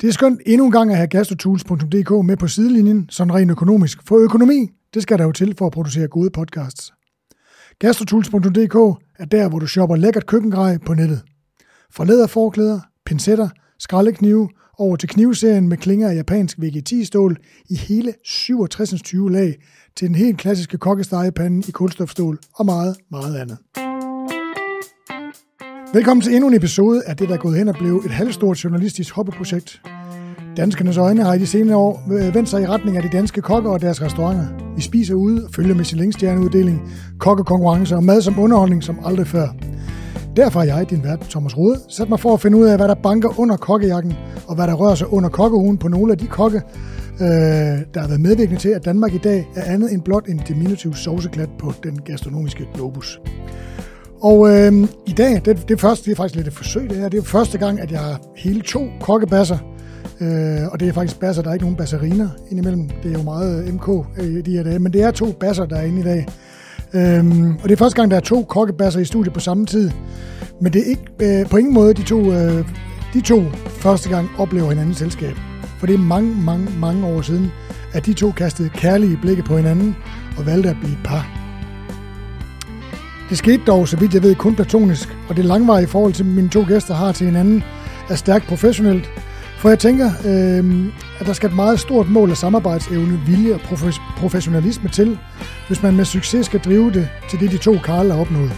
Det 0.00 0.08
er 0.08 0.12
skønt 0.12 0.40
endnu 0.46 0.66
en 0.66 0.72
gang 0.72 0.90
at 0.90 0.96
have 0.96 1.08
gastrotools.dk 1.08 2.26
med 2.26 2.36
på 2.36 2.48
sidelinjen, 2.48 3.06
sådan 3.10 3.34
rent 3.34 3.50
økonomisk. 3.50 3.98
For 4.06 4.18
økonomi, 4.18 4.68
det 4.94 5.02
skal 5.02 5.18
der 5.18 5.24
jo 5.24 5.32
til 5.32 5.54
for 5.58 5.66
at 5.66 5.72
producere 5.72 6.08
gode 6.08 6.30
podcasts. 6.30 6.92
Gastrotools.dk 7.78 9.02
er 9.18 9.24
der, 9.24 9.48
hvor 9.48 9.58
du 9.58 9.66
shopper 9.66 9.96
lækkert 9.96 10.26
køkkengrej 10.26 10.78
på 10.86 10.94
nettet. 10.94 11.22
Fra 11.92 12.04
læderforklæder, 12.04 12.80
pincetter, 13.06 13.48
skraldeknive 13.78 14.48
over 14.78 14.96
til 14.96 15.08
knivserien 15.08 15.68
med 15.68 15.76
klinger 15.76 16.08
af 16.08 16.14
japansk 16.14 16.58
VG10-stål 16.58 17.36
i 17.70 17.74
hele 17.74 18.14
67 18.24 19.12
lag 19.12 19.54
til 19.96 20.08
den 20.08 20.14
helt 20.14 20.38
klassiske 20.38 20.78
kokkestegepande 20.78 21.68
i 21.68 21.70
kulstofstål 21.70 22.38
og 22.54 22.66
meget, 22.66 22.96
meget 23.10 23.36
andet. 23.36 23.87
Velkommen 25.94 26.22
til 26.22 26.34
endnu 26.34 26.48
en 26.48 26.54
episode 26.54 27.02
af 27.06 27.16
det, 27.16 27.28
der 27.28 27.34
er 27.34 27.38
gået 27.38 27.58
hen 27.58 27.68
og 27.68 27.74
blev 27.74 27.96
et 27.96 28.10
halvstort 28.10 28.64
journalistisk 28.64 29.14
hobbyprojekt. 29.14 29.82
Danskernes 30.56 30.96
øjne 30.96 31.22
har 31.22 31.34
i 31.34 31.38
de 31.38 31.46
senere 31.46 31.76
år 31.76 32.02
øh, 32.12 32.34
vendt 32.34 32.48
sig 32.48 32.62
i 32.62 32.66
retning 32.66 32.96
af 32.96 33.02
de 33.02 33.08
danske 33.12 33.40
kokker 33.40 33.70
og 33.70 33.80
deres 33.80 34.02
restauranter. 34.02 34.46
Vi 34.76 34.82
spiser 34.82 35.14
ude 35.14 35.44
og 35.44 35.50
følger 35.54 35.74
Michelin-stjerneuddeling, 35.74 36.90
kokkekonkurrencer 37.18 37.96
og 37.96 38.04
mad 38.04 38.22
som 38.22 38.38
underholdning 38.38 38.84
som 38.84 38.98
aldrig 39.04 39.26
før. 39.26 39.48
Derfor 40.36 40.60
har 40.60 40.66
jeg, 40.66 40.90
din 40.90 41.04
vært 41.04 41.20
Thomas 41.20 41.56
Rode, 41.56 41.80
sat 41.88 42.08
mig 42.08 42.20
for 42.20 42.34
at 42.34 42.40
finde 42.40 42.56
ud 42.56 42.64
af, 42.64 42.76
hvad 42.76 42.88
der 42.88 42.94
banker 42.94 43.40
under 43.40 43.56
kokkejakken, 43.56 44.14
og 44.46 44.54
hvad 44.54 44.66
der 44.66 44.74
rører 44.74 44.94
sig 44.94 45.12
under 45.12 45.28
kokkeugen 45.28 45.78
på 45.78 45.88
nogle 45.88 46.12
af 46.12 46.18
de 46.18 46.26
kokke, 46.26 46.62
øh, 47.20 47.26
der 47.94 48.00
har 48.00 48.08
været 48.08 48.20
medvirkende 48.20 48.60
til, 48.60 48.68
at 48.68 48.84
Danmark 48.84 49.14
i 49.14 49.18
dag 49.18 49.48
er 49.56 49.72
andet 49.72 49.92
end 49.92 50.02
blot 50.02 50.26
en 50.26 50.42
diminutiv 50.48 50.94
sovseklat 50.94 51.48
på 51.58 51.72
den 51.82 52.02
gastronomiske 52.02 52.68
globus. 52.74 53.20
Og 54.20 54.48
øh, 54.50 54.72
i 55.06 55.12
dag, 55.12 55.42
det, 55.44 55.68
det, 55.68 55.80
første, 55.80 56.04
det 56.04 56.12
er 56.12 56.16
faktisk 56.16 56.36
lidt 56.36 56.46
et 56.46 56.54
forsøg, 56.54 56.90
det 56.90 56.98
her. 56.98 57.08
Det 57.08 57.18
er 57.18 57.22
første 57.22 57.58
gang, 57.58 57.80
at 57.80 57.90
jeg 57.90 58.00
har 58.00 58.20
hele 58.36 58.60
to 58.60 58.88
kokkebasser. 59.00 59.58
Øh, 60.20 60.68
og 60.72 60.80
det 60.80 60.88
er 60.88 60.92
faktisk 60.92 61.20
basser, 61.20 61.42
der 61.42 61.50
er 61.50 61.54
ikke 61.54 61.64
nogen 61.64 61.76
basseriner 61.76 62.28
indimellem. 62.50 62.88
Det 63.02 63.12
er 63.12 63.18
jo 63.18 63.22
meget 63.22 63.74
MK 63.74 63.88
øh, 63.88 64.36
øh 64.36 64.46
de 64.46 64.52
her 64.52 64.62
dage, 64.62 64.78
men 64.78 64.92
det 64.92 65.02
er 65.02 65.10
to 65.10 65.32
basser, 65.32 65.66
der 65.66 65.76
er 65.76 65.82
inde 65.82 66.00
i 66.00 66.04
dag. 66.04 66.26
Øh, 66.94 67.50
og 67.62 67.68
det 67.68 67.72
er 67.72 67.76
første 67.76 67.96
gang, 67.96 68.10
der 68.10 68.16
er 68.16 68.20
to 68.20 68.42
kokkebasser 68.42 69.00
i 69.00 69.04
studiet 69.04 69.34
på 69.34 69.40
samme 69.40 69.66
tid. 69.66 69.90
Men 70.60 70.72
det 70.72 70.80
er 70.80 70.90
ikke 70.90 71.40
øh, 71.40 71.46
på 71.46 71.56
ingen 71.56 71.74
måde 71.74 71.94
de 71.94 72.02
to, 72.02 72.32
øh, 72.32 72.64
de 73.14 73.20
to 73.20 73.42
første 73.66 74.08
gang 74.08 74.28
oplever 74.38 74.68
hinandens 74.68 74.98
selskab. 74.98 75.34
For 75.78 75.86
det 75.86 75.94
er 75.94 75.98
mange, 75.98 76.34
mange, 76.44 76.66
mange 76.80 77.06
år 77.06 77.20
siden, 77.20 77.50
at 77.94 78.06
de 78.06 78.12
to 78.12 78.30
kastede 78.30 78.68
kærlige 78.68 79.18
blikke 79.22 79.42
på 79.42 79.56
hinanden 79.56 79.96
og 80.38 80.46
valgte 80.46 80.68
at 80.68 80.76
blive 80.80 80.92
et 80.92 80.98
par. 81.04 81.37
Det 83.30 83.38
skete 83.38 83.62
dog, 83.66 83.88
så 83.88 83.96
vidt 83.96 84.14
jeg 84.14 84.22
ved, 84.22 84.34
kun 84.34 84.54
platonisk, 84.54 85.16
og 85.28 85.36
det 85.36 85.44
langvarige 85.44 85.88
forhold 85.88 86.12
til 86.12 86.24
mine 86.24 86.48
to 86.48 86.64
gæster 86.68 86.94
har 86.94 87.12
til 87.12 87.26
hinanden 87.26 87.64
er 88.10 88.14
stærkt 88.14 88.46
professionelt. 88.46 89.10
For 89.58 89.68
jeg 89.68 89.78
tænker, 89.78 90.10
øh, 90.26 90.86
at 91.20 91.26
der 91.26 91.32
skal 91.32 91.48
et 91.48 91.56
meget 91.56 91.80
stort 91.80 92.08
mål 92.08 92.30
af 92.30 92.36
samarbejdsevne, 92.36 93.20
vilje 93.26 93.54
og 93.54 93.60
professionalisme 94.16 94.88
til, 94.88 95.18
hvis 95.66 95.82
man 95.82 95.96
med 95.96 96.04
succes 96.04 96.46
skal 96.46 96.60
drive 96.60 96.92
det 96.92 97.08
til 97.30 97.40
det, 97.40 97.50
de 97.50 97.58
to 97.58 97.78
Karl 97.84 98.10
har 98.10 98.20
opnået. 98.20 98.52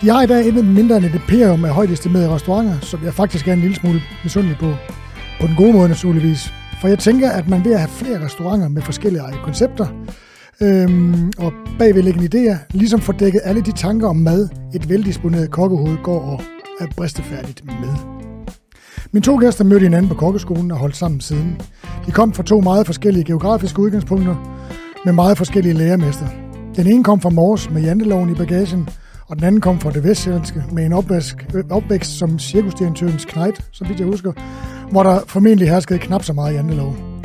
De 0.00 0.08
har 0.08 0.22
i 0.22 0.26
dag 0.26 0.46
intet 0.46 0.64
mindre 0.64 0.96
end 0.96 1.04
et 1.04 1.14
imperium 1.14 1.64
af 1.64 1.70
højt 1.70 1.90
estimerede 1.90 2.30
restauranter, 2.30 2.80
som 2.80 3.04
jeg 3.04 3.14
faktisk 3.14 3.48
er 3.48 3.52
en 3.52 3.60
lille 3.60 3.76
smule 3.76 4.02
misundelig 4.24 4.56
på. 4.60 4.74
På 5.40 5.46
den 5.46 5.56
gode 5.56 5.72
måde 5.72 5.88
naturligvis. 5.88 6.52
For 6.80 6.88
jeg 6.88 6.98
tænker, 6.98 7.30
at 7.30 7.48
man 7.48 7.64
ved 7.64 7.72
at 7.72 7.80
have 7.80 7.90
flere 7.90 8.24
restauranter 8.24 8.68
med 8.68 8.82
forskellige 8.82 9.22
koncepter, 9.44 9.86
øhm, 10.60 11.32
og 11.38 11.52
bagvedliggende 11.78 12.28
idéer, 12.28 12.56
ligesom 12.70 13.00
får 13.00 13.12
dækket 13.12 13.40
alle 13.44 13.62
de 13.62 13.72
tanker 13.72 14.08
om 14.08 14.16
mad, 14.16 14.48
et 14.74 14.88
veldisponeret 14.88 15.50
kokkehoved 15.50 15.96
går 16.02 16.20
og 16.20 16.40
er 16.80 16.86
bristefærdigt 16.96 17.64
med. 17.64 18.16
Mine 19.12 19.24
to 19.24 19.36
gæster 19.36 19.64
mødte 19.64 19.82
hinanden 19.82 20.08
på 20.08 20.14
kokkeskolen 20.14 20.70
og 20.70 20.78
holdt 20.78 20.96
sammen 20.96 21.20
siden. 21.20 21.60
De 22.06 22.10
kom 22.10 22.32
fra 22.32 22.42
to 22.42 22.60
meget 22.60 22.86
forskellige 22.86 23.24
geografiske 23.24 23.80
udgangspunkter 23.80 24.62
med 25.04 25.12
meget 25.12 25.38
forskellige 25.38 25.74
lærermester. 25.74 26.26
Den 26.76 26.86
ene 26.86 27.04
kom 27.04 27.20
fra 27.20 27.30
Mors 27.30 27.70
med 27.70 27.82
janteloven 27.82 28.30
i 28.30 28.34
bagagen, 28.34 28.88
og 29.26 29.36
den 29.36 29.44
anden 29.44 29.60
kom 29.60 29.80
fra 29.80 29.90
det 29.90 30.04
vestsjællandske 30.04 30.64
med 30.72 30.86
en 30.86 30.92
opvækst, 30.92 31.36
opvækst 31.70 32.18
som 32.18 32.38
cirkusdirektørens 32.38 33.24
knejt, 33.24 33.64
så 33.72 33.84
vidt 33.84 33.98
jeg 33.98 34.06
husker, 34.06 34.32
hvor 34.90 35.02
der 35.02 35.20
formentlig 35.26 35.68
herskede 35.68 35.98
knap 35.98 36.24
så 36.24 36.32
meget 36.32 36.54
jantelov. 36.54 37.15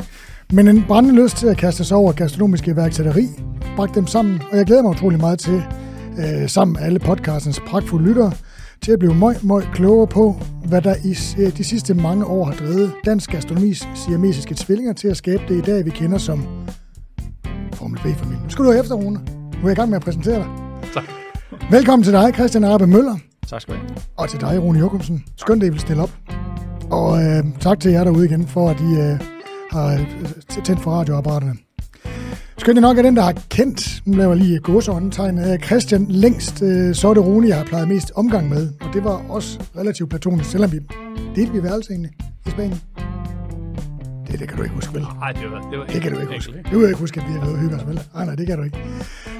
Men 0.54 0.68
en 0.68 0.84
brændende 0.88 1.22
lyst 1.22 1.36
til 1.36 1.46
at 1.46 1.56
kaste 1.56 1.84
sig 1.84 1.96
over 1.96 2.12
gastronomiske 2.12 2.70
iværksætteri 2.70 3.28
bragte 3.76 3.94
dem 3.94 4.06
sammen, 4.06 4.42
og 4.50 4.56
jeg 4.56 4.66
glæder 4.66 4.82
mig 4.82 4.90
utrolig 4.90 5.20
meget 5.20 5.38
til, 5.38 5.62
øh, 6.18 6.48
sammen 6.48 6.72
med 6.72 6.82
alle 6.82 6.98
podcastens 6.98 7.60
pragtfulde 7.66 8.04
lyttere, 8.04 8.32
til 8.82 8.92
at 8.92 8.98
blive 8.98 9.14
meget, 9.14 9.44
meget 9.44 9.68
klogere 9.74 10.06
på, 10.06 10.36
hvad 10.64 10.82
der 10.82 10.94
i 11.04 11.42
øh, 11.42 11.56
de 11.56 11.64
sidste 11.64 11.94
mange 11.94 12.26
år 12.26 12.44
har 12.44 12.52
drevet 12.52 12.92
dansk 13.04 13.30
gastronomis 13.30 13.88
siamesiske 13.94 14.54
tvillinger 14.54 14.92
til 14.92 15.08
at 15.08 15.16
skabe 15.16 15.42
det 15.48 15.58
i 15.58 15.60
dag, 15.60 15.84
vi 15.84 15.90
kender 15.90 16.18
som 16.18 16.46
Formel 17.74 17.98
B-familien. 17.98 18.50
Skal 18.50 18.64
du 18.64 18.70
have 18.70 18.80
efter, 18.80 18.94
Rune. 18.94 19.20
Nu 19.52 19.58
er 19.62 19.68
jeg 19.68 19.72
i 19.72 19.74
gang 19.74 19.90
med 19.90 19.96
at 19.96 20.04
præsentere 20.04 20.38
dig. 20.38 20.48
Tak. 20.94 21.04
Velkommen 21.70 22.04
til 22.04 22.12
dig, 22.12 22.34
Christian 22.34 22.64
Arbe 22.64 22.86
Møller. 22.86 23.16
Tak 23.46 23.60
skal 23.60 23.74
du 23.74 23.78
have. 23.78 23.90
Og 24.16 24.28
til 24.28 24.40
dig, 24.40 24.62
Rune 24.62 24.78
Jokumsen. 24.78 25.24
Skønt, 25.36 25.62
at 25.62 25.66
I 25.66 25.70
vil 25.70 25.80
stille 25.80 26.02
op. 26.02 26.10
Og 26.90 27.22
øh, 27.22 27.44
tak 27.60 27.80
til 27.80 27.90
jer 27.90 28.04
derude 28.04 28.24
igen, 28.24 28.46
for 28.46 28.70
at 28.70 28.80
I 28.80 29.00
øh, 29.00 29.20
har 29.72 29.92
øh, 29.92 30.62
tændt 30.64 30.80
for 30.80 30.90
radioapparaterne. 30.90 31.54
Skønt 32.58 32.80
nok 32.80 32.98
er 32.98 33.02
den, 33.02 33.16
der 33.16 33.22
har 33.22 33.34
kendt, 33.50 34.02
nu 34.06 34.16
laver 34.16 34.34
lige 34.34 34.58
gåseåndetegn, 34.58 35.38
øh, 35.38 35.58
Christian 35.58 36.06
længst, 36.08 36.62
øh, 36.62 36.94
så 36.94 37.08
er 37.08 37.14
det 37.14 37.24
Rune, 37.24 37.48
jeg 37.48 37.56
har 37.56 37.64
plejet 37.64 37.88
mest 37.88 38.12
omgang 38.14 38.48
med. 38.48 38.68
Og 38.80 38.94
det 38.94 39.04
var 39.04 39.22
også 39.28 39.60
relativt 39.78 40.10
platonisk, 40.10 40.50
selvom 40.50 40.72
vi 40.72 40.80
delte 41.36 41.52
vi 41.52 41.62
værelse 41.62 41.90
egentlig 41.90 42.10
i 42.46 42.50
Spanien. 42.50 42.80
Det, 44.26 44.40
det 44.40 44.48
kan 44.48 44.56
du 44.56 44.62
ikke 44.62 44.74
huske, 44.74 44.94
vel? 44.94 45.02
Nej, 45.02 45.32
det 45.32 45.50
var, 45.50 45.70
det 45.70 45.78
var 45.78 45.86
det 45.86 46.02
kan 46.02 46.12
du 46.12 46.20
ikke 46.20 46.34
huske. 46.34 46.52
Du 46.72 46.78
kan 46.78 46.88
ikke 46.88 47.00
huske, 47.00 47.20
at 47.20 47.26
vi 47.28 47.32
har 47.32 47.40
været 47.40 47.58
hygge 47.58 47.76
os, 47.76 47.86
vel? 47.86 48.00
Nej, 48.14 48.24
nej, 48.24 48.34
det 48.34 48.46
kan 48.46 48.58
du 48.58 48.64
ikke. 48.64 48.78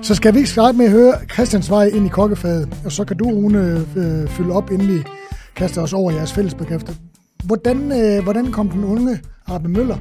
Så 0.03 0.14
skal 0.14 0.34
vi 0.34 0.38
ikke 0.38 0.50
starte 0.50 0.78
med 0.78 0.87
at 0.87 0.93
høre 0.93 1.14
Christians 1.32 1.70
vej 1.70 1.84
ind 1.84 2.06
i 2.06 2.09
kokkefaget, 2.09 2.69
og 2.84 2.93
så 2.93 3.04
kan 3.04 3.16
du, 3.16 3.25
Rune, 3.25 3.87
øh, 3.97 4.28
fylde 4.28 4.53
op, 4.53 4.70
inden 4.70 4.88
vi 4.88 5.03
kaster 5.56 5.82
os 5.82 5.93
over 5.93 6.12
jeres 6.12 6.32
fælles 6.32 6.54
bekræfter. 6.54 6.93
Hvordan, 7.44 7.93
øh, 7.93 8.22
hvordan 8.22 8.53
kom 8.53 8.69
den 8.69 8.84
unge 8.84 9.20
Arbe 9.47 9.69
Møller 9.69 9.97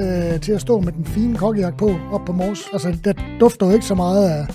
øh, 0.00 0.40
til 0.40 0.52
at 0.52 0.60
stå 0.60 0.80
med 0.80 0.92
den 0.92 1.04
fine 1.04 1.36
kokkejagt 1.36 1.76
på 1.78 1.90
op 2.12 2.24
på 2.26 2.32
Mors? 2.32 2.60
Altså, 2.72 2.96
der 3.04 3.12
dufter 3.40 3.66
jo 3.66 3.72
ikke 3.72 3.86
så 3.86 3.94
meget 3.94 4.30
af 4.30 4.46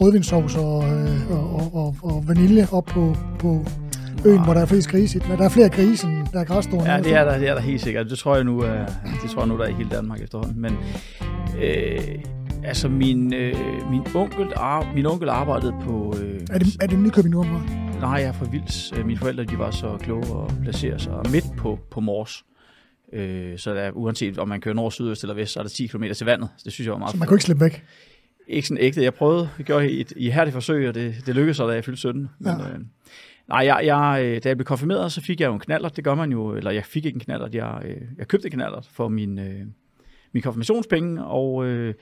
rødvinssovs 0.00 0.56
og, 0.56 0.84
øh, 0.84 1.30
og, 1.30 1.54
og, 1.54 1.74
og, 1.74 1.96
og 2.02 2.28
vanilje 2.28 2.66
op 2.72 2.84
på, 2.84 3.16
på 3.38 3.64
øen, 4.24 4.44
hvor 4.44 4.54
der 4.54 4.60
er 4.60 4.66
flest 4.66 4.88
grise. 4.88 5.22
Men 5.28 5.38
der 5.38 5.44
er 5.44 5.48
flere 5.48 5.68
grise, 5.68 6.06
end 6.06 6.26
der 6.32 6.40
er 6.40 6.44
græsstående. 6.44 6.92
Ja, 6.92 6.98
det 6.98 7.14
er 7.14 7.24
der, 7.24 7.38
det 7.38 7.48
er 7.48 7.54
der 7.54 7.60
helt 7.60 7.80
sikkert. 7.80 8.10
Det 8.10 8.18
tror 8.18 8.34
jeg 8.34 8.44
nu, 8.44 8.64
øh, 8.64 8.88
det 9.22 9.30
tror 9.30 9.42
jeg 9.42 9.48
nu 9.48 9.56
der 9.58 9.64
er 9.64 9.68
i 9.68 9.72
hele 9.72 9.90
Danmark 9.90 10.22
efterhånden. 10.22 10.60
Men 10.60 10.76
øh, 11.62 11.98
altså, 12.64 12.88
min, 12.88 13.34
øh, 13.34 13.54
min, 13.90 14.02
onkel, 14.14 14.46
ar, 14.56 14.92
min 14.94 15.06
onkel 15.06 15.28
arbejdede 15.28 15.74
på... 15.84 16.14
Øh, 16.20 16.40
er, 16.50 16.58
det, 16.58 16.82
er 16.82 16.86
det 16.86 16.98
Nykøbing 16.98 17.34
Nordmark? 17.34 17.62
Nej, 18.00 18.10
jeg 18.10 18.24
er 18.28 18.32
fra 18.32 18.46
Vils. 18.50 18.92
Øh, 18.96 19.06
mine 19.06 19.18
forældre 19.18 19.44
de 19.44 19.58
var 19.58 19.70
så 19.70 19.96
kloge 20.00 20.24
at 20.44 20.54
placere 20.62 20.98
sig 20.98 21.12
midt 21.32 21.56
på, 21.56 21.78
på 21.90 22.00
Mors. 22.00 22.44
Øh, 23.12 23.58
så 23.58 23.74
der, 23.74 23.90
uanset 23.90 24.38
om 24.38 24.48
man 24.48 24.60
kører 24.60 24.74
nord, 24.74 24.92
sydøst 24.92 25.22
eller 25.22 25.34
vest, 25.34 25.52
så 25.52 25.58
er 25.58 25.62
der 25.62 25.70
10 25.70 25.86
km 25.86 26.04
til 26.14 26.24
vandet. 26.26 26.48
Det 26.64 26.72
synes 26.72 26.86
jeg 26.86 26.92
var 26.92 26.98
meget 26.98 27.12
Så 27.12 27.18
man 27.18 27.28
kunne 27.28 27.36
ikke 27.36 27.44
slippe 27.44 27.64
væk? 27.64 27.84
Ikke 28.48 28.68
sådan 28.68 28.84
ægte. 28.84 29.02
Jeg 29.02 29.14
prøvede, 29.14 29.48
jeg 29.58 29.66
gjorde 29.66 29.90
et 29.90 30.12
ihærdigt 30.16 30.54
forsøg, 30.54 30.88
og 30.88 30.94
det, 30.94 31.14
det 31.26 31.34
lykkedes 31.34 31.56
så, 31.56 31.66
da 31.66 31.74
jeg 31.74 31.84
fyldte 31.84 32.00
17. 32.00 32.28
Men, 32.38 32.52
ja. 32.52 32.68
øh, 32.68 32.78
nej, 33.48 33.58
jeg, 33.58 33.80
jeg, 33.84 34.24
øh, 34.24 34.42
da 34.42 34.48
jeg 34.48 34.56
blev 34.56 34.64
konfirmeret, 34.64 35.12
så 35.12 35.20
fik 35.20 35.40
jeg 35.40 35.46
jo 35.46 35.54
en 35.54 35.60
knaller. 35.60 35.88
Det 35.88 36.04
gør 36.04 36.14
man 36.14 36.32
jo, 36.32 36.56
eller 36.56 36.70
jeg 36.70 36.84
fik 36.84 37.04
ikke 37.04 37.16
en 37.16 37.20
knaller. 37.20 37.48
Jeg, 37.52 37.82
øh, 37.84 38.00
jeg 38.18 38.28
købte 38.28 38.46
en 38.46 38.52
knaller 38.52 38.80
for 38.92 39.08
min, 39.08 39.38
øh, 39.38 39.60
min 40.32 40.42
konfirmationspenge, 40.42 41.24
og... 41.24 41.64
Øh, 41.64 41.94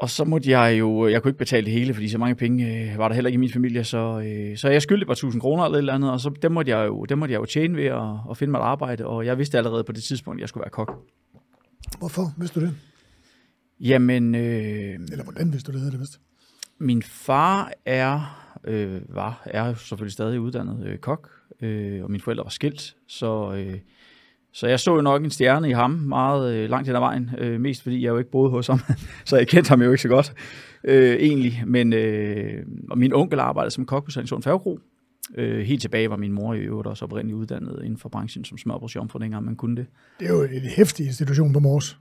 og 0.00 0.10
så 0.10 0.24
måtte 0.24 0.50
jeg 0.50 0.78
jo, 0.78 1.08
jeg 1.08 1.22
kunne 1.22 1.30
ikke 1.30 1.38
betale 1.38 1.64
det 1.64 1.72
hele, 1.72 1.94
fordi 1.94 2.08
så 2.08 2.18
mange 2.18 2.34
penge 2.34 2.90
øh, 2.92 2.98
var 2.98 3.08
der 3.08 3.14
heller 3.14 3.28
ikke 3.28 3.36
i 3.36 3.40
min 3.40 3.52
familie, 3.52 3.84
så, 3.84 4.20
øh, 4.20 4.56
så 4.56 4.68
jeg 4.68 4.82
skyldte 4.82 5.06
bare 5.06 5.12
1000 5.12 5.40
kroner 5.40 5.64
eller 5.64 5.76
et 5.76 5.80
eller 5.80 5.94
andet, 5.94 6.10
og 6.10 6.20
så 6.20 6.30
dem 6.42 6.52
måtte 6.52 6.70
jeg 6.70 6.86
jo, 6.86 7.04
dem 7.04 7.18
måtte 7.18 7.32
jeg 7.32 7.40
jo 7.40 7.44
tjene 7.44 7.76
ved 7.76 7.84
at, 7.84 8.30
at 8.30 8.36
finde 8.36 8.50
mig 8.50 8.58
et 8.58 8.62
arbejde, 8.62 9.06
og 9.06 9.26
jeg 9.26 9.38
vidste 9.38 9.58
allerede 9.58 9.84
på 9.84 9.92
det 9.92 10.02
tidspunkt, 10.02 10.38
at 10.38 10.40
jeg 10.40 10.48
skulle 10.48 10.62
være 10.62 10.70
kok. 10.70 10.92
Hvorfor 11.98 12.34
vidste 12.38 12.60
du 12.60 12.66
det? 12.66 12.74
Jamen... 13.80 14.34
Øh, 14.34 14.94
eller 14.94 15.24
hvordan 15.24 15.52
vidste 15.52 15.72
du 15.72 15.78
det, 15.78 15.92
det 15.92 16.00
vidste? 16.00 16.18
Min 16.78 17.02
far 17.02 17.72
er, 17.86 18.20
øh, 18.64 19.00
var, 19.08 19.42
er 19.44 19.74
selvfølgelig 19.74 20.12
stadig 20.12 20.40
uddannet 20.40 20.86
øh, 20.86 20.98
kok, 20.98 21.30
øh, 21.62 22.04
og 22.04 22.10
mine 22.10 22.22
forældre 22.22 22.44
var 22.44 22.50
skilt, 22.50 22.96
så... 23.06 23.54
Øh, 23.54 23.78
så 24.52 24.66
jeg 24.66 24.80
så 24.80 24.94
jo 24.94 25.00
nok 25.00 25.24
en 25.24 25.30
stjerne 25.30 25.68
i 25.68 25.72
ham 25.72 25.90
meget 25.90 26.54
øh, 26.54 26.70
langt 26.70 26.88
hen 26.88 26.96
ad 26.96 27.00
vejen, 27.00 27.30
øh, 27.38 27.60
mest 27.60 27.82
fordi 27.82 28.02
jeg 28.02 28.08
jo 28.08 28.18
ikke 28.18 28.30
boede 28.30 28.50
hos 28.50 28.66
ham, 28.66 28.80
så 29.24 29.36
jeg 29.36 29.48
kendte 29.48 29.68
ham 29.68 29.82
jo 29.82 29.90
ikke 29.90 30.02
så 30.02 30.08
godt 30.08 30.34
øh, 30.84 31.16
egentlig. 31.16 31.62
Men 31.66 31.92
øh, 31.92 32.66
og 32.90 32.98
min 32.98 33.12
onkel 33.12 33.38
arbejdede 33.40 33.70
som 33.70 33.86
kok 33.86 34.04
på 34.04 34.10
Sandson 34.10 34.42
Færgekro. 34.42 34.78
Øh, 35.34 35.60
helt 35.60 35.80
tilbage 35.80 36.10
var 36.10 36.16
min 36.16 36.32
mor 36.32 36.54
i 36.54 36.58
øvrigt 36.58 36.88
også 36.88 37.04
oprindeligt 37.04 37.36
uddannet 37.36 37.80
inden 37.84 37.98
for 37.98 38.08
branchen 38.08 38.44
som 38.44 38.58
smørbrødsjomfru, 38.58 39.18
dengang 39.18 39.44
man 39.44 39.56
kunne 39.56 39.76
det. 39.76 39.86
Det 40.20 40.28
er 40.28 40.32
jo 40.32 40.42
en 40.42 40.62
hæftig 40.62 41.06
institution 41.06 41.52
på 41.52 41.60
Mors. 41.60 41.98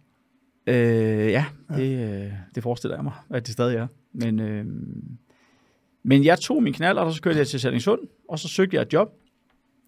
Øh, 0.68 0.76
ja, 0.76 1.46
ja. 1.70 1.76
Det, 1.76 2.24
øh, 2.24 2.32
det 2.56 2.64
forestiller 2.64 2.98
jeg 2.98 3.04
mig, 3.04 3.14
at 3.30 3.48
det 3.48 3.54
stadig 3.54 3.76
er. 3.76 3.88
Men, 4.14 4.40
øh, 4.40 4.66
men 6.04 6.26
jeg 6.26 6.40
tog 6.40 6.64
min 6.64 6.74
knald, 6.74 6.98
og 6.98 7.14
så 7.14 7.22
kørte 7.22 7.38
jeg 7.38 7.48
til 7.48 7.60
Sandingssund, 7.60 8.00
og 8.30 8.40
så 8.40 8.48
søgte 8.48 8.76
jeg 8.76 8.82
et 8.82 8.94
job 8.94 9.14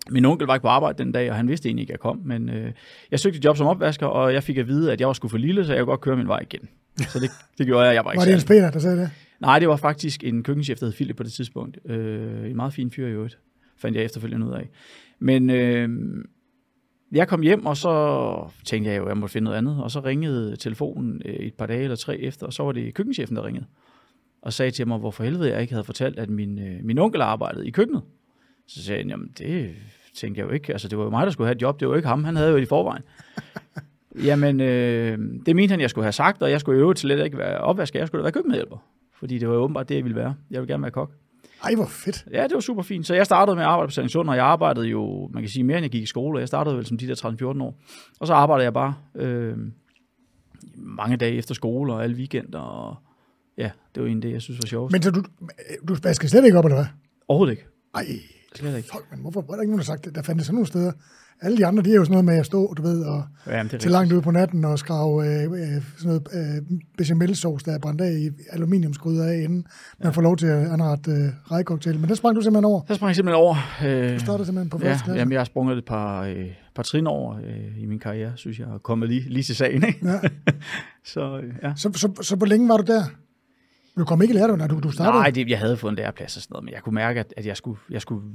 Min 0.10 0.26
onkel 0.26 0.48
var 0.48 0.56
ikke 0.56 0.62
på 0.62 0.68
arbejde 0.68 1.04
den 1.04 1.12
dag, 1.12 1.30
og 1.30 1.36
han 1.36 1.48
vidste 1.48 1.70
egentlig 1.70 1.84
ikke, 1.84 1.92
at 1.92 1.98
jeg 1.98 2.00
kom. 2.00 2.22
Men 2.26 2.50
øh, 2.50 2.72
jeg 3.12 3.20
søgte 3.20 3.38
et 3.38 3.46
job 3.46 3.58
som 3.58 3.68
opvasker, 3.68 4.06
og 4.06 4.34
jeg 4.34 4.44
fik 4.44 4.58
at 4.58 4.68
vide, 4.68 4.92
at 4.92 5.00
jeg 5.00 5.08
var 5.08 5.14
sgu 5.14 5.28
for 5.28 5.38
lille, 5.38 5.66
så 5.66 5.74
jeg 5.74 5.80
kunne 5.80 5.92
godt 5.92 6.02
køre 6.02 6.16
min 6.18 6.28
vej 6.28 6.40
igen. 6.42 6.70
Så 6.98 7.20
det, 7.20 7.30
det 7.58 7.66
gjorde 7.66 7.86
jeg. 7.86 7.96
jeg 7.96 8.06
var, 8.06 8.12
ikke 8.12 8.20
Var 8.20 8.26
det 8.26 8.32
Jens 8.32 8.46
Peter, 8.46 8.72
der 8.72 8.80
sagde 8.80 8.98
det? 8.98 9.10
Nej, 9.40 9.60
det 9.60 9.68
var 9.68 9.76
faktisk 9.76 10.24
en 10.24 10.44
køkkenchef, 10.44 10.80
der 10.80 10.86
hed 10.86 10.94
Philip 10.94 11.16
på 11.16 11.24
det 11.24 11.32
tidspunkt. 11.32 11.80
Øh, 11.86 12.50
en 12.50 12.56
meget 12.56 12.74
fin 12.74 12.92
fyr 12.92 13.08
i 13.08 13.12
øvrigt, 13.12 13.40
fandt 13.78 13.98
jeg 13.98 14.06
efterfølgende 14.06 14.48
ud 14.48 14.54
af. 14.54 14.70
Men 15.20 15.50
øh, 15.50 15.90
jeg 17.12 17.28
kom 17.28 17.42
hjem, 17.42 17.66
og 17.66 17.78
så 17.78 18.52
tænkte 18.66 18.92
jeg 18.92 18.98
jo, 18.98 19.04
at 19.04 19.10
jeg 19.10 19.18
måtte 19.18 19.34
finde 19.34 19.46
noget 19.46 19.58
andet. 19.58 19.84
Og 19.84 19.92
så 19.92 20.00
ringede 20.00 20.56
telefonen 20.56 21.22
øh, 21.26 21.34
et 21.34 21.54
par 21.54 21.66
dage 21.66 21.84
eller 21.84 21.96
tre 21.96 22.18
efter, 22.18 22.46
og 22.46 22.54
så 22.54 22.64
var 22.64 22.72
det 22.72 22.94
køkkenchefen, 22.94 23.36
der 23.36 23.46
ringede. 23.46 23.66
Og 24.42 24.54
sagde 24.54 24.72
til 24.72 24.88
mig, 24.88 24.98
hvorfor 24.98 25.24
helvede 25.24 25.50
jeg 25.50 25.62
ikke 25.62 25.74
havde 25.74 25.84
fortalt, 25.84 26.20
at 26.20 26.30
min, 26.30 26.60
øh, 26.60 26.84
min 26.84 26.98
onkel 26.98 27.22
arbejdede 27.22 27.68
i 27.68 27.72
køkkenet. 27.72 28.02
Så 28.76 28.84
sagde 28.84 29.02
han, 29.02 29.10
jamen 29.10 29.32
det 29.38 29.76
tænkte 30.16 30.40
jeg 30.40 30.48
jo 30.48 30.54
ikke. 30.54 30.72
Altså 30.72 30.88
det 30.88 30.98
var 30.98 31.04
jo 31.04 31.10
mig, 31.10 31.26
der 31.26 31.32
skulle 31.32 31.48
have 31.48 31.56
et 31.56 31.62
job, 31.62 31.80
det 31.80 31.88
var 31.88 31.94
jo 31.94 31.98
ikke 31.98 32.08
ham. 32.08 32.24
Han 32.24 32.36
havde 32.36 32.50
jo 32.50 32.56
det 32.56 32.62
i 32.62 32.66
forvejen. 32.66 33.04
Jamen, 34.28 34.62
øh, 34.62 35.18
det 35.46 35.56
mente 35.56 35.72
han, 35.72 35.82
jeg 35.82 35.90
skulle 35.90 36.06
have 36.06 36.12
sagt, 36.12 36.42
og 36.42 36.52
jeg 36.52 36.60
skulle 36.60 36.78
jo 36.78 36.82
øvrigt 36.82 37.00
slet 37.00 37.26
ikke 37.26 37.38
være 37.38 37.58
opvasker, 37.58 38.00
jeg 38.00 38.08
skulle 38.08 38.20
da 38.20 38.24
være 38.24 38.32
køkkenmedhjælper. 38.32 38.78
Fordi 39.20 39.38
det 39.38 39.48
var 39.48 39.54
jo 39.54 39.62
åbenbart 39.62 39.90
det, 39.90 39.96
jeg 39.96 40.04
ville 40.04 40.16
være. 40.16 40.36
Jeg 40.52 40.62
ville 40.62 40.74
gerne 40.74 40.84
være 40.84 40.92
kok. 40.92 41.12
Ej, 41.64 41.76
hvor 41.76 41.86
fedt. 41.86 42.26
Ja, 42.32 42.44
det 42.44 42.54
var 42.54 42.60
super 42.60 42.84
fint. 42.84 43.08
Så 43.08 43.14
jeg 43.14 43.26
startede 43.26 43.56
med 43.56 43.64
at 43.64 43.70
arbejde 43.70 43.88
på 43.88 43.92
Sandingssund, 43.92 44.30
og 44.30 44.36
jeg 44.36 44.46
arbejdede 44.46 44.88
jo, 44.88 45.30
man 45.34 45.44
kan 45.44 45.50
sige, 45.50 45.64
mere 45.64 45.78
end 45.78 45.84
jeg 45.84 45.92
gik 45.92 46.04
i 46.04 46.06
skole. 46.06 46.40
Jeg 46.40 46.48
startede 46.48 46.76
vel 46.76 46.86
som 46.86 46.98
de 46.98 47.08
der 47.08 47.56
13-14 47.60 47.64
år. 47.64 47.80
Og 48.20 48.28
så 48.28 48.34
arbejdede 48.34 48.64
jeg 48.64 48.74
bare 48.74 48.94
øh, 49.16 49.58
mange 50.76 51.18
dage 51.18 51.34
efter 51.34 51.54
skole 51.54 51.94
og 51.94 52.04
alle 52.04 52.16
weekender. 52.16 52.60
Og 52.60 52.96
ja, 53.58 53.72
det 53.96 54.04
var 54.04 54.08
egentlig 54.08 54.30
det, 54.30 54.34
jeg 54.34 54.42
synes 54.42 54.60
var 54.64 54.68
sjovt. 54.68 54.92
Men... 54.92 55.02
Så 55.02 55.12
du, 55.12 55.24
du 55.88 55.96
vasker 56.04 56.28
slet 56.28 56.46
ikke 56.46 56.58
op, 56.58 56.66
eller 56.66 56.78
hvad? 56.78 56.86
Overhovedet 57.28 57.52
ikke. 57.52 57.66
Ej, 57.96 58.06
Slet 58.56 58.78
ikke. 58.78 58.90
fuck, 58.92 59.06
men 59.12 59.20
hvorfor 59.20 59.42
var 59.42 59.56
der 59.56 59.62
ikke 59.62 59.72
nogen, 59.72 59.80
der 59.80 59.86
sagt 59.86 60.06
det? 60.06 60.16
Der 60.16 60.22
fandt 60.22 60.42
sådan 60.46 60.54
nogle 60.56 60.68
steder. 60.68 60.92
Alle 61.44 61.58
de 61.58 61.66
andre, 61.66 61.84
de 61.84 61.92
er 61.92 61.96
jo 61.96 62.04
sådan 62.04 62.12
noget 62.12 62.26
med 62.26 62.38
at 62.38 62.46
stå, 62.46 62.74
du 62.74 62.82
ved, 62.82 63.04
og 63.04 63.24
Jamen, 63.48 63.72
det 63.72 63.80
til 63.80 63.92
langt 63.92 64.14
ude 64.14 64.22
på 64.22 64.32
natten 64.32 64.66
og 64.66 64.80
skrave 64.80 65.28
øh, 65.28 65.44
øh, 65.44 65.82
sådan 65.98 66.06
noget 66.06 66.28
øh, 66.34 66.78
bechamelsauce, 66.98 67.66
der 67.66 67.72
er 67.76 67.80
brændt 67.80 68.02
af 68.02 68.12
i 68.12 68.30
aluminiumsgryder 68.50 69.26
af, 69.26 69.36
inden 69.36 69.66
ja. 70.00 70.04
man 70.04 70.14
får 70.14 70.22
lov 70.22 70.38
til 70.38 70.46
at 70.48 70.72
anrette 70.72 71.12
øh, 71.12 71.30
rejcocktail. 71.52 72.00
Men 72.00 72.10
det 72.10 72.18
sprang 72.18 72.36
du 72.36 72.42
simpelthen 72.42 72.66
over. 72.66 72.82
Så 72.88 72.96
sprang 72.96 73.08
jeg 73.10 73.16
simpelthen 73.16 73.42
over. 73.44 73.56
Øh, 73.86 74.14
Du 74.14 74.20
startede 74.20 74.46
simpelthen 74.46 74.70
på 74.70 74.80
ja, 74.84 74.90
første 74.92 75.04
klasse. 75.04 75.20
jamen, 75.20 75.32
jeg 75.32 75.40
har 75.40 75.46
sprunget 75.46 75.78
et 75.78 75.86
par, 75.86 76.24
øh, 76.24 76.46
par 76.76 76.84
trin 76.84 77.08
over 77.08 77.36
øh, 77.38 77.82
i 77.82 77.86
min 77.86 78.00
karriere, 78.00 78.32
synes 78.36 78.60
jeg, 78.60 78.68
og 78.68 78.84
kommet 78.84 79.10
lige, 79.10 79.30
lige 79.30 79.44
til 79.44 79.56
sagen. 79.56 79.84
Ikke? 79.88 80.00
Ja. 80.04 80.20
Så 81.14 81.40
øh, 81.44 81.54
ja. 81.64 81.74
Så, 81.76 81.92
så, 81.96 82.12
så, 82.22 82.36
hvor 82.36 82.46
længe 82.46 82.70
var 82.70 82.78
du 82.78 82.84
der? 82.94 83.04
Du 83.98 84.06
kom 84.06 84.22
ikke 84.22 84.34
i 84.34 84.38
lærer, 84.38 84.56
når 84.56 84.68
du, 84.68 84.80
du 84.80 84.92
startede? 84.92 85.22
Nej, 85.22 85.30
det, 85.30 85.50
jeg 85.50 85.60
havde 85.60 85.78
fået 85.78 85.92
en 85.92 85.96
læreplads 85.96 86.36
og 86.38 86.42
sådan 86.42 86.54
noget, 86.54 86.66
men 86.66 86.74
jeg 86.74 86.82
kunne 86.82 86.96
mærke, 86.96 87.20
at, 87.20 87.34
at 87.38 87.46
jeg, 87.46 87.58
skulle, 87.58 87.80
jeg 87.90 88.02
skulle 88.02 88.26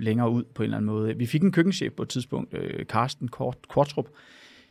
længere 0.00 0.30
ud 0.30 0.44
på 0.54 0.62
en 0.62 0.64
eller 0.64 0.76
anden 0.76 0.86
måde. 0.90 1.16
Vi 1.16 1.26
fik 1.26 1.42
en 1.42 1.52
køkkenchef 1.52 1.92
på 1.92 2.02
et 2.02 2.08
tidspunkt, 2.08 2.54
øh, 2.54 2.84
Carsten 2.84 3.28
Kort, 3.28 3.56
Kortrup, 3.68 4.08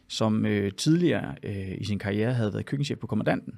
som 0.07 0.45
øh, 0.45 0.71
tidligere 0.71 1.35
øh, 1.43 1.71
i 1.77 1.83
sin 1.85 1.99
karriere 1.99 2.33
havde 2.33 2.53
været 2.53 2.65
køkkenchef 2.65 2.97
på 2.99 3.07
kommandanten. 3.07 3.53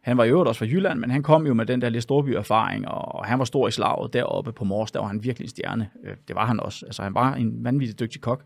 Han 0.00 0.16
var 0.16 0.24
i 0.24 0.28
øvrigt 0.28 0.48
også 0.48 0.58
fra 0.58 0.66
Jylland, 0.66 0.98
men 0.98 1.10
han 1.10 1.22
kom 1.22 1.46
jo 1.46 1.54
med 1.54 1.66
den 1.66 1.80
der 1.82 1.88
lidt 1.88 2.02
storby 2.02 2.28
erfaring, 2.28 2.88
og 2.88 3.26
han 3.26 3.38
var 3.38 3.44
stor 3.44 3.68
i 3.68 3.70
slaget 3.70 4.12
deroppe 4.12 4.52
på 4.52 4.64
Mors, 4.64 4.92
der 4.92 5.00
var 5.00 5.06
han 5.06 5.24
virkelig 5.24 5.44
en 5.44 5.50
stjerne. 5.50 5.88
Øh, 6.04 6.16
Det 6.28 6.36
var 6.36 6.46
han 6.46 6.60
også. 6.60 6.86
Altså, 6.86 7.02
han 7.02 7.14
var 7.14 7.34
en 7.34 7.64
vanvittig 7.64 8.00
dygtig 8.00 8.20
kok. 8.20 8.44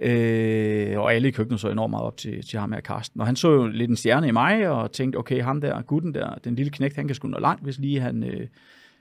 Øh, 0.00 0.98
og 0.98 1.14
alle 1.14 1.28
i 1.28 1.30
køkkenet 1.30 1.60
så 1.60 1.70
enormt 1.70 1.90
meget 1.90 2.04
op 2.04 2.16
til, 2.16 2.46
til 2.46 2.58
ham 2.58 2.72
her, 2.72 2.80
Karsten. 2.80 3.20
Og 3.20 3.26
han 3.26 3.36
så 3.36 3.50
jo 3.50 3.66
lidt 3.66 3.90
en 3.90 3.96
stjerne 3.96 4.28
i 4.28 4.30
mig, 4.30 4.68
og 4.68 4.92
tænkte, 4.92 5.16
okay, 5.16 5.42
ham 5.42 5.60
der, 5.60 5.82
gutten 5.82 6.14
der, 6.14 6.34
den 6.34 6.54
lille 6.54 6.70
knægt, 6.70 6.96
han 6.96 7.06
kan 7.06 7.14
sgu 7.14 7.28
nå 7.28 7.38
langt, 7.38 7.62
hvis 7.62 7.78
lige 7.78 8.00
han, 8.00 8.24
øh, 8.24 8.48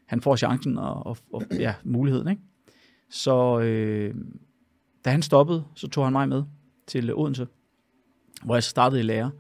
han 0.05 0.21
får 0.21 0.35
chancen 0.35 0.77
og, 0.77 1.07
og, 1.07 1.17
og 1.33 1.43
ja, 1.59 1.73
muligheden. 1.83 2.27
Ikke? 2.27 2.41
Så 3.09 3.59
øh, 3.59 4.15
da 5.05 5.09
han 5.09 5.21
stoppede, 5.21 5.63
så 5.75 5.87
tog 5.87 6.05
han 6.05 6.13
mig 6.13 6.29
med 6.29 6.43
til 6.87 7.15
Odense, 7.15 7.47
hvor 8.43 8.55
jeg 8.55 8.63
så 8.63 8.69
startede 8.69 9.01
i 9.01 9.03
lære 9.03 9.31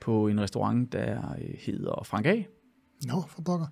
på 0.00 0.28
en 0.28 0.40
restaurant, 0.40 0.92
der 0.92 1.34
øh, 1.42 1.54
hedder 1.66 2.02
Frank 2.04 2.26
A. 2.26 2.42
Nå, 3.06 3.22
for 3.28 3.42
pokker. 3.42 3.66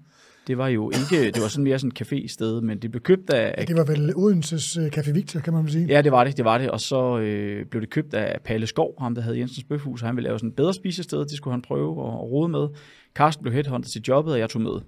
Det 0.46 0.58
var 0.58 0.69
jo 0.69 0.90
ikke, 0.90 1.31
det 1.31 1.43
var 1.43 1.48
sådan 1.48 1.64
mere 1.64 1.78
sådan 1.78 1.93
et 1.96 2.02
café-sted, 2.02 2.60
men 2.60 2.78
det 2.78 2.90
blev 2.90 3.02
købt 3.02 3.31
af, 3.31 3.54
Ja, 3.58 3.64
det 3.64 3.76
var 3.76 3.84
vel 3.84 4.12
Odenses 4.16 4.78
uh, 4.78 4.87
Café 4.87 5.12
Victor, 5.12 5.40
kan 5.40 5.52
man 5.52 5.69
sige. 5.69 5.87
Ja, 5.87 6.02
det 6.02 6.12
var 6.12 6.25
det, 6.25 6.37
det 6.37 6.44
var 6.44 6.58
det. 6.58 6.70
Og 6.70 6.81
så 6.81 7.19
øh, 7.19 7.66
blev 7.66 7.81
det 7.81 7.90
købt 7.90 8.14
af 8.14 8.40
Palle 8.44 8.66
Skov, 8.66 8.94
ham 9.00 9.14
der 9.14 9.22
havde 9.22 9.38
Jensens 9.38 9.64
Bøfhus, 9.64 10.02
og 10.02 10.08
han 10.08 10.16
ville 10.16 10.28
lave 10.28 10.38
sådan 10.38 10.48
et 10.50 10.56
bedre 10.56 10.75
spisested, 10.75 11.19
det 11.19 11.31
skulle 11.31 11.52
han 11.52 11.62
prøve 11.62 12.06
at, 12.06 12.12
at 12.12 12.20
rode 12.20 12.48
med. 12.48 12.69
Carsten 13.14 13.43
blev 13.43 13.54
headhunted 13.54 13.90
til 13.90 14.02
jobbet, 14.08 14.32
og 14.32 14.38
jeg 14.38 14.50
tog 14.50 14.62
med. 14.62 14.81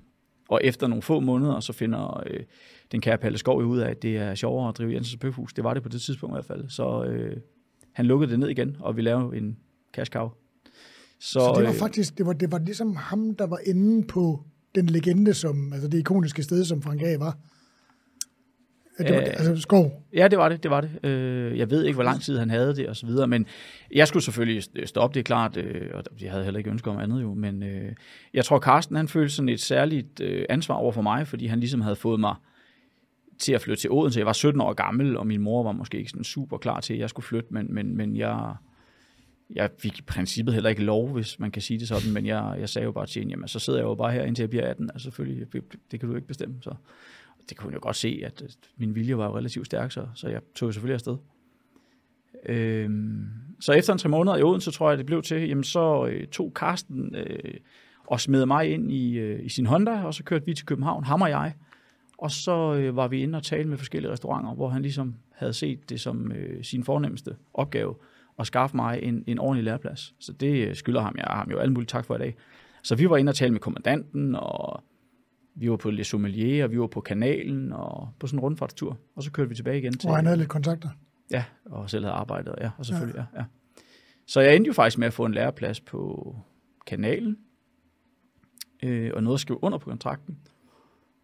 Og 0.48 0.60
efter 0.64 0.86
nogle 0.86 1.02
få 1.02 1.20
måneder, 1.20 1.60
så 1.60 1.72
finder 1.72 2.22
øh, 2.26 2.40
den 2.92 3.00
kære 3.00 3.18
Palle 3.18 3.38
Skov 3.38 3.62
ud 3.62 3.78
af, 3.78 3.90
at 3.90 4.02
det 4.02 4.16
er 4.16 4.34
sjovere 4.34 4.68
at 4.68 4.78
drive 4.78 4.92
Jensens 4.92 5.16
Bøfhus. 5.16 5.54
Det 5.54 5.64
var 5.64 5.74
det 5.74 5.82
på 5.82 5.88
det 5.88 6.00
tidspunkt 6.00 6.32
i 6.32 6.36
hvert 6.36 6.44
fald. 6.44 6.68
Så 6.68 7.04
øh, 7.04 7.36
han 7.92 8.06
lukkede 8.06 8.30
det 8.30 8.38
ned 8.38 8.48
igen, 8.48 8.76
og 8.80 8.96
vi 8.96 9.02
lavede 9.02 9.36
en 9.36 9.56
cash 9.94 10.10
cow. 10.10 10.28
Så, 11.20 11.32
Så 11.32 11.52
det 11.56 11.64
var 11.64 11.72
øh, 11.72 11.78
faktisk, 11.78 12.18
det 12.18 12.26
var, 12.26 12.32
det 12.32 12.52
var 12.52 12.58
ligesom 12.58 12.96
ham, 12.96 13.34
der 13.34 13.46
var 13.46 13.58
inde 13.66 14.06
på 14.06 14.44
den 14.74 14.86
legende, 14.86 15.34
som, 15.34 15.72
altså 15.72 15.88
det 15.88 15.98
ikoniske 15.98 16.42
sted, 16.42 16.64
som 16.64 16.82
Frank 16.82 17.02
A. 17.02 17.16
var. 17.18 17.36
Ja, 18.98 19.04
Det 19.04 19.14
var, 19.14 19.20
Øh, 19.20 19.26
altså 19.26 19.56
skov. 19.56 20.02
Ja, 20.14 20.28
det 20.28 20.38
var 20.38 20.48
det, 20.48 20.62
det 20.62 20.70
var 20.70 20.80
det. 20.80 20.90
Øh, 21.04 21.58
jeg 21.58 21.70
ved 21.70 21.84
ikke, 21.84 21.94
hvor 21.94 22.04
lang 22.04 22.20
tid 22.20 22.38
han 22.38 22.50
havde 22.50 22.76
det 22.76 22.88
og 22.88 22.96
så 22.96 23.06
videre, 23.06 23.28
men 23.28 23.46
jeg 23.94 24.08
skulle 24.08 24.22
selvfølgelig 24.22 24.62
stoppe, 24.84 25.14
det 25.14 25.20
er 25.20 25.24
klart, 25.24 25.56
øh, 25.56 25.90
og 25.94 26.04
jeg 26.20 26.30
havde 26.30 26.44
heller 26.44 26.58
ikke 26.58 26.70
ønske 26.70 26.90
om 26.90 26.98
andet 26.98 27.22
jo, 27.22 27.34
men 27.34 27.62
øh, 27.62 27.92
jeg 28.34 28.44
tror, 28.44 28.58
Carsten 28.58 28.96
han 28.96 29.08
følte 29.08 29.34
sådan 29.34 29.48
et 29.48 29.60
særligt 29.60 30.20
ansvar 30.48 30.74
over 30.74 30.92
for 30.92 31.02
mig, 31.02 31.26
fordi 31.26 31.46
han 31.46 31.60
ligesom 31.60 31.80
havde 31.80 31.96
fået 31.96 32.20
mig 32.20 32.34
til 33.38 33.52
at 33.52 33.60
flytte 33.60 33.80
til 33.80 33.90
Odense. 33.90 34.18
Jeg 34.18 34.26
var 34.26 34.32
17 34.32 34.60
år 34.60 34.72
gammel, 34.72 35.16
og 35.16 35.26
min 35.26 35.40
mor 35.40 35.62
var 35.62 35.72
måske 35.72 35.98
ikke 35.98 36.10
sådan 36.10 36.24
super 36.24 36.58
klar 36.58 36.80
til, 36.80 36.94
at 36.94 37.00
jeg 37.00 37.10
skulle 37.10 37.26
flytte, 37.26 37.48
men, 37.50 37.74
men, 37.74 37.96
men 37.96 38.16
jeg, 38.16 38.54
jeg 39.54 39.70
fik 39.78 39.98
i 39.98 40.02
princippet 40.02 40.54
heller 40.54 40.70
ikke 40.70 40.82
lov, 40.82 41.12
hvis 41.12 41.38
man 41.38 41.50
kan 41.50 41.62
sige 41.62 41.78
det 41.78 41.88
sådan, 41.88 42.12
men 42.12 42.26
jeg, 42.26 42.56
jeg 42.60 42.68
sagde 42.68 42.84
jo 42.84 42.92
bare 42.92 43.06
til 43.06 43.20
hende, 43.20 43.32
jamen 43.32 43.48
så 43.48 43.58
sidder 43.58 43.78
jeg 43.78 43.84
jo 43.84 43.94
bare 43.94 44.12
her, 44.12 44.22
indtil 44.24 44.42
jeg 44.42 44.50
bliver 44.50 44.66
18, 44.70 44.90
altså 44.90 45.04
selvfølgelig, 45.04 45.52
det 45.90 46.00
kan 46.00 46.08
du 46.08 46.14
ikke 46.14 46.28
bestemme, 46.28 46.56
så 46.60 46.74
det 47.48 47.56
kunne 47.56 47.64
hun 47.64 47.74
jo 47.74 47.80
godt 47.82 47.96
se, 47.96 48.22
at 48.24 48.42
min 48.76 48.94
vilje 48.94 49.18
var 49.18 49.26
jo 49.26 49.36
relativt 49.36 49.66
stærk, 49.66 49.92
så, 49.92 50.06
så 50.14 50.28
jeg 50.28 50.40
tog 50.54 50.66
jo 50.66 50.72
selvfølgelig 50.72 50.94
afsted. 50.94 51.16
Øhm, 52.46 53.28
så 53.60 53.72
efter 53.72 53.92
en 53.92 53.98
tre 53.98 54.08
måneder 54.08 54.36
i 54.36 54.42
Odense, 54.42 54.70
tror 54.70 54.88
jeg, 54.88 54.98
det 54.98 55.06
blev 55.06 55.22
til, 55.22 55.48
jamen 55.48 55.64
så 55.64 56.06
øh, 56.06 56.26
tog 56.26 56.54
Karsten 56.54 57.14
øh, 57.14 57.54
og 58.06 58.20
smed 58.20 58.46
mig 58.46 58.72
ind 58.72 58.92
i, 58.92 59.18
øh, 59.18 59.44
i 59.44 59.48
sin 59.48 59.66
Honda, 59.66 60.02
og 60.04 60.14
så 60.14 60.24
kørte 60.24 60.46
vi 60.46 60.54
til 60.54 60.66
København, 60.66 61.04
ham 61.04 61.22
og 61.22 61.30
jeg. 61.30 61.54
Og 62.18 62.30
så 62.30 62.74
øh, 62.74 62.96
var 62.96 63.08
vi 63.08 63.22
inde 63.22 63.36
og 63.36 63.42
tale 63.42 63.68
med 63.68 63.78
forskellige 63.78 64.12
restauranter, 64.12 64.54
hvor 64.54 64.68
han 64.68 64.82
ligesom 64.82 65.14
havde 65.30 65.52
set 65.52 65.90
det 65.90 66.00
som 66.00 66.32
øh, 66.32 66.64
sin 66.64 66.84
fornemmeste 66.84 67.36
opgave 67.54 67.94
at 68.38 68.46
skaffe 68.46 68.76
mig 68.76 69.00
en, 69.02 69.24
en 69.26 69.38
ordentlig 69.38 69.64
læreplads. 69.64 70.14
Så 70.18 70.32
det 70.32 70.68
øh, 70.68 70.74
skylder 70.74 71.00
ham. 71.00 71.14
Jeg 71.16 71.24
har 71.28 71.36
ham 71.36 71.50
jo 71.50 71.58
alle 71.58 71.72
mulige 71.72 71.86
tak 71.86 72.04
for 72.04 72.14
i 72.14 72.18
dag. 72.18 72.36
Så 72.82 72.94
vi 72.94 73.10
var 73.10 73.16
inde 73.16 73.30
og 73.30 73.36
tale 73.36 73.52
med 73.52 73.60
kommandanten, 73.60 74.34
og 74.34 74.84
vi 75.54 75.70
var 75.70 75.76
på 75.76 75.90
Le 75.90 76.04
Sommelier, 76.04 76.64
og 76.64 76.70
vi 76.70 76.80
var 76.80 76.86
på 76.86 77.00
kanalen, 77.00 77.72
og 77.72 78.08
på 78.20 78.26
sådan 78.26 78.38
en 78.38 78.42
rundfartstur. 78.42 78.98
Og 79.16 79.22
så 79.22 79.30
kørte 79.30 79.48
vi 79.48 79.54
tilbage 79.54 79.78
igen 79.78 79.92
til... 79.92 80.08
Hvor 80.08 80.16
han 80.16 80.26
havde 80.26 80.38
lidt 80.38 80.48
kontakter. 80.48 80.88
Ja, 81.30 81.44
og 81.64 81.90
selv 81.90 82.04
havde 82.04 82.14
arbejdet, 82.14 82.54
ja, 82.60 82.70
og 82.78 82.86
selvfølgelig, 82.86 83.26
ja. 83.34 83.38
ja. 83.40 83.44
Så 84.26 84.40
jeg 84.40 84.56
endte 84.56 84.68
jo 84.68 84.72
faktisk 84.72 84.98
med 84.98 85.06
at 85.06 85.12
få 85.12 85.24
en 85.24 85.34
læreplads 85.34 85.80
på 85.80 86.34
kanalen, 86.86 87.38
øh, 88.82 89.10
og 89.14 89.22
noget 89.22 89.36
at 89.36 89.40
skrive 89.40 89.64
under 89.64 89.78
på 89.78 89.90
kontrakten. 89.90 90.38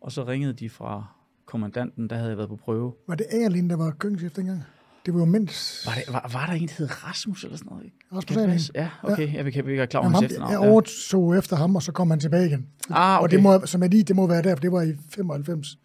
Og 0.01 0.13
så 0.13 0.27
ringede 0.27 0.53
de 0.53 0.71
fra 0.71 1.05
kommandanten, 1.47 2.11
der 2.11 2.17
havde 2.17 2.29
jeg 2.29 2.37
været 2.37 2.49
på 2.49 2.57
prøve. 2.57 2.95
Var 3.09 3.15
det 3.15 3.27
Agerlin, 3.31 3.71
der 3.71 3.77
var 3.77 3.91
køkkenchef 3.91 4.33
dengang? 4.33 4.63
Det 5.07 5.15
var 5.15 5.21
jo 5.21 5.27
mindst... 5.27 5.87
Var, 5.87 5.95
det, 5.95 6.05
var, 6.13 6.31
var 6.33 6.47
der 6.47 6.53
en, 6.53 6.69
der 6.69 6.75
hed 6.79 7.05
Rasmus 7.05 7.45
eller 7.45 7.57
sådan 7.57 7.69
noget? 7.71 7.85
ikke? 7.85 7.97
Rasmus? 8.13 8.71
Ja, 8.75 8.89
okay, 9.03 9.29
ja. 9.29 9.33
jeg 9.33 9.45
kan 9.45 9.47
ikke 9.47 9.67
være 9.67 9.87
klar 9.87 10.01
over 10.01 10.07
Jamen, 10.07 10.15
hans 10.15 10.33
efternavn. 10.33 10.53
jeg 10.53 10.61
ja. 10.63 10.71
overtog 10.71 11.39
efter 11.39 11.57
ham, 11.57 11.77
og 11.77 11.83
så 11.83 11.93
kom 11.93 12.11
han 12.11 12.21
tilbage 12.21 12.47
igen. 12.47 12.67
Ah, 12.91 13.19
Og 13.19 13.25
okay. 13.25 13.35
det 13.37 13.43
må, 13.43 13.67
som 13.67 13.83
jeg 13.83 13.91
lige, 13.91 14.03
det 14.03 14.17
må 14.17 14.27
være 14.27 14.43
der, 14.43 14.55
for 14.57 14.61
det 14.61 14.73
var 14.73 14.83
i 14.83 14.93
95. 15.11 15.79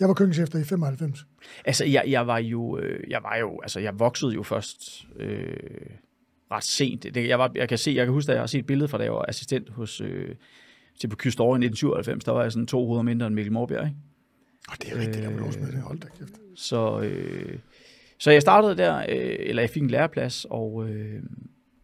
Jeg 0.00 0.08
var 0.08 0.14
køkkenchef 0.14 0.54
i 0.54 0.64
95. 0.64 1.26
Altså, 1.64 1.84
jeg, 1.84 2.04
jeg 2.06 2.26
var 2.26 2.38
jo, 2.38 2.78
øh, 2.78 3.10
jeg 3.10 3.20
var 3.22 3.36
jo, 3.36 3.60
altså, 3.62 3.80
jeg 3.80 3.98
voksede 3.98 4.32
jo 4.32 4.42
først 4.42 5.04
øh, 5.16 5.56
ret 6.50 6.64
sent. 6.64 7.02
Det, 7.02 7.28
jeg, 7.28 7.38
var, 7.38 7.50
jeg 7.54 7.68
kan 7.68 7.78
se, 7.78 7.90
jeg 7.96 8.06
kan 8.06 8.12
huske, 8.12 8.30
at 8.32 8.34
jeg 8.34 8.42
har 8.42 8.46
set 8.46 8.58
et 8.58 8.66
billede 8.66 8.88
fra, 8.88 8.98
da 8.98 9.04
jeg 9.04 9.12
var 9.12 9.24
assistent 9.28 9.70
hos, 9.70 10.00
øh, 10.00 10.28
til 11.00 11.08
på 11.08 11.16
Kyst 11.16 11.40
over 11.40 11.54
i 11.56 11.58
1997, 11.64 12.24
der 12.24 12.32
var 12.32 12.42
jeg 12.42 12.52
sådan 12.52 12.66
to 12.66 12.86
hoveder 12.86 13.02
mindre 13.02 13.26
end 13.26 13.34
Mikkel 13.34 13.52
Morbjerg, 13.52 13.84
ikke? 13.86 13.96
Og 14.68 14.76
det 14.82 14.92
er 14.92 14.98
rigtigt, 14.98 15.24
der 15.24 15.30
var 15.30 15.40
lås 15.40 15.56
med 15.58 15.72
det. 15.72 15.82
Hold 15.82 15.98
da 16.00 16.06
kæft. 16.18 16.32
Så, 16.56 17.00
øh, 17.00 17.58
så 18.22 18.30
jeg 18.30 18.42
startede 18.42 18.76
der, 18.76 18.98
øh, 18.98 19.36
eller 19.38 19.62
jeg 19.62 19.70
fik 19.70 19.82
en 19.82 19.90
læreplads, 19.90 20.46
og, 20.50 20.88
øh, 20.88 21.22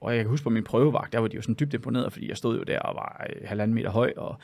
og 0.00 0.14
jeg 0.14 0.24
kan 0.24 0.30
huske 0.30 0.44
på 0.44 0.50
min 0.50 0.64
prøvevagt, 0.64 1.12
der 1.12 1.18
var 1.18 1.28
de 1.28 1.36
jo 1.36 1.42
sådan 1.42 1.56
dybt 1.60 1.74
imponeret, 1.74 2.12
fordi 2.12 2.28
jeg 2.28 2.36
stod 2.36 2.58
jo 2.58 2.62
der 2.62 2.78
og 2.78 2.94
var 2.94 3.26
øh, 3.30 3.48
halvanden 3.48 3.74
meter 3.74 3.90
høj, 3.90 4.12
og 4.16 4.38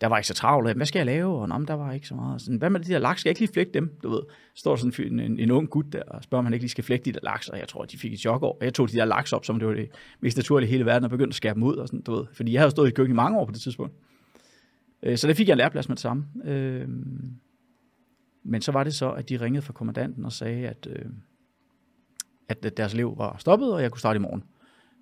der 0.00 0.06
var 0.06 0.18
ikke 0.18 0.26
så 0.26 0.34
travlt. 0.34 0.76
Hvad 0.76 0.86
skal 0.86 0.98
jeg 0.98 1.06
lave? 1.06 1.34
Og 1.34 1.48
nej, 1.48 1.58
der 1.58 1.74
var 1.74 1.92
ikke 1.92 2.06
så 2.06 2.14
meget. 2.14 2.40
Sådan, 2.40 2.58
hvad 2.58 2.70
med 2.70 2.80
de 2.80 2.92
der 2.92 2.98
laks? 2.98 3.20
Skal 3.20 3.28
jeg 3.28 3.32
ikke 3.32 3.40
lige 3.40 3.52
flække 3.52 3.72
dem? 3.72 3.98
Du 4.02 4.10
ved, 4.10 4.20
står 4.54 4.76
der 4.76 4.76
sådan 4.76 5.12
en, 5.12 5.20
en, 5.20 5.38
en 5.38 5.50
ung 5.50 5.70
gut 5.70 5.92
der, 5.92 6.02
og 6.02 6.22
spørger, 6.22 6.38
om 6.38 6.44
han 6.46 6.54
ikke 6.54 6.62
lige 6.62 6.70
skal 6.70 6.84
flække 6.84 7.04
de 7.04 7.12
der 7.12 7.20
laks, 7.22 7.48
og 7.48 7.58
jeg 7.58 7.68
tror, 7.68 7.84
de 7.84 7.98
fik 7.98 8.12
et 8.12 8.18
chok 8.18 8.42
over. 8.42 8.56
Jeg 8.60 8.74
tog 8.74 8.90
de 8.90 8.96
der 8.96 9.04
laks 9.04 9.32
op, 9.32 9.44
som 9.44 9.58
det 9.58 9.68
var 9.68 9.74
det 9.74 9.90
mest 10.20 10.36
naturlige 10.36 10.68
i 10.68 10.70
hele 10.70 10.86
verden, 10.86 11.04
og 11.04 11.10
begyndte 11.10 11.30
at 11.30 11.34
skære 11.34 11.54
dem 11.54 11.62
ud, 11.62 11.76
og 11.76 11.88
sådan, 11.88 12.00
du 12.00 12.14
ved. 12.14 12.26
Fordi 12.32 12.52
jeg 12.52 12.60
havde 12.60 12.70
stået 12.70 12.88
i 12.88 12.92
køkken 12.92 13.14
i 13.14 13.16
mange 13.16 13.38
år 13.38 13.44
på 13.44 13.52
det 13.52 13.60
tidspunkt. 13.60 13.94
Øh, 15.02 15.16
så 15.18 15.26
der 15.26 15.34
fik 15.34 15.48
jeg 15.48 15.54
en 15.54 15.58
læreplads 15.58 15.88
med 15.88 15.96
det 15.96 16.02
samme. 16.02 16.24
Øh, 16.44 16.88
men 18.42 18.62
så 18.62 18.72
var 18.72 18.84
det 18.84 18.94
så, 18.94 19.10
at 19.10 19.28
de 19.28 19.40
ringede 19.40 19.62
fra 19.62 19.72
kommandanten 19.72 20.24
og 20.24 20.32
sagde, 20.32 20.68
at, 20.68 20.88
øh, 20.90 21.04
at 22.48 22.76
deres 22.76 22.94
elev 22.94 23.14
var 23.18 23.36
stoppet, 23.38 23.74
og 23.74 23.82
jeg 23.82 23.90
kunne 23.90 24.00
starte 24.00 24.16
i 24.16 24.20
morgen. 24.20 24.44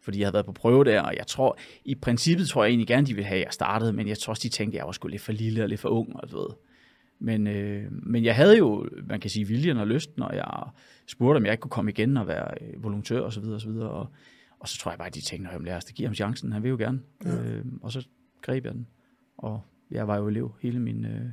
Fordi 0.02 0.18
jeg 0.18 0.26
havde 0.26 0.34
været 0.34 0.46
på 0.46 0.52
prøve 0.52 0.84
der, 0.84 1.00
og 1.00 1.16
jeg 1.16 1.26
tror, 1.26 1.58
i 1.84 1.94
princippet 1.94 2.48
tror 2.48 2.64
jeg 2.64 2.70
egentlig 2.70 2.86
gerne, 2.86 3.06
de 3.06 3.14
ville 3.14 3.26
have, 3.26 3.38
at 3.38 3.44
jeg 3.44 3.52
startede, 3.52 3.92
men 3.92 4.08
jeg 4.08 4.18
tror 4.18 4.30
også, 4.30 4.42
de 4.42 4.48
tænkte, 4.48 4.76
at 4.76 4.78
jeg 4.78 4.86
var 4.86 4.92
sgu 4.92 5.08
lidt 5.08 5.22
for 5.22 5.32
lille 5.32 5.62
og 5.62 5.68
lidt 5.68 5.80
for 5.80 5.88
ung, 5.88 6.16
og 6.16 6.30
du 6.30 6.36
ved. 6.36 6.48
Men, 7.18 7.46
øh, 7.46 7.84
men 7.90 8.24
jeg 8.24 8.36
havde 8.36 8.58
jo, 8.58 8.88
man 9.06 9.20
kan 9.20 9.30
sige, 9.30 9.46
viljen 9.46 9.76
og 9.76 9.86
lysten, 9.86 10.22
og 10.22 10.36
jeg 10.36 10.68
spurgte, 11.06 11.36
om 11.36 11.44
jeg 11.44 11.52
ikke 11.52 11.60
kunne 11.60 11.70
komme 11.70 11.90
igen 11.90 12.16
og 12.16 12.26
være 12.26 12.50
øh, 12.60 12.84
volontør 12.84 13.20
og 13.20 13.32
så 13.32 13.40
videre 13.40 13.56
og 13.56 13.60
så 13.60 13.68
videre. 13.68 13.90
Og, 13.90 14.06
og 14.60 14.68
så 14.68 14.78
tror 14.78 14.90
jeg 14.90 14.98
bare, 14.98 15.08
at 15.08 15.14
de 15.14 15.20
tænkte, 15.20 15.50
at 15.50 15.62
lad 15.62 15.76
os 15.76 15.84
giver 15.84 16.08
ham 16.08 16.14
chancen, 16.14 16.52
han 16.52 16.62
vil 16.62 16.68
jo 16.68 16.76
gerne. 16.76 17.00
Ja. 17.24 17.42
Øh, 17.42 17.64
og 17.82 17.92
så 17.92 18.06
greb 18.42 18.64
jeg 18.64 18.74
den. 18.74 18.86
Og 19.38 19.60
jeg 19.90 20.08
var 20.08 20.16
jo 20.16 20.28
elev 20.28 20.54
hele 20.62 20.80
min 20.80 21.04
øh, 21.04 21.26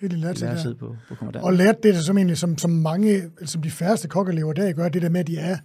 hele 0.00 0.16
læretid, 0.16 0.46
læretid 0.46 0.74
på, 0.74 0.96
på 1.08 1.14
kommandant. 1.14 1.44
Og 1.44 1.52
lærte 1.52 1.78
det, 1.82 2.04
som, 2.04 2.18
egentlig, 2.18 2.38
som, 2.38 2.58
som 2.58 2.70
mange, 2.70 3.22
som 3.44 3.62
de 3.62 3.70
færreste 3.70 4.08
kokkelever 4.08 4.52
der 4.52 4.72
gør, 4.72 4.88
det 4.88 5.02
der 5.02 5.08
med, 5.08 5.20
at 5.20 5.26
de 5.26 5.38
er 5.38 5.56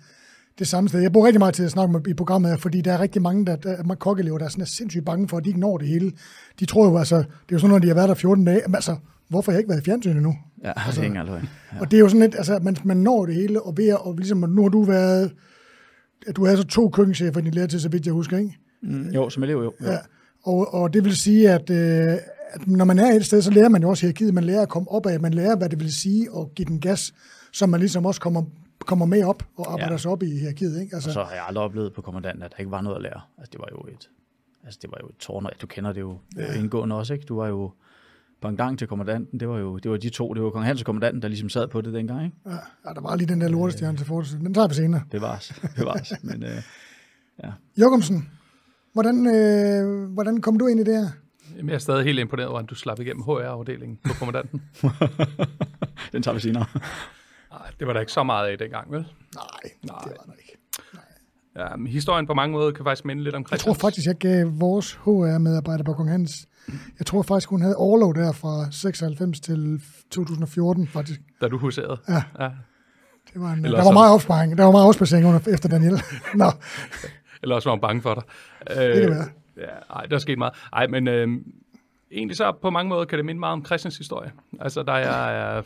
det 0.60 0.68
samme 0.68 0.90
sted. 0.90 1.00
Jeg 1.00 1.12
bruger 1.12 1.28
rigtig 1.28 1.40
meget 1.40 1.54
tid 1.54 1.66
at 1.66 1.72
snakke 1.72 1.92
med 1.92 2.08
i 2.08 2.14
programmet, 2.14 2.60
fordi 2.60 2.82
der 2.82 2.94
er 2.94 3.00
rigtig 3.00 3.22
mange 3.22 3.46
der, 3.46 3.56
der 3.56 3.96
kokkelever, 3.96 4.38
der 4.38 4.46
er 4.46 4.50
sådan 4.50 4.62
er 4.62 4.66
sindssygt 4.66 5.06
bange 5.06 5.28
for, 5.28 5.38
at 5.38 5.44
de 5.44 5.50
ikke 5.50 5.60
når 5.60 5.78
det 5.78 5.88
hele. 5.88 6.12
De 6.60 6.66
tror 6.66 6.90
jo, 6.90 6.98
altså, 6.98 7.18
det 7.18 7.24
er 7.24 7.28
jo 7.52 7.60
sådan, 7.60 7.72
når 7.72 7.80
de 7.80 7.88
har 7.88 7.96
været 7.96 8.10
der 8.10 8.16
14 8.16 8.46
dage, 8.46 8.62
altså, 8.76 8.96
hvorfor 9.30 9.52
har 9.52 9.56
jeg 9.56 9.60
ikke 9.60 9.70
været 9.70 9.82
i 9.82 9.86
fjernsynet 9.86 10.16
endnu? 10.16 10.36
Ja, 10.64 10.72
altså, 10.76 11.02
det 11.02 11.08
er 11.08 11.22
ikke 11.22 11.32
ja. 11.74 11.80
Og 11.80 11.92
det 11.92 11.98
er 11.98 12.02
jo 12.02 12.10
sådan 12.10 12.22
lidt, 12.22 12.36
altså, 12.36 12.60
man, 12.62 12.78
man 12.84 12.98
når 12.98 13.26
det 13.26 13.36
hele, 13.36 13.62
og 13.62 13.78
ved 13.78 13.88
at, 13.88 13.98
og 13.98 14.16
ligesom, 14.16 14.38
nu 14.38 14.62
har 14.62 14.70
du 14.70 14.84
været, 14.84 15.34
at 16.28 16.36
du 16.36 16.46
har 16.46 16.56
så 16.56 16.64
to 16.64 16.90
køkkenchefer 16.90 17.40
i 17.40 17.44
din 17.44 17.54
læretid, 17.54 17.80
så 17.80 17.90
vidt 17.90 18.06
jeg 18.06 18.14
husker, 18.14 18.38
ikke? 18.38 18.58
Mm, 18.84 19.10
jo, 19.10 19.30
som 19.30 19.44
elev, 19.44 19.58
jo. 19.58 19.74
Ja. 19.82 19.98
Og, 20.44 20.74
og 20.74 20.94
det 20.94 21.04
vil 21.04 21.16
sige, 21.18 21.50
at, 21.50 21.70
øh, 21.70 22.14
at 22.14 22.20
når 22.68 22.86
man 22.86 23.00
er 23.00 23.12
et 23.12 23.26
sted, 23.26 23.42
så 23.42 23.52
lærer 23.52 23.70
man 23.70 23.82
jo 23.82 23.90
også 23.90 24.02
hierarkiet, 24.02 24.34
man 24.34 24.44
lærer 24.44 24.62
at 24.62 24.70
komme 24.70 24.92
op 24.92 25.06
af, 25.06 25.20
man 25.20 25.34
lærer, 25.34 25.56
hvad 25.56 25.70
det 25.70 25.80
vil 25.80 25.94
sige 25.94 26.30
at 26.38 26.56
give 26.56 26.66
den 26.66 26.80
gas, 26.80 27.14
så 27.52 27.66
man 27.66 27.80
ligesom 27.80 28.06
også 28.06 28.22
kommer, 28.22 28.44
kommer 28.80 29.06
med 29.06 29.24
op 29.24 29.44
og 29.58 29.74
arbejder 29.74 29.94
ja. 29.94 29.98
sig 29.98 30.12
op 30.12 30.24
i 30.24 30.40
hierarkiet. 30.40 30.82
Ikke? 30.82 30.96
Altså, 30.96 31.10
og 31.10 31.14
så 31.14 31.24
har 31.24 31.34
jeg 31.34 31.44
aldrig 31.48 31.64
oplevet 31.64 31.94
på 31.94 32.02
kommandanten, 32.02 32.44
at 32.44 32.52
der 32.52 32.58
ikke 32.58 32.72
var 32.72 32.82
noget 32.82 32.96
at 32.96 33.02
lære. 33.02 33.22
Altså, 33.38 33.50
det 33.52 33.60
var 33.60 33.68
jo 33.72 33.94
et, 33.94 34.10
altså, 34.64 34.80
det 34.82 34.92
var 34.92 34.98
jo 35.02 35.08
et 35.08 35.18
tårn, 35.20 35.48
du 35.62 35.68
kender 35.68 35.94
det 35.94 36.02
jo 36.02 36.18
ja. 36.38 36.54
indgående 36.54 36.96
også, 36.96 37.14
ikke? 37.14 37.26
Du 37.26 37.36
var 37.36 37.48
jo 37.48 37.72
pendant 38.42 38.80
til 38.80 38.88
kommandanten, 38.88 39.40
det 39.40 39.50
var 39.50 39.58
jo 39.58 39.78
det 39.78 39.92
var 39.92 39.98
de 39.98 40.10
to, 40.10 40.34
det 40.34 40.44
var 40.44 40.50
kong 40.50 40.66
Hans 40.66 40.82
og 40.82 40.86
kommandanten, 40.86 41.22
der 41.22 41.28
ligesom 41.28 41.50
sad 41.50 41.68
på 41.68 41.82
det 41.82 41.94
dengang, 41.94 42.26
ikke? 42.26 42.38
Ja, 42.46 42.52
ja 42.86 42.94
der 42.94 43.02
var 43.02 43.16
lige 43.16 43.28
den 43.28 43.42
der 43.42 43.48
lortestjerne 43.48 43.98
til 43.98 44.06
fortsæt. 44.06 44.40
Den 44.40 44.54
tager 44.54 44.68
vi 44.68 44.74
senere. 44.74 45.02
Det 45.12 45.22
var 45.22 45.46
det 45.76 45.86
var 45.90 46.18
men 46.24 46.44
øh, 46.44 46.62
ja. 47.44 47.52
Jokumsen, 47.78 48.30
hvordan, 48.94 49.28
øh, 49.28 50.14
hvordan 50.14 50.42
kom 50.42 50.58
du 50.58 50.68
ind 50.68 50.80
i 50.80 50.84
det 50.84 50.96
her? 50.96 51.08
Jamen, 51.62 51.70
jeg 51.70 51.76
er 51.76 51.80
stadig 51.80 52.04
helt 52.04 52.20
imponeret 52.20 52.50
over, 52.50 52.60
at 52.60 52.70
du 52.70 52.76
slap 52.76 53.00
igennem 53.00 53.24
HR-afdelingen 53.24 54.00
på 54.04 54.14
kommandanten. 54.20 54.62
den 56.14 56.24
tager 56.24 56.34
vi 56.34 56.40
senere. 56.40 56.66
Nej, 57.52 57.72
det 57.80 57.88
var 57.88 57.94
der 57.94 58.00
ikke 58.00 58.12
så 58.12 58.24
meget 58.24 58.48
af 58.48 58.58
dengang, 58.58 58.92
vel? 58.92 59.00
Nej, 59.00 59.46
Nej. 59.84 60.00
det 60.04 60.14
var 60.18 60.26
der 60.26 60.34
ikke. 60.40 60.58
Nej. 60.94 61.66
Ja, 61.66 61.76
men 61.76 61.88
historien 61.88 62.28
på 62.28 62.34
mange 62.34 62.54
måder 62.54 62.72
kan 62.72 62.86
faktisk 62.86 63.06
minde 63.06 63.24
lidt 63.24 63.36
om 63.36 63.46
Christians. 63.46 63.66
Jeg 63.66 63.76
tror 63.76 63.88
faktisk, 63.88 64.08
jeg 64.08 64.16
gav 64.16 64.48
vores 64.60 64.94
HR-medarbejder 64.94 65.84
på 65.84 65.94
Kong 65.94 66.10
Hans. 66.10 66.48
Jeg 67.00 67.06
tror 67.06 67.22
faktisk, 67.22 67.50
hun 67.50 67.62
havde 67.62 67.76
overlov 67.76 68.16
der 68.16 68.32
fra 68.32 68.72
96 68.72 69.40
til 69.40 69.82
2014, 70.12 70.88
faktisk. 70.88 71.20
Da 71.42 71.48
du 71.48 71.58
huserede? 71.58 71.98
Ja. 72.10 72.24
ja. 72.40 72.50
Det 73.34 73.42
var 73.42 73.52
en, 73.52 73.64
der, 73.64 73.84
var 73.84 73.92
meget 73.92 74.14
opsparing. 74.14 74.58
Der 74.58 74.64
var 74.64 74.72
meget 74.72 74.88
opsparing 74.88 75.26
under, 75.26 75.40
efter 75.48 75.70
Daniel. 75.70 76.02
Nå. 76.34 76.52
Eller 77.44 77.56
også 77.56 77.70
var 77.70 77.76
hun 77.76 77.82
bange 77.82 78.02
for 78.02 78.14
dig. 78.14 78.24
Det 78.68 79.02
kan 79.02 79.10
være. 79.12 79.41
Ja, 79.58 79.96
ej, 79.96 80.06
der 80.06 80.16
er 80.16 80.20
sket 80.20 80.38
meget. 80.38 80.54
Ej, 80.74 80.88
men 80.88 81.08
øh, 81.08 81.28
egentlig 82.12 82.38
så 82.38 82.52
på 82.52 82.70
mange 82.70 82.90
måder 82.90 83.06
kan 83.06 83.18
det 83.18 83.26
minde 83.26 83.40
meget 83.40 83.54
om 83.54 83.66
Christians 83.66 83.98
historie. 83.98 84.32
Altså, 84.60 84.84
da 84.84 84.92
jeg 84.92 85.58
er 85.58 85.62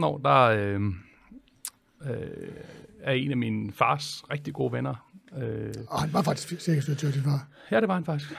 14-15 0.00 0.04
år, 0.04 0.18
der 0.18 0.40
øh, 0.40 0.80
øh, 2.10 2.48
er 3.00 3.12
en 3.12 3.30
af 3.30 3.36
min 3.36 3.72
fars 3.72 4.24
rigtig 4.30 4.54
gode 4.54 4.72
venner. 4.72 4.94
Øh, 5.38 5.74
og 5.88 6.00
han 6.00 6.12
var 6.12 6.22
faktisk 6.22 6.48
sikkerhedsdirektør, 6.48 7.10
din 7.10 7.22
far. 7.22 7.46
Ja, 7.70 7.80
det 7.80 7.88
var 7.88 7.94
han 7.94 8.04
faktisk. 8.04 8.30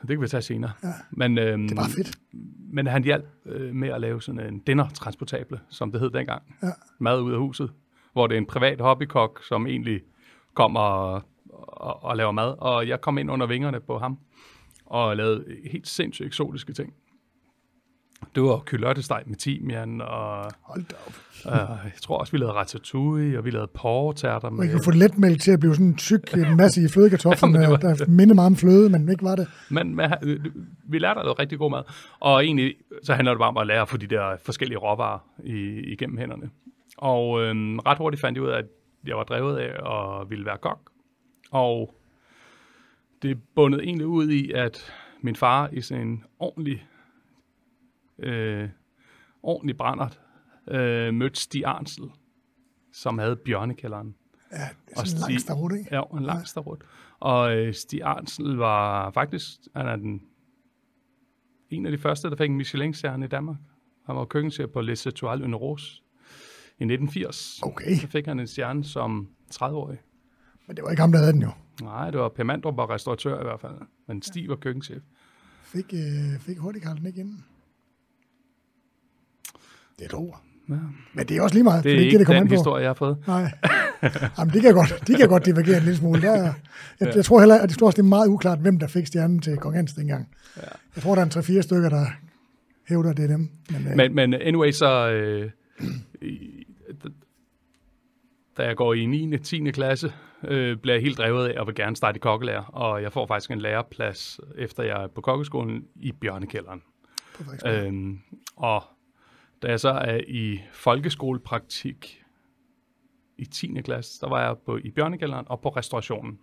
Det 0.00 0.08
kan 0.08 0.20
vi 0.20 0.28
tage 0.28 0.42
senere. 0.42 0.72
Ja, 0.82 0.92
men, 1.10 1.38
øh, 1.38 1.58
det 1.58 1.76
var 1.76 1.88
fedt. 1.96 2.18
Men 2.72 2.86
han 2.86 3.04
hjalp 3.04 3.26
øh, 3.46 3.74
med 3.74 3.88
at 3.88 4.00
lave 4.00 4.22
sådan 4.22 4.40
en 4.40 4.58
dinner-transportable, 4.58 5.60
som 5.68 5.92
det 5.92 6.00
hed 6.00 6.10
dengang. 6.10 6.42
Ja. 6.62 6.68
Mad 6.98 7.20
ud 7.20 7.32
af 7.32 7.38
huset, 7.38 7.70
hvor 8.12 8.26
det 8.26 8.34
er 8.34 8.38
en 8.38 8.46
privat 8.46 8.80
hobbykok, 8.80 9.44
som 9.48 9.66
egentlig 9.66 10.00
kommer 10.54 11.20
og, 11.62 12.04
og, 12.04 12.16
laver 12.16 12.32
mad. 12.32 12.54
Og 12.58 12.88
jeg 12.88 13.00
kom 13.00 13.18
ind 13.18 13.30
under 13.30 13.46
vingerne 13.46 13.80
på 13.80 13.98
ham 13.98 14.18
og 14.86 15.16
lavede 15.16 15.44
helt 15.70 15.88
sindssygt 15.88 16.26
eksotiske 16.26 16.72
ting. 16.72 16.92
Det 18.34 18.42
var 18.42 18.62
kylørtesteg 18.66 19.22
med 19.26 19.36
timian, 19.36 20.00
og 20.00 20.52
Hold 20.60 20.84
da 20.84 20.94
op. 21.06 21.14
Uh, 21.44 21.84
jeg 21.84 21.92
tror 22.02 22.18
også, 22.18 22.32
vi 22.32 22.38
lavede 22.38 22.54
ratatouille, 22.54 23.38
og 23.38 23.44
vi 23.44 23.50
lavede 23.50 23.70
portærter. 23.74 24.50
Med... 24.50 24.58
Man 24.58 24.68
kan 24.68 24.80
få 24.84 24.90
letmælk 24.90 25.40
til 25.40 25.50
at 25.50 25.60
blive 25.60 25.74
sådan 25.74 25.86
en 25.86 25.96
tyk 25.96 26.34
en 26.34 26.56
masse 26.56 26.82
i 26.84 26.88
flødekartoflen, 26.88 27.54
ja, 27.54 27.60
der 27.60 28.08
minder 28.08 28.34
meget 28.34 28.46
om 28.46 28.56
fløde, 28.56 28.90
men 28.90 29.08
ikke 29.08 29.24
var 29.24 29.36
det. 29.36 29.48
Men, 29.70 29.96
men 29.96 30.10
vi 30.88 30.98
lærte 30.98 31.20
at 31.20 31.26
lave 31.26 31.34
rigtig 31.38 31.58
god 31.58 31.70
mad, 31.70 31.82
og 32.20 32.44
egentlig 32.44 32.74
så 33.02 33.14
handler 33.14 33.32
det 33.32 33.38
bare 33.38 33.48
om 33.48 33.56
at 33.56 33.66
lære 33.66 33.80
at 33.80 33.88
få 33.88 33.96
de 33.96 34.06
der 34.06 34.36
forskellige 34.44 34.78
råvarer 34.78 35.18
i, 35.44 35.80
igennem 35.92 36.18
hænderne. 36.18 36.50
Og 36.98 37.42
øhm, 37.42 37.78
ret 37.78 37.98
hurtigt 37.98 38.20
fandt 38.20 38.36
jeg 38.36 38.42
ud 38.42 38.48
af, 38.48 38.58
at 38.58 38.64
jeg 39.06 39.16
var 39.16 39.24
drevet 39.24 39.58
af 39.58 39.72
at 39.92 40.30
ville 40.30 40.44
være 40.44 40.58
kok, 40.58 40.91
og 41.52 41.94
det 43.22 43.42
bundet 43.54 43.80
egentlig 43.82 44.06
ud 44.06 44.30
i, 44.30 44.52
at 44.52 44.92
min 45.20 45.36
far 45.36 45.68
i 45.72 45.80
sådan 45.80 46.08
en 46.08 46.24
ordentlig, 46.38 46.86
øh, 48.18 48.68
ordentlig 49.42 49.76
brændert 49.76 50.20
øh, 50.68 51.14
mødte 51.14 51.40
Stig 51.40 51.64
Arnsel, 51.64 52.04
som 52.92 53.18
havde 53.18 53.36
bjørnekælderen. 53.36 54.14
Ja, 54.52 54.56
det 54.88 54.96
er 54.96 55.04
sådan 55.04 55.24
en 55.24 55.30
lang 55.30 55.40
starut, 55.40 55.72
ikke? 55.72 55.94
Ja, 55.96 56.02
en 56.18 56.22
lang 56.22 56.48
starut. 56.48 56.84
Og 57.20 57.56
øh, 57.56 57.74
Stig 57.74 58.02
Arnsel 58.02 58.56
var 58.56 59.10
faktisk, 59.10 59.50
han 59.76 59.86
er 59.86 59.96
den, 59.96 60.22
en 61.70 61.86
af 61.86 61.92
de 61.92 61.98
første, 61.98 62.30
der 62.30 62.36
fik 62.36 62.50
en 62.50 62.56
Michelin-stjerne 62.56 63.24
i 63.24 63.28
Danmark. 63.28 63.56
Han 64.06 64.16
var 64.16 64.24
køkkenchef 64.24 64.70
på 64.70 64.80
Les 64.80 65.06
Etoiles 65.06 65.46
Une 65.46 65.56
Rose 65.56 66.02
i 66.78 66.84
1980. 66.84 67.60
Okay. 67.62 67.96
Så 67.96 68.06
fik 68.06 68.26
han 68.26 68.40
en 68.40 68.46
stjerne 68.46 68.84
som 68.84 69.28
30-årig. 69.54 69.98
Men 70.66 70.76
det 70.76 70.84
var 70.84 70.90
ikke 70.90 71.00
ham, 71.00 71.12
der 71.12 71.18
havde 71.18 71.32
den 71.32 71.42
jo. 71.42 71.50
Nej, 71.82 72.10
det 72.10 72.20
var 72.20 72.28
Per 72.28 72.44
Mandrup 72.44 72.76
var 72.76 72.90
restauratør 72.90 73.40
i 73.40 73.44
hvert 73.44 73.60
fald. 73.60 73.74
Men 74.06 74.22
Stig 74.22 74.48
var 74.48 74.56
køkkenchef. 74.56 75.02
Fik, 75.62 75.94
øh, 75.94 76.40
fik 76.40 76.58
hurtigt 76.58 76.84
den 76.84 77.06
ikke 77.06 77.20
inden. 77.20 77.44
Det 79.98 80.00
er 80.00 80.04
et 80.04 80.14
ord. 80.14 80.42
Ja. 80.68 80.74
Men 81.14 81.26
det 81.28 81.36
er 81.36 81.42
også 81.42 81.54
lige 81.54 81.64
meget. 81.64 81.84
Det 81.84 81.92
er 81.92 81.98
ikke 81.98 82.18
det, 82.18 82.26
det 82.26 82.36
den 82.36 82.48
historie, 82.48 82.82
jeg 82.82 82.88
har 82.88 82.94
fået. 82.94 83.16
Nej. 83.26 83.50
Jamen, 84.38 84.54
det 84.54 84.62
kan 84.62 84.74
godt, 84.74 85.04
de 85.06 85.14
kan 85.14 85.28
godt 85.28 85.46
divergere 85.46 85.76
en 85.76 85.82
lille 85.82 85.96
smule. 85.96 86.22
Der, 86.22 86.32
jeg, 86.34 86.54
ja. 87.00 87.06
jeg, 87.14 87.24
tror 87.24 87.38
heller, 87.38 87.58
at 87.58 87.68
det 87.68 87.74
står 87.74 87.86
også, 87.86 87.96
det 87.96 88.02
er 88.02 88.08
meget 88.08 88.28
uklart, 88.28 88.58
hvem 88.58 88.78
der 88.78 88.86
fik 88.86 89.06
stjernen 89.06 89.40
til 89.40 89.56
Kong 89.56 89.76
Hans 89.76 89.92
dengang. 89.92 90.28
Ja. 90.56 90.62
Jeg 90.96 91.02
tror, 91.02 91.14
der 91.14 91.22
er 91.22 91.26
en 91.26 91.58
3-4 91.58 91.60
stykker, 91.60 91.88
der 91.88 92.06
hævder, 92.88 93.12
det 93.12 93.24
er 93.24 93.28
dem. 93.28 93.48
Men, 93.70 93.86
øh, 93.86 93.96
men, 93.96 94.14
men 94.14 94.34
anyway, 94.34 94.70
så... 94.70 95.10
Øh, 95.10 95.50
da 98.56 98.62
jeg 98.62 98.76
går 98.76 98.94
i 98.94 99.06
9. 99.06 99.38
10. 99.38 99.70
klasse, 99.70 100.12
øh, 100.44 100.76
bliver 100.76 100.94
jeg 100.94 101.02
helt 101.02 101.18
drevet 101.18 101.48
af 101.48 101.60
og 101.60 101.66
vil 101.66 101.74
gerne 101.74 101.96
starte 101.96 102.16
i 102.16 102.20
kokkelærer, 102.20 102.64
og 102.64 103.02
jeg 103.02 103.12
får 103.12 103.26
faktisk 103.26 103.50
en 103.50 103.60
læreplads, 103.60 104.40
efter 104.58 104.82
jeg 104.82 105.02
er 105.02 105.06
på 105.06 105.20
kokkeskolen, 105.20 105.86
i 105.96 106.12
Bjørnekælderen. 106.12 106.82
Øhm, 107.66 108.20
og 108.56 108.82
da 109.62 109.68
jeg 109.68 109.80
så 109.80 109.88
er 109.88 110.20
i 110.28 110.60
folkeskolepraktik 110.72 112.22
i 113.38 113.44
10. 113.44 113.80
klasse, 113.84 114.20
der 114.20 114.28
var 114.28 114.46
jeg 114.46 114.56
på, 114.66 114.76
i 114.76 114.90
Bjørnekælderen 114.90 115.46
og 115.48 115.60
på 115.60 115.68
restaurationen. 115.68 116.38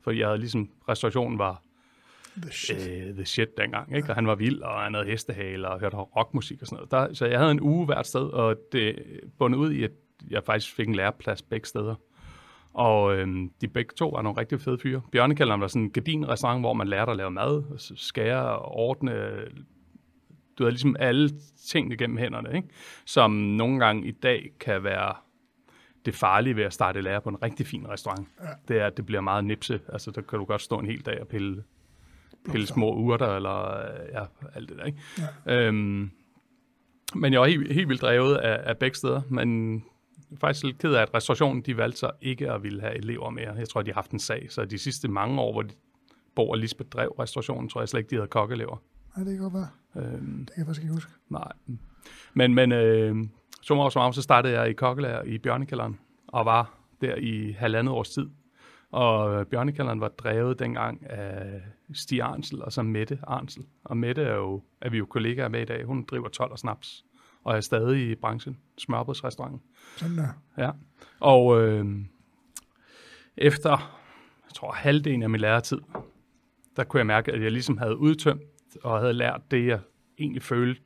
For 0.00 0.10
jeg 0.10 0.26
havde 0.26 0.38
ligesom, 0.38 0.70
restaurationen 0.88 1.38
var 1.38 1.62
the 2.36 2.52
shit, 2.52 2.88
øh, 2.88 3.14
the 3.14 3.24
shit 3.24 3.56
dengang, 3.56 3.96
ikke? 3.96 4.08
og 4.08 4.14
han 4.14 4.26
var 4.26 4.34
vild, 4.34 4.60
og 4.60 4.80
han 4.80 4.94
havde 4.94 5.06
hestehale 5.06 5.68
og 5.68 5.80
hørte 5.80 5.96
rockmusik 5.96 6.60
og 6.60 6.66
sådan 6.66 6.76
noget. 6.76 6.90
Der, 6.90 7.14
så 7.14 7.26
jeg 7.26 7.38
havde 7.38 7.50
en 7.50 7.60
uge 7.60 7.86
hvert 7.86 8.06
sted, 8.06 8.20
og 8.20 8.56
det 8.72 8.98
bundet 9.38 9.58
ud 9.58 9.72
i, 9.72 9.82
at 9.84 9.90
jeg 10.30 10.44
faktisk 10.44 10.74
fik 10.74 10.88
en 10.88 10.94
læreplads 10.94 11.42
begge 11.42 11.66
steder. 11.66 11.94
Og 12.72 13.16
øhm, 13.16 13.50
de 13.60 13.68
begge 13.68 13.94
to 13.96 14.08
var 14.08 14.22
nogle 14.22 14.40
rigtig 14.40 14.60
fede 14.60 14.78
fyre. 14.78 15.00
Bjørnekælderen 15.12 15.60
var 15.60 15.66
sådan 15.66 15.82
en 15.82 15.90
gardinrestaurant, 15.90 16.62
hvor 16.62 16.72
man 16.72 16.88
lærte 16.88 17.10
at 17.10 17.16
lave 17.16 17.30
mad, 17.30 17.62
skære, 17.96 18.58
ordne, 18.58 19.12
du 20.58 20.64
havde 20.64 20.72
ligesom 20.72 20.96
alle 20.98 21.30
tingene 21.68 21.96
gennem 21.96 22.16
hænderne, 22.16 22.56
ikke? 22.56 22.68
som 23.06 23.30
nogle 23.30 23.84
gange 23.84 24.08
i 24.08 24.10
dag 24.10 24.50
kan 24.60 24.84
være 24.84 25.14
det 26.04 26.14
farlige 26.14 26.56
ved 26.56 26.64
at 26.64 26.72
starte 26.72 27.00
lære 27.00 27.20
på 27.20 27.28
en 27.28 27.42
rigtig 27.42 27.66
fin 27.66 27.88
restaurant. 27.88 28.28
Ja. 28.40 28.48
Det 28.68 28.80
er, 28.80 28.86
at 28.86 28.96
det 28.96 29.06
bliver 29.06 29.20
meget 29.20 29.44
nipse. 29.44 29.80
Altså, 29.88 30.10
der 30.10 30.20
kan 30.20 30.38
du 30.38 30.44
godt 30.44 30.62
stå 30.62 30.78
en 30.78 30.86
hel 30.86 31.00
dag 31.06 31.20
og 31.20 31.28
pille, 31.28 31.64
pille 32.50 32.66
små 32.66 32.94
urter, 32.94 33.36
eller 33.36 33.84
ja, 34.12 34.24
alt 34.54 34.68
det 34.68 34.78
der. 34.78 34.84
Ikke? 34.84 34.98
Ja. 35.46 35.66
Øhm, 35.66 36.10
men 37.14 37.32
jeg 37.32 37.40
var 37.40 37.46
helt, 37.46 37.72
helt 37.72 37.88
vildt 37.88 38.02
drevet 38.02 38.36
af, 38.36 38.70
af 38.70 38.78
begge 38.78 38.96
steder, 38.96 39.22
men 39.28 39.82
faktisk 40.40 40.64
lidt 40.64 40.78
ked 40.78 40.94
af, 40.94 41.02
at 41.02 41.14
restaurationen 41.14 41.62
de 41.62 41.76
valgte 41.76 41.98
sig 41.98 42.10
ikke 42.20 42.52
at 42.52 42.62
ville 42.62 42.80
have 42.80 42.96
elever 42.96 43.30
mere. 43.30 43.54
Jeg 43.54 43.68
tror, 43.68 43.82
de 43.82 43.90
har 43.90 43.94
haft 43.94 44.10
en 44.10 44.18
sag, 44.18 44.46
så 44.50 44.64
de 44.64 44.78
sidste 44.78 45.08
mange 45.08 45.40
år, 45.40 45.52
hvor 45.52 45.62
de, 45.62 45.74
Bo 46.34 46.48
og 46.48 46.58
Lisbeth 46.58 46.88
drev 46.88 47.08
restaurationen, 47.18 47.68
tror 47.68 47.80
jeg 47.80 47.88
slet 47.88 48.00
ikke, 48.00 48.10
de 48.10 48.14
havde 48.14 48.28
kokkelever. 48.28 48.82
Nej, 49.16 49.24
det 49.24 49.32
kan 49.32 49.42
godt 49.42 49.54
være. 49.54 49.68
Øhm, 49.96 50.38
det 50.38 50.54
kan 50.54 50.58
jeg 50.60 50.66
faktisk 50.66 50.82
ikke 50.82 50.94
huske. 50.94 51.12
Nej, 51.28 51.52
Men, 52.34 52.54
men 52.54 52.72
øh, 52.72 53.16
som 53.62 53.78
år 53.78 53.88
som 53.88 54.12
så 54.12 54.22
startede 54.22 54.60
jeg 54.60 54.70
i 54.70 54.72
kokkelærer 54.72 55.22
i 55.22 55.38
Bjørnekælderen, 55.38 55.98
og 56.26 56.46
var 56.46 56.78
der 57.00 57.14
i 57.16 57.52
halvandet 57.52 57.94
års 57.94 58.10
tid. 58.10 58.28
Og 58.90 59.46
Bjørnekælderen 59.46 60.00
var 60.00 60.08
drevet 60.08 60.58
dengang 60.58 61.10
af 61.10 61.62
Stig 61.94 62.22
Arnsel 62.22 62.62
og 62.62 62.72
så 62.72 62.82
Mette 62.82 63.18
Arnsel. 63.22 63.64
Og 63.84 63.96
Mette 63.96 64.22
er, 64.22 64.34
jo, 64.34 64.62
er 64.80 64.90
vi 64.90 64.98
jo 64.98 65.06
kollegaer 65.06 65.48
med 65.48 65.62
i 65.62 65.64
dag. 65.64 65.84
Hun 65.84 66.04
driver 66.04 66.28
12 66.28 66.52
og 66.52 66.58
snaps 66.58 67.04
og 67.44 67.56
er 67.56 67.60
stadig 67.60 68.10
i 68.10 68.14
branchen, 68.14 68.56
smørbrødsrestauranten. 68.78 69.60
Sådan 69.96 70.18
der. 70.18 70.28
Ja, 70.58 70.70
og 71.20 71.62
øh, 71.62 71.84
efter, 73.36 73.70
jeg 74.44 74.54
tror, 74.54 74.72
halvdelen 74.72 75.22
af 75.22 75.30
min 75.30 75.40
læretid, 75.40 75.78
der 76.76 76.84
kunne 76.84 76.98
jeg 76.98 77.06
mærke, 77.06 77.32
at 77.32 77.42
jeg 77.42 77.52
ligesom 77.52 77.78
havde 77.78 77.96
udtømt 77.96 78.42
og 78.82 79.00
havde 79.00 79.12
lært 79.12 79.40
det, 79.50 79.66
jeg 79.66 79.78
egentlig 80.18 80.42
følte, 80.42 80.82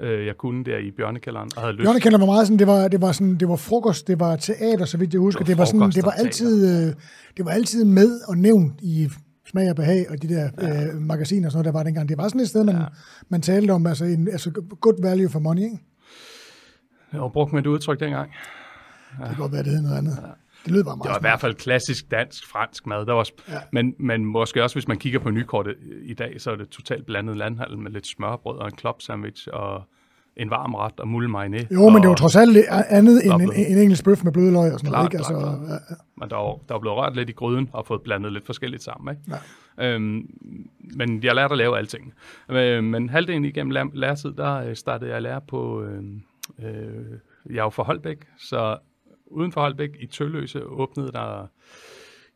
øh, 0.00 0.26
jeg 0.26 0.36
kunne 0.36 0.64
der 0.64 0.78
i 0.78 0.90
bjørnekælderen. 0.90 1.50
Og 1.56 1.62
havde 1.62 1.72
lyst. 1.72 1.84
Bjørnekælderen 1.84 2.20
var 2.20 2.26
meget 2.26 2.46
sådan, 2.46 2.58
det 2.58 2.66
var, 2.66 2.88
det 2.88 3.00
var 3.00 3.12
sådan, 3.12 3.36
det 3.36 3.48
var 3.48 3.56
frokost, 3.56 4.08
det 4.08 4.20
var 4.20 4.36
teater, 4.36 4.84
så 4.84 4.98
vidt 4.98 5.12
jeg 5.12 5.20
husker. 5.20 5.38
Det 5.38 5.48
Det 5.48 5.58
var 5.58 5.60
var, 5.60 5.66
sådan, 5.66 5.90
det 5.90 6.04
var 6.04 6.10
altid, 6.10 6.86
øh, 6.88 6.94
det 7.36 7.44
var 7.44 7.50
altid 7.50 7.84
med 7.84 8.20
og 8.28 8.38
nævnt 8.38 8.80
i 8.82 9.08
smag 9.46 9.70
og 9.70 9.76
behag 9.76 10.10
og 10.10 10.22
de 10.22 10.28
der 10.28 10.50
ja. 10.60 10.86
øh, 10.86 11.00
magasiner 11.00 11.48
og 11.48 11.52
sådan 11.52 11.58
noget, 11.58 11.74
der 11.74 11.78
var 11.78 11.82
dengang. 11.82 12.08
Det 12.08 12.18
var 12.18 12.28
sådan 12.28 12.40
et 12.40 12.48
sted, 12.48 12.64
man, 12.64 12.76
ja. 12.76 12.84
man 13.28 13.40
talte 13.40 13.70
om, 13.70 13.86
altså, 13.86 14.04
en, 14.04 14.28
altså 14.28 14.50
good 14.80 15.02
value 15.02 15.28
for 15.28 15.38
money, 15.38 15.62
ikke? 15.62 15.78
Jeg 17.14 17.22
har 17.22 17.28
brugt 17.28 17.52
mit 17.52 17.66
udtryk 17.66 18.00
dengang. 18.00 18.32
Det 19.18 19.26
kan 19.28 19.36
godt 19.36 19.52
være, 19.52 19.62
det 19.62 19.70
hed 19.72 19.82
noget 19.82 19.98
andet. 19.98 20.18
Ja. 20.22 20.28
Det 20.64 20.72
lød 20.72 20.84
bare 20.84 20.96
meget 20.96 21.04
Det 21.04 21.10
var 21.10 21.18
i 21.18 21.20
hvert 21.30 21.40
fald 21.40 21.54
klassisk 21.54 22.10
dansk, 22.10 22.46
fransk 22.52 22.86
mad. 22.86 23.06
Der 23.06 23.12
var, 23.12 23.26
Ja. 23.48 23.54
ja. 23.54 23.58
men, 23.72 23.94
men 23.98 24.24
måske 24.24 24.62
også, 24.62 24.76
hvis 24.76 24.88
man 24.88 24.98
kigger 24.98 25.18
på 25.18 25.30
nykortet 25.30 25.74
i 26.02 26.14
dag, 26.14 26.40
så 26.40 26.50
er 26.50 26.56
det 26.56 26.68
totalt 26.68 27.06
blandet 27.06 27.36
landhandel 27.36 27.78
med 27.78 27.90
lidt 27.90 28.06
smørbrød 28.06 28.58
og 28.58 28.66
en 28.68 28.78
club 28.78 29.02
sandwich 29.02 29.48
og 29.52 29.82
en 30.36 30.50
varm 30.50 30.74
ret 30.74 31.00
og 31.00 31.08
mulle 31.08 31.28
mayonnaise. 31.30 31.68
Jo, 31.74 31.88
men 31.88 32.02
det 32.02 32.08
var 32.08 32.14
trods 32.14 32.36
alt 32.36 32.52
lidt 32.52 32.66
andet 32.68 33.24
end 33.26 33.42
en, 33.42 33.52
en 33.52 33.78
engelsk 33.78 34.04
bøf 34.04 34.24
med 34.24 34.32
bløde 34.32 34.52
løg 34.52 34.72
og 34.72 34.78
sådan 34.80 34.92
noget, 34.92 35.10
Klart, 35.10 35.14
ikke? 35.14 35.24
klart, 35.24 35.42
Altså, 35.42 35.58
klart. 35.66 35.68
ja, 35.68 35.94
ja. 35.94 35.96
Men 36.16 36.30
der 36.30 36.36
var, 36.36 36.52
der 36.68 36.74
var 36.74 36.78
blevet 36.78 36.96
rørt 36.98 37.16
lidt 37.16 37.28
i 37.28 37.32
gryden 37.32 37.68
og 37.72 37.86
fået 37.86 38.02
blandet 38.02 38.32
lidt 38.32 38.46
forskelligt 38.46 38.82
sammen. 38.82 39.14
Ikke? 39.16 39.38
Ja. 39.78 39.94
Øhm, 39.94 40.26
men 40.96 41.24
jeg 41.24 41.34
lærte 41.34 41.52
at 41.52 41.58
lave 41.58 41.78
alting. 41.78 42.12
Øh, 42.50 42.84
men 42.84 43.08
halvdelen 43.10 43.44
igennem 43.44 43.70
lær- 43.70 43.90
læretid, 43.94 44.32
der 44.32 44.54
øh, 44.54 44.76
startede 44.76 45.08
jeg 45.10 45.16
at 45.16 45.22
lære 45.22 45.40
på... 45.48 45.82
Øh, 45.82 46.02
øh, 46.58 47.18
jeg 47.46 47.58
er 47.58 47.62
jo 47.62 47.70
fra 47.70 47.82
Holbæk, 47.82 48.26
så 48.38 48.78
uden 49.26 49.52
for 49.52 49.60
Holbæk 49.60 49.96
i 50.00 50.06
Tølløse 50.06 50.66
åbnede 50.66 51.12
der 51.12 51.46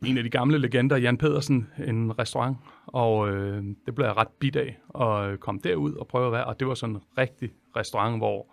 en 0.05 0.17
af 0.17 0.23
de 0.23 0.29
gamle 0.29 0.57
legender, 0.57 0.97
Jan 0.97 1.17
Pedersen, 1.17 1.67
en 1.87 2.19
restaurant. 2.19 2.57
Og 2.85 3.29
øh, 3.29 3.63
det 3.85 3.95
blev 3.95 4.05
jeg 4.05 4.17
ret 4.17 4.27
bit 4.39 4.55
af 4.55 4.77
at 5.01 5.39
komme 5.39 5.61
derud 5.63 5.93
og 5.93 6.07
prøve 6.07 6.25
at 6.25 6.31
være. 6.31 6.45
Og 6.45 6.59
det 6.59 6.67
var 6.67 6.73
sådan 6.73 6.95
en 6.95 7.01
rigtig 7.17 7.51
restaurant, 7.75 8.17
hvor 8.17 8.47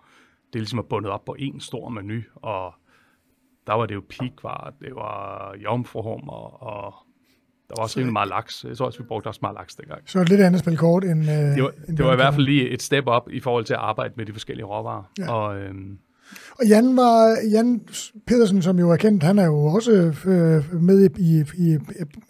det 0.53 0.61
ligesom 0.61 0.79
er 0.79 0.83
bundet 0.83 1.11
op 1.11 1.25
på 1.25 1.37
en 1.39 1.61
stor 1.61 1.89
menu, 1.89 2.21
og 2.35 2.75
der 3.67 3.73
var 3.73 3.87
det 3.87 3.95
jo 3.95 4.03
pikvar, 4.09 4.75
det 4.81 4.95
var 4.95 5.55
jomfruhummer, 5.55 6.63
og 6.63 6.95
der 7.69 7.75
var 7.77 7.83
også 7.83 7.99
rimelig 7.99 8.13
meget 8.13 8.29
laks. 8.29 8.65
Jeg 8.69 8.77
tror 8.77 8.87
også, 8.87 8.99
vi 8.99 9.05
brugte 9.09 9.27
også 9.27 9.41
meget 9.43 9.55
laks 9.55 9.75
dengang. 9.75 10.01
Så 10.07 10.21
et 10.21 10.29
lidt 10.29 10.41
andet 10.41 10.61
spil 10.61 10.77
kort 10.77 11.05
end... 11.05 11.21
Øh, 11.21 11.27
Det 11.29 11.63
var, 11.63 11.71
end 11.89 11.97
det 11.97 12.05
var 12.07 12.13
i 12.13 12.17
hvert 12.17 12.35
fald 12.35 12.45
lige 12.47 12.71
et 12.71 12.83
step 12.83 13.05
op 13.07 13.29
i 13.31 13.41
forhold 13.41 13.65
til 13.65 13.75
at 13.75 13.81
arbejde 13.81 14.15
med 14.17 14.27
de 14.27 14.33
forskellige 14.33 14.67
råvarer. 14.67 15.11
Ja. 15.19 15.33
Og 15.33 15.59
øhm, 15.59 15.99
Og 16.59 16.67
Jan, 16.67 16.97
var, 16.97 17.37
Jan 17.53 17.81
Pedersen, 18.27 18.63
som 18.63 18.79
jo 18.79 18.91
er 18.91 18.97
kendt, 18.97 19.23
han 19.23 19.39
er 19.39 19.45
jo 19.45 19.65
også 19.65 19.93
øh, 20.27 20.83
med 20.83 21.09
i, 21.19 21.23
i, 21.23 21.45
i 21.59 21.79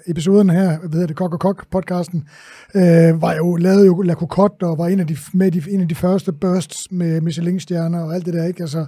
episoden 0.07 0.51
her, 0.51 0.79
hvad 0.79 0.91
hedder 0.91 1.07
det, 1.07 1.17
Kok 1.17 1.33
og 1.33 1.41
Kok 1.41 1.67
podcasten, 1.71 2.29
øh, 2.75 3.23
var 3.23 3.35
jo, 3.35 3.57
lavede 3.57 3.87
jo 3.87 4.03
La 4.03 4.15
Cocotte 4.15 4.65
og 4.67 4.79
var 4.79 4.87
en 4.87 5.01
af 5.01 5.07
de, 5.07 5.17
med 5.33 5.51
de, 5.51 5.63
en 5.71 5.81
af 5.81 5.89
de 5.89 5.95
første 5.95 6.33
bursts 6.33 6.91
med 6.91 7.21
Michelin-stjerner 7.21 8.03
og 8.03 8.15
alt 8.15 8.27
det 8.27 8.35
der, 8.35 8.47
ikke? 8.47 8.63
Altså, 8.63 8.87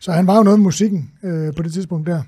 så 0.00 0.12
han 0.12 0.26
var 0.26 0.36
jo 0.36 0.42
noget 0.42 0.58
med 0.58 0.64
musikken 0.64 1.10
øh, 1.24 1.54
på 1.56 1.62
det 1.62 1.72
tidspunkt 1.72 2.06
der. 2.06 2.22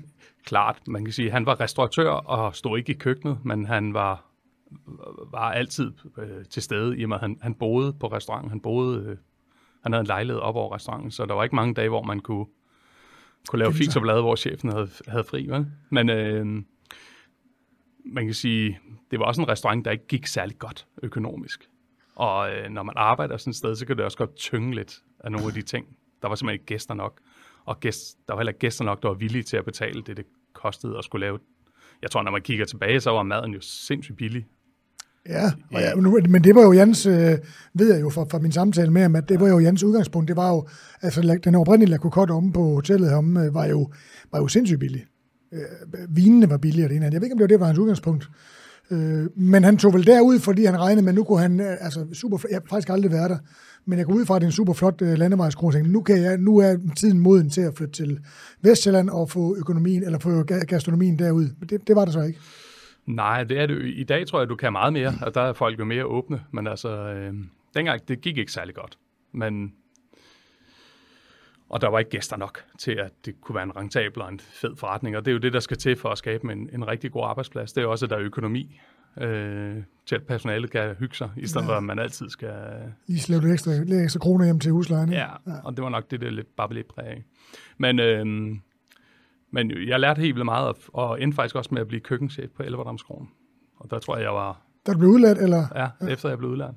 Klart, 0.45 0.87
man 0.87 1.05
kan 1.05 1.13
sige, 1.13 1.31
han 1.31 1.45
var 1.45 1.59
restauratør 1.59 2.09
og 2.09 2.55
stod 2.55 2.77
ikke 2.77 2.91
i 2.91 2.95
køkkenet, 2.95 3.45
men 3.45 3.65
han 3.65 3.93
var, 3.93 4.25
var 5.31 5.51
altid 5.51 5.91
øh, 6.17 6.45
til 6.45 6.63
stede, 6.63 6.97
i 6.97 7.03
og 7.03 7.09
med 7.09 7.17
at 7.17 7.21
han, 7.21 7.37
han 7.41 7.53
boede 7.53 7.93
på 7.93 8.07
restauranten. 8.07 8.49
Han 8.49 8.61
boede, 8.61 9.05
øh, 9.05 9.17
han 9.83 9.91
havde 9.91 10.01
en 10.01 10.07
lejlighed 10.07 10.41
op 10.41 10.55
over 10.55 10.75
restauranten, 10.75 11.11
så 11.11 11.25
der 11.25 11.33
var 11.33 11.43
ikke 11.43 11.55
mange 11.55 11.73
dage, 11.73 11.89
hvor 11.89 12.03
man 12.03 12.19
kunne, 12.19 12.45
kunne 13.47 13.59
lave 13.59 13.73
fis 13.73 13.95
og 13.95 14.01
blade, 14.01 14.21
hvor 14.21 14.35
chefen 14.35 14.71
havde, 14.71 14.89
havde 15.07 15.23
fri. 15.23 15.47
Vel? 15.47 15.67
Men 15.89 16.09
øh, 16.09 16.45
man 18.05 18.25
kan 18.25 18.33
sige, 18.33 18.79
det 19.11 19.19
var 19.19 19.25
også 19.25 19.41
en 19.41 19.47
restaurant, 19.47 19.85
der 19.85 19.91
ikke 19.91 20.07
gik 20.07 20.27
særlig 20.27 20.59
godt 20.59 20.87
økonomisk. 21.03 21.69
Og 22.15 22.51
øh, 22.51 22.69
når 22.69 22.83
man 22.83 22.93
arbejder 22.97 23.37
sådan 23.37 23.51
et 23.51 23.55
sted, 23.55 23.75
så 23.75 23.85
kan 23.85 23.97
det 23.97 24.05
også 24.05 24.17
godt 24.17 24.35
tynge 24.35 24.75
lidt 24.75 25.03
af 25.19 25.31
nogle 25.31 25.47
af 25.47 25.53
de 25.53 25.61
ting. 25.61 25.87
Der 26.21 26.27
var 26.27 26.35
simpelthen 26.35 26.55
ikke 26.55 26.65
gæster 26.65 26.93
nok. 26.93 27.21
Og 27.65 27.79
gæst, 27.79 28.17
der 28.27 28.33
var 28.33 28.39
heller 28.39 28.51
ikke 28.51 28.59
gæster 28.59 28.85
nok, 28.85 29.01
der 29.01 29.07
var 29.07 29.15
villige 29.15 29.43
til 29.43 29.57
at 29.57 29.65
betale 29.65 30.01
det, 30.01 30.17
det 30.17 30.25
kostede 30.55 30.97
at 30.97 31.03
skulle 31.03 31.25
lave. 31.25 31.39
Jeg 32.01 32.11
tror, 32.11 32.23
når 32.23 32.31
man 32.31 32.41
kigger 32.41 32.65
tilbage, 32.65 32.99
så 32.99 33.11
var 33.11 33.23
maden 33.23 33.53
jo 33.53 33.61
sindssygt 33.61 34.17
billig. 34.17 34.45
Ja, 35.29 35.51
og 35.73 35.81
ja 35.81 35.93
nu, 35.95 36.19
men 36.29 36.43
det 36.43 36.55
var 36.55 36.61
jo 36.61 36.71
Jans, 36.71 37.05
øh, 37.05 37.37
ved 37.73 37.93
jeg 37.93 38.01
jo 38.01 38.09
fra, 38.09 38.23
fra 38.23 38.39
min 38.39 38.51
samtale 38.51 38.91
med 38.91 39.01
ham, 39.01 39.15
at 39.15 39.29
det 39.29 39.39
var 39.39 39.47
jo 39.47 39.59
Jans 39.59 39.83
udgangspunkt. 39.83 40.27
Det 40.27 40.35
var 40.35 40.49
jo, 40.49 40.67
altså 41.01 41.39
den 41.43 41.55
oprindelige 41.55 41.91
La 41.91 41.97
Cocotte 41.97 42.31
omme 42.31 42.53
på 42.53 42.61
hotellet 42.61 43.09
heromme, 43.09 43.43
øh, 43.43 43.53
var 43.53 43.65
jo, 43.65 43.91
var 44.31 44.39
jo 44.39 44.47
sindssygt 44.47 44.79
billig. 44.79 45.05
Øh, 45.53 45.61
vinene 46.09 46.49
var 46.49 46.57
billigere 46.57 46.89
det 46.89 46.95
ene. 46.95 47.05
Jeg 47.05 47.13
ved 47.13 47.23
ikke, 47.23 47.33
om 47.33 47.37
det 47.37 47.43
var 47.43 47.47
det, 47.47 47.59
der 47.59 47.59
var 47.59 47.65
hans 47.65 47.79
udgangspunkt. 47.79 48.29
Øh, 48.91 49.25
men 49.35 49.63
han 49.63 49.77
tog 49.77 49.93
vel 49.93 50.07
derud, 50.07 50.39
fordi 50.39 50.65
han 50.65 50.79
regnede 50.79 51.01
med, 51.01 51.09
at 51.09 51.15
nu 51.15 51.23
kunne 51.23 51.39
han, 51.39 51.59
øh, 51.59 51.77
altså 51.79 52.05
super, 52.13 52.37
jeg 52.49 52.55
har 52.55 52.69
faktisk 52.69 52.89
aldrig 52.89 53.11
været 53.11 53.29
der, 53.29 53.37
men 53.85 53.99
jeg 53.99 54.05
går 54.05 54.13
ud 54.13 54.25
fra, 54.25 54.35
at 54.35 54.41
det 54.41 54.45
er 54.45 54.49
en 54.49 54.51
super 54.51 54.73
flot 54.73 55.01
øh, 55.01 55.85
nu, 55.85 56.01
kan 56.01 56.21
jeg, 56.21 56.37
nu 56.37 56.57
er 56.57 56.77
tiden 56.95 57.19
moden 57.19 57.49
til 57.49 57.61
at 57.61 57.73
flytte 57.77 57.93
til 57.93 58.19
Vestjylland 58.61 59.09
og 59.09 59.29
få 59.29 59.55
økonomien, 59.57 60.03
eller 60.03 60.19
få 60.19 60.43
gastronomien 60.43 61.19
derud. 61.19 61.47
Men 61.59 61.69
det, 61.69 61.87
det 61.87 61.95
var 61.95 62.05
det 62.05 62.13
så 62.13 62.21
ikke. 62.21 62.39
Nej, 63.05 63.43
det 63.43 63.59
er 63.59 63.65
det. 63.65 63.81
I 63.85 64.03
dag 64.03 64.27
tror 64.27 64.39
jeg, 64.39 64.49
du 64.49 64.55
kan 64.55 64.71
meget 64.71 64.93
mere, 64.93 65.13
og 65.21 65.35
der 65.35 65.41
er 65.41 65.53
folk 65.53 65.79
jo 65.79 65.85
mere 65.85 66.05
åbne. 66.05 66.41
Men 66.51 66.67
altså, 66.67 66.89
øh, 66.89 67.33
dengang, 67.75 68.07
det 68.07 68.21
gik 68.21 68.37
ikke 68.37 68.51
særlig 68.51 68.75
godt. 68.75 68.97
Men, 69.33 69.73
og 71.69 71.81
der 71.81 71.87
var 71.89 71.99
ikke 71.99 72.11
gæster 72.11 72.37
nok 72.37 72.63
til, 72.79 72.91
at 72.91 73.11
det 73.25 73.41
kunne 73.41 73.55
være 73.55 73.63
en 73.63 73.75
rentabel 73.75 74.21
og 74.21 74.29
en 74.29 74.39
fed 74.39 74.75
forretning. 74.75 75.17
Og 75.17 75.25
det 75.25 75.31
er 75.31 75.33
jo 75.33 75.39
det, 75.39 75.53
der 75.53 75.59
skal 75.59 75.77
til 75.77 75.95
for 75.95 76.09
at 76.09 76.17
skabe 76.17 76.51
en, 76.51 76.69
en 76.73 76.87
rigtig 76.87 77.11
god 77.11 77.23
arbejdsplads. 77.25 77.73
Det 77.73 77.81
er 77.81 77.85
jo 77.85 77.91
også, 77.91 78.05
at 78.05 78.09
der 78.09 78.15
er 78.15 78.21
økonomi 78.21 78.79
øh, 79.21 79.75
til, 80.05 80.15
at 80.15 80.23
personalet 80.23 80.71
kan 80.71 80.95
hygge 80.95 81.15
sig, 81.15 81.29
i 81.37 81.47
stedet 81.47 81.65
Ja. 81.65 81.71
for, 81.71 81.77
at 81.77 81.83
man 81.83 81.99
altid 81.99 82.29
skal... 82.29 82.53
Lige 83.07 83.19
slæve 83.19 83.41
lidt 83.41 83.53
ekstra, 83.53 83.71
lidt 83.71 84.01
ekstra 84.03 84.19
kroner 84.19 84.45
hjem 84.45 84.59
til 84.59 84.71
huslejen. 84.71 85.09
ikke? 85.09 85.21
Ja, 85.21 85.29
og 85.63 85.75
det 85.75 85.83
var 85.83 85.89
nok 85.89 86.11
det, 86.11 86.21
der 86.21 86.29
lidt, 86.29 86.55
bare 86.55 86.73
lidt 86.73 86.87
præg 86.87 87.05
af. 87.05 87.23
Men, 87.77 87.99
øh, 87.99 88.25
men 89.51 89.87
jeg 89.87 89.99
lærte 89.99 90.21
helt 90.21 90.35
vildt 90.35 90.45
meget, 90.45 90.75
og, 90.93 91.21
endte 91.21 91.35
faktisk 91.35 91.55
også 91.55 91.69
med 91.73 91.81
at 91.81 91.87
blive 91.87 92.01
køkkenchef 92.01 92.49
på 92.51 92.63
Elverdamskronen. 92.63 93.29
Og 93.79 93.89
der 93.91 93.99
tror 93.99 94.15
jeg, 94.15 94.23
jeg 94.23 94.33
var 94.33 94.61
du 94.87 94.97
blev 94.97 95.09
udladt, 95.09 95.37
eller? 95.37 95.63
Ja, 95.75 95.87
ja, 96.01 96.07
efter 96.13 96.29
jeg 96.29 96.37
blev 96.37 96.49
udlært. 96.49 96.73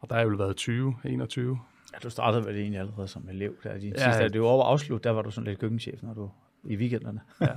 Og 0.00 0.08
der 0.08 0.14
har 0.14 0.20
jeg 0.22 0.30
vel 0.30 0.38
været 0.38 0.56
20, 0.56 0.94
21. 1.04 1.58
Ja, 2.02 2.04
du 2.06 2.10
startede 2.10 2.44
vel 2.46 2.56
egentlig 2.56 2.80
allerede 2.80 3.08
som 3.08 3.28
elev. 3.28 3.54
Der, 3.62 3.78
de 3.78 3.86
Ja, 3.86 3.92
ja, 3.96 4.04
sidste, 4.10 4.22
ja. 4.22 4.28
det 4.28 4.40
var 4.40 4.46
over 4.46 4.64
afslut, 4.64 5.04
der 5.04 5.10
var 5.10 5.22
du 5.22 5.30
sådan 5.30 5.48
lidt 5.48 5.58
køkkenchef, 5.60 6.02
når 6.02 6.14
du 6.14 6.30
i 6.64 6.76
weekenderne. 6.76 7.20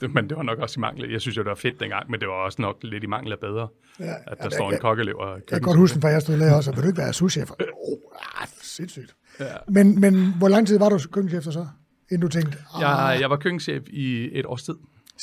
Det, 0.00 0.14
men 0.14 0.28
det 0.28 0.36
var 0.36 0.42
nok 0.42 0.58
også 0.58 0.78
i 0.78 0.80
mangel. 0.80 1.10
Jeg 1.10 1.20
synes 1.20 1.36
jo, 1.36 1.42
det 1.42 1.48
var 1.48 1.54
fedt 1.54 1.80
dengang, 1.80 2.10
men 2.10 2.20
det 2.20 2.28
var 2.28 2.34
også 2.34 2.62
nok 2.62 2.76
lidt 2.82 3.04
i 3.04 3.06
mangel 3.06 3.32
af 3.32 3.38
bedre, 3.38 3.68
Ja, 3.98 4.04
at 4.26 4.38
der 4.38 4.44
ja, 4.44 4.50
står 4.50 4.70
jeg, 4.70 4.76
en 4.76 4.80
kokkeelev 4.80 5.16
og 5.16 5.28
Jeg 5.34 5.42
kan 5.48 5.60
godt 5.60 5.76
huske, 5.78 6.00
for 6.00 6.08
jeg 6.08 6.22
stod 6.22 6.38
der 6.38 6.54
også, 6.54 6.70
og 6.70 6.76
vil 6.76 6.82
du 6.84 6.88
ikke 6.88 6.98
være 6.98 7.12
souschef? 7.12 7.50
Åh, 7.50 7.56
oh, 7.60 8.42
ah, 8.42 8.48
sindssygt. 8.62 9.14
Ja. 9.40 9.44
Men, 9.68 10.00
men 10.00 10.34
hvor 10.38 10.48
lang 10.48 10.66
tid 10.66 10.78
var 10.78 10.88
du 10.88 10.98
køkkenchef 11.12 11.42
så? 11.44 11.66
Inden 12.10 12.20
du 12.20 12.28
tænkte, 12.28 12.58
ah, 12.74 12.80
Jeg, 12.80 13.18
jeg 13.20 13.30
var 13.30 13.36
køkkenchef 13.36 13.82
i 13.88 14.30
et 14.38 14.46
års 14.46 14.62
tid. 14.62 14.74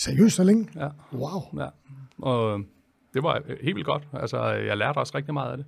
seriøst 0.03 0.35
så 0.35 0.43
længe? 0.43 0.69
Ja, 0.75 0.87
Wow. 1.13 1.41
ja. 1.57 1.67
Og 2.17 2.61
det 3.13 3.23
var 3.23 3.41
helt 3.61 3.75
vildt 3.75 3.85
godt. 3.85 4.03
Altså, 4.13 4.43
jeg 4.51 4.77
lærte 4.77 4.97
også 4.97 5.17
rigtig 5.17 5.33
meget 5.33 5.51
af 5.51 5.57
det. 5.57 5.65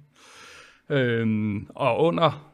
Øhm, 0.89 1.67
og 1.75 1.99
under, 2.03 2.51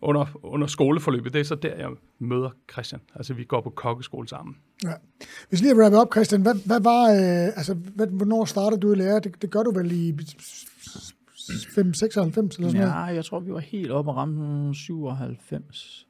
under, 0.00 0.26
under 0.42 0.66
skoleforløbet, 0.66 1.32
det 1.32 1.40
er 1.40 1.44
så 1.44 1.54
der, 1.54 1.74
jeg 1.76 1.88
møder 2.18 2.50
Christian. 2.72 3.00
Altså, 3.14 3.34
vi 3.34 3.44
går 3.44 3.60
på 3.60 3.70
kokkeskole 3.70 4.28
sammen. 4.28 4.56
Ja. 4.84 4.92
Hvis 5.48 5.60
lige 5.60 5.70
at 5.70 5.76
wrap 5.76 5.92
op, 5.92 6.12
Christian, 6.14 6.42
hvad, 6.42 6.54
hvad 6.66 6.80
var, 6.80 7.02
øh, 7.02 7.56
altså, 7.56 7.74
hvad, 7.74 8.06
hvornår 8.06 8.44
startede 8.44 8.80
du 8.80 8.92
i 8.92 8.96
lære? 8.96 9.20
Det, 9.20 9.42
det 9.42 9.50
gør 9.50 9.62
du 9.62 9.70
vel 9.70 9.92
i 9.92 10.18
5, 11.74 11.94
96 11.94 12.56
eller 12.56 12.68
sådan 12.70 12.86
Ja, 12.88 12.94
noget? 12.94 13.14
jeg 13.16 13.24
tror, 13.24 13.40
vi 13.40 13.52
var 13.52 13.58
helt 13.60 13.90
oppe 13.90 14.10
og 14.10 14.16
ramte 14.16 14.74
97, 14.80 16.06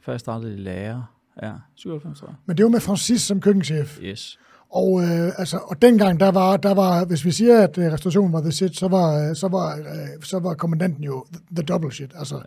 før 0.00 0.12
jeg 0.12 0.20
startede 0.20 0.52
i 0.54 0.56
lærer. 0.56 1.12
Ja, 1.42 1.52
97 1.74 2.18
tror 2.18 2.28
jeg. 2.28 2.34
Men 2.46 2.56
det 2.56 2.64
var 2.64 2.70
med 2.70 2.80
Francis 2.80 3.22
som 3.22 3.40
køkkenchef. 3.40 3.98
Yes. 4.02 4.38
Og, 4.76 5.02
øh, 5.02 5.32
altså, 5.38 5.56
og 5.56 5.82
dengang, 5.82 6.20
der 6.20 6.30
var, 6.30 6.56
der 6.56 6.74
var, 6.74 7.04
hvis 7.04 7.24
vi 7.24 7.30
siger, 7.30 7.62
at 7.62 7.78
øh, 7.78 7.92
restaurationen 7.92 8.32
var 8.32 8.40
the 8.40 8.52
shit, 8.52 8.76
så 8.76 8.88
var, 8.88 9.28
øh, 9.28 9.36
så 9.36 9.48
var, 9.48 9.76
øh, 9.76 10.22
så 10.22 10.38
var 10.38 10.54
kommandanten 10.54 11.04
jo 11.04 11.24
the 11.56 11.62
double 11.62 11.92
shit. 11.92 12.12
Altså, 12.18 12.40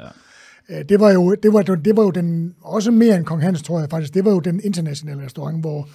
ja. 0.70 0.84
det, 0.84 1.00
var 1.00 1.12
jo, 1.12 1.36
det, 1.44 1.54
var, 1.54 1.62
det 1.62 1.98
var 1.98 2.04
jo 2.04 2.10
den, 2.10 2.56
også 2.62 2.92
mere 2.92 3.16
end 3.16 3.26
Kong 3.26 3.42
Hans, 3.42 3.62
tror 3.64 3.80
jeg 3.80 3.90
faktisk, 3.90 4.14
det 4.14 4.26
var 4.26 4.32
jo 4.32 4.40
den 4.40 4.62
internationale 4.64 5.26
restaurant, 5.26 5.62
hvor, 5.62 5.90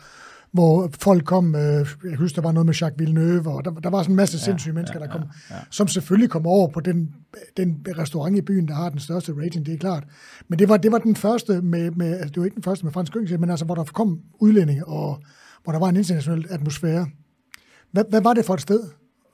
hvor 0.52 0.90
folk 1.00 1.24
kom, 1.24 1.54
øh, 1.54 1.86
jeg 2.10 2.16
husker, 2.18 2.42
der 2.42 2.48
var 2.48 2.52
noget 2.52 2.66
med 2.66 2.74
Jacques 2.74 2.98
Villeneuve, 2.98 3.50
og 3.50 3.64
der, 3.64 3.70
der 3.70 3.90
var 3.90 4.02
sådan 4.02 4.12
en 4.12 4.16
masse 4.16 4.38
sindssyge 4.38 4.72
ja, 4.72 4.74
mennesker, 4.74 4.98
der 4.98 5.06
kom, 5.06 5.22
ja, 5.50 5.54
ja. 5.54 5.60
som 5.70 5.88
selvfølgelig 5.88 6.30
kom 6.30 6.46
over 6.46 6.68
på 6.68 6.80
den, 6.80 7.14
den 7.56 7.86
restaurant 7.98 8.36
i 8.36 8.40
byen, 8.40 8.68
der 8.68 8.74
har 8.74 8.88
den 8.88 8.98
største 8.98 9.32
rating, 9.44 9.66
det 9.66 9.74
er 9.74 9.78
klart. 9.78 10.04
Men 10.48 10.58
det 10.58 10.68
var, 10.68 10.76
det 10.76 10.92
var 10.92 10.98
den 10.98 11.16
første 11.16 11.62
med, 11.62 11.90
med 11.90 12.12
altså 12.12 12.28
det 12.28 12.36
var 12.36 12.44
ikke 12.44 12.54
den 12.54 12.62
første 12.62 12.84
med 12.84 12.92
fransk 12.92 13.12
køkken, 13.12 13.40
men 13.40 13.50
altså 13.50 13.64
hvor 13.64 13.74
der 13.74 13.84
kom 13.84 14.20
udlændinge, 14.40 14.86
og 14.86 15.18
hvor 15.64 15.72
der 15.72 15.80
var 15.80 15.88
en 15.88 15.96
international 15.96 16.46
atmosfære. 16.50 17.06
Hvad, 17.90 18.04
hvad 18.08 18.22
var 18.22 18.34
det 18.34 18.44
for 18.44 18.54
et 18.54 18.60
sted, 18.60 18.90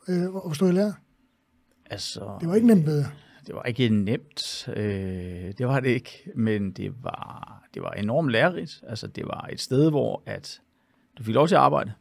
øh, 0.09 0.31
hvor 0.31 0.53
stod 0.53 0.69
I 0.69 0.73
lærer? 0.73 0.93
Altså, 1.91 2.37
det 2.41 2.49
var 2.49 2.55
ikke 2.55 2.67
nemt 2.67 2.87
ved 2.87 3.05
Det 3.47 3.55
var 3.55 3.63
ikke 3.63 3.89
nemt, 3.89 4.69
øh, 4.69 5.53
det 5.59 5.67
var 5.67 5.81
det 5.81 5.89
ikke, 5.89 6.31
men 6.35 6.73
det 6.73 7.05
var, 7.05 7.63
det 7.75 7.83
var 7.83 7.91
enormt 7.91 8.31
lærerigt. 8.31 8.83
Altså, 8.87 9.07
det 9.07 9.25
var 9.25 9.49
et 9.53 9.61
sted, 9.61 9.91
hvor 9.91 10.23
at 10.27 10.61
du 11.19 11.23
fik 11.23 11.35
lov 11.35 11.49
til 11.49 11.55
at 11.55 11.61
arbejde, 11.61 11.93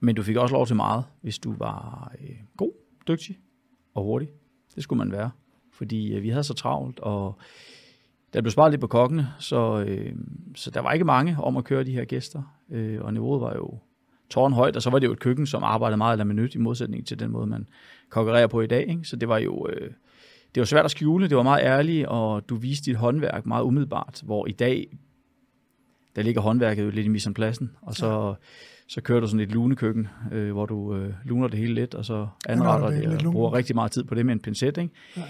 men 0.00 0.14
du 0.14 0.22
fik 0.22 0.36
også 0.36 0.54
lov 0.54 0.66
til 0.66 0.76
meget, 0.76 1.04
hvis 1.20 1.38
du 1.38 1.54
var 1.58 2.12
øh, 2.20 2.36
god, 2.56 2.72
dygtig 3.08 3.38
og 3.94 4.02
hurtig. 4.02 4.28
Det 4.74 4.82
skulle 4.82 4.98
man 4.98 5.12
være, 5.12 5.30
fordi 5.72 6.14
øh, 6.14 6.22
vi 6.22 6.28
havde 6.28 6.44
så 6.44 6.54
travlt, 6.54 7.00
og 7.00 7.38
der 8.34 8.40
blev 8.40 8.50
sparet 8.50 8.72
lidt 8.72 8.80
på 8.80 8.86
kokkene, 8.86 9.28
så, 9.38 9.84
øh, 9.88 10.12
så 10.54 10.70
der 10.70 10.80
var 10.80 10.92
ikke 10.92 11.04
mange 11.04 11.36
om 11.42 11.56
at 11.56 11.64
køre 11.64 11.84
de 11.84 11.92
her 11.92 12.04
gæster, 12.04 12.42
øh, 12.70 13.00
og 13.00 13.12
niveauet 13.12 13.40
var 13.40 13.54
jo 13.54 13.78
tårnhøjt, 14.30 14.76
og 14.76 14.82
så 14.82 14.90
var 14.90 14.98
det 14.98 15.06
jo 15.06 15.12
et 15.12 15.20
køkken, 15.20 15.46
som 15.46 15.64
arbejdede 15.64 15.96
meget 15.96 16.12
eller 16.12 16.24
minut 16.24 16.54
i 16.54 16.58
modsætning 16.58 17.06
til 17.06 17.18
den 17.18 17.30
måde, 17.30 17.46
man 17.46 17.68
konkurrerer 18.10 18.46
på 18.46 18.60
i 18.60 18.66
dag. 18.66 18.88
Ikke? 18.88 19.04
Så 19.04 19.16
det 19.16 19.28
var 19.28 19.38
jo 19.38 19.68
øh, 19.68 19.90
det 20.56 20.60
var 20.60 20.64
svært 20.64 20.84
at 20.84 20.90
skjule, 20.90 21.28
det 21.28 21.36
var 21.36 21.42
meget 21.42 21.64
ærligt, 21.64 22.06
og 22.06 22.48
du 22.48 22.56
viste 22.56 22.90
dit 22.90 22.96
håndværk 22.96 23.46
meget 23.46 23.64
umiddelbart, 23.64 24.22
hvor 24.24 24.46
i 24.46 24.52
dag, 24.52 24.98
der 26.16 26.22
ligger 26.22 26.40
håndværket 26.40 26.84
jo 26.84 26.90
lidt 26.90 27.06
i 27.06 27.08
mise 27.08 27.32
pladsen, 27.32 27.70
og 27.82 27.94
så, 27.94 28.28
ja. 28.28 28.34
så 28.88 29.00
kører 29.00 29.20
du 29.20 29.26
sådan 29.26 29.40
et 29.40 29.52
lunekøkken, 29.52 30.08
øh, 30.32 30.52
hvor 30.52 30.66
du 30.66 30.94
øh, 30.94 31.14
luner 31.24 31.48
det 31.48 31.58
hele 31.58 31.74
lidt, 31.74 31.94
og 31.94 32.04
så 32.04 32.26
anretter 32.48 32.90
det, 32.90 33.02
det 33.02 33.26
og 33.26 33.32
bruger 33.32 33.52
rigtig 33.52 33.74
meget 33.74 33.92
tid 33.92 34.04
på 34.04 34.14
det 34.14 34.26
med 34.26 34.34
en 34.34 34.40
pincet. 34.40 34.78
Ikke? 34.78 34.94
Ja. 35.16 35.22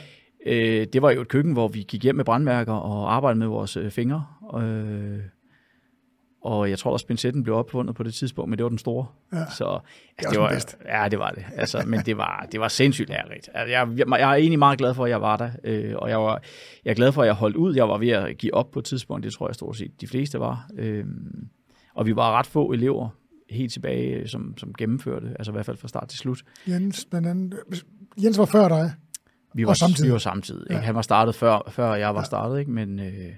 Øh, 0.46 0.86
det 0.92 1.02
var 1.02 1.10
jo 1.10 1.20
et 1.20 1.28
køkken, 1.28 1.52
hvor 1.52 1.68
vi 1.68 1.82
gik 1.88 2.02
hjem 2.02 2.14
med 2.14 2.24
brandmærker 2.24 2.72
og 2.72 3.14
arbejdede 3.14 3.38
med 3.38 3.46
vores 3.46 3.76
øh, 3.76 3.90
fingre. 3.90 4.26
Øh, 4.62 5.18
og 6.42 6.70
jeg 6.70 6.78
tror 6.78 6.92
også, 6.92 7.06
pincetten 7.06 7.42
blev 7.42 7.56
opfundet 7.56 7.94
på 7.94 8.02
det 8.02 8.14
tidspunkt, 8.14 8.50
men 8.50 8.58
det 8.58 8.64
var 8.64 8.68
den 8.68 8.78
store. 8.78 9.06
Ja, 9.32 9.36
så 9.36 9.80
altså, 10.18 10.30
det, 10.30 10.40
var, 10.40 10.48
det 10.48 10.76
var 10.84 11.02
Ja, 11.02 11.08
det 11.08 11.18
var 11.18 11.30
det. 11.30 11.44
Altså, 11.56 11.82
men 11.86 12.00
det 12.00 12.16
var, 12.16 12.48
det 12.52 12.60
var 12.60 12.68
sindssygt 12.68 13.08
lærerigt. 13.08 13.48
Altså, 13.54 13.72
jeg, 13.72 13.88
jeg, 13.96 14.06
jeg 14.10 14.30
er 14.30 14.34
egentlig 14.34 14.58
meget 14.58 14.78
glad 14.78 14.94
for, 14.94 15.04
at 15.04 15.10
jeg 15.10 15.20
var 15.20 15.36
der, 15.36 15.50
øh, 15.64 15.94
og 15.96 16.10
jeg, 16.10 16.18
var, 16.18 16.42
jeg 16.84 16.90
er 16.90 16.94
glad 16.94 17.12
for, 17.12 17.22
at 17.22 17.26
jeg 17.26 17.34
holdt 17.34 17.56
ud. 17.56 17.74
Jeg 17.74 17.88
var 17.88 17.98
ved 17.98 18.08
at 18.08 18.38
give 18.38 18.54
op 18.54 18.70
på 18.70 18.78
et 18.78 18.84
tidspunkt, 18.84 19.24
det 19.24 19.32
tror 19.32 19.48
jeg 19.48 19.54
stort 19.54 19.76
set 19.76 20.00
de 20.00 20.06
fleste 20.06 20.40
var. 20.40 20.68
Øh, 20.78 21.04
og 21.94 22.06
vi 22.06 22.16
var 22.16 22.38
ret 22.38 22.46
få 22.46 22.72
elever 22.72 23.08
helt 23.50 23.72
tilbage, 23.72 24.28
som, 24.28 24.54
som 24.58 24.74
gennemførte, 24.78 25.28
altså 25.38 25.52
i 25.52 25.54
hvert 25.54 25.66
fald 25.66 25.76
fra 25.76 25.88
start 25.88 26.08
til 26.08 26.18
slut. 26.18 26.42
Jens, 26.68 27.06
blandt 27.10 27.28
andet, 27.28 27.54
Jens 28.22 28.38
var 28.38 28.44
før 28.44 28.68
dig. 28.68 28.92
Vi 29.56 29.64
var, 29.64 29.70
og 29.70 29.76
samtidig. 29.76 30.08
Vi 30.08 30.12
var 30.12 30.18
samtidig. 30.18 30.66
Ikke? 30.70 30.82
Han 30.82 30.94
var 30.94 31.02
startet 31.02 31.34
før, 31.34 31.68
før 31.70 31.94
jeg 31.94 32.14
var 32.14 32.20
ja. 32.20 32.24
startet, 32.24 32.58
ikke? 32.58 32.70
men 32.70 32.98
øh, 32.98 33.32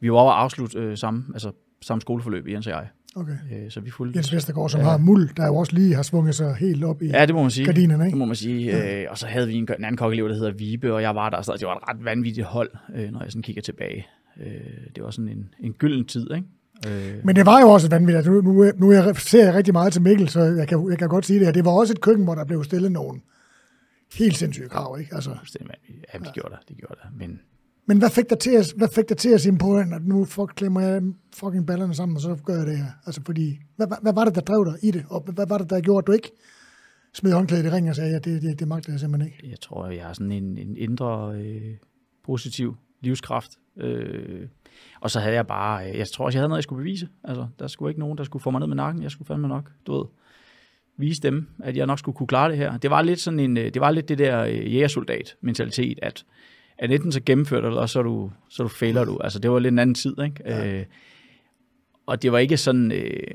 vi 0.00 0.12
var 0.12 0.18
over 0.18 0.32
afslut 0.32 0.76
øh, 0.76 0.96
sammen, 0.98 1.24
altså 1.32 1.52
samme 1.82 2.00
skoleforløb, 2.00 2.48
Jens 2.48 2.66
og 2.66 2.72
jeg. 2.72 2.88
Okay. 3.16 3.32
Øh, 3.32 3.70
så 3.70 3.80
vi 3.80 3.90
fulgte. 3.90 4.16
Jens 4.16 4.32
Vestergaard, 4.32 4.70
som 4.70 4.80
ja. 4.80 4.86
har 4.86 4.98
muld, 4.98 5.30
der 5.36 5.46
jo 5.46 5.56
også 5.56 5.74
lige 5.74 5.94
har 5.94 6.02
svunget 6.02 6.34
sig 6.34 6.54
helt 6.54 6.84
op 6.84 7.02
i 7.02 7.06
ja, 7.06 7.26
det 7.26 7.34
må 7.34 7.42
man 7.42 7.50
sige. 7.50 7.64
gardinerne, 7.64 8.04
ikke? 8.04 8.14
Det 8.14 8.18
må 8.18 8.24
man 8.24 8.36
sige. 8.36 8.64
Ja. 8.66 9.02
Øh, 9.02 9.06
og 9.10 9.18
så 9.18 9.26
havde 9.26 9.46
vi 9.46 9.54
en, 9.54 9.62
en 9.62 9.84
anden 9.84 9.96
kokkeelev, 9.96 10.28
der 10.28 10.34
hedder 10.34 10.52
Vibe, 10.52 10.94
og 10.94 11.02
jeg 11.02 11.14
var 11.14 11.30
der, 11.30 11.42
så 11.42 11.52
det 11.52 11.66
var 11.66 11.76
et 11.76 11.88
ret 11.88 12.04
vanvittigt 12.04 12.46
hold, 12.46 12.70
øh, 12.94 13.10
når 13.10 13.22
jeg 13.22 13.32
sådan 13.32 13.42
kigger 13.42 13.62
tilbage. 13.62 14.06
Øh, 14.40 14.50
det 14.96 15.04
var 15.04 15.10
sådan 15.10 15.28
en, 15.28 15.48
en 15.60 15.72
gylden 15.72 16.04
tid, 16.04 16.26
ikke? 16.34 16.46
Øh. 16.86 17.24
Men 17.24 17.36
det 17.36 17.46
var 17.46 17.60
jo 17.60 17.68
også 17.68 17.88
vanvittigt. 17.88 18.26
Nu, 18.26 18.40
nu, 18.40 18.72
nu 18.76 18.92
jeg 18.92 19.16
ser 19.16 19.44
jeg 19.44 19.54
rigtig 19.54 19.74
meget 19.74 19.92
til 19.92 20.02
Mikkel, 20.02 20.28
så 20.28 20.40
jeg 20.40 20.68
kan, 20.68 20.86
jeg 20.90 20.98
kan 20.98 21.08
godt 21.08 21.26
sige 21.26 21.38
det 21.38 21.46
her. 21.46 21.52
Det 21.52 21.64
var 21.64 21.70
også 21.70 21.92
et 21.92 22.00
køkken, 22.00 22.24
hvor 22.24 22.34
der 22.34 22.44
blev 22.44 22.64
stillet 22.64 22.92
nogen 22.92 23.22
helt 24.14 24.36
sindssyge 24.36 24.68
krav, 24.68 24.98
ikke? 25.00 25.14
Altså, 25.14 25.30
ja, 26.14 26.18
de 26.18 26.30
gjorde 26.34 26.50
det, 26.50 26.68
de 26.68 26.74
gjorde 26.74 26.94
det. 27.02 27.18
Men 27.18 27.40
men 27.90 27.98
hvad 27.98 28.10
fik 28.10 28.30
dig 28.30 28.38
til 28.38 28.50
at, 28.50 28.72
hvad 28.76 28.88
fik 28.88 29.08
dig 29.08 29.16
til 29.16 29.28
at 29.28 29.40
sige 29.40 29.58
på, 29.58 29.76
at 29.76 29.86
nu 30.02 30.24
fuck, 30.24 30.52
klemmer 30.56 30.80
jeg 30.80 31.02
fucking 31.34 31.66
ballerne 31.66 31.94
sammen, 31.94 32.16
og 32.16 32.22
så 32.22 32.36
gør 32.44 32.56
jeg 32.56 32.66
det 32.66 32.78
her? 32.78 32.90
Altså 33.06 33.20
fordi, 33.26 33.58
hvad, 33.76 33.86
hvad, 34.02 34.12
var 34.12 34.24
det, 34.24 34.34
der 34.34 34.40
drev 34.40 34.64
dig 34.64 34.88
i 34.88 34.90
det? 34.90 35.04
Og 35.08 35.20
hvad 35.20 35.46
var 35.46 35.58
det, 35.58 35.70
der 35.70 35.80
gjorde, 35.80 35.98
at 35.98 36.06
du 36.06 36.12
ikke 36.12 36.30
smed 37.14 37.32
håndklædet 37.32 37.64
i 37.64 37.70
ringen 37.70 37.90
og 37.90 37.96
sagde, 37.96 38.16
at 38.16 38.24
det, 38.24 38.42
det, 38.42 38.58
det 38.58 38.68
magter 38.68 38.92
jeg 38.92 39.00
simpelthen 39.00 39.32
ikke? 39.32 39.50
Jeg 39.50 39.60
tror, 39.60 39.86
jeg 39.86 40.06
har 40.06 40.12
sådan 40.12 40.32
en, 40.32 40.58
en 40.58 40.76
indre 40.76 41.34
øh, 41.34 41.76
positiv 42.24 42.76
livskraft. 43.00 43.52
Øh, 43.76 44.48
og 45.00 45.10
så 45.10 45.20
havde 45.20 45.34
jeg 45.34 45.46
bare, 45.46 45.90
øh, 45.90 45.98
jeg 45.98 46.08
tror 46.08 46.24
også, 46.24 46.36
jeg 46.36 46.40
havde 46.40 46.48
noget, 46.48 46.58
jeg 46.58 46.64
skulle 46.64 46.82
bevise. 46.82 47.08
Altså, 47.24 47.46
der 47.58 47.66
skulle 47.66 47.90
ikke 47.90 48.00
nogen, 48.00 48.18
der 48.18 48.24
skulle 48.24 48.42
få 48.42 48.50
mig 48.50 48.60
ned 48.60 48.68
med 48.68 48.76
nakken. 48.76 49.02
Jeg 49.02 49.10
skulle 49.10 49.26
fandme 49.26 49.48
nok, 49.48 49.72
du 49.86 49.92
ved, 49.92 50.04
vise 50.96 51.22
dem, 51.22 51.46
at 51.58 51.76
jeg 51.76 51.86
nok 51.86 51.98
skulle 51.98 52.16
kunne 52.16 52.26
klare 52.26 52.50
det 52.50 52.56
her. 52.56 52.76
Det 52.76 52.90
var 52.90 53.02
lidt 53.02 53.20
sådan 53.20 53.40
en, 53.40 53.56
øh, 53.56 53.74
det 53.74 53.80
var 53.80 53.90
lidt 53.90 54.08
det 54.08 54.18
der 54.18 54.44
øh, 54.44 54.74
jægersoldat 54.74 55.36
mentalitet, 55.40 55.98
at 56.02 56.24
at 56.80 56.90
enten 56.90 57.12
så 57.12 57.20
gennemfører 57.26 57.60
du, 57.60 57.68
eller 57.68 57.86
så, 57.86 58.02
du, 58.02 58.30
så 58.48 58.62
du 58.62 58.68
fejler 58.68 59.04
du. 59.04 59.18
Altså, 59.18 59.38
det 59.38 59.50
var 59.50 59.58
lidt 59.58 59.72
en 59.72 59.78
anden 59.78 59.94
tid, 59.94 60.20
ikke? 60.24 60.42
Ja. 60.44 60.78
Øh, 60.78 60.84
og 62.06 62.22
det 62.22 62.32
var 62.32 62.38
ikke 62.38 62.56
sådan, 62.56 62.92
øh, 62.92 63.34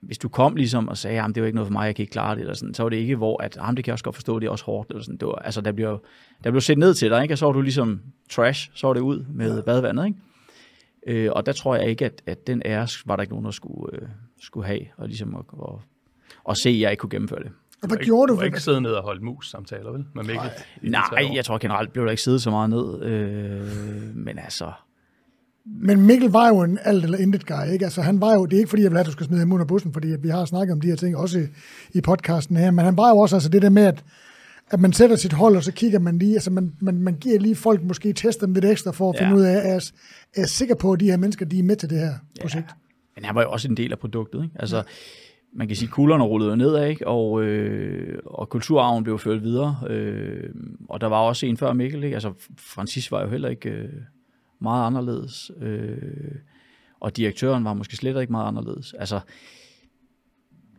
hvis 0.00 0.18
du 0.18 0.28
kom 0.28 0.56
ligesom 0.56 0.88
og 0.88 0.96
sagde, 0.96 1.22
at 1.22 1.34
det 1.34 1.40
var 1.40 1.46
ikke 1.46 1.56
noget 1.56 1.66
for 1.66 1.72
mig, 1.72 1.86
jeg 1.86 1.94
kan 1.94 2.02
ikke 2.02 2.12
klare 2.12 2.34
det, 2.34 2.40
eller 2.40 2.54
sådan, 2.54 2.74
så 2.74 2.82
var 2.82 2.90
det 2.90 2.96
ikke, 2.96 3.16
hvor 3.16 3.42
at, 3.42 3.54
det 3.54 3.62
kan 3.64 3.86
jeg 3.86 3.92
også 3.92 4.04
godt 4.04 4.16
forstå, 4.16 4.38
det 4.38 4.46
er 4.46 4.50
også 4.50 4.64
hårdt, 4.64 4.90
eller 4.90 5.02
sådan. 5.02 5.16
Det 5.16 5.28
var, 5.28 5.34
altså, 5.34 5.60
der 5.60 5.72
blev, 5.72 6.00
der 6.44 6.50
blev 6.50 6.60
set 6.60 6.78
ned 6.78 6.94
til 6.94 7.10
dig, 7.10 7.22
ikke? 7.22 7.34
Og 7.34 7.38
så 7.38 7.46
var 7.46 7.52
du 7.52 7.60
ligesom 7.60 8.00
trash, 8.30 8.70
så 8.74 8.86
var 8.86 8.94
det 8.94 9.00
ud 9.00 9.24
med 9.34 9.56
ja. 9.56 9.62
badevandet, 9.62 10.06
ikke? 10.06 10.18
Øh, 11.06 11.32
og 11.32 11.46
der 11.46 11.52
tror 11.52 11.76
jeg 11.76 11.88
ikke, 11.88 12.04
at, 12.04 12.22
at 12.26 12.46
den 12.46 12.62
ære 12.64 12.88
var 13.06 13.16
der 13.16 13.22
ikke 13.22 13.32
nogen, 13.32 13.44
der 13.44 13.50
skulle, 13.50 13.96
øh, 14.02 14.08
skulle 14.40 14.66
have, 14.66 14.80
og 14.96 15.06
ligesom 15.06 15.34
at, 15.34 15.44
og, 15.48 15.82
og 16.48 16.56
se, 16.56 16.68
at 16.68 16.80
jeg 16.80 16.90
ikke 16.90 17.00
kunne 17.00 17.10
gennemføre 17.10 17.42
det. 17.42 17.50
Og 17.82 17.88
hvad 17.88 17.98
gjorde 17.98 18.32
du? 18.32 18.38
Du 18.38 18.44
ikke 18.44 18.60
sidde 18.60 18.80
ned 18.80 18.90
og 18.90 19.02
holde 19.02 19.24
mus-samtaler, 19.24 19.92
vel? 19.92 20.04
Med 20.14 20.24
Mikkel, 20.24 20.50
Nej, 20.82 21.02
jeg 21.34 21.44
tror 21.44 21.58
generelt 21.58 21.92
blev 21.92 22.04
der 22.04 22.10
ikke 22.10 22.22
siddet 22.22 22.42
så 22.42 22.50
meget 22.50 22.70
ned. 22.70 23.02
Øh, 23.02 24.16
men 24.16 24.38
altså... 24.38 24.72
Men 25.64 26.06
Mikkel 26.06 26.30
var 26.30 26.48
jo 26.48 26.60
en 26.60 26.78
alt 26.84 27.04
eller 27.04 27.18
intet 27.18 27.46
guy, 27.46 27.72
ikke? 27.72 27.84
Altså, 27.84 28.02
han 28.02 28.20
var 28.20 28.34
jo, 28.34 28.46
det 28.46 28.52
er 28.52 28.58
ikke 28.58 28.68
fordi, 28.68 28.82
jeg 28.82 28.90
vil 28.90 28.96
have, 28.96 29.00
at 29.00 29.06
du 29.06 29.12
skal 29.12 29.26
smide 29.26 29.40
ham 29.40 29.52
under 29.52 29.66
bussen, 29.66 29.92
fordi 29.92 30.08
vi 30.22 30.28
har 30.28 30.44
snakket 30.44 30.72
om 30.72 30.80
de 30.80 30.88
her 30.88 30.96
ting 30.96 31.16
også 31.16 31.38
i, 31.38 31.42
i 31.98 32.00
podcasten 32.00 32.56
her, 32.56 32.70
men 32.70 32.84
han 32.84 32.96
var 32.96 33.08
jo 33.08 33.18
også 33.18 33.36
altså 33.36 33.48
det 33.48 33.62
der 33.62 33.70
med, 33.70 33.82
at, 33.82 34.04
at 34.70 34.80
man 34.80 34.92
sætter 34.92 35.16
sit 35.16 35.32
hold, 35.32 35.56
og 35.56 35.64
så 35.64 35.72
kigger 35.72 35.98
man 35.98 36.18
lige, 36.18 36.34
altså 36.34 36.50
man, 36.50 36.72
man, 36.80 37.00
man 37.00 37.14
giver 37.14 37.38
lige 37.38 37.56
folk 37.56 37.82
måske 37.82 38.12
tester 38.12 38.46
dem 38.46 38.54
lidt 38.54 38.64
ekstra 38.64 38.92
for 38.92 39.10
at 39.10 39.20
ja. 39.20 39.24
finde 39.24 39.36
ud 39.36 39.42
af, 39.42 39.74
er, 39.74 39.76
er 39.76 39.90
jeg 40.36 40.48
sikker 40.48 40.74
på, 40.74 40.92
at 40.92 41.00
de 41.00 41.10
her 41.10 41.16
mennesker, 41.16 41.46
de 41.46 41.58
er 41.58 41.62
med 41.62 41.76
til 41.76 41.90
det 41.90 41.98
her 41.98 42.12
projekt? 42.40 42.66
Ja. 42.68 42.74
Men 43.14 43.24
han 43.24 43.34
var 43.34 43.42
jo 43.42 43.50
også 43.50 43.68
en 43.68 43.76
del 43.76 43.92
af 43.92 43.98
produktet, 43.98 44.44
ikke? 44.44 44.56
Altså, 44.58 44.76
ja 44.76 44.82
man 45.52 45.66
kan 45.68 45.76
sige, 45.76 45.88
kuglerne 45.88 46.24
rullede 46.24 46.56
nedad, 46.56 46.88
ikke? 46.88 47.08
Og, 47.08 47.42
øh, 47.42 48.18
og 48.24 48.48
kulturarven 48.48 49.04
blev 49.04 49.18
ført 49.18 49.42
videre. 49.42 49.76
Øh, 49.88 50.50
og 50.88 51.00
der 51.00 51.06
var 51.06 51.18
også 51.18 51.46
en 51.46 51.56
før 51.56 51.72
Mikkel, 51.72 52.04
ikke? 52.04 52.16
Altså, 52.16 52.32
Francis 52.58 53.12
var 53.12 53.22
jo 53.22 53.28
heller 53.28 53.48
ikke 53.48 53.70
øh, 53.70 53.92
meget 54.58 54.86
anderledes. 54.86 55.50
Øh, 55.60 56.34
og 57.00 57.16
direktøren 57.16 57.64
var 57.64 57.74
måske 57.74 57.96
slet 57.96 58.20
ikke 58.20 58.32
meget 58.32 58.48
anderledes. 58.48 58.92
Altså, 58.92 59.20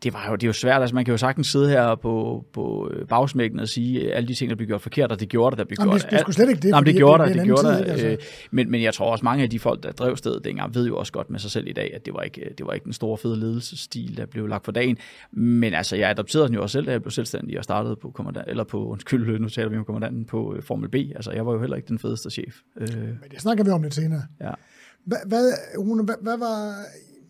det, 0.04 0.14
var 0.14 0.28
jo, 0.30 0.36
det 0.36 0.44
er 0.44 0.48
jo 0.48 0.54
svært, 0.54 0.82
altså 0.82 0.96
man 0.96 1.06
kan 1.06 1.12
jo 1.12 1.18
sagtens 1.18 1.48
sidde 1.48 1.70
her 1.70 1.96
på, 1.96 2.46
på 2.54 2.92
øh, 2.94 3.08
bagsmækken 3.08 3.60
og 3.60 3.68
sige, 3.68 4.14
alle 4.14 4.28
de 4.28 4.34
ting, 4.34 4.50
der 4.50 4.56
blev 4.56 4.68
gjort 4.68 4.82
forkert, 4.82 5.12
og 5.12 5.20
det 5.20 5.30
gjorde 5.30 5.52
det, 5.52 5.58
der 5.58 5.66
blev 5.66 5.78
Jamen, 5.80 5.92
gjort. 5.92 6.02
Det, 6.02 6.12
det 6.12 6.20
skulle 6.20 6.36
slet 6.36 6.50
ikke 6.50 6.62
det. 6.62 6.70
Jamen, 6.70 6.86
det 6.86 6.96
gjorde 6.96 7.24
det, 7.24 7.36
det, 7.36 7.44
gjorde. 7.44 7.86
Altså. 7.86 8.08
Øh, 8.08 8.18
men, 8.52 8.72
men 8.72 8.82
jeg 8.82 8.94
tror 8.94 9.12
også, 9.12 9.26
mange 9.26 9.44
af 9.44 9.50
de 9.50 9.60
folk, 9.60 9.84
der 9.84 9.92
drev 9.92 10.18
stedet 10.18 10.46
dengang, 10.46 10.76
ved 10.76 10.88
jo 10.88 10.98
også 10.98 11.12
godt 11.12 11.30
med 11.30 11.40
sig 11.40 11.52
selv 11.52 11.68
i 11.68 11.74
dag, 11.74 11.92
at 11.96 12.06
det 12.06 12.14
var 12.14 12.22
ikke, 12.22 12.50
det 12.58 12.66
var 12.66 12.74
ikke 12.74 12.84
den 12.84 12.94
store 12.94 13.18
fede 13.18 13.40
ledelsesstil, 13.40 14.18
der 14.18 14.26
blev 14.26 14.48
lagt 14.48 14.66
for 14.66 14.72
dagen. 14.72 14.98
Men 15.32 15.74
altså, 15.74 15.96
jeg 15.96 16.10
adopterede 16.10 16.48
den 16.48 16.56
jo 16.56 16.62
også 16.62 16.74
selv, 16.74 16.86
da 16.86 16.92
jeg 16.92 17.02
blev 17.02 17.12
selvstændig 17.12 17.58
og 17.58 17.64
startede 17.64 17.96
på 17.96 18.12
kommandant, 18.12 18.46
eller 18.48 18.64
på, 18.64 18.88
undskyld, 18.88 19.40
nu 19.40 19.50
taler 19.50 19.70
vi 19.70 19.78
om 19.78 19.86
kommandanten 19.86 20.26
på 20.26 20.54
uh, 20.54 20.64
Formel 20.64 20.90
B. 20.90 20.96
Altså, 20.96 21.32
jeg 21.32 21.46
var 21.46 21.54
jo 21.54 21.60
heller 21.60 21.76
ikke 21.76 21.88
den 21.88 22.00
fedeste 22.00 22.30
chef. 22.30 22.56
Men 22.76 23.20
det 23.32 23.42
snakker 23.42 23.64
vi 23.64 23.70
om 23.70 23.84
lidt 23.84 23.94
senere. 23.94 24.22
Ja. 24.42 24.52
Hvad, 25.06 25.18
hvad, 25.26 25.54
hvad, 26.06 26.16
hvad 26.22 26.38
var 26.38 26.74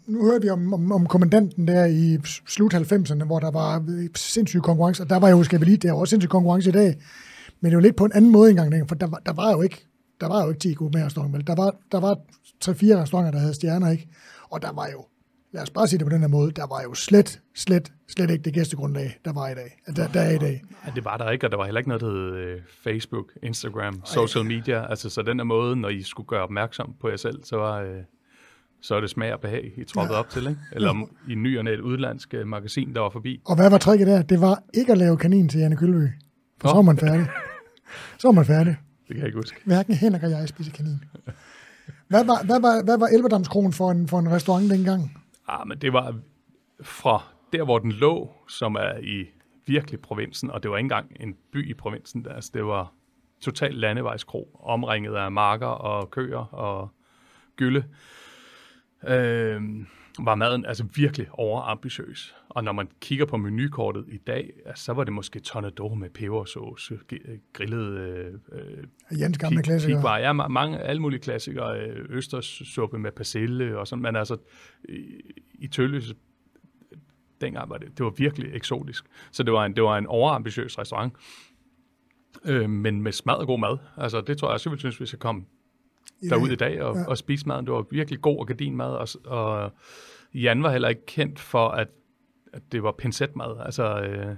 nu 0.10 0.26
hørte 0.26 0.42
vi 0.42 0.50
om, 0.50 0.74
om, 0.74 0.92
om 0.92 1.08
kommandanten 1.08 1.68
der 1.68 1.86
i 1.86 2.18
slut 2.48 2.74
90'erne, 2.74 3.24
hvor 3.24 3.40
der 3.40 3.52
var 3.52 3.84
sindssyg 4.16 4.62
konkurrence, 4.62 5.04
og 5.04 5.10
der 5.10 5.20
var 5.20 5.30
jo, 5.30 5.46
lige, 5.52 5.78
der 5.78 5.92
var 5.92 6.00
også 6.00 6.10
sindssyg 6.10 6.30
konkurrence 6.30 6.70
i 6.70 6.74
dag, 6.74 6.96
men 7.62 7.72
det 7.72 7.76
var 7.76 7.82
lidt 7.82 7.96
på 7.96 8.06
en 8.06 8.12
anden 8.14 8.32
måde 8.32 8.50
engang, 8.50 8.90
for 8.90 8.96
der 8.96 9.08
var, 9.08 9.22
der 9.26 9.34
var 9.34 9.52
jo 9.52 9.62
ikke, 9.62 9.86
der 10.22 10.28
var 10.28 10.44
jo 10.44 10.50
ikke 10.50 10.60
10 10.60 10.74
gode 10.74 11.06
restauranter, 11.06 11.40
der 11.40 11.56
var, 11.56 11.76
der 11.92 12.00
var 12.00 12.16
3-4 12.66 13.02
restauranter, 13.02 13.32
der 13.32 13.40
havde 13.40 13.54
stjerner, 13.54 13.92
ikke? 13.92 14.08
Og 14.50 14.62
der 14.62 14.72
var 14.72 14.88
jo, 14.88 15.06
lad 15.52 15.62
os 15.62 15.70
bare 15.70 15.88
sige 15.88 16.00
det 16.00 16.06
på 16.06 16.14
den 16.14 16.22
her 16.22 16.28
måde, 16.28 16.52
der 16.52 16.68
var 16.68 16.82
jo 16.84 16.94
slet, 16.94 17.42
slet, 17.56 17.92
slet 18.08 18.30
ikke 18.30 18.44
det 18.44 18.54
gæstegrundlag, 18.54 19.20
der 19.26 19.34
var 19.34 19.50
i 19.50 19.56
dag. 19.56 19.82
Der, 19.96 20.08
der 20.08 20.22
er 20.22 20.32
i 20.32 20.38
dag. 20.38 20.64
Ja, 20.86 20.92
det 20.96 21.06
var 21.06 21.18
der 21.18 21.32
ikke, 21.32 21.48
og 21.48 21.52
der 21.52 21.58
var 21.58 21.66
heller 21.66 21.80
ikke 21.80 21.90
noget, 21.90 22.02
der 22.02 22.12
hed 22.12 22.36
øh, 22.36 22.62
Facebook, 22.84 23.26
Instagram, 23.44 24.02
social 24.06 24.46
media. 24.46 24.90
Altså, 24.90 25.10
så 25.10 25.22
den 25.22 25.38
der 25.40 25.46
måde, 25.46 25.76
når 25.76 25.90
I 25.90 26.02
skulle 26.02 26.28
gøre 26.28 26.44
opmærksom 26.44 26.94
på 27.02 27.10
jer 27.10 27.18
selv, 27.18 27.44
så 27.44 27.56
var, 27.56 27.82
øh, 27.82 28.04
så 28.82 28.96
er 28.96 29.02
det 29.02 29.10
smag 29.10 29.34
og 29.34 29.40
behag, 29.40 29.74
I 29.78 29.84
troppede 29.84 30.14
ja. 30.14 30.20
op 30.20 30.30
til, 30.30 30.48
ikke? 30.48 30.62
Eller 30.72 30.90
om, 30.90 31.16
i 31.30 31.36
ny 31.36 31.60
og 31.60 31.74
et 31.74 31.80
udlandsk 31.80 32.36
uh, 32.42 32.48
magasin, 32.48 32.94
der 32.94 33.02
var 33.02 33.10
forbi. 33.10 33.42
Og 33.46 33.56
hvad 33.56 33.70
var 33.70 33.78
tricket 33.78 34.08
der? 34.08 34.22
Det 34.22 34.42
var 34.42 34.64
ikke 34.74 34.92
at 34.92 34.98
lave 34.98 35.18
kanin 35.18 35.50
til 35.50 35.60
Janne 35.60 35.78
Kølby. 35.78 36.08
For 36.62 36.68
oh. 36.68 36.72
så 36.72 36.76
var 36.76 36.82
man 36.82 36.98
færdig. 36.98 37.28
så 38.20 38.28
var 38.28 38.32
man 38.32 38.46
færdig. 38.46 38.78
Det 39.08 39.16
kan 39.16 39.18
jeg 39.18 39.26
ikke 39.26 39.38
huske. 39.38 39.62
Hverken 39.66 39.94
Henrik 39.94 40.24
og 40.24 40.30
jeg 40.30 40.48
spiser 40.48 40.72
kanin. 40.72 41.04
Hvad 42.08 42.26
var, 42.26 42.46
hvad 42.46 42.62
var, 42.62 42.84
hvad 42.84 42.98
var 42.98 43.08
Elverdamskronen 43.08 43.74
for 43.74 43.92
en, 43.92 44.08
for 44.08 44.20
en 44.20 44.32
restaurant 44.32 44.72
dengang? 44.72 45.18
Ah, 45.48 45.68
men 45.68 45.78
det 45.78 45.94
var, 45.94 46.16
fra 46.82 47.24
der, 47.54 47.64
hvor 47.64 47.80
den 47.80 47.92
lå, 47.92 48.32
som 48.48 48.76
er 48.76 48.98
i 49.04 49.26
virkelig 49.66 50.00
provinsen, 50.00 50.52
og 50.52 50.64
det 50.64 50.72
var 50.72 50.78
ikke 50.78 50.86
engang 50.86 51.18
en 51.20 51.36
by 51.52 51.70
i 51.70 51.74
provinsen, 51.74 52.28
altså 52.36 52.52
det 52.54 52.66
var 52.66 52.94
totalt 53.42 53.78
landevejskro, 53.78 54.60
omringet 54.64 55.16
af 55.16 55.32
marker 55.32 55.68
og 55.68 56.12
køer 56.12 56.54
og 56.54 56.90
gylde, 57.56 57.84
øh, 59.08 59.62
var 60.26 60.36
maden 60.36 60.66
altså 60.66 60.86
virkelig 60.96 61.28
overambitiøs. 61.32 62.36
Og 62.50 62.64
når 62.64 62.72
man 62.72 62.88
kigger 63.02 63.26
på 63.26 63.38
menukortet 63.38 64.06
i 64.08 64.18
dag, 64.18 64.54
altså, 64.66 64.84
så 64.84 64.94
var 64.94 65.04
det 65.04 65.14
måske 65.14 65.40
tornado 65.40 65.94
med 65.94 66.10
pebersauce, 66.10 67.00
grillet 67.54 68.00
øh, 68.52 69.20
Jens 69.22 69.38
gamle 69.38 69.64
klassikere. 69.64 70.00
Pigvar, 70.00 70.18
ja, 70.18 70.34
mange, 70.34 70.80
alle 70.80 71.02
mulige 71.02 71.20
klassikere, 71.20 71.80
øh, 71.80 72.06
østerssuppe 72.10 73.00
med 73.00 73.12
persille 73.12 73.78
og 73.78 73.88
sådan, 73.88 74.04
men 74.04 74.16
altså 74.16 74.38
i, 74.90 75.22
i 75.54 75.68
Tølløse, 75.68 76.16
dengang 77.42 77.70
var 77.70 77.78
det, 77.78 77.98
det 77.98 78.06
var 78.06 78.14
virkelig 78.18 78.50
eksotisk. 78.54 79.06
Så 79.32 79.44
det 79.44 79.54
var 79.54 79.66
en, 79.66 79.76
det 79.76 79.84
var 79.84 79.98
en 79.98 80.08
overambitiøs 80.08 80.80
restaurant, 80.80 81.14
øh, 82.46 82.70
men 82.70 83.02
med 83.02 83.12
smadret 83.12 83.48
god 83.48 83.60
mad. 83.60 83.78
Altså 83.98 84.22
det 84.22 84.38
tror 84.38 84.48
jeg 84.48 84.60
jeg 84.66 84.80
synes, 84.80 84.98
hvis 84.98 85.14
jeg 85.14 85.20
kom 85.20 85.46
derud 86.30 86.50
i 86.50 86.56
dag 86.56 86.82
og, 86.82 86.96
ja. 86.96 87.06
og 87.06 87.18
spise 87.18 87.48
maden. 87.48 87.66
Det 87.66 87.74
var 87.74 87.86
virkelig 87.92 88.22
god 88.22 88.40
og 88.40 88.48
gardinmad, 88.48 88.92
og, 88.92 89.08
og 89.26 89.72
Jan 90.34 90.64
var 90.64 90.72
heller 90.72 90.90
ikke 90.90 91.06
kendt 91.06 91.40
for, 91.40 91.70
at, 91.70 91.88
at 92.54 92.62
det 92.72 92.84
var 92.84 92.92
pincetmad. 92.92 93.66
Altså, 93.66 93.84
øh, 93.84 94.36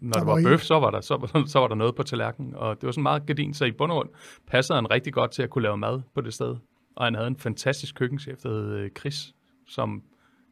når 0.00 0.12
der 0.12 0.20
det 0.20 0.26
var, 0.26 0.34
var 0.34 0.42
bøf, 0.42 0.60
så 0.60 0.80
var, 0.80 0.90
der, 0.90 1.00
så, 1.00 1.28
så 1.52 1.58
var 1.58 1.68
der 1.68 1.74
noget 1.74 1.94
på 1.94 2.02
tallerkenen, 2.02 2.54
og 2.54 2.80
det 2.80 2.86
var 2.86 2.92
sådan 2.92 3.02
meget 3.02 3.26
gardin, 3.26 3.54
så 3.54 3.64
i 3.64 3.72
bund 3.72 3.92
og 3.92 3.96
grund 3.96 4.08
passede 4.46 4.76
han 4.76 4.90
rigtig 4.90 5.12
godt 5.12 5.30
til 5.30 5.42
at 5.42 5.50
kunne 5.50 5.62
lave 5.62 5.76
mad 5.76 6.00
på 6.14 6.20
det 6.20 6.34
sted. 6.34 6.56
Og 6.96 7.04
han 7.04 7.14
havde 7.14 7.26
en 7.26 7.36
fantastisk 7.36 7.94
køkkenchef, 7.94 8.38
der 8.38 8.48
hed 8.48 8.74
øh, 8.74 8.90
Chris, 8.98 9.34
som 9.66 10.02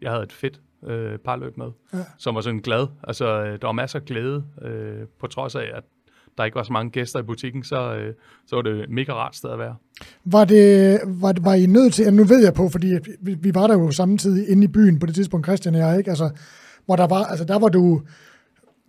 jeg 0.00 0.10
havde 0.10 0.22
et 0.22 0.32
fedt 0.32 0.60
øh, 0.86 1.18
parløb 1.18 1.56
med, 1.56 1.70
ja. 1.92 1.98
som 2.18 2.34
var 2.34 2.40
sådan 2.40 2.60
glad. 2.60 2.86
Altså, 3.04 3.26
øh, 3.26 3.60
der 3.60 3.66
var 3.68 3.72
masser 3.72 3.98
af 3.98 4.04
glæde, 4.04 4.46
øh, 4.62 5.06
på 5.18 5.26
trods 5.26 5.54
af, 5.54 5.70
at 5.74 5.84
der 6.38 6.44
ikke 6.44 6.54
var 6.54 6.62
så 6.62 6.72
mange 6.72 6.90
gæster 6.90 7.18
i 7.18 7.22
butikken, 7.22 7.64
så, 7.64 7.94
øh, 7.94 8.14
så 8.46 8.56
var 8.56 8.62
det 8.62 8.90
mega 8.90 9.12
rart 9.12 9.36
sted 9.36 9.50
at 9.50 9.58
være. 9.58 9.74
Var, 10.24 10.44
det, 10.44 11.00
var, 11.06 11.34
var 11.40 11.54
I 11.54 11.66
nødt 11.66 11.94
til, 11.94 12.14
nu 12.14 12.24
ved 12.24 12.44
jeg 12.44 12.54
på, 12.54 12.68
fordi 12.68 12.94
vi, 13.20 13.34
vi 13.34 13.54
var 13.54 13.66
der 13.66 13.74
jo 13.74 13.90
samtidig 13.90 14.48
inde 14.48 14.64
i 14.64 14.68
byen 14.68 14.98
på 14.98 15.06
det 15.06 15.14
tidspunkt, 15.14 15.46
Christian 15.46 15.74
og 15.74 15.80
jeg, 15.80 15.98
ikke? 15.98 16.10
Altså, 16.10 16.30
hvor 16.86 16.96
der 16.96 17.06
var, 17.06 17.24
altså 17.24 17.44
der 17.44 17.58
var 17.58 17.68
du, 17.68 18.02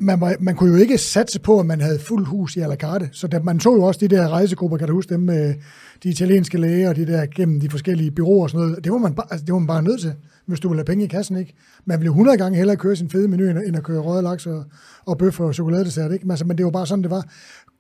man, 0.02 0.22
var, 0.22 0.36
man 0.40 0.56
kunne 0.56 0.74
jo 0.74 0.82
ikke 0.82 0.98
satse 0.98 1.40
på, 1.40 1.60
at 1.60 1.66
man 1.66 1.82
havde 1.82 2.00
fuld 2.00 2.26
hus 2.26 2.56
i 2.56 2.60
à 2.60 2.68
la 2.68 2.76
carte. 2.76 3.10
Så 3.12 3.28
der, 3.28 3.42
man 3.44 3.60
så 3.60 3.74
jo 3.74 3.84
også 3.84 4.00
de 4.00 4.08
der 4.08 4.30
rejsegrupper, 4.30 4.78
kan 4.78 4.88
du 4.88 4.94
huske 4.94 5.14
dem 5.14 5.20
med 5.20 5.56
de 6.04 6.10
italienske 6.10 6.58
læger 6.58 6.90
og 6.90 6.96
de 6.96 7.08
der 7.08 7.26
gennem 7.36 7.60
de 7.60 7.70
forskellige 7.70 8.12
byråer 8.12 8.44
og 8.44 8.50
sådan 8.50 8.68
noget. 8.68 8.84
Det 8.84 8.92
var 8.92 8.98
man, 8.98 9.16
bare, 9.16 9.28
altså, 9.32 9.46
det 9.46 9.54
var 9.54 9.60
man 9.60 9.68
bare 9.68 9.84
nødt 9.84 10.02
til, 10.02 10.14
hvis 10.52 10.60
du 10.60 10.68
ville 10.70 10.80
have 10.80 10.86
penge 10.86 11.06
i 11.06 11.08
kassen, 11.08 11.38
ikke? 11.38 11.54
Man 11.86 12.00
ville 12.00 12.10
100 12.10 12.38
gange 12.38 12.58
hellere 12.58 12.78
køre 12.78 12.96
sin 12.96 13.10
fede 13.10 13.28
menu, 13.28 13.44
end 13.44 13.78
at 13.78 13.84
køre 13.84 14.00
røde 14.00 14.22
laks 14.22 14.48
og, 14.48 14.66
og 15.06 15.18
bøf 15.18 15.40
og 15.40 15.56
chokoladedessert, 15.56 16.12
ikke? 16.12 16.26
Men, 16.26 16.32
altså, 16.32 16.46
men 16.46 16.58
det 16.58 16.66
var 16.66 16.72
bare 16.72 16.88
sådan, 16.88 17.04
det 17.04 17.12
var. 17.12 17.24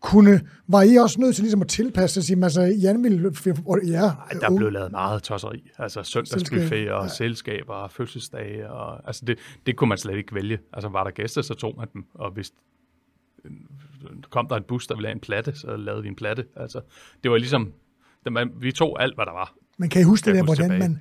Kunne, 0.01 0.41
var 0.67 0.81
I 0.81 0.95
også 0.95 1.21
nødt 1.21 1.35
til 1.35 1.43
ligesom 1.43 1.61
at 1.61 1.67
tilpasse 1.67 2.23
sig? 2.23 2.43
Altså, 2.43 2.61
Jan 2.61 3.03
ville... 3.03 3.31
Ja, 3.87 4.05
Ej, 4.05 4.13
der 4.41 4.55
blev 4.57 4.71
lavet 4.71 4.91
meget 4.91 5.23
tosseri. 5.23 5.71
Altså 5.77 6.03
søndagsbuffet 6.03 6.91
og 6.91 7.03
ja. 7.03 7.07
selskaber 7.07 7.73
og 7.73 7.91
fødselsdage. 7.91 8.69
Og, 8.69 9.07
altså 9.07 9.25
det, 9.25 9.39
det 9.65 9.75
kunne 9.75 9.87
man 9.87 9.97
slet 9.97 10.17
ikke 10.17 10.35
vælge. 10.35 10.59
Altså 10.73 10.89
var 10.89 11.03
der 11.03 11.11
gæster, 11.11 11.41
så 11.41 11.53
tog 11.53 11.73
man 11.77 11.87
dem. 11.93 12.05
Og 12.13 12.31
hvis 12.31 12.51
kom 14.29 14.47
der 14.47 14.55
en 14.55 14.63
bus, 14.63 14.87
der 14.87 14.95
ville 14.95 15.07
have 15.07 15.13
en 15.13 15.19
platte, 15.19 15.55
så 15.55 15.75
lavede 15.75 16.03
vi 16.03 16.07
en 16.07 16.15
platte. 16.15 16.45
Altså, 16.55 16.81
det 17.23 17.31
var 17.31 17.37
ligesom... 17.37 17.73
Man, 18.31 18.51
vi 18.59 18.71
tog 18.71 19.01
alt, 19.01 19.15
hvad 19.15 19.25
der 19.25 19.31
var. 19.31 19.53
Men 19.77 19.89
kan 19.89 20.01
I 20.01 20.03
huske 20.03 20.25
det 20.25 20.35
der, 20.35 20.43
hvordan 20.43 20.69
tilbage. 20.69 20.79
man... 20.79 20.99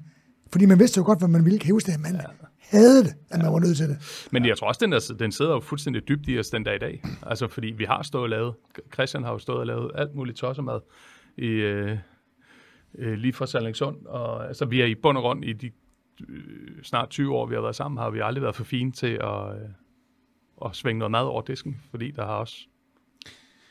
Fordi 0.53 0.67
man 0.67 0.79
vidste 0.79 0.99
jo 0.99 1.05
godt, 1.05 1.19
hvad 1.19 1.29
man 1.29 1.45
ville. 1.45 1.59
Kan 1.59 1.69
I 1.69 1.73
huske 1.73 1.93
det, 1.93 2.01
man 2.01 2.15
ja. 2.15 2.21
havde 2.59 3.05
det, 3.05 3.15
at 3.31 3.43
man 3.43 3.53
var 3.53 3.59
nødt 3.59 3.77
til 3.77 3.89
det. 3.89 4.29
Men 4.33 4.47
jeg 4.47 4.59
tror 4.59 4.69
også, 4.69 4.79
den, 4.83 4.93
der, 4.93 5.15
den 5.19 5.33
sidder 5.33 5.53
jo 5.53 5.61
fuldstændig 5.61 6.09
dybt 6.09 6.29
i 6.29 6.39
os 6.39 6.51
den 6.51 6.65
dag 6.65 6.77
i 6.77 6.79
dag. 6.79 7.03
Altså, 7.27 7.49
fordi 7.49 7.67
vi 7.67 7.85
har 7.85 8.03
stået 8.03 8.23
og 8.23 8.29
lavet, 8.29 8.55
Christian 8.93 9.25
har 9.25 9.33
jo 9.33 9.39
stået 9.39 9.59
og 9.59 9.67
lavet 9.67 9.91
alt 9.95 10.15
muligt 10.15 10.39
tossemad 10.39 10.81
i, 11.37 11.47
øh, 11.47 11.99
øh, 12.99 13.13
lige 13.19 13.33
fra 13.33 13.47
Sallingsund. 13.47 14.07
Og 14.07 14.49
altså, 14.49 14.65
vi 14.65 14.81
er 14.81 14.87
i 14.87 14.95
bund 14.95 15.19
og 15.19 15.23
grund 15.23 15.45
i 15.45 15.53
de 15.53 15.71
øh, 16.29 16.83
snart 16.83 17.11
20 17.11 17.35
år, 17.35 17.47
vi 17.47 17.55
har 17.55 17.63
været 17.63 17.77
sammen, 17.77 17.99
har 17.99 18.11
vi 18.11 18.21
aldrig 18.21 18.43
været 18.43 18.57
for 18.57 18.65
fine 18.65 18.93
til 18.93 19.19
at, 19.21 19.55
øh, 19.55 19.69
at 20.65 20.77
svinge 20.77 20.99
noget 20.99 21.11
mad 21.11 21.25
over 21.25 21.43
disken, 21.43 21.81
fordi 21.91 22.11
der 22.11 22.27
har 22.27 22.35
også 22.35 22.57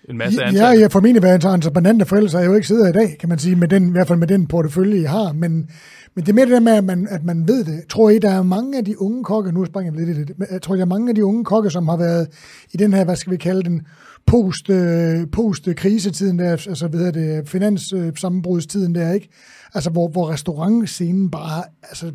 en 0.09 0.17
masse 0.17 0.43
ansatte. 0.43 0.67
Ja, 0.67 0.79
jeg 0.79 0.91
formentlig 0.91 1.23
været 1.23 1.45
entreprenante, 1.45 2.05
for 2.05 2.15
ellers 2.15 2.33
har 2.33 2.39
jeg 2.39 2.47
jo 2.47 2.55
ikke 2.55 2.67
siddet 2.67 2.89
i 2.89 2.91
dag, 2.91 3.17
kan 3.19 3.29
man 3.29 3.39
sige, 3.39 3.55
med 3.55 3.67
den, 3.67 3.87
i 3.87 3.91
hvert 3.91 4.07
fald 4.07 4.19
med 4.19 4.27
den 4.27 4.47
portefølje, 4.47 5.01
jeg 5.01 5.09
har. 5.09 5.33
Men, 5.33 5.69
men 6.15 6.25
det 6.25 6.29
er 6.29 6.33
mere 6.33 6.45
det 6.45 6.53
der 6.53 6.59
med, 6.59 6.73
at 6.73 6.83
man, 6.83 7.07
at 7.11 7.23
man 7.23 7.47
ved 7.47 7.63
det. 7.63 7.87
Tror 7.89 8.09
I, 8.09 8.19
der 8.19 8.29
er 8.29 8.43
mange 8.43 8.77
af 8.77 8.85
de 8.85 9.01
unge 9.01 9.23
kokke, 9.23 9.51
nu 9.51 9.65
springer 9.65 9.93
jeg 9.93 10.05
lidt 10.05 10.17
i 10.17 10.23
det, 10.23 10.35
jeg 10.51 10.61
tror, 10.61 10.75
der 10.75 10.81
er 10.81 10.85
mange 10.85 11.09
af 11.09 11.15
de 11.15 11.25
unge 11.25 11.45
kokke, 11.45 11.69
som 11.69 11.87
har 11.87 11.97
været 11.97 12.27
i 12.73 12.77
den 12.77 12.93
her, 12.93 13.03
hvad 13.03 13.15
skal 13.15 13.31
vi 13.31 13.37
kalde 13.37 13.63
den, 13.63 13.81
post, 14.25 14.69
øh, 14.69 15.27
post-krisetiden 15.31 16.39
der, 16.39 16.51
altså 16.51 16.87
hvad 16.87 16.99
hedder 16.99 17.41
det, 17.41 17.49
finanssammenbrudstiden 17.49 18.95
der, 18.95 19.11
ikke? 19.11 19.29
Altså, 19.73 19.89
hvor, 19.89 20.07
hvor 20.07 20.29
restaurantscenen 20.29 21.31
bare, 21.31 21.63
altså, 21.83 22.11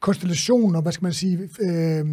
konstellationer, 0.00 0.80
hvad 0.80 0.92
skal 0.92 1.04
man 1.04 1.12
sige, 1.12 1.38
øh, 1.60 2.04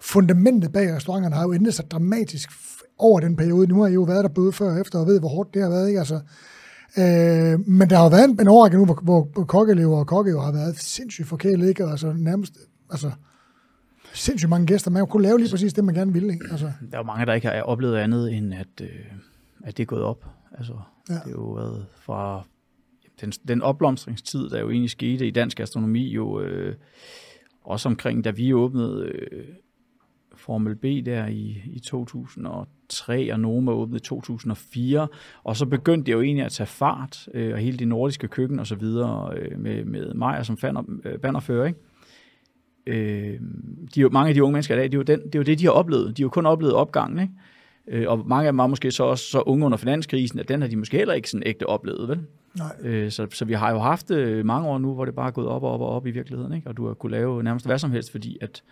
fundamentet 0.00 0.72
bag 0.72 0.94
restauranterne 0.94 1.34
har 1.34 1.42
jo 1.42 1.52
ændret 1.52 1.74
sig 1.74 1.90
dramatisk 1.90 2.50
over 2.98 3.20
den 3.20 3.36
periode. 3.36 3.66
Nu 3.66 3.80
har 3.80 3.88
I 3.88 3.92
jo 3.92 4.02
været 4.02 4.24
der 4.24 4.28
både 4.28 4.52
før 4.52 4.70
og 4.70 4.80
efter, 4.80 4.98
og 4.98 5.06
ved, 5.06 5.20
hvor 5.20 5.28
hårdt 5.28 5.54
det 5.54 5.62
har 5.62 5.70
været. 5.70 5.88
Ikke? 5.88 5.98
Altså, 5.98 6.14
øh, 6.98 7.68
men 7.68 7.90
der 7.90 7.96
har 7.96 8.04
jo 8.04 8.08
været 8.08 8.24
en, 8.24 8.40
en 8.40 8.48
overrække 8.48 8.78
nu, 8.78 8.84
hvor, 8.84 9.28
hvor 9.32 9.44
kokkelever 9.44 9.98
og 9.98 10.06
kokke 10.06 10.30
jo 10.30 10.40
har 10.40 10.52
været 10.52 10.76
sindssygt 10.76 11.28
forkælet, 11.28 11.68
ikke? 11.68 11.84
Altså 11.84 12.12
nærmest, 12.12 12.58
altså, 12.90 13.10
sindssygt 14.14 14.50
mange 14.50 14.66
gæster. 14.66 14.90
Man 14.90 15.06
kunne 15.06 15.22
lave 15.22 15.38
lige 15.38 15.50
præcis 15.50 15.72
det, 15.72 15.84
man 15.84 15.94
gerne 15.94 16.12
ville. 16.12 16.32
Ikke? 16.32 16.46
Altså. 16.50 16.66
Der 16.90 16.96
er 16.96 16.98
jo 16.98 17.02
mange, 17.02 17.26
der 17.26 17.34
ikke 17.34 17.48
har 17.48 17.62
oplevet 17.62 17.96
andet, 17.96 18.34
end 18.34 18.54
at, 18.54 18.80
øh, 18.80 18.88
at 19.64 19.76
det 19.76 19.82
er 19.82 19.86
gået 19.86 20.02
op. 20.02 20.24
Altså, 20.58 20.72
ja. 21.08 21.14
Det 21.14 21.26
er 21.26 21.30
jo 21.30 21.52
været 21.52 21.86
fra 21.96 22.46
den, 23.20 23.30
den 23.30 23.62
opblomstringstid, 23.62 24.50
der 24.50 24.60
jo 24.60 24.70
egentlig 24.70 24.90
skete 24.90 25.26
i 25.26 25.30
dansk 25.30 25.60
astronomi, 25.60 26.08
jo 26.08 26.40
øh, 26.40 26.74
også 27.64 27.88
omkring, 27.88 28.24
da 28.24 28.30
vi 28.30 28.54
åbnede 28.54 29.04
øh, 29.04 29.44
Formel 30.48 30.76
B 30.76 30.84
der 31.06 31.26
i, 31.26 31.62
i 31.66 31.80
2003, 31.80 33.32
og 33.32 33.40
Noma 33.40 33.72
åbnede 33.72 33.96
i 33.96 34.00
2004, 34.00 35.08
og 35.44 35.56
så 35.56 35.66
begyndte 35.66 36.06
det 36.06 36.12
jo 36.12 36.22
egentlig 36.22 36.44
at 36.44 36.52
tage 36.52 36.66
fart, 36.66 37.28
øh, 37.34 37.52
og 37.52 37.58
hele 37.58 37.78
det 37.78 37.88
nordiske 37.88 38.28
køkken 38.28 38.58
og 38.58 38.66
så 38.66 38.74
videre, 38.74 39.32
øh, 39.36 39.58
med, 39.58 39.84
med 39.84 40.14
Maja 40.14 40.42
som 40.42 40.56
fander, 40.56 40.82
øh, 41.04 41.18
bannerfører, 41.18 41.66
ikke? 41.66 41.80
Øh, 42.86 43.40
de, 43.94 44.08
mange 44.08 44.28
af 44.28 44.34
de 44.34 44.42
unge 44.42 44.52
mennesker 44.52 44.74
i 44.74 44.78
dag, 44.78 44.84
det 44.84 44.94
er, 44.94 44.98
jo 44.98 45.02
den, 45.02 45.20
det 45.20 45.34
er 45.34 45.38
jo 45.38 45.42
det, 45.42 45.58
de 45.58 45.64
har 45.64 45.72
oplevet. 45.72 46.16
De 46.16 46.22
har 46.22 46.24
jo 46.24 46.30
kun 46.30 46.46
oplevet 46.46 46.74
opgangen, 46.74 47.18
ikke? 47.18 48.02
Øh, 48.02 48.10
og 48.10 48.28
mange 48.28 48.46
af 48.46 48.52
dem 48.52 48.58
var 48.58 48.66
måske 48.66 48.90
så 48.90 49.04
også 49.04 49.24
så 49.24 49.40
unge 49.40 49.66
under 49.66 49.78
finanskrisen, 49.78 50.38
at 50.38 50.48
den 50.48 50.60
har 50.60 50.68
de 50.68 50.76
måske 50.76 50.96
heller 50.96 51.14
ikke 51.14 51.30
sådan 51.30 51.46
ægte 51.46 51.66
oplevet, 51.66 52.08
vel? 52.08 52.20
Nej. 52.58 52.76
Øh, 52.82 53.10
så, 53.10 53.26
så 53.32 53.44
vi 53.44 53.52
har 53.52 53.70
jo 53.72 53.78
haft 53.78 54.10
øh, 54.10 54.46
mange 54.46 54.68
år 54.68 54.78
nu, 54.78 54.94
hvor 54.94 55.04
det 55.04 55.14
bare 55.14 55.26
er 55.26 55.30
gået 55.30 55.48
op 55.48 55.62
og 55.62 55.72
op 55.72 55.80
og 55.80 55.88
op 55.88 56.06
i 56.06 56.10
virkeligheden, 56.10 56.52
ikke? 56.52 56.68
Og 56.68 56.76
du 56.76 56.86
har 56.86 56.94
kunne 56.94 57.12
lave 57.12 57.42
nærmest 57.42 57.66
hvad 57.66 57.78
som 57.78 57.90
helst, 57.90 58.10
fordi 58.10 58.38
at 58.40 58.62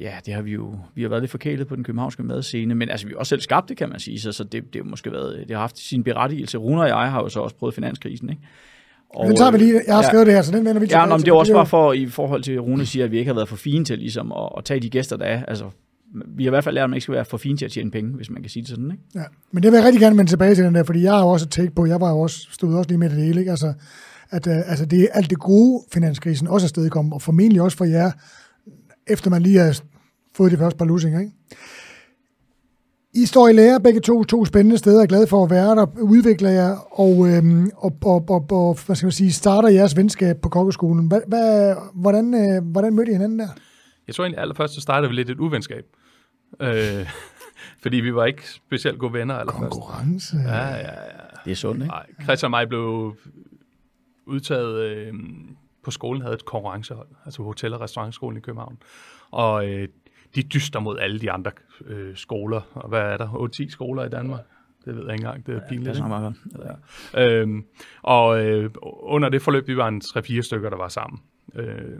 Ja, 0.00 0.12
det 0.26 0.34
har 0.34 0.42
vi 0.42 0.52
jo. 0.52 0.74
Vi 0.94 1.02
har 1.02 1.08
været 1.08 1.22
lidt 1.22 1.30
forkælet 1.30 1.66
på 1.66 1.76
den 1.76 1.84
københavnske 1.84 2.22
madscene, 2.22 2.74
men 2.74 2.90
altså, 2.90 3.06
vi 3.06 3.12
har 3.12 3.18
også 3.18 3.30
selv 3.30 3.40
skabt 3.40 3.68
det, 3.68 3.76
kan 3.76 3.88
man 3.88 4.00
sige. 4.00 4.20
Så, 4.20 4.32
så 4.32 4.44
det, 4.44 4.52
det, 4.52 4.82
har 4.82 4.90
måske 4.90 5.12
været, 5.12 5.44
det 5.48 5.56
har 5.56 5.60
haft 5.60 5.78
sin 5.78 6.04
berettigelse. 6.04 6.58
Rune 6.58 6.82
og 6.82 6.88
jeg 6.88 7.10
har 7.10 7.22
jo 7.22 7.28
så 7.28 7.40
også 7.40 7.56
prøvet 7.56 7.74
finanskrisen, 7.74 8.30
ikke? 8.30 8.42
Og, 9.14 9.26
den 9.26 9.36
tager 9.36 9.50
vi 9.50 9.58
lige. 9.58 9.80
Jeg 9.86 9.94
har 9.94 10.02
skrevet 10.02 10.24
ja, 10.24 10.26
det 10.26 10.34
her, 10.34 10.42
så 10.42 10.52
den 10.52 10.64
vender 10.64 10.80
vi 10.80 10.86
tilbage 10.86 11.02
ja, 11.02 11.08
nå, 11.08 11.16
men 11.16 11.24
det 11.24 11.30
er 11.30 11.34
også 11.34 11.52
bare 11.52 11.66
for, 11.66 11.92
i 11.92 12.06
forhold 12.06 12.42
til 12.42 12.60
Rune 12.60 12.86
siger, 12.86 13.04
at 13.04 13.10
vi 13.10 13.18
ikke 13.18 13.28
har 13.28 13.34
været 13.34 13.48
for 13.48 13.56
fine 13.56 13.84
til 13.84 13.98
ligesom, 13.98 14.32
at, 14.32 14.48
at 14.58 14.64
tage 14.64 14.80
de 14.80 14.90
gæster, 14.90 15.16
der 15.16 15.24
er. 15.24 15.44
Altså, 15.44 15.64
vi 16.14 16.44
har 16.44 16.48
i 16.48 16.50
hvert 16.50 16.64
fald 16.64 16.74
lært, 16.74 16.84
at 16.84 16.90
man 16.90 16.96
ikke 16.96 17.02
skal 17.02 17.14
være 17.14 17.24
for 17.24 17.36
fine 17.36 17.56
til 17.56 17.64
at 17.64 17.70
tjene 17.70 17.90
penge, 17.90 18.10
hvis 18.10 18.30
man 18.30 18.42
kan 18.42 18.50
sige 18.50 18.62
det 18.62 18.70
sådan. 18.70 18.90
Ikke? 18.90 19.02
Ja, 19.14 19.24
men 19.52 19.62
det 19.62 19.72
vil 19.72 19.76
jeg 19.76 19.86
rigtig 19.86 20.00
gerne 20.00 20.16
vende 20.16 20.30
tilbage 20.30 20.54
til 20.54 20.64
den 20.64 20.74
der, 20.74 20.82
fordi 20.82 21.02
jeg 21.02 21.12
har 21.12 21.20
jo 21.20 21.28
også 21.28 21.46
tænkt 21.46 21.74
på, 21.74 21.86
jeg 21.86 22.00
var 22.00 22.10
jo 22.10 22.20
også, 22.20 22.48
stod 22.50 22.74
også 22.74 22.90
lige 22.90 22.98
med 22.98 23.10
det 23.10 23.18
hele, 23.18 23.40
ikke? 23.40 23.50
Altså, 23.50 23.72
at 24.30 24.46
uh, 24.46 24.70
altså 24.70 24.86
det 24.86 25.02
er 25.02 25.06
alt 25.12 25.30
det 25.30 25.38
gode, 25.38 25.84
finanskrisen 25.92 26.48
også 26.48 26.66
er 26.66 26.68
stedkommet, 26.68 27.12
og 27.12 27.22
formentlig 27.22 27.62
også 27.62 27.76
for 27.76 27.84
jer, 27.84 28.10
efter 29.08 29.30
man 29.30 29.42
lige 29.42 29.58
har 29.58 29.80
fået 30.34 30.52
de 30.52 30.56
første 30.56 30.78
par 30.78 30.84
lusinger. 30.84 31.20
Ikke? 31.20 31.32
I 33.14 33.26
står 33.26 33.48
i 33.48 33.52
lære 33.52 33.80
begge 33.80 34.00
to, 34.00 34.24
to 34.24 34.44
spændende 34.44 34.78
steder, 34.78 35.02
er 35.02 35.06
glad 35.06 35.26
for 35.26 35.44
at 35.44 35.50
være 35.50 35.76
der, 35.76 35.86
udvikler 36.00 36.50
jer, 36.50 36.76
og, 36.90 37.28
øhm, 37.28 37.70
og, 37.76 37.96
og, 38.02 38.24
og, 38.28 38.46
og 38.50 38.78
hvad 38.86 38.96
skal 38.96 39.06
man 39.06 39.12
sige, 39.12 39.32
starter 39.32 39.68
jeres 39.68 39.96
venskab 39.96 40.36
på 40.42 40.48
kokkeskolen. 40.48 41.06
Hva, 41.06 41.20
hva, 41.26 41.74
hvordan, 41.94 42.34
øh, 42.34 42.64
hvordan 42.72 42.94
mødte 42.94 43.10
I 43.12 43.14
hinanden 43.14 43.38
der? 43.38 43.48
Jeg 44.06 44.14
tror 44.14 44.24
egentlig 44.24 44.40
allerførst, 44.40 44.74
så 44.74 44.80
startede 44.80 45.10
vi 45.10 45.16
lidt 45.16 45.30
et 45.30 45.40
uvenskab. 45.40 45.84
Øh, 46.60 47.10
fordi 47.82 47.96
vi 47.96 48.14
var 48.14 48.26
ikke 48.26 48.50
specielt 48.50 48.98
gode 48.98 49.12
venner 49.12 49.34
allerførst. 49.34 49.72
Konkurrence. 49.72 50.36
Ja, 50.36 50.66
ja, 50.66 50.76
ja. 50.76 50.90
Det 51.44 51.50
er 51.50 51.56
sundt, 51.56 51.82
ikke? 51.82 51.86
Nej, 51.86 52.06
Christian 52.22 52.46
og 52.46 52.50
mig 52.50 52.68
blev 52.68 53.14
udtaget 54.26 54.80
øh, 54.80 55.14
på 55.82 55.90
skolen, 55.90 56.22
havde 56.22 56.34
et 56.34 56.44
konkurrencehold, 56.44 57.08
altså 57.24 57.42
hotel- 57.42 57.74
og 57.74 57.80
restaurantskolen 57.80 58.36
i 58.36 58.40
København. 58.40 58.78
Og 59.30 59.68
øh, 59.68 59.88
de 60.34 60.42
dyster 60.42 60.80
mod 60.80 60.98
alle 60.98 61.20
de 61.20 61.30
andre 61.30 61.50
øh, 61.86 62.16
skoler. 62.16 62.60
Og 62.74 62.88
hvad 62.88 63.00
er 63.00 63.16
der? 63.16 63.28
8-10 63.66 63.70
skoler 63.70 64.04
i 64.04 64.08
Danmark? 64.08 64.40
Det 64.84 64.96
ved 64.96 65.04
jeg 65.04 65.12
ikke 65.12 65.24
engang. 65.24 65.46
Det 65.46 65.54
er 65.56 65.60
pinligt. 65.68 65.88
Ja, 65.88 65.92
det 65.92 66.00
er 66.00 66.08
meget 66.08 66.34
ja. 67.14 67.40
øhm, 67.40 67.64
og 68.02 68.44
øh, 68.44 68.70
under 68.82 69.28
det 69.28 69.42
forløb, 69.42 69.68
vi 69.68 69.76
var 69.76 69.88
en 69.88 70.02
3-4 70.04 70.40
stykker, 70.40 70.70
der 70.70 70.76
var 70.76 70.88
sammen. 70.88 71.22
Øh, 71.54 71.98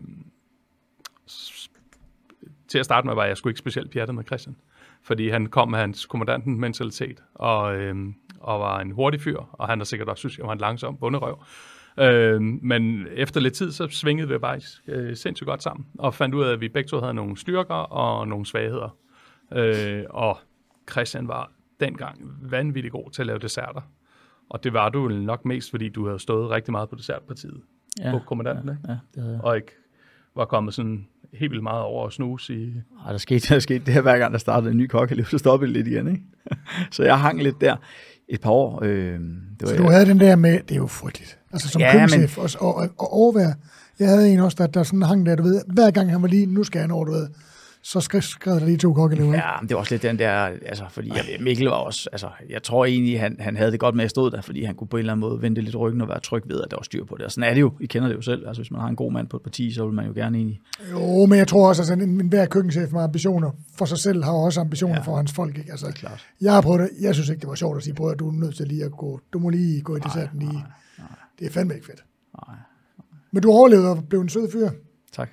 til 2.69 2.79
at 2.79 2.85
starte 2.85 3.07
med 3.07 3.15
var 3.15 3.25
jeg 3.25 3.37
sgu 3.37 3.49
ikke 3.49 3.59
specielt 3.59 3.93
pjattet 3.93 4.15
med 4.15 4.25
Christian. 4.25 4.57
Fordi 5.03 5.29
han 5.29 5.47
kom 5.47 5.71
med 5.71 5.79
hans 5.79 6.07
kommandanten 6.07 6.61
mentalitet, 6.61 7.23
og, 7.35 7.77
øh, 7.77 7.97
og 8.41 8.61
var 8.61 8.81
en 8.81 8.91
hurtig 8.91 9.21
fyr, 9.21 9.39
og 9.53 9.69
han 9.69 9.79
har 9.79 9.85
sikkert 9.85 10.09
også 10.09 10.21
synes, 10.21 10.39
jeg 10.39 10.47
var 10.47 10.53
en 10.53 10.59
langsom 10.59 10.97
bunderøv. 10.97 11.43
Øh, 12.01 12.43
men 12.43 13.07
efter 13.13 13.41
lidt 13.41 13.55
tid, 13.55 13.73
så 13.73 13.89
svingede 13.91 14.29
vi 14.29 14.39
bare 14.39 14.61
øh, 14.89 15.17
sindssygt 15.17 15.47
godt 15.47 15.63
sammen, 15.63 15.87
og 15.99 16.15
fandt 16.15 16.35
ud 16.35 16.45
af, 16.45 16.53
at 16.53 16.61
vi 16.61 16.69
begge 16.69 16.89
to 16.89 17.01
havde 17.01 17.15
nogle 17.15 17.37
styrker 17.37 17.75
og 17.75 18.29
nogle 18.29 18.47
svagheder. 18.47 18.97
Øh, 19.53 20.05
og 20.11 20.39
Christian 20.91 21.29
var 21.29 21.53
dengang 21.81 22.21
vanvittigt 22.43 22.93
god 22.93 23.11
til 23.11 23.23
at 23.23 23.27
lave 23.27 23.39
desserter. 23.39 23.81
Og 24.51 24.65
det 24.65 24.73
var 24.73 24.89
du 24.89 25.09
nok 25.09 25.45
mest, 25.45 25.71
fordi 25.71 25.89
du 25.89 26.07
havde 26.07 26.19
stået 26.19 26.51
rigtig 26.51 26.73
meget 26.73 26.89
på 26.89 26.97
dessertpartiet 26.97 27.61
ja, 28.01 28.11
på 28.11 28.19
kommandanten, 28.19 28.69
ja, 28.69 28.73
ikke? 28.75 28.89
Ja, 28.89 28.99
det 29.15 29.23
havde 29.23 29.35
jeg. 29.35 29.45
og 29.45 29.57
ikke 29.57 29.73
var 30.37 30.45
kommet 30.45 30.75
sådan 30.75 31.07
helt 31.33 31.51
vildt 31.51 31.63
meget 31.63 31.83
over 31.83 32.07
at 32.07 32.13
snuse 32.13 32.55
i... 32.55 32.75
Ej, 33.07 33.11
der 33.11 33.19
skete, 33.19 33.55
der 33.55 33.61
skete 33.61 33.85
det 33.85 33.95
her, 33.95 34.01
hver 34.01 34.19
gang 34.19 34.33
der 34.33 34.39
startede 34.39 34.71
en 34.71 34.79
ny 34.79 34.87
kokkeliv, 34.87 35.25
så 35.25 35.39
stoppede 35.39 35.73
det 35.73 35.77
lidt 35.77 35.89
igen, 35.89 36.09
ikke? 36.09 36.23
så 36.91 37.05
jeg 37.05 37.21
hang 37.21 37.43
lidt 37.43 37.61
der 37.61 37.77
et 38.29 38.41
par 38.41 38.51
år. 38.51 38.85
Øh, 38.85 38.91
det 38.91 39.23
var, 39.61 39.67
Så 39.67 39.77
du 39.77 39.91
havde 39.91 40.07
den 40.07 40.21
der 40.21 40.37
med, 40.37 40.61
det 40.61 40.71
er 40.71 40.77
jo 40.77 40.87
frygteligt. 40.87 41.38
Altså 41.53 41.69
som 41.69 41.81
Ja, 41.81 41.93
køkkenchef 41.93 42.39
og, 42.39 42.51
og, 42.61 42.89
og 42.99 43.13
overvære. 43.13 43.55
Jeg 43.99 44.09
havde 44.09 44.33
en 44.33 44.41
også, 44.41 44.57
der, 44.61 44.67
der 44.67 44.83
sådan 44.83 45.03
hang 45.03 45.27
der, 45.27 45.37
du 45.37 45.43
ved, 45.43 45.63
hver 45.67 45.91
gang 45.91 46.11
han 46.11 46.23
var 46.23 46.29
lige, 46.29 46.47
nu 46.47 46.65
skal 46.65 46.81
han 46.81 46.91
over, 46.91 47.05
du 47.05 47.13
ved, 47.13 47.29
så 47.83 48.01
skrev, 48.01 48.23
skrev 48.23 48.55
der 48.55 48.67
lige 48.67 48.77
to 48.77 48.93
kokkelever. 48.93 49.35
Ja, 49.35 49.61
men 49.61 49.69
det 49.69 49.75
var 49.75 49.81
også 49.81 49.95
lidt 49.95 50.03
den 50.03 50.19
der, 50.19 50.33
altså, 50.67 50.85
fordi 50.91 51.09
jeg, 51.09 51.25
Mikkel 51.41 51.67
var 51.67 51.77
også, 51.77 52.09
altså, 52.13 52.29
jeg 52.51 52.63
tror 52.63 52.85
egentlig, 52.85 53.21
han, 53.21 53.37
han 53.41 53.57
havde 53.57 53.73
det 53.73 53.81
godt 53.81 53.95
med 53.95 54.05
at 54.05 54.11
stå 54.11 54.31
der, 54.31 54.41
fordi 54.41 54.65
han 54.65 54.75
kunne 54.75 54.89
på 54.89 54.97
en 54.97 54.99
eller 54.99 55.13
anden 55.13 55.21
måde 55.21 55.43
vende 55.43 55.61
lidt 55.61 55.77
ryggen 55.77 56.01
og 56.01 56.09
være 56.09 56.21
tryg 56.21 56.43
ved, 56.47 56.61
at 56.61 56.71
der 56.71 56.77
var 56.77 56.83
styr 56.83 57.05
på 57.05 57.15
det. 57.17 57.25
Og 57.25 57.33
sådan 57.33 57.51
er 57.51 57.55
det 57.55 57.61
jo, 57.61 57.73
I 57.81 57.87
kender 57.87 58.09
det 58.09 58.17
jo 58.17 58.23
selv, 58.23 58.49
altså 58.49 58.63
hvis 58.63 58.71
man 58.71 58.81
har 58.81 58.89
en 58.89 58.97
god 58.97 59.13
mand 59.13 59.29
på 59.29 59.37
et 59.37 59.43
parti, 59.43 59.73
så 59.73 59.85
vil 59.85 59.95
man 59.95 60.07
jo 60.07 60.13
gerne 60.13 60.37
egentlig, 60.39 60.61
Jo, 60.93 61.27
men 61.27 61.39
jeg 61.39 61.49
tror 61.49 61.69
også, 61.69 61.93
at 61.93 61.99
en, 61.99 62.21
en 62.21 62.29
hver 62.29 62.47
køkkenchef 62.47 62.93
med 62.93 63.01
ambitioner 63.01 63.51
for 63.79 63.85
sig 63.85 63.99
selv 63.99 64.25
har 64.25 64.33
også 64.33 64.61
ambitioner 64.61 64.97
ja, 64.97 65.01
for 65.03 65.17
hans 65.17 65.33
folk. 65.33 65.59
Ikke? 65.59 65.71
Altså, 65.71 65.87
det 65.87 65.93
er 65.95 65.99
klart. 65.99 66.27
jeg 66.41 66.53
har 66.53 66.61
prøvet 66.61 66.81
det. 66.81 66.91
Jeg 67.01 67.15
synes 67.15 67.29
ikke, 67.29 67.41
det 67.41 67.49
var 67.49 67.55
sjovt 67.55 67.77
at 67.77 67.83
sige, 67.83 67.95
prøv 67.95 68.11
at 68.11 68.19
du 68.19 68.29
er 68.29 68.33
nødt 68.33 68.57
til 68.57 68.67
lige 68.67 68.85
at 68.85 68.93
gå, 68.93 69.21
du 69.33 69.39
må 69.39 69.49
lige 69.49 69.81
gå 69.81 69.97
i 69.97 70.01
desserten 70.01 70.39
lige. 70.39 70.65
Det 71.39 71.47
er 71.47 71.51
fandme 71.51 71.75
ikke 71.75 71.87
fedt. 71.87 72.05
Nej. 72.49 72.57
Men 73.33 73.43
du 73.43 73.51
overlevede 73.51 73.91
og 73.91 74.05
blev 74.09 74.21
en 74.21 74.29
sød 74.29 74.53
fyr. 74.53 74.69
Tak. 75.13 75.31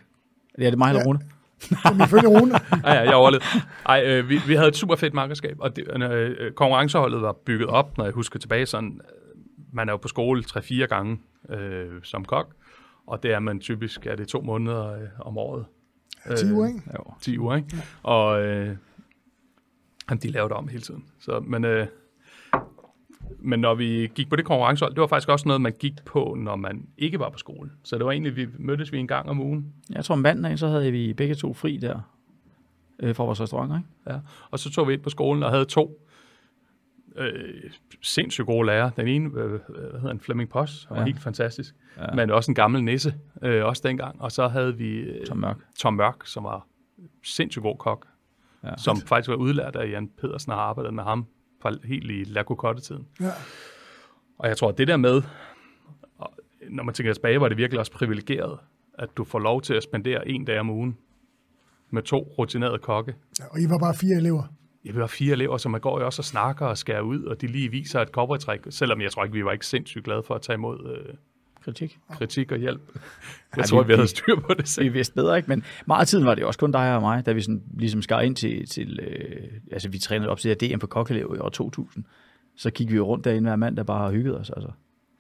Ja, 0.58 0.66
det 0.66 0.74
er 0.74 0.78
mig 0.78 0.90
eller 0.90 1.02
Ja. 1.02 1.08
Rune? 1.08 1.20
Som 1.60 2.02
ifølge 2.02 2.28
Rune. 2.28 2.52
Ja, 2.86 2.94
ja, 2.94 3.02
jeg 3.02 3.16
overlevede. 3.16 3.46
Ej, 3.86 4.04
øh, 4.06 4.30
vi, 4.30 4.40
vi 4.48 4.56
havde 4.56 4.68
et 4.68 4.76
super 4.76 4.96
fedt 4.96 5.14
markedskab, 5.14 5.58
og 5.60 5.76
det, 5.76 6.04
øh, 6.12 6.52
konkurrenceholdet 6.52 7.22
var 7.22 7.34
bygget 7.46 7.70
op, 7.70 7.98
når 7.98 8.06
jeg 8.06 8.14
husker 8.14 8.40
tilbage, 8.40 8.66
sådan, 8.66 9.02
øh, 9.04 9.42
man 9.74 9.90
er 9.90 9.94
jo 9.94 9.98
på 9.98 10.08
skole 10.08 10.44
3-4 10.48 10.86
gange 10.86 11.20
øh, 11.50 11.90
som 12.04 12.26
kok, 12.26 12.54
og 13.08 13.24
det 13.24 13.34
er 13.34 13.40
man 13.40 13.60
typisk, 13.60 14.06
er 14.06 14.16
det 14.16 14.28
to 14.28 14.42
måneder 14.42 14.92
øh, 14.94 15.08
om 15.20 15.38
året. 15.38 15.66
10 16.38 16.52
uger, 16.52 16.68
ikke? 16.68 16.82
Jo. 16.94 17.14
10 17.22 17.40
uger, 17.40 17.56
ikke? 17.56 17.84
Og 18.04 18.42
øh, 18.44 18.76
jamen, 20.10 20.22
de 20.22 20.28
lavede 20.32 20.50
det 20.50 20.58
om 20.58 20.68
hele 20.68 20.82
tiden. 20.82 21.06
Så, 21.20 21.40
men, 21.40 21.66
øh, 21.66 21.88
men 23.40 23.60
når 23.60 23.76
vi 23.76 24.12
gik 24.16 24.30
på 24.30 24.36
det 24.36 24.46
konkurrencehold, 24.46 24.94
det 24.94 25.02
var 25.02 25.08
faktisk 25.08 25.30
også 25.30 25.48
noget, 25.48 25.62
man 25.62 25.74
gik 25.80 25.94
på, 26.06 26.36
når 26.40 26.56
man 26.56 26.88
ikke 26.98 27.20
var 27.20 27.30
på 27.30 27.38
skole. 27.38 27.72
Så 27.84 27.98
det 27.98 28.06
var 28.06 28.12
egentlig, 28.12 28.36
vi 28.36 28.48
mødtes 28.60 28.92
vi 28.92 28.98
en 28.98 29.08
gang 29.08 29.30
om 29.30 29.40
ugen. 29.42 29.74
Jeg 29.90 30.06
tror, 30.06 30.14
om 30.14 30.20
mandagen, 30.20 30.58
så 30.58 30.68
havde 30.68 30.92
vi 30.92 31.14
begge 31.14 31.36
to 31.36 31.54
fri 31.54 31.78
der 31.78 32.00
øh, 33.00 33.16
fra 33.16 33.24
vores 33.24 33.42
restauranter, 33.42 33.78
ikke? 33.78 33.90
Ja. 34.10 34.20
Og 34.52 34.60
så 34.60 34.72
tog 34.72 34.88
vi 34.88 34.94
ind 34.94 35.02
på 35.02 35.10
skolen 35.10 35.44
og 35.44 35.52
havde 35.52 35.66
to 35.66 36.02
øh, 37.16 37.64
sindssygt 38.02 38.46
gode 38.48 38.66
lærere. 38.66 38.92
Den 38.98 39.08
ene, 39.08 39.30
øh, 39.40 39.50
hvad 39.50 39.60
hedder 39.70 40.08
han, 40.08 40.20
Flemming 40.20 40.50
Post, 40.50 40.88
han 40.88 40.96
var 40.96 41.02
Ja. 41.02 41.06
helt 41.06 41.20
fantastisk. 41.20 41.76
Ja. 41.98 42.16
Men 42.16 42.32
også 42.32 42.52
en 42.52 42.56
gammel 42.56 42.84
nisse, 42.84 43.16
øh, 43.42 43.66
også 43.66 43.82
dengang. 43.86 44.22
Og 44.22 44.32
så 44.32 44.48
havde 44.48 44.78
vi 44.78 44.98
øh, 44.98 45.26
Tom 45.26 45.38
Mørk. 45.38 45.58
Tom 45.80 45.94
Mørk, 45.94 46.26
som 46.26 46.44
var 46.44 46.68
sindssygt 47.24 47.64
god 47.64 47.78
kok. 47.78 48.08
Ja. 48.64 48.70
Som 48.78 48.98
faktisk 48.98 49.30
var 49.30 49.36
udlært 49.36 49.76
af 49.76 49.90
Jan 49.92 50.08
Pedersen 50.22 50.52
og 50.52 50.58
har 50.58 50.64
arbejdet 50.66 50.94
med 50.94 51.04
ham 51.04 51.26
fra 51.62 51.72
helt 51.84 52.12
i 52.12 52.24
La 52.24 52.44
Cocotte-tiden. 52.44 53.08
Ja. 53.22 53.32
Og 54.38 54.48
jeg 54.48 54.58
tror, 54.58 54.70
at 54.70 54.78
det 54.78 54.88
der 54.88 54.98
med, 54.98 55.22
når 56.70 56.84
man 56.84 56.94
tænker 56.94 57.14
tilbage, 57.14 57.42
var 57.42 57.50
det 57.50 57.58
virkelig 57.58 57.80
også 57.80 57.92
privilegeret, 57.92 58.60
at 58.94 59.10
du 59.18 59.24
får 59.24 59.40
lov 59.40 59.62
til 59.62 59.74
at 59.74 59.84
spendere 59.84 60.28
en 60.28 60.46
dag 60.46 60.60
om 60.60 60.70
ugen 60.70 60.98
med 61.92 62.02
to 62.02 62.18
rutinerede 62.38 62.80
kokke. 62.80 63.16
Ja, 63.40 63.46
Og 63.46 63.60
I 63.60 63.66
var 63.70 63.78
bare 63.78 63.96
fire 64.02 64.18
elever. 64.18 64.44
Jeg 64.86 64.96
var 64.96 65.08
fire 65.08 65.34
elever, 65.34 65.58
så 65.58 65.70
man 65.70 65.82
går 65.82 66.00
jo 66.00 66.06
også 66.06 66.20
og 66.22 66.26
snakker 66.26 66.66
og 66.66 66.78
skærer 66.78 67.02
ud, 67.02 67.24
og 67.24 67.42
de 67.42 67.48
lige 67.48 67.72
viser 67.72 68.02
et 68.02 68.10
cowboytræk, 68.10 68.60
selvom 68.70 69.02
jeg 69.02 69.12
tror 69.12 69.24
ikke, 69.24 69.34
vi 69.34 69.46
var 69.46 69.52
ikke 69.52 69.66
sindssygt 69.66 70.06
glade 70.06 70.24
for 70.28 70.36
at 70.36 70.42
tage 70.42 70.54
imod 70.54 70.96
øh, 70.96 71.14
Kritik. 71.66 71.98
kritik 72.12 72.52
og 72.52 72.58
hjælp. 72.58 72.82
Jeg 73.56 73.62
Ej, 73.62 73.66
tror, 73.66 73.82
vi- 73.82 73.84
vi, 73.84 73.88
vi 73.88 73.94
havde 73.94 74.02
vi- 74.04 74.08
styr 74.08 74.36
på 74.36 74.54
det 74.54 74.58
Vi 74.64 74.68
selv. 74.68 74.94
vidste 74.94 75.14
bedre, 75.16 75.38
ikke? 75.38 75.50
Men 75.50 75.64
meget 75.88 76.02
af 76.02 76.08
tiden 76.08 76.26
var 76.26 76.36
det 76.36 76.42
jo 76.42 76.48
også 76.48 76.60
kun 76.60 76.72
dig 76.72 76.96
og 76.96 77.02
mig, 77.02 77.26
da 77.26 77.32
vi 77.32 77.42
sådan, 77.42 77.62
ligesom 77.78 78.02
skar 78.02 78.22
ind 78.22 78.36
til, 78.36 78.68
til 78.70 79.00
øh, 79.00 79.44
altså 79.72 79.90
vi 79.90 79.98
trænede 79.98 80.30
op 80.30 80.40
til 80.40 80.56
DM 80.56 80.80
på 80.80 80.88
Kokkelev 80.88 81.34
i 81.38 81.40
år 81.40 81.50
2000. 81.50 82.04
Så 82.58 82.70
gik 82.72 82.92
vi 82.92 82.96
jo 82.96 83.06
rundt 83.06 83.26
derinde 83.26 83.50
hver 83.50 83.56
mand, 83.56 83.78
der 83.78 83.84
bare 83.84 84.12
hyggede 84.12 84.40
os, 84.40 84.50
altså. 84.50 84.70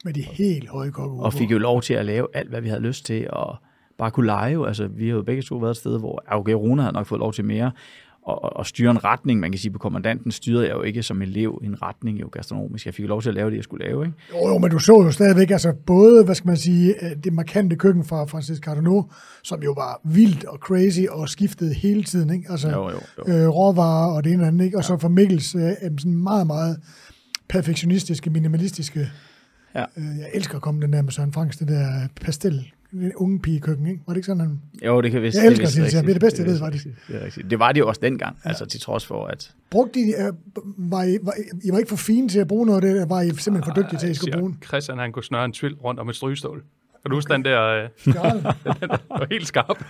Med 0.05 0.13
de 0.13 0.21
helt 0.21 0.69
høje 0.69 0.91
kokke. 0.91 1.23
Og 1.23 1.33
fik 1.33 1.51
jo 1.51 1.57
lov 1.57 1.81
til 1.81 1.93
at 1.93 2.05
lave 2.05 2.27
alt, 2.33 2.49
hvad 2.49 2.61
vi 2.61 2.67
havde 2.69 2.81
lyst 2.81 3.05
til, 3.05 3.27
og 3.29 3.55
bare 3.97 4.11
kunne 4.11 4.25
lege 4.25 4.53
jo. 4.53 4.63
Altså, 4.65 4.87
vi 4.87 5.07
har 5.09 5.15
jo 5.15 5.21
begge 5.21 5.41
to 5.41 5.55
været 5.57 5.71
et 5.71 5.77
sted, 5.77 5.99
hvor 5.99 6.23
ja, 6.31 6.39
okay, 6.39 6.53
Rune 6.53 6.81
havde 6.81 6.93
nok 6.93 7.05
fået 7.05 7.19
lov 7.19 7.33
til 7.33 7.45
mere, 7.45 7.71
og, 8.25 8.57
og, 8.57 8.65
styre 8.65 8.91
en 8.91 9.03
retning, 9.03 9.39
man 9.39 9.51
kan 9.51 9.59
sige, 9.59 9.71
på 9.71 9.79
kommandanten 9.79 10.31
styrede 10.31 10.67
jeg 10.67 10.73
jo 10.73 10.81
ikke 10.81 11.03
som 11.03 11.21
elev 11.21 11.61
en 11.63 11.81
retning 11.81 12.21
jo 12.21 12.29
gastronomisk. 12.31 12.85
Jeg 12.85 12.93
fik 12.93 13.03
jo 13.03 13.07
lov 13.07 13.21
til 13.21 13.29
at 13.29 13.35
lave 13.35 13.49
det, 13.49 13.55
jeg 13.55 13.63
skulle 13.63 13.85
lave, 13.85 14.05
ikke? 14.05 14.17
Jo, 14.33 14.47
jo, 14.47 14.57
men 14.57 14.71
du 14.71 14.79
så 14.79 14.93
jo 14.93 15.11
stadigvæk, 15.11 15.51
altså 15.51 15.73
både, 15.85 16.23
hvad 16.23 16.35
skal 16.35 16.47
man 16.47 16.57
sige, 16.57 17.05
øh, 17.05 17.15
det 17.23 17.33
markante 17.33 17.75
køkken 17.75 18.03
fra 18.03 18.25
Francis 18.25 18.57
Cardinaux, 18.57 19.05
som 19.43 19.63
jo 19.63 19.71
var 19.71 20.01
vildt 20.03 20.45
og 20.45 20.57
crazy 20.57 21.01
og 21.09 21.29
skiftede 21.29 21.73
hele 21.73 22.03
tiden, 22.03 22.29
ikke? 22.33 22.51
Altså, 22.51 22.69
Jo, 22.69 22.89
jo, 22.89 22.99
jo. 23.27 23.33
Øh, 23.33 23.49
råvarer 23.49 24.15
og 24.15 24.23
det 24.23 24.33
ene 24.33 24.43
og 24.43 24.47
andet, 24.47 24.65
ikke? 24.65 24.77
Og 24.77 24.83
så 24.83 24.97
fra 24.97 25.09
Mikkels 25.09 25.55
øh, 25.55 25.61
øh, 25.61 25.75
sådan 25.97 26.17
meget, 26.17 26.47
meget 26.47 26.77
perfektionistiske, 27.49 28.29
minimalistiske. 28.29 29.09
Ja. 29.75 29.85
Øh, 29.97 30.19
jeg 30.19 30.29
elsker 30.33 30.55
at 30.55 30.61
komme 30.61 30.81
den 30.81 30.93
der 30.93 31.01
med 31.01 31.11
Søren 31.11 31.33
Franks, 31.33 31.57
det 31.57 31.67
der 31.67 32.07
pastel, 32.21 32.71
det 32.91 33.11
unge 33.15 33.39
pigekøkken, 33.39 33.87
ikke? 33.87 34.01
Var 34.07 34.13
det 34.13 34.17
ikke 34.17 34.25
sådan, 34.25 34.39
han... 34.39 34.61
Jo, 34.85 35.01
det 35.01 35.11
kan 35.11 35.21
vist. 35.21 35.37
Jeg 35.37 35.45
elsker 35.45 35.67
sige 35.67 35.85
det. 35.85 35.91
Det 35.91 35.99
er 35.99 36.13
det 36.13 36.19
bedste, 36.19 36.41
jeg 36.41 36.51
ved, 36.51 36.59
faktisk. 36.59 36.85
Det 37.07 37.15
er, 37.21 37.25
rigtigt. 37.25 37.49
det 37.49 37.59
var 37.59 37.71
det 37.71 37.79
jo 37.79 37.87
også 37.87 38.01
dengang, 38.03 38.37
ja. 38.43 38.49
altså 38.49 38.65
til 38.65 38.79
trods 38.79 39.05
for, 39.05 39.25
at 39.25 39.51
Brugte 39.69 39.99
I, 39.99 40.03
øh, 40.03 40.33
var, 40.91 41.03
I, 41.03 41.17
var, 41.21 41.33
I 41.63 41.71
var 41.71 41.77
ikke 41.77 41.89
for 41.89 41.95
fine 41.95 42.29
til 42.29 42.39
at 42.39 42.47
bruge 42.47 42.65
noget 42.65 42.83
af 42.83 42.93
det, 42.93 43.09
var 43.09 43.21
I 43.21 43.29
simpelthen 43.29 43.63
for 43.63 43.81
dygtige 43.81 43.99
til, 43.99 44.07
at 44.07 44.11
I 44.11 44.15
skulle 44.15 44.37
bruge 44.37 44.51
den? 44.51 44.63
Christian, 44.67 44.97
han 44.97 45.11
kunne 45.11 45.23
snøre 45.23 45.45
en 45.45 45.53
tvild 45.53 45.83
rundt 45.83 45.99
om 45.99 46.09
et 46.09 46.15
strygestål. 46.15 46.63
Kan 47.01 47.09
du 47.09 47.17
huske 47.17 47.33
den 47.33 47.45
der, 47.45 47.61
øh, 47.61 47.89
den 48.81 48.89
var 49.09 49.27
helt 49.31 49.47
skarp? 49.47 49.83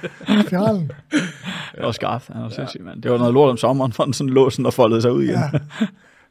Spiralen. 0.48 0.92
det 1.76 1.84
var 1.84 1.92
skarpt. 1.92 2.28
Han 2.28 2.42
var 2.42 2.50
sindssygt, 2.50 2.84
mand. 2.84 3.02
Det 3.02 3.12
var 3.12 3.18
noget 3.18 3.34
lort 3.34 3.50
om 3.50 3.58
sommeren, 3.58 3.92
for 3.92 4.04
den 4.04 4.14
sådan 4.14 4.30
lå 4.34 4.50
sådan 4.50 4.66
og 4.66 4.74
foldede 4.74 5.02
sig 5.02 5.12
ud 5.12 5.24
igen. 5.24 5.36
Ja, 5.36 5.50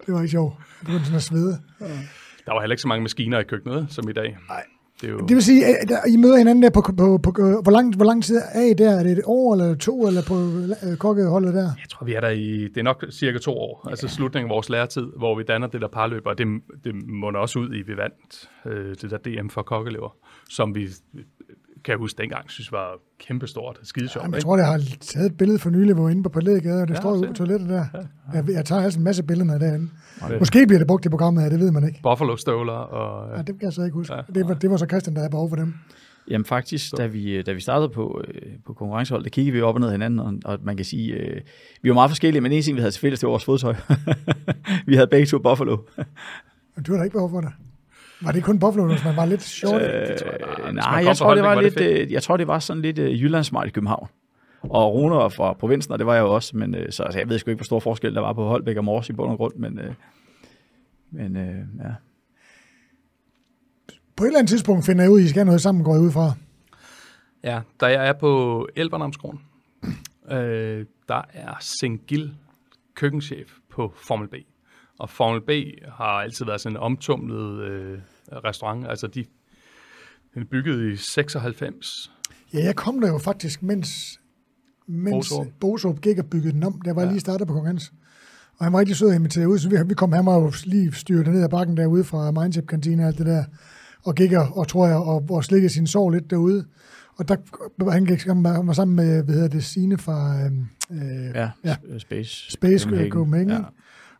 det 0.06 0.14
var 0.14 0.20
ikke 0.20 0.30
sjovt. 0.30 0.54
Jeg 0.58 0.86
begyndte 0.86 1.04
sådan 1.04 1.16
at 1.16 1.22
svede. 1.22 1.58
Der 2.46 2.52
var 2.52 2.60
heller 2.60 2.72
ikke 2.72 2.82
så 2.82 2.88
mange 2.88 3.02
maskiner 3.02 3.38
i 3.38 3.44
køkkenet, 3.44 3.86
som 3.88 4.08
i 4.08 4.12
dag. 4.12 4.36
Nej. 4.48 4.62
Det 5.04 5.10
er 5.10 5.14
jo, 5.14 5.20
Det 5.20 5.34
vil 5.34 5.42
sige, 5.42 5.66
at 5.66 5.90
I 6.08 6.16
møder 6.16 6.36
hinanden 6.36 6.62
der 6.62 6.70
på, 6.70 6.80
på, 6.80 7.18
på, 7.18 7.32
på 7.32 7.60
hvor, 7.62 7.70
lang, 7.70 7.96
hvor 7.96 8.04
lang 8.04 8.24
tid 8.24 8.40
er 8.52 8.62
I 8.62 8.74
der? 8.74 8.90
Er 8.90 9.02
det 9.02 9.12
et 9.12 9.22
år 9.24 9.52
eller 9.52 9.74
to, 9.74 10.06
eller 10.06 10.22
på 10.22 10.34
øh, 10.90 10.96
kokkeholdet 10.96 11.54
der? 11.54 11.62
Jeg 11.62 11.88
tror, 11.90 12.06
vi 12.06 12.14
er 12.14 12.20
der 12.20 12.28
i, 12.28 12.68
det 12.68 12.76
er 12.76 12.82
nok 12.82 13.04
cirka 13.10 13.38
to 13.38 13.52
år, 13.52 13.82
ja. 13.84 13.90
altså 13.90 14.08
slutningen 14.08 14.50
af 14.50 14.54
vores 14.54 14.68
læretid, 14.68 15.06
hvor 15.16 15.34
vi 15.34 15.42
danner 15.42 15.66
det 15.66 15.80
der 15.80 15.88
parløb, 15.88 16.26
og 16.26 16.38
det, 16.38 16.46
det 16.84 16.94
munder 17.08 17.40
også 17.40 17.58
ud 17.58 17.74
i, 17.74 17.82
vi 17.82 17.96
vandt 17.96 18.50
øh, 18.66 18.94
det 19.02 19.10
der 19.10 19.18
DM 19.18 19.48
for 19.48 19.62
kokkelever, 19.62 20.16
som 20.50 20.74
vi, 20.74 20.88
kan 21.84 21.92
jeg 21.92 21.98
huske 21.98 22.22
dengang, 22.22 22.50
synes 22.50 22.72
var 22.72 22.88
kæmpestort 23.20 23.76
og 23.80 23.86
skide 23.86 24.08
sjovt. 24.08 24.22
Jamen, 24.22 24.32
jeg 24.34 24.38
ikke? 24.38 24.44
tror, 24.44 24.56
jeg 24.56 24.66
har 24.66 24.80
taget 25.00 25.26
et 25.26 25.36
billede 25.36 25.58
for 25.58 25.70
nylig, 25.70 25.94
hvor 25.94 26.08
inde 26.08 26.22
på 26.22 26.28
Palægade, 26.28 26.82
og 26.82 26.88
det 26.88 26.94
Ja, 26.94 27.00
står 27.00 27.16
se. 27.22 27.26
på 27.26 27.32
toilettet 27.32 27.68
der. 27.68 27.84
Jeg, 28.34 28.44
jeg 28.50 28.64
tager 28.64 28.82
altså 28.82 28.98
en 29.00 29.04
masse 29.04 29.22
billeder 29.22 29.58
derinde. 29.58 29.88
det- 30.28 30.38
Måske 30.38 30.66
bliver 30.66 30.78
det 30.78 30.86
brugt 30.86 31.06
i 31.06 31.08
programmet 31.08 31.42
her, 31.42 31.50
det 31.50 31.60
ved 31.60 31.70
man 31.70 31.86
ikke. 31.86 32.00
Buffalo-støvler 32.02 32.72
og... 32.72 33.36
Ja, 33.36 33.38
det 33.38 33.46
kan 33.46 33.58
jeg 33.62 33.72
så 33.72 33.82
ikke 33.82 33.94
huske. 33.94 34.14
Ja. 34.14 34.20
Det 34.34 34.48
var, 34.48 34.54
det 34.54 34.70
var 34.70 34.76
så 34.76 34.86
Christian, 34.86 35.14
der 35.14 35.20
havde 35.20 35.30
behov 35.30 35.48
for 35.48 35.56
dem. 35.56 35.74
Jamen 36.30 36.44
faktisk, 36.44 36.96
da 36.96 37.06
vi, 37.06 37.42
da 37.42 37.52
vi 37.52 37.60
startede 37.60 37.88
på, 37.88 38.22
øh, 38.28 38.42
på 38.66 38.72
konkurrencehold, 38.72 39.24
der 39.24 39.30
kiggede 39.30 39.52
vi 39.56 39.60
op 39.62 39.74
og 39.74 39.80
ned 39.80 39.90
hinanden, 39.90 40.18
og, 40.20 40.34
og 40.44 40.58
man 40.62 40.76
kan 40.76 40.84
sige, 40.84 41.12
øh, 41.12 41.40
vi 41.82 41.88
var 41.88 41.94
meget 41.94 42.10
forskellige, 42.10 42.40
men 42.40 42.52
en 42.52 42.62
ting, 42.62 42.76
vi 42.76 42.80
havde 42.80 42.92
til 42.92 43.00
fælles, 43.00 43.20
det 43.20 43.26
var 43.26 43.30
vores 43.30 43.44
fodtøj. 43.44 43.74
vi 44.86 44.94
havde 44.94 45.06
begge 45.06 45.26
to 45.26 45.38
Buffalo. 45.38 45.76
Du 46.86 46.92
har 46.92 46.96
da 46.98 47.02
ikke 47.04 47.14
behov 47.14 47.30
for 47.30 47.40
det. 47.40 47.50
Var 48.22 48.32
det 48.32 48.44
kun 48.44 48.58
Buffalo, 48.58 48.86
hvis 48.86 49.04
man 49.04 49.16
var 49.16 49.24
lidt 49.26 49.42
short? 49.42 49.70
tror 49.72 49.78
jeg, 49.80 50.08
Øh, 50.10 50.58
nej, 50.63 50.63
hvis 50.74 50.84
nej, 50.84 51.04
jeg 51.04 51.16
tror, 51.16 51.34
det 51.34 51.42
var 51.42 51.54
var 51.54 51.62
det 51.62 51.78
lidt, 51.78 52.00
øh, 52.00 52.12
jeg 52.12 52.22
tror, 52.22 52.36
det 52.36 52.48
var 52.48 52.58
sådan 52.58 52.82
lidt 52.82 52.98
øh, 52.98 53.22
Jyllandsmart 53.22 53.66
i 53.66 53.70
København. 53.70 54.08
Og 54.62 54.94
Rune 54.94 55.16
var 55.16 55.28
fra 55.28 55.52
provinsen, 55.52 55.92
og 55.92 55.98
det 55.98 56.06
var 56.06 56.14
jeg 56.14 56.22
jo 56.22 56.34
også, 56.34 56.56
men 56.56 56.74
øh, 56.74 56.92
så 56.92 57.02
altså, 57.02 57.18
jeg 57.18 57.28
ved 57.28 57.38
sgu 57.38 57.50
ikke, 57.50 57.58
hvor 57.58 57.64
stor 57.64 57.80
forskel 57.80 58.14
der 58.14 58.20
var 58.20 58.32
på 58.32 58.44
Holbæk 58.44 58.76
og 58.76 58.84
Mors 58.84 59.08
i 59.08 59.12
bund 59.12 59.30
og 59.30 59.36
grund, 59.36 59.54
men, 59.54 59.78
øh, 59.78 59.94
men 61.10 61.36
øh, 61.36 61.58
ja. 61.84 61.94
På 64.16 64.24
et 64.24 64.28
eller 64.28 64.38
andet 64.38 64.50
tidspunkt 64.50 64.86
finder 64.86 65.04
jeg 65.04 65.10
ud, 65.10 65.20
at 65.20 65.24
I 65.24 65.28
skal 65.28 65.38
have 65.38 65.46
noget 65.46 65.60
sammen, 65.60 65.84
går 65.84 65.94
jeg 65.94 66.02
ud 66.02 66.10
fra. 66.10 66.32
Ja, 67.44 67.60
da 67.80 67.86
jeg 67.86 68.08
er 68.08 68.12
på 68.12 68.66
Elbernamskronen, 68.76 69.40
øh, 70.30 70.86
der 71.08 71.22
er 71.32 71.54
Sengil 71.60 72.34
køkkenchef 72.94 73.52
på 73.70 73.92
Formel 73.96 74.28
B. 74.28 74.34
Og 74.98 75.10
Formel 75.10 75.40
B 75.40 75.50
har 75.88 76.04
altid 76.04 76.46
været 76.46 76.60
sådan 76.60 76.76
en 76.76 76.82
omtumlet 76.82 77.60
øh, 77.60 77.98
restaurant. 78.44 78.86
Altså, 78.86 79.06
de 79.06 79.24
den 80.34 80.42
er 80.42 80.46
bygget 80.50 80.92
i 80.92 80.96
96. 80.96 82.12
Ja, 82.52 82.64
jeg 82.64 82.76
kom 82.76 83.00
der 83.00 83.08
jo 83.08 83.18
faktisk, 83.18 83.62
mens 83.62 84.20
mens. 84.86 85.32
Boserup 85.60 86.00
gik 86.00 86.18
og 86.18 86.26
byggede 86.26 86.52
den 86.52 86.62
om. 86.62 86.80
Der 86.84 86.92
var 86.92 87.00
jeg 87.02 87.06
Ja. 87.08 87.12
lige 87.12 87.20
startet 87.20 87.46
på 87.48 87.54
Kong 87.54 87.66
Hans. 87.66 87.92
Og 88.58 88.66
han 88.66 88.72
var 88.72 88.78
rigtig 88.78 88.96
sød 88.96 89.10
at 89.10 89.14
invitere 89.16 89.48
ud, 89.48 89.58
så 89.58 89.68
vi, 89.68 89.76
vi 89.86 89.94
kom, 89.94 90.10
var 90.10 90.34
jo 90.40 90.52
lige 90.64 90.92
styret 90.92 91.26
ned 91.26 91.42
ad 91.42 91.48
bakken 91.48 91.76
derude 91.76 92.04
fra 92.04 92.30
Mindship 92.30 92.66
kantine 92.66 93.02
og 93.02 93.06
alt 93.06 93.18
det 93.18 93.26
der, 93.26 93.44
og 94.04 94.14
gik 94.14 94.32
og, 94.32 94.48
og 94.56 94.68
tror 94.68 94.86
jeg, 94.86 94.96
og, 94.96 95.24
og 95.30 95.44
slikkede 95.44 95.72
sin 95.72 95.86
sorg 95.86 96.10
lidt 96.10 96.30
derude. 96.30 96.64
Og 97.16 97.28
der, 97.28 97.90
han, 97.90 98.04
gik, 98.04 98.22
han, 98.22 98.44
var, 98.44 98.72
sammen 98.72 98.96
med, 98.96 99.22
hvad 99.22 99.34
hedder 99.34 99.48
det, 99.48 99.64
Signe 99.64 99.98
fra 99.98 100.44
øhm, 100.44 100.66
øh, 100.90 101.24
Ja, 101.34 101.50
Ja. 101.64 101.76
ja. 101.90 101.98
Space. 101.98 102.50
Space 102.52 102.82
Copenhagen. 102.84 103.12
Copenhagen. 103.12 103.48
Ja. 103.50 103.58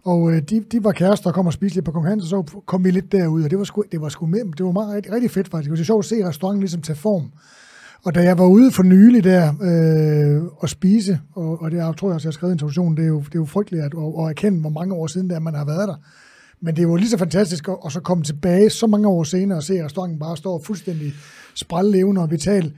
Og 0.04 0.32
øh, 0.32 0.42
de, 0.42 0.64
de 0.72 0.84
var 0.84 0.92
kærester 0.92 1.30
og 1.30 1.34
kom 1.34 1.46
og 1.46 1.52
spiste 1.52 1.76
lidt 1.76 1.84
på 1.84 1.92
Kong 1.92 2.06
Hans, 2.06 2.22
og 2.22 2.28
så 2.28 2.60
kom 2.66 2.84
vi 2.84 2.90
lidt 2.90 3.12
derud, 3.12 3.44
og 3.44 3.50
det 3.50 3.58
var 3.58 3.64
sgu, 3.64 3.84
det 3.92 4.00
var 4.00 4.08
sgu 4.08 4.26
med, 4.26 4.52
det 4.56 4.66
var 4.66 4.72
meget, 4.72 4.94
rigtig, 4.94 5.12
rigtig 5.12 5.30
fedt 5.30 5.48
faktisk. 5.48 5.70
Det 5.70 5.78
var 5.78 5.84
sjovt 5.84 6.04
at 6.04 6.08
se 6.08 6.28
restauranten 6.28 6.60
ligesom 6.60 6.82
tage 6.82 6.96
form. 6.96 7.32
Og 8.04 8.14
da 8.14 8.22
jeg 8.22 8.38
var 8.38 8.46
ude 8.46 8.72
for 8.72 8.82
nylig 8.82 9.24
der 9.24 9.52
øh, 9.62 10.42
og 10.56 10.68
spise, 10.68 11.20
og, 11.32 11.62
og 11.62 11.70
det 11.70 11.96
tror 11.96 12.08
jeg 12.08 12.14
også, 12.14 12.26
jeg 12.26 12.30
har 12.30 12.32
skrevet 12.32 12.52
i 12.52 12.54
introduktionen, 12.54 12.96
det 12.96 13.02
er 13.02 13.08
jo, 13.08 13.18
det 13.18 13.34
er 13.34 13.38
jo 13.38 13.44
frygteligt 13.44 13.84
at, 13.84 13.92
at, 13.98 14.24
at 14.24 14.30
erkende, 14.30 14.60
hvor 14.60 14.70
mange 14.70 14.94
år 14.94 15.06
siden 15.06 15.28
det 15.28 15.36
er, 15.36 15.40
man 15.40 15.54
har 15.54 15.64
været 15.64 15.88
der. 15.88 15.96
Men 16.60 16.76
det 16.76 16.88
var 16.88 16.96
lige 16.96 17.08
så 17.08 17.18
fantastisk 17.18 17.68
at, 17.68 17.76
at 17.86 17.92
så 17.92 18.00
komme 18.00 18.24
tilbage 18.24 18.70
så 18.70 18.86
mange 18.86 19.08
år 19.08 19.24
senere 19.24 19.58
og 19.58 19.62
se, 19.62 19.74
at 19.74 19.84
restauranten 19.84 20.18
bare 20.18 20.36
står 20.36 20.62
fuldstændig 20.64 21.14
sprællevende 21.54 22.22
og 22.22 22.30
vital 22.30 22.72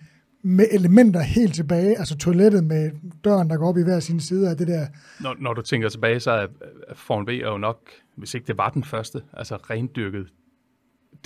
med 0.48 0.66
elementer 0.72 1.20
helt 1.20 1.54
tilbage, 1.54 1.98
altså 1.98 2.16
toilettet 2.18 2.64
med 2.64 2.90
døren, 3.24 3.50
der 3.50 3.56
går 3.56 3.68
op 3.68 3.78
i 3.78 3.82
hver 3.82 4.00
sin 4.00 4.20
side 4.20 4.50
af 4.50 4.56
det 4.56 4.68
der. 4.68 4.86
Når, 5.20 5.36
når 5.38 5.54
du 5.54 5.62
tænker 5.62 5.88
tilbage, 5.88 6.20
så 6.20 6.30
er 6.30 6.46
Formel 6.94 7.26
B 7.26 7.28
er 7.28 7.50
jo 7.50 7.58
nok, 7.58 7.78
hvis 8.16 8.34
ikke 8.34 8.46
det 8.46 8.58
var 8.58 8.70
den 8.70 8.84
første, 8.84 9.22
altså 9.32 9.56
rendyrket 9.56 10.26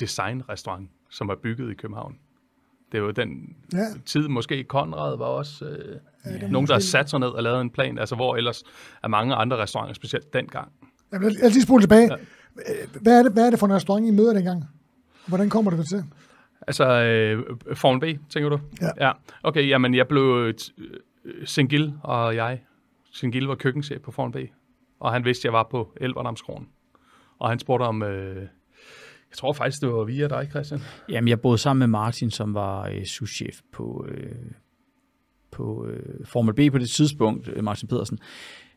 designrestaurant, 0.01 0.91
som 1.11 1.29
er 1.29 1.35
bygget 1.43 1.71
i 1.71 1.75
København. 1.75 2.17
Det 2.93 2.99
er 2.99 3.03
jo 3.03 3.11
den 3.11 3.57
Ja. 3.73 3.85
tid, 4.07 4.29
måske 4.29 4.65
Konrad 4.65 5.17
var 5.19 5.25
også 5.25 5.65
øh, 5.65 5.97
Ja, 6.41 6.49
nogen, 6.49 6.67
der 6.69 6.73
har 6.75 6.81
sat 6.81 7.11
sig 7.11 7.21
ned 7.21 7.29
og 7.29 7.43
lavet 7.43 7.61
en 7.61 7.71
plan, 7.71 7.99
altså 7.99 8.15
hvor 8.15 8.37
ellers 8.37 8.63
er 9.05 9.09
mange 9.09 9.35
andre 9.35 9.57
restauranter, 9.57 9.95
specielt 9.95 10.33
dengang. 10.33 10.73
Jeg 11.13 11.21
jeg 11.23 11.31
vil 11.31 11.51
lige 11.53 11.63
spole 11.63 11.83
tilbage. 11.83 12.03
Ja. 12.11 12.17
Hvad, 13.01 13.19
er 13.19 13.23
det, 13.23 13.33
hvad 13.33 13.47
er 13.47 13.51
det 13.51 13.59
for 13.59 13.67
en 13.67 13.73
restaurant, 13.73 14.07
I 14.07 14.11
møder 14.11 14.33
dengang? 14.33 14.65
Hvordan 15.27 15.51
kommer 15.51 15.71
det 15.71 15.89
til? 15.89 16.05
Altså, 16.67 16.85
øh, 16.85 17.57
Formel 17.75 18.01
B, 18.01 18.31
tænker 18.31 18.49
du? 18.49 18.59
Ja. 18.81 19.07
ja. 19.07 19.13
Okay, 19.43 19.69
jamen, 19.69 19.95
jeg 19.95 20.09
blev... 20.09 20.23
Øh, 20.23 20.55
Sengil 21.45 21.95
og 22.03 22.37
jeg. 22.37 22.61
Sengil 23.13 23.47
var 23.47 23.55
køkkenchef 23.55 24.01
på 24.01 24.11
Formel 24.11 24.33
B, 24.33 24.51
og 25.01 25.13
han 25.13 25.25
vidste, 25.25 25.47
jeg 25.47 25.53
var 25.53 25.69
på 25.71 25.93
Elverdamskronen. 26.01 26.69
Og 27.39 27.49
han 27.49 27.59
spurgte 27.59 27.85
om... 27.85 28.03
Øh, 28.03 28.37
jeg 29.31 29.37
tror 29.37 29.53
faktisk, 29.53 29.83
det 29.83 29.93
var 29.93 30.05
via 30.05 30.29
dig, 30.29 30.47
Christian. 30.51 30.81
Jamen, 31.09 31.29
jeg 31.29 31.41
boede 31.41 31.59
sammen 31.59 31.79
med 31.79 31.87
Martin, 31.87 32.31
som 32.31 32.55
var 32.55 32.89
øh, 32.89 33.05
souschef 33.05 33.61
på, 33.73 34.07
øh, 34.09 34.33
på 35.51 35.87
øh, 35.87 36.27
Formel 36.27 36.55
B 36.55 36.73
på 36.73 36.79
det 36.79 36.91
tidspunkt, 36.91 37.49
øh, 37.49 37.65
Martin 37.65 37.89
Pedersen. 37.89 38.19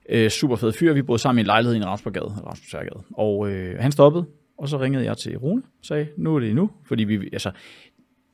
Øh, 0.10 0.30
super 0.30 0.56
fed 0.56 0.74
fyr. 0.74 0.94
Vi 0.94 1.02
boede 1.02 1.22
sammen 1.22 1.40
i 1.40 1.42
en 1.42 1.46
lejlighed 1.46 1.76
i 1.76 1.78
en 1.78 1.86
Ramsborgade, 1.86 2.26
Ramsborgade. 2.26 3.04
Og 3.12 3.50
øh, 3.50 3.80
han 3.80 3.92
stoppede, 3.92 4.26
og 4.58 4.70
så 4.70 4.80
ringede 4.80 5.06
jeg 5.06 5.18
til 5.18 5.38
Rune 5.38 5.62
og 5.80 5.86
sagde, 5.86 6.08
nu 6.18 6.36
er 6.36 6.40
det 6.40 6.56
nu. 6.56 6.70
Fordi 6.86 7.04
vi, 7.04 7.30
altså, 7.34 7.52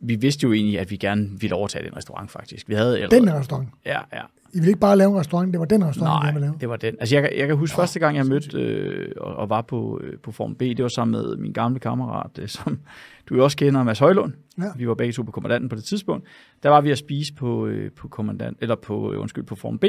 vi 0.02 0.16
vidste 0.16 0.44
jo 0.44 0.54
egentlig, 0.54 0.80
at 0.80 0.92
vi 0.92 0.98
gerne 0.98 1.30
ville 1.40 1.56
overtage 1.56 1.86
den 1.86 1.96
restaurant, 1.98 2.32
faktisk. 2.32 2.70
Vi 2.70 2.74
havde 2.74 2.96
allerede, 3.00 3.26
Den 3.26 3.34
restaurant. 3.34 3.70
Ja, 3.86 4.00
ja. 4.14 4.22
I 4.54 4.58
ville 4.58 4.68
ikke 4.68 4.80
bare 4.80 4.98
lave 4.98 5.12
en 5.12 5.18
restaurant, 5.20 5.52
det 5.52 5.60
var 5.60 5.66
den 5.66 5.86
restaurant, 5.86 6.24
Nej, 6.24 6.32
ville 6.34 6.48
lave. 6.48 6.58
det 6.60 6.70
var 6.70 6.76
den. 6.76 6.96
Altså, 7.00 7.16
jeg, 7.16 7.34
jeg 7.38 7.48
kan 7.48 7.58
huske 7.58 7.78
Nå, 7.78 7.82
første 7.82 8.00
gang, 8.00 8.18
jeg 8.18 8.26
mødte 8.26 8.58
øh, 8.58 9.12
og, 9.18 9.36
og 9.36 9.50
var 9.50 9.62
på, 9.62 10.02
øh, 10.04 10.18
på 10.24 10.32
Form 10.32 10.56
B, 10.56 10.60
det 10.60 10.82
var 10.84 10.88
sammen 10.88 11.22
med 11.22 11.38
min 11.38 11.54
gamle 11.54 11.80
kammerat, 11.80 12.32
øh, 12.40 12.48
som 12.48 12.80
du 13.30 13.36
jo 13.36 13.44
også 13.44 13.58
kender, 13.58 13.84
Mads 13.84 14.00
Højlund. 14.00 14.34
Ja. 14.58 14.64
Vi 14.76 14.88
var 14.88 14.94
begge 14.96 15.14
to 15.14 15.24
på 15.24 15.32
kommandanten 15.32 15.70
på 15.70 15.76
det 15.76 15.84
tidspunkt. 15.84 16.28
Der 16.64 16.70
var 16.70 16.82
vi 16.82 16.92
at 16.92 16.98
spise 16.98 17.34
på, 17.34 17.68
øh, 17.68 17.92
på 17.92 18.08
kommandant, 18.08 18.58
eller 18.62 18.76
på, 18.76 19.14
øh, 19.14 19.20
undskyld, 19.22 19.44
på 19.44 19.56
Form 19.56 19.80
B, 19.80 19.86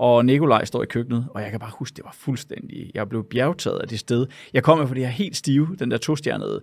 og 0.00 0.24
Nikolaj 0.24 0.64
står 0.64 0.82
i 0.82 0.86
køkkenet, 0.86 1.26
og 1.34 1.42
jeg 1.42 1.50
kan 1.50 1.60
bare 1.60 1.70
huske, 1.78 1.96
det 1.96 2.04
var 2.04 2.14
fuldstændig, 2.18 2.90
jeg 2.94 3.08
blev 3.08 3.24
bjergtaget 3.30 3.78
af 3.78 3.88
det 3.88 3.98
sted. 3.98 4.26
Jeg 4.54 4.62
kom 4.62 4.88
på 4.88 4.94
det 4.94 5.02
her 5.02 5.10
helt 5.10 5.36
stive, 5.36 5.76
den 5.78 5.90
der 5.90 5.96
tostjernede, 5.96 6.60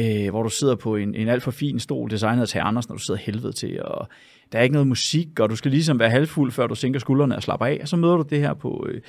øh, 0.00 0.30
hvor 0.30 0.42
du 0.42 0.48
sidder 0.48 0.74
på 0.74 0.96
en, 0.96 1.14
en 1.14 1.28
alt 1.28 1.42
for 1.42 1.50
fin 1.50 1.78
stol, 1.80 2.10
designet 2.10 2.42
af 2.42 2.48
Thea 2.48 2.68
Andersen, 2.68 2.92
og 2.92 2.98
du 2.98 3.02
sidder 3.04 3.20
helvede 3.20 3.52
til, 3.52 3.82
og 3.82 4.08
der 4.52 4.58
er 4.58 4.62
ikke 4.62 4.72
noget 4.72 4.88
musik, 4.88 5.40
og 5.40 5.50
du 5.50 5.56
skal 5.56 5.70
ligesom 5.70 5.98
være 5.98 6.10
halvfuld, 6.10 6.52
før 6.52 6.66
du 6.66 6.74
sænker 6.74 7.00
skuldrene 7.00 7.36
og 7.36 7.42
slapper 7.42 7.66
af, 7.66 7.78
og 7.82 7.88
så 7.88 7.96
møder 7.96 8.16
du 8.16 8.24
det 8.30 8.38
her 8.40 8.54
på, 8.54 8.86
øh, 8.90 9.00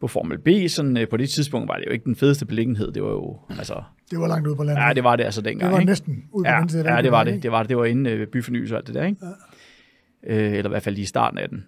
på 0.00 0.08
Formel 0.08 0.38
B, 0.38 0.48
sådan, 0.68 0.96
øh, 0.96 1.08
på 1.08 1.16
det 1.16 1.30
tidspunkt 1.30 1.68
var 1.68 1.76
det 1.76 1.86
jo 1.86 1.90
ikke 1.90 2.04
den 2.04 2.16
fedeste 2.16 2.46
beliggenhed, 2.46 2.92
det 2.92 3.02
var 3.02 3.10
jo, 3.10 3.38
altså, 3.50 3.82
Det 4.10 4.18
var 4.18 4.28
langt 4.28 4.46
ude 4.48 4.56
på 4.56 4.62
landet. 4.62 4.82
ja, 4.82 4.92
det 4.92 5.04
var 5.04 5.16
det 5.16 5.24
altså 5.24 5.40
dengang, 5.40 5.60
det 5.68 5.72
var 5.72 5.78
ikke? 5.80 5.90
næsten 5.90 6.24
ude 6.32 6.44
på 6.44 6.50
Ja, 6.50 6.60
den 6.60 6.68
side 6.68 6.94
ja, 6.94 7.02
det 7.02 7.10
var 7.12 7.24
det. 7.24 7.42
Det 7.42 7.52
var 7.52 7.62
det. 7.62 7.68
Det 7.68 7.76
var 7.76 7.84
inden 7.84 8.06
øh, 8.06 8.26
byfornyelse 8.26 8.74
og 8.74 8.78
alt 8.78 8.86
det 8.86 8.94
der, 8.94 9.04
ikke? 9.06 9.18
Ja. 10.26 10.34
Øh, 10.36 10.52
eller 10.52 10.64
i 10.64 10.68
hvert 10.68 10.82
fald 10.82 10.94
lige 10.94 11.02
i 11.02 11.06
starten 11.06 11.38
af 11.38 11.48
den. 11.48 11.64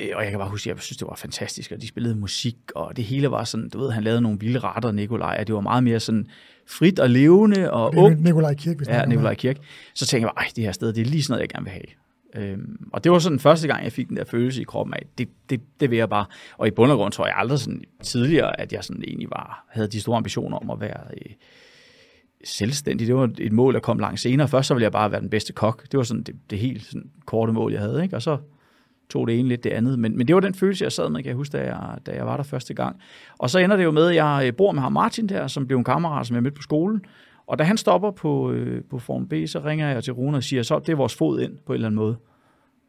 Øh, 0.00 0.08
og 0.14 0.22
jeg 0.22 0.30
kan 0.30 0.38
bare 0.38 0.48
huske, 0.48 0.70
at 0.70 0.76
jeg 0.76 0.82
synes, 0.82 0.98
det 0.98 1.08
var 1.08 1.14
fantastisk, 1.14 1.72
og 1.72 1.82
de 1.82 1.88
spillede 1.88 2.14
musik, 2.14 2.56
og 2.74 2.96
det 2.96 3.04
hele 3.04 3.30
var 3.30 3.44
sådan, 3.44 3.68
du 3.68 3.78
ved, 3.78 3.90
han 3.90 4.04
lavede 4.04 4.20
nogle 4.20 4.38
vilde 4.40 4.58
retter, 4.58 4.92
Nikolaj, 4.92 5.36
og 5.40 5.46
det 5.46 5.54
var 5.54 5.60
meget 5.60 5.84
mere 5.84 6.00
sådan 6.00 6.26
frit 6.68 6.98
og 6.98 7.10
levende 7.10 7.72
og 7.72 7.94
ungt. 7.96 8.22
Nikolaj 8.24 8.54
Kirk, 8.54 8.76
hvis 8.76 8.88
Ja, 8.88 9.04
Nikolaj 9.04 9.34
Kirk. 9.34 9.56
Så 9.94 10.06
tænkte 10.06 10.26
jeg 10.26 10.34
bare, 10.36 10.46
det 10.56 10.64
her 10.64 10.72
sted, 10.72 10.92
det 10.92 11.00
er 11.00 11.04
lige 11.04 11.22
sådan 11.22 11.32
noget, 11.32 11.40
jeg 11.42 11.48
gerne 11.48 11.64
vil 11.64 11.72
have. 11.72 11.86
Øhm, 12.34 12.88
og 12.92 13.04
det 13.04 13.12
var 13.12 13.18
sådan 13.18 13.38
første 13.38 13.68
gang, 13.68 13.84
jeg 13.84 13.92
fik 13.92 14.08
den 14.08 14.16
der 14.16 14.24
følelse 14.24 14.60
i 14.60 14.64
kroppen 14.64 14.94
af, 14.94 15.02
det, 15.18 15.28
det, 15.50 15.60
det 15.80 15.90
vil 15.90 15.98
jeg 15.98 16.08
bare. 16.08 16.24
Og 16.58 16.66
i 16.66 16.70
bund 16.70 16.90
og 16.92 16.96
grund 16.96 17.12
tror 17.12 17.26
jeg 17.26 17.34
aldrig 17.36 17.58
sådan 17.58 17.84
tidligere, 18.02 18.60
at 18.60 18.72
jeg 18.72 18.84
sådan 18.84 19.04
egentlig 19.06 19.30
var, 19.30 19.66
havde 19.70 19.88
de 19.88 20.00
store 20.00 20.16
ambitioner 20.16 20.58
om 20.58 20.70
at 20.70 20.80
være 20.80 21.00
øh, 21.12 21.32
selvstændig. 22.44 23.06
Det 23.06 23.14
var 23.14 23.30
et 23.38 23.52
mål, 23.52 23.76
at 23.76 23.82
komme 23.82 24.02
langt 24.02 24.20
senere. 24.20 24.48
Først 24.48 24.68
så 24.68 24.74
ville 24.74 24.84
jeg 24.84 24.92
bare 24.92 25.12
være 25.12 25.20
den 25.20 25.30
bedste 25.30 25.52
kok. 25.52 25.82
Det 25.92 25.98
var 25.98 26.04
sådan 26.04 26.22
det, 26.22 26.34
det 26.50 26.58
helt 26.58 26.84
sådan 26.84 27.10
korte 27.24 27.52
mål, 27.52 27.72
jeg 27.72 27.80
havde. 27.80 28.02
Ikke? 28.02 28.16
Og 28.16 28.22
så 28.22 28.38
tog 29.08 29.26
det 29.26 29.38
ene 29.38 29.48
lidt 29.48 29.64
det 29.64 29.70
andet. 29.70 29.98
Men, 29.98 30.18
men 30.18 30.28
det 30.28 30.34
var 30.34 30.40
den 30.40 30.54
følelse, 30.54 30.84
jeg 30.84 30.92
sad 30.92 31.10
med, 31.10 31.22
kan 31.22 31.28
jeg 31.28 31.36
huske, 31.36 31.52
da 31.52 31.64
jeg, 31.64 31.98
da 32.06 32.12
jeg 32.12 32.26
var 32.26 32.36
der 32.36 32.44
første 32.44 32.74
gang. 32.74 33.00
Og 33.38 33.50
så 33.50 33.58
ender 33.58 33.76
det 33.76 33.84
jo 33.84 33.90
med, 33.90 34.08
at 34.08 34.14
jeg 34.14 34.42
øh, 34.46 34.56
bor 34.56 34.72
med 34.72 34.82
ham 34.82 34.92
Martin 34.92 35.26
der, 35.28 35.46
som 35.46 35.66
blev 35.66 35.78
en 35.78 35.84
kammerat, 35.84 36.26
som 36.26 36.34
jeg 36.34 36.42
mødte 36.42 36.54
på 36.54 36.62
skolen. 36.62 37.04
Og 37.46 37.58
da 37.58 37.64
han 37.64 37.76
stopper 37.76 38.10
på, 38.10 38.52
øh, 38.52 38.84
på 38.90 38.98
Form 38.98 39.28
B, 39.28 39.34
så 39.46 39.60
ringer 39.64 39.88
jeg 39.88 40.04
til 40.04 40.12
Rune 40.12 40.36
og 40.36 40.42
siger, 40.42 40.62
så 40.62 40.78
det 40.78 40.88
er 40.88 40.96
vores 40.96 41.14
fod 41.14 41.40
ind 41.40 41.58
på 41.66 41.72
en 41.72 41.74
eller 41.74 41.86
anden 41.86 41.96
måde. 41.96 42.16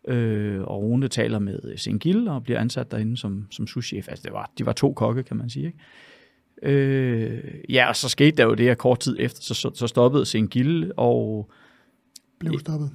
Øh, 0.08 0.62
og 0.62 0.84
Rune 0.84 1.08
taler 1.08 1.40
med 1.40 1.60
øh, 1.64 1.78
Sengil 1.78 2.28
og 2.28 2.44
bliver 2.44 2.60
ansat 2.60 2.92
derinde 2.92 3.18
som, 3.18 3.48
som 3.52 3.68
souschef. 3.68 4.08
Altså, 4.10 4.24
det 4.24 4.34
var, 4.34 4.52
de 4.58 4.66
var 4.66 4.72
to 4.72 4.94
kokke, 4.94 5.24
kan 5.24 5.38
man 5.38 5.50
sige. 5.50 5.66
Ikke? 5.66 5.78
Øh, 6.64 7.44
ja, 7.70 7.88
og 7.90 7.96
så 7.96 8.10
skete 8.10 8.38
der 8.38 8.44
jo 8.44 8.54
det, 8.54 8.70
at 8.70 8.78
kort 8.78 9.00
tid 9.00 9.16
efter, 9.20 9.42
så, 9.42 9.54
så, 9.54 9.72
så 9.74 9.88
stoppede 9.88 10.26
Sengil, 10.26 10.92
og 10.98 11.50
Blev 12.40 12.60
stoppet 12.60 12.92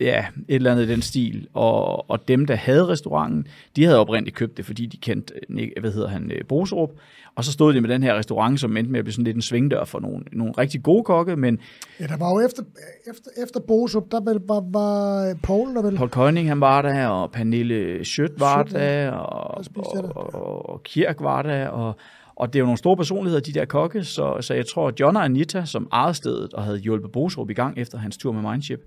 ja, 0.00 0.26
et 0.48 0.54
eller 0.54 0.72
andet 0.72 0.84
i 0.84 0.88
den 0.88 1.02
stil. 1.02 1.48
Og, 1.54 2.10
og 2.10 2.28
dem, 2.28 2.46
der 2.46 2.54
havde 2.54 2.88
restauranten, 2.88 3.46
de 3.76 3.84
havde 3.84 3.98
oprindeligt 3.98 4.36
købt 4.36 4.56
det, 4.56 4.66
fordi 4.66 4.86
de 4.86 4.96
kendte, 4.96 5.34
øh, 5.50 5.68
hvad 5.80 5.92
hedder 5.92 6.08
han, 6.08 6.32
øh, 6.32 6.44
Boserup. 6.48 6.90
Og 7.34 7.44
så 7.44 7.52
stod 7.52 7.74
de 7.74 7.80
med 7.80 7.90
den 7.90 8.02
her 8.02 8.14
restaurant, 8.14 8.60
som 8.60 8.76
endte 8.76 8.92
med 8.92 8.98
at 8.98 9.04
blive 9.04 9.12
sådan 9.12 9.24
lidt 9.24 9.36
en 9.36 9.42
svingdør 9.42 9.84
for 9.84 10.00
nogle, 10.00 10.24
nogle 10.32 10.52
rigtig 10.58 10.82
gode 10.82 11.04
kokke, 11.04 11.36
men 11.36 11.58
Ja, 12.00 12.06
der 12.06 12.16
var 12.16 12.30
jo 12.30 12.40
efter, 12.46 12.62
efter, 13.10 13.30
efter 13.42 13.60
Bosup, 13.60 14.04
der 14.10 14.20
vel 14.20 14.40
var, 14.48 14.64
var 14.72 15.34
Paul, 15.42 15.74
der 15.74 15.82
vel... 15.82 15.96
Paul 15.96 16.08
Koning, 16.08 16.48
han 16.48 16.60
var 16.60 16.82
der, 16.82 17.06
og 17.06 17.32
Pernille 17.32 18.04
Schødt 18.04 18.40
var 18.40 18.64
Schødt, 18.64 18.80
der, 18.80 19.10
og, 19.10 19.64
og, 19.76 20.34
og, 20.34 20.68
og 20.70 20.82
Kirk 20.82 21.16
var 21.20 21.42
der, 21.42 21.68
og, 21.68 21.96
og 22.36 22.52
det 22.52 22.58
er 22.58 22.60
jo 22.60 22.66
nogle 22.66 22.78
store 22.78 22.96
personligheder, 22.96 23.40
de 23.40 23.52
der 23.52 23.64
kokke, 23.64 24.04
så, 24.04 24.36
så 24.40 24.54
jeg 24.54 24.66
tror, 24.66 24.88
at 24.88 25.00
John 25.00 25.16
og 25.16 25.24
Anita, 25.24 25.64
som 25.64 25.88
ejede 25.92 26.14
stedet 26.14 26.54
og 26.54 26.62
havde 26.62 26.78
hjulpet 26.78 27.12
Boserup 27.12 27.50
i 27.50 27.54
gang 27.54 27.78
efter 27.78 27.98
hans 27.98 28.16
tur 28.16 28.32
med 28.32 28.50
Mindship, 28.50 28.80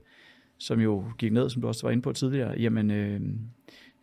som 0.60 0.80
jo 0.80 1.03
gik 1.18 1.34
ned, 1.34 1.49
som 1.49 1.62
du 1.62 1.68
også 1.68 1.84
var 1.84 1.91
inde 1.91 2.01
på 2.01 2.14
tidligere, 2.14 2.60
jamen, 2.60 2.91
øh, 2.91 3.20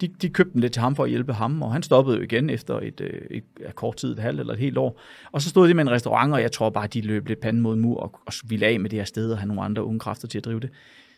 de, 0.00 0.09
de 0.09 0.28
købte 0.28 0.52
den 0.52 0.61
lidt 0.61 0.72
til 0.72 0.82
ham 0.82 0.96
for 0.96 1.04
at 1.04 1.11
hjælpe 1.11 1.32
ham, 1.32 1.62
og 1.62 1.72
han 1.72 1.82
stoppede 1.82 2.16
jo 2.16 2.22
igen 2.22 2.50
efter 2.50 2.80
et, 2.80 3.00
øh, 3.00 3.20
et, 3.30 3.44
et 3.66 3.74
kort 3.74 3.96
tid, 3.96 4.12
et 4.12 4.18
halvt 4.18 4.40
eller 4.40 4.52
et 4.52 4.59
helt 4.59 4.78
år. 4.78 5.00
Og 5.32 5.42
så 5.42 5.48
stod 5.48 5.68
de 5.68 5.74
med 5.74 5.84
en 5.84 5.90
restaurant, 5.90 6.34
og 6.34 6.42
jeg 6.42 6.52
tror 6.52 6.70
bare, 6.70 6.86
de 6.86 7.00
løb 7.00 7.28
lidt 7.28 7.40
panden 7.40 7.62
mod 7.62 7.76
mur 7.76 8.00
og, 8.00 8.20
og 8.26 8.32
ville 8.48 8.66
af 8.66 8.80
med 8.80 8.90
det 8.90 8.98
her 8.98 9.04
sted 9.04 9.32
og 9.32 9.38
have 9.38 9.48
nogle 9.48 9.62
andre 9.62 9.84
unge 9.84 9.98
kræfter 9.98 10.28
til 10.28 10.38
at 10.38 10.44
drive 10.44 10.61
det. 10.61 10.70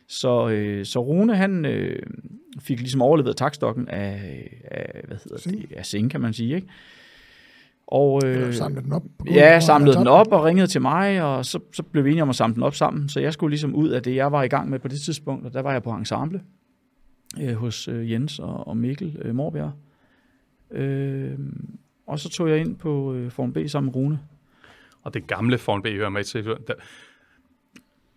Så, 0.09 0.49
øh, 0.49 0.85
så 0.85 1.01
Rune, 1.01 1.37
han 1.37 1.65
øh, 1.65 2.03
fik 2.61 2.81
ligesom 2.81 3.03
overlevet 3.03 3.37
takstokken 3.37 3.89
af, 3.89 4.49
af 4.65 5.03
hvad 5.07 5.17
hedder 5.25 5.39
Sing. 5.39 5.69
det, 5.69 5.73
af 5.77 5.87
Sing, 5.87 6.11
kan 6.11 6.21
man 6.21 6.33
sige, 6.33 6.55
ikke? 6.55 6.69
Og, 7.91 8.21
Eller 8.25 8.47
øh, 8.47 8.55
samlede 8.55 8.85
den 8.85 8.93
op. 8.93 9.03
på 9.03 9.09
gulvet, 9.19 9.37
Ja, 9.37 9.57
og 9.57 9.63
samlede 9.63 9.97
den 9.97 10.07
op 10.07 10.33
og 10.33 10.45
ringede 10.45 10.67
til 10.67 10.83
mig, 10.83 11.23
og 11.23 11.47
så, 11.47 11.61
så 11.73 11.83
blev 11.83 12.05
vi 12.05 12.11
enige 12.11 12.23
om 12.23 12.29
at 12.29 12.37
samle 12.37 12.55
den 12.55 12.63
op 12.63 12.75
sammen. 12.75 13.09
Så 13.09 13.21
jeg 13.21 13.33
skulle 13.33 13.51
ligesom 13.51 13.75
ud 13.75 13.89
af 13.89 14.03
det, 14.03 14.15
jeg 14.15 14.33
var 14.33 14.43
i 14.43 14.49
gang 14.49 14.71
med 14.71 14.79
på 14.79 14.89
det 14.89 15.01
tidspunkt, 15.01 15.47
og 15.47 15.53
der 15.53 15.61
var 15.63 15.73
jeg 15.73 15.83
på 15.83 15.91
ensemble 15.93 16.43
øh, 17.41 17.55
hos 17.55 17.89
øh, 17.89 18.11
Jens 18.13 18.39
og, 18.39 18.69
og 18.69 18.77
Mikkel 18.77 19.19
øh, 19.23 19.35
Morbjerg. 19.35 19.73
Øh, 20.71 21.39
og 22.07 22.19
så 22.19 22.29
tog 22.29 22.49
jeg 22.51 22.59
ind 22.59 22.77
på 22.77 23.15
øh, 23.15 23.31
Form 23.31 23.53
B 23.53 23.59
sammen 23.67 23.87
med 23.89 23.97
Rune. 23.97 24.21
Og 25.03 25.15
det 25.15 25.27
gamle 25.27 25.59
Formel 25.59 25.83
B 25.83 25.97
hører 25.97 26.09
med 26.09 26.25
til, 26.25 26.45
der, 26.45 26.55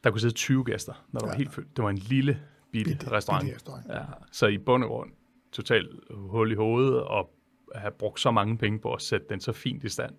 der 0.03 0.11
kunne 0.11 0.21
sidde 0.21 0.33
20 0.33 0.63
gæster, 0.63 0.93
når 1.11 1.19
der 1.19 1.27
Ja. 1.27 1.31
var 1.31 1.37
helt 1.37 1.53
fyldt. 1.53 1.77
Det 1.77 1.83
var 1.83 1.89
en 1.89 1.97
lille 1.97 2.39
bitte, 2.71 2.91
Bitte- 2.91 3.11
restaurant. 3.11 3.43
bitte 3.43 3.55
restaurant. 3.55 3.85
Ja, 3.89 3.99
så 4.31 4.47
i 4.47 4.57
bund 4.57 4.83
og 4.83 4.89
grund 4.89 5.09
totalt 5.51 5.89
hul 6.11 6.51
i 6.51 6.55
hovedet, 6.55 7.01
og 7.03 7.29
have 7.75 7.91
brugt 7.91 8.19
så 8.19 8.31
mange 8.31 8.57
penge 8.57 8.79
på 8.79 8.93
at 8.93 9.01
sætte 9.01 9.25
den 9.29 9.39
så 9.41 9.51
fint 9.51 9.83
i 9.83 9.89
stand, 9.89 10.11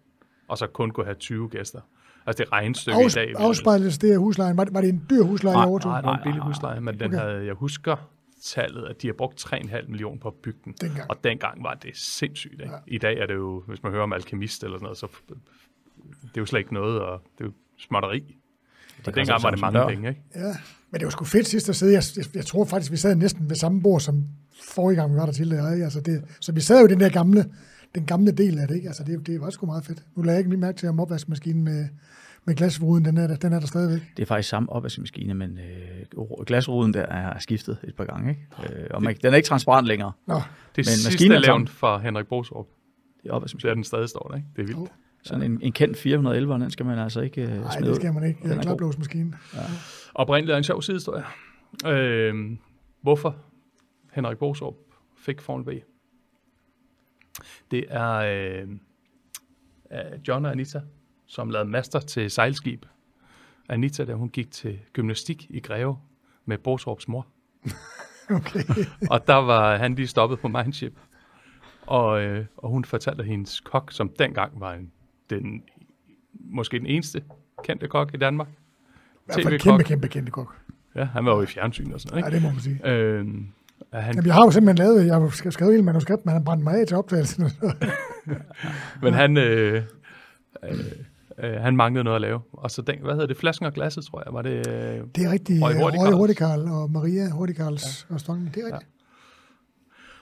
og 0.48 0.58
så 0.58 0.66
kun 0.66 0.90
kunne 0.90 1.06
have 1.06 1.14
20 1.16 1.48
gæster. 1.48 1.80
Altså 2.26 2.44
det 2.44 2.52
regnestykke 2.52 3.00
i 3.00 3.04
Afs, 3.04 3.14
dag... 3.14 3.26
ville- 3.26 3.38
afspejles 3.40 3.98
det 3.98 4.12
af 4.12 4.18
huslejen? 4.18 4.56
Var 4.56 4.64
det, 4.64 4.74
var 4.74 4.80
det 4.80 4.88
en 4.90 5.06
dyr 5.10 5.22
husleje, 5.22 5.54
I 5.54 5.56
Nej, 5.56 5.66
overtog? 5.66 5.92
Nej, 5.92 6.00
det 6.00 6.06
var 6.06 6.12
en 6.12 6.18
Nej, 6.18 6.24
billig 6.24 6.38
nej, 6.38 6.46
husleje, 6.46 6.80
men 6.80 7.00
den 7.00 7.06
Okay. 7.06 7.18
havde, 7.18 7.46
jeg 7.46 7.54
husker, 7.54 7.96
tallet, 8.44 8.84
at 8.88 9.02
de 9.02 9.06
har 9.06 9.14
brugt 9.14 9.40
3,5 9.46 9.88
millioner 9.88 10.18
på 10.20 10.28
at 10.28 10.34
bygge 10.34 10.58
den. 10.64 10.74
Dengang. 10.80 11.10
Og 11.10 11.24
dengang 11.24 11.62
var 11.64 11.74
det 11.74 11.90
sindssygt. 11.96 12.52
Ikke? 12.52 12.64
Ja. 12.72 12.78
I 12.86 12.98
dag 12.98 13.18
er 13.18 13.26
det 13.26 13.34
jo, 13.34 13.62
hvis 13.66 13.82
man 13.82 13.92
hører 13.92 14.02
om 14.02 14.12
alkemist 14.12 14.64
eller 14.64 14.76
sådan 14.78 14.84
noget, 14.84 14.98
så 14.98 15.06
det 16.22 16.36
er 16.36 16.40
jo 16.40 16.46
slet 16.46 16.60
ikke 16.60 16.74
noget, 16.74 17.00
og 17.00 17.22
det 17.38 17.44
er 17.44 17.48
jo 17.48 17.52
småtteri. 17.78 18.20
Det 18.98 19.08
og 19.08 19.14
dengang 19.14 19.42
var 19.42 19.50
det 19.50 19.60
mange 19.60 19.78
dør. 19.78 19.88
penge, 19.88 20.08
ikke? 20.08 20.22
Ja, 20.34 20.52
men 20.90 20.98
det 21.00 21.04
var 21.06 21.10
sgu 21.10 21.24
fedt 21.24 21.46
sidst 21.46 21.68
at 21.68 21.76
sidde. 21.76 21.92
Jeg, 21.92 22.02
jeg, 22.16 22.24
jeg 22.36 22.46
tror 22.46 22.64
faktisk, 22.64 22.92
vi 22.92 22.96
sad 22.96 23.14
næsten 23.16 23.48
ved 23.48 23.56
samme 23.56 23.82
bord, 23.82 24.00
som 24.00 24.24
forrige 24.68 24.96
gang 25.00 25.12
vi 25.12 25.16
var 25.16 25.26
der 25.26 25.32
til. 25.32 25.52
Ikke? 25.52 25.84
Altså 25.84 26.00
det, 26.00 26.24
så 26.40 26.52
vi 26.52 26.60
sad 26.60 26.80
jo 26.80 26.86
i 26.86 26.90
den 26.90 27.00
der 27.00 27.08
gamle, 27.08 27.44
den 27.94 28.06
gamle 28.06 28.30
del 28.32 28.58
af 28.58 28.68
det. 28.68 28.74
Ikke? 28.76 28.88
Altså 28.88 29.04
det, 29.04 29.26
det 29.26 29.40
var 29.40 29.50
sgu 29.50 29.66
meget 29.66 29.84
fedt. 29.84 30.02
Nu 30.16 30.22
lader 30.22 30.32
jeg 30.32 30.38
ikke 30.40 30.50
lige 30.50 30.60
mærke 30.60 30.78
til, 30.78 30.88
om 30.88 31.00
opvaskemaskinen 31.00 31.64
med, 31.64 31.86
med 32.44 32.54
glasruden, 32.54 33.04
den 33.04 33.16
er, 33.16 33.26
der, 33.26 33.36
den 33.36 33.52
er 33.52 33.60
der 33.60 33.66
stadigvæk. 33.66 34.00
Det 34.16 34.22
er 34.22 34.26
faktisk 34.26 34.48
samme 34.48 34.72
opvaskemaskine, 34.72 35.34
men 35.34 35.58
øh, 35.58 36.24
glasruden 36.46 36.94
der 36.94 37.02
er 37.06 37.38
skiftet 37.38 37.78
et 37.84 37.94
par 37.96 38.04
gange. 38.04 38.30
Ikke? 38.30 38.74
Øh, 38.82 38.86
og 38.90 39.02
man, 39.02 39.16
den 39.22 39.32
er 39.32 39.36
ikke 39.36 39.46
transparent 39.46 39.86
længere. 39.88 40.12
Nå, 40.26 40.34
Det 40.34 40.42
Men 40.76 40.84
sidste 40.84 41.06
maskinen 41.08 41.32
er 41.36 41.40
levn 41.40 41.68
fra 41.68 41.98
Henrik 41.98 42.26
Bostrup. 42.26 42.66
Det 43.22 43.28
er 43.28 43.28
Så 43.28 43.34
opvaskemaskine. 43.34 43.70
er 43.70 43.74
den 43.74 43.84
stadig 43.84 44.08
står 44.08 44.28
der, 44.30 44.36
ikke? 44.36 44.48
Det 44.56 44.62
er 44.62 44.66
vildt. 44.66 44.80
Jo. 44.80 44.88
Sådan 45.24 45.42
en, 45.52 45.58
en 45.62 45.72
kendt 45.72 45.96
411, 45.96 46.54
den 46.54 46.70
skal 46.70 46.86
man 46.86 46.98
altså 46.98 47.20
ikke 47.20 47.42
øh, 47.42 47.48
nej, 47.60 47.78
det 47.78 47.96
skal 47.96 48.12
man 48.12 48.24
ikke. 48.24 48.40
Den 48.42 48.50
Ja, 48.50 48.56
er. 48.56 48.62
Klaplåsmaskinen. 48.62 49.34
Oprindeligt 50.14 50.52
er 50.54 50.58
en 50.58 50.64
sjov 50.64 50.82
sidehistorie. 50.82 51.22
Øh, 51.86 52.34
hvorfor 53.02 53.36
Henrik 54.12 54.38
Bostrup 54.38 54.74
fik 55.16 55.40
Formel 55.40 55.64
B? 55.64 55.84
Det 57.70 57.84
er 57.88 58.12
øh, 58.12 58.68
John 60.28 60.44
og 60.44 60.50
Anita, 60.50 60.80
som 61.26 61.50
lavede 61.50 61.70
master 61.70 62.00
til 62.00 62.30
sejlskib. 62.30 62.86
Anita, 63.68 64.04
da 64.04 64.14
hun 64.14 64.28
gik 64.28 64.50
til 64.50 64.78
gymnastik 64.92 65.46
i 65.50 65.60
Greve 65.60 65.98
med 66.44 66.58
Bostrups 66.58 67.08
mor. 67.08 67.26
Okay. 68.30 68.64
Og 69.10 69.26
der 69.26 69.34
var 69.34 69.76
han 69.76 69.94
lige 69.94 70.06
stoppet 70.06 70.38
på 70.38 70.48
Mindship. 70.48 70.98
Og, 71.86 72.22
øh, 72.22 72.46
og 72.56 72.70
hun 72.70 72.84
fortalte 72.84 73.24
hendes 73.24 73.60
kok, 73.60 73.92
som 73.92 74.08
dengang 74.18 74.60
var 74.60 74.74
en, 74.74 74.92
den, 75.30 75.62
måske 76.32 76.78
den 76.78 76.86
eneste 76.86 77.24
kendte 77.64 77.88
kok 77.88 78.14
i 78.14 78.16
Danmark. 78.16 78.48
I 78.48 78.52
hvert 79.24 79.42
fald 79.42 79.60
kæmpe, 79.60 79.84
kæmpe, 79.84 80.08
kæmpe 80.08 80.30
kok. 80.30 80.56
Ja, 80.94 81.04
han 81.04 81.24
var 81.24 81.34
jo 81.34 81.42
i 81.42 81.46
fjernsyn 81.46 81.92
og 81.92 82.00
sådan 82.00 82.20
noget, 82.20 82.32
Ja, 82.32 82.36
ikke? 82.36 82.36
det 82.36 82.42
må 82.42 82.52
man 82.52 82.60
sige. 82.60 82.88
Øh, 82.88 83.26
han, 84.00 84.14
Jamen, 84.14 84.26
jeg 84.26 84.34
har 84.34 84.44
jo 84.44 84.50
simpelthen 84.50 84.86
lavet, 84.86 85.06
jeg 85.06 85.14
har 85.14 85.50
skrevet 85.50 85.72
hele 85.72 85.84
manuskript, 85.84 86.26
men 86.26 86.32
han 86.32 86.44
brændte 86.44 86.64
mig 86.64 86.80
af 86.80 86.86
til 86.86 86.96
optagelsen. 86.96 87.44
men 89.02 89.14
han, 89.14 89.36
øh, 89.36 89.82
øh, 90.64 90.78
øh, 91.38 91.52
han 91.60 91.76
manglede 91.76 92.04
noget 92.04 92.14
at 92.14 92.20
lave. 92.20 92.40
Og 92.52 92.70
så 92.70 92.82
den, 92.82 92.98
hvad 93.02 93.12
hedder 93.12 93.26
det, 93.26 93.36
flasken 93.36 93.66
og 93.66 93.72
glasset, 93.72 94.04
tror 94.04 94.22
jeg, 94.26 94.34
var 94.34 94.42
det... 94.42 94.68
Øh, 94.68 95.00
Det 95.14 95.24
er 95.24 95.30
rigtigt. 95.30 95.58
Hurtigrals. 95.58 96.14
Hurtigrals 96.14 96.70
og 96.70 96.90
Maria 96.90 97.30
Hurtigrals 97.30 98.06
ja. 98.10 98.14
restaurant. 98.14 98.54
Det 98.54 98.62
er 98.62 98.66
rigtigt. 98.66 98.90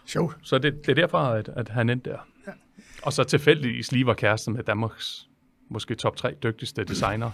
Sjovt. 0.07 0.37
så 0.43 0.59
det, 0.59 0.87
det 0.87 0.89
er 0.89 0.95
derfor, 0.95 1.19
at, 1.19 1.51
at 1.57 1.69
han 1.69 1.91
endte 1.91 2.11
der. 2.11 2.17
Ja. 2.47 2.53
Og 3.03 3.13
så 3.13 3.25
tilfældigvis 3.25 3.93
lige 3.93 4.07
var 4.07 4.15
kæreste 4.15 4.51
med 4.51 4.63
Danmarks 4.63 5.29
måske 5.69 5.95
top 5.95 6.17
3 6.17 6.35
dygtigste 6.43 6.85
designer. 6.85 7.31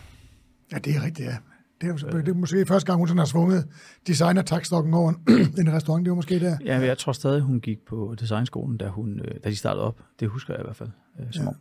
Ja, 0.73 0.79
det 0.79 0.97
er 0.97 1.05
rigtigt, 1.05 1.29
ja. 1.29 1.37
Det 1.81 1.87
er, 1.87 2.11
jo, 2.13 2.21
det 2.21 2.29
er 2.29 2.35
måske 2.35 2.67
første 2.67 2.87
gang, 2.87 2.99
hun 2.99 3.09
sådan 3.09 3.19
har 3.19 3.25
svunget 3.27 3.69
designer 4.07 4.43
takstokken 4.43 4.95
over 4.95 5.13
en 5.61 5.73
restaurant. 5.73 6.05
Det 6.05 6.11
var 6.11 6.15
måske 6.15 6.41
der. 6.41 6.57
Ja, 6.65 6.79
jeg 6.79 6.99
tror 6.99 7.13
stadig, 7.13 7.41
hun 7.41 7.61
gik 7.61 7.79
på 7.89 8.15
designskolen, 8.21 8.77
da, 8.77 8.89
hun, 8.89 9.21
øh, 9.21 9.35
da 9.45 9.51
de 9.51 9.57
startede 9.57 9.85
op. 9.85 10.01
Det 10.21 10.29
husker 10.29 10.55
jeg 10.55 10.61
i 10.61 10.65
hvert 10.65 10.77
fald. 10.77 10.89
Øh, 11.21 11.27
som 11.31 11.45
Ja. 11.45 11.51
ja. 11.51 11.55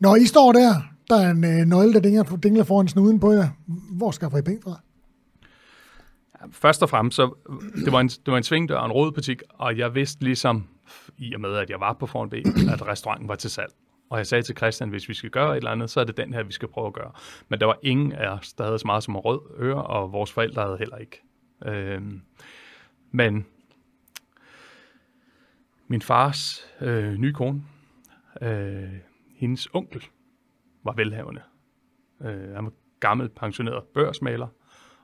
Når 0.00 0.16
I 0.16 0.26
står 0.26 0.52
der, 0.52 0.74
der 1.10 1.16
er 1.16 1.30
en 1.30 1.44
øh, 1.44 1.66
nøgle, 1.66 1.92
der 1.92 2.00
dingler, 2.00 2.36
dingler 2.42 2.64
foran 2.64 2.88
snuden 2.88 3.20
på 3.20 3.32
jer. 3.32 3.48
Hvor 3.96 4.10
skaffer 4.10 4.38
I 4.38 4.42
penge 4.42 4.62
fra? 4.62 4.80
Først 6.52 6.82
og 6.82 6.90
fremmest, 6.90 7.16
så 7.16 7.34
det 7.84 7.92
var 7.92 8.00
en, 8.00 8.08
det 8.08 8.26
var 8.26 8.36
en 8.36 8.42
svingdør 8.42 8.76
og 8.76 8.86
en 8.86 8.92
rådbutik, 8.92 9.42
og 9.54 9.78
jeg 9.78 9.94
vidste 9.94 10.24
ligesom, 10.24 10.64
i 11.18 11.34
og 11.34 11.40
med 11.40 11.54
at 11.56 11.70
jeg 11.70 11.80
var 11.80 11.96
på 12.00 12.06
Foran 12.06 12.30
B, 12.30 12.34
at 12.72 12.86
restauranten 12.86 13.28
var 13.28 13.34
til 13.34 13.50
salg. 13.50 13.72
Og 14.10 14.18
jeg 14.18 14.26
sagde 14.26 14.42
til 14.42 14.56
Christian, 14.56 14.90
hvis 14.90 15.08
vi 15.08 15.14
skal 15.14 15.30
gøre 15.30 15.52
et 15.52 15.56
eller 15.56 15.70
andet, 15.70 15.90
så 15.90 16.00
er 16.00 16.04
det 16.04 16.16
den 16.16 16.34
her, 16.34 16.42
vi 16.42 16.52
skal 16.52 16.68
prøve 16.68 16.86
at 16.86 16.92
gøre. 16.92 17.12
Men 17.48 17.60
der 17.60 17.66
var 17.66 17.78
ingen 17.82 18.12
af 18.12 18.28
os, 18.28 18.52
der 18.52 18.64
havde 18.64 18.78
så 18.78 18.86
meget 18.86 19.02
som 19.02 19.14
en 19.14 19.20
rød 19.20 19.40
øre, 19.58 19.84
og 19.84 20.12
vores 20.12 20.32
forældre 20.32 20.62
havde 20.62 20.78
heller 20.78 20.96
ikke. 20.96 21.22
Øhm, 21.66 22.22
men 23.10 23.46
min 25.88 26.02
fars 26.02 26.66
øh, 26.80 27.14
nye 27.14 27.32
kone, 27.32 27.62
øh, 28.42 28.92
hendes 29.36 29.68
onkel, 29.72 30.04
var 30.84 30.92
velhavende. 30.92 31.42
Øh, 32.20 32.54
han 32.54 32.64
var 32.64 32.72
gammel 33.00 33.28
pensioneret 33.28 33.84
børsmaler, 33.84 34.48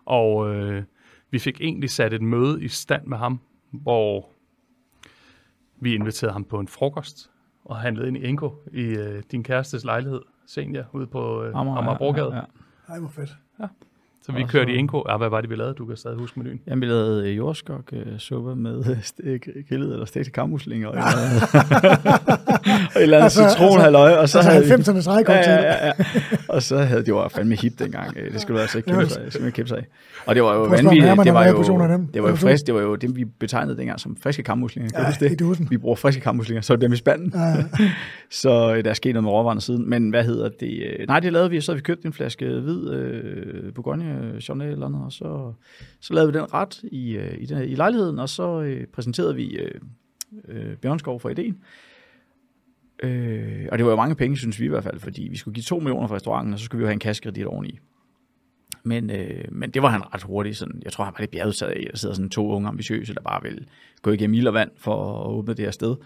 og 0.05 0.55
øh, 0.55 0.85
vi 1.31 1.39
fik 1.39 1.61
egentlig 1.61 1.91
sat 1.91 2.13
et 2.13 2.23
møde 2.23 2.65
i 2.65 2.69
stand 2.69 3.07
med 3.07 3.19
ham, 3.19 3.41
hvor 3.71 4.31
vi 5.77 5.95
inviterede 5.95 6.33
ham 6.33 6.45
på 6.45 6.61
en 6.61 6.69
frokost, 6.69 7.31
og 7.67 7.77
handlede 7.77 8.09
ind 8.09 8.17
i 8.17 8.29
Enko 8.29 8.55
i 8.73 8.83
øh, 8.83 9.23
din 9.31 9.43
kærestes 9.43 9.85
lejlighed, 9.85 10.21
Senja, 10.47 10.85
ude 10.93 11.07
på 11.07 11.43
øh, 11.43 11.53
Amagerbrogade. 11.55 12.35
Ja, 12.35 12.37
ja. 12.37 12.43
Ej, 12.89 12.99
hvor 12.99 13.09
fedt. 13.09 13.37
Så 14.27 14.33
vi 14.33 14.43
kørte 14.49 14.71
så- 14.73 14.75
i 14.77 14.79
Enko. 14.79 15.03
Ja, 15.09 15.17
hvad 15.17 15.29
var 15.29 15.41
det, 15.41 15.51
vi 15.51 15.57
lavede? 15.57 15.75
Du 15.75 15.87
kan 15.87 15.97
stadig 15.97 16.19
huske 16.19 16.39
menuen. 16.41 16.61
Jamen, 16.67 16.81
vi 16.83 16.87
lavede 16.87 17.31
øh, 17.31 17.37
jordskok 17.37 17.93
øh, 17.93 18.19
suppe 18.19 18.57
med 18.57 18.79
øh, 18.91 18.97
stek, 19.03 19.49
grillet 19.69 19.93
eller 19.93 20.07
stegte 20.07 20.31
kammuslinger. 20.31 20.89
Og, 20.89 20.95
ja. 20.97 21.03
og 22.95 23.01
et 23.01 23.03
eller 23.03 23.17
andet 23.17 23.25
Altså- 23.27 23.43
altså, 23.43 23.57
citronhalløj. 23.59 24.11
Og 24.13 24.29
så 24.29 24.39
Altså 24.39 24.51
havde 24.53 24.65
vi, 24.65 24.71
90'ernes 24.73 25.11
ja, 25.11 25.13
rejkoktail. 25.15 25.63
ja, 25.65 25.87
ja, 25.87 25.87
ja. 25.87 25.93
Og 26.49 26.63
så 26.63 26.79
havde 26.79 27.05
det 27.05 27.15
var 27.15 27.29
fandme 27.29 27.55
hip 27.55 27.73
dengang. 27.79 28.17
Øh, 28.17 28.33
Det 28.33 28.41
skulle 28.41 28.57
du 28.57 28.63
altså 28.63 28.79
ikke 28.79 28.91
Ja, 28.91 28.97
kæmpe 28.97 29.13
sig, 29.13 29.23
simpelthen 29.23 29.53
kæmpe 29.53 29.69
sig. 29.69 29.79
af. 29.79 29.87
Og 30.27 30.35
det 30.35 30.43
var 30.43 30.55
jo 30.55 30.61
vanvittigt. 30.63 30.91
Det 31.25 31.35
var 31.35 31.43
er 31.43 31.49
jo, 31.51 32.07
det 32.15 32.23
var 32.23 32.29
jo 32.29 32.35
frisk. 32.37 32.67
Det 32.67 32.75
var 32.75 32.81
jo 32.81 32.95
det, 32.95 33.17
vi 33.17 33.25
betegnede 33.25 33.77
dengang 33.79 34.01
som 34.01 34.17
friske 34.23 34.43
kammuslinger. 34.43 34.91
Kan 34.91 35.01
Ja, 35.01 35.07
huske 35.07 35.29
det? 35.29 35.71
Vi 35.71 35.77
bruger 35.77 35.97
friske 35.97 36.21
kammuslinger, 36.21 36.63
så 36.63 36.73
er 36.73 36.77
det 36.77 36.83
dem 36.83 36.93
i 36.93 36.97
spanden. 36.97 37.33
Ja, 37.35 37.55
Så 38.31 38.75
øh, 38.77 38.85
der 38.85 38.91
er 38.91 38.95
sket 38.95 39.13
noget 39.15 39.25
med 39.25 39.31
råvarerne 39.33 39.61
siden. 39.61 39.91
Men 39.91 40.11
hvad 40.11 40.25
hedder 40.25 40.49
det? 40.61 40.83
Øh, 41.01 41.07
Nej, 41.09 41.21
det 41.21 41.33
lavede 41.33 41.51
vi, 41.51 41.61
så 41.61 41.75
vi 41.75 41.81
købt 41.81 42.03
en 42.05 42.13
flaske 42.13 42.47
hvid 42.47 42.91
øh, 42.91 43.73
Bourgogne 43.75 44.05
Chardonnay 44.41 44.73
eller 44.73 44.87
andet, 44.87 45.05
og 45.05 45.13
så, 45.13 45.53
så 46.01 46.15
lavede 46.15 46.33
vi 46.33 46.39
den 46.39 46.55
ret 46.55 46.81
i, 46.83 47.17
øh, 47.17 47.35
i, 47.39 47.47
den, 47.47 47.63
i 47.63 47.75
lejligheden, 47.75 48.19
og 48.19 48.29
så 48.29 48.63
øh, 48.63 48.87
præsenterede 48.87 49.35
vi 49.35 49.57
øh, 49.57 49.81
øh, 50.49 50.77
Bjørnskov 50.77 51.21
for 51.21 51.29
ideen. 51.29 51.59
Øh, 53.03 53.69
og 53.73 53.79
det 53.79 53.85
var 53.85 53.91
jo 53.91 53.97
mange 53.97 54.15
penge, 54.15 54.37
synes 54.37 54.61
vi 54.61 54.65
i 54.65 54.69
hvert 54.69 54.85
fald, 54.85 55.01
fordi 55.01 55.29
vi 55.31 55.37
skulle 55.37 55.55
give 55.55 55.63
2 55.63 55.79
millioner 55.79 56.07
for 56.09 56.15
restauranten, 56.15 56.53
og 56.53 56.59
så 56.59 56.65
skulle 56.65 56.79
vi 56.79 56.83
jo 56.83 56.87
have 56.87 56.93
en 56.93 56.99
kassekredit 56.99 57.47
oveni. 57.47 57.79
Men, 58.83 59.11
øh, 59.11 59.45
men 59.53 59.71
det 59.71 59.83
var 59.83 59.89
han 59.89 60.15
ret 60.15 60.23
hurtigt. 60.23 60.57
Sådan, 60.57 60.83
jeg 60.85 60.93
tror, 60.93 61.05
han 61.05 61.15
var 61.17 61.21
lidt 61.21 61.31
bjergtaget 61.31 61.73
af, 61.73 61.81
at 61.81 61.91
der 61.91 61.99
sidder 61.99 62.15
sådan 62.15 62.31
to 62.31 62.49
unge 62.49 62.69
ambitiøse, 62.69 63.15
der 63.15 63.21
bare 63.21 63.43
vil 63.43 63.67
gå 64.03 64.11
igennem 64.11 64.35
ild 64.35 64.49
og 64.49 64.55
vand 64.55 64.71
for 64.77 65.21
at 65.21 65.27
åbne 65.27 65.55
det 65.55 65.65
her 65.65 65.71
sted. 65.71 65.97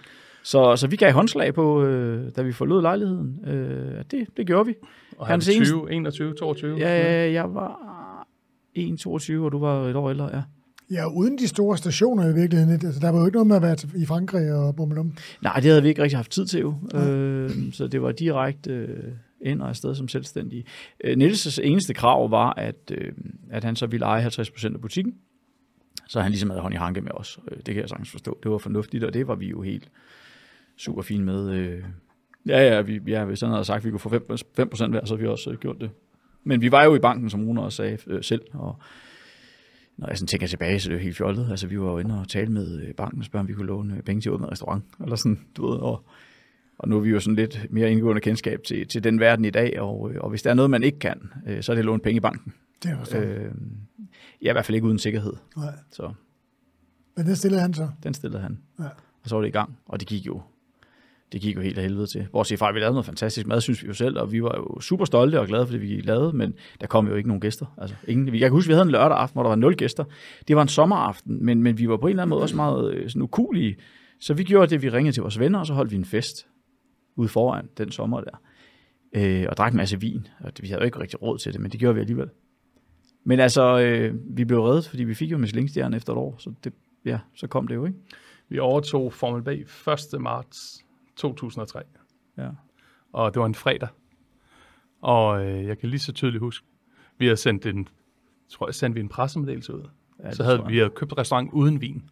Så, 0.43 0.77
så 0.77 0.87
vi 0.87 0.97
gav 0.97 1.13
håndslag 1.13 1.55
på, 1.55 1.85
øh, 1.85 2.31
da 2.37 2.43
vi 2.43 2.53
forlod 2.53 2.83
lejligheden. 2.83 3.41
Øh, 3.47 4.05
det, 4.11 4.27
det 4.37 4.47
gjorde 4.47 4.67
vi. 4.67 4.75
Og 5.19 5.27
han 5.27 5.35
eneste- 5.35 5.65
20, 5.65 5.93
21, 5.93 6.35
22. 6.35 6.79
Ja, 6.79 7.33
jeg 7.33 7.55
var 7.55 7.77
1,22, 8.79 9.45
og 9.45 9.53
du 9.53 9.59
var 9.59 9.87
et 9.89 9.97
år 9.97 10.11
ældre, 10.11 10.31
ja. 10.37 10.43
ja, 10.91 11.07
uden 11.07 11.39
de 11.39 11.49
store 11.49 11.77
stationer 11.79 12.29
i 12.31 12.35
virkeligheden. 12.35 12.73
Altså, 12.87 13.01
der 13.01 13.11
var 13.11 13.19
jo 13.21 13.27
ikke 13.27 13.37
noget 13.37 13.47
med 13.47 13.57
at 13.57 13.63
være 13.63 13.77
i 14.03 14.07
Frankrig 14.07 14.53
og 14.53 14.77
bummelum. 14.77 15.13
Nej, 15.43 15.55
det 15.55 15.65
havde 15.65 15.83
vi 15.83 15.89
ikke 15.89 16.03
rigtig 16.03 16.19
haft 16.19 16.31
tid 16.31 16.47
til 16.47 16.61
jo. 16.61 16.75
Øh, 16.95 17.51
så 17.73 17.87
det 17.87 18.03
var 18.03 18.13
direkte 18.13 18.71
øh, 18.73 19.13
ind 19.41 19.63
og 19.63 19.69
afsted 19.69 19.95
som 19.95 20.09
selvstændig. 20.09 20.65
Øh, 21.05 21.17
Niels' 21.17 21.61
eneste 21.63 21.95
krav 21.95 22.31
var, 22.31 22.55
at, 22.57 22.77
øh, 22.91 23.13
at 23.51 23.65
han 23.65 23.77
så 23.77 23.87
ville 23.87 24.07
eje 24.07 24.23
50% 24.27 24.75
af 24.75 24.81
butikken. 24.81 25.15
Så 26.09 26.21
han 26.21 26.31
ligesom 26.31 26.51
havde 26.51 26.63
hånd 26.63 26.75
i 26.75 26.77
hanke 26.77 27.01
med 27.01 27.11
os. 27.15 27.39
Øh, 27.53 27.57
det 27.57 27.75
kan 27.75 27.77
jeg 27.77 27.89
sagtens 27.89 28.11
forstå. 28.11 28.39
Det 28.43 28.51
var 28.51 28.59
fornuftigt, 28.59 29.05
og 29.05 29.15
det 29.15 29.29
var 29.29 29.35
vi 29.35 29.49
jo 29.49 29.63
helt 29.63 29.89
super 30.81 31.03
fint 31.03 31.25
med. 31.25 31.51
Øh. 31.51 31.85
Ja, 32.47 32.75
ja, 32.75 32.81
vi, 32.81 33.01
ja, 33.07 33.25
hvis 33.25 33.41
han 33.41 33.51
havde 33.51 33.65
sagt, 33.65 33.77
at 33.79 33.85
vi 33.85 33.91
kunne 33.91 34.01
få 34.01 34.09
5%, 34.09 34.15
5% 34.15 34.89
hver, 34.89 35.05
så 35.05 35.15
havde 35.15 35.21
vi 35.21 35.27
også 35.27 35.51
øh, 35.51 35.59
gjort 35.59 35.77
det. 35.81 35.91
Men 36.45 36.61
vi 36.61 36.73
var 36.73 36.85
jo 36.85 36.95
i 36.95 36.99
banken, 36.99 37.31
som 37.31 37.45
Rune 37.45 37.63
også 37.63 37.77
sagde 37.77 37.99
øh, 38.07 38.25
selv, 38.25 38.43
og 38.53 38.77
når 39.97 40.09
jeg 40.09 40.19
sådan 40.19 40.27
tænker 40.27 40.47
tilbage, 40.47 40.81
så 40.81 40.89
er 40.89 40.91
det 40.91 40.99
jo 40.99 41.03
helt 41.03 41.17
fjollet. 41.17 41.51
Altså, 41.51 41.67
vi 41.67 41.81
var 41.81 41.91
jo 41.91 41.99
inde 41.99 42.21
og 42.21 42.29
tale 42.29 42.53
med 42.53 42.83
øh, 42.83 42.95
banken 42.95 43.19
og 43.19 43.25
spørge, 43.25 43.41
om 43.41 43.49
vi 43.49 43.53
kunne 43.53 43.67
låne 43.67 43.97
øh, 43.97 44.03
penge 44.03 44.21
til 44.21 44.29
at 44.29 44.33
åbne 44.33 44.47
en 44.47 44.53
restaurant. 44.53 44.85
Eller 45.05 45.17
sådan, 45.17 45.41
du 45.57 45.71
ved, 45.71 45.79
og, 45.79 46.05
og 46.79 46.89
nu 46.89 46.97
er 46.97 47.01
vi 47.01 47.11
jo 47.11 47.21
sådan 47.21 47.37
lidt 47.37 47.67
mere 47.71 47.93
indgående 47.93 48.21
kendskab 48.21 48.63
til, 48.63 48.89
til 48.89 49.05
den 49.05 49.21
verden 49.21 49.45
i 49.45 49.51
dag, 49.51 49.81
og, 49.81 50.11
øh, 50.11 50.21
og 50.21 50.31
hvis 50.31 50.43
der 50.43 50.51
er 50.51 50.55
noget, 50.55 50.71
man 50.71 50.83
ikke 50.83 50.99
kan, 50.99 51.31
øh, 51.47 51.63
så 51.63 51.73
er 51.73 51.75
det 51.75 51.79
at 51.79 51.87
låne 51.87 52.01
penge 52.03 52.17
i 52.17 52.21
banken. 52.21 52.53
Det 52.83 52.99
var 52.99 53.05
så. 53.05 53.19
Øh. 53.19 53.55
Ja, 54.43 54.51
i 54.51 54.53
hvert 54.53 54.65
fald 54.65 54.75
ikke 54.75 54.87
uden 54.87 54.99
sikkerhed. 54.99 55.33
Nej. 55.57 55.75
Så 55.91 56.13
Men 57.17 57.27
det 57.27 57.39
stillede 57.39 57.61
han 57.63 57.75
så. 57.75 57.89
den 58.03 58.15
stillede 58.15 58.43
han. 58.43 58.59
Ja. 58.79 58.85
Og 59.23 59.29
så 59.29 59.35
var 59.35 59.43
det 59.43 59.49
i 59.49 59.53
gang, 59.53 59.79
og 59.87 60.01
det 60.01 60.09
gik 60.09 60.27
jo 60.27 60.43
det 61.33 61.41
gik 61.41 61.57
jo 61.57 61.61
helt 61.61 61.79
af 61.79 61.85
helvede 61.85 62.07
til. 62.07 62.27
Bortset 62.33 62.59
fra, 62.59 62.69
at 62.69 62.75
vi 62.75 62.81
lavede 62.81 62.93
noget 62.93 63.07
fantastisk 63.07 63.47
mad, 63.47 63.61
synes 63.61 63.83
vi 63.83 63.89
jo 63.89 63.95
selv, 63.95 64.19
og 64.19 64.33
vi 64.33 64.43
var 64.43 64.55
jo 64.57 64.81
super 64.81 65.05
stolte 65.05 65.41
og 65.41 65.47
glade 65.47 65.67
for 65.67 65.73
det, 65.73 65.83
vi 65.83 66.01
lavede, 66.01 66.37
men 66.37 66.55
der 66.81 66.87
kom 66.87 67.09
jo 67.09 67.15
ikke 67.15 67.29
nogen 67.29 67.41
gæster. 67.41 67.67
Altså, 67.79 67.97
ingen, 68.09 68.29
jeg 68.29 68.41
kan 68.41 68.51
huske, 68.51 68.69
vi 68.69 68.73
havde 68.73 68.85
en 68.85 68.91
lørdag 68.91 69.19
aften, 69.19 69.35
hvor 69.35 69.43
der 69.43 69.49
var 69.49 69.57
nul 69.57 69.75
gæster. 69.75 70.05
Det 70.49 70.57
var 70.57 70.63
en 70.63 70.69
sommeraften, 70.69 71.45
men, 71.45 71.63
men 71.63 71.79
vi 71.79 71.89
var 71.89 71.97
på 71.97 72.07
en 72.07 72.11
eller 72.11 72.23
anden 72.23 72.31
måde 72.31 72.43
også 72.43 72.57
meget 72.57 72.95
øh, 72.95 73.09
sådan 73.09 73.23
ukulige. 73.23 73.77
Så 74.21 74.35
vi 74.35 74.45
gjorde 74.45 74.71
det, 74.71 74.83
vi 74.83 74.89
ringede 74.89 75.17
til 75.17 75.23
vores 75.23 75.39
venner, 75.39 75.59
og 75.59 75.67
så 75.67 75.75
holdt 75.75 75.91
vi 75.91 75.97
en 75.97 76.05
fest 76.05 76.47
ude 77.17 77.29
foran 77.29 77.69
den 77.79 77.93
sommer 77.93 78.21
der. 78.21 78.41
Øh, 79.17 79.47
og 79.49 79.57
drak 79.57 79.73
en 79.73 79.77
masse 79.77 80.01
vin. 80.01 80.27
Og 80.41 80.53
vi 80.61 80.69
havde 80.69 80.81
jo 80.81 80.85
ikke 80.85 81.01
rigtig 81.01 81.23
råd 81.23 81.39
til 81.39 81.53
det, 81.53 81.61
men 81.61 81.71
det 81.71 81.81
gjorde 81.81 81.95
vi 81.95 82.01
alligevel. 82.01 82.29
Men 83.25 83.41
altså, 83.41 83.81
øh, 83.81 84.15
vi 84.37 84.45
blev 84.45 84.61
reddet, 84.61 84.89
fordi 84.89 85.05
vi 85.05 85.15
fik 85.15 85.33
jo 85.33 85.39
Michelin-stjerne 85.39 85.97
efter 85.97 86.13
et 86.13 86.19
år, 86.19 86.37
så 86.39 86.53
det, 86.65 86.73
ja, 87.05 87.19
så 87.35 87.47
kom 87.47 87.69
det 87.69 87.75
jo, 87.75 87.85
ikke? 87.87 87.99
Vi 88.49 88.59
overtog 88.59 89.13
Formel 89.13 89.43
B 89.43 89.49
1. 90.15 90.21
marts 90.21 90.85
2003, 91.21 91.83
Ja. 92.39 92.49
og 93.13 93.35
det 93.35 93.41
var 93.41 93.47
en 93.47 93.55
fredag. 93.55 93.89
Og 95.03 95.47
øh, 95.47 95.67
jeg 95.67 95.79
kan 95.79 95.89
lige 95.89 96.01
så 96.01 96.13
tydeligt 96.13 96.41
huske, 96.41 96.67
vi 97.19 97.25
havde 97.25 97.37
sendt 97.37 97.67
en, 97.67 97.89
tror 98.49 98.67
jeg, 98.69 98.75
sendte 98.75 98.95
vi 98.95 99.01
en 99.01 99.09
pressemeddelelse 99.09 99.75
ud. 99.75 99.89
Ja, 100.25 100.33
så 100.33 100.45
havde 100.45 100.63
vi 100.69 100.77
havde 100.79 100.91
købt 100.91 101.19
restaurant 101.19 101.51
uden 101.53 101.81
vin. 101.81 102.03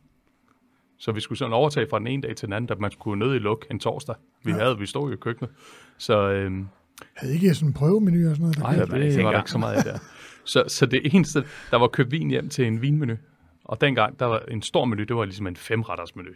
Så 0.99 1.13
vi 1.13 1.21
skulle 1.21 1.39
sådan 1.39 1.53
overtage 1.53 1.87
fra 1.91 1.99
den 1.99 2.07
ene 2.07 2.23
dag 2.23 2.37
til 2.37 2.47
den 2.47 2.53
anden, 2.53 2.69
da 2.69 2.75
man 2.75 2.91
skulle 2.91 3.19
ned 3.27 3.35
i 3.35 3.39
luk 3.39 3.67
en 3.71 3.79
torsdag. 3.79 4.15
Vi, 4.45 4.51
Ja. 4.53 4.59
havde, 4.59 4.79
vi 4.79 4.87
stod 4.87 5.09
jo 5.09 5.15
i 5.15 5.17
køkkenet. 5.21 5.51
Så 5.99 6.31
øhm, 6.31 6.69
Havde 7.15 7.33
I 7.33 7.35
ikke 7.37 7.55
sådan 7.55 7.69
en 7.69 7.75
prøvemenu 7.75 8.31
og 8.31 8.37
sådan 8.37 8.41
noget? 8.41 8.57
der 8.57 8.63
nej, 8.63 8.73
det, 8.73 9.15
det 9.17 9.25
var 9.25 9.31
der 9.33 9.39
ikke 9.39 9.51
så 9.51 9.59
meget 9.59 9.75
af 9.77 9.85
der. 9.85 9.99
Så, 10.45 10.65
så 10.69 10.87
det 10.87 11.15
eneste, 11.15 11.45
der 11.71 11.77
var 11.77 11.89
købt 11.89 12.11
vin 12.11 12.31
hjem 12.31 12.49
til 12.49 12.67
en 12.67 12.83
vinmenu. 12.83 13.15
Og 13.65 13.81
dengang, 13.81 14.19
der 14.21 14.27
var 14.27 14.39
en 14.39 14.63
stor 14.63 14.85
menu, 14.85 15.03
det 15.05 15.17
var 15.17 15.25
ligesom 15.25 15.47
en 15.47 15.57
femretters 15.57 16.17
menu. 16.17 16.31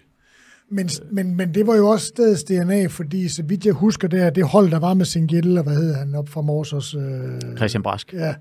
Men, 0.72 0.88
men, 1.10 1.36
men 1.36 1.54
det 1.54 1.66
var 1.66 1.76
jo 1.76 1.88
også 1.88 2.06
stedets 2.06 2.44
DNA, 2.44 2.86
fordi 2.86 3.28
så 3.28 3.42
vidt 3.42 3.66
jeg 3.66 3.74
husker, 3.74 4.08
det, 4.08 4.18
her, 4.20 4.30
det 4.30 4.44
hold, 4.44 4.70
der 4.70 4.78
var 4.78 4.94
med 4.94 5.04
Singel, 5.04 5.58
og 5.58 5.64
hvad 5.64 5.74
hed 5.74 5.94
han 5.94 6.14
op 6.14 6.28
fra 6.28 6.40
Morsers, 6.40 6.94
øh, 6.94 7.56
Christian 7.56 7.82
Brask. 7.82 8.12
ja, 8.12 8.34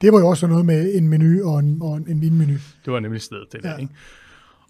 det 0.00 0.12
var 0.12 0.18
jo 0.18 0.28
også 0.28 0.46
noget 0.46 0.66
med 0.66 0.94
en 0.94 1.08
menu 1.08 1.48
og 1.50 1.58
en, 1.58 1.78
og 1.82 1.96
en 1.96 2.20
vinmenu. 2.20 2.52
Det 2.84 2.92
var 2.92 3.00
nemlig 3.00 3.20
stedet 3.22 3.46
det, 3.52 3.60
Ja. 3.64 3.70
ja. 3.70 3.76
ikke? 3.76 3.92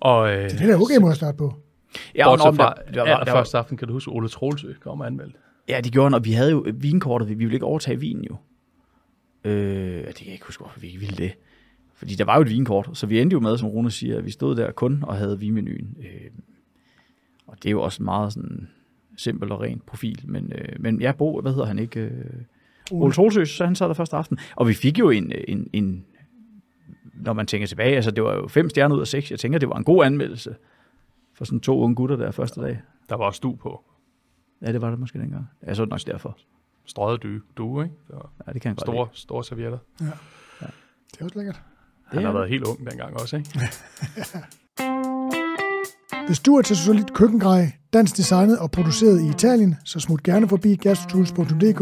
Og, 0.00 0.30
øh, 0.32 0.50
Det 0.50 0.60
er 0.60 0.66
da 0.66 0.76
okay 0.76 0.96
måde 1.00 1.10
at 1.10 1.16
starte 1.16 1.36
på. 1.38 1.54
Ja, 2.14 2.28
og, 2.28 2.40
om 2.40 2.56
fra, 2.56 2.74
der, 2.86 2.92
der, 3.04 3.10
var, 3.12 3.24
der, 3.24 3.32
første 3.32 3.58
aften, 3.58 3.76
kan 3.76 3.88
du 3.88 3.92
huske, 3.94 4.10
Ole 4.10 4.28
Troelsø 4.28 4.72
kom 4.80 5.00
og 5.00 5.06
anmeldte. 5.06 5.38
ja, 5.68 5.80
de 5.84 5.90
gjorde, 5.90 6.14
og 6.14 6.24
vi 6.24 6.32
havde 6.32 6.50
jo 6.50 6.66
vinkortet, 6.74 7.28
vi 7.28 7.34
ville 7.34 7.54
ikke 7.54 7.66
overtage 7.66 8.00
vinen 8.00 8.24
jo. 8.24 8.36
Øh, 9.44 10.06
det 10.06 10.14
kan 10.14 10.26
jeg 10.26 10.32
ikke 10.32 10.46
huske, 10.46 10.60
hvorfor 10.62 10.80
vi 10.80 10.86
ikke 10.86 10.98
ville 10.98 11.16
det. 11.16 11.32
Fordi 11.94 12.14
der 12.14 12.24
var 12.24 12.36
jo 12.36 12.42
et 12.42 12.50
vinkort, 12.50 12.90
så 12.92 13.06
vi 13.06 13.20
endte 13.20 13.34
jo 13.34 13.40
med, 13.40 13.58
som 13.58 13.68
Rune 13.68 13.90
siger, 13.90 14.18
at 14.18 14.24
vi 14.26 14.30
stod 14.30 14.56
der 14.56 14.72
kun 14.72 14.98
og 15.02 15.16
havde 15.16 15.38
vinmenuen. 15.40 15.96
Øh, 16.00 16.30
og 17.46 17.56
det 17.62 17.66
er 17.68 17.70
jo 17.70 17.82
også 17.82 18.02
en 18.02 18.04
meget 18.04 18.32
sådan 18.32 18.68
simpel 19.16 19.52
og 19.52 19.60
ren 19.60 19.82
profil. 19.86 20.20
Men, 20.24 20.52
øh, 20.52 20.68
men 20.80 21.00
ja, 21.00 21.12
Bo, 21.12 21.40
hvad 21.40 21.52
hedder 21.52 21.66
han 21.66 21.78
ikke? 21.78 22.00
Øh, 22.00 22.24
Ole 22.90 23.12
Trolsøs, 23.12 23.48
så 23.50 23.64
han 23.64 23.74
sad 23.74 23.88
der 23.88 23.94
første 23.94 24.16
aften. 24.16 24.38
Og 24.56 24.68
vi 24.68 24.74
fik 24.74 24.98
jo 24.98 25.10
en, 25.10 25.32
en, 25.48 25.70
en, 25.72 26.04
når 27.14 27.32
man 27.32 27.46
tænker 27.46 27.66
tilbage, 27.66 27.94
altså 27.96 28.10
det 28.10 28.24
var 28.24 28.34
jo 28.34 28.48
fem 28.48 28.70
stjerner 28.70 28.96
ud 28.96 29.00
af 29.00 29.06
seks. 29.06 29.30
Jeg 29.30 29.38
tænker, 29.38 29.58
det 29.58 29.68
var 29.68 29.76
en 29.76 29.84
god 29.84 30.04
anmeldelse 30.04 30.56
for 31.34 31.44
sådan 31.44 31.60
to 31.60 31.78
unge 31.80 31.94
gutter 31.94 32.16
der 32.16 32.30
første 32.30 32.60
dag. 32.60 32.80
Der 33.08 33.16
var 33.16 33.24
også 33.24 33.40
du 33.42 33.54
på. 33.54 33.84
Ja, 34.62 34.72
det 34.72 34.80
var 34.82 34.90
det 34.90 34.98
måske 34.98 35.18
dengang. 35.18 35.46
Ja, 35.66 35.74
så 35.74 35.82
er 35.82 35.84
det 35.84 35.90
nok 35.90 36.00
derfor. 36.06 36.38
Strøget 36.84 37.22
du, 37.22 37.28
du 37.56 37.82
ikke? 37.82 37.94
Det 38.06 38.14
var 38.14 38.30
Ja, 38.46 38.52
det 38.52 38.62
kan 38.62 38.68
jeg 38.68 38.76
godt 38.76 38.86
store, 38.86 39.08
store 39.12 39.44
servietter. 39.44 39.78
Det 39.98 40.06
er 41.20 41.24
også 41.24 41.38
lækkert. 41.38 41.62
Han 42.04 42.18
er 42.18 42.22
har 42.22 42.28
det. 42.28 42.38
været 42.38 42.48
helt 42.48 42.64
ung 42.66 42.90
dengang 42.90 43.14
også, 43.20 43.36
ikke? 43.36 43.50
Hvis 46.26 46.40
du 46.40 46.54
er 46.56 46.62
til 46.62 46.76
solidt 46.76 47.14
køkkengrej, 47.14 47.72
dansk 47.92 48.16
designet 48.16 48.58
og 48.58 48.70
produceret 48.70 49.22
i 49.22 49.28
Italien, 49.28 49.76
så 49.84 50.00
smut 50.00 50.22
gerne 50.22 50.48
forbi 50.48 50.76
gastrotools.dk 50.76 51.80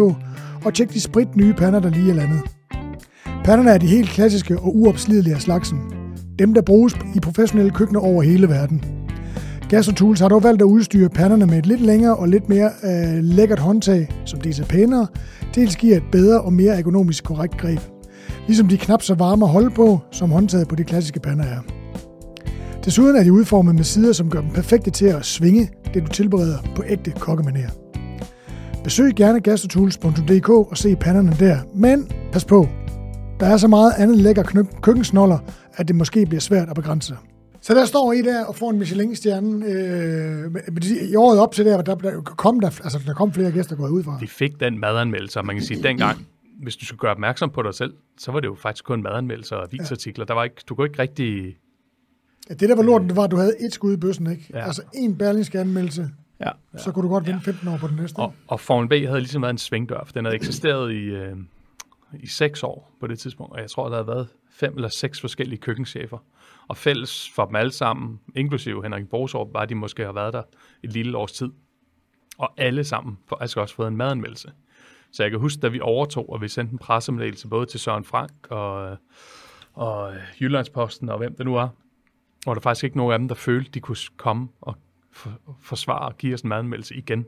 og 0.65 0.75
tjek 0.75 0.93
de 0.93 1.01
sprit 1.01 1.37
nye 1.37 1.55
pander, 1.55 1.81
der 1.81 1.91
lige 1.91 2.11
er 2.11 2.15
landet. 2.15 2.41
Panderne 3.45 3.71
er 3.71 3.79
de 3.79 3.87
helt 3.87 4.09
klassiske 4.09 4.59
og 4.59 4.77
uopslidelige 4.77 5.35
af 5.35 5.43
slagsen. 5.43 5.79
Dem, 6.39 6.55
der 6.55 6.63
bruges 6.63 6.97
i 7.15 7.21
professionelle 7.21 7.73
køkkener 7.73 8.01
over 8.01 8.23
hele 8.23 8.49
verden. 8.49 8.85
Gastrotools 9.69 10.21
har 10.21 10.29
dog 10.29 10.43
valgt 10.43 10.63
at 10.63 10.67
udstyre 10.67 11.09
panderne 11.09 11.47
med 11.47 11.59
et 11.59 11.67
lidt 11.67 11.81
længere 11.81 12.17
og 12.17 12.29
lidt 12.29 12.49
mere 12.49 12.71
øh, 12.85 13.25
lækkert 13.25 13.59
håndtag, 13.59 14.09
som 14.25 14.41
dels 14.41 14.61
er 14.61 14.67
pænere, 14.67 15.07
dels 15.55 15.77
giver 15.77 15.97
et 15.97 16.11
bedre 16.13 16.41
og 16.41 16.53
mere 16.53 16.75
ergonomisk 16.75 17.25
korrekt 17.25 17.57
greb. 17.57 17.81
Ligesom 18.47 18.69
de 18.69 18.79
knap 18.79 19.03
så 19.03 19.15
varme 19.15 19.45
at 19.45 19.51
holde 19.51 19.71
på, 19.71 20.01
som 20.13 20.31
håndtaget 20.31 20.69
på 20.69 20.75
de 20.75 20.85
klassiske 20.85 21.21
pander 21.21 21.45
er. 21.45 21.84
Desuden 22.85 23.17
er 23.17 23.25
de 23.25 23.33
udformet 23.33 23.75
med 23.75 23.85
sider, 23.85 24.13
som 24.13 24.31
gør 24.31 24.41
dem 24.41 24.51
perfekte 24.51 24.91
til 24.91 25.07
at 25.07 25.25
svinge 25.25 25.71
det, 25.95 26.03
du 26.03 26.09
tilbereder 26.09 26.59
på 26.77 26.83
ægte 26.87 27.11
kokkemaner. 27.11 27.71
Besøg 28.85 29.15
gerne 29.15 29.41
gastrotools.dk 29.41 30.49
og 30.49 30.79
se 30.79 30.97
panderne 30.97 31.37
der, 31.39 31.59
men 31.75 32.11
pas 32.33 32.45
på, 32.45 32.69
der 33.41 33.47
er 33.47 33.57
så 33.57 33.69
meget 33.69 33.93
andet 33.99 34.17
lækker 34.17 34.43
knø- 34.43 34.81
køkkensnoller, 34.81 35.39
at 35.75 35.89
det 35.89 35.97
måske 35.97 36.27
bliver 36.27 36.41
svært 36.41 36.69
at 36.69 36.75
begrænse 36.75 37.09
sig. 37.09 37.17
Så 37.61 37.75
der 37.75 37.85
står 37.85 38.13
I 38.13 38.23
der 38.23 38.45
og 38.45 38.57
får 38.57 38.71
en 38.71 38.79
Michelin-stjerne. 38.79 39.67
Øh, 39.67 41.11
I 41.11 41.17
året 41.17 41.41
op 41.41 41.53
til 41.53 41.65
der, 41.65 41.83
der, 41.83 41.95
der, 41.95 42.21
kom 42.21 42.61
der, 42.61 42.67
altså, 42.67 43.01
der 43.07 43.15
kom 43.15 43.33
flere 43.33 43.53
gæster 43.53 43.77
gået 43.77 43.91
ud 43.91 44.03
fra. 44.03 44.19
Vi 44.21 44.27
fik 44.27 44.61
den 44.61 44.79
madanmeldelse, 44.79 45.39
og 45.39 45.47
man 45.47 45.57
kan 45.57 45.65
sige, 45.65 45.83
dengang, 45.83 46.27
hvis 46.63 46.77
du 46.77 46.87
skulle 46.87 46.99
gøre 46.99 47.11
opmærksom 47.11 47.51
på 47.51 47.63
dig 47.63 47.75
selv, 47.75 47.93
så 48.19 48.33
var 48.33 48.41
det 48.41 48.49
jo 48.49 48.55
faktisk 48.55 48.85
kun 48.85 49.03
madanmeldelser 49.03 49.57
og 49.57 49.69
avisartikler. 49.73 50.25
Der 50.25 50.35
var 50.35 50.45
ikke, 50.45 50.57
du 50.69 50.75
kunne 50.75 50.87
ikke 50.87 51.03
rigtig... 51.03 51.57
Ja, 52.49 52.55
det 52.55 52.69
der 52.69 52.77
var 52.77 52.83
lorten, 52.83 53.09
det 53.09 53.17
var, 53.17 53.25
at 53.25 53.31
du 53.31 53.37
havde 53.37 53.55
et 53.67 53.73
skud 53.73 53.93
i 53.93 53.97
bøssen, 53.97 54.31
ikke? 54.31 54.47
Ja. 54.53 54.59
Ja. 54.59 54.65
Altså 54.65 54.83
en 54.95 55.19
berlingske 55.19 55.61
anmeldelse, 55.61 56.11
Ja. 56.41 56.51
så 56.77 56.93
kunne 56.93 57.03
du 57.03 57.09
godt 57.09 57.27
vinde 57.27 57.41
15 57.41 57.69
år 57.69 57.77
på 57.77 57.89
den 57.89 57.97
næste. 57.97 58.19
Og, 58.19 58.35
og 58.49 58.61
Formel 58.61 58.89
B 58.89 58.93
havde 59.09 59.21
ligesom 59.21 59.43
været 59.43 59.53
en 59.53 59.59
svingdør, 59.59 60.03
for 60.05 60.13
den 60.13 60.25
havde 60.25 60.37
eksisteret 60.37 60.93
i, 60.93 61.05
øh, 61.05 61.37
i 62.21 62.27
seks 62.27 62.63
år 62.63 62.93
på 63.01 63.07
det 63.07 63.19
tidspunkt, 63.19 63.53
og 63.53 63.61
jeg 63.61 63.71
tror, 63.71 63.89
der 63.89 63.97
havde 63.97 64.07
været 64.07 64.29
fem 64.51 64.75
eller 64.75 64.89
seks 64.89 65.21
forskellige 65.21 65.59
køkkenchefer. 65.59 66.19
Og 66.69 66.77
fælles 66.77 67.31
for 67.35 67.45
dem 67.45 67.57
alle 67.57 67.73
sammen, 67.73 68.21
inklusive 68.37 68.83
Henrik 68.83 69.09
Borsov, 69.09 69.51
var, 69.53 69.61
at 69.61 69.69
de 69.69 69.75
måske 69.75 70.05
har 70.05 70.13
været 70.13 70.33
der 70.33 70.43
et 70.83 70.93
lille 70.93 71.17
års 71.19 71.33
tid. 71.33 71.49
Og 72.39 72.53
alle 72.57 72.85
sammen 72.85 73.19
har 73.29 73.37
altså 73.37 73.61
også 73.61 73.75
fået 73.75 73.89
en 73.89 73.97
madanmeldelse. 73.97 74.53
Så 75.13 75.23
jeg 75.23 75.31
kan 75.31 75.41
huske, 75.41 75.61
da 75.61 75.69
vi 75.69 75.81
overtog, 75.81 76.33
og 76.33 76.41
vi 76.43 76.49
sendte 76.49 76.73
en 76.73 76.79
pressemeddelelse 76.79 77.49
både 77.49 77.67
til 77.67 77.81
Søren 77.81 78.05
Frank 78.05 78.33
og, 78.51 78.97
og 79.73 80.13
Jyllandsposten 80.41 81.09
og 81.09 81.19
hvem 81.19 81.35
det 81.37 81.47
nu 81.47 81.57
er, 81.57 81.69
hvor 82.45 82.55
der 82.55 82.61
faktisk 82.61 82.85
ikke 82.85 82.97
nogen 82.97 83.13
af 83.13 83.19
dem, 83.19 83.29
der 83.29 83.35
følte, 83.35 83.71
de 83.71 83.81
kunne 83.81 83.97
komme 84.17 84.49
og 84.61 84.77
for, 85.13 85.41
forsvare 85.63 86.09
og 86.09 86.19
give 86.19 86.35
os 86.35 86.41
en 86.41 86.49
madanmeldelse 86.49 86.95
igen. 86.95 87.27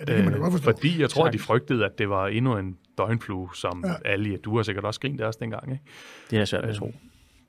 Ja, 0.00 0.04
det 0.04 0.14
kan 0.16 0.24
man 0.24 0.32
da 0.34 0.38
godt 0.38 0.52
forstå. 0.52 0.70
Øh, 0.70 0.74
Fordi 0.76 1.00
jeg 1.00 1.10
tror, 1.10 1.26
at 1.26 1.32
de 1.32 1.38
frygtede, 1.38 1.84
at 1.84 1.98
det 1.98 2.08
var 2.08 2.26
endnu 2.26 2.56
en 2.58 2.78
døgnflue, 2.98 3.54
som 3.54 3.84
Ja. 3.84 3.90
ja. 3.90 3.96
alle, 4.04 4.36
du 4.36 4.56
har 4.56 4.62
sikkert 4.62 4.84
også 4.84 5.00
grint 5.00 5.20
af 5.20 5.26
os 5.26 5.36
dengang, 5.36 5.72
ikke? 5.72 5.84
Det 6.30 6.38
er 6.38 6.44
svært 6.44 6.64
at 6.64 6.76
tro. 6.76 6.94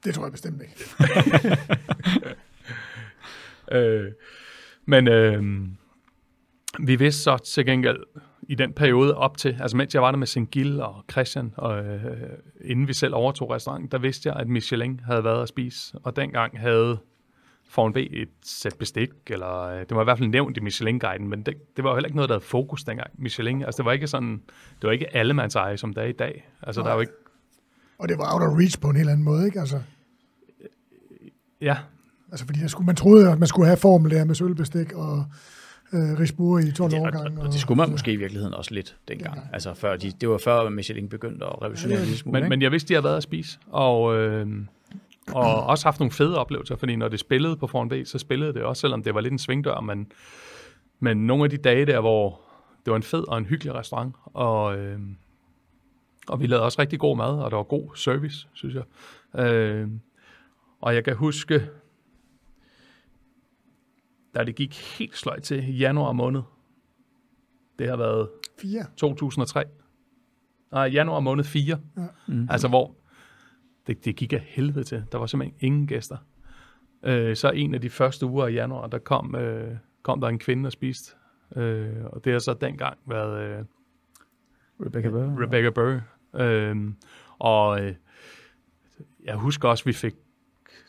Det 0.04 0.14
tror 0.16 0.24
jeg 0.24 0.32
bestemt 0.32 0.62
ikke. 0.62 0.76
Øh, 3.72 4.12
men 4.86 5.08
øh, 5.08 5.44
vi 6.80 6.96
vidste 6.96 7.22
så 7.24 7.38
til 7.38 7.66
gengæld 7.66 7.98
i 8.50 8.56
den 8.56 8.74
periode 8.74 9.18
op 9.18 9.38
til, 9.38 9.58
altså 9.60 9.78
mens 9.78 9.94
jeg 9.94 10.02
var 10.02 10.12
der 10.12 10.18
med 10.18 10.28
Sengil 10.28 10.82
og 10.82 11.04
Christian, 11.12 11.54
og 11.58 11.86
øh, 11.86 12.04
inden 12.62 12.88
vi 12.88 12.94
selv 12.94 13.16
overtog 13.16 13.52
restauranten, 13.52 13.92
der 13.92 13.98
vidste 13.98 14.30
jeg, 14.30 14.36
at 14.36 14.48
Michelin 14.48 15.02
havde 15.06 15.24
været 15.24 15.42
at 15.42 15.50
spise, 15.50 15.98
og 16.04 16.16
dengang 16.16 16.60
havde 16.60 16.98
Formel 17.70 17.94
B 17.94 17.98
et 18.12 18.30
sæt 18.46 18.76
bestik, 18.80 19.10
eller 19.28 19.62
øh, 19.62 19.80
det 19.80 19.96
var 19.96 20.02
i 20.02 20.04
hvert 20.04 20.18
fald 20.18 20.30
nævnt 20.30 20.58
i 20.58 20.60
Michelin-guiden, 20.60 21.28
men 21.28 21.42
det, 21.42 21.54
det 21.76 21.84
var 21.84 21.90
jo 21.90 21.96
heller 21.96 22.08
ikke 22.08 22.16
noget, 22.16 22.30
der 22.30 22.36
havde 22.36 22.46
fokus 22.46 22.84
dengang. 22.84 23.10
Michelin, 23.18 23.64
altså 23.64 23.78
det 23.78 23.86
var 23.86 23.92
ikke 23.92 24.08
sådan, 24.08 24.42
det 24.82 24.84
var 24.84 24.92
ikke 24.92 25.16
allemands 25.16 25.56
eje, 25.56 25.78
som 25.78 25.94
det 25.94 26.04
er 26.04 26.08
i 26.08 26.12
dag. 26.12 26.50
Altså 26.64 26.82
der 26.82 26.90
er 26.90 26.94
jo 26.94 27.00
ikke, 27.00 27.14
Og 28.00 28.10
det 28.10 28.18
var 28.18 28.34
out 28.34 28.42
of 28.42 28.58
reach 28.58 28.80
på 28.80 28.90
en 28.90 28.96
helt 28.96 29.10
anden 29.10 29.26
måde, 29.26 29.46
ikke? 29.46 29.60
Altså, 29.60 29.82
ja, 31.62 31.78
altså 32.32 32.46
fordi 32.46 32.60
der 32.60 32.68
skulle, 32.68 32.86
man 32.86 32.96
troede, 32.96 33.32
at 33.32 33.40
man 33.40 33.48
skulle 33.48 33.68
have 33.68 33.78
formel 33.78 34.12
der 34.12 34.26
med 34.26 34.36
sølvbestik 34.36 34.94
og 34.94 35.26
øh, 35.94 36.20
risbure 36.20 36.64
i 36.64 36.72
12 36.72 36.94
Ja, 36.94 37.00
årgange. 37.00 37.40
og, 37.42 37.46
og 37.46 37.54
det 37.54 37.60
skulle 37.62 37.78
man 37.78 37.92
måske 37.92 38.12
i 38.12 38.16
virkeligheden 38.16 38.54
også 38.54 38.74
lidt 38.74 38.98
dengang. 39.08 39.40
Altså 39.54 39.74
før 39.74 39.96
de, 39.98 40.12
det 40.22 40.30
var 40.30 40.38
før 40.38 40.70
Michelin 40.70 41.10
begyndte 41.10 41.46
at 41.46 41.62
revolutionere 41.62 42.00
Ja, 42.00 42.06
smule. 42.14 42.34
Men, 42.34 42.44
ikke? 42.44 42.50
men 42.50 42.62
jeg 42.62 42.72
vidste, 42.72 42.88
de 42.90 42.94
havde 42.94 43.04
været 43.04 43.18
at 43.18 43.24
spise, 43.24 43.60
og, 43.68 44.18
øh, 44.18 44.48
og 45.28 45.64
også 45.72 45.86
haft 45.86 46.00
nogle 46.00 46.12
fede 46.12 46.38
oplevelser, 46.38 46.76
fordi 46.76 46.96
når 46.96 47.08
det 47.08 47.20
spillede 47.20 47.56
på 47.58 47.68
Formel 47.68 48.04
B, 48.04 48.08
så 48.08 48.18
spillede 48.18 48.54
det 48.54 48.64
også, 48.64 48.80
selvom 48.82 49.04
det 49.04 49.16
var 49.16 49.22
lidt 49.22 49.32
en 49.32 49.40
svingdør, 49.40 49.80
men, 49.80 50.12
men 51.00 51.18
nogle 51.28 51.44
af 51.44 51.50
de 51.50 51.58
dage 51.58 51.86
der, 51.86 52.00
hvor 52.00 52.42
det 52.86 52.92
var 52.92 52.98
en 52.98 53.04
fed 53.04 53.28
og 53.28 53.38
en 53.38 53.46
hyggelig 53.46 53.76
restaurant, 53.76 54.16
og, 54.26 54.78
øh, 54.78 55.00
og 56.28 56.40
vi 56.42 56.48
lavede 56.48 56.66
også 56.66 56.82
rigtig 56.82 57.00
god 57.00 57.18
mad, 57.18 57.40
og 57.40 57.52
der 57.52 57.58
var 57.58 57.64
god 57.64 57.96
service, 57.96 58.48
synes 58.54 58.76
jeg. 58.76 58.84
Øh, 59.46 59.88
og 60.82 60.96
jeg 60.96 61.04
kan 61.04 61.16
huske, 61.16 61.62
da 64.36 64.44
det 64.44 64.56
gik 64.56 64.76
helt 65.00 65.18
sløjt 65.18 65.44
til 65.44 65.70
i 65.70 65.78
januar 65.78 66.12
måned, 66.12 66.42
det 67.80 67.90
har 67.90 67.96
været 67.96 68.30
Fire. 68.62 68.86
2003. 68.98 69.64
Nej, 70.72 70.84
januar 70.84 71.20
måned 71.20 71.44
4. 71.44 71.80
Ja. 71.98 72.02
Mm. 72.28 72.48
Altså, 72.50 72.68
hvor 72.68 72.96
det, 73.88 74.06
det 74.06 74.16
gik 74.16 74.34
af 74.34 74.40
helvede 74.40 74.84
til. 74.84 75.04
Der 75.12 75.18
var 75.18 75.26
simpelthen 75.26 75.58
ingen 75.60 75.88
gæster. 75.88 76.18
Øh, 77.04 77.36
så 77.36 77.50
en 77.50 77.74
af 77.74 77.82
de 77.82 77.90
første 77.90 78.26
uger 78.26 78.48
i 78.48 78.54
januar, 78.54 78.88
der 78.88 78.98
kom, 78.98 79.36
øh, 79.36 79.76
kom 80.04 80.22
der 80.22 80.28
en 80.28 80.40
kvinde 80.40 80.68
og 80.68 80.72
spiste. 80.72 81.16
Øh, 81.56 82.06
og 82.06 82.26
det 82.26 82.32
har 82.32 82.40
så 82.40 82.54
dengang 82.54 82.98
været 83.06 83.44
øh, 83.44 83.66
Rebecca 84.86 85.10
Burr. 85.10 85.44
Rebecca 85.44 85.70
Burr. 85.70 86.02
Øh, 86.42 86.76
og 87.40 87.82
øh, 87.86 87.96
jeg 89.24 89.36
husker 89.36 89.70
også, 89.70 89.86
vi 89.86 89.94
fik 89.94 90.14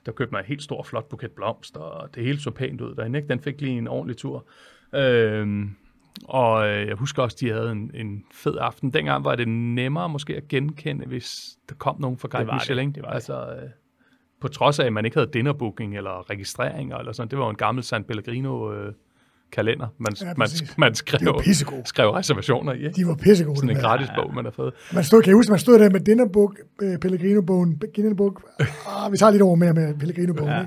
der 0.06 0.12
købte 0.12 0.32
mig 0.32 0.38
en 0.38 0.46
helt 0.46 0.62
stor, 0.62 0.82
flot 0.82 1.08
buket 1.08 1.30
blomster, 1.32 1.80
og 1.80 2.14
det 2.14 2.24
hele 2.24 2.40
så 2.40 2.50
pænt 2.50 2.80
ud 2.80 2.94
derinde. 2.94 3.18
Ikke? 3.18 3.28
Den 3.28 3.40
fik 3.40 3.60
lige 3.60 3.78
en 3.78 3.88
ordentlig 3.88 4.16
tur. 4.16 4.46
Øhm, 4.94 5.76
og 6.24 6.68
øh, 6.68 6.88
jeg 6.88 6.96
husker 6.96 7.22
også, 7.22 7.36
de 7.40 7.50
havde 7.50 7.72
en, 7.72 7.90
en 7.94 8.24
fed 8.32 8.56
aften. 8.60 8.90
Dengang 8.90 9.24
var 9.24 9.34
det 9.34 9.48
nemmere 9.48 10.08
måske 10.08 10.36
at 10.36 10.48
genkende, 10.48 11.06
hvis 11.06 11.58
der 11.68 11.74
kom 11.74 12.00
nogen 12.00 12.18
fra 12.18 12.28
Guide 12.28 12.46
var 12.46 12.52
det. 12.52 12.60
Michelin. 12.60 12.92
Det 12.92 13.02
var 13.02 13.10
altså, 13.10 13.52
øh, 13.52 13.70
på 14.40 14.48
trods 14.48 14.78
af, 14.78 14.86
at 14.86 14.92
man 14.92 15.04
ikke 15.04 15.16
havde 15.16 15.30
dinnerbooking 15.32 15.96
eller 15.96 16.30
registreringer 16.30 16.96
eller 16.96 17.12
sådan, 17.12 17.30
det 17.30 17.38
var 17.38 17.44
jo 17.44 17.50
en 17.50 17.56
gammel 17.56 17.84
San 17.84 18.04
Pellegrino 18.04 18.72
øh, 18.72 18.92
kalender, 19.52 19.88
man, 19.98 20.12
Ja, 20.20 20.26
man, 20.36 20.48
man 20.78 20.94
skrev, 20.94 21.42
skrev 21.84 22.10
reservationer 22.10 22.72
i. 22.72 22.76
Ikke? 22.76 22.90
De 22.96 23.06
var 23.06 23.14
pissegode. 23.14 23.56
Sådan 23.56 23.70
en 23.70 23.76
med. 23.76 23.82
gratis 23.82 24.08
bog, 24.16 24.34
man 24.34 24.44
har 24.44 24.52
fået. 24.52 24.72
Man 24.94 25.04
stod, 25.04 25.22
kan 25.22 25.28
jeg 25.28 25.36
huske, 25.36 25.50
man 25.50 25.58
stod 25.58 25.78
der 25.78 25.90
med 25.90 26.00
Dinnerbook, 26.00 26.58
øh, 26.82 26.98
Pellegrino-bogen, 26.98 27.78
Pellegrino-bogen. 27.78 28.36
Ah, 28.88 29.12
vi 29.12 29.16
tager 29.16 29.30
lidt 29.30 29.42
over 29.42 29.56
mere 29.56 29.72
med 29.72 29.98
Pellegrino-bogen. 29.98 30.52
Ja, 30.52 30.66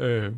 ja. 0.00 0.06
Øh, 0.06 0.32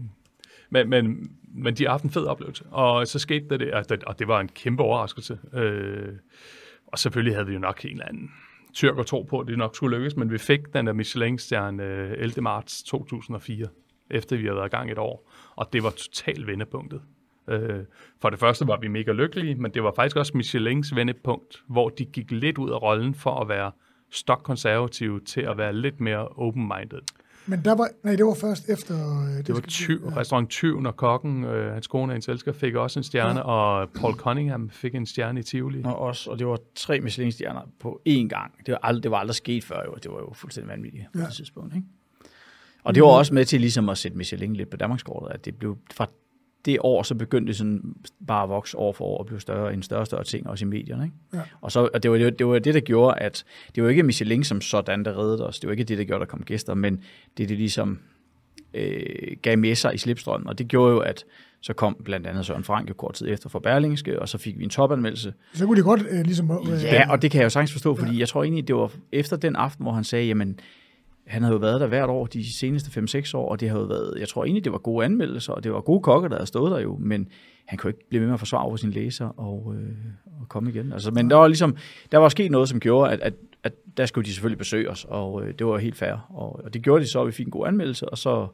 men, 0.70 0.90
men, 0.90 1.30
men 1.54 1.74
de 1.74 1.84
har 1.84 1.90
haft 1.90 2.04
en 2.04 2.10
fed 2.10 2.24
oplevelse. 2.24 2.64
Og 2.70 3.06
så 3.06 3.18
skete 3.18 3.58
det, 3.58 3.72
og 3.72 3.88
det, 3.88 4.04
og 4.04 4.18
det 4.18 4.28
var 4.28 4.40
en 4.40 4.48
kæmpe 4.48 4.82
overraskelse. 4.82 5.38
Øh, 5.54 6.08
og 6.86 6.98
selvfølgelig 6.98 7.34
havde 7.34 7.46
vi 7.46 7.52
jo 7.52 7.58
nok 7.58 7.84
en 7.84 7.90
eller 7.90 8.04
anden 8.04 8.30
tyrk 8.74 8.96
og 8.96 9.06
tro 9.06 9.22
på, 9.22 9.38
at 9.38 9.46
det 9.46 9.58
nok 9.58 9.76
skulle 9.76 9.96
lykkes, 9.96 10.16
men 10.16 10.30
vi 10.30 10.38
fik 10.38 10.60
den 10.74 10.86
der 10.86 10.92
Michelin-stjerne 10.92 11.82
øh, 11.82 12.12
11. 12.18 12.42
marts 12.42 12.82
2004, 12.82 13.66
efter 14.10 14.36
vi 14.36 14.42
havde 14.42 14.56
været 14.56 14.66
i 14.66 14.76
gang 14.76 14.90
et 14.90 14.98
år. 14.98 15.25
Og 15.56 15.72
det 15.72 15.82
var 15.82 15.90
totalt 15.90 16.46
vendepunktet. 16.46 17.00
Øh, 17.48 17.84
for 18.20 18.30
det 18.30 18.38
første 18.38 18.66
var 18.66 18.78
vi 18.80 18.88
mega 18.88 19.12
lykkelige, 19.12 19.54
men 19.54 19.70
det 19.74 19.82
var 19.82 19.92
faktisk 19.96 20.16
også 20.16 20.32
Michelins 20.34 20.94
vendepunkt, 20.96 21.62
hvor 21.68 21.88
de 21.88 22.04
gik 22.04 22.30
lidt 22.30 22.58
ud 22.58 22.70
af 22.70 22.82
rollen 22.82 23.14
for 23.14 23.40
at 23.40 23.48
være 23.48 23.72
stokkonservative 24.10 25.20
til 25.20 25.40
at 25.40 25.58
være 25.58 25.72
lidt 25.72 26.00
mere 26.00 26.28
open-minded. 26.28 26.98
Men 27.48 27.64
der 27.64 27.74
var, 27.74 27.88
nej, 28.04 28.16
det 28.16 28.24
var 28.26 28.34
først 28.40 28.68
efter... 28.68 28.94
øh, 28.94 29.36
Det 29.38 29.48
var 29.48 29.54
skal- 29.54 29.68
tyv, 29.68 30.02
ja. 30.10 30.16
restaurant 30.20 30.50
Tyven 30.50 30.86
og 30.86 30.96
kokken, 30.96 31.44
øh, 31.44 31.72
hans 31.72 31.86
kone 31.86 32.02
og 32.10 32.14
hendes 32.14 32.28
elsker, 32.28 32.52
fik 32.52 32.74
også 32.74 32.98
en 33.00 33.04
stjerne, 33.04 33.38
ja. 33.38 33.44
og 33.44 33.90
Paul 33.90 34.14
Cunningham 34.14 34.70
fik 34.70 34.94
en 34.94 35.06
stjerne 35.06 35.40
i 35.40 35.42
Tivoli. 35.42 35.82
Og, 35.84 35.98
også, 35.98 36.30
og 36.30 36.38
det 36.38 36.46
var 36.46 36.58
tre 36.74 37.00
Michelin-stjerner 37.00 37.60
på 37.80 38.00
én 38.08 38.28
gang. 38.28 38.54
Det 38.66 38.72
var, 38.72 38.78
aldrig, 38.82 39.02
det 39.02 39.10
var 39.10 39.16
aldrig 39.18 39.34
sket 39.34 39.64
før, 39.64 39.82
jo. 39.86 39.94
det 40.02 40.10
var 40.10 40.18
jo 40.18 40.32
fuldstændig 40.34 40.70
vanvittigt 40.70 41.04
på 41.12 41.18
Ja. 41.18 41.24
det 41.24 41.32
tidspunkt. 41.34 41.74
Ikke? 41.74 41.86
Og 42.86 42.94
det 42.94 43.02
var 43.02 43.08
også 43.08 43.34
med 43.34 43.44
til 43.44 43.60
ligesom 43.60 43.88
at 43.88 43.98
sætte 43.98 44.16
Michelin 44.16 44.56
lidt 44.56 44.70
på 44.70 44.76
Danmarkskortet, 44.76 45.34
at 45.34 45.44
det 45.44 45.54
blev 45.54 45.76
fra 45.94 46.06
det 46.64 46.78
år, 46.80 47.02
så 47.02 47.14
begyndte 47.14 47.48
det 47.48 47.56
sådan 47.56 47.82
bare 48.26 48.42
at 48.42 48.48
vokse 48.48 48.78
år 48.78 48.92
for 48.92 49.04
år 49.04 49.18
og 49.18 49.26
blive 49.26 49.40
større, 49.40 49.74
en 49.74 49.82
større 49.82 50.00
og 50.00 50.06
større 50.06 50.24
ting, 50.24 50.46
også 50.46 50.64
i 50.64 50.68
medierne. 50.68 51.04
Ikke? 51.04 51.16
Ja. 51.34 51.40
Og, 51.60 51.72
så, 51.72 51.88
og 51.94 52.02
det, 52.02 52.10
var, 52.10 52.18
det, 52.18 52.38
det 52.38 52.46
var 52.46 52.58
det, 52.58 52.74
der 52.74 52.80
gjorde, 52.80 53.18
at 53.18 53.44
det 53.74 53.82
var 53.82 53.88
ikke 53.88 54.02
Michelin 54.02 54.44
som 54.44 54.60
sådan, 54.60 55.04
der 55.04 55.18
reddede 55.18 55.46
os. 55.46 55.60
Det 55.60 55.66
var 55.66 55.72
ikke 55.72 55.84
det, 55.84 55.98
der 55.98 56.04
gjorde, 56.04 56.22
at 56.22 56.26
der 56.28 56.30
kom 56.30 56.42
gæster, 56.42 56.74
men 56.74 57.02
det, 57.36 57.48
det 57.48 57.58
ligesom 57.58 57.98
øh, 58.74 59.36
gav 59.42 59.58
med 59.58 59.74
sig 59.74 59.94
i 59.94 59.98
slipstrømmen. 59.98 60.48
Og 60.48 60.58
det 60.58 60.68
gjorde 60.68 60.92
jo, 60.92 60.98
at 60.98 61.24
så 61.60 61.72
kom 61.72 61.96
blandt 62.04 62.26
andet 62.26 62.46
Søren 62.46 62.64
Frank 62.64 62.88
jo 62.88 62.94
kort 62.94 63.14
tid 63.14 63.28
efter 63.28 63.48
for 63.48 63.58
Berlingske, 63.58 64.22
og 64.22 64.28
så 64.28 64.38
fik 64.38 64.58
vi 64.58 64.64
en 64.64 64.70
topanmeldelse, 64.70 65.34
Så 65.54 65.66
kunne 65.66 65.76
de 65.76 65.82
godt 65.82 66.02
øh, 66.10 66.24
ligesom... 66.24 66.50
Øh, 66.50 66.82
Ja, 66.82 67.10
og 67.10 67.22
det 67.22 67.30
kan 67.30 67.38
jeg 67.38 67.44
jo 67.44 67.50
sagtens 67.50 67.72
forstå, 67.72 67.94
fordi 67.94 68.12
ja. 68.12 68.18
jeg 68.18 68.28
tror 68.28 68.42
egentlig, 68.42 68.68
det 68.68 68.76
var 68.76 68.92
efter 69.12 69.36
den 69.36 69.56
aften, 69.56 69.82
hvor 69.82 69.92
han 69.92 70.04
sagde, 70.04 70.26
jamen, 70.26 70.60
han 71.26 71.42
havde 71.42 71.52
jo 71.52 71.58
været 71.58 71.80
der 71.80 71.86
hvert 71.86 72.10
år 72.10 72.26
de 72.26 72.54
seneste 72.54 73.00
5-6 73.00 73.36
år, 73.36 73.48
og 73.48 73.60
det 73.60 73.70
har 73.70 73.78
jo 73.78 73.84
været, 73.84 74.14
jeg 74.18 74.28
tror 74.28 74.44
egentlig, 74.44 74.64
det 74.64 74.72
var 74.72 74.78
gode 74.78 75.04
anmeldelser, 75.04 75.52
og 75.52 75.64
det 75.64 75.72
var 75.72 75.80
gode 75.80 76.02
kokker, 76.02 76.28
der 76.28 76.36
havde 76.36 76.46
stået 76.46 76.70
der 76.70 76.78
jo, 76.78 76.96
men 77.00 77.28
han 77.66 77.78
kunne 77.78 77.90
ikke 77.90 78.08
blive 78.08 78.20
ved 78.20 78.26
med 78.26 78.34
at 78.34 78.38
forsvare 78.38 78.64
over 78.64 78.76
sine 78.76 78.92
læser 78.92 79.26
og, 79.26 79.74
øh, 79.76 79.88
og 80.40 80.48
komme 80.48 80.70
igen. 80.70 80.92
Altså, 80.92 81.10
men 81.10 81.30
der 81.30 81.36
var 81.36 81.48
ligesom, 81.48 81.76
der 82.12 82.18
var 82.18 82.28
sket 82.28 82.50
noget, 82.50 82.68
som 82.68 82.80
gjorde, 82.80 83.12
at, 83.12 83.20
at, 83.20 83.34
at 83.62 83.72
der 83.96 84.06
skulle 84.06 84.26
de 84.26 84.32
selvfølgelig 84.32 84.58
besøge 84.58 84.90
os, 84.90 85.06
og 85.08 85.46
øh, 85.46 85.54
det 85.58 85.66
var 85.66 85.78
helt 85.78 85.96
fair, 85.96 86.26
og, 86.30 86.64
og 86.64 86.74
det 86.74 86.82
gjorde 86.82 87.04
de 87.04 87.08
så, 87.08 87.18
og 87.18 87.26
vi 87.26 87.32
fik 87.32 87.46
en 87.46 87.52
god 87.52 87.66
anmeldelse, 87.66 88.08
og 88.08 88.18
så, 88.18 88.48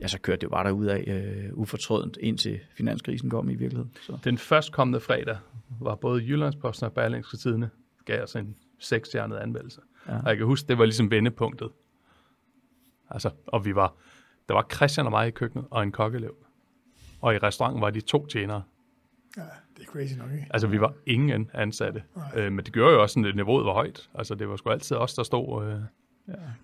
ja, 0.00 0.06
så 0.06 0.18
kørte 0.18 0.40
det 0.40 0.50
bare 0.50 0.66
derud 0.66 0.86
af 0.86 1.04
øh, 1.06 1.58
ufortrødent, 1.58 2.18
indtil 2.20 2.60
finanskrisen 2.76 3.30
kom 3.30 3.50
i 3.50 3.54
virkeligheden. 3.54 3.92
Så. 4.06 4.18
Den 4.24 4.38
førstkommende 4.38 5.00
fredag 5.00 5.36
var 5.80 5.94
både 5.94 6.22
Jyllandsposten 6.22 6.86
og 6.86 6.92
Berlingske 6.92 7.36
Tidene 7.36 7.70
gav 8.04 8.22
os 8.22 8.36
en 8.36 8.56
seksstjernet 8.78 9.36
anmeldelse. 9.36 9.80
Ja. 10.08 10.16
Og 10.16 10.28
jeg 10.28 10.36
kan 10.36 10.46
huske, 10.46 10.68
det 10.68 10.78
var 10.78 10.84
ligesom 10.84 11.10
vendepunktet. 11.10 11.68
Altså, 13.12 13.30
og 13.46 13.64
vi 13.64 13.74
var, 13.74 13.94
der 14.48 14.54
var 14.54 14.66
Christian 14.74 15.06
og 15.06 15.12
mig 15.12 15.28
i 15.28 15.30
køkkenet, 15.30 15.66
og 15.70 15.82
en 15.82 15.92
kokkelev. 15.92 16.34
Og 17.20 17.34
i 17.34 17.38
restauranten 17.38 17.80
var 17.82 17.90
de 17.90 18.00
to 18.00 18.26
tjenere. 18.26 18.62
ja, 19.36 19.42
det 19.76 19.82
er 19.82 19.86
crazy 19.86 20.14
nok, 20.14 20.32
ikke? 20.32 20.46
Altså, 20.50 20.66
vi 20.66 20.80
var 20.80 20.92
ingen 21.06 21.50
ansatte. 21.54 22.02
Øh, 22.36 22.52
men 22.52 22.64
det 22.64 22.72
gjorde 22.72 22.92
jo 22.94 23.02
også, 23.02 23.20
at 23.20 23.36
niveauet 23.36 23.64
var 23.66 23.72
højt. 23.72 24.08
Altså, 24.14 24.34
det 24.34 24.48
var 24.48 24.56
sgu 24.56 24.70
altid 24.70 24.96
os, 24.96 25.14
der 25.14 25.22
stod... 25.22 25.66
Øh, 25.72 25.74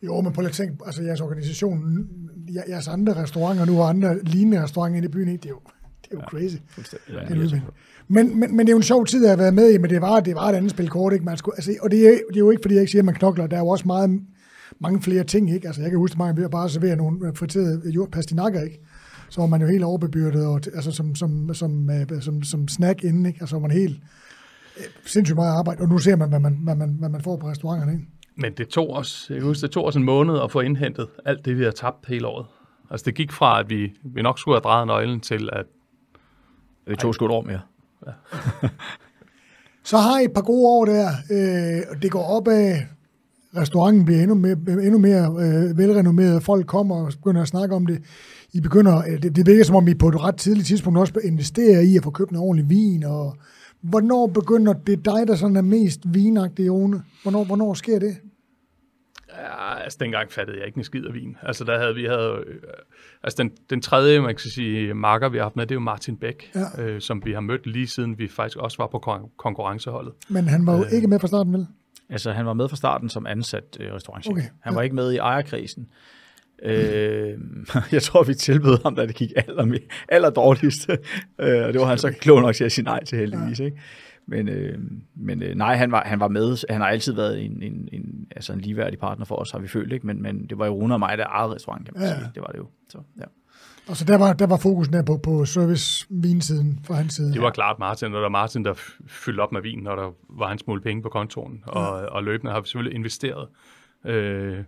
Jo, 0.03 0.20
men 0.20 0.32
lige 0.32 0.46
at 0.46 0.53
tænke, 0.53 0.76
altså 0.86 1.03
jeres 1.03 1.20
organisation, 1.20 2.09
jer- 2.51 2.70
jeres 2.70 2.88
andre 2.88 3.22
restauranter 3.22 3.64
nu, 3.64 3.80
og 3.80 3.88
andre 3.88 4.22
lignende 4.22 4.62
restauranter 4.62 4.96
inde 4.96 5.09
i 5.09 5.11
byen, 5.11 5.28
det 5.28 5.44
er 5.44 5.49
jo, 5.49 5.61
det 6.05 6.12
er 6.12 6.14
jo 6.14 6.20
crazy. 6.20 6.57
Fuldstændig. 6.68 7.07
Det 7.14 7.30
er 7.30 7.34
udvikling. 7.36 7.64
men, 8.09 8.40
men, 8.40 8.57
men 8.57 8.66
det 8.66 8.68
er 8.68 8.72
jo 8.72 8.76
en 8.76 8.82
sjov 8.82 9.07
tid 9.07 9.24
at 9.24 9.30
have 9.30 9.38
været 9.38 9.55
med 9.55 9.74
i, 9.74 9.78
men 9.78 9.90
det 9.90 10.01
var, 10.01 10.20
det 10.20 10.34
var 10.34 10.49
et 10.49 10.55
andet 10.55 10.70
spil 10.70 10.88
kort, 10.88 11.12
ikke? 11.12 11.24
Man 11.24 11.36
skulle, 11.36 11.55
altså, 11.59 11.74
og 11.82 11.90
det 11.90 12.07
er, 12.09 12.11
det 12.28 12.36
er 12.36 12.38
jo 12.38 12.51
ikke, 12.51 12.62
fordi 12.62 12.74
jeg 12.74 12.80
ikke 12.80 12.90
siger, 12.90 13.03
at 13.03 13.07
man 13.07 13.14
knokler. 13.14 13.46
Der 13.46 13.57
er 13.57 13.61
jo 13.61 13.68
også 13.68 13.84
meget, 13.86 14.20
mange 14.80 15.02
flere 15.02 15.24
ting, 15.24 15.50
ikke? 15.54 15.66
Altså, 15.66 15.82
jeg 15.82 15.90
kan 15.90 15.98
huske, 15.98 16.14
at 16.14 16.18
mange 16.18 16.36
ved 16.36 16.44
at 16.44 16.50
bare 16.50 16.68
servere 16.70 16.96
nogle 16.96 17.34
friterede 17.34 17.90
jord- 17.90 18.10
pastinakker, 18.10 18.62
ikke? 18.62 18.80
Så 19.28 19.40
var 19.40 19.48
man 19.48 19.60
jo 19.60 19.66
helt 19.66 19.84
overbebyrdet, 19.84 20.46
og, 20.46 20.60
altså 20.74 20.92
som, 20.92 21.14
som, 21.14 21.54
som, 21.54 21.90
som, 22.10 22.20
som, 22.20 22.42
som 22.42 22.68
snack 22.68 23.04
inden, 23.04 23.26
ikke? 23.26 23.38
Altså, 23.40 23.56
var 23.56 23.60
man 23.60 23.70
helt 23.70 24.00
øh, 24.78 24.84
sindssygt 25.06 25.36
meget 25.36 25.58
arbejde, 25.58 25.80
og 25.80 25.88
nu 25.88 25.98
ser 25.98 26.16
man, 26.16 26.28
hvad 26.28 26.40
man, 26.40 26.58
hvad 26.62 26.74
man, 26.74 26.96
hvad 26.98 27.08
man 27.08 27.20
får 27.20 27.36
på 27.36 27.48
restauranterne, 27.48 27.92
ikke? 27.92 28.04
Men 28.36 28.52
det 28.52 28.68
tog 28.68 28.90
os, 28.90 29.26
jeg 29.30 29.38
kan 29.38 29.46
huske, 29.46 29.62
det 29.62 29.70
tog 29.70 29.84
os 29.84 29.96
en 29.96 30.04
måned 30.04 30.40
at 30.44 30.50
få 30.50 30.60
indhentet 30.60 31.08
alt 31.24 31.44
det, 31.44 31.58
vi 31.58 31.64
har 31.64 31.70
tabt 31.70 32.06
hele 32.08 32.26
året. 32.26 32.46
Altså 32.90 33.04
det 33.04 33.14
gik 33.14 33.32
fra, 33.32 33.60
at 33.60 33.70
vi, 33.70 33.92
vi 34.02 34.22
nok 34.22 34.38
skulle 34.38 34.54
have 34.54 34.60
drejet 34.62 34.86
nøglen 34.86 35.20
til, 35.20 35.48
at 35.52 35.66
Vi 36.86 36.96
tog 36.96 37.14
sgu 37.14 37.24
et 37.24 37.30
år 37.30 37.42
mere. 37.42 37.60
Så 39.84 39.98
har 39.98 40.20
I 40.20 40.24
et 40.24 40.32
par 40.32 40.42
gode 40.42 40.66
år 40.68 40.84
der, 40.84 41.08
øh, 41.30 41.82
og 41.90 42.02
det 42.02 42.10
går 42.10 42.22
op 42.22 42.48
af, 42.48 42.86
restauranten 43.57 44.05
bliver 44.05 44.20
endnu 44.20 44.34
mere, 44.34 44.57
endnu 44.68 44.99
mere 44.99 45.24
øh, 45.28 45.78
velrenommeret, 45.78 46.42
folk 46.42 46.66
kommer 46.66 46.96
og 46.96 47.12
begynder 47.12 47.42
at 47.42 47.49
snakke 47.49 47.74
om 47.74 47.86
det. 47.86 48.03
I 48.53 48.61
begynder, 48.61 48.99
øh, 48.99 49.22
det, 49.22 49.36
det 49.36 49.46
virker 49.46 49.64
som 49.64 49.76
om 49.76 49.88
I 49.88 49.94
på 49.94 50.09
et 50.09 50.22
ret 50.22 50.36
tidligt 50.36 50.66
tidspunkt 50.66 50.99
også 50.99 51.12
investerer 51.24 51.80
i 51.80 51.96
at 51.96 52.05
få 52.05 52.11
købt 52.11 52.30
en 52.30 52.36
ordentlig 52.36 52.70
vin, 52.70 53.05
og 53.05 53.36
hvornår 53.82 54.26
begynder 54.26 54.72
det 54.72 55.05
dig, 55.05 55.26
der 55.28 55.34
sådan 55.36 55.57
er 55.57 55.62
mest 55.62 56.01
vinagtig, 56.05 56.72
Rune? 56.72 57.03
Hvornår, 57.22 57.44
hvornår 57.44 57.74
sker 57.74 57.99
det? 57.99 58.16
Ja, 59.38 59.82
altså 59.84 59.99
dengang 60.01 60.32
fattede 60.32 60.59
jeg 60.59 60.66
ikke 60.66 60.78
en 60.78 60.84
skid 60.84 61.05
af 61.05 61.14
vin. 61.14 61.36
Altså 61.42 61.64
der 61.64 61.78
havde 61.78 61.94
vi 61.94 62.05
havde, 62.05 62.32
øh, 62.46 62.55
altså 63.22 63.42
den, 63.42 63.51
den 63.70 63.80
tredje, 63.82 64.20
man 64.20 64.34
kan 64.34 64.51
sige, 64.51 64.94
marker, 64.94 65.28
vi 65.28 65.36
har 65.38 65.44
haft 65.44 65.57
med, 65.57 65.66
det 65.66 65.70
er 65.70 65.74
jo 65.76 65.80
Martin 65.80 66.16
Bæk, 66.16 66.51
Ja. 66.55 66.82
øh, 66.82 67.01
som 67.01 67.22
vi 67.24 67.32
har 67.32 67.40
mødt 67.40 67.66
lige 67.66 67.86
siden 67.88 68.18
vi 68.18 68.28
faktisk 68.28 68.57
også 68.59 68.76
var 68.78 68.86
på 68.86 68.99
kon- 69.07 69.34
konkurrenceholdet. 69.36 70.12
Men 70.28 70.49
han 70.49 70.66
var 70.66 70.76
jo 70.76 70.84
Øh. 70.84 70.92
ikke 70.92 71.09
med 71.09 71.18
fra 71.18 71.26
starten, 71.28 71.53
vel? 71.53 71.66
Altså, 72.11 72.32
han 72.32 72.46
var 72.46 72.52
med 72.52 72.68
fra 72.68 72.76
starten 72.76 73.09
som 73.09 73.26
ansat 73.26 73.76
øh, 73.80 73.92
restaurantchef. 73.94 74.32
Okay, 74.32 74.42
han 74.61 74.72
ja. 74.72 74.74
var 74.74 74.82
ikke 74.82 74.94
med 74.96 75.12
i 75.12 75.16
ejerkrisen. 75.16 75.88
Øh, 76.62 77.38
jeg 77.92 78.02
tror, 78.02 78.22
vi 78.22 78.34
tilbød 78.34 78.82
ham, 78.82 78.94
da 78.94 79.06
det 79.06 79.14
gik 79.14 79.32
aller, 79.36 79.78
aller 80.09 80.30
dårligst. 80.30 80.90
øh, 80.90 80.96
og 81.38 81.72
det 81.72 81.80
var 81.80 81.86
han 81.86 81.98
så 81.98 82.11
klog 82.20 82.40
nok 82.42 82.54
til 82.54 82.64
at 82.64 82.72
sige 82.72 82.84
nej 82.84 83.04
til 83.04 83.18
heldigvis. 83.18 83.61
Ikke? 83.61 83.80
Men, 84.26 84.48
øh, 84.48 84.78
men 85.16 85.42
øh, 85.42 85.54
nej, 85.54 85.76
han 85.76 85.92
var, 85.92 86.02
han 86.06 86.20
var 86.20 86.28
med. 86.28 86.72
Han 86.72 86.80
har 86.80 86.88
altid 86.88 87.12
været 87.12 87.44
en, 87.44 87.62
en, 87.62 87.88
en, 87.92 88.26
altså 88.36 88.52
en 88.52 88.61
ligeværdig 88.61 88.98
partner 88.98 89.24
for 89.24 89.36
os, 89.36 89.50
har 89.50 89.59
vi 89.59 89.68
følt. 89.68 89.92
Ikke? 89.92 90.06
Men, 90.06 90.22
men 90.22 90.46
det 90.46 90.59
var 90.59 90.66
jo 90.66 90.72
Rune 90.72 90.94
og 90.94 90.98
mig, 90.98 91.18
der 91.18 91.26
ejede 91.26 91.54
restaurant, 91.54 91.84
kan 91.84 91.94
man 91.96 92.02
Ja. 92.02 92.09
ja. 92.09 92.18
sige. 92.18 92.30
Det 92.34 92.42
var 92.42 92.46
det 92.48 92.59
jo. 92.59 92.66
Så, 92.88 92.98
ja. 93.18 93.24
Og 93.89 93.97
så 93.97 94.05
der 94.05 94.18
var, 94.18 94.32
der 94.32 94.47
var 94.47 94.57
fokus 94.57 94.89
der 94.89 95.03
på, 95.03 95.16
på 95.16 95.45
service-vinsiden 95.45 96.80
fra 96.84 96.95
hans 96.95 97.14
side. 97.14 97.32
Det 97.32 97.43
var 97.43 97.51
klart 97.51 97.78
Martin, 97.78 98.07
og 98.07 98.12
der 98.12 98.20
var 98.20 98.28
Martin, 98.28 98.64
der 98.64 98.74
fyldte 99.07 99.41
op 99.41 99.53
med 99.53 99.62
vin, 99.62 99.78
når 99.78 99.97
der 99.97 100.12
var 100.28 100.53
en 100.53 100.59
smule 100.59 100.80
penge 100.80 101.03
på 101.03 101.09
kontoen. 101.09 101.62
Og, 101.66 101.91
og 101.91 102.24
løbende 102.24 102.53
har 102.53 102.61
vi 102.61 102.66
selvfølgelig 102.66 102.95
investeret 102.95 103.49
øh, 104.05 104.64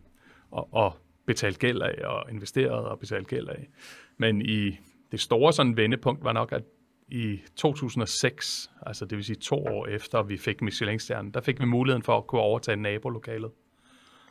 og, 0.51 0.75
og 0.75 0.97
betalt 1.27 1.59
gæld 1.59 1.83
af, 1.83 1.95
og 2.05 2.31
investeret 2.31 2.85
og 2.85 2.99
betalt 2.99 3.29
gæld 3.29 3.49
af. 3.49 3.69
Men 4.19 4.43
i 4.43 4.79
det 5.13 5.21
store 5.21 5.53
sådan 5.53 5.77
vendepunkt 5.77 6.25
var 6.25 6.33
nok, 6.33 6.53
at 6.53 6.63
i 7.09 7.39
2006, 7.57 8.71
altså 8.87 9.05
det 9.05 9.17
vil 9.17 9.25
sige 9.25 9.37
to 9.37 9.57
år 9.57 9.87
efter 9.87 10.23
vi 10.23 10.37
fik 10.37 10.63
Michelin-stjernen, 10.63 11.31
der 11.35 11.41
fik 11.41 11.61
vi 11.61 11.65
muligheden 11.65 12.03
for 12.03 12.19
at 12.19 12.27
kunne 12.27 12.41
overtage 12.41 12.77
nabolokalet. 12.77 13.51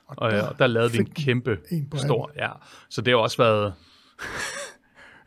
Og, 0.08 0.32
der 0.32 0.48
og 0.48 0.60
der 0.60 0.68
lavede 0.68 0.92
vi 0.92 0.98
en 0.98 1.10
kæmpe 1.10 1.58
en 1.72 1.98
stor, 1.98 2.32
ja. 2.36 2.50
Så 2.90 3.02
det 3.02 3.14
har 3.14 3.18
også 3.18 3.38
været, 3.38 3.74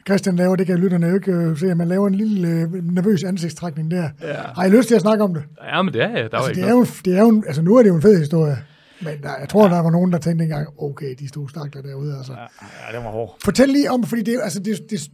Christian 0.07 0.37
laver, 0.37 0.57
det 0.57 0.67
kan 0.67 0.79
lytterne 0.79 1.07
jo 1.07 1.15
ikke 1.15 1.33
øh, 1.33 1.59
se, 1.59 1.71
at 1.71 1.77
man 1.77 1.89
laver 1.89 2.09
en 2.09 2.15
lille 2.15 2.49
øh, 2.49 2.73
nervøs 2.93 3.25
ansigtstrækning 3.25 3.91
der. 3.91 4.09
Ja. 4.23 4.35
Har 4.35 4.65
I 4.65 4.71
lyst 4.71 4.89
til 4.89 4.95
at 4.95 5.01
snakke 5.01 5.25
om 5.25 5.35
det? 5.35 5.43
ja, 5.65 5.83
men 5.83 5.95
det 5.95 6.03
er, 6.03 6.09
der 6.09 6.15
var 6.15 6.39
Altså, 6.39 6.51
ikke 6.51 6.61
det 6.61 6.69
er 6.69 6.73
jo, 6.73 6.87
det 7.05 7.17
er 7.17 7.21
jo, 7.21 7.43
altså 7.47 7.63
nu 7.63 7.77
er 7.77 7.83
det 7.83 7.89
jo 7.89 7.95
en 7.95 8.03
fed 8.03 8.19
historie. 8.19 8.57
Men 9.05 9.23
der, 9.23 9.31
jeg 9.41 9.49
tror, 9.49 9.69
der 9.69 9.83
var 9.83 9.91
nogen, 9.91 10.13
der 10.13 10.19
tænkte 10.19 10.43
engang, 10.43 10.69
okay, 10.79 11.15
de 11.19 11.29
stod 11.29 11.49
stakler 11.49 11.83
derude. 11.83 12.17
Altså. 12.17 12.33
Ja, 12.33 12.39
ja, 12.41 12.97
det 12.97 13.05
var 13.05 13.11
hårdt. 13.11 13.43
Fortæl 13.45 13.69
lige 13.69 13.91
om, 13.91 14.05
fordi 14.05 14.23
det, 14.23 14.35
er 14.35 14.41
altså, 14.43 14.61
det, 14.61 14.91
det, 14.91 15.11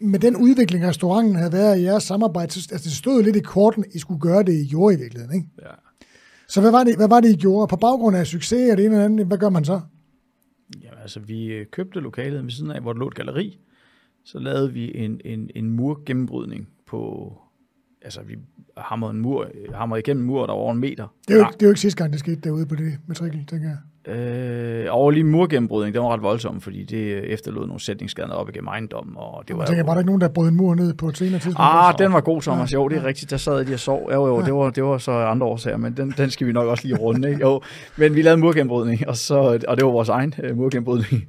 med 0.00 0.18
den 0.18 0.36
udvikling, 0.36 0.86
restauranten 0.86 1.36
havde 1.36 1.52
været 1.52 1.78
i 1.78 1.82
jeres 1.82 2.02
samarbejde, 2.02 2.52
så, 2.52 2.68
altså, 2.72 2.88
det 2.88 2.96
stod 2.96 3.22
lidt 3.22 3.36
i 3.36 3.40
korten, 3.40 3.84
I 3.94 3.98
skulle 3.98 4.20
gøre 4.20 4.42
det, 4.42 4.52
I 4.52 4.68
gjorde 4.68 4.94
i 4.94 4.98
virkeligheden. 4.98 5.34
Ikke? 5.36 5.48
Ja. 5.62 5.68
Så 6.48 6.60
hvad 6.60 6.70
var, 6.70 6.84
det, 6.84 6.96
hvad 6.96 7.08
var 7.08 7.20
det, 7.20 7.28
I 7.28 7.36
gjorde? 7.36 7.68
På 7.68 7.76
baggrund 7.76 8.16
af 8.16 8.26
succes 8.26 8.70
og 8.70 8.76
det 8.76 8.84
ene 8.84 8.94
eller 8.94 9.04
andet, 9.04 9.26
hvad 9.26 9.38
gør 9.38 9.48
man 9.48 9.64
så? 9.64 9.80
Jamen, 10.82 10.98
altså, 11.02 11.20
vi 11.20 11.64
købte 11.72 12.00
lokalet 12.00 12.44
ved 12.44 12.50
siden 12.50 12.70
af, 12.70 12.80
hvor 12.80 12.92
der 12.92 13.00
lå 13.00 13.08
et 13.08 13.14
galeri. 13.14 13.58
Så 14.24 14.38
lavede 14.38 14.72
vi 14.72 14.96
en, 14.96 15.20
en, 15.24 15.50
en 15.54 15.70
murgennembrydning 15.70 16.68
på 16.86 17.32
altså, 18.04 18.20
vi 18.22 18.36
hamrede 18.76 19.14
en 19.14 19.20
mur, 19.20 19.48
hamrede 19.74 20.00
igennem 20.00 20.22
en 20.22 20.26
mur, 20.26 20.46
der 20.46 20.52
var 20.52 20.60
over 20.60 20.72
en 20.72 20.78
meter. 20.78 21.06
Det 21.28 21.34
er, 21.34 21.38
jo, 21.38 21.44
det 21.44 21.62
er 21.62 21.66
jo 21.66 21.70
ikke 21.70 21.80
sidste 21.80 21.98
gang, 21.98 22.12
det 22.12 22.20
skete 22.20 22.40
derude 22.40 22.66
på 22.66 22.74
det 22.74 22.98
matrikel, 23.06 23.46
tænker 23.46 23.68
jeg. 23.68 23.78
Øh, 24.06 24.86
over 24.90 25.10
lige 25.10 25.24
murgennembrydning, 25.24 25.94
den 25.94 26.02
var 26.02 26.12
ret 26.12 26.22
voldsom, 26.22 26.60
fordi 26.60 26.84
det 26.84 27.32
efterlod 27.32 27.66
nogle 27.66 27.80
sætningsskader 27.80 28.32
op 28.32 28.48
igennem 28.48 28.68
ejendommen, 28.68 29.14
og 29.16 29.44
det 29.48 29.56
var 29.56 29.66
tænker, 29.66 29.84
var 29.84 29.92
der 29.92 30.00
ikke 30.00 30.06
nogen, 30.06 30.20
der 30.20 30.28
brød 30.28 30.48
en 30.48 30.56
mur 30.56 30.74
ned 30.74 30.94
på 30.94 31.08
et 31.08 31.16
senere 31.16 31.40
tidspunkt? 31.40 31.58
Ah, 31.58 31.94
den 31.98 32.12
var 32.12 32.20
god, 32.20 32.42
Thomas. 32.42 32.72
Jo, 32.72 32.88
det 32.88 32.98
er 32.98 33.04
rigtigt. 33.04 33.30
Der 33.30 33.36
sad 33.36 33.64
lige 33.64 33.74
og 33.74 33.80
sov. 33.80 34.08
Jo, 34.12 34.26
jo, 34.26 34.42
det 34.42 34.54
var, 34.54 34.70
det 34.70 34.84
var 34.84 34.98
så 34.98 35.12
andre 35.12 35.46
årsager, 35.46 35.76
men 35.76 35.96
den, 35.96 36.14
den 36.16 36.30
skal 36.30 36.46
vi 36.46 36.52
nok 36.52 36.66
også 36.66 36.86
lige 36.86 36.96
runde. 36.96 37.28
Ikke? 37.30 37.40
Jo, 37.40 37.60
men 37.96 38.14
vi 38.14 38.22
lavede 38.22 38.40
murgennembrydning, 38.40 39.08
og, 39.08 39.16
så, 39.16 39.34
og 39.68 39.76
det 39.76 39.84
var 39.84 39.90
vores 39.90 40.08
egen 40.08 40.34
øh, 40.42 40.56
murgennembrydning. 40.56 41.24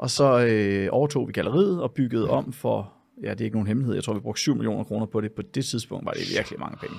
Og 0.00 0.10
så 0.10 0.46
øh, 0.46 0.88
overtog 0.92 1.28
vi 1.28 1.32
galleriet 1.32 1.82
og 1.82 1.92
byggede 1.92 2.30
om 2.30 2.52
for, 2.52 2.92
ja, 3.22 3.30
det 3.30 3.40
er 3.40 3.44
ikke 3.44 3.56
nogen 3.56 3.66
hemmelighed, 3.66 3.94
jeg 3.94 4.04
tror, 4.04 4.14
vi 4.14 4.20
brugte 4.20 4.40
7 4.40 4.54
millioner 4.54 4.84
kroner 4.84 5.06
på 5.06 5.20
det. 5.20 5.32
På 5.32 5.42
det 5.42 5.64
tidspunkt 5.64 6.06
var 6.06 6.12
det 6.12 6.22
virkelig 6.36 6.60
mange 6.60 6.76
penge. 6.76 6.96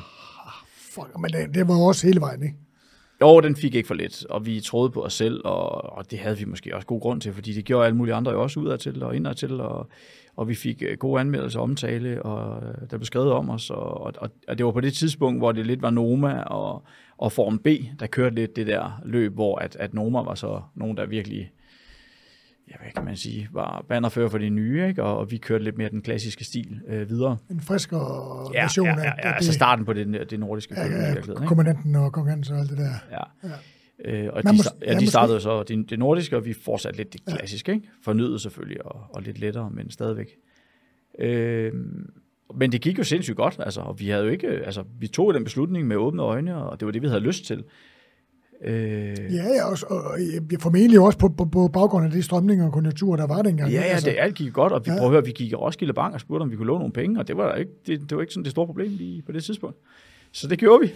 Fuck, 0.68 1.20
men 1.20 1.32
det, 1.32 1.56
det 1.56 1.68
var 1.68 1.74
jo 1.74 1.82
også 1.82 2.08
hele 2.08 2.22
vejen, 2.22 2.44
ikke? 2.44 2.56
Jo, 3.22 3.40
den 3.40 3.56
fik 3.56 3.76
ikke 3.76 3.88
for 3.88 3.94
lidt, 3.94 4.26
og 4.26 4.46
vi 4.46 4.60
troede 4.60 4.90
på 4.90 5.04
os 5.04 5.14
selv, 5.14 5.42
og, 5.46 5.98
og 5.98 6.12
det 6.12 6.20
havde 6.20 6.38
vi 6.38 6.46
måske 6.46 6.76
også 6.76 6.88
god 6.88 7.02
grund 7.02 7.22
til, 7.22 7.34
fordi 7.34 7.54
det 7.54 7.66
gjorde 7.66 7.86
alle 7.86 7.98
mulige 7.98 8.16
andre 8.16 8.32
jo 8.32 8.42
også 8.42 8.60
udad 8.60 8.78
til 8.78 9.04
og 9.04 9.16
indad 9.16 9.36
til, 9.36 9.62
og, 9.62 9.90
og 10.36 10.48
vi 10.48 10.56
fik 10.56 10.84
øh, 10.88 10.98
gode 10.98 11.20
anmeldelser 11.20 11.60
og 11.60 11.64
omtale, 11.64 12.24
og 12.24 12.64
øh, 12.64 12.90
der 12.92 12.98
blev 12.98 13.06
skrevet 13.06 13.32
om 13.32 13.50
os, 13.50 13.70
og, 13.70 14.02
og, 14.04 14.30
og 14.48 14.58
det 14.58 14.66
var 14.66 14.72
på 14.72 14.82
det 14.82 14.94
tidspunkt, 14.94 15.40
hvor 15.40 15.52
det 15.52 15.66
lidt 15.66 15.82
var 15.82 15.90
Noma 15.90 16.42
og, 16.42 16.84
og 17.18 17.32
Form 17.32 17.60
B, 17.60 17.68
der 18.00 18.08
kørte 18.08 18.36
lidt 18.36 18.56
det 18.56 18.68
der 18.68 19.02
løb, 19.06 19.34
hvor 19.34 19.58
at, 19.58 19.76
at 19.76 19.94
Noma 19.94 20.22
var 20.22 20.36
så 20.36 20.62
nogen, 20.76 20.98
der 20.98 21.06
virkelig, 21.06 21.52
ja, 22.72 22.76
hvad 22.82 22.92
kan 22.96 23.06
man 23.06 23.16
sige, 23.18 23.50
var 23.52 23.86
bannerfører 23.90 24.30
for 24.30 24.38
det 24.38 24.52
nye, 24.54 24.88
ikke? 24.88 25.04
Og, 25.04 25.18
og 25.18 25.32
vi 25.32 25.38
kørte 25.38 25.64
lidt 25.64 25.78
mere 25.78 25.90
den 25.90 26.02
klassiske 26.02 26.44
stil 26.46 26.82
øh, 26.88 27.10
videre. 27.10 27.38
En 27.52 27.62
friskere 27.62 28.50
Ja, 28.54 28.62
version 28.62 28.86
ja, 28.88 28.94
ja, 28.94 29.00
af 29.00 29.06
ja, 29.24 29.30
af 29.30 29.34
altså 29.36 29.54
starten 29.54 29.86
på 29.86 29.94
det, 29.94 30.28
det 30.32 30.40
nordiske 30.40 30.74
ja, 30.78 30.84
køkken 30.84 31.00
i 31.02 31.04
ja, 31.04 31.16
ikke? 31.16 31.34
kommandanten 31.34 31.96
og 31.96 32.28
Hans 32.28 32.50
og 32.52 32.60
alt 32.60 32.70
det 32.70 32.78
der. 32.78 32.94
Ja. 33.12 33.50
Ja. 33.50 33.54
Øh, 34.06 34.30
og 34.34 34.42
Man 34.46 34.54
de, 34.54 34.58
må- 34.58 34.64
sta- 34.64 34.78
ja, 34.82 34.86
ja, 34.88 34.92
de 34.92 34.96
måske- 34.96 35.10
startede 35.10 35.42
så 35.42 35.64
det, 35.64 35.90
det 35.90 36.00
nordiske, 36.00 36.36
og 36.38 36.46
vi 36.46 36.54
fortsatte 36.54 36.98
lidt 36.98 37.14
det 37.14 37.22
klassiske, 37.26 37.74
ikke? 37.74 37.88
Fornyet 38.04 38.42
selvfølgelig, 38.42 38.86
og, 38.86 39.02
og 39.10 39.22
lidt 39.22 39.40
lettere, 39.40 39.70
men 39.72 39.92
stadigvæk. 39.92 40.28
Øh, 41.20 41.72
men 42.56 42.72
det 42.72 42.82
gik 42.82 42.98
jo 42.98 43.04
sindssygt 43.04 43.38
godt, 43.38 43.56
altså, 43.60 43.82
og 43.82 44.00
vi 44.00 44.10
havde 44.10 44.24
jo 44.24 44.30
ikke, 44.30 44.48
altså, 44.48 44.84
vi 45.00 45.08
tog 45.08 45.34
den 45.34 45.44
beslutning 45.44 45.88
med 45.88 45.96
åbne 45.96 46.22
øjne, 46.22 46.56
og 46.58 46.80
det 46.80 46.86
var 46.86 46.92
det, 46.92 47.02
vi 47.02 47.08
havde 47.08 47.20
lyst 47.22 47.46
til. 47.46 47.64
Øh, 48.64 48.74
Ja, 49.36 49.44
ja, 49.56 49.64
også, 49.66 49.86
og, 49.86 50.18
formentlig 50.60 51.00
også 51.00 51.18
på, 51.20 51.30
på, 51.30 51.46
på 51.46 51.68
baggrund 51.68 52.06
af 52.06 52.12
de 52.12 52.24
strømninger 52.24 52.66
og 52.66 52.74
konjunkturer, 52.74 53.18
der 53.18 53.28
var 53.28 53.42
dengang. 53.42 53.72
Ja, 53.72 53.78
ja, 53.82 53.84
Altså, 53.84 54.10
det 54.10 54.16
alt 54.20 54.36
gik 54.36 54.54
godt, 54.54 54.74
og 54.74 54.82
vi 54.86 54.92
Ja. 54.92 54.98
prøver 54.98 55.08
at 55.10 55.14
høre, 55.14 55.26
vi 55.26 55.32
gik 55.32 55.52
i 55.52 55.56
Roskilde 55.56 55.94
Bank 55.94 56.14
og 56.14 56.22
spurgte, 56.22 56.42
om 56.44 56.52
vi 56.52 56.56
kunne 56.56 56.68
låne 56.68 56.80
nogle 56.80 56.94
penge, 56.94 57.20
og 57.20 57.28
det 57.28 57.38
var 57.38 57.56
ikke, 57.56 57.72
det, 57.88 58.00
det 58.10 58.16
var 58.16 58.22
ikke 58.22 58.34
sådan 58.34 58.44
det 58.44 58.52
store 58.52 58.66
problem 58.66 58.92
lige 58.92 59.22
på 59.22 59.32
det 59.32 59.44
tidspunkt. 59.44 59.78
Så 60.32 60.48
det 60.48 60.60
gjorde 60.60 60.82
vi. 60.88 60.94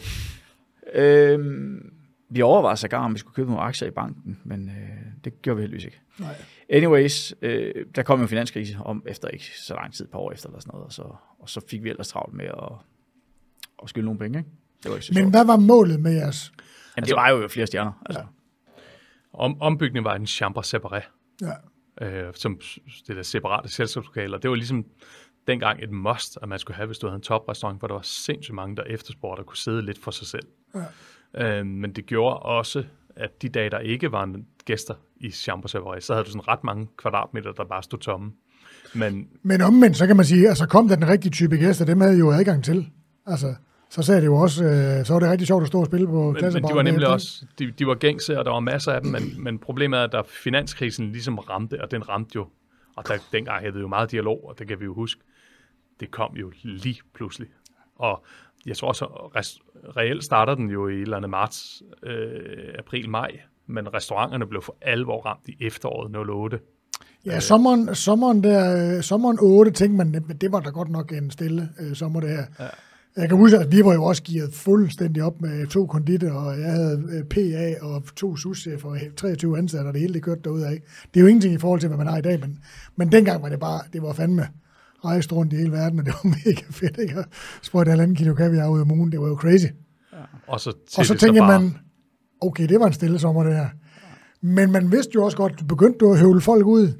Øhm, 0.94 1.92
vi 2.30 2.42
overvejede 2.42 2.78
sågar, 2.78 3.06
om 3.06 3.14
vi 3.14 3.20
skulle 3.20 3.36
købe 3.36 3.50
nogle 3.50 3.64
aktier 3.64 3.88
i 3.88 3.92
banken, 3.92 4.38
men 4.44 4.70
øh, 4.70 4.98
det 5.24 5.42
gjorde 5.42 5.56
vi 5.58 5.62
heldigvis 5.62 5.86
ikke. 5.86 6.00
Nej. 6.20 6.36
Anyways, 6.70 7.34
øh, 7.42 7.72
der 7.96 8.04
kom 8.04 8.20
jo 8.20 8.24
en 8.24 8.30
finanskrise 8.30 8.78
om 8.86 9.04
efter 9.08 9.28
ikke 9.28 9.46
så 9.58 9.74
lang 9.74 9.94
tid, 9.94 10.06
et 10.06 10.12
par 10.12 10.20
år 10.20 10.32
efter 10.32 10.50
eller 10.50 10.60
sådan 10.60 10.70
noget, 10.74 10.86
og 10.86 10.94
så, 10.94 11.02
og 11.40 11.50
så 11.50 11.62
fik 11.70 11.84
vi 11.84 11.90
ellers 11.90 12.08
travlt 12.08 12.34
med 12.34 12.46
at, 12.46 12.72
at 13.84 13.90
skylde 13.90 14.06
nogle 14.06 14.20
penge, 14.20 14.38
ikke? 14.38 14.50
Det 14.84 14.90
var 14.90 14.96
ikke 14.96 15.06
så 15.06 15.12
Men 15.14 15.22
sjovt. 15.24 15.34
hvad 15.34 15.46
var 15.46 15.58
målet 15.58 16.00
med 16.00 16.12
jeres? 16.14 16.52
Jamen, 16.98 17.08
det 17.08 17.16
var 17.16 17.30
jo 17.30 17.48
flere 17.48 17.68
stjerner, 17.68 17.92
altså. 18.06 18.24
Om, 19.34 19.62
ombygningen 19.62 20.04
var 20.06 20.16
en 20.16 20.28
chambre 20.28 20.62
séparée, 20.66 21.04
Ja. 21.42 22.06
øh, 22.08 22.34
som 22.36 22.60
det 23.08 23.16
der 23.16 23.24
separate 23.24 23.70
selskabslokaler. 23.70 24.38
Det 24.38 24.50
var 24.50 24.56
ligesom 24.56 24.86
dengang 25.48 25.84
et 25.84 25.92
must, 25.92 26.38
at 26.42 26.50
man 26.50 26.60
skulle 26.60 26.76
have, 26.78 26.86
hvis 26.88 26.98
du 26.98 27.08
havde 27.08 27.16
en 27.16 27.22
toprestaurant, 27.22 27.80
hvor 27.80 27.88
der 27.88 27.96
var 27.96 28.02
sindssygt 28.02 28.56
mange, 28.56 28.76
der 28.76 28.84
efterspurgte 28.84 29.40
at 29.40 29.46
kunne 29.46 29.58
sidde 29.58 29.82
lidt 29.82 30.04
for 30.04 30.12
sig 30.12 30.28
selv. 30.28 30.48
Ja. 31.36 31.60
Øh, 31.60 31.66
men 31.66 31.92
det 31.96 32.06
gjorde 32.06 32.40
også, 32.40 32.84
at 33.16 33.42
de 33.42 33.50
dage, 33.50 33.70
der 33.70 33.80
ikke 33.80 34.12
var 34.12 34.24
en 34.24 34.46
gæster 34.66 34.94
i 35.18 35.32
chambre 35.32 35.70
séparée, 35.80 36.00
så 36.00 36.14
havde 36.14 36.26
du 36.26 36.30
sådan 36.32 36.48
ret 36.48 36.64
mange 36.64 36.88
kvadratmeter, 36.98 37.52
der 37.52 37.66
bare 37.66 37.84
stod 37.84 38.00
tomme. 38.00 38.32
Men 38.94 39.28
Men 39.42 39.62
omvendt, 39.62 39.98
så 39.98 40.08
kan 40.08 40.16
man 40.16 40.26
sige, 40.26 40.50
altså 40.50 40.66
kom 40.68 40.88
der 40.88 40.96
den 40.96 41.08
rigtige 41.08 41.32
type 41.32 41.56
gæster, 41.58 41.86
dem 41.86 42.02
havde 42.02 42.18
jo 42.18 42.32
adgang 42.32 42.64
til. 42.64 42.90
Altså, 43.26 43.56
så 43.90 44.02
sagde 44.02 44.22
det 44.22 44.28
jo 44.28 44.36
også, 44.36 44.64
øh, 44.64 45.06
så 45.06 45.14
var 45.14 45.20
det 45.20 45.30
rigtig 45.30 45.48
sjovt 45.48 45.62
at 45.62 45.68
stå 45.68 45.80
og 45.80 45.86
spille 45.86 46.08
på 46.08 46.32
Men, 46.32 46.54
men 46.54 46.64
de 46.64 46.76
var 46.76 46.82
nemlig 46.82 47.08
også, 47.08 47.46
de, 47.60 47.72
de 47.72 47.88
var 47.88 47.96
gængse, 47.96 48.40
og 48.40 48.46
der 48.46 48.52
var 48.52 48.60
masser 48.60 48.92
af 48.92 49.02
dem, 49.02 49.12
men, 49.12 49.44
men 49.44 49.60
problemet 49.60 50.00
er, 50.00 50.04
at 50.04 50.12
da 50.12 50.22
finanskrisen 50.44 51.12
ligesom 51.12 51.38
ramte, 51.38 51.82
og 51.82 51.92
den 51.92 52.10
ramte 52.10 52.32
jo, 52.36 52.48
og 52.96 53.08
der, 53.08 53.14
dengang 53.32 53.60
havde 53.60 53.74
vi 53.74 53.80
jo 53.80 53.88
meget 53.88 54.12
dialog, 54.12 54.48
og 54.48 54.60
det 54.60 54.68
kan 54.68 54.80
vi 54.80 54.86
jo 54.86 54.94
huske, 54.94 55.22
det 56.00 56.12
kom 56.12 56.36
jo 56.36 56.52
lige 56.64 57.02
pludselig. 57.14 57.48
Og 57.96 58.24
jeg 58.66 58.78
tror 58.78 58.88
også, 58.88 59.06
reelt 59.98 60.24
starter 60.24 60.56
den 60.56 60.70
jo 60.70 60.88
i 60.88 60.94
et 60.94 61.02
eller 61.02 61.18
andet 61.18 61.30
marts, 61.30 61.84
øh, 62.04 62.74
april, 62.80 63.10
maj, 63.10 63.40
men 63.68 63.94
restauranterne 63.94 64.48
blev 64.48 64.62
for 64.62 64.76
alvor 64.82 65.22
ramt 65.26 65.48
i 65.48 65.58
efteråret 65.60 66.30
08. 66.30 66.60
Ja, 67.26 67.40
sommeren, 67.40 67.96
sommeren, 67.96 68.44
der, 68.44 68.96
øh, 68.98 69.04
sommeren 69.04 69.38
8 69.42 69.72
tænkte 69.72 70.06
man, 70.06 70.24
det 70.42 70.52
var 70.52 70.60
da 70.60 70.70
godt 70.70 70.90
nok 70.90 71.12
en 71.12 71.32
stille 71.32 71.70
øh, 71.80 71.96
sommer, 71.96 72.20
det 72.20 72.30
her. 72.30 72.46
Ja. 72.60 72.68
Jeg 73.18 73.30
kan 73.30 73.38
huske, 73.38 73.58
at 73.58 73.72
vi 73.72 73.86
var 73.86 73.94
jo 73.94 74.04
også 74.04 74.24
gearet 74.24 74.54
fuldstændig 74.54 75.24
op 75.24 75.42
med 75.42 75.68
to 75.68 75.86
konditter, 75.86 76.34
og 76.34 76.60
jeg 76.60 76.72
havde 76.72 77.04
øh, 77.12 77.24
PA 77.24 77.86
og 77.86 78.04
to 78.16 78.36
souschefer 78.38 78.90
og 78.90 78.98
23 79.18 79.58
ansatte, 79.58 79.88
og 79.88 79.94
det 79.94 80.02
hele 80.02 80.14
det 80.14 80.24
kørte 80.24 80.42
derudad. 80.44 80.70
Det 81.14 81.20
er 81.20 81.22
jo 81.22 81.28
ingenting 81.28 81.54
i 81.54 81.58
forhold 81.58 81.80
til, 81.80 81.88
hvad 81.88 81.98
man 81.98 82.08
har 82.08 82.18
i 82.18 82.22
dag, 82.22 82.40
men, 82.40 82.60
men 82.96 83.12
dengang 83.12 83.44
var 83.44 83.50
det 83.50 83.60
bare, 83.60 83.82
det 83.94 84.02
var 84.02 84.14
fandme 84.14 84.48
rejst 85.06 85.34
rundt 85.34 85.54
i 85.54 85.56
hele 85.56 85.72
verden, 85.72 86.00
og 86.00 86.06
det 86.06 86.14
var 86.24 86.30
mega 86.46 86.62
fedt, 86.70 86.98
ikke? 86.98 87.20
Og 87.20 87.26
sprøjte 87.62 87.90
halvanden 87.90 88.16
kilo 88.16 88.34
kaviar 88.34 88.68
ud 88.68 88.80
af 88.80 88.84
ugen, 88.84 89.12
det 89.12 89.22
var 89.22 89.28
jo 89.28 89.36
crazy. 89.36 89.68
Og 90.48 90.60
så, 90.60 90.74
Og 90.98 91.06
så 91.06 91.16
tænker 91.18 91.42
bare, 91.42 91.62
man, 91.62 91.78
okay, 92.42 92.68
det 92.68 92.80
var 92.80 92.88
en 92.88 92.94
stille 92.94 93.20
sommer, 93.20 93.44
det 93.44 93.54
her. 93.56 93.70
Men 94.42 94.72
man 94.72 94.92
vidste 94.92 95.12
jo 95.16 95.26
også 95.26 95.38
godt, 95.38 95.68
begyndte 95.68 95.98
du 95.98 96.12
at 96.12 96.20
høvle 96.20 96.42
folk 96.42 96.66
ud. 96.66 96.94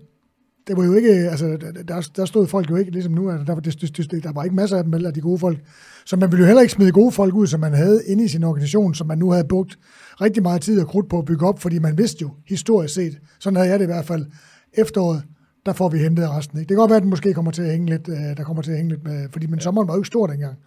Det 0.68 0.78
var 0.78 0.86
jo 0.86 0.94
ikke, 0.94 1.10
altså, 1.10 1.58
der, 1.88 2.10
der 2.16 2.26
stod 2.26 2.48
folk 2.48 2.70
jo 2.70 2.76
ikke 2.76 2.92
ligesom 2.92 3.14
nu, 3.14 3.30
altså, 3.30 3.46
der, 3.46 3.54
var, 3.54 3.62
det, 3.62 3.82
det, 3.82 4.12
det, 4.12 4.24
der 4.24 4.32
var 4.32 4.44
ikke 4.44 4.56
masser 4.56 4.78
af 4.78 4.84
dem, 4.84 4.94
eller 4.94 5.12
de 5.12 5.22
gode 5.22 5.40
folk. 5.40 5.60
Så 6.06 6.16
man 6.16 6.32
ville 6.32 6.42
jo 6.42 6.46
heller 6.46 6.62
ikke 6.62 6.74
smide 6.74 6.92
gode 6.92 7.12
folk 7.12 7.36
ud, 7.36 7.48
som 7.48 7.60
man 7.60 7.74
havde 7.74 8.02
inde 8.06 8.24
i 8.24 8.28
sin 8.28 8.44
organisation, 8.44 8.94
som 8.94 9.08
man 9.08 9.18
nu 9.18 9.32
havde 9.32 9.48
brugt 9.48 9.80
rigtig 10.22 10.44
meget 10.44 10.62
tid 10.62 10.82
og 10.82 10.88
krudt 10.88 11.10
på 11.10 11.20
at 11.20 11.26
bygge 11.26 11.48
op, 11.48 11.60
fordi 11.60 11.80
man 11.80 11.98
vidste 11.98 12.22
jo, 12.22 12.30
historisk 12.48 12.94
set, 12.94 13.20
sådan 13.40 13.58
havde 13.58 13.70
jeg 13.70 13.80
det 13.80 13.86
i 13.86 13.94
hvert 13.94 14.06
fald, 14.06 14.26
efteråret, 14.74 15.24
der 15.66 15.74
får 15.74 15.90
vi 15.90 15.98
hentet 15.98 16.30
resten. 16.30 16.60
Ikke? 16.60 16.70
Det 16.70 16.76
kan 16.76 16.78
godt 16.78 16.90
være, 16.90 16.98
at 16.98 17.04
den 17.04 17.10
måske 17.10 17.34
kommer 17.34 17.52
til 17.52 17.62
at 17.62 17.72
hænge 17.72 17.90
lidt, 17.90 18.08
øh, 18.10 18.38
der 18.38 18.44
kommer 18.44 18.64
til 18.64 18.72
at 18.72 18.78
hænge 18.78 18.92
lidt 18.92 19.04
med, 19.04 19.30
fordi 19.32 19.48
men 19.48 19.60
sommeren 19.60 19.88
var 19.88 19.94
jo 19.94 20.00
ikke 20.00 20.08
stor 20.08 20.28
dengang. 20.28 20.58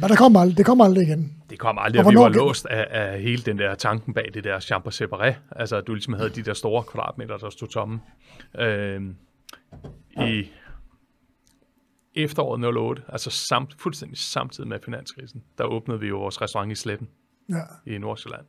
Men 0.00 0.10
der 0.10 0.16
kommer 0.16 0.40
aldrig, 0.40 0.56
det 0.58 0.66
kommer 0.66 0.84
aldrig 0.84 1.06
igen. 1.06 1.42
Det 1.50 1.58
kom 1.58 1.78
aldrig, 1.78 2.00
Og 2.00 2.06
og 2.06 2.12
vi 2.12 2.16
var 2.16 2.28
låst 2.28 2.66
af, 2.66 2.86
af 2.90 3.20
hele 3.22 3.42
den 3.42 3.58
der 3.58 3.74
tanken 3.74 4.14
bag 4.14 4.30
det 4.34 4.44
der 4.44 4.60
chambre 4.60 4.90
séparé. 4.90 5.34
Altså, 5.56 5.76
at 5.76 5.86
du 5.86 5.94
ligesom 5.94 6.14
havde 6.14 6.30
de 6.30 6.42
der 6.42 6.54
store 6.54 6.82
kvadratmeter, 6.82 7.36
der 7.36 7.50
stod 7.50 7.68
tomme. 7.68 8.00
Øhm, 8.58 9.16
I 10.26 10.48
efteråret 12.14 12.76
08, 12.76 13.02
altså 13.08 13.30
samt, 13.30 13.74
fuldstændig 13.78 14.18
samtidig 14.18 14.68
med 14.68 14.78
finanskrisen, 14.84 15.44
der 15.58 15.64
åbnede 15.64 16.00
vi 16.00 16.08
jo 16.08 16.18
vores 16.18 16.42
restaurant 16.42 16.72
i 16.72 16.74
Sletten 16.74 17.08
Ja. 17.50 17.92
i 17.94 17.98
Nordsjælland. 17.98 18.44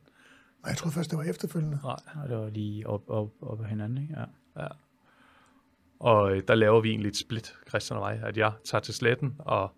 Og 0.62 0.68
jeg 0.68 0.76
troede 0.76 0.94
først, 0.94 1.10
det 1.10 1.18
var 1.18 1.24
efterfølgende. 1.24 1.78
Nej. 1.82 1.96
Og 2.22 2.28
det 2.28 2.36
var 2.36 2.48
lige 2.48 2.86
op, 2.86 3.02
op, 3.08 3.28
op 3.42 3.60
af 3.62 3.68
hinanden, 3.68 3.98
ikke? 4.02 4.14
Ja. 4.56 4.66
Og 6.00 6.36
øh, 6.36 6.42
der 6.48 6.54
laver 6.54 6.80
vi 6.80 6.88
egentlig 6.90 7.08
et 7.08 7.16
split, 7.16 7.54
Christian 7.68 7.98
og 7.98 8.02
mig, 8.02 8.20
at 8.22 8.36
jeg 8.36 8.52
tager 8.64 8.82
til 8.82 8.94
Sletten 8.94 9.34
og, 9.38 9.72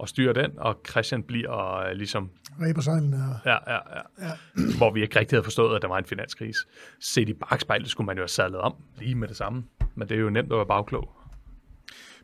og 0.00 0.08
styrer 0.08 0.32
den, 0.32 0.50
og 0.58 0.80
Christian 0.90 1.22
bliver 1.22 1.76
øh, 1.76 1.92
ligesom 1.92 2.30
Ræber 2.60 2.80
sejlene 2.80 3.16
og... 3.16 3.36
Ja, 3.46 3.72
ja, 3.72 3.78
ja. 3.96 4.26
ja. 4.26 4.32
Hvor 4.78 4.92
vi 4.92 5.02
ikke 5.02 5.18
rigtig 5.18 5.36
havde 5.36 5.44
forstået, 5.44 5.76
at 5.76 5.82
der 5.82 5.88
var 5.88 5.98
en 5.98 6.04
finanskrise. 6.04 6.58
Set 7.00 7.28
i 7.28 7.32
bagspejlet 7.32 7.88
skulle 7.88 8.06
man 8.06 8.16
jo 8.16 8.22
have 8.22 8.28
sadlet 8.28 8.60
om 8.60 8.74
lige 8.98 9.14
med 9.14 9.28
det 9.28 9.36
samme. 9.36 9.64
Men 9.94 10.08
det 10.08 10.16
er 10.16 10.20
jo 10.20 10.30
nemt 10.30 10.52
at 10.52 10.56
være 10.56 10.66
bagklog. 10.66 11.08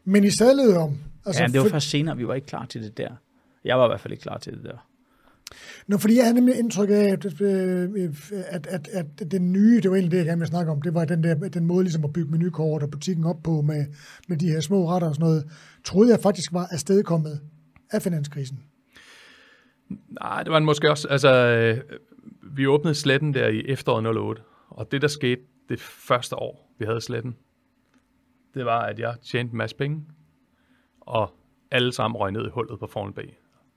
Men 0.04 0.24
I 0.24 0.30
sadlede 0.30 0.78
om. 0.78 0.98
Altså, 1.26 1.42
ja, 1.42 1.46
det 1.46 1.58
var 1.58 1.62
for, 1.62 1.70
først 1.70 1.90
senere, 1.90 2.16
vi 2.16 2.28
var 2.28 2.34
ikke 2.34 2.46
klar 2.46 2.66
til 2.66 2.82
det 2.82 2.98
der. 2.98 3.10
Jeg 3.64 3.78
var 3.78 3.84
i 3.84 3.88
hvert 3.88 4.00
fald 4.00 4.12
ikke 4.12 4.22
klar 4.22 4.38
til 4.38 4.52
det 4.52 4.64
der. 4.64 4.86
Nå, 5.86 5.98
fordi 5.98 6.16
jeg 6.16 6.24
havde 6.24 6.34
nemlig 6.34 6.58
indtryk 6.58 6.90
af, 6.90 6.94
at, 6.94 7.40
øh, 7.40 8.14
at, 8.48 8.66
at, 8.66 8.88
at 8.92 9.30
den 9.30 9.52
nye, 9.52 9.80
det 9.80 9.90
var 9.90 9.96
egentlig 9.96 10.10
det, 10.10 10.18
jeg 10.18 10.26
gerne 10.26 10.38
ville 10.38 10.50
snakke 10.50 10.72
om, 10.72 10.82
det 10.82 10.94
var 10.94 11.04
den, 11.04 11.22
der, 11.22 11.34
den 11.34 11.66
måde 11.66 11.84
ligesom 11.84 12.04
at 12.04 12.12
bygge 12.12 12.30
menukort 12.30 12.82
og 12.82 12.90
butikken 12.90 13.24
op 13.24 13.42
på 13.44 13.60
med, 13.60 13.86
med 14.28 14.36
de 14.36 14.48
her 14.48 14.60
små 14.60 14.88
retter 14.88 15.08
og 15.08 15.14
sådan 15.14 15.26
noget, 15.26 15.44
troede 15.84 16.10
jeg 16.10 16.20
faktisk 16.20 16.52
var 16.52 16.68
afstedkommet 16.70 17.40
af 17.90 18.02
finanskrisen. 18.02 18.62
Nej, 20.08 20.42
det 20.42 20.52
var 20.52 20.58
den 20.58 20.66
måske 20.66 20.90
også. 20.90 21.08
Altså, 21.08 21.34
øh, 21.34 21.98
vi 22.42 22.66
åbnede 22.66 22.94
sletten 22.94 23.34
der 23.34 23.48
i 23.48 23.64
efteråret 23.66 24.16
08. 24.16 24.42
Og 24.68 24.92
det, 24.92 25.02
der 25.02 25.08
skete 25.08 25.42
det 25.68 25.80
første 25.80 26.36
år, 26.36 26.74
vi 26.78 26.84
havde 26.84 27.00
sletten, 27.00 27.36
det 28.54 28.64
var, 28.64 28.80
at 28.80 28.98
jeg 28.98 29.16
tjente 29.22 29.52
en 29.52 29.58
masse 29.58 29.76
penge. 29.76 30.04
Og 31.00 31.34
alle 31.70 31.92
sammen 31.92 32.16
røg 32.16 32.32
ned 32.32 32.46
i 32.46 32.50
hullet 32.50 32.78
på 32.78 32.86
Formel 32.86 33.14
B. 33.14 33.18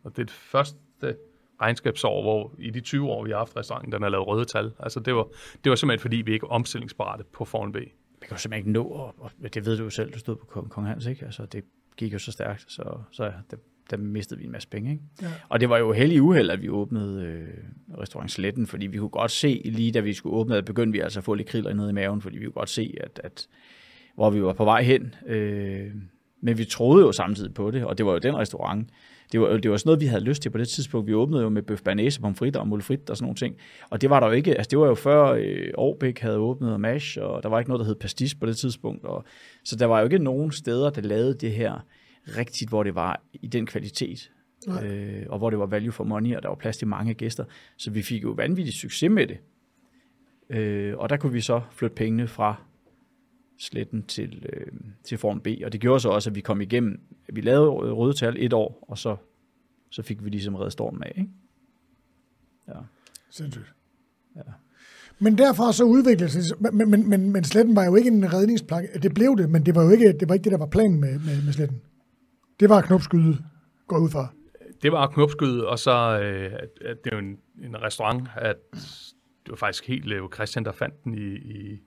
Og 0.04 0.16
det 0.16 0.22
er 0.22 0.26
det 0.26 0.32
første 0.32 1.16
regnskabsår, 1.62 2.22
hvor 2.22 2.56
i 2.60 2.70
de 2.70 2.82
20 2.82 3.10
år, 3.10 3.24
vi 3.24 3.32
har 3.32 3.38
haft 3.38 3.56
restauranten, 3.56 3.92
den 3.92 4.02
har 4.02 4.10
lavet 4.10 4.28
røde 4.28 4.46
tal. 4.46 4.72
Altså, 4.80 5.00
det 5.00 5.16
var, 5.16 5.28
det 5.64 5.70
var 5.70 5.76
simpelthen, 5.76 6.02
fordi 6.02 6.18
vi 6.18 6.34
ikke 6.34 6.44
er 6.44 6.52
omstillingsparate 6.52 7.24
på 7.24 7.46
Formel 7.46 7.74
B. 7.74 7.76
Vi 7.76 8.28
kan 8.28 8.32
jo 8.32 8.38
simpelthen 8.38 8.60
ikke 8.60 8.72
nå, 8.72 8.84
og, 8.84 9.16
og 9.18 9.32
det 9.54 9.66
ved 9.66 9.78
du 9.78 9.84
jo 9.84 9.90
selv, 9.90 10.14
du 10.14 10.20
stod 10.20 10.36
på 10.36 10.46
Kong, 10.46 10.70
Kong 10.70 10.88
Hans, 10.88 11.06
ikke? 11.06 11.26
Altså, 11.26 11.46
det 11.46 11.64
gik 11.98 12.14
jo 12.14 12.20
så 12.20 12.32
stærkt, 12.32 12.66
så, 12.68 13.02
så 13.12 13.32
der, 13.52 13.58
der 13.90 13.98
mistede 13.98 14.40
vi 14.40 14.46
en 14.46 14.52
masse 14.52 14.68
penge. 14.68 14.92
Ikke? 14.92 15.04
Ja. 15.22 15.28
Og 15.50 15.60
det 15.60 15.70
var 15.70 15.78
jo 15.78 15.92
heldig 15.92 16.22
uheld, 16.22 16.50
at 16.50 16.62
vi 16.62 16.70
åbnede 16.70 17.24
øh, 17.24 17.48
restaurant 18.00 18.32
Sletten, 18.32 18.68
fordi 18.68 18.88
vi 18.88 18.98
kunne 18.98 19.10
godt 19.10 19.32
se, 19.32 19.62
lige 19.66 19.92
da 19.92 20.00
vi 20.00 20.14
skulle 20.14 20.36
åbne, 20.36 20.58
at 20.58 20.66
begyndte 20.66 20.92
vi 20.92 21.00
altså 21.00 21.20
at 21.20 21.24
få 21.24 21.34
lidt 21.34 21.48
kriller 21.48 21.74
ned 21.74 21.90
i 21.90 21.94
maven, 21.94 22.22
fordi 22.22 22.38
vi 22.38 22.46
kunne 22.46 22.52
godt 22.52 22.70
se, 22.70 22.96
at, 23.04 23.22
at 23.24 23.48
hvor 24.16 24.30
vi 24.30 24.44
var 24.44 24.54
på 24.54 24.66
vej 24.66 24.84
hen. 24.84 25.16
Øh, 25.28 25.88
men 26.42 26.58
vi 26.58 26.66
troede 26.66 27.06
jo 27.06 27.12
samtidig 27.12 27.54
på 27.54 27.72
det, 27.72 27.86
og 27.86 27.98
det 27.98 28.06
var 28.06 28.12
jo 28.12 28.18
den 28.18 28.38
restaurant. 28.38 28.90
Det 29.32 29.42
var, 29.42 29.58
det 29.58 29.72
var 29.72 29.78
sådan 29.78 29.88
noget, 29.88 30.02
vi 30.02 30.06
havde 30.06 30.24
lyst 30.24 30.42
til 30.42 30.50
på 30.50 30.58
det 30.58 30.68
tidspunkt. 30.68 31.08
Vi 31.08 31.14
åbnede 31.14 31.44
jo 31.44 31.50
med 31.50 31.62
bøf 31.62 31.82
banæse, 31.82 32.22
pomfrit 32.22 32.56
og 32.56 32.68
mulfrit 32.68 33.10
og 33.10 33.18
sådan 33.18 33.26
nogle 33.26 33.36
ting. 33.36 33.56
Og 33.90 34.02
det 34.02 34.10
var 34.10 34.20
der 34.20 34.28
jo 34.28 34.34
ikke, 34.34 34.56
altså 34.56 34.70
det 34.70 34.80
var 34.80 34.88
jo 34.88 34.96
før 34.96 35.26
øh, 35.26 36.14
havde 36.22 36.38
åbnet 36.38 36.74
og 36.74 36.82
MASH, 36.82 37.18
og 37.22 37.44
der 37.44 37.50
var 37.50 37.60
ikke 37.60 37.70
noget, 37.70 37.80
der 37.80 37.86
hed 37.86 37.96
pastis 37.96 38.36
på 38.36 38.46
det 38.46 38.58
tidspunkt. 38.58 39.06
Og, 39.06 39.26
så 39.64 39.76
der 39.76 39.86
var 39.86 40.00
jo 40.00 40.04
ikke 40.04 40.20
nogen 40.20 40.52
steder, 40.52 40.90
der 40.90 41.02
lavede 41.02 41.34
det 41.34 41.52
her 41.52 41.86
rigtigt, 42.28 42.70
hvor 42.70 42.84
det 42.84 42.96
var 42.96 43.22
i 43.34 43.48
den 43.48 43.66
kvalitet. 43.66 44.32
Øh, 44.84 45.26
og 45.30 45.38
hvor 45.38 45.50
det 45.50 45.60
var 45.60 45.66
value 45.66 45.92
for 45.92 46.04
money, 46.04 46.36
og 46.36 46.44
der 46.44 46.50
var 46.50 46.56
plads 46.56 46.78
til 46.78 46.88
mange 46.88 47.14
gæster. 47.14 47.46
Så 47.78 47.92
vi 47.92 48.02
fik 48.02 48.24
jo 48.24 48.30
vanvittig 48.30 48.74
succes 48.74 49.12
med 49.12 49.28
det. 49.28 49.38
Øh, 50.50 50.98
og 50.98 51.10
der 51.10 51.18
kunne 51.18 51.34
vi 51.34 51.42
så 51.42 51.62
flytte 51.72 51.96
pengene 51.96 52.28
fra 52.28 52.56
sletten 53.58 54.04
til, 54.04 54.46
øh, 54.54 54.68
til 55.04 55.18
Form 55.18 55.42
B, 55.42 55.48
og 55.66 55.72
det 55.72 55.82
gjorde 55.82 56.00
så 56.00 56.10
også, 56.10 56.30
at 56.30 56.36
vi 56.36 56.42
kom 56.42 56.62
igennem, 56.62 57.00
vi 57.34 57.42
lavede 57.42 57.70
røde 57.70 58.14
tal 58.14 58.36
et 58.38 58.54
år, 58.54 58.86
og 58.88 58.98
så, 58.98 59.16
så 59.90 60.04
fik 60.04 60.24
vi 60.24 60.30
ligesom 60.30 60.56
reddet 60.56 60.74
stormen 60.74 61.04
af, 61.04 61.14
ikke? 61.18 61.30
Ja. 62.68 62.74
Sindssygt. 63.30 63.74
Ja. 64.36 64.42
Men 65.20 65.38
derfra 65.38 65.74
så 65.74 65.84
udviklede 65.84 66.30
sig, 66.30 66.58
men, 66.74 66.90
men, 66.90 67.10
men, 67.10 67.32
men 67.32 67.44
sletten 67.44 67.76
var 67.76 67.86
jo 67.86 67.96
ikke 67.96 68.08
en 68.08 68.34
redningsplanke. 68.34 69.00
Det 69.00 69.14
blev 69.14 69.38
det, 69.38 69.50
men 69.50 69.66
det 69.66 69.76
var 69.76 69.84
jo 69.84 69.90
ikke 69.90 70.14
det, 70.14 70.30
var 70.30 70.34
ikke 70.34 70.44
det 70.44 70.52
der 70.52 70.58
var 70.58 70.66
planen 70.66 71.00
med, 71.00 71.20
med, 71.20 71.46
med 71.46 71.54
sletten. 71.54 71.82
Det 72.60 72.70
var 72.70 72.82
knopskyde, 72.82 73.38
går 73.88 73.98
ud 73.98 74.10
fra. 74.10 74.28
Det 74.82 74.92
var 74.92 75.08
knopskyde, 75.08 75.68
og 75.68 75.80
så 75.80 76.20
øh, 76.24 76.52
at, 76.54 76.96
det 77.04 77.14
er 77.14 77.16
jo 77.16 77.20
en, 77.20 77.38
en 77.64 77.82
restaurant, 77.82 78.30
at 78.36 78.56
det 79.44 79.50
var 79.50 79.56
faktisk 79.56 79.88
helt 79.88 80.06
Leo 80.06 80.30
Christian, 80.34 80.66
der 80.66 80.72
fandt 80.72 81.04
den 81.04 81.14
i, 81.14 81.36
i 81.36 81.80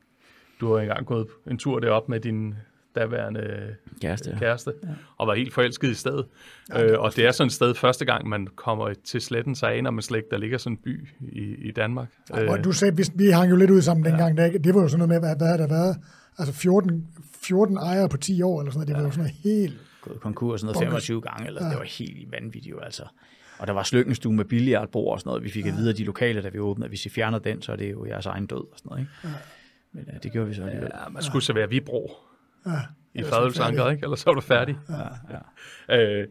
du 0.60 0.72
har 0.72 0.80
engang 0.80 1.06
gået 1.06 1.26
en 1.50 1.58
tur 1.58 1.78
derop 1.78 2.08
med 2.08 2.20
din 2.20 2.54
daværende 2.94 3.74
Kæreste, 4.00 4.30
ja. 4.30 4.38
kæreste 4.38 4.72
ja. 4.82 4.88
og 5.18 5.26
var 5.26 5.34
helt 5.34 5.54
forelsket 5.54 5.88
i 5.88 5.94
stedet. 5.94 6.26
Ja, 6.70 6.84
øh, 6.84 7.00
og 7.00 7.16
det 7.16 7.26
er 7.26 7.32
sådan 7.32 7.46
et 7.46 7.52
sted, 7.52 7.74
første 7.74 8.04
gang 8.04 8.28
man 8.28 8.48
kommer 8.56 8.94
til 9.04 9.20
sletten, 9.20 9.54
så 9.54 9.66
aner 9.66 9.90
man 9.90 10.02
slet 10.02 10.18
ikke, 10.18 10.28
der 10.30 10.38
ligger 10.38 10.58
sådan 10.58 10.72
en 10.72 10.82
by 10.84 11.08
i, 11.20 11.68
i 11.68 11.70
Danmark. 11.70 12.08
Ja, 12.30 12.50
og 12.50 12.64
du 12.64 12.72
sagde, 12.72 12.96
vi, 12.96 13.04
vi 13.14 13.30
hang 13.30 13.50
jo 13.50 13.56
lidt 13.56 13.70
ud 13.70 13.82
sammen 13.82 14.04
dengang, 14.04 14.38
ja. 14.38 14.48
det 14.48 14.74
var 14.74 14.82
jo 14.82 14.88
sådan 14.88 15.08
noget 15.08 15.22
med, 15.22 15.28
hvad, 15.28 15.36
hvad 15.36 15.48
har 15.48 15.56
der 15.56 15.68
været? 15.68 15.96
Altså 16.38 16.54
14, 16.54 17.08
14 17.42 17.76
ejere 17.76 18.08
på 18.08 18.16
10 18.16 18.42
år, 18.42 18.60
eller 18.60 18.72
sådan 18.72 18.78
noget, 18.78 18.88
det 18.88 18.96
var 18.96 19.02
jo 19.02 19.10
sådan 19.10 19.24
noget 19.24 19.36
helt... 19.44 19.78
Gået 20.02 20.20
konkurs 20.20 20.64
noget 20.64 20.78
25 20.78 21.20
gange, 21.20 21.46
eller 21.46 21.64
ja. 21.64 21.70
det 21.70 21.78
var 21.78 21.84
helt 21.84 22.32
vanvittigt 22.32 22.70
jo, 22.70 22.80
altså. 22.80 23.04
Og 23.58 23.66
der 23.66 23.72
var 23.72 23.82
slykkenstue 23.82 24.32
med 24.32 24.44
billiardbord 24.44 25.12
og 25.12 25.20
sådan 25.20 25.28
noget. 25.28 25.42
Vi 25.44 25.50
fik 25.50 25.64
ja. 25.64 25.70
at 25.70 25.76
vide 25.76 25.88
af 25.88 25.94
de 25.94 26.04
lokale, 26.04 26.42
da 26.42 26.48
vi 26.48 26.58
åbnede, 26.58 26.84
at 26.86 26.90
hvis 26.90 27.06
I 27.06 27.08
fjerner 27.08 27.38
den, 27.38 27.62
så 27.62 27.72
er 27.72 27.76
det 27.76 27.90
jo 27.90 28.06
jeres 28.06 28.26
egen 28.26 28.46
død 28.46 28.72
og 28.72 28.78
sådan 28.78 28.88
noget. 28.88 29.00
Ikke? 29.00 29.12
Ja. 29.24 29.28
Men 29.92 30.04
ja, 30.12 30.18
det 30.18 30.32
gjorde 30.32 30.48
vi 30.48 30.54
så 30.54 30.62
alligevel. 30.62 30.90
Ja, 30.94 31.08
man 31.08 31.22
skulle 31.22 31.44
så 31.44 31.52
være 31.52 31.68
vibro 31.68 32.10
ja, 32.66 32.72
i 33.14 33.22
fadelsanker, 33.22 33.90
ikke? 33.90 34.04
Ellers 34.04 34.20
så 34.20 34.30
var 34.30 34.34
du 34.34 34.40
færdig. 34.40 34.78
Ja, 34.88 35.36
ja. 35.88 36.20
øh, 36.20 36.28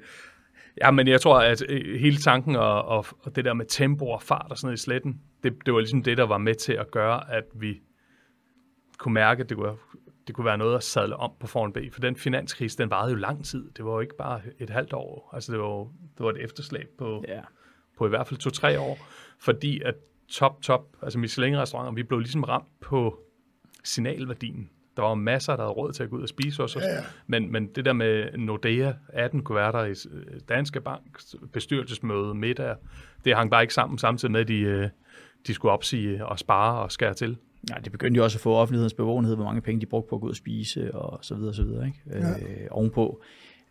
ja, 0.81 0.91
men 0.91 1.07
jeg 1.07 1.21
tror, 1.21 1.39
at 1.39 1.63
øh, 1.69 1.99
hele 1.99 2.17
tanken 2.17 2.55
og, 2.55 2.85
og, 2.85 3.05
og 3.19 3.35
det 3.35 3.45
der 3.45 3.53
med 3.53 3.65
tempo 3.65 4.05
og 4.05 4.21
fart 4.21 4.47
og 4.49 4.57
sådan 4.57 4.67
noget 4.67 4.77
i 4.77 4.81
sletten, 4.81 5.21
det, 5.43 5.53
det 5.65 5.73
var 5.73 5.79
ligesom 5.79 6.03
det, 6.03 6.17
der 6.17 6.23
var 6.23 6.37
med 6.37 6.55
til 6.55 6.73
at 6.73 6.91
gøre, 6.91 7.33
at 7.33 7.43
vi 7.55 7.81
kunne 8.97 9.13
mærke, 9.13 9.43
at 9.43 9.49
det 9.49 9.57
kunne, 9.57 9.73
det 10.31 10.35
kunne 10.35 10.45
være 10.45 10.57
noget 10.57 10.75
at 10.75 10.83
sadle 10.83 11.15
om 11.15 11.31
på 11.39 11.47
Foran 11.47 11.73
B. 11.73 11.77
For 11.91 12.01
den 12.01 12.15
finanskrise, 12.15 12.77
den 12.77 12.89
varede 12.89 13.11
jo 13.11 13.17
lang 13.17 13.45
tid. 13.45 13.71
Det 13.77 13.85
var 13.85 13.91
jo 13.91 13.99
ikke 13.99 14.17
bare 14.17 14.41
et 14.59 14.69
halvt 14.69 14.93
år. 14.93 15.29
Altså, 15.33 15.51
det 15.51 15.59
var, 15.59 15.77
det 16.17 16.19
var 16.19 16.29
et 16.29 16.43
efterslæb 16.43 16.89
på, 16.97 17.23
ja. 17.27 17.39
på 17.97 18.05
i 18.05 18.09
hvert 18.09 18.27
fald 18.27 18.39
to-tre 18.39 18.79
år. 18.79 18.97
Fordi 19.39 19.81
at 19.81 19.95
top, 20.29 20.61
top, 20.61 20.97
altså 21.01 21.19
Michelin-restauranter, 21.19 21.91
vi 21.91 22.03
blev 22.03 22.19
ligesom 22.19 22.43
ramt 22.43 22.79
på 22.81 23.19
signalværdien. 23.83 24.69
Der 24.97 25.03
var 25.03 25.15
masser, 25.15 25.55
der 25.55 25.63
havde 25.63 25.73
råd 25.73 25.91
til 25.91 26.03
at 26.03 26.09
gå 26.09 26.15
ud 26.15 26.21
og 26.21 26.29
spise 26.29 26.63
os. 26.63 26.75
Ja, 26.75 26.81
ja. 26.81 27.03
Men, 27.27 27.51
men 27.51 27.67
det 27.67 27.85
der 27.85 27.93
med 27.93 28.37
Nordea, 28.37 28.93
18 29.09 29.43
kunne 29.43 29.55
være 29.55 29.71
der 29.71 29.85
i 29.85 29.93
Danske 30.49 30.81
Bank, 30.81 31.19
bestyrelsesmøde, 31.53 32.33
middag, 32.33 32.75
det 33.25 33.35
hang 33.35 33.51
bare 33.51 33.61
ikke 33.61 33.73
sammen, 33.73 33.97
samtidig 33.97 34.31
med, 34.31 34.41
at 34.41 34.47
de, 34.47 34.59
øh, 34.59 34.89
de 35.47 35.53
skulle 35.53 35.71
opsige 35.71 36.25
og 36.25 36.39
spare 36.39 36.81
og 36.81 36.91
skære 36.91 37.13
til. 37.13 37.37
Ja, 37.69 37.75
det 37.83 37.91
begyndte 37.91 38.17
jo 38.17 38.23
også 38.23 38.37
at 38.37 38.41
få 38.41 38.55
offentlighedens 38.55 38.93
bevågenhed, 38.93 39.35
hvor 39.35 39.45
mange 39.45 39.61
penge 39.61 39.81
de 39.81 39.85
brugte 39.85 40.09
på 40.09 40.15
at 40.15 40.21
gå 40.21 40.25
ud 40.25 40.31
og 40.31 40.35
spise, 40.35 40.95
og 40.95 41.19
så 41.21 41.35
videre, 41.35 41.49
og 41.49 41.55
så 41.55 41.63
videre. 41.63 41.85
Ikke? 41.87 41.99
Ja. 42.09 42.29
Øh, 42.29 42.67
ovenpå 42.71 43.21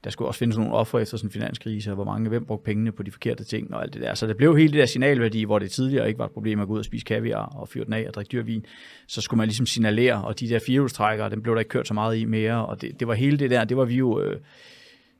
der 0.05 0.11
skulle 0.11 0.29
også 0.29 0.39
findes 0.39 0.57
nogle 0.57 0.73
offer 0.73 0.99
efter 0.99 1.17
sådan 1.17 1.29
en 1.29 1.33
finanskrise, 1.33 1.91
og 1.91 1.95
hvor 1.95 2.05
mange, 2.05 2.29
hvem 2.29 2.45
brugte 2.45 2.65
pengene 2.65 2.93
på 2.93 3.03
de 3.03 3.11
forkerte 3.11 3.45
ting 3.45 3.75
og 3.75 3.83
alt 3.83 3.95
det 3.95 4.03
der. 4.03 4.15
Så 4.15 4.27
det 4.27 4.37
blev 4.37 4.57
hele 4.57 4.73
det 4.73 4.79
der 4.79 4.87
signalværdi, 4.87 5.45
hvor 5.45 5.59
det 5.59 5.71
tidligere 5.71 6.09
ikke 6.09 6.19
var 6.19 6.25
et 6.25 6.31
problem 6.31 6.61
at 6.61 6.69
gå 6.69 6.75
ud 6.75 6.79
og 6.79 6.85
spise 6.85 7.05
kaviar 7.05 7.45
og 7.45 7.69
fyre 7.69 7.85
den 7.85 7.93
af 7.93 8.05
og 8.09 8.15
drikke 8.15 8.29
dyrvin. 8.33 8.65
Så 9.07 9.21
skulle 9.21 9.39
man 9.39 9.49
ligesom 9.49 9.67
signalere, 9.67 10.25
og 10.25 10.41
de 10.41 10.49
der 10.49 10.59
firehjulstrækkere, 10.59 11.31
dem 11.31 11.43
blev 11.43 11.55
der 11.55 11.61
ikke 11.61 11.69
kørt 11.69 11.89
så 11.89 11.95
meget 11.95 12.17
i 12.17 12.25
mere, 12.25 12.67
og 12.67 12.83
det, 12.83 13.01
det 13.01 13.09
var 13.09 13.15
hele 13.15 13.37
det 13.39 13.51
der, 13.51 13.65
det 13.65 13.77
var 13.77 13.85
vi 13.85 13.95
jo... 13.95 14.21
Øh, 14.21 14.41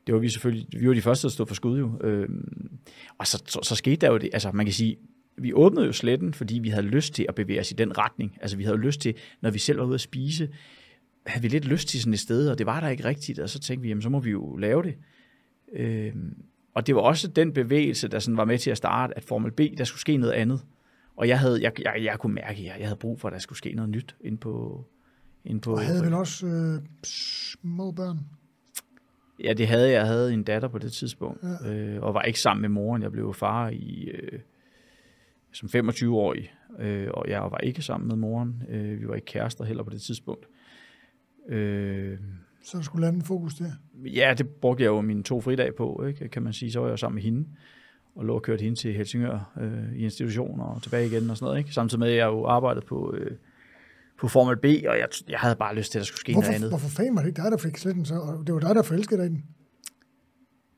det 0.07 0.15
var 0.15 0.21
vi 0.21 0.29
selvfølgelig, 0.29 0.67
vi 0.81 0.89
var 0.89 0.95
de 0.95 1.03
første, 1.03 1.23
der 1.29 1.33
stod 1.33 1.47
for 1.47 1.55
skud 1.55 1.79
jo. 1.79 1.91
Øh, 2.01 2.29
og 3.19 3.27
så, 3.27 3.43
så, 3.47 3.59
så 3.63 3.75
skete 3.75 3.97
der 3.97 4.13
jo 4.13 4.19
det, 4.19 4.31
altså 4.33 4.51
man 4.53 4.67
kan 4.67 4.73
sige, 4.73 4.97
vi 5.43 5.53
åbnede 5.53 5.87
jo 5.87 5.93
sletten, 5.93 6.35
fordi 6.35 6.59
vi 6.59 6.69
havde 6.69 6.87
lyst 6.87 7.15
til 7.15 7.27
at 7.29 7.35
bevæge 7.35 7.61
os 7.61 7.71
i 7.71 7.75
den 7.75 7.99
retning. 7.99 8.39
Altså 8.41 8.57
vi 8.57 8.65
havde 8.65 8.77
lyst 8.77 9.01
til, 9.01 9.15
når 9.41 9.51
vi 9.51 9.59
selv 9.59 9.79
var 9.79 9.85
ude 9.85 9.95
at 9.95 10.01
spise, 10.01 10.49
havde 11.27 11.43
vi 11.43 11.49
lidt 11.49 11.65
lyst 11.65 11.89
til 11.89 12.01
sådan 12.01 12.13
et 12.13 12.21
sted, 12.21 12.51
og 12.51 12.59
det 12.59 12.67
var 12.67 12.81
der 12.81 12.89
ikke 12.89 13.05
rigtigt, 13.05 13.39
og 13.39 13.51
så 13.51 13.59
tænkte 13.59 13.83
vi, 13.83 13.89
jamen 13.89 14.03
så 14.03 14.09
må 14.09 14.21
vi 14.21 14.31
jo 14.31 14.57
lave 14.57 14.83
det. 14.83 14.95
Øh, 15.73 16.15
og 16.75 16.87
det 16.87 16.95
var 16.95 17.01
også 17.01 17.29
den 17.29 17.53
bevægelse, 17.53 18.09
der 18.09 18.19
sådan 18.19 18.37
var 18.37 18.45
med 18.45 18.59
til 18.59 18.71
at 18.71 18.77
starte, 18.77 19.17
at 19.17 19.25
Formel 19.25 19.53
B, 19.53 19.61
der 19.79 19.85
skulle 19.85 20.01
ske 20.01 20.17
noget 20.17 20.33
andet. 20.33 20.61
Og 21.17 21.29
jeg, 21.29 21.39
havde, 21.39 21.63
jeg, 21.63 21.73
jeg, 21.85 22.05
jeg 22.05 22.19
kunne 22.19 22.35
mærke, 22.35 22.59
at 22.59 22.65
jeg, 22.65 22.77
jeg 22.79 22.87
havde 22.87 22.99
brug 22.99 23.21
for, 23.21 23.29
at 23.29 23.33
der 23.33 23.39
skulle 23.39 23.59
ske 23.59 23.73
noget 23.73 23.91
nyt 23.91 24.17
ind 24.21 24.39
på... 24.39 24.85
Ind 25.45 25.61
på 25.61 25.73
og 25.73 25.81
havde 25.81 26.05
vel 26.05 26.15
også 26.15 26.47
øh, 26.47 26.83
små 27.05 27.91
børn? 27.91 28.19
Ja, 29.45 29.53
det 29.53 29.69
havde 29.69 29.87
jeg. 29.87 29.93
Jeg 29.93 30.07
havde 30.07 30.33
en 30.33 30.43
datter 30.43 30.69
på 30.69 30.79
det 30.79 30.93
tidspunkt, 30.93 31.43
ja. 31.65 31.73
øh, 31.73 32.03
og 32.03 32.15
var 32.15 32.23
ikke 32.23 32.41
sammen 32.41 32.63
med 32.63 32.69
moren. 32.69 33.03
Jeg 33.03 33.13
blev 33.13 33.35
far 33.35 33.69
i, 33.69 34.05
øh, 34.05 34.41
som 35.53 35.69
25-årig, 35.75 36.53
øh, 36.79 37.09
og 37.15 37.25
jeg 37.29 37.41
var 37.41 37.59
ikke 37.59 37.83
sammen 37.83 38.09
med 38.09 38.17
moren. 38.17 38.63
Øh, 38.69 39.01
vi 39.01 39.09
var 39.09 39.15
ikke 39.15 39.27
kærester 39.27 39.65
heller 39.65 39.83
på 39.83 39.91
det 39.91 40.03
tidspunkt. 40.03 40.47
Øh, 41.49 42.19
så 42.63 42.79
du 42.79 42.83
skulle 42.83 43.07
lande 43.07 43.17
en 43.17 43.25
fokus 43.25 43.55
der? 43.55 43.71
Ja, 44.05 44.35
det 44.39 44.49
brugte 44.49 44.83
jeg 44.83 44.89
jo 44.89 45.01
mine 45.01 45.23
to 45.23 45.41
fridage 45.41 45.73
på, 45.73 46.05
ikke, 46.09 46.29
kan 46.29 46.43
man 46.43 46.53
sige. 46.53 46.73
Så 46.73 46.81
var 46.81 46.89
jeg 46.89 46.99
sammen 46.99 47.15
med 47.15 47.23
hende, 47.23 47.49
og 48.15 48.25
lå 48.25 48.35
og 48.35 48.43
kørte 48.43 48.63
hende 48.63 48.79
til 48.79 48.95
Helsingør 48.95 49.53
øh, 49.61 49.97
i 49.97 50.05
institutioner 50.05 50.65
og 50.65 50.83
tilbage 50.83 51.07
igen 51.07 51.31
og 51.31 51.37
sådan 51.37 51.47
noget. 51.47 51.59
Ikke? 51.59 51.73
Samtidig 51.73 52.01
med, 52.01 52.09
at 52.09 52.17
jeg 52.17 52.27
jo 52.27 52.47
arbejdede 52.47 52.87
på, 52.87 53.15
øh, 53.15 53.37
på 54.19 54.29
Formel 54.29 54.57
B, 54.57 54.65
og 54.65 54.99
jeg, 54.99 55.09
jeg 55.29 55.39
havde 55.39 55.57
bare 55.57 55.75
lyst 55.75 55.93
til, 55.93 55.99
at 55.99 56.01
der 56.01 56.07
skulle 56.07 56.21
ske 56.21 56.33
hvorfor, 56.33 56.49
noget 56.49 56.57
andet. 56.57 56.71
Hvorfor 56.71 56.89
fanden 56.89 57.17
var 57.17 57.23
det 57.23 57.29
ikke 57.29 57.43
dig, 57.43 57.51
der 57.51 57.57
fik 57.57 57.77
sletten 57.77 58.05
så? 58.05 58.15
Og 58.15 58.47
det 58.47 58.55
var 58.55 58.61
dig, 58.61 58.75
der 58.75 58.83
forelskede 58.83 59.21
dig 59.21 59.27
i 59.27 59.29
den? 59.29 59.45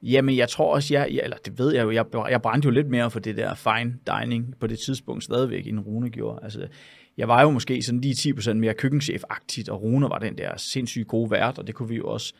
Jamen, 0.02 0.36
jeg 0.36 0.48
tror 0.48 0.74
også, 0.74 0.94
jeg, 0.94 1.08
eller 1.22 1.36
det 1.36 1.58
ved 1.58 1.74
jeg 1.74 1.82
jo, 1.84 1.90
jeg, 1.90 2.06
jeg 2.30 2.42
brændte 2.42 2.66
jo 2.66 2.70
lidt 2.70 2.88
mere 2.88 3.10
for 3.10 3.20
det 3.20 3.36
der 3.36 3.54
fine 3.54 3.94
dining 4.06 4.54
på 4.60 4.66
det 4.66 4.78
tidspunkt 4.78 5.24
stadigvæk, 5.24 5.66
end 5.66 5.80
Rune 5.80 6.10
gjorde. 6.10 6.40
Altså, 6.42 6.68
jeg 7.16 7.28
var 7.28 7.42
jo 7.42 7.50
måske 7.50 7.82
sådan 7.82 8.00
lige 8.00 8.34
10% 8.34 8.52
mere 8.52 8.74
køkkenchef-agtigt, 8.82 9.68
og 9.68 9.82
Rune 9.82 10.08
var 10.08 10.18
den 10.18 10.38
der 10.38 10.56
sindssygt 10.56 11.08
gode 11.08 11.30
vært, 11.30 11.58
og 11.58 11.66
det 11.66 11.74
kunne 11.74 11.88
vi 11.88 11.96
jo 11.96 12.04
også, 12.04 12.34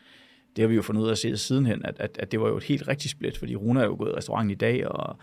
det 0.55 0.61
har 0.61 0.67
vi 0.67 0.75
jo 0.75 0.81
fundet 0.81 1.01
ud 1.01 1.07
af 1.07 1.11
at 1.11 1.17
se 1.17 1.37
sidenhen, 1.37 1.85
at, 1.85 1.95
at, 1.99 2.17
at 2.19 2.31
det 2.31 2.39
var 2.39 2.47
jo 2.47 2.57
et 2.57 2.63
helt 2.63 2.87
rigtigt 2.87 3.11
split, 3.11 3.37
fordi 3.37 3.55
Rune 3.55 3.81
er 3.81 3.85
jo 3.85 3.95
gået 3.99 4.11
i 4.11 4.15
restauranten 4.15 4.51
i 4.51 4.55
dag, 4.55 4.87
og 4.87 5.17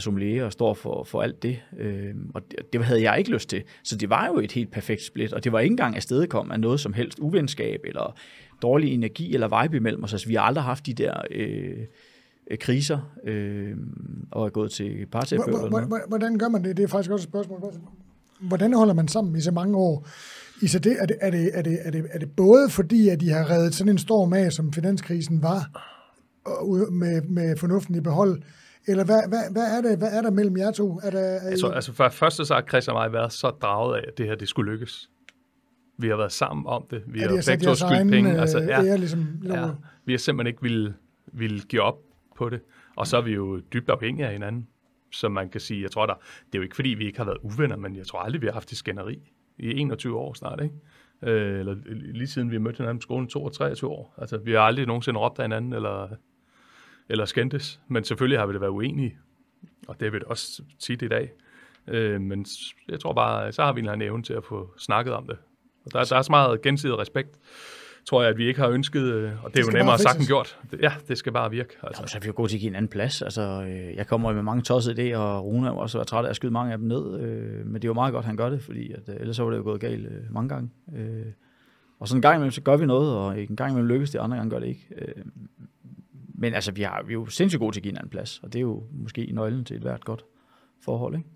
sommelier 0.00 0.44
og 0.44 0.52
står 0.52 0.74
for, 0.74 1.04
for 1.04 1.22
alt 1.22 1.42
det. 1.42 1.58
Øh, 1.78 2.14
og 2.34 2.42
det, 2.50 2.72
det 2.72 2.84
havde 2.84 3.02
jeg 3.02 3.18
ikke 3.18 3.30
lyst 3.30 3.48
til. 3.48 3.62
Så 3.84 3.96
det 3.96 4.10
var 4.10 4.26
jo 4.26 4.38
et 4.38 4.52
helt 4.52 4.70
perfekt 4.70 5.02
split, 5.02 5.32
og 5.32 5.44
det 5.44 5.52
var 5.52 5.60
ikke 5.60 5.72
engang 5.72 5.96
afstedkom 5.96 6.50
af 6.50 6.60
noget 6.60 6.80
som 6.80 6.92
helst 6.92 7.18
uvenskab, 7.18 7.80
eller 7.84 8.18
dårlig 8.62 8.94
energi, 8.94 9.34
eller 9.34 9.62
vibe 9.62 9.76
imellem 9.76 10.04
os. 10.04 10.12
Altså, 10.12 10.28
vi 10.28 10.34
har 10.34 10.42
aldrig 10.42 10.64
haft 10.64 10.86
de 10.86 10.94
der... 10.94 11.20
Øh, 11.30 11.76
kriser 12.60 12.98
øh, 13.24 13.76
og 14.30 14.46
er 14.46 14.50
gået 14.50 14.70
til 14.70 15.06
parterapeut. 15.12 15.84
Hvordan 16.08 16.38
gør 16.38 16.48
man 16.48 16.64
det? 16.64 16.76
Det 16.76 16.82
er 16.82 16.86
faktisk 16.86 17.10
også 17.10 17.24
et 17.24 17.28
spørgsmål 17.28 17.72
hvordan 18.40 18.72
holder 18.72 18.94
man 18.94 19.08
sammen 19.08 19.36
i 19.36 19.40
så 19.40 19.50
mange 19.50 19.76
år? 19.76 20.06
I 20.62 20.66
så 20.66 20.78
det, 20.78 20.96
er, 20.98 21.06
det, 21.06 21.16
er, 21.20 21.30
det, 21.30 21.50
er, 21.54 21.62
det, 21.62 21.78
er, 21.82 21.90
det, 21.90 22.06
er 22.10 22.18
det 22.18 22.30
både 22.36 22.70
fordi, 22.70 23.08
at 23.08 23.20
de 23.20 23.30
har 23.30 23.50
reddet 23.50 23.74
sådan 23.74 23.92
en 23.92 23.98
storm 23.98 24.32
af, 24.32 24.52
som 24.52 24.72
finanskrisen 24.72 25.42
var, 25.42 25.70
og 26.44 26.92
med, 26.92 27.22
med 27.22 27.56
fornuften 27.56 27.94
i 27.94 28.00
behold, 28.00 28.42
eller 28.88 29.04
hvad, 29.04 29.28
hvad, 29.28 29.52
hvad, 29.52 29.76
er 29.76 29.80
det, 29.80 29.98
hvad 29.98 30.08
er 30.12 30.22
der 30.22 30.30
mellem 30.30 30.56
jer 30.56 30.70
to? 30.70 31.00
Er 31.02 31.10
der, 31.10 31.20
er 31.20 31.38
altså, 31.38 31.68
altså 31.68 31.92
for 31.92 32.08
første 32.08 32.44
så 32.44 32.54
har 32.54 32.62
Chris 32.68 32.88
og 32.88 32.94
mig 32.94 33.12
været 33.12 33.32
så 33.32 33.50
draget 33.50 33.96
af, 33.96 34.04
at 34.08 34.18
det 34.18 34.26
her 34.26 34.34
det 34.34 34.48
skulle 34.48 34.72
lykkes. 34.72 35.10
Vi 35.98 36.08
har 36.08 36.16
været 36.16 36.32
sammen 36.32 36.66
om 36.66 36.86
det. 36.90 37.02
Vi 37.06 37.20
har 37.20 37.28
begge 37.28 37.64
to 37.64 37.74
skyldt 37.74 38.10
penge. 38.10 38.40
Altså, 38.40 38.58
ja, 38.58 38.86
er 38.86 38.96
ligesom, 38.96 39.26
ja, 39.44 39.68
vi 40.04 40.12
har 40.12 40.18
simpelthen 40.18 40.46
ikke 40.46 40.62
ville, 40.62 40.94
ville 41.32 41.60
give 41.60 41.82
op 41.82 41.98
på 42.36 42.48
det. 42.48 42.60
Og 42.96 43.06
så 43.06 43.16
er 43.16 43.20
vi 43.20 43.32
jo 43.32 43.60
dybt 43.72 43.90
afhængige 43.90 44.26
af 44.26 44.32
hinanden 44.32 44.66
som 45.12 45.32
man 45.32 45.48
kan 45.48 45.60
sige. 45.60 45.82
Jeg 45.82 45.90
tror, 45.90 46.06
der, 46.06 46.14
det 46.14 46.54
er 46.54 46.58
jo 46.58 46.62
ikke 46.62 46.76
fordi, 46.76 46.88
vi 46.88 47.06
ikke 47.06 47.18
har 47.18 47.24
været 47.24 47.38
uvenner, 47.42 47.76
men 47.76 47.96
jeg 47.96 48.06
tror 48.06 48.18
aldrig, 48.18 48.42
vi 48.42 48.46
har 48.46 48.52
haft 48.52 48.70
det 48.70 48.78
skænderi 48.78 49.32
i 49.58 49.80
21 49.80 50.18
år 50.18 50.34
snart. 50.34 50.60
Ikke? 50.62 50.74
Øh, 51.22 51.60
eller 51.60 51.76
lige 52.12 52.26
siden 52.26 52.50
vi 52.50 52.58
mødte 52.58 52.76
hinanden 52.76 52.98
på 52.98 53.02
skolen, 53.02 53.28
22 53.28 53.90
år. 53.90 54.14
Altså, 54.18 54.38
vi 54.38 54.52
har 54.52 54.60
aldrig 54.60 54.86
nogensinde 54.86 55.20
råbt 55.20 55.38
af 55.38 55.44
hinanden, 55.44 55.72
eller, 55.72 56.08
eller 57.08 57.24
skændtes. 57.24 57.80
Men 57.88 58.04
selvfølgelig 58.04 58.38
har 58.38 58.46
vi 58.46 58.52
det 58.52 58.60
været 58.60 58.70
uenige. 58.70 59.18
Og 59.88 60.00
det 60.00 60.12
vil 60.12 60.20
det 60.20 60.28
også 60.28 60.62
tit 60.78 61.02
i 61.02 61.08
dag. 61.08 61.32
Øh, 61.88 62.20
men 62.20 62.46
jeg 62.88 63.00
tror 63.00 63.12
bare, 63.12 63.52
så 63.52 63.62
har 63.62 63.72
vi 63.72 63.80
en 63.80 64.02
evne 64.02 64.22
til 64.22 64.32
at 64.32 64.44
få 64.44 64.74
snakket 64.78 65.14
om 65.14 65.26
det. 65.26 65.36
Og 65.84 65.92
der, 65.92 66.04
der 66.04 66.16
er 66.16 66.22
så 66.22 66.32
meget 66.32 66.62
gensidig 66.62 66.98
respekt 66.98 67.38
tror 68.06 68.22
jeg, 68.22 68.30
at 68.30 68.38
vi 68.38 68.46
ikke 68.46 68.60
har 68.60 68.68
ønsket, 68.68 69.02
øh, 69.02 69.44
og 69.44 69.50
det, 69.50 69.56
det 69.56 69.60
er 69.60 69.72
jo 69.72 69.78
nemmere 69.78 69.98
sagt 69.98 70.18
end 70.18 70.26
gjort. 70.26 70.58
Ja, 70.82 70.92
det 71.08 71.18
skal 71.18 71.32
bare 71.32 71.50
virke. 71.50 71.76
Altså. 71.82 72.00
Jamen, 72.00 72.08
så 72.08 72.18
er 72.18 72.20
vi 72.20 72.26
jo 72.26 72.32
gode 72.36 72.48
til 72.48 72.56
at 72.56 72.60
give 72.60 72.68
en 72.68 72.76
anden 72.76 72.88
plads. 72.88 73.22
Altså, 73.22 73.42
øh, 73.42 73.96
jeg 73.96 74.06
kommer 74.06 74.32
med 74.32 74.42
mange 74.42 74.62
tossede 74.62 75.14
idéer, 75.14 75.16
og 75.16 75.44
Rune 75.44 75.66
har 75.66 75.72
også 75.72 75.98
været 75.98 76.08
træt 76.08 76.24
af 76.24 76.30
at 76.30 76.36
skyde 76.36 76.52
mange 76.52 76.72
af 76.72 76.78
dem 76.78 76.88
ned, 76.88 77.20
øh, 77.20 77.66
men 77.66 77.74
det 77.74 77.84
er 77.84 77.88
jo 77.88 77.94
meget 77.94 78.12
godt, 78.12 78.22
at 78.22 78.26
han 78.26 78.36
gør 78.36 78.50
det, 78.50 78.62
fordi 78.62 78.92
at, 78.92 79.08
ellers 79.20 79.36
så 79.36 79.42
var 79.42 79.50
det 79.50 79.58
jo 79.58 79.62
gået 79.62 79.80
galt 79.80 80.32
mange 80.32 80.48
gange. 80.48 80.70
og 82.00 82.08
så 82.08 82.16
en 82.16 82.22
gang 82.22 82.36
imellem, 82.36 82.50
så 82.50 82.60
gør 82.60 82.76
vi 82.76 82.86
noget, 82.86 83.14
og 83.14 83.40
en 83.40 83.56
gang 83.56 83.70
imellem 83.70 83.88
lykkes 83.88 84.10
det, 84.10 84.18
andre 84.18 84.36
gange 84.36 84.50
gør 84.50 84.58
det 84.58 84.66
ikke. 84.66 84.88
Men 86.38 86.54
altså, 86.54 86.72
vi, 86.72 86.82
har, 86.82 87.02
vi 87.06 87.12
er 87.12 87.14
jo 87.14 87.26
sindssygt 87.26 87.60
gode 87.60 87.72
til 87.72 87.80
at 87.80 87.82
give 87.82 87.92
en 87.92 87.98
anden 87.98 88.10
plads, 88.10 88.40
og 88.42 88.52
det 88.52 88.58
er 88.58 88.62
jo 88.62 88.82
måske 88.92 89.30
nøglen 89.32 89.64
til 89.64 89.76
et 89.76 89.82
hvert 89.82 90.04
godt 90.04 90.24
forhold, 90.80 91.16
ikke? 91.16 91.28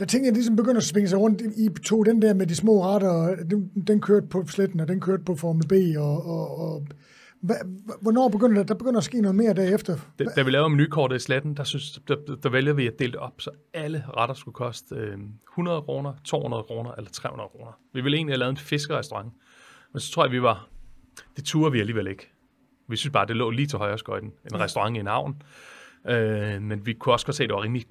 der 0.00 0.06
ting, 0.06 0.24
jeg 0.24 0.32
ligesom 0.32 0.56
begynder 0.56 0.76
at 0.76 0.84
svinge 0.84 1.08
sig 1.08 1.18
rundt 1.18 1.42
i 1.56 1.68
to, 1.84 2.02
den 2.02 2.22
der 2.22 2.34
med 2.34 2.46
de 2.46 2.54
små 2.54 2.84
retter, 2.84 3.36
den, 3.50 3.70
den 3.86 4.00
kørte 4.00 4.26
på 4.26 4.44
sletten, 4.46 4.80
og 4.80 4.88
den 4.88 5.00
kørte 5.00 5.22
på 5.24 5.34
Formel 5.34 5.68
B, 5.68 5.72
og, 5.98 6.26
og, 6.26 6.58
og 6.58 6.86
hvornår 8.02 8.28
begynder 8.28 8.54
der, 8.56 8.62
der 8.62 8.74
begynder 8.74 8.98
at 8.98 9.04
ske 9.04 9.20
noget 9.20 9.34
mere 9.34 9.54
derefter? 9.54 9.96
Da, 10.18 10.24
da 10.36 10.42
vi 10.42 10.50
laver 10.50 10.68
menukortet 10.68 11.16
i 11.16 11.18
sletten, 11.18 11.54
der, 11.56 11.64
synes, 11.64 12.00
der, 12.08 12.16
der 12.42 12.48
vælger 12.48 12.72
vi 12.72 12.86
at 12.86 12.98
dele 12.98 13.12
det 13.12 13.20
op, 13.20 13.40
så 13.40 13.50
alle 13.74 14.04
retter 14.16 14.34
skulle 14.34 14.54
koste 14.54 14.94
øh, 14.94 15.18
100 15.52 15.82
kroner, 15.82 16.12
200 16.24 16.62
kroner 16.62 16.92
eller 16.92 17.10
300 17.10 17.48
kroner. 17.48 17.78
Vi 17.94 18.00
ville 18.00 18.16
egentlig 18.16 18.32
have 18.32 18.38
lavet 18.38 18.50
en 18.50 18.56
fiskerestaurant, 18.56 19.32
men 19.92 20.00
så 20.00 20.12
tror 20.12 20.24
jeg, 20.24 20.32
vi 20.32 20.42
var, 20.42 20.68
det 21.36 21.44
turde 21.44 21.72
vi 21.72 21.80
alligevel 21.80 22.06
ikke. 22.06 22.32
Vi 22.90 22.96
synes 22.96 23.12
bare, 23.12 23.26
det 23.26 23.36
lå 23.36 23.50
lige 23.50 23.66
til 23.66 23.78
højre 23.78 23.98
skøjten, 23.98 24.28
en 24.28 24.34
ja. 24.52 24.58
restaurant 24.58 24.96
i 24.96 25.00
en 25.00 25.06
havn. 25.06 25.42
Øh, 26.08 26.62
men 26.62 26.86
vi 26.86 26.92
kunne 26.92 27.14
også 27.14 27.26
godt 27.26 27.36
se, 27.36 27.42
at 27.42 27.48
det 27.48 27.54
var 27.54 27.62
rimelig 27.62 27.86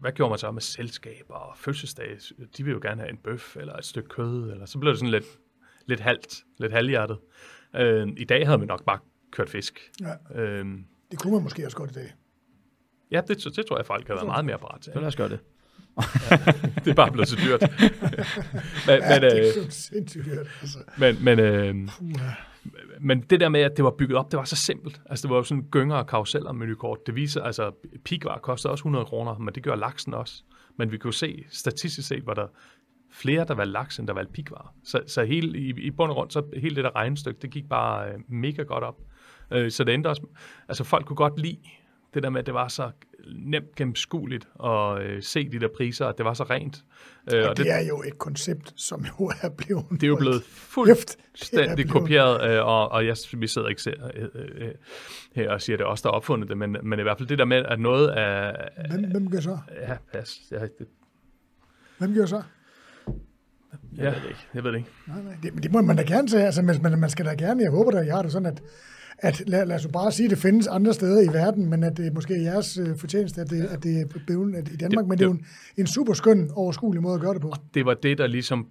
hvad 0.00 0.12
gjorde 0.12 0.30
man 0.30 0.38
så 0.38 0.50
med 0.50 0.62
selskaber 0.62 1.34
og 1.34 1.56
fødselsdage? 1.56 2.18
De 2.56 2.64
vil 2.64 2.72
jo 2.72 2.80
gerne 2.82 3.00
have 3.00 3.10
en 3.10 3.16
bøf 3.16 3.56
eller 3.56 3.76
et 3.76 3.84
stykke 3.84 4.08
kød, 4.08 4.50
eller 4.52 4.66
så 4.66 4.78
blev 4.78 4.90
det 4.90 4.98
sådan 4.98 5.10
lidt, 5.10 5.24
lidt 5.86 6.00
halvt, 6.00 6.44
lidt 6.58 6.72
halvhjertet. 6.72 7.18
Øh, 7.76 8.08
I 8.16 8.24
dag 8.24 8.46
havde 8.46 8.60
vi 8.60 8.66
nok 8.66 8.84
bare 8.84 8.98
kørt 9.30 9.48
fisk. 9.48 9.90
Ja. 10.00 10.40
Øh, 10.40 10.66
det 11.10 11.18
kunne 11.18 11.32
man 11.32 11.42
måske 11.42 11.64
også 11.64 11.76
godt 11.76 11.90
i 11.90 11.94
dag. 11.94 12.14
Ja, 13.10 13.20
det, 13.28 13.44
det 13.56 13.66
tror 13.66 13.76
jeg, 13.76 13.86
folk 13.86 14.06
har 14.06 14.14
været 14.14 14.26
meget 14.26 14.44
mere 14.44 14.58
parat 14.58 14.80
til. 14.80 14.92
Så 14.92 14.98
lad 14.98 15.08
os 15.08 15.16
gøre 15.16 15.28
det. 15.28 15.40
ja, 16.30 16.36
det 16.84 16.90
er 16.90 16.94
bare 16.94 17.12
blevet 17.12 17.28
så 17.28 17.36
dyrt. 17.36 17.60
men, 18.86 18.98
ja, 19.00 19.20
men, 19.20 19.22
det 19.22 19.56
er 19.58 19.64
øh, 19.64 19.70
sindssygt 19.70 20.24
dyrt. 20.24 20.46
Altså. 20.60 20.78
Men, 20.98 21.24
men, 21.24 21.38
øh, 21.38 21.88
men 23.00 23.20
det 23.20 23.40
der 23.40 23.48
med, 23.48 23.60
at 23.60 23.76
det 23.76 23.84
var 23.84 23.90
bygget 23.90 24.18
op, 24.18 24.30
det 24.30 24.38
var 24.38 24.44
så 24.44 24.56
simpelt. 24.56 25.00
Altså, 25.06 25.22
det 25.22 25.30
var 25.30 25.36
jo 25.36 25.42
sådan 25.42 25.68
gynger 25.70 25.96
og 25.96 26.06
karuseller 26.06 26.52
menukort. 26.52 27.06
Det 27.06 27.14
viser, 27.16 27.42
altså, 27.42 27.70
pikvar 28.04 28.38
kostede 28.38 28.72
også 28.72 28.82
100 28.82 29.04
kroner, 29.04 29.38
men 29.38 29.54
det 29.54 29.62
gør 29.62 29.74
laksen 29.74 30.14
også. 30.14 30.42
Men 30.76 30.92
vi 30.92 30.98
kunne 30.98 31.14
se, 31.14 31.44
statistisk 31.48 32.08
set, 32.08 32.26
var 32.26 32.34
der 32.34 32.46
flere, 33.10 33.44
der 33.44 33.54
valgte 33.54 33.72
laks, 33.72 33.98
end 33.98 34.08
der 34.08 34.14
valgte 34.14 34.32
pikvar. 34.32 34.74
Så, 34.84 35.00
så 35.06 35.24
hele, 35.24 35.58
i, 35.58 35.68
i 35.68 35.90
bund 35.90 36.10
og 36.10 36.14
grund, 36.14 36.30
så 36.30 36.42
hele 36.56 36.76
det 36.76 36.84
der 36.84 36.96
regnestykke, 36.96 37.42
det 37.42 37.50
gik 37.50 37.68
bare 37.68 38.08
øh, 38.08 38.18
mega 38.28 38.62
godt 38.62 38.84
op. 38.84 39.00
Øh, 39.50 39.70
så 39.70 39.84
det 39.84 39.94
endte 39.94 40.08
også, 40.08 40.26
altså 40.68 40.84
folk 40.84 41.06
kunne 41.06 41.16
godt 41.16 41.40
lide 41.40 41.58
det 42.14 42.22
der 42.22 42.30
med, 42.30 42.40
at 42.40 42.46
det 42.46 42.54
var 42.54 42.68
så 42.68 42.90
nemt 43.36 43.74
gennemskueligt 43.74 44.48
at 44.64 45.02
øh, 45.02 45.22
se 45.22 45.48
de 45.48 45.60
der 45.60 45.68
priser, 45.76 46.06
at 46.06 46.18
det 46.18 46.24
var 46.24 46.34
så 46.34 46.44
rent. 46.44 46.84
Øh, 47.34 47.42
og, 47.42 47.48
og 47.48 47.56
det, 47.56 47.66
det 47.66 47.72
er 47.72 47.86
jo 47.88 48.02
et 48.06 48.18
koncept, 48.18 48.72
som 48.76 49.04
jo 49.04 49.32
er 49.42 49.48
blevet... 49.48 49.84
Det 50.00 50.02
er 50.02 50.08
jo 50.08 50.16
blevet 50.16 50.42
fuldstændig 50.44 51.74
blevet... 51.74 51.90
kopieret, 51.90 52.50
øh, 52.50 52.66
og, 52.66 52.88
og 52.88 53.06
jeg, 53.06 53.16
vi 53.32 53.46
sidder 53.46 53.68
ikke 53.68 53.82
ser, 53.82 54.10
øh, 54.14 54.70
her 55.34 55.50
og 55.50 55.62
siger, 55.62 55.76
at 55.76 55.78
det 55.78 55.84
er 55.84 55.88
os, 55.88 56.02
der 56.02 56.08
har 56.08 56.14
opfundet 56.14 56.48
det, 56.48 56.58
men, 56.58 56.76
men 56.82 56.98
i 56.98 57.02
hvert 57.02 57.18
fald 57.18 57.28
det 57.28 57.38
der 57.38 57.44
med, 57.44 57.64
at 57.68 57.80
noget 57.80 58.18
er... 58.18 58.52
Hvem, 58.90 59.10
hvem 59.10 59.30
gør 59.30 59.40
så? 59.40 59.58
Ja, 59.80 59.96
pas. 60.12 60.40
Ja, 60.50 60.62
det, 60.62 60.86
hvem 61.98 62.14
gør 62.14 62.26
så? 62.26 62.42
Jeg 63.96 64.04
ja, 64.04 64.10
ved 64.10 64.20
det 64.20 64.28
ikke. 64.28 64.46
Jeg 64.54 64.64
ved 64.64 64.72
det 64.72 64.78
ikke. 64.78 64.90
Nej, 65.06 65.22
nej, 65.22 65.36
det, 65.42 65.62
det 65.62 65.72
må 65.72 65.80
man 65.80 65.96
da 65.96 66.02
gerne 66.02 66.28
sige. 66.28 66.42
Altså, 66.42 66.62
man, 66.62 66.98
man 66.98 67.10
skal 67.10 67.24
da 67.24 67.34
gerne, 67.34 67.62
jeg 67.62 67.70
håber 67.70 67.98
at 67.98 68.06
jeg 68.06 68.14
har 68.14 68.22
det 68.22 68.32
sådan, 68.32 68.46
at 68.46 68.62
at 69.22 69.42
lad, 69.46 69.66
lad 69.66 69.76
os 69.76 69.88
bare 69.92 70.12
sige, 70.12 70.24
at 70.24 70.30
det 70.30 70.38
findes 70.38 70.66
andre 70.66 70.94
steder 70.94 71.30
i 71.30 71.34
verden, 71.34 71.70
men 71.70 71.82
at 71.84 71.96
det 71.96 72.12
måske 72.14 72.34
er 72.34 72.40
jeres 72.40 72.78
øh, 72.78 72.96
fortjeneste, 72.96 73.40
at 73.40 73.50
det, 73.50 73.64
at 73.64 73.82
det 73.82 74.00
er 74.00 74.06
blevet 74.26 74.68
i 74.68 74.76
Danmark, 74.76 75.02
det, 75.02 75.08
men 75.08 75.18
det 75.18 75.24
er 75.24 75.28
jo 75.28 75.32
en, 75.32 75.46
en 75.76 75.86
super 75.86 76.12
skøn, 76.12 76.50
overskuelig 76.54 77.02
måde 77.02 77.14
at 77.14 77.20
gøre 77.20 77.34
det 77.34 77.42
på. 77.42 77.52
Det 77.74 77.86
var 77.86 77.94
det, 77.94 78.18
der 78.18 78.26
ligesom 78.26 78.68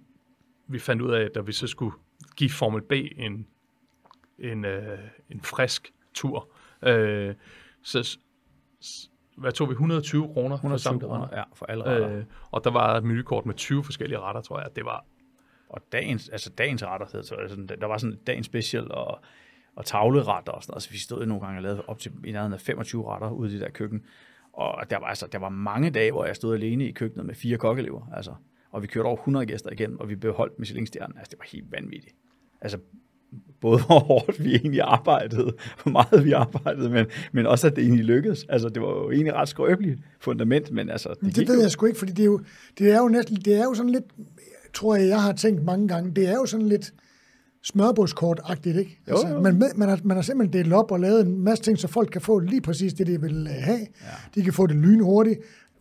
vi 0.68 0.78
fandt 0.78 1.02
ud 1.02 1.10
af, 1.10 1.28
da 1.34 1.40
vi 1.40 1.52
så 1.52 1.66
skulle 1.66 1.94
give 2.36 2.50
Formel 2.50 2.82
B 2.82 2.92
en, 2.92 3.46
en, 4.38 4.64
øh, 4.64 4.98
en 5.30 5.40
frisk 5.40 5.92
tur. 6.14 6.48
Øh, 6.82 7.34
så 7.82 8.18
hvad 9.36 9.52
tog 9.52 9.68
vi? 9.68 9.72
120 9.72 10.28
kroner 10.32 10.54
120 10.54 11.00
for 11.00 11.08
kroner, 11.08 11.28
ja, 11.32 11.42
for 11.54 11.66
alle 11.66 11.84
retter. 11.84 12.16
Øh, 12.16 12.24
og 12.50 12.64
der 12.64 12.70
var 12.70 12.96
et 12.96 13.04
menukort 13.04 13.46
med 13.46 13.54
20 13.54 13.84
forskellige 13.84 14.18
retter, 14.18 14.40
tror 14.40 14.60
jeg. 14.60 14.68
Det 14.76 14.84
var... 14.84 15.04
Og 15.68 15.82
dagens, 15.92 16.28
altså 16.28 16.50
dagens 16.50 16.84
retter, 16.84 17.22
så 17.22 17.34
altså, 17.34 17.56
der 17.80 17.86
var 17.86 17.98
sådan 17.98 18.18
dagens 18.26 18.46
special, 18.46 18.90
og 18.90 19.20
og 19.76 19.86
tavleretter 19.86 20.52
og 20.52 20.62
sådan 20.62 20.70
noget. 20.70 20.76
Altså, 20.76 20.90
vi 20.90 20.98
stod 20.98 21.26
nogle 21.26 21.44
gange 21.44 21.58
og 21.58 21.62
lavede 21.62 21.82
op 21.86 21.98
til 21.98 22.12
i 22.24 22.32
nærheden 22.32 22.52
af 22.52 22.60
25 22.60 23.08
retter 23.08 23.30
ude 23.30 23.50
i 23.50 23.52
det 23.52 23.60
der 23.60 23.70
køkken. 23.70 24.02
Og 24.52 24.90
der 24.90 24.98
var, 24.98 25.06
altså, 25.06 25.26
der 25.32 25.38
var 25.38 25.48
mange 25.48 25.90
dage, 25.90 26.12
hvor 26.12 26.24
jeg 26.24 26.36
stod 26.36 26.54
alene 26.54 26.88
i 26.88 26.92
køkkenet 26.92 27.26
med 27.26 27.34
fire 27.34 27.56
kokkelever. 27.58 28.10
Altså, 28.16 28.34
og 28.70 28.82
vi 28.82 28.86
kørte 28.86 29.06
over 29.06 29.16
100 29.16 29.46
gæster 29.46 29.70
igen, 29.70 29.96
og 30.00 30.08
vi 30.08 30.14
beholdt 30.16 30.58
Michelin-stjernen. 30.58 31.18
Altså, 31.18 31.30
det 31.30 31.38
var 31.38 31.46
helt 31.52 31.72
vanvittigt. 31.72 32.16
Altså, 32.60 32.78
både 33.60 33.82
hvor 33.86 33.98
hårdt 33.98 34.44
vi 34.44 34.54
egentlig 34.54 34.80
arbejdede, 34.80 35.52
hvor 35.82 35.92
meget 35.92 36.24
vi 36.24 36.32
arbejdede, 36.32 36.90
men, 36.90 37.06
men 37.32 37.46
også 37.46 37.66
at 37.66 37.76
det 37.76 37.84
egentlig 37.84 38.04
lykkedes. 38.04 38.44
Altså, 38.48 38.68
det 38.68 38.82
var 38.82 38.88
jo 38.88 39.10
egentlig 39.10 39.34
ret 39.34 39.48
skrøbeligt 39.48 40.00
fundament, 40.20 40.70
men 40.70 40.90
altså... 40.90 41.14
Det, 41.20 41.36
det 41.36 41.48
ved 41.48 41.60
jeg 41.60 41.70
sgu 41.70 41.86
ikke, 41.86 41.98
fordi 41.98 42.12
det 42.12 42.22
er 42.22 42.26
jo, 42.26 42.40
det 42.78 42.92
er 42.92 42.98
jo 42.98 43.08
næsten, 43.08 43.36
det 43.36 43.54
er 43.54 43.64
jo 43.64 43.74
sådan 43.74 43.90
lidt, 43.90 44.04
tror 44.74 44.96
jeg, 44.96 45.08
jeg 45.08 45.22
har 45.22 45.32
tænkt 45.32 45.64
mange 45.64 45.88
gange, 45.88 46.10
det 46.10 46.28
er 46.28 46.34
jo 46.34 46.46
sådan 46.46 46.66
lidt, 46.66 46.92
smørbrødskort-agtigt, 47.62 48.78
ikke? 48.78 48.98
Jo, 49.08 49.12
altså, 49.12 49.28
jo. 49.28 49.40
Man, 49.40 49.62
man, 49.76 49.88
har, 49.88 50.00
man 50.04 50.16
har 50.16 50.22
simpelthen 50.22 50.64
delt 50.64 50.72
op 50.74 50.90
og 50.90 51.00
lavet 51.00 51.26
en 51.26 51.44
masse 51.44 51.64
ting, 51.64 51.78
så 51.78 51.88
folk 51.88 52.08
kan 52.12 52.20
få 52.20 52.38
lige 52.38 52.60
præcis 52.60 52.94
det, 52.94 53.06
de 53.06 53.20
vil 53.20 53.46
øh, 53.50 53.62
have. 53.64 53.78
Ja. 53.78 53.86
De 54.34 54.42
kan 54.42 54.52
få 54.52 54.66
det 54.66 54.76
lynhurtigt. 54.76 55.40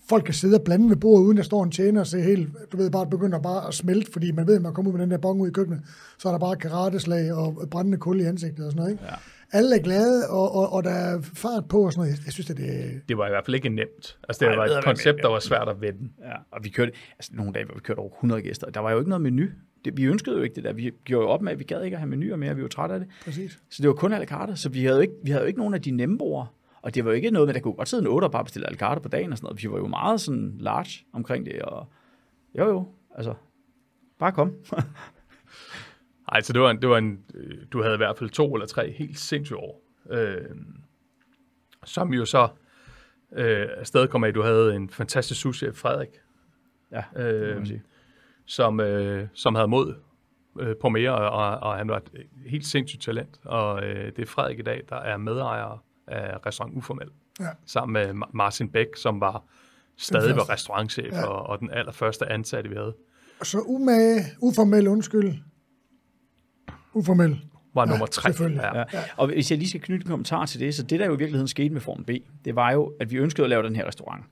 Folk 0.10 0.24
kan 0.24 0.34
sidde 0.34 0.56
og 0.56 0.62
blande 0.62 0.90
ved 0.90 0.96
bordet, 0.96 1.26
uden 1.26 1.38
der 1.38 1.44
står 1.44 1.64
en 1.64 1.72
tjener 1.72 2.00
og 2.00 2.08
se 2.08 2.22
helt, 2.22 2.50
du 2.72 2.78
ved, 2.78 2.92
bare 2.92 3.08
begynder 3.08 3.40
bare 3.40 3.68
at 3.68 3.74
smelte, 3.74 4.12
fordi 4.12 4.32
man 4.32 4.48
ved, 4.48 4.56
at 4.56 4.62
man 4.62 4.74
kommer 4.74 4.92
ud 4.92 4.98
med 4.98 5.04
den 5.04 5.12
der 5.12 5.18
bong 5.18 5.42
ud 5.42 5.48
i 5.48 5.52
køkkenet, 5.52 5.82
så 6.18 6.28
er 6.28 6.32
der 6.32 6.40
bare 6.40 6.56
karateslag 6.56 7.34
og 7.34 7.68
brændende 7.72 7.98
kul 7.98 8.20
i 8.20 8.24
ansigtet 8.24 8.66
og 8.66 8.72
sådan 8.72 8.80
noget, 8.80 8.92
ikke? 8.92 9.04
Ja. 9.04 9.14
Alle 9.52 9.76
er 9.76 9.82
glade, 9.82 10.30
og, 10.30 10.56
og, 10.56 10.74
og 10.74 10.84
der 10.84 10.90
er 10.90 11.22
fart 11.22 11.68
på 11.68 11.86
og 11.86 11.94
sådan 11.94 12.08
noget. 12.08 12.26
Jeg 12.26 12.34
synes, 12.34 12.50
at 12.50 12.58
det... 12.58 13.02
Det 13.10 13.18
var 13.18 13.28
i 13.28 13.30
hvert 13.30 13.46
fald 13.46 13.56
ikke 13.56 13.70
nemt. 13.70 14.18
Altså, 14.30 14.46
det 14.46 14.52
Ej, 14.52 14.56
var 14.56 14.66
et 14.66 14.84
koncept, 14.84 15.18
der 15.22 15.28
var 15.28 15.40
svært 15.40 15.70
at 15.70 15.82
vende. 15.82 16.10
Ja, 16.20 16.36
og 16.52 16.64
vi 16.64 16.70
kørte, 16.70 16.92
altså 17.20 17.32
nogle 17.34 17.54
dage, 17.54 17.66
hvor 17.66 17.76
vi 17.76 17.82
kørte 17.82 18.00
over 18.00 18.10
100 18.10 18.42
gæster, 18.42 18.70
der 18.70 18.80
var 18.80 18.92
jo 18.92 18.98
ikke 18.98 19.10
noget 19.10 19.22
menu 19.22 19.46
det, 19.86 19.98
vi 19.98 20.04
ønskede 20.04 20.38
jo 20.38 20.44
ikke 20.44 20.56
det 20.56 20.64
der. 20.64 20.74
Vi 20.74 20.92
gjorde 21.06 21.24
jo 21.24 21.30
op 21.30 21.42
med, 21.42 21.52
at 21.52 21.60
vi 21.60 21.64
gad 21.64 21.84
ikke 21.84 21.96
at 21.96 22.00
have 22.00 22.10
menuer 22.10 22.36
mere, 22.36 22.56
vi 22.56 22.62
var 22.62 22.68
trætte 22.68 22.94
af 22.96 23.00
det. 23.00 23.10
Præcis. 23.24 23.60
Så 23.70 23.82
det 23.82 23.88
var 23.88 23.94
kun 23.96 24.14
à 24.14 24.18
la 24.18 24.26
carte, 24.26 24.56
så 24.56 24.70
vi 24.70 24.84
havde 24.84 24.96
jo 24.96 25.02
ikke, 25.02 25.14
vi 25.24 25.32
havde 25.32 25.42
jo 25.42 25.48
ikke 25.48 25.60
nogen 25.60 25.74
af 25.74 25.82
de 25.82 25.92
nemme 25.92 26.18
bord. 26.18 26.54
Og 26.82 26.96
det 26.96 27.06
var 27.06 27.12
jo 27.12 27.16
ikke 27.16 27.32
noget 27.32 27.48
med, 27.48 27.56
at 27.56 27.56
der 27.56 27.62
kunne 27.62 27.74
godt 27.74 27.90
sidde 27.90 28.02
en 28.02 28.08
8 28.08 28.26
og 28.26 28.32
bare 28.32 28.44
bestille 28.44 28.68
à 28.68 28.72
la 28.72 28.78
carte 28.78 29.02
på 29.02 29.10
dagen 29.10 29.32
og 29.32 29.38
sådan 29.38 29.46
noget. 29.46 29.64
Vi 29.64 29.72
var 29.72 29.78
jo 29.78 29.88
meget 29.88 30.22
sådan 30.22 30.56
large 30.60 31.06
omkring 31.14 31.46
det, 31.46 31.62
og 31.62 31.88
jo 32.58 32.66
jo, 32.66 32.88
altså, 33.16 33.34
bare 34.20 34.32
kom. 34.32 34.54
Ej, 36.32 36.42
så 36.42 36.54
det 36.54 36.62
var, 36.62 36.70
en, 36.72 36.82
det 36.82 36.90
var 36.90 36.98
en, 36.98 37.20
du 37.72 37.82
havde 37.82 37.94
i 37.94 37.98
hvert 37.98 38.18
fald 38.18 38.30
to 38.30 38.54
eller 38.54 38.68
tre 38.68 38.92
helt 38.92 39.20
sindssyge 39.20 39.60
år, 39.60 39.82
øh, 40.10 40.38
som 41.86 42.14
jo 42.14 42.26
så 42.26 42.48
øh, 43.36 43.68
afsted 43.78 44.08
kom 44.08 44.24
af, 44.24 44.34
du 44.34 44.42
havde 44.42 44.76
en 44.76 44.90
fantastisk 44.90 45.42
sushi 45.42 45.72
Frederik. 45.72 46.10
Ja, 46.92 47.04
øh, 47.16 47.68
som, 48.46 48.80
øh, 48.80 49.28
som 49.34 49.56
havde 49.56 49.68
mod 49.68 49.96
øh, 50.60 50.76
på 50.82 50.90
mere, 50.90 51.16
og, 51.16 51.70
og 51.70 51.78
han 51.78 51.88
var 51.88 51.98
et 51.98 52.28
helt 52.46 52.66
sindssygt 52.66 53.02
talent. 53.02 53.40
Og 53.46 53.84
øh, 53.84 54.06
det 54.06 54.20
er 54.20 54.26
Frederik 54.26 54.60
i 54.60 54.62
dag, 54.62 54.82
der 54.90 54.96
er 54.96 55.18
medejer 55.18 55.84
af 56.08 56.46
Restaurant 56.46 56.78
Uformel, 56.78 57.10
ja. 57.40 57.50
sammen 57.66 57.94
med 57.94 58.26
Martin 58.34 58.70
Bæk, 58.72 58.88
som 58.96 59.22
var 59.22 59.44
stadig 59.98 60.36
var 60.36 60.50
restaurantchef 60.50 61.14
ja. 61.14 61.26
og, 61.26 61.44
og 61.44 61.60
den 61.60 61.72
allerførste 61.72 62.26
ansatte, 62.32 62.70
vi 62.70 62.76
havde. 62.76 62.96
Så 63.44 63.60
umage, 63.60 64.22
uformel, 64.42 64.88
undskyld. 64.88 65.34
Uformel. 66.94 67.40
Var 67.74 67.86
ja, 67.86 67.90
nummer 67.90 68.06
tre. 68.06 68.30
Selvfølgelig. 68.30 68.62
Ja. 68.74 68.78
Ja. 68.80 68.86
Og 69.18 69.28
hvis 69.28 69.52
jeg 69.52 69.58
lige 69.58 69.70
skal 69.70 69.82
knytte 69.82 70.04
en 70.04 70.10
kommentar 70.10 70.46
til 70.46 70.60
det, 70.60 70.76
så 70.76 70.84
det 70.84 71.00
der 71.00 71.06
jo 71.06 71.14
i 71.14 71.18
virkeligheden 71.18 71.48
skete 71.48 71.70
med 71.70 71.82
Form 71.82 72.04
B, 72.04 72.10
det 72.46 72.56
var 72.56 72.72
jo, 72.72 72.94
at 73.00 73.12
vi 73.12 73.18
ønskede 73.18 73.46
at 73.46 73.50
lave 73.50 73.64
den 73.64 73.76
her 73.76 73.88
restaurant 73.88 74.24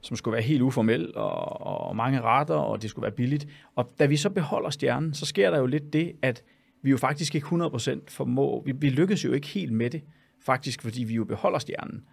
som 0.00 0.16
skulle 0.16 0.32
være 0.32 0.42
helt 0.42 0.62
uformel 0.62 1.16
og, 1.16 1.60
og 1.88 1.96
mange 1.96 2.20
retter, 2.20 2.54
og 2.54 2.82
det 2.82 2.90
skulle 2.90 3.02
være 3.02 3.12
billigt. 3.12 3.46
Og 3.76 3.90
da 3.98 4.06
vi 4.06 4.16
så 4.16 4.30
beholder 4.30 4.70
stjernen, 4.70 5.14
så 5.14 5.26
sker 5.26 5.50
der 5.50 5.58
jo 5.58 5.66
lidt 5.66 5.92
det, 5.92 6.12
at 6.22 6.42
vi 6.82 6.90
jo 6.90 6.96
faktisk 6.96 7.34
ikke 7.34 7.46
100% 7.46 8.00
formår, 8.08 8.62
vi, 8.66 8.72
vi 8.72 8.88
lykkes 8.88 9.24
jo 9.24 9.32
ikke 9.32 9.48
helt 9.48 9.72
med 9.72 9.90
det, 9.90 10.02
faktisk 10.44 10.82
fordi 10.82 11.04
vi 11.04 11.14
jo 11.14 11.24
beholder 11.24 11.58
stjernen. 11.58 12.04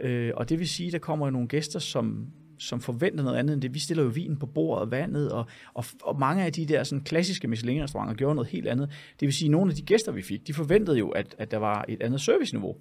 Øh, 0.00 0.32
og 0.36 0.48
det 0.48 0.58
vil 0.58 0.68
sige, 0.68 0.86
at 0.86 0.92
der 0.92 0.98
kommer 0.98 1.30
nogle 1.30 1.48
gæster, 1.48 1.78
som 1.78 2.26
som 2.58 2.80
forventer 2.80 3.24
noget 3.24 3.38
andet 3.38 3.54
end 3.54 3.62
det. 3.62 3.74
Vi 3.74 3.78
stiller 3.78 4.02
jo 4.04 4.08
vin 4.08 4.36
på 4.36 4.46
bordet 4.46 4.82
og 4.82 4.90
vandet, 4.90 5.32
og, 5.32 5.46
og, 5.74 5.84
og 6.02 6.18
mange 6.18 6.44
af 6.44 6.52
de 6.52 6.66
der 6.66 6.84
sådan, 6.84 7.04
klassiske 7.04 7.48
Michelin-restauranter 7.48 8.14
gjorde 8.14 8.34
noget 8.34 8.50
helt 8.50 8.68
andet. 8.68 8.90
Det 9.20 9.26
vil 9.26 9.32
sige, 9.34 9.46
at 9.46 9.50
nogle 9.50 9.70
af 9.70 9.76
de 9.76 9.82
gæster, 9.82 10.12
vi 10.12 10.22
fik, 10.22 10.46
de 10.46 10.54
forventede 10.54 10.98
jo, 10.98 11.08
at, 11.08 11.34
at 11.38 11.50
der 11.50 11.58
var 11.58 11.84
et 11.88 12.02
andet 12.02 12.20
serviceniveau. 12.20 12.76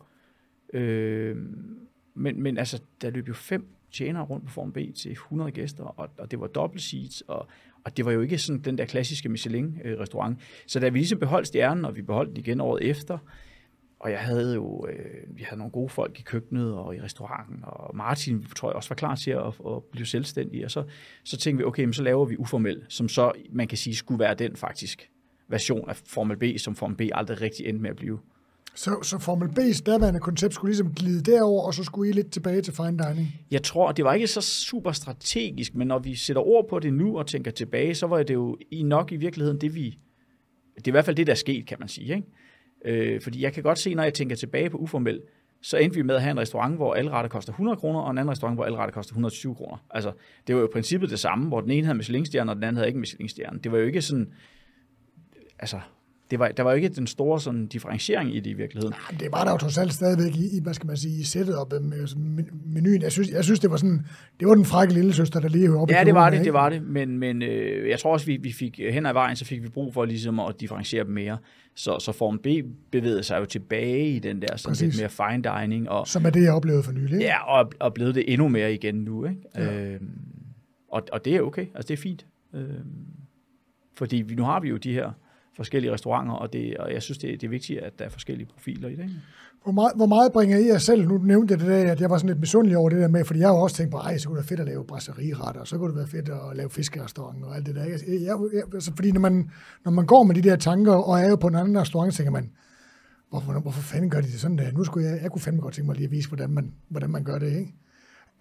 Øh, 0.73 1.35
men, 2.13 2.43
men 2.43 2.57
altså, 2.57 2.81
der 3.01 3.09
løb 3.09 3.27
jo 3.27 3.33
fem 3.33 3.67
tjenere 3.91 4.23
rundt 4.23 4.45
på 4.45 4.51
Form 4.51 4.71
B 4.71 4.77
til 4.95 5.11
100 5.11 5.51
gæster, 5.51 5.83
og, 5.83 6.09
og 6.17 6.31
det 6.31 6.39
var 6.39 6.47
dobbelt 6.47 6.83
seats, 6.83 7.23
og, 7.27 7.47
og 7.83 7.97
det 7.97 8.05
var 8.05 8.11
jo 8.11 8.21
ikke 8.21 8.37
sådan 8.37 8.61
den 8.61 8.77
der 8.77 8.85
klassiske 8.85 9.29
Michelin-restaurant. 9.29 10.37
Øh, 10.37 10.43
Så 10.67 10.79
da 10.79 10.89
vi 10.89 10.99
ligesom 10.99 11.19
beholdt 11.19 11.47
stjernen, 11.47 11.85
og 11.85 11.95
vi 11.95 12.01
beholdt 12.01 12.29
den 12.29 12.37
igen 12.37 12.61
året 12.61 12.89
efter, 12.89 13.17
og 14.05 14.11
jeg 14.11 14.19
havde 14.19 14.55
jo, 14.55 14.87
øh, 14.87 15.37
vi 15.37 15.43
havde 15.43 15.57
nogle 15.57 15.71
gode 15.71 15.89
folk 15.89 16.19
i 16.19 16.21
køkkenet 16.21 16.73
og 16.73 16.95
i 16.95 17.01
restauranten, 17.01 17.59
og 17.63 17.95
Martin, 17.95 18.45
tror 18.55 18.69
jeg 18.69 18.75
også 18.75 18.89
var 18.89 18.95
klar 18.95 19.15
til 19.15 19.31
at, 19.31 19.47
at 19.47 19.83
blive 19.91 20.05
selvstændig, 20.05 20.65
og 20.65 20.71
så, 20.71 20.83
så 21.23 21.37
tænkte 21.37 21.57
vi, 21.57 21.63
okay, 21.63 21.83
men 21.83 21.93
så 21.93 22.03
laver 22.03 22.25
vi 22.25 22.37
uformel, 22.37 22.85
som 22.89 23.09
så, 23.09 23.31
man 23.51 23.67
kan 23.67 23.77
sige, 23.77 23.95
skulle 23.95 24.19
være 24.19 24.33
den 24.33 24.55
faktisk 24.55 25.09
version 25.47 25.89
af 25.89 25.95
Formel 25.95 26.37
B, 26.37 26.43
som 26.57 26.75
Formel 26.75 26.97
B 26.97 27.01
aldrig 27.13 27.41
rigtig 27.41 27.65
endte 27.65 27.81
med 27.81 27.89
at 27.89 27.95
blive. 27.95 28.19
Så, 28.75 28.99
så 29.01 29.19
Formel 29.19 29.49
B's 29.49 29.83
daværende 29.83 30.19
koncept 30.19 30.53
skulle 30.53 30.69
ligesom 30.69 30.93
glide 30.93 31.31
derover, 31.31 31.63
og 31.63 31.73
så 31.73 31.83
skulle 31.83 32.09
I 32.09 32.13
lidt 32.13 32.31
tilbage 32.31 32.61
til 32.61 32.73
fine 32.73 32.97
dining? 32.97 33.27
Jeg 33.51 33.63
tror, 33.63 33.91
det 33.91 34.05
var 34.05 34.13
ikke 34.13 34.27
så 34.27 34.41
super 34.41 34.91
strategisk, 34.91 35.75
men 35.75 35.87
når 35.87 35.99
vi 35.99 36.15
sætter 36.15 36.41
ord 36.41 36.69
på 36.69 36.79
det 36.79 36.93
nu 36.93 37.17
og 37.17 37.27
tænker 37.27 37.51
tilbage, 37.51 37.95
så 37.95 38.07
var 38.07 38.23
det 38.23 38.33
jo 38.33 38.57
i 38.71 38.83
nok 38.83 39.11
i 39.11 39.15
virkeligheden 39.15 39.61
det, 39.61 39.75
vi... 39.75 39.99
Det 40.75 40.87
er 40.87 40.87
i 40.87 40.91
hvert 40.91 41.05
fald 41.05 41.15
det, 41.15 41.27
der 41.27 41.33
er 41.33 41.37
sket, 41.37 41.65
kan 41.65 41.77
man 41.79 41.87
sige. 41.87 42.15
Ikke? 42.15 42.27
Øh, 42.85 43.21
fordi 43.21 43.41
jeg 43.41 43.53
kan 43.53 43.63
godt 43.63 43.79
se, 43.79 43.93
når 43.93 44.03
jeg 44.03 44.13
tænker 44.13 44.35
tilbage 44.35 44.69
på 44.69 44.77
uformel, 44.77 45.21
så 45.61 45.77
endte 45.77 45.95
vi 45.95 46.01
med 46.01 46.15
at 46.15 46.21
have 46.21 46.31
en 46.31 46.39
restaurant, 46.39 46.75
hvor 46.75 46.93
alle 46.93 47.11
retter 47.11 47.29
koster 47.29 47.53
100 47.53 47.77
kroner, 47.77 47.99
og 47.99 48.11
en 48.11 48.17
anden 48.17 48.31
restaurant, 48.31 48.57
hvor 48.57 48.65
alle 48.65 48.77
retter 48.77 48.93
koster 48.93 49.13
120 49.13 49.55
kroner. 49.55 49.77
Altså, 49.89 50.11
det 50.47 50.55
var 50.55 50.61
jo 50.61 50.67
i 50.67 50.71
princippet 50.73 51.09
det 51.09 51.19
samme, 51.19 51.47
hvor 51.47 51.61
den 51.61 51.71
ene 51.71 51.85
havde 51.85 51.97
Michelin-stjerne, 51.97 52.51
og 52.51 52.55
den 52.55 52.63
anden 52.63 52.75
havde 52.75 52.87
ikke 52.87 52.99
Michelin-stjerne. 52.99 53.59
Det 53.59 53.71
var 53.71 53.77
jo 53.77 53.85
ikke 53.85 54.01
sådan, 54.01 54.33
altså, 55.59 55.79
det 56.31 56.39
var, 56.39 56.47
der 56.47 56.63
var 56.63 56.71
jo 56.71 56.75
ikke 56.75 56.89
den 56.89 57.07
store 57.07 57.41
sådan, 57.41 57.67
differentiering 57.67 58.35
i 58.35 58.39
det 58.39 58.49
i 58.49 58.53
virkeligheden. 58.53 58.93
Nej, 59.11 59.17
det 59.19 59.31
var 59.31 59.43
der 59.43 59.51
jo 59.51 59.57
trods 59.57 59.77
alt 59.77 59.93
stadigvæk 59.93 60.35
i, 60.35 60.59
hvad 60.63 60.73
skal 60.73 60.87
man 60.87 60.97
sige, 60.97 61.19
i 61.19 61.23
sættet 61.23 61.57
op 61.57 61.71
med 61.71 62.15
menuen. 62.65 63.01
Jeg 63.01 63.11
synes, 63.11 63.29
jeg 63.29 63.43
synes, 63.43 63.59
det 63.59 63.71
var 63.71 63.77
sådan, 63.77 64.05
det 64.39 64.47
var 64.47 64.55
den 64.55 64.65
frække 64.65 64.93
lille 64.93 65.13
søster, 65.13 65.39
der 65.39 65.49
lige 65.49 65.77
op 65.77 65.91
Ja, 65.91 66.03
det 66.03 66.13
var 66.13 66.29
det, 66.29 66.37
ikke? 66.37 66.45
det 66.45 66.53
var 66.53 66.69
det, 66.69 66.83
men, 66.83 67.19
men 67.19 67.41
øh, 67.41 67.89
jeg 67.89 67.99
tror 67.99 68.13
også, 68.13 68.25
vi, 68.25 68.37
vi 68.37 68.51
fik 68.51 68.79
hen 68.91 69.05
ad 69.05 69.13
vejen, 69.13 69.35
så 69.35 69.45
fik 69.45 69.63
vi 69.63 69.69
brug 69.69 69.93
for 69.93 70.05
ligesom 70.05 70.39
at 70.39 70.55
differentiere 70.59 71.03
dem 71.03 71.13
mere. 71.13 71.37
Så, 71.75 71.99
så 71.99 72.11
Form 72.11 72.39
B 72.39 72.47
bevægede 72.91 73.23
sig 73.23 73.39
jo 73.39 73.45
tilbage 73.45 74.09
i 74.09 74.19
den 74.19 74.41
der 74.41 74.57
sådan 74.57 74.77
lidt 74.81 74.99
mere 74.99 75.09
fine 75.09 75.43
dining. 75.43 75.89
Og, 75.89 76.07
Som 76.07 76.25
er 76.25 76.29
det, 76.29 76.43
jeg 76.43 76.53
oplevede 76.53 76.83
for 76.83 76.91
nylig. 76.91 77.19
Ja, 77.19 77.59
og, 77.59 77.71
og 77.79 77.93
blevet 77.93 78.15
det 78.15 78.33
endnu 78.33 78.47
mere 78.47 78.73
igen 78.73 78.95
nu. 78.95 79.25
Ikke? 79.25 79.41
Ja. 79.55 79.81
Øhm, 79.81 80.09
og, 80.91 81.03
og 81.11 81.25
det 81.25 81.35
er 81.35 81.41
okay, 81.41 81.65
altså 81.75 81.87
det 81.87 81.93
er 81.93 82.01
fint. 82.01 82.25
Øhm, 82.53 82.83
fordi 83.97 84.17
vi, 84.17 84.35
nu 84.35 84.43
har 84.43 84.59
vi 84.59 84.69
jo 84.69 84.77
de 84.77 84.93
her 84.93 85.11
forskellige 85.55 85.93
restauranter, 85.93 86.33
og, 86.33 86.53
det, 86.53 86.77
og 86.77 86.93
jeg 86.93 87.01
synes, 87.01 87.17
det, 87.17 87.41
det 87.41 87.47
er 87.47 87.49
vigtigt, 87.49 87.79
at 87.79 87.99
der 87.99 88.05
er 88.05 88.09
forskellige 88.09 88.47
profiler 88.53 88.89
i 88.89 88.95
det. 88.95 89.09
Hvor 89.63 89.71
meget, 89.71 89.91
hvor 89.95 90.05
meget 90.05 90.31
bringer 90.31 90.57
I 90.57 90.65
jer 90.67 90.77
selv? 90.77 91.07
Nu 91.07 91.17
nævnte 91.17 91.51
jeg 91.51 91.59
det 91.59 91.67
der, 91.67 91.91
at 91.91 92.01
jeg 92.01 92.09
var 92.09 92.17
sådan 92.17 92.27
lidt 92.27 92.39
misundelig 92.39 92.77
over 92.77 92.89
det 92.89 92.99
der 92.99 93.07
med, 93.07 93.25
fordi 93.25 93.39
jeg 93.39 93.47
har 93.47 93.55
jo 93.55 93.61
også 93.61 93.75
tænkt 93.75 93.91
på, 93.91 93.97
ej, 93.97 94.17
så 94.17 94.27
kunne 94.27 94.37
det 94.37 94.43
være 94.43 94.57
fedt 94.57 94.59
at 94.59 94.65
lave 94.65 94.85
brasserieretter, 94.85 95.61
og 95.61 95.67
så 95.67 95.77
kunne 95.77 95.89
det 95.89 95.97
være 95.97 96.07
fedt 96.07 96.29
at 96.29 96.57
lave 96.57 96.69
fiskerestaurant 96.69 97.43
og 97.43 97.55
alt 97.55 97.65
det 97.65 97.75
der. 97.75 97.83
Jeg, 97.83 97.99
jeg, 98.07 98.37
jeg, 98.53 98.63
altså, 98.73 98.91
fordi 98.95 99.11
når 99.11 99.21
man, 99.21 99.49
når 99.85 99.91
man 99.91 100.05
går 100.05 100.23
med 100.23 100.35
de 100.35 100.41
der 100.41 100.55
tanker, 100.55 100.93
og 100.93 101.19
er 101.19 101.29
jo 101.29 101.35
på 101.35 101.47
en 101.47 101.55
anden 101.55 101.79
restaurant, 101.79 102.13
så 102.13 102.17
tænker 102.17 102.31
man, 102.31 102.51
hvorfor, 103.29 103.59
hvorfor 103.59 103.81
fanden 103.81 104.09
gør 104.09 104.21
de 104.21 104.27
det 104.27 104.39
sådan 104.39 104.57
der? 104.57 104.71
Nu 104.71 104.83
skulle 104.83 105.09
jeg, 105.09 105.19
jeg 105.21 105.31
kunne 105.31 105.41
fandme 105.41 105.61
godt 105.61 105.73
tænke 105.73 105.87
mig 105.87 105.95
lige 105.95 106.05
at 106.05 106.11
vise, 106.11 106.27
hvordan 106.27 106.49
man, 106.49 106.73
hvordan 106.89 107.09
man 107.09 107.23
gør 107.23 107.39
det, 107.39 107.47
ikke? 107.47 107.75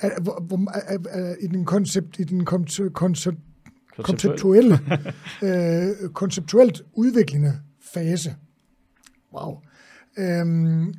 Er, 0.01 0.21
hvor, 0.21 0.71
er, 0.75 0.81
er, 0.87 0.99
er, 1.11 1.35
I 1.41 1.47
den 1.47 1.65
koncept, 1.65 2.19
i 2.19 2.25
den 2.25 2.45
koncept, 2.45 2.95
koncept, 2.95 3.39
konceptuelle, 4.03 4.79
øh, 5.47 6.09
konceptuelt 6.13 6.83
udviklende 6.93 7.53
fase. 7.95 8.35
Wow. 9.35 9.61
Øhm, 10.19 10.95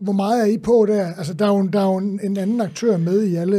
hvor 0.00 0.12
meget 0.12 0.40
er 0.40 0.46
I 0.46 0.58
på 0.58 0.86
der? 0.88 1.14
Altså, 1.14 1.34
der 1.34 1.44
er 1.44 1.48
jo, 1.48 1.66
der 1.66 1.80
er 1.80 1.84
jo 1.84 1.96
en, 1.96 2.20
en 2.22 2.36
anden 2.36 2.60
aktør 2.60 2.96
med 2.96 3.22
i 3.22 3.36
alle... 3.36 3.56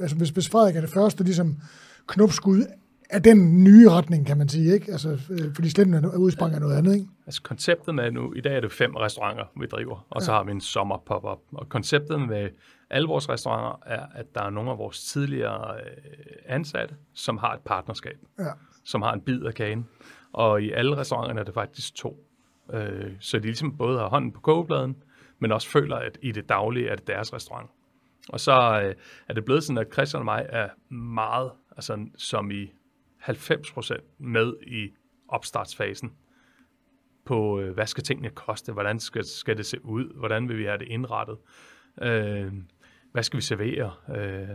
Altså, 0.00 0.16
hvis, 0.16 0.28
hvis 0.28 0.48
Frederik 0.48 0.76
er 0.76 0.80
det 0.80 0.90
første 0.90 1.24
ligesom 1.24 1.56
knopskud 2.06 2.64
af 3.10 3.22
den 3.22 3.64
nye 3.64 3.90
retning, 3.90 4.26
kan 4.26 4.38
man 4.38 4.48
sige, 4.48 4.74
ikke? 4.74 4.92
Altså, 4.92 5.18
øh, 5.30 5.54
fordi 5.54 5.70
sletten 5.70 6.06
udsprang 6.06 6.54
af 6.54 6.60
noget 6.60 6.76
andet, 6.76 6.94
ikke? 6.94 7.06
Altså, 7.26 7.42
konceptet 7.42 7.94
med 7.94 8.10
nu, 8.10 8.32
i 8.34 8.40
dag 8.40 8.56
er 8.56 8.60
det 8.60 8.72
fem 8.72 8.94
restauranter, 8.94 9.44
vi 9.60 9.66
driver, 9.66 10.06
og 10.10 10.20
ja. 10.20 10.24
så 10.24 10.32
har 10.32 10.44
vi 10.44 10.50
en 10.50 10.60
sommer 10.60 11.02
pop-up. 11.06 11.38
Og 11.52 11.68
konceptet 11.68 12.20
med 12.20 12.48
alle 12.92 13.08
vores 13.08 13.28
restauranter 13.28 13.82
er, 13.86 14.06
at 14.14 14.34
der 14.34 14.42
er 14.42 14.50
nogle 14.50 14.70
af 14.70 14.78
vores 14.78 15.04
tidligere 15.04 15.80
øh, 15.80 15.86
ansatte, 16.46 16.96
som 17.14 17.38
har 17.38 17.54
et 17.54 17.60
partnerskab, 17.60 18.18
ja. 18.38 18.50
som 18.84 19.02
har 19.02 19.12
en 19.12 19.20
bid 19.20 19.42
af 19.42 19.54
kagen. 19.54 19.88
Og 20.32 20.62
i 20.62 20.70
alle 20.70 20.96
restauranterne 20.96 21.40
er 21.40 21.44
det 21.44 21.54
faktisk 21.54 21.94
to. 21.94 22.26
Øh, 22.72 23.12
så 23.20 23.38
de 23.38 23.42
ligesom 23.42 23.76
både 23.76 23.98
har 23.98 24.08
hånden 24.08 24.32
på 24.32 24.40
kogebladen, 24.40 25.02
men 25.38 25.52
også 25.52 25.68
føler, 25.68 25.96
at 25.96 26.18
i 26.22 26.32
det 26.32 26.48
daglige 26.48 26.88
er 26.88 26.96
det 26.96 27.06
deres 27.06 27.32
restaurant. 27.32 27.70
Og 28.28 28.40
så 28.40 28.80
øh, 28.84 28.94
er 29.28 29.34
det 29.34 29.44
blevet 29.44 29.64
sådan, 29.64 29.78
at 29.78 29.92
Christian 29.92 30.20
og 30.20 30.24
mig 30.24 30.46
er 30.48 30.68
meget, 30.94 31.50
altså 31.76 32.06
som 32.16 32.50
i 32.50 32.72
90% 33.22 34.00
med 34.18 34.54
i 34.66 34.90
opstartsfasen 35.28 36.12
på, 37.24 37.60
øh, 37.60 37.74
hvad 37.74 37.86
skal 37.86 38.04
tingene 38.04 38.30
koste, 38.30 38.72
hvordan 38.72 39.00
skal, 39.00 39.24
skal 39.24 39.56
det 39.56 39.66
se 39.66 39.84
ud, 39.84 40.18
hvordan 40.18 40.48
vil 40.48 40.58
vi 40.58 40.64
have 40.64 40.78
det 40.78 40.88
indrettet, 40.88 41.36
øh, 42.02 42.52
hvad 43.12 43.22
skal 43.22 43.36
vi 43.36 43.42
servere, 43.42 43.92
øh, 44.16 44.48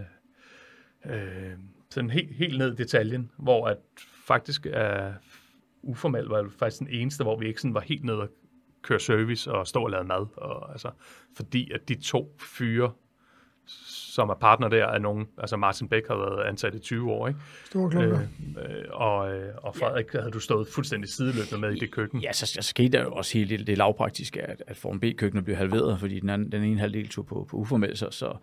øh, 1.05 1.57
sådan 1.89 2.09
helt, 2.09 2.35
helt 2.35 2.57
ned 2.57 2.73
i 2.73 2.75
detaljen, 2.75 3.31
hvor 3.37 3.67
at 3.67 3.77
faktisk 4.25 4.67
er 4.69 5.13
uformelt 5.81 6.29
var 6.29 6.49
faktisk 6.59 6.79
den 6.79 6.87
eneste, 6.87 7.23
hvor 7.23 7.39
vi 7.39 7.47
ikke 7.47 7.61
sådan 7.61 7.73
var 7.73 7.81
helt 7.81 8.03
nede 8.03 8.21
og 8.21 8.29
køre 8.81 8.99
service 8.99 9.51
og 9.51 9.67
stå 9.67 9.83
og 9.83 9.89
lave 9.89 10.03
mad. 10.03 10.37
Og, 10.37 10.71
altså, 10.71 10.91
fordi 11.35 11.71
at 11.71 11.89
de 11.89 11.95
to 11.95 12.37
fyre, 12.39 12.91
som 13.67 14.29
er 14.29 14.33
partner 14.33 14.67
der, 14.67 14.85
er 14.85 14.99
nogen, 14.99 15.27
altså 15.37 15.57
Martin 15.57 15.87
Bæk 15.87 16.07
har 16.07 16.15
været 16.15 16.43
ansat 16.47 16.75
i 16.75 16.79
20 16.79 17.11
år, 17.11 17.27
ikke? 17.27 17.39
Store 17.65 18.03
øh, 18.03 18.11
øh, 18.11 18.83
og, 18.91 19.33
øh, 19.33 19.53
og 19.57 19.75
Frederik, 19.75 20.13
ja. 20.13 20.19
havde 20.19 20.31
du 20.31 20.39
stået 20.39 20.67
fuldstændig 20.67 21.09
sideløbende 21.09 21.61
med 21.61 21.71
i 21.71 21.79
det 21.79 21.91
køkken? 21.91 22.21
Ja, 22.21 22.33
så, 22.33 22.45
så 22.45 22.61
skete 22.61 22.97
der 22.97 23.03
jo 23.03 23.11
også 23.11 23.37
helt 23.37 23.49
det, 23.49 23.67
det 23.67 23.77
lavpraktiske, 23.77 24.41
at, 24.41 24.63
at 24.67 24.77
Form 24.77 24.99
B-køkkenet 24.99 25.45
blev 25.45 25.57
halveret, 25.57 25.99
fordi 25.99 26.19
den, 26.19 26.29
anden, 26.29 26.51
den 26.51 26.63
ene 26.63 26.79
halvdel 26.79 27.07
tog 27.07 27.25
på, 27.25 27.47
på 27.49 27.57
uformelt, 27.57 27.97
så, 27.97 28.11
så 28.11 28.37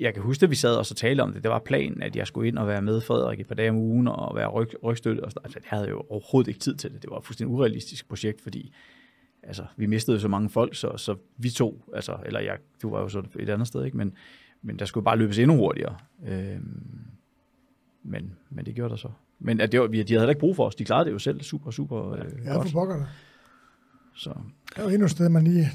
jeg 0.00 0.14
kan 0.14 0.22
huske, 0.22 0.44
at 0.44 0.50
vi 0.50 0.54
sad 0.54 0.76
og 0.76 0.86
så 0.86 0.94
talte 0.94 1.20
om 1.20 1.32
det. 1.32 1.42
Det 1.42 1.50
var 1.50 1.58
planen, 1.58 2.02
at 2.02 2.16
jeg 2.16 2.26
skulle 2.26 2.48
ind 2.48 2.58
og 2.58 2.66
være 2.66 2.82
med 2.82 3.00
Frederik 3.00 3.40
et 3.40 3.46
par 3.46 3.54
dage 3.54 3.70
om 3.70 3.76
ugen 3.76 4.08
og 4.08 4.36
være 4.36 4.48
ryg, 4.48 4.68
rygstøtte. 4.82 5.24
Og 5.24 5.30
sådan. 5.30 5.44
Altså, 5.44 5.58
jeg 5.62 5.78
havde 5.78 5.88
jo 5.88 6.02
overhovedet 6.08 6.48
ikke 6.48 6.60
tid 6.60 6.76
til 6.76 6.92
det. 6.92 7.02
Det 7.02 7.10
var 7.10 7.18
et 7.18 7.24
fuldstændig 7.24 7.54
urealistisk 7.54 8.08
projekt, 8.08 8.40
fordi 8.40 8.74
altså, 9.42 9.64
vi 9.76 9.86
mistede 9.86 10.20
så 10.20 10.28
mange 10.28 10.50
folk, 10.50 10.74
så, 10.74 10.96
så 10.96 11.16
vi 11.36 11.50
to, 11.50 11.84
altså, 11.94 12.16
eller 12.26 12.40
jeg, 12.40 12.58
du 12.82 12.90
var 12.90 13.00
jo 13.00 13.08
så 13.08 13.22
et 13.38 13.48
andet 13.48 13.68
sted, 13.68 13.84
ikke? 13.84 13.96
Men, 13.96 14.14
men 14.62 14.78
der 14.78 14.84
skulle 14.84 15.04
bare 15.04 15.16
løbes 15.16 15.38
endnu 15.38 15.56
hurtigere. 15.56 15.96
Øhm, 16.26 17.06
men, 18.02 18.34
men 18.50 18.66
det 18.66 18.74
gjorde 18.74 18.90
der 18.90 18.96
så. 18.96 19.10
Men 19.38 19.60
at 19.60 19.72
det 19.72 19.80
var, 19.80 19.86
de 19.86 19.96
havde 19.96 20.06
heller 20.08 20.28
ikke 20.28 20.40
brug 20.40 20.56
for 20.56 20.66
os. 20.66 20.74
De 20.74 20.84
klarede 20.84 21.04
det 21.04 21.12
jo 21.12 21.18
selv 21.18 21.42
super, 21.42 21.70
super 21.70 22.12
øh, 22.12 22.24
ja, 22.44 22.52
godt. 22.52 22.70
for 22.70 22.72
pokker 22.72 23.04
Så. 24.14 24.34
Det 24.68 24.78
er 24.78 24.82
jo 24.82 24.88
endnu 24.88 25.04
et 25.04 25.10
sted, 25.10 25.28
man 25.28 25.44
lige... 25.44 25.66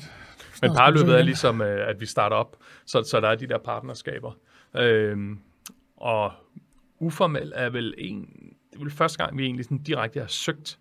Men 0.61 0.71
parløbet 0.75 1.19
er 1.19 1.21
ligesom, 1.21 1.61
øh, 1.61 1.89
at 1.89 1.99
vi 1.99 2.05
starter 2.05 2.35
op, 2.35 2.57
så, 2.85 3.03
så 3.03 3.19
der 3.19 3.27
er 3.27 3.35
de 3.35 3.47
der 3.47 3.57
partnerskaber. 3.57 4.31
Øhm, 4.77 5.39
og 5.97 6.31
uformel 6.99 7.53
er 7.55 7.69
vel 7.69 7.93
en, 7.97 8.21
det 8.71 8.75
er 8.75 8.79
vel 8.79 8.91
første 8.91 9.23
gang, 9.23 9.37
vi 9.37 9.43
egentlig 9.43 9.65
sådan 9.65 9.77
direkte 9.77 10.19
har 10.19 10.27
søgt 10.27 10.79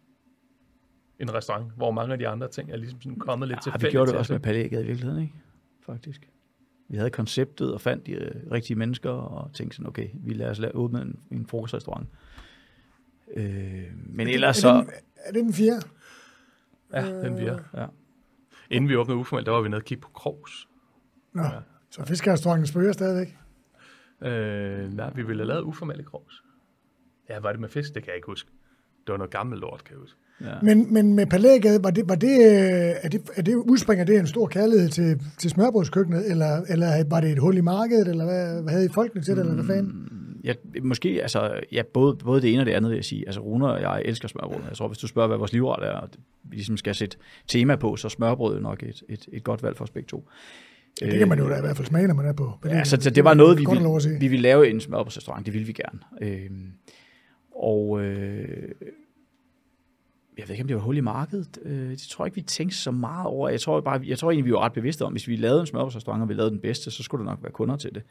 en 1.18 1.35
restaurant, 1.35 1.72
hvor 1.77 1.90
mange 1.90 2.12
af 2.12 2.18
de 2.18 2.28
andre 2.28 2.48
ting 2.48 2.70
er 2.70 2.77
ligesom 2.77 3.01
sådan 3.01 3.18
kommet 3.18 3.48
lidt 3.48 3.66
ja, 3.66 3.72
til 3.72 3.82
Vi 3.86 3.90
gjorde 3.90 4.10
det 4.10 4.18
også 4.18 4.32
med 4.32 4.40
palægget 4.40 4.82
i 4.82 4.86
virkeligheden, 4.86 5.22
ikke? 5.22 5.35
Faktisk. 5.86 6.28
Vi 6.91 6.97
havde 6.97 7.11
konceptet 7.11 7.75
og 7.75 7.81
fandt 7.81 8.07
de 8.07 8.12
øh, 8.12 8.51
rigtige 8.51 8.77
mennesker 8.77 9.11
og 9.11 9.53
tænkte 9.53 9.77
sådan, 9.77 9.89
okay, 9.89 10.09
vi 10.15 10.35
lader 10.35 10.51
os 10.51 10.59
lade 10.59 10.75
åbne 10.75 11.03
en, 11.03 11.21
en 11.31 11.47
frokostrestaurant. 11.47 12.09
Øh, 13.35 13.85
men 14.07 14.29
er 14.29 14.33
ellers 14.33 14.57
det, 14.57 14.62
så... 14.62 14.69
Er 14.69 14.83
det, 14.83 14.93
er 15.17 15.33
det 15.33 15.45
den 15.45 15.53
fjerde? 15.53 15.87
Ja, 16.93 17.29
den 17.29 17.39
fjerde. 17.39 17.65
Ja. 17.75 17.87
Inden 18.71 18.89
vi 18.89 18.97
åbnede 18.97 19.19
uformelt, 19.19 19.47
der 19.47 19.53
var 19.53 19.61
vi 19.61 19.69
nede 19.69 19.79
og 19.79 19.85
kigge 19.85 20.03
på 20.03 20.09
Krogs. 20.09 20.69
Nå, 21.33 21.43
ja. 21.43 21.51
så 21.91 22.05
fiskerestauranten 22.05 22.67
spørger 22.67 22.93
stadigvæk? 22.93 23.37
Øh, 24.21 24.93
nej, 24.93 25.12
vi 25.15 25.23
ville 25.23 25.43
have 25.43 25.49
lavet 25.49 25.62
uformelt 25.62 26.07
Krogs. 26.07 26.43
Ja, 27.29 27.39
var 27.39 27.51
det 27.51 27.61
med 27.61 27.69
fisk? 27.69 27.95
Det 27.95 28.03
kan 28.03 28.09
jeg 28.09 28.17
ikke 28.17 28.27
huske. 28.27 28.51
Det 29.07 29.12
var 29.12 29.17
noget 29.17 29.31
gammelt 29.31 29.61
lort, 29.61 29.85
kan 29.85 29.93
jeg 29.93 30.01
huske. 30.01 30.19
Ja. 30.45 30.55
Men, 30.62 30.95
men 30.95 31.15
med 31.15 31.27
Palægade, 31.27 31.83
var 31.83 31.91
det, 31.91 32.09
var 32.09 32.15
det, 32.15 32.39
øh, 32.39 32.95
er 33.03 33.09
det, 33.09 33.21
er 33.37 33.43
det, 33.43 33.55
udspringer 33.55 34.05
det 34.05 34.19
en 34.19 34.27
stor 34.27 34.47
kærlighed 34.47 34.89
til, 34.89 35.21
til 35.39 35.51
smørbrødskøkkenet, 35.51 36.31
eller, 36.31 36.61
eller 36.69 37.05
var 37.09 37.21
det 37.21 37.31
et 37.31 37.39
hul 37.39 37.57
i 37.57 37.61
markedet, 37.61 38.09
eller 38.09 38.25
hvad, 38.25 38.62
hvad 38.62 38.73
havde 38.73 38.87
I 38.87 38.89
folkene 38.89 39.23
til 39.23 39.37
det, 39.37 39.41
eller 39.41 39.55
hvad 39.55 39.65
fanden? 39.65 39.93
Mm, 39.93 40.41
ja, 40.45 40.53
måske, 40.83 41.09
altså, 41.23 41.61
ja, 41.73 41.83
både, 41.95 42.17
både 42.17 42.43
det 42.43 42.53
ene 42.53 42.62
og 42.62 42.67
det 42.67 42.73
andet 42.73 42.91
vil 42.91 42.97
jeg 42.97 43.05
sige. 43.05 43.27
Altså, 43.27 43.41
Rune 43.41 43.67
og 43.67 43.81
jeg 43.81 44.03
elsker 44.05 44.29
smørbrød. 44.29 44.61
Jeg 44.69 44.77
tror, 44.77 44.89
hvis 44.89 44.99
du 44.99 45.07
spørger, 45.07 45.29
hvad 45.29 45.39
vores 45.39 45.53
livret 45.53 45.89
er, 45.89 45.93
og 45.93 46.09
vi 46.43 46.57
ligesom 46.57 46.77
skal 46.77 46.95
sætte 46.95 47.17
tema 47.49 47.77
på, 47.77 47.97
så 47.97 48.09
smørbrød 48.09 48.57
er 48.57 48.61
nok 48.61 48.83
et, 48.83 49.03
et, 49.09 49.29
et 49.33 49.45
godt 49.45 49.62
valg 49.62 49.77
for 49.77 49.85
os 49.85 49.91
begge 49.91 50.07
to. 50.07 50.29
Det 51.01 51.19
kan 51.19 51.29
man 51.29 51.39
jo 51.39 51.49
da 51.49 51.57
i 51.57 51.61
hvert 51.61 51.77
fald 51.77 51.89
smage, 51.89 52.07
når 52.07 52.15
man 52.15 52.27
er 52.27 52.33
på. 52.33 52.53
Ja, 52.65 52.85
så, 52.85 52.99
så 53.01 53.11
det 53.11 53.25
var 53.25 53.35
noget, 53.35 53.59
vi 53.59 53.65
se. 54.01 54.11
vi 54.21 54.29
ville 54.29 54.43
lave 54.43 54.71
en 54.71 54.81
smørbrødsrestaurant. 54.81 55.47
Det 55.47 55.55
ville 55.55 55.67
vi 55.67 55.73
gerne. 55.73 55.99
Øhm, 56.21 56.73
og 57.55 58.03
øh, 58.03 58.69
jeg 60.39 60.48
ved 60.48 60.55
ikke, 60.55 60.62
om 60.62 60.69
det 60.69 60.77
var 60.77 60.82
hul 60.82 60.97
i 60.97 61.01
markedet. 61.01 61.59
Øh, 61.62 61.90
det 61.90 61.98
tror 61.98 62.24
jeg 62.24 62.27
ikke, 62.27 62.35
vi 62.35 62.43
tænkte 62.43 62.77
så 62.77 62.90
meget 62.90 63.27
over. 63.27 63.48
Jeg 63.48 63.61
tror, 63.61 63.81
bare, 63.81 64.01
jeg 64.07 64.19
tror 64.19 64.31
egentlig, 64.31 64.44
vi 64.44 64.52
var 64.52 64.61
ret 64.61 64.73
bevidste 64.73 65.05
om, 65.05 65.12
hvis 65.12 65.28
vi 65.28 65.36
lavede 65.36 65.61
en 65.61 65.66
smørbrødsrestaurant, 65.66 66.23
og 66.23 66.28
vi 66.28 66.35
lavede 66.35 66.51
den 66.51 66.61
bedste, 66.61 66.90
så 66.90 67.02
skulle 67.02 67.24
der 67.24 67.31
nok 67.31 67.43
være 67.43 67.52
kunder 67.52 67.77
til 67.77 67.94
det. 67.94 68.02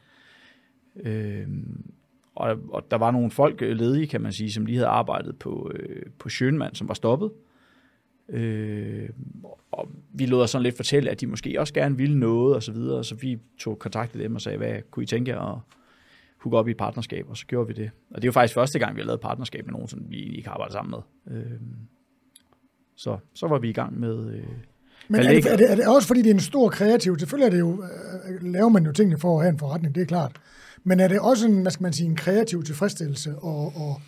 Øhm, 0.96 1.90
og, 2.34 2.58
og 2.68 2.90
der 2.90 2.96
var 2.96 3.10
nogle 3.10 3.30
folk 3.30 3.62
øh, 3.62 3.76
ledige, 3.76 4.06
kan 4.06 4.20
man 4.20 4.32
sige, 4.32 4.52
som 4.52 4.66
lige 4.66 4.76
havde 4.76 4.88
arbejdet 4.88 5.38
på, 5.38 5.72
øh, 5.74 6.02
på 6.18 6.28
Sjønmand, 6.28 6.74
som 6.74 6.88
var 6.88 6.94
stoppet. 6.94 7.30
Øh, 8.28 9.08
og 9.72 9.88
vi 10.14 10.26
lod 10.26 10.42
os 10.42 10.50
sådan 10.50 10.62
lidt 10.62 10.76
fortælle, 10.76 11.10
at 11.10 11.20
de 11.20 11.26
måske 11.26 11.60
også 11.60 11.74
gerne 11.74 11.96
ville 11.96 12.18
noget, 12.18 12.56
og 12.56 12.62
så 12.62 12.72
videre. 12.72 13.04
Så 13.04 13.14
vi 13.14 13.38
tog 13.58 13.78
kontakt 13.78 14.12
til 14.12 14.20
dem 14.20 14.34
og 14.34 14.40
sagde, 14.40 14.58
hvad 14.58 14.82
kunne 14.90 15.02
I 15.02 15.06
tænke 15.06 15.30
jer 15.30 15.40
at 15.40 15.58
hooke 16.40 16.56
op 16.56 16.68
i 16.68 16.70
et 16.70 16.76
partnerskab, 16.76 17.28
og 17.28 17.36
så 17.36 17.46
gjorde 17.46 17.66
vi 17.66 17.72
det. 17.72 17.90
Og 18.10 18.16
det 18.16 18.24
er 18.24 18.28
jo 18.28 18.32
faktisk 18.32 18.54
første 18.54 18.78
gang, 18.78 18.96
vi 18.96 19.00
har 19.00 19.06
lavet 19.06 19.18
et 19.18 19.22
partnerskab 19.22 19.66
med 19.66 19.72
nogen, 19.72 19.88
som 19.88 20.00
vi 20.08 20.16
egentlig 20.16 20.36
ikke 20.36 20.48
har 20.48 20.54
arbejdet 20.54 20.72
sammen 20.72 20.90
med. 20.90 21.36
Øh, 21.36 21.60
så, 23.00 23.18
så 23.34 23.46
var 23.46 23.58
vi 23.58 23.68
i 23.68 23.72
gang 23.72 24.00
med... 24.00 24.34
Øh, 24.34 24.44
Men 25.08 25.20
er 25.20 25.32
det, 25.32 25.52
er, 25.52 25.56
det, 25.56 25.70
er 25.70 25.74
det 25.74 25.86
også 25.86 26.08
fordi, 26.08 26.22
det 26.22 26.30
er 26.30 26.34
en 26.34 26.40
stor 26.40 26.68
kreativ... 26.68 27.18
Selvfølgelig 27.18 27.46
er 27.46 27.50
det 27.50 27.60
jo, 27.60 27.84
øh, 28.28 28.52
laver 28.52 28.68
man 28.68 28.86
jo 28.86 28.92
tingene 28.92 29.18
for 29.18 29.38
at 29.38 29.44
have 29.44 29.52
en 29.52 29.58
forretning, 29.58 29.94
det 29.94 30.00
er 30.00 30.06
klart. 30.06 30.32
Men 30.84 31.00
er 31.00 31.08
det 31.08 31.20
også 31.20 31.46
en, 31.46 31.62
hvad 31.62 31.70
skal 31.70 31.82
man 31.82 31.92
sige, 31.92 32.06
en 32.06 32.16
kreativ 32.16 32.62
tilfredsstillelse 32.62 33.34
og, 33.36 33.72
og, 33.76 34.00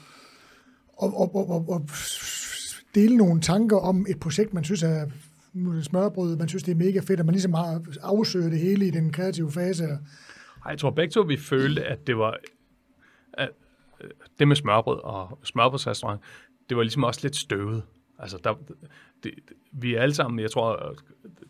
og, 0.97 1.21
og, 1.21 1.37
og, 1.37 1.51
og, 1.51 1.69
og 1.69 1.89
dele 2.95 3.17
nogle 3.17 3.41
tanker 3.41 3.77
om 3.77 4.07
et 4.09 4.21
projekt, 4.21 4.55
man 4.55 4.65
synes 4.65 4.83
er 4.83 5.07
nu 5.53 5.77
det 5.77 5.85
smørbrød, 5.85 6.37
man 6.37 6.49
synes, 6.49 6.63
det 6.63 6.73
er 6.73 6.77
mega 6.77 7.01
fedt, 7.01 7.21
at 7.21 7.27
man 7.27 7.33
ligesom 7.33 7.55
har 7.55 7.83
afsøgt 8.03 8.53
det 8.53 8.59
hele 8.59 8.87
i 8.87 8.91
den 8.91 9.13
kreative 9.13 9.53
fase. 9.53 9.85
Ej, 9.85 9.99
Jeg 10.71 10.79
tror 10.79 10.91
begge 10.91 11.13
to, 11.13 11.21
vi 11.21 11.37
følte, 11.37 11.85
at 11.85 12.07
det 12.07 12.17
var... 12.17 12.37
At 13.33 13.51
øh, 14.01 14.11
det 14.39 14.49
med 14.49 14.57
smørbrød 14.57 15.01
og 15.05 15.39
smørbrødsrestaurant, 15.43 16.21
det 16.69 16.77
var 16.77 16.83
ligesom 16.83 17.05
også 17.05 17.21
lidt 17.23 17.37
støvet. 17.37 17.83
Altså, 18.23 18.39
der, 18.45 18.55
det, 19.25 19.33
vi 19.73 19.95
er 19.95 20.01
alle 20.03 20.15
sammen, 20.15 20.41
jeg 20.41 20.51
tror, 20.51 20.95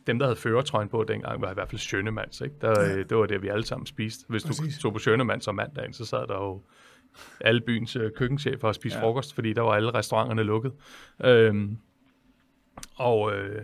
dem, 0.06 0.18
der 0.18 0.26
havde 0.26 0.36
førertrøjen 0.36 0.88
på 0.88 1.04
dengang, 1.08 1.40
var 1.42 1.50
i 1.50 1.54
hvert 1.54 1.68
fald 1.68 1.78
Schønemands. 1.78 2.40
Ikke? 2.40 2.54
Der, 2.60 2.80
Ja. 2.80 3.02
Det 3.02 3.16
var 3.16 3.26
det, 3.26 3.42
vi 3.42 3.48
alle 3.48 3.64
sammen 3.64 3.86
spiste. 3.86 4.24
Hvis 4.28 4.44
Præcis. 4.46 4.76
du 4.76 4.82
tog 4.82 4.92
på 4.92 4.98
Schønemands 4.98 5.48
om 5.48 5.54
mandagen, 5.54 5.92
så 5.92 6.04
sad 6.04 6.26
der 6.26 6.34
jo 6.34 6.62
alle 7.40 7.60
byens 7.60 7.96
øh, 7.96 8.10
køkkenchefer 8.16 8.68
og 8.68 8.74
spiste 8.74 8.98
Ja. 8.98 9.04
frokost, 9.04 9.34
fordi 9.34 9.52
der 9.52 9.62
var 9.62 9.72
alle 9.72 9.94
restauranterne 9.94 10.42
lukket. 10.42 10.72
Øhm, 11.24 11.76
og 12.96 13.32
øh, 13.36 13.62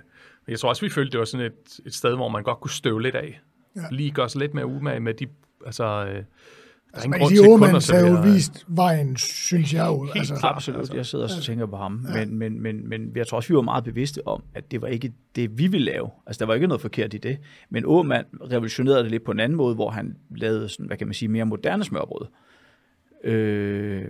jeg 0.49 0.59
tror 0.59 0.69
også, 0.69 0.83
vi 0.87 0.91
følte, 0.91 1.13
det 1.13 1.19
var 1.19 1.25
sådan 1.25 1.47
et, 1.47 1.81
et 1.87 1.95
sted, 1.95 2.15
hvor 2.15 2.29
man 2.29 2.43
godt 2.43 2.61
kunne 2.61 2.71
støve 2.71 3.03
lidt 3.03 3.15
af. 3.15 3.41
Ja. 3.77 3.83
Lige 3.91 4.11
gøre 4.11 4.29
sig 4.29 4.41
lidt 4.41 4.55
mere 4.55 4.67
umage 4.67 5.01
med 5.01 5.15
de... 5.15 5.27
Altså, 5.67 5.85
øh, 5.85 6.25
Altså, 6.93 7.09
man 7.09 7.19
kan 7.19 7.29
sige, 7.29 7.51
Åmans 7.51 7.89
har 7.89 7.99
jo 8.01 8.21
vist 8.23 8.65
vejen, 8.69 9.17
synes 9.17 9.75
jeg 9.75 9.87
jo. 9.87 10.03
Helt 10.05 10.17
Altså, 10.17 10.35
klart. 10.35 10.57
Absolut, 10.57 10.79
altså. 10.79 10.95
jeg 10.95 11.07
sidder 11.07 11.25
og 11.25 11.43
tænker 11.43 11.67
på 11.67 11.77
ham. 11.77 12.07
Men, 12.15 12.39
men, 12.39 12.63
men, 12.63 12.89
men 12.89 13.13
jeg 13.17 13.27
tror 13.27 13.37
også, 13.37 13.49
vi 13.49 13.55
var 13.55 13.63
meget 13.63 13.85
bevidste 13.85 14.27
om, 14.27 14.43
at 14.55 14.71
det 14.71 14.83
var 14.83 14.89
ikke 14.89 15.13
det, 15.37 15.59
vi 15.59 15.67
ville 15.67 15.85
lave. 15.85 16.11
Altså, 16.27 16.41
der 16.41 16.47
var 16.47 16.55
ikke 16.55 16.67
noget 16.67 16.81
forkert 16.81 17.15
i 17.15 17.19
det. 17.19 17.39
Men 17.71 17.85
Åmand 17.87 18.27
revolutionerede 18.53 19.03
det 19.03 19.11
lidt 19.11 19.25
på 19.25 19.31
en 19.31 19.41
anden 19.41 19.57
måde, 19.57 19.75
hvor 19.75 19.91
han 19.91 20.17
lavede 20.37 20.69
sådan, 20.69 20.87
hvad 20.87 20.97
kan 20.97 21.07
man 21.07 21.15
sige, 21.15 21.29
mere 21.29 21.45
moderne 21.47 21.85
smørbrød. 21.85 22.27
Øh, 23.25 24.05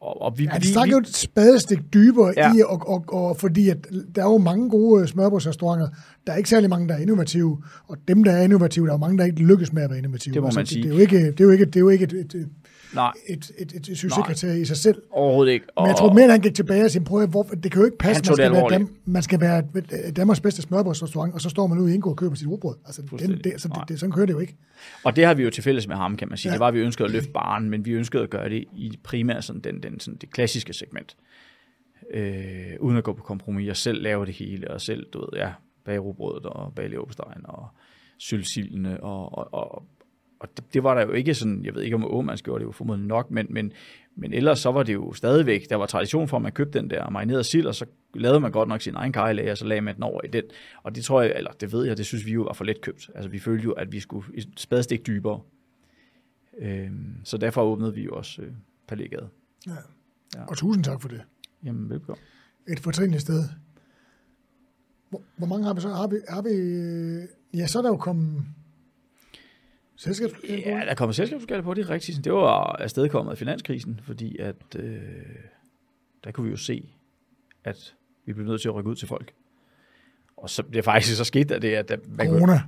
og, 0.00 0.22
og 0.22 0.38
vi, 0.38 0.44
Ja, 0.44 0.50
vi, 0.54 0.60
de 0.60 0.68
stak 0.68 0.86
vi, 0.86 0.90
jo 0.90 0.98
et 0.98 1.08
spadestik 1.16 1.78
dybere 1.94 2.32
Ja. 2.36 2.48
ja. 2.48 2.54
i, 2.54 2.62
og, 2.66 2.88
og, 2.88 3.04
og, 3.08 3.36
fordi 3.36 3.68
at 3.68 3.76
der 4.14 4.22
er 4.22 4.26
jo 4.26 4.38
mange 4.38 4.70
gode 4.70 5.06
smørbrødsrestauranter. 5.08 5.88
Der 6.26 6.32
er 6.32 6.36
ikke 6.36 6.48
særlig 6.48 6.70
mange, 6.70 6.88
der 6.88 6.94
er 6.94 6.98
innovative, 6.98 7.62
og 7.88 7.96
dem, 8.08 8.24
der 8.24 8.32
er 8.32 8.42
innovative, 8.42 8.86
der 8.86 8.92
er 8.92 8.94
jo 8.94 8.98
mange, 8.98 9.18
der 9.18 9.24
ikke 9.24 9.42
lykkes 9.42 9.72
med 9.72 9.82
at 9.82 9.90
være 9.90 9.98
innovative. 9.98 10.34
Det 10.34 10.42
må 10.42 10.46
Altså, 10.46 10.60
man 10.60 10.66
sige. 10.66 10.82
Det, 10.82 10.90
det, 10.90 10.92
er 10.92 10.96
jo 10.96 11.00
ikke, 11.00 11.26
det 11.32 11.40
er 11.40 11.44
jo 11.44 11.50
ikke, 11.50 11.64
det 11.64 11.76
er 11.76 11.80
jo 11.80 11.88
ikke 11.88 12.04
et, 12.04 12.12
et, 12.12 12.34
et, 12.34 12.48
nej, 12.94 13.12
et, 13.28 13.50
et, 13.58 13.72
et 13.72 13.98
succeskriterie 13.98 14.60
i 14.60 14.64
sig 14.64 14.76
selv. 14.76 15.02
overhovedet 15.10 15.52
ikke. 15.52 15.66
Og, 15.74 15.82
Men 15.82 15.88
jeg 15.88 15.96
tror 15.96 16.12
mere, 16.12 16.24
at 16.24 16.30
han 16.30 16.40
gik 16.40 16.54
tilbage 16.54 16.84
og 16.84 16.90
sagde, 16.90 17.04
prøv 17.04 17.26
hvor, 17.26 17.42
det 17.42 17.72
kan 17.72 17.80
jo 17.80 17.84
ikke 17.84 17.98
passe, 17.98 18.22
man 18.22 18.36
skal, 18.36 18.52
være. 18.52 18.68
Dam, 18.70 18.96
man 19.04 19.22
skal 19.22 19.40
være 19.40 19.62
øh, 19.74 20.16
Danmarks 20.16 20.40
bedste 20.40 20.62
smørbrødsrestaurant, 20.62 21.34
og 21.34 21.40
så 21.40 21.48
står 21.48 21.66
man 21.66 21.78
ude 21.78 21.92
i 21.92 21.94
Ingo 21.94 22.10
og 22.10 22.16
køber 22.16 22.34
sit 22.34 22.48
rugbrød. 22.48 22.76
Altså, 22.86 23.02
den, 23.02 23.40
det, 23.44 23.52
så 23.56 23.68
det, 23.68 23.88
det, 23.88 24.00
sådan 24.00 24.12
kører 24.12 24.26
det 24.26 24.32
jo 24.32 24.38
ikke. 24.38 24.56
Og 25.04 25.16
det 25.16 25.26
har 25.26 25.34
vi 25.34 25.42
jo 25.42 25.50
til 25.50 25.62
fælles 25.62 25.88
med 25.88 25.96
ham, 25.96 26.16
kan 26.16 26.28
man 26.28 26.38
sige. 26.38 26.50
Ja. 26.50 26.52
Ja. 26.52 26.54
Det 26.54 26.60
var, 26.60 26.68
at 26.68 26.74
vi 26.74 26.80
ønskede 26.80 27.06
at 27.06 27.12
løfte 27.12 27.30
baren, 27.30 27.70
men 27.70 27.84
vi 27.84 27.92
ønskede 27.92 28.22
at 28.22 28.30
gøre 28.30 28.48
det 28.48 28.64
i 28.72 28.98
primært 29.02 29.44
sådan 29.44 29.60
den, 29.60 29.82
den, 29.82 30.00
sådan 30.00 30.18
det 30.20 30.30
klassiske 30.30 30.72
segment. 30.72 31.16
Øh, 32.14 32.72
uden 32.80 32.96
at 32.96 33.04
gå 33.04 33.12
på 33.12 33.22
kompromis 33.22 33.70
og 33.70 33.76
selv 33.76 34.02
lave 34.02 34.26
det 34.26 34.34
hele, 34.34 34.70
og 34.70 34.80
selv, 34.80 35.06
du 35.12 35.18
ved, 35.18 35.28
ja, 35.34 35.52
bage 35.84 35.98
rugbrødet 35.98 36.46
og 36.46 36.72
bage 36.74 36.88
leverpostejen 36.88 37.40
og 37.44 37.68
syldsildene, 38.18 39.02
og, 39.02 39.38
og, 39.38 39.54
og, 39.54 39.82
og 40.40 40.48
det, 40.56 40.74
det, 40.74 40.82
var 40.82 40.94
der 40.94 41.06
jo 41.06 41.12
ikke 41.12 41.34
sådan, 41.34 41.64
jeg 41.64 41.74
ved 41.74 41.82
ikke 41.82 41.96
om 41.96 42.04
Åmans 42.04 42.42
gjorde 42.42 42.60
det 42.60 42.66
jo 42.66 42.72
formodentlig 42.72 43.08
nok, 43.08 43.30
men, 43.30 43.46
men, 43.50 43.72
men 44.16 44.32
ellers 44.32 44.58
så 44.58 44.70
var 44.70 44.82
det 44.82 44.94
jo 44.94 45.12
stadigvæk, 45.12 45.70
der 45.70 45.76
var 45.76 45.86
tradition 45.86 46.28
for, 46.28 46.36
at 46.36 46.42
man 46.42 46.52
købte 46.52 46.78
den 46.78 46.90
der 46.90 47.10
marinerede 47.10 47.44
sild, 47.44 47.66
og 47.66 47.74
så 47.74 47.86
lavede 48.14 48.40
man 48.40 48.52
godt 48.52 48.68
nok 48.68 48.80
sin 48.80 48.94
egen 48.94 49.12
kajelager, 49.12 49.50
og 49.50 49.58
så 49.58 49.64
lagde 49.64 49.80
man 49.80 49.94
den 49.94 50.02
over 50.02 50.20
i 50.24 50.28
den. 50.28 50.44
Og 50.82 50.94
det 50.94 51.04
tror 51.04 51.22
jeg, 51.22 51.32
eller 51.36 51.50
det 51.50 51.72
ved 51.72 51.86
jeg, 51.86 51.96
det 51.96 52.06
synes 52.06 52.26
vi 52.26 52.32
jo 52.32 52.42
var 52.42 52.52
for 52.52 52.64
let 52.64 52.80
købt. 52.80 53.10
Altså 53.14 53.30
vi 53.30 53.38
følte 53.38 53.64
jo, 53.64 53.72
at 53.72 53.92
vi 53.92 54.00
skulle 54.00 54.26
et 54.34 54.48
spadestik 54.56 55.06
dybere. 55.06 55.40
Øhm, 56.58 57.14
så 57.24 57.36
derfor 57.36 57.62
åbnede 57.62 57.94
vi 57.94 58.02
jo 58.02 58.10
også 58.10 58.42
øh, 58.42 58.52
Palægade. 58.88 59.28
Ja. 59.66 59.72
Ja. 60.36 60.44
Og 60.44 60.56
tusind 60.56 60.84
tak 60.84 61.00
for 61.00 61.08
det. 61.08 61.22
Jamen, 61.64 61.90
velkommen. 61.90 62.22
Et 62.68 62.80
fortrinligt 62.80 63.22
sted. 63.22 63.44
Hvor, 65.10 65.22
hvor 65.36 65.46
mange 65.46 65.66
har 65.66 65.74
vi 65.74 65.80
så? 65.80 65.88
Har 65.88 66.06
vi, 66.06 66.16
har 66.28 66.42
vi, 66.42 66.50
øh, 66.50 67.28
ja, 67.54 67.66
så 67.66 67.78
er 67.78 67.82
der 67.82 67.88
jo 67.88 67.96
kommet 67.96 68.44
selskabs... 70.00 70.34
Ja, 70.48 70.82
der 70.86 70.94
kommer 70.94 71.12
selskabsskatte 71.12 71.62
på, 71.62 71.74
det 71.74 71.82
er 71.84 71.90
rigtigt. 71.90 72.24
Det 72.24 72.32
var 72.32 72.76
afstedkommet 72.82 73.32
af 73.32 73.38
finanskrisen, 73.38 74.00
fordi 74.02 74.38
at 74.38 74.56
øh, 74.76 75.00
der 76.24 76.30
kunne 76.32 76.44
vi 76.44 76.50
jo 76.50 76.56
se, 76.56 76.88
at 77.64 77.94
vi 78.26 78.32
blev 78.32 78.46
nødt 78.46 78.60
til 78.60 78.68
at 78.68 78.74
rykke 78.74 78.90
ud 78.90 78.94
til 78.96 79.08
folk. 79.08 79.32
Og 80.36 80.50
så 80.50 80.62
det 80.72 80.84
faktisk 80.84 81.16
så 81.16 81.24
skete 81.24 81.54
der 81.54 81.58
det, 81.60 81.74
at 81.74 81.88
der, 81.88 81.96
man 82.08 82.26
kunne- 82.26 82.38
Corona. 82.38 82.60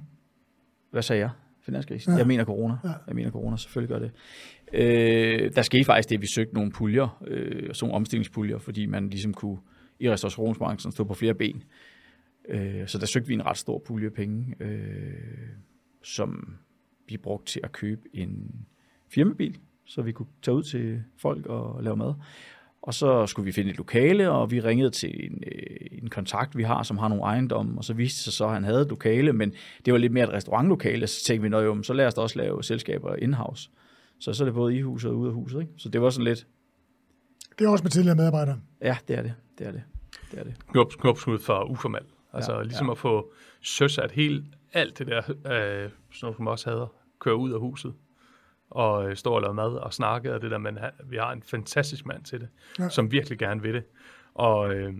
Hvad 0.90 1.02
sagde 1.02 1.20
jeg? 1.20 1.30
Finanskrisen? 1.60 2.12
Ja. 2.12 2.18
Jeg 2.18 2.26
mener 2.26 2.44
corona. 2.44 2.74
Ja. 2.84 2.92
Jeg 3.06 3.14
mener 3.14 3.30
corona, 3.30 3.56
selvfølgelig 3.56 3.88
gør 3.88 3.98
det. 3.98 4.10
Øh, 4.72 5.54
der 5.54 5.62
skete 5.62 5.84
faktisk 5.84 6.08
det, 6.08 6.14
at 6.16 6.22
vi 6.22 6.26
søgte 6.26 6.54
nogle 6.54 6.72
puljer, 6.72 7.22
øh, 7.26 7.74
sådan 7.74 7.94
omstillingspuljer, 7.94 8.58
fordi 8.58 8.86
man 8.86 9.10
ligesom 9.10 9.34
kunne 9.34 9.58
i 10.00 10.10
restaurationsbranchen 10.10 10.92
stå 10.92 11.04
på 11.04 11.14
flere 11.14 11.34
ben. 11.34 11.62
Øh, 12.48 12.86
så 12.88 12.98
der 12.98 13.06
søgte 13.06 13.28
vi 13.28 13.34
en 13.34 13.46
ret 13.46 13.58
stor 13.58 13.78
pulje 13.86 14.10
penge, 14.10 14.54
øh, 14.60 15.12
som 16.02 16.56
vi 17.08 17.16
brugte 17.16 17.52
til 17.52 17.60
at 17.64 17.72
købe 17.72 18.02
en 18.12 18.50
firmabil, 19.08 19.58
så 19.84 20.02
vi 20.02 20.12
kunne 20.12 20.26
tage 20.42 20.54
ud 20.54 20.62
til 20.62 21.02
folk 21.16 21.46
og 21.46 21.82
lave 21.82 21.96
mad. 21.96 22.14
Og 22.82 22.94
så 22.94 23.26
skulle 23.26 23.46
vi 23.46 23.52
finde 23.52 23.70
et 23.70 23.76
lokale, 23.76 24.30
og 24.30 24.50
vi 24.50 24.60
ringede 24.60 24.90
til 24.90 25.26
en, 25.32 25.44
øh, 25.46 25.76
en 26.02 26.10
kontakt, 26.10 26.56
vi 26.56 26.62
har, 26.62 26.82
som 26.82 26.98
har 26.98 27.08
nogle 27.08 27.24
ejendomme, 27.24 27.78
og 27.78 27.84
så 27.84 27.94
viste 27.94 28.16
det 28.18 28.24
sig 28.24 28.32
så, 28.32 28.44
at 28.46 28.52
han 28.52 28.64
havde 28.64 28.82
et 28.82 28.88
lokale, 28.88 29.32
men 29.32 29.52
det 29.84 29.92
var 29.92 29.98
lidt 29.98 30.12
mere 30.12 30.24
et 30.24 30.32
restaurantlokale, 30.32 31.06
så 31.06 31.24
tænkte 31.24 31.42
vi, 31.42 31.48
"Nå 31.48 31.60
jo, 31.60 31.74
men 31.74 31.84
så 31.84 31.92
lad 31.92 32.06
os 32.06 32.14
da 32.14 32.20
også 32.20 32.38
lave 32.38 32.62
selskaber 32.64 33.14
in-house. 33.16 33.70
Så 34.18 34.32
så 34.32 34.44
er 34.44 34.46
det 34.46 34.54
både 34.54 34.76
i 34.76 34.80
huset 34.80 35.10
og 35.10 35.16
ude 35.16 35.28
af 35.28 35.34
huset, 35.34 35.60
ikke? 35.60 35.72
Så 35.76 35.88
det 35.88 36.02
var 36.02 36.10
sådan 36.10 36.24
lidt, 36.24 36.46
Det 37.58 37.64
er 37.64 37.68
også 37.68 37.84
med 37.84 37.90
tidligere 37.90 38.16
medarbejdere. 38.16 38.60
ja, 38.82 38.96
det 39.08 39.18
er 39.18 39.22
det, 39.22 39.34
det 39.58 39.66
er 39.66 39.72
det, 39.72 39.82
det 40.30 40.38
er 40.40 40.44
det. 40.44 40.54
knop, 40.72 40.88
knopskud 41.00 41.38
for 41.38 41.64
uformel. 41.70 42.00
Altså 42.32 42.52
Ja, 42.56 42.62
ligesom 42.62 42.86
ja. 42.86 42.92
at 42.92 42.98
få 42.98 43.32
søsat 43.60 44.10
helt 44.10 44.44
alt 44.72 44.98
det 44.98 45.06
der, 45.06 45.18
øh, 45.28 45.90
sådan 46.12 46.36
som 46.36 46.46
også 46.46 46.70
hader, 46.70 46.86
køre 47.20 47.36
ud 47.36 47.52
af 47.52 47.60
huset 47.60 47.94
og 48.70 49.10
øh, 49.10 49.16
stå 49.16 49.32
og 49.32 49.40
lave 49.42 49.54
mad 49.54 49.72
og 49.72 49.92
snakke 49.94 50.34
og 50.34 50.42
det 50.42 50.50
der, 50.50 50.58
men 50.58 50.78
vi 51.04 51.16
har 51.16 51.32
en 51.32 51.42
fantastisk 51.42 52.06
mand 52.06 52.24
til 52.24 52.40
det, 52.40 52.48
Ja. 52.78 52.82
ja. 52.82 52.88
som 52.88 53.12
virkelig 53.12 53.38
gerne 53.38 53.62
vil 53.62 53.74
det. 53.74 53.84
Og 54.34 54.74
øh, 54.74 54.94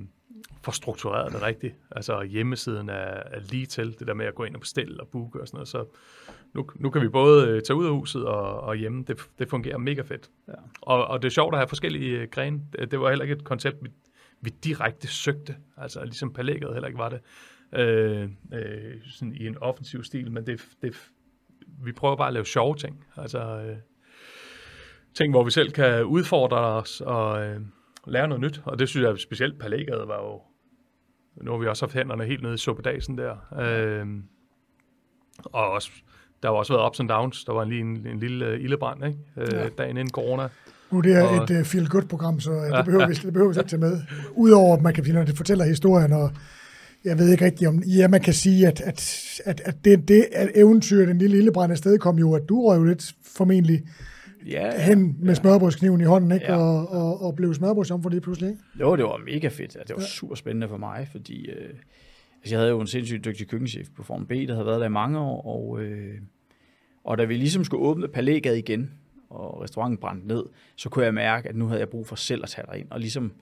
får 0.62 0.72
struktureret 0.72 1.32
det 1.32 1.42
rigtigt. 1.42 1.74
Altså 1.90 2.22
hjemmesiden 2.22 2.88
er, 2.88 2.94
er 3.26 3.40
lige 3.50 3.66
til 3.66 3.98
det 3.98 4.06
der 4.06 4.14
med 4.14 4.26
at 4.26 4.34
gå 4.34 4.44
ind 4.44 4.54
og 4.54 4.60
bestille 4.60 5.00
og 5.00 5.08
booke 5.08 5.40
og 5.40 5.46
sådan 5.48 5.56
noget. 5.56 5.68
Så 5.68 5.84
nu, 6.54 6.70
nu 6.74 6.90
kan 6.90 7.02
vi 7.02 7.08
både 7.08 7.48
øh, 7.48 7.62
tage 7.62 7.76
ud 7.76 7.86
af 7.86 7.92
huset 7.92 8.24
og, 8.24 8.60
og 8.60 8.76
hjemme. 8.76 9.04
Det, 9.08 9.20
det 9.38 9.48
fungerer 9.48 9.78
mega 9.78 10.02
fedt. 10.02 10.30
Ja. 10.48 10.52
Og, 10.82 11.06
og 11.06 11.22
det 11.22 11.28
er 11.28 11.32
sjovt 11.32 11.54
at 11.54 11.58
have 11.58 11.68
forskellige 11.68 12.18
øh, 12.20 12.28
grene. 12.30 12.60
Det, 12.72 12.90
det 12.90 13.00
var 13.00 13.08
heller 13.08 13.22
ikke 13.22 13.34
et 13.34 13.44
koncept, 13.44 13.76
vi, 13.84 13.90
vi 14.40 14.50
direkte 14.50 15.08
søgte. 15.08 15.56
Altså 15.76 16.04
ligesom 16.04 16.32
palægget 16.32 16.72
heller 16.72 16.88
ikke 16.88 16.98
var 16.98 17.08
det. 17.08 17.20
Øh, 17.76 18.22
øh, 18.52 18.94
sådan 19.10 19.34
i 19.34 19.46
en 19.46 19.58
offensiv 19.58 20.04
stil, 20.04 20.30
men 20.30 20.46
det, 20.46 20.60
det, 20.82 20.96
vi 21.84 21.92
prøver 21.92 22.16
bare 22.16 22.28
at 22.28 22.34
lave 22.34 22.44
sjove 22.46 22.76
ting. 22.76 23.04
Altså 23.16 23.38
øh, 23.40 23.76
ting, 25.14 25.32
hvor 25.32 25.44
vi 25.44 25.50
selv 25.50 25.70
kan 25.70 26.04
udfordre 26.04 26.56
os 26.58 27.00
og 27.00 27.44
øh, 27.46 27.60
lære 28.06 28.28
noget 28.28 28.40
nyt. 28.40 28.60
Og 28.64 28.78
det 28.78 28.88
synes 28.88 29.04
jeg 29.06 29.18
specielt 29.18 29.58
palægget 29.58 30.08
var 30.08 30.22
jo... 30.22 30.40
Nu 31.44 31.50
har 31.50 31.58
vi 31.58 31.66
også 31.66 31.84
haft 31.86 31.94
hænderne 31.94 32.24
helt 32.24 32.42
nede 32.42 32.54
i 32.54 32.56
suppedagen 32.56 33.18
der. 33.18 33.36
Øh, 33.60 34.06
og 35.44 35.70
også, 35.70 35.90
der 36.42 36.48
har 36.48 36.54
også 36.56 36.72
været 36.72 36.86
ups 36.86 37.00
and 37.00 37.08
downs. 37.08 37.44
Der 37.44 37.52
var 37.52 37.64
lige 37.64 37.80
en, 37.80 38.06
en 38.06 38.18
lille 38.18 38.46
øh, 38.46 38.60
ildebrand, 38.60 39.04
ikke? 39.06 39.18
Øh, 39.36 39.48
Ja. 39.52 39.62
ja. 39.62 39.68
Dagen 39.78 39.96
inden 39.96 40.10
corona. 40.10 40.48
Nu 40.90 40.98
er 40.98 41.02
det 41.02 41.16
er 41.16 41.22
Og- 41.28 41.36
et 41.44 41.50
uh, 41.50 41.64
feel-good-program, 41.66 42.40
så 42.40 42.50
uh, 42.50 42.76
det, 42.76 42.84
behøver 42.84 43.06
vi, 43.08 43.14
det 43.14 43.32
behøver 43.32 43.52
vi 43.52 43.58
ikke 43.60 43.70
tage 43.70 43.80
med. 43.80 44.00
Udover 44.34 44.76
at 44.76 44.82
man 44.82 44.94
kan 44.94 45.04
finde, 45.04 45.18
når 45.18 45.24
det 45.26 45.36
fortæller 45.36 45.64
historien, 45.64 46.12
og 46.12 46.30
jeg 47.04 47.18
ved 47.18 47.32
ikke 47.32 47.44
rigtigt 47.44 47.68
om, 47.68 47.82
ja, 47.82 48.08
man 48.08 48.20
kan 48.20 48.34
sige, 48.34 48.66
at, 48.66 48.80
at, 48.80 49.40
at, 49.44 49.62
at 49.64 49.84
det, 49.84 50.08
det 50.08 50.26
at 50.32 50.50
eventyr, 50.54 51.06
den 51.06 51.18
lille 51.18 51.36
lillebrænd 51.36 51.72
afsted, 51.72 51.98
kom 51.98 52.18
jo, 52.18 52.34
at 52.34 52.42
du 52.48 52.66
røg 52.66 52.78
jo 52.78 52.84
lidt 52.84 53.14
formentlig 53.22 53.82
Ja, 54.46 54.82
hen 54.82 55.16
med 55.20 55.34
smørbrødskniven 55.34 56.00
i 56.00 56.04
hånden, 56.04 56.32
ikke? 56.32 56.46
Ja. 56.46 56.56
Og, 56.56 56.88
og, 56.88 57.22
og 57.22 57.36
blev 57.36 57.54
smørbrødsjomfru 57.54 58.08
lige 58.08 58.20
pludselig, 58.20 58.50
ikke? 58.50 58.62
Jo, 58.80 58.96
det 58.96 59.04
var 59.04 59.20
mega 59.24 59.48
fedt. 59.48 59.76
Det 59.88 59.96
var 59.96 60.02
super 60.02 60.34
spændende 60.34 60.68
for 60.68 60.76
mig, 60.76 61.08
fordi 61.12 61.48
øh, 61.48 61.70
altså, 62.40 62.54
jeg 62.54 62.58
havde 62.58 62.70
jo 62.70 62.80
en 62.80 62.86
sindssygt 62.86 63.24
dygtig 63.24 63.48
køkkenchef 63.48 63.88
på 63.96 64.02
Form 64.02 64.26
B, 64.26 64.30
der 64.30 64.52
havde 64.52 64.66
været 64.66 64.80
der 64.80 64.86
i 64.86 64.90
mange 64.90 65.18
år, 65.18 65.46
og, 65.46 65.82
øh, 65.82 66.14
og 67.04 67.18
da 67.18 67.24
vi 67.24 67.36
ligesom 67.36 67.64
skulle 67.64 67.84
åbne 67.84 68.08
Palægade 68.08 68.58
igen, 68.58 68.90
og 69.30 69.62
restauranten 69.62 69.98
brændte 69.98 70.28
ned, 70.28 70.44
så 70.76 70.88
kunne 70.88 71.04
jeg 71.04 71.14
mærke, 71.14 71.48
at 71.48 71.56
nu 71.56 71.66
havde 71.66 71.80
jeg 71.80 71.88
brug 71.88 72.06
for 72.06 72.16
selv 72.16 72.42
at 72.42 72.48
tage 72.48 72.66
derind, 72.66 72.90
og 72.90 73.00
ligesom, 73.00 73.32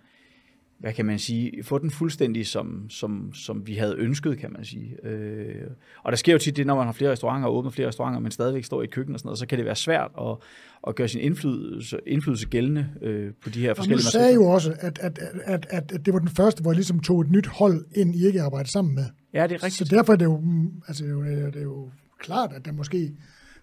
hvad 0.81 0.93
kan 0.93 1.07
man 1.07 1.19
sige, 1.19 1.65
få 1.65 1.79
den 1.79 1.91
fuldstændig, 1.91 2.47
som, 2.47 2.91
som, 2.91 3.35
som 3.35 3.67
vi 3.67 3.75
havde 3.75 3.95
ønsket, 3.99 4.39
kan 4.39 4.53
man 4.53 4.65
sige. 4.65 5.07
Øh, 5.07 5.67
og 6.03 6.13
der 6.13 6.17
sker 6.17 6.33
jo 6.33 6.39
tit 6.39 6.57
det, 6.57 6.67
når 6.67 6.77
man 6.77 6.87
har 6.87 6.93
flere 6.93 7.11
restauranter 7.11 7.49
og 7.49 7.57
åbner 7.57 7.71
flere 7.71 7.89
restauranter, 7.89 8.21
men 8.21 8.31
stadigvæk 8.31 8.65
står 8.65 8.83
i 8.83 8.85
et 8.85 8.91
køkken 8.91 9.15
og 9.15 9.21
sådan 9.21 9.27
noget, 9.27 9.39
så 9.39 9.47
kan 9.47 9.59
det 9.59 9.67
være 9.67 9.77
svært 9.77 10.11
at, 10.21 10.37
at 10.89 10.95
gøre 10.95 11.09
sin 11.09 11.21
indflydelse, 11.21 11.99
indflydelse 12.07 12.47
gældende 12.47 12.89
øh, 13.03 13.33
på 13.43 13.51
de 13.51 13.61
her 13.61 13.71
Og 13.71 13.77
du 13.77 13.83
forskellige 13.83 14.03
sagde 14.03 14.35
jo 14.35 14.45
også, 14.45 14.75
at, 14.81 14.99
at, 14.99 15.19
at, 15.45 15.67
at, 15.71 15.93
at 15.93 16.07
det 16.07 16.15
var 16.15 16.21
den 16.21 16.29
første, 16.29 16.63
hvor 16.63 16.71
jeg 16.71 16.77
ligesom 16.77 17.01
tog 17.01 17.21
et 17.21 17.31
nyt 17.31 17.47
hold 17.47 17.85
ind, 17.95 18.17
I 18.17 18.27
ikke 18.27 18.43
arbejdede 18.43 18.73
sammen 18.73 18.95
med. 18.95 19.05
Ja, 19.35 19.43
det 19.47 19.55
er 19.55 19.65
rigtigt. 19.65 19.89
Så 19.89 19.97
derfor 19.97 20.13
er 20.13 20.17
det 20.17 20.25
jo, 20.25 20.41
mm, 20.41 20.83
altså, 20.89 21.05
det 21.05 21.11
er 21.11 21.15
jo, 21.15 21.47
det 21.47 21.57
er 21.57 21.63
jo 21.63 21.91
klart, 22.19 22.53
at 22.53 22.65
der 22.65 22.73
måske 22.73 23.13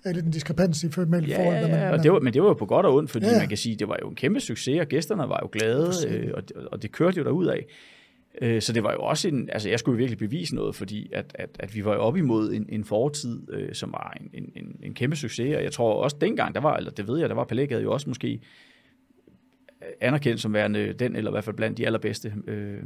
er 0.05 0.13
lidt 0.13 0.25
en 0.25 0.31
diskrepans 0.31 0.83
i 0.83 0.87
mellem 0.97 1.29
Ja, 1.29 1.37
forhold, 1.37 1.55
ja, 1.55 1.67
man, 1.67 1.93
og 1.93 2.03
det 2.03 2.11
var, 2.11 2.19
men 2.19 2.33
det 2.33 2.41
var 2.41 2.47
jo 2.47 2.53
på 2.53 2.65
godt 2.65 2.85
og 2.85 2.95
ondt, 2.95 3.11
fordi 3.11 3.25
Ja, 3.25 3.39
man 3.39 3.47
kan 3.47 3.57
sige, 3.57 3.75
det 3.75 3.87
var 3.87 3.97
jo 4.01 4.09
en 4.09 4.15
kæmpe 4.15 4.39
succes, 4.39 4.79
og 4.79 4.87
gæsterne 4.87 5.29
var 5.29 5.39
jo 5.43 5.49
glade, 5.51 5.91
øh, 6.09 6.31
og, 6.33 6.43
og 6.71 6.81
det 6.81 6.91
kørte 6.91 7.17
jo 7.17 7.23
derud 7.23 7.45
af. 7.45 7.65
Øh, 8.41 8.61
så 8.61 8.73
det 8.73 8.83
var 8.83 8.91
jo 8.91 8.99
også 8.99 9.27
en, 9.27 9.49
altså 9.49 9.69
jeg 9.69 9.79
skulle 9.79 9.95
jo 9.95 9.97
virkelig 9.97 10.17
bevise 10.17 10.55
noget, 10.55 10.75
fordi 10.75 11.09
at, 11.13 11.31
at, 11.35 11.49
at 11.59 11.75
vi 11.75 11.85
var 11.85 11.93
jo 11.93 11.99
op 11.99 12.17
imod 12.17 12.53
en, 12.53 12.65
en 12.69 12.83
fortid, 12.83 13.53
øh, 13.53 13.73
som 13.73 13.91
var 13.91 14.17
en, 14.21 14.29
en, 14.33 14.51
en, 14.55 14.75
en 14.83 14.93
kæmpe 14.93 15.15
succes, 15.15 15.55
og 15.55 15.63
jeg 15.63 15.71
tror 15.71 16.03
også 16.03 16.17
dengang, 16.21 16.55
der 16.55 16.61
var, 16.61 16.77
eller 16.77 16.91
det 16.91 17.07
ved 17.07 17.19
jeg, 17.19 17.29
der 17.29 17.35
var 17.35 17.43
Palægade 17.43 17.83
jo 17.83 17.91
også 17.91 18.09
måske 18.09 18.39
anerkendt 20.01 20.41
som 20.41 20.53
værende 20.53 20.93
den, 20.93 21.15
eller 21.15 21.31
i 21.31 21.33
hvert 21.33 21.43
fald 21.43 21.55
blandt 21.55 21.77
de 21.77 21.85
allerbedste 21.85 22.33
øh, 22.47 22.77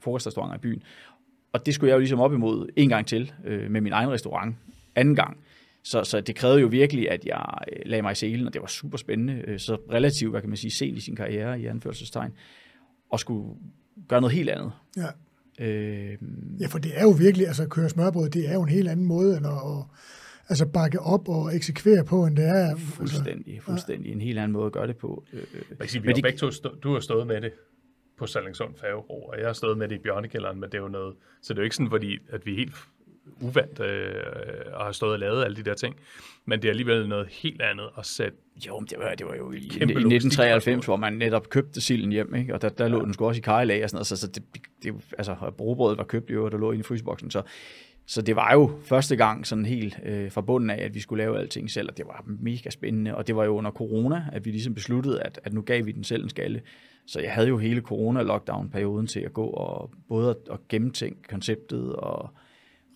frokostrestauranter 0.00 0.56
i 0.56 0.60
byen. 0.60 0.82
Og 1.52 1.66
det 1.66 1.74
skulle 1.74 1.88
jeg 1.88 1.94
jo 1.94 1.98
ligesom 1.98 2.20
op 2.20 2.32
imod 2.32 2.68
en 2.76 2.88
gang 2.88 3.06
til 3.06 3.32
øh, 3.44 3.70
med 3.70 3.80
min 3.80 3.92
egen 3.92 4.10
restaurant, 4.10 4.56
anden 4.94 5.14
gang. 5.14 5.36
Så, 5.82 6.04
så 6.04 6.20
det 6.20 6.36
krævede 6.36 6.60
jo 6.60 6.66
virkelig, 6.66 7.10
at 7.10 7.24
jeg 7.26 7.44
øh, 7.72 7.78
lagde 7.86 8.02
mig 8.02 8.12
i 8.12 8.14
selen, 8.14 8.46
og 8.46 8.52
det 8.52 8.60
var 8.60 8.66
super 8.68 8.98
spændende. 8.98 9.42
Øh, 9.46 9.58
Så 9.60 9.74
relativt, 9.92 10.30
hvad 10.30 10.40
kan 10.40 10.50
man 10.50 10.56
sige, 10.56 10.70
sent 10.70 10.98
i 10.98 11.00
sin 11.00 11.16
karriere 11.16 11.60
i 11.60 11.66
anførselstegn, 11.66 12.32
og 13.10 13.20
skulle 13.20 13.54
gøre 14.08 14.20
noget 14.20 14.34
helt 14.36 14.50
andet. 14.50 14.72
ja. 14.96 15.06
Øh, 15.60 16.18
ja, 16.60 16.66
for 16.66 16.78
det 16.78 16.92
er 16.94 17.02
jo 17.02 17.10
virkelig, 17.10 17.46
altså 17.46 17.62
at 17.62 17.68
køre 17.70 17.88
smørbrød, 17.88 18.28
det 18.30 18.48
er 18.48 18.54
jo 18.54 18.62
en 18.62 18.68
helt 18.68 18.88
anden 18.88 19.06
måde, 19.06 19.36
end 19.36 19.46
at, 19.46 19.52
at 19.52 19.84
altså 20.48 20.66
bakke 20.66 21.00
op 21.00 21.28
og 21.28 21.56
eksekvere 21.56 22.04
på, 22.04 22.26
end 22.26 22.36
det 22.36 22.44
er. 22.44 22.70
Altså, 22.70 22.86
fuldstændig, 22.86 23.62
fuldstændig. 23.62 24.12
En 24.12 24.20
helt 24.20 24.38
anden 24.38 24.52
måde 24.52 24.66
at 24.66 24.72
gøre 24.72 24.86
det 24.86 24.96
på. 24.96 25.24
Øh, 25.32 25.40
Man 25.68 25.78
kan 25.80 25.88
sige, 25.88 26.02
vi 26.02 26.06
Men 26.06 26.12
har 26.12 26.14
de- 26.16 26.22
begge 26.22 26.38
to 26.38 26.50
stå, 26.50 26.74
du 26.74 26.92
har 26.92 27.00
stået 27.00 27.26
med 27.26 27.40
det 27.40 27.52
på 28.18 28.26
Sallingsund 28.26 28.74
Færgebro, 28.80 29.22
og 29.22 29.38
jeg 29.38 29.46
har 29.46 29.52
stået 29.52 29.78
med 29.78 29.88
det 29.88 29.94
i 29.94 29.98
Bjørnekælderen, 29.98 30.60
men 30.60 30.70
det 30.70 30.78
er 30.78 30.82
jo 30.82 30.88
noget, 30.88 31.14
så 31.42 31.52
det 31.52 31.58
er 31.58 31.62
jo 31.62 31.64
ikke 31.64 31.76
sådan, 31.76 31.90
fordi, 31.90 32.18
at 32.30 32.46
vi 32.46 32.54
helt 32.56 32.74
uvandt 33.40 33.80
øh, 33.80 34.14
og 34.72 34.84
har 34.84 34.92
stået 34.92 35.12
og 35.12 35.18
lavet 35.18 35.44
alle 35.44 35.56
de 35.56 35.62
der 35.62 35.74
ting, 35.74 35.96
men 36.44 36.62
det 36.62 36.68
er 36.68 36.72
alligevel 36.72 37.08
noget 37.08 37.28
helt 37.30 37.62
andet 37.62 37.86
at 37.98 38.06
sætte 38.06 38.38
Jo, 38.66 38.78
men 38.78 38.86
det 38.86 38.98
var, 38.98 39.14
det 39.14 39.26
var 39.26 39.34
jo 39.34 39.52
i, 39.52 39.56
i 39.56 39.68
Kæmpe 39.68 39.92
1993, 39.92 40.84
hvor 40.86 40.96
man 40.96 41.12
netop 41.12 41.48
købte 41.48 41.80
silden 41.80 42.12
hjem, 42.12 42.34
ikke? 42.34 42.54
og 42.54 42.62
der, 42.62 42.68
der 42.68 42.88
lå 42.88 43.04
den 43.04 43.14
sgu 43.14 43.26
også 43.26 43.38
i 43.38 43.42
kajlag 43.42 43.84
og 43.84 43.90
sådan 43.90 43.96
noget, 43.96 44.06
så, 44.06 44.16
så 44.16 44.26
det, 44.26 44.42
det, 44.82 44.94
altså, 45.18 45.36
brobrødet 45.56 45.98
var 45.98 46.04
købt 46.04 46.30
jo, 46.30 46.44
og 46.44 46.52
der 46.52 46.58
lå 46.58 46.72
i 46.72 46.82
fryseboksen, 46.82 47.30
så, 47.30 47.42
så 48.06 48.22
det 48.22 48.36
var 48.36 48.52
jo 48.52 48.70
første 48.84 49.16
gang 49.16 49.46
sådan 49.46 49.64
helt 49.64 49.98
øh, 50.04 50.30
fra 50.32 50.40
bunden 50.40 50.70
af, 50.70 50.84
at 50.84 50.94
vi 50.94 51.00
skulle 51.00 51.24
lave 51.24 51.38
alting 51.38 51.70
selv, 51.70 51.88
og 51.88 51.96
det 51.96 52.06
var 52.06 52.24
mega 52.26 52.70
spændende, 52.70 53.16
og 53.16 53.26
det 53.26 53.36
var 53.36 53.44
jo 53.44 53.56
under 53.56 53.70
corona, 53.70 54.24
at 54.32 54.44
vi 54.44 54.50
ligesom 54.50 54.74
besluttede, 54.74 55.22
at, 55.22 55.40
at 55.44 55.52
nu 55.52 55.62
gav 55.62 55.86
vi 55.86 55.92
den 55.92 56.04
selv 56.04 56.22
en 56.22 56.28
skalle, 56.28 56.62
så 57.06 57.20
jeg 57.20 57.32
havde 57.32 57.48
jo 57.48 57.58
hele 57.58 57.80
corona-lockdown-perioden 57.80 59.06
til 59.06 59.20
at 59.20 59.32
gå 59.32 59.46
og 59.46 59.90
både 60.08 60.30
at, 60.30 60.36
at 60.52 60.58
gennemtænke 60.68 61.22
konceptet 61.28 61.92
og 61.96 62.30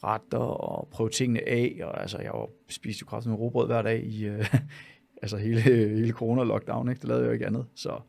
retter 0.04 0.38
og 0.38 0.88
prøve 0.88 1.10
tingene 1.10 1.48
af, 1.48 1.80
og 1.82 2.00
altså 2.00 2.18
jeg 2.18 2.32
var, 2.32 2.48
spiste 2.68 3.02
jo 3.02 3.06
kraftigt 3.06 3.30
med 3.30 3.38
råbrød 3.38 3.66
hver 3.66 3.82
dag 3.82 4.04
i, 4.04 4.24
øh, 4.24 4.54
altså 5.22 5.36
hele, 5.36 5.60
hele 5.60 6.12
corona-lockdown, 6.12 6.88
ikke? 6.90 7.00
det 7.00 7.08
lavede 7.08 7.22
jeg 7.22 7.28
jo 7.28 7.32
ikke 7.32 7.46
andet, 7.46 7.66
så 7.74 8.00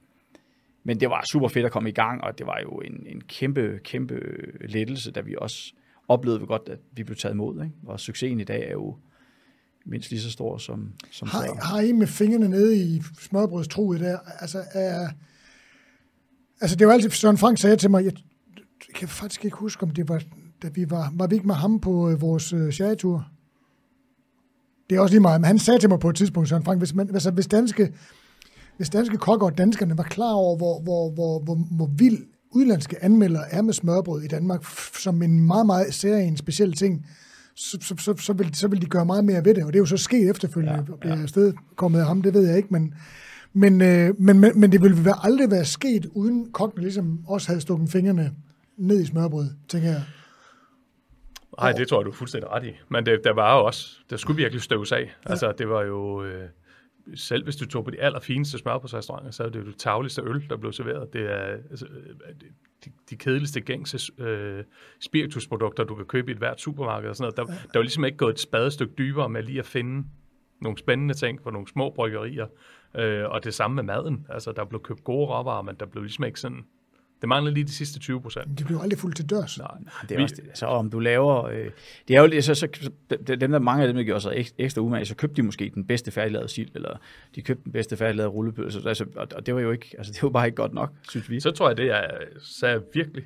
men 0.87 0.99
det 0.99 1.09
var 1.09 1.23
super 1.31 1.47
fedt 1.47 1.65
at 1.65 1.71
komme 1.71 1.89
i 1.89 1.93
gang, 1.93 2.23
og 2.23 2.37
det 2.37 2.45
var 2.47 2.59
jo 2.63 2.69
en, 2.69 3.03
en 3.07 3.21
kæmpe, 3.21 3.79
kæmpe 3.83 4.19
lettelse, 4.61 5.11
da 5.11 5.21
vi 5.21 5.35
også 5.37 5.73
oplevede 6.07 6.45
godt, 6.45 6.69
at 6.69 6.79
vi 6.91 7.03
blev 7.03 7.17
taget 7.17 7.33
imod. 7.33 7.63
Ikke? 7.63 7.75
Og 7.85 7.99
succesen 7.99 8.39
i 8.39 8.43
dag 8.43 8.67
er 8.67 8.71
jo 8.71 8.97
mindst 9.85 10.09
lige 10.09 10.21
så 10.21 10.31
stor 10.31 10.57
som, 10.57 10.93
som 11.11 11.27
før. 11.27 11.37
Har, 11.37 11.65
har 11.65 11.79
I 11.79 11.91
med 11.91 12.07
fingrene 12.07 12.49
nede 12.49 12.77
i 12.77 13.01
smørbrødstruet 13.19 13.99
der? 13.99 14.17
Altså, 14.39 14.63
er, 14.73 15.09
altså 16.61 16.75
det 16.75 16.87
var 16.87 16.93
altid, 16.93 17.09
Søren 17.09 17.37
Frank 17.37 17.57
sagde 17.57 17.75
til 17.75 17.91
mig, 17.91 18.05
jeg, 18.05 18.13
jeg 18.87 18.95
kan 18.95 19.07
faktisk 19.07 19.45
ikke 19.45 19.57
huske, 19.57 19.83
om 19.83 19.89
det 19.89 20.09
var, 20.09 20.23
da 20.65 20.69
vi 20.73 20.89
var, 20.89 21.13
var 21.13 21.27
vi 21.27 21.35
ikke 21.35 21.47
med 21.47 21.55
ham 21.55 21.79
på 21.79 22.09
øh, 22.09 22.21
vores 22.21 22.53
øh, 22.53 22.71
sherrytur? 22.71 23.27
Det 24.89 24.95
er 24.95 24.99
også 24.99 25.13
lige 25.13 25.21
meget, 25.21 25.41
men 25.41 25.47
han 25.47 25.59
sagde 25.59 25.79
til 25.79 25.89
mig 25.89 25.99
på 25.99 26.09
et 26.09 26.15
tidspunkt, 26.15 26.49
Søren 26.49 26.63
Frank, 26.63 26.79
hvis, 26.79 26.95
man, 26.95 27.09
altså, 27.09 27.31
hvis 27.31 27.47
danske, 27.47 27.93
hvis 28.77 28.89
danske 28.89 29.17
kokker 29.17 29.47
og 29.47 29.57
danskerne 29.57 29.97
var 29.97 30.03
klar 30.03 30.33
over, 30.33 30.57
hvor, 30.57 30.81
hvor, 30.81 31.11
hvor, 31.11 31.39
hvor, 31.39 31.55
hvor 31.55 31.89
vild 31.97 32.17
udlandske 32.51 33.03
anmeldere 33.03 33.53
er 33.53 33.61
med 33.61 33.73
smørbrød 33.73 34.23
i 34.23 34.27
Danmark, 34.27 34.65
som 34.99 35.21
en 35.21 35.47
meget, 35.47 35.65
meget 35.65 35.93
særlig 35.93 36.37
speciel 36.37 36.73
ting, 36.73 37.05
så, 37.55 37.77
så, 37.81 37.95
så, 37.97 38.13
så, 38.17 38.33
vil, 38.33 38.55
så 38.55 38.67
vil 38.67 38.81
de 38.81 38.85
gøre 38.85 39.05
meget 39.05 39.25
mere 39.25 39.45
ved 39.45 39.55
det, 39.55 39.63
og 39.63 39.73
det 39.73 39.77
er 39.77 39.81
jo 39.81 39.85
så 39.85 39.97
sket 39.97 40.29
efterfølgende, 40.29 40.85
ja, 41.03 41.09
ja. 41.09 41.13
det 41.13 41.19
er 41.19 41.23
afsted 41.23 41.53
kommet 41.75 41.99
af 41.99 42.05
ham, 42.05 42.21
det 42.21 42.33
ved 42.33 42.47
jeg 42.47 42.57
ikke, 42.57 42.69
men, 42.71 42.93
men, 43.53 43.81
øh, 43.81 44.13
men, 44.19 44.39
men, 44.39 44.59
men 44.59 44.71
det 44.71 44.81
ville 44.81 45.05
være, 45.05 45.25
aldrig 45.25 45.51
være 45.51 45.65
sket, 45.65 46.05
uden 46.05 46.51
kokkene 46.51 46.83
ligesom 46.83 47.19
også 47.27 47.47
havde 47.47 47.61
stukket 47.61 47.89
fingrene 47.89 48.31
ned 48.77 49.01
i 49.01 49.05
smørbrød, 49.05 49.49
tænker 49.67 49.89
jeg. 49.89 50.01
Nej, 51.59 51.71
det 51.71 51.87
tror 51.87 51.99
jeg, 51.99 52.05
du 52.05 52.11
er 52.11 52.15
fuldstændig 52.15 52.51
ret 52.51 52.63
i. 52.63 52.73
Men 52.89 53.05
det, 53.05 53.21
der 53.23 53.33
var 53.33 53.57
jo 53.57 53.65
også, 53.65 53.99
der 54.09 54.17
skulle 54.17 54.37
virkelig 54.37 54.61
støves 54.61 54.91
af. 54.91 54.99
Ja. 54.99 55.29
Altså, 55.29 55.53
det 55.57 55.69
var 55.69 55.83
jo, 55.83 56.23
øh, 56.23 56.49
selv 57.15 57.43
hvis 57.43 57.55
du 57.55 57.67
tog 57.67 57.85
på 57.85 57.91
de 57.91 58.01
allerfineste 58.01 58.57
smørbrødsrestauranter, 58.57 59.31
så 59.31 59.43
er 59.43 59.49
det 59.49 59.59
jo 59.59 59.65
det 59.65 59.77
tavligste 59.77 60.21
øl, 60.21 60.49
der 60.49 60.57
blev 60.57 60.73
serveret. 60.73 61.13
Det 61.13 61.31
er 61.31 61.57
altså, 61.69 61.85
øh, 61.85 62.35
de, 62.85 62.91
de 63.09 63.15
kedeligste 63.15 63.61
gængse 63.61 64.11
øh, 64.21 64.63
spiritusprodukter, 64.99 65.83
du 65.83 65.95
kan 65.95 66.05
købe 66.05 66.31
i 66.31 66.33
et 66.33 66.37
hvert 66.37 66.61
supermarked 66.61 67.09
og 67.09 67.15
sådan 67.15 67.33
noget. 67.37 67.49
Der, 67.49 67.53
ja. 67.53 67.59
der 67.73 67.79
var 67.79 67.83
ligesom 67.83 68.05
ikke 68.05 68.17
gået 68.17 68.33
et 68.33 68.39
spadestykke 68.39 68.93
dybere 68.97 69.29
med 69.29 69.43
lige 69.43 69.59
at 69.59 69.65
finde 69.65 70.07
nogle 70.61 70.77
spændende 70.77 71.13
ting 71.13 71.43
på 71.43 71.49
nogle 71.49 71.67
små 71.67 71.89
bryggerier. 71.89 72.47
Øh, 72.95 73.29
og 73.29 73.43
det 73.43 73.53
samme 73.53 73.75
med 73.75 73.83
maden. 73.83 74.25
Altså, 74.29 74.51
der 74.51 74.65
blev 74.65 74.81
købt 74.81 75.03
gode 75.03 75.27
råvarer, 75.27 75.61
men 75.61 75.75
der 75.75 75.85
blev 75.85 76.03
ligesom 76.03 76.25
ikke 76.25 76.39
sådan... 76.39 76.65
Det 77.25 77.29
mangler 77.29 77.51
lige 77.51 77.63
de 77.63 77.71
sidste 77.71 77.99
20 77.99 78.21
procent. 78.21 78.59
De 78.59 78.63
blev 78.65 78.77
aldrig 78.81 78.99
fuldt 78.99 79.15
til 79.15 79.29
dørs. 79.29 79.57
Nej, 79.59 79.67
Det 80.09 80.17
er 80.19 80.23
også 80.23 80.35
det. 80.35 80.57
Så 80.57 80.65
om 80.65 80.89
du 80.89 80.99
laver... 80.99 81.45
Øh, 81.45 81.69
det 82.07 82.15
er 82.15 82.21
jo 82.21 82.27
lidt- 82.27 82.43
så, 82.45 82.55
så, 82.55 82.67
dem 83.27 83.51
der, 83.51 83.59
mange 83.59 83.81
af 83.83 83.87
dem, 83.87 83.95
der 83.95 84.03
gjorde 84.03 84.21
sig 84.21 84.31
ek- 84.37 84.53
ekstra 84.57 84.81
umage, 84.81 85.05
så 85.05 85.15
købte 85.15 85.35
de 85.35 85.41
måske 85.43 85.71
den 85.75 85.87
bedste 85.87 86.11
færdiglavede 86.11 86.49
sild, 86.49 86.69
eller 86.75 86.97
de 87.35 87.41
købte 87.41 87.63
den 87.63 87.71
bedste 87.71 87.97
færdiglavede 87.97 88.31
rullepølse. 88.33 88.81
Altså, 88.85 89.05
og, 89.15 89.27
og, 89.35 89.45
det 89.45 89.55
var 89.55 89.61
jo 89.61 89.71
ikke, 89.71 89.95
altså, 89.97 90.13
det 90.13 90.23
var 90.23 90.29
bare 90.29 90.45
ikke 90.45 90.55
godt 90.55 90.73
nok, 90.73 90.93
synes 91.09 91.29
vi. 91.29 91.39
Så 91.39 91.51
tror 91.51 91.67
jeg, 91.69 91.77
det 91.77 91.91
er, 91.91 92.07
så 92.39 92.67
er 92.67 92.79
virkelig, 92.93 93.23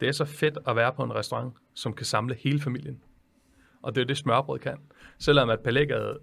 det 0.00 0.08
er 0.08 0.12
så 0.12 0.24
fedt 0.24 0.58
at 0.68 0.76
være 0.76 0.92
på 0.96 1.02
en 1.02 1.14
restaurant, 1.14 1.54
som 1.74 1.92
kan 1.92 2.06
samle 2.06 2.34
hele 2.38 2.60
familien. 2.60 2.98
Og 3.82 3.94
det 3.94 4.00
er 4.00 4.04
jo 4.04 4.08
det, 4.08 4.16
smørbrød 4.16 4.58
kan. 4.58 4.76
Selvom 5.18 5.50
at 5.50 5.60
Palægade 5.60 6.18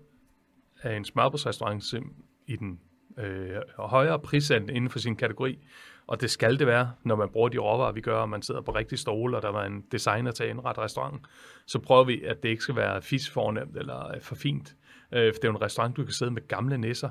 er 0.81 0.95
en 0.97 1.05
smørbrødsrestaurant 1.05 1.93
i 2.47 2.55
den 2.55 2.79
øh, 3.19 3.55
højere 3.77 4.19
prisend 4.19 4.69
inden 4.69 4.89
for 4.89 4.99
sin 4.99 5.15
kategori, 5.15 5.59
og 6.09 6.21
det 6.21 6.31
skal 6.31 6.59
det 6.59 6.67
være, 6.67 6.91
når 7.03 7.15
man 7.15 7.29
bruger 7.29 7.49
de 7.49 7.57
råvarer, 7.57 7.91
vi 7.91 8.01
gør, 8.01 8.15
og 8.15 8.29
man 8.29 8.41
sidder 8.41 8.61
på 8.61 8.71
rigtig 8.71 8.99
stole, 8.99 9.37
og 9.37 9.41
der 9.41 9.49
var 9.49 9.65
en 9.65 9.83
designer 9.91 10.31
til 10.31 10.43
at 10.43 10.49
indrette 10.49 10.81
restauranten, 10.81 11.25
så 11.67 11.79
prøver 11.79 12.03
vi, 12.03 12.23
at 12.23 12.43
det 12.43 12.49
ikke 12.49 12.63
skal 12.63 12.75
være 12.75 13.01
fisfornemt 13.01 13.77
eller 13.77 14.15
øh, 14.15 14.21
for 14.21 14.35
fint. 14.35 14.75
Øh, 15.11 15.33
for 15.33 15.39
det 15.39 15.43
er 15.43 15.47
jo 15.47 15.55
en 15.55 15.61
restaurant, 15.61 15.97
du 15.97 16.03
kan 16.03 16.13
sidde 16.13 16.31
med 16.31 16.47
gamle 16.47 16.77
nisser, 16.77 17.09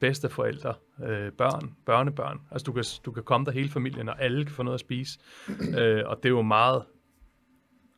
bedsteforældre, 0.00 0.74
øh, 1.04 1.32
børn, 1.32 1.76
børnebørn. 1.86 2.40
Altså 2.50 2.64
du 2.64 2.72
kan, 2.72 2.84
du 3.04 3.12
kan 3.12 3.22
komme 3.22 3.44
der 3.44 3.52
hele 3.52 3.68
familien, 3.68 4.08
og 4.08 4.22
alle 4.22 4.44
kan 4.44 4.54
få 4.54 4.62
noget 4.62 4.74
at 4.74 4.80
spise. 4.80 5.18
øh, 5.78 6.02
og 6.06 6.16
det 6.16 6.24
er 6.24 6.30
jo 6.30 6.42
meget 6.42 6.84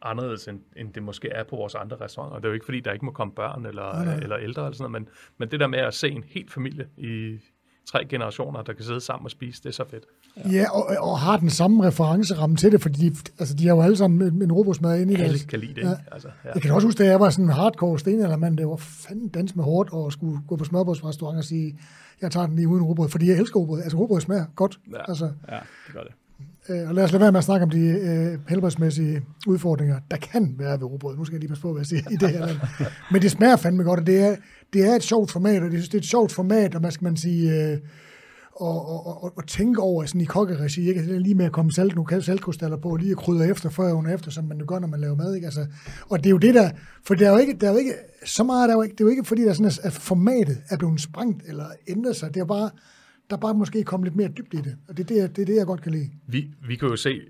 anderledes, 0.02 0.48
end, 0.48 0.60
end 0.76 0.92
det 0.92 1.02
måske 1.02 1.28
er 1.28 1.44
på 1.44 1.56
vores 1.56 1.74
andre 1.74 1.96
restauranter. 1.96 2.36
Det 2.36 2.44
er 2.44 2.48
jo 2.48 2.54
ikke, 2.54 2.64
fordi 2.64 2.80
der 2.80 2.92
ikke 2.92 3.04
må 3.04 3.12
komme 3.12 3.34
børn 3.34 3.66
eller, 3.66 4.04
Nej, 4.04 4.14
eller 4.14 4.38
ældre, 4.38 4.62
eller 4.62 4.76
sådan 4.76 4.90
noget, 4.90 5.06
men, 5.06 5.08
men 5.38 5.50
det 5.50 5.60
der 5.60 5.66
med 5.66 5.78
at 5.78 5.94
se 5.94 6.08
en 6.08 6.24
hel 6.24 6.50
familie 6.50 6.88
i 6.96 7.38
tre 7.86 8.04
generationer, 8.04 8.62
der 8.62 8.72
kan 8.72 8.84
sidde 8.84 9.00
sammen 9.00 9.24
og 9.24 9.30
spise, 9.30 9.62
det 9.62 9.68
er 9.68 9.72
så 9.72 9.84
fedt. 9.84 10.04
Ja, 10.36 10.70
og, 10.70 10.96
og 11.10 11.18
har 11.18 11.36
den 11.36 11.50
samme 11.50 11.84
referenceramme 11.86 12.56
til 12.56 12.72
det, 12.72 12.82
fordi 12.82 13.09
de, 13.09 13.16
altså, 13.38 13.54
de 13.54 13.66
har 13.68 13.74
jo 13.74 13.82
alle 13.82 13.96
sammen 13.96 14.34
en, 14.34 14.42
en 14.42 14.52
robotsmad 14.52 15.00
inde 15.00 15.12
i 15.12 15.16
Alle 15.16 15.28
deres... 15.28 15.44
kan 15.44 15.59
lide 15.59 15.74
det, 15.74 15.82
Ja. 15.82 15.94
Altså, 16.12 16.28
ja. 16.44 16.50
Jeg 16.54 16.62
kan 16.62 16.70
også 16.70 16.86
huske, 16.86 17.02
da 17.04 17.09
jeg 17.10 17.20
var 17.20 17.30
sådan 17.30 17.44
en 17.44 17.50
hardcore 17.50 17.98
stenaldermand, 17.98 18.56
det 18.56 18.66
var 18.68 18.76
fanden 18.76 19.28
dans 19.28 19.56
med 19.56 19.64
hårdt 19.64 19.92
og 19.92 20.12
skulle 20.12 20.38
gå 20.48 20.56
på 20.56 20.64
smørbrødsrestaurant 20.64 21.38
og 21.38 21.44
sige, 21.44 21.78
jeg 22.22 22.30
tager 22.30 22.46
den 22.46 22.56
lige 22.56 22.68
uden 22.68 22.82
robrød, 22.82 23.09
fordi 23.09 23.28
jeg 23.28 23.36
elsker 23.36 23.60
robrød. 23.60 23.82
Altså 23.82 23.98
robrød 23.98 24.20
smager 24.20 24.44
godt. 24.56 24.78
Ja. 24.92 24.96
Altså, 25.09 25.24
Ja, 25.24 25.54
det 25.86 25.94
gør 25.94 26.00
det. 26.00 26.12
Øh, 26.68 26.88
og 26.88 26.94
lad 26.94 27.04
os 27.04 27.12
lade 27.12 27.20
være 27.22 27.32
med 27.32 27.38
at 27.38 27.44
snakke 27.44 27.64
om 27.64 27.70
de 27.70 27.78
øh, 27.78 28.38
helbredsmæssige 28.48 29.22
udfordringer, 29.46 29.98
der 30.10 30.16
kan 30.16 30.54
være 30.59 30.80
ved 30.80 30.86
robrød. 30.86 31.16
Nu 31.16 31.24
skal 31.24 31.34
jeg 31.34 31.40
lige 31.40 31.48
passe 31.48 31.62
på, 31.62 31.72
hvad 31.72 31.80
jeg 31.80 31.86
siger 31.86 32.02
i 32.10 32.16
det 32.16 32.30
her 32.30 32.46
land. 32.46 32.59
Men 33.12 33.22
det 33.22 33.30
smager 33.30 33.56
fandme 33.56 33.82
godt, 33.82 34.00
og 34.00 34.06
det 34.06 34.20
er, 34.20 34.36
det 34.72 34.84
er 34.90 34.94
et 34.94 35.02
sjovt 35.02 35.30
format, 35.30 35.62
og 35.62 35.70
det, 35.70 35.82
det 35.82 35.94
er 35.94 35.98
et 35.98 36.04
sjovt 36.04 36.32
format, 36.32 36.74
og 36.74 36.80
hvad 36.80 36.90
skal 36.90 37.04
man 37.04 37.16
sige, 37.16 37.70
øh, 37.72 37.78
og, 38.56 38.88
og, 38.88 39.24
og, 39.24 39.32
og 39.36 39.46
tænke 39.46 39.80
over 39.80 40.06
sådan 40.06 40.20
i 40.20 40.24
kokkeregi, 40.24 40.88
ikke? 40.88 41.00
Altså, 41.00 41.18
lige 41.18 41.34
med 41.34 41.44
at 41.44 41.52
komme 41.52 41.72
salt, 41.72 41.96
nu 41.96 42.04
kan 42.04 42.22
saltkostaller 42.22 42.76
på, 42.76 42.96
lige 42.96 43.10
at 43.10 43.16
krydre 43.16 43.48
efter, 43.48 43.70
før 43.70 43.92
og 43.92 44.12
efter, 44.12 44.30
som 44.30 44.44
man 44.44 44.58
jo 44.58 44.64
gør, 44.68 44.78
når 44.78 44.88
man 44.88 45.00
laver 45.00 45.14
mad. 45.14 45.34
Ikke? 45.34 45.44
Altså, 45.44 45.66
og 46.10 46.18
det 46.18 46.26
er 46.26 46.30
jo 46.30 46.38
det 46.38 46.54
der, 46.54 46.70
for 47.04 47.14
der 47.14 47.26
er 47.26 47.32
jo 47.32 47.38
ikke, 47.38 47.52
der 47.52 47.66
er 47.66 47.72
jo 47.72 47.78
ikke 47.78 47.94
så 48.24 48.44
meget, 48.44 48.68
der 48.68 48.74
er 48.74 48.78
jo 48.78 48.82
ikke, 48.82 48.92
det 48.92 49.00
er 49.00 49.04
jo 49.04 49.10
ikke 49.10 49.24
fordi, 49.24 49.42
der 49.42 49.50
er 49.50 49.54
sådan, 49.54 49.72
at 49.82 49.92
formatet 49.92 50.62
er 50.68 50.76
blevet 50.76 51.00
sprængt 51.00 51.42
eller 51.48 51.66
ændret 51.88 52.16
sig. 52.16 52.34
Det 52.34 52.40
er 52.40 52.44
bare, 52.44 52.70
der 53.30 53.36
er 53.36 53.40
bare 53.40 53.54
måske 53.54 53.84
kommet 53.84 54.06
lidt 54.06 54.16
mere 54.16 54.28
dybt 54.28 54.54
i 54.54 54.56
det, 54.56 54.76
og 54.88 54.96
det 54.96 55.10
er 55.10 55.14
det, 55.14 55.36
det, 55.36 55.42
er 55.42 55.46
det 55.46 55.56
jeg 55.56 55.66
godt 55.66 55.82
kan 55.82 55.92
lide. 55.92 56.10
Vi, 56.26 56.50
vi 56.66 56.76
kan 56.76 56.88
jo 56.88 56.96
se, 56.96 57.20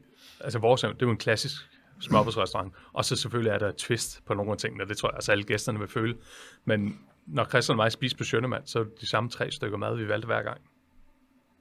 altså 0.40 0.58
vores, 0.58 0.80
det 0.80 0.88
er 0.88 0.94
jo 1.02 1.10
en 1.10 1.16
klassisk 1.16 1.54
smørbrødsrestaurant, 2.00 2.72
og 2.92 3.04
så 3.04 3.16
selvfølgelig 3.16 3.50
er 3.50 3.58
der 3.58 3.68
et 3.68 3.76
twist 3.76 4.20
på 4.26 4.34
nogle 4.34 4.50
af 4.52 4.58
tingene, 4.58 4.84
det 4.88 4.96
tror 4.96 5.08
jeg, 5.08 5.14
altså 5.14 5.32
alle 5.32 5.44
gæsterne 5.44 5.78
vil 5.78 5.88
føle. 5.88 6.14
Men 6.64 6.98
når 7.26 7.44
Christian 7.44 7.72
og 7.72 7.76
mig 7.76 7.92
spiser 7.92 8.16
på 8.16 8.24
Sjønemand, 8.24 8.62
så 8.66 8.78
er 8.78 8.84
det 8.84 9.00
de 9.00 9.08
samme 9.08 9.30
tre 9.30 9.50
stykker 9.50 9.78
mad, 9.78 9.96
vi 9.96 10.08
valgte 10.08 10.26
hver 10.26 10.42
gang. 10.42 10.60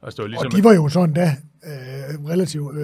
Altså, 0.03 0.17
det 0.17 0.23
var 0.23 0.27
ligesom 0.27 0.45
og 0.45 0.51
de 0.51 0.63
var 0.63 0.73
jo 0.73 0.89
sådan 0.89 1.13
da 1.13 1.27
øh, 1.65 2.25
relativt, 2.29 2.75
øh, 2.75 2.83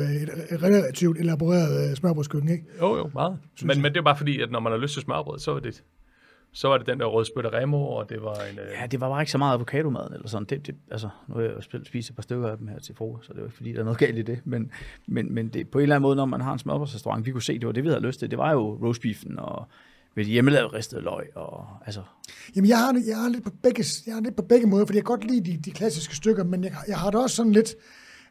relativt 0.63 1.17
elaboreret 1.17 1.89
øh, 1.89 1.95
smørbrødskøkken, 1.95 2.51
ikke? 2.51 2.63
Jo, 2.81 2.97
jo, 2.97 3.09
meget. 3.13 3.37
Men, 3.63 3.81
men 3.81 3.93
det 3.93 3.97
er 3.97 4.03
bare 4.03 4.17
fordi, 4.17 4.41
at 4.41 4.51
når 4.51 4.59
man 4.59 4.71
har 4.71 4.79
lyst 4.79 4.93
til 4.93 5.01
smørbrød, 5.01 5.39
så 5.39 5.55
er 5.55 5.59
det 5.59 5.83
så 6.51 6.67
var 6.67 6.77
det 6.77 6.87
den 6.87 6.99
der 6.99 7.05
rødspytte 7.05 7.49
remo, 7.49 7.87
og 7.87 8.09
det 8.09 8.23
var 8.23 8.33
en... 8.33 8.59
Øh... 8.59 8.65
Ja, 8.81 8.85
det 8.87 9.01
var 9.01 9.09
bare 9.09 9.21
ikke 9.21 9.31
så 9.31 9.37
meget 9.37 9.53
avocadomaden 9.53 10.13
eller 10.13 10.27
sådan. 10.27 10.45
Det, 10.45 10.67
det, 10.67 10.75
altså, 10.91 11.09
nu 11.27 11.35
har 11.35 11.41
jeg 11.41 11.51
jo 11.73 11.81
spist 11.83 12.09
et 12.09 12.15
par 12.15 12.23
stykker 12.23 12.47
af 12.47 12.57
dem 12.57 12.67
her 12.67 12.79
til 12.79 12.95
frokost, 12.95 13.27
så 13.27 13.33
det 13.33 13.41
var 13.41 13.47
ikke 13.47 13.57
fordi, 13.57 13.73
der 13.73 13.79
er 13.79 13.83
noget 13.83 13.99
galt 13.99 14.17
i 14.17 14.21
det. 14.21 14.39
Men, 14.45 14.71
men, 15.07 15.33
men 15.33 15.47
det, 15.47 15.69
på 15.69 15.77
en 15.77 15.83
eller 15.83 15.95
anden 15.95 16.01
måde, 16.01 16.15
når 16.15 16.25
man 16.25 16.41
har 16.41 16.53
en 16.53 16.59
smørbrødsrestaurant, 16.59 17.25
vi 17.25 17.31
kunne 17.31 17.41
se, 17.41 17.59
det 17.59 17.65
var 17.65 17.71
det, 17.71 17.83
vi 17.83 17.89
havde 17.89 18.01
lyst 18.01 18.19
til. 18.19 18.31
Det 18.31 18.37
var 18.37 18.51
jo 18.51 18.79
roastbeefen 18.83 19.39
og 19.39 19.67
med 20.17 20.25
hjemmelavet 20.25 20.73
ristet 20.73 21.03
løg. 21.03 21.25
Og, 21.35 21.65
altså. 21.85 22.01
Jamen, 22.55 22.69
jeg 22.69 22.77
har, 22.77 23.01
jeg, 23.07 23.17
har 23.17 23.29
lidt 23.29 23.43
på 23.43 23.51
begge, 23.63 23.85
jeg 24.07 24.13
har 24.13 24.21
lidt 24.21 24.35
på 24.35 24.41
begge 24.41 24.67
måder, 24.67 24.85
fordi 24.85 24.97
jeg 24.97 25.03
godt 25.03 25.31
lide 25.31 25.51
de, 25.51 25.57
de 25.57 25.71
klassiske 25.71 26.15
stykker, 26.15 26.43
men 26.43 26.63
jeg, 26.63 26.71
jeg 26.87 26.97
har 26.97 27.11
det 27.11 27.19
også 27.19 27.35
sådan 27.35 27.51
lidt... 27.51 27.75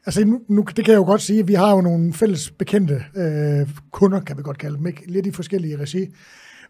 Altså, 0.06 0.24
nu, 0.24 0.40
nu, 0.48 0.64
det 0.76 0.84
kan 0.84 0.92
jeg 0.92 0.98
jo 0.98 1.04
godt 1.04 1.22
sige, 1.22 1.40
at 1.40 1.48
vi 1.48 1.54
har 1.54 1.74
jo 1.74 1.80
nogle 1.80 2.12
fælles 2.12 2.50
bekendte 2.50 3.04
øh, 3.16 3.68
kunder, 3.90 4.20
kan 4.20 4.38
vi 4.38 4.42
godt 4.42 4.58
kalde 4.58 4.76
dem, 4.76 4.86
ikke? 4.86 5.10
lidt 5.10 5.26
i 5.26 5.30
forskellige 5.30 5.76
regi. 5.76 6.06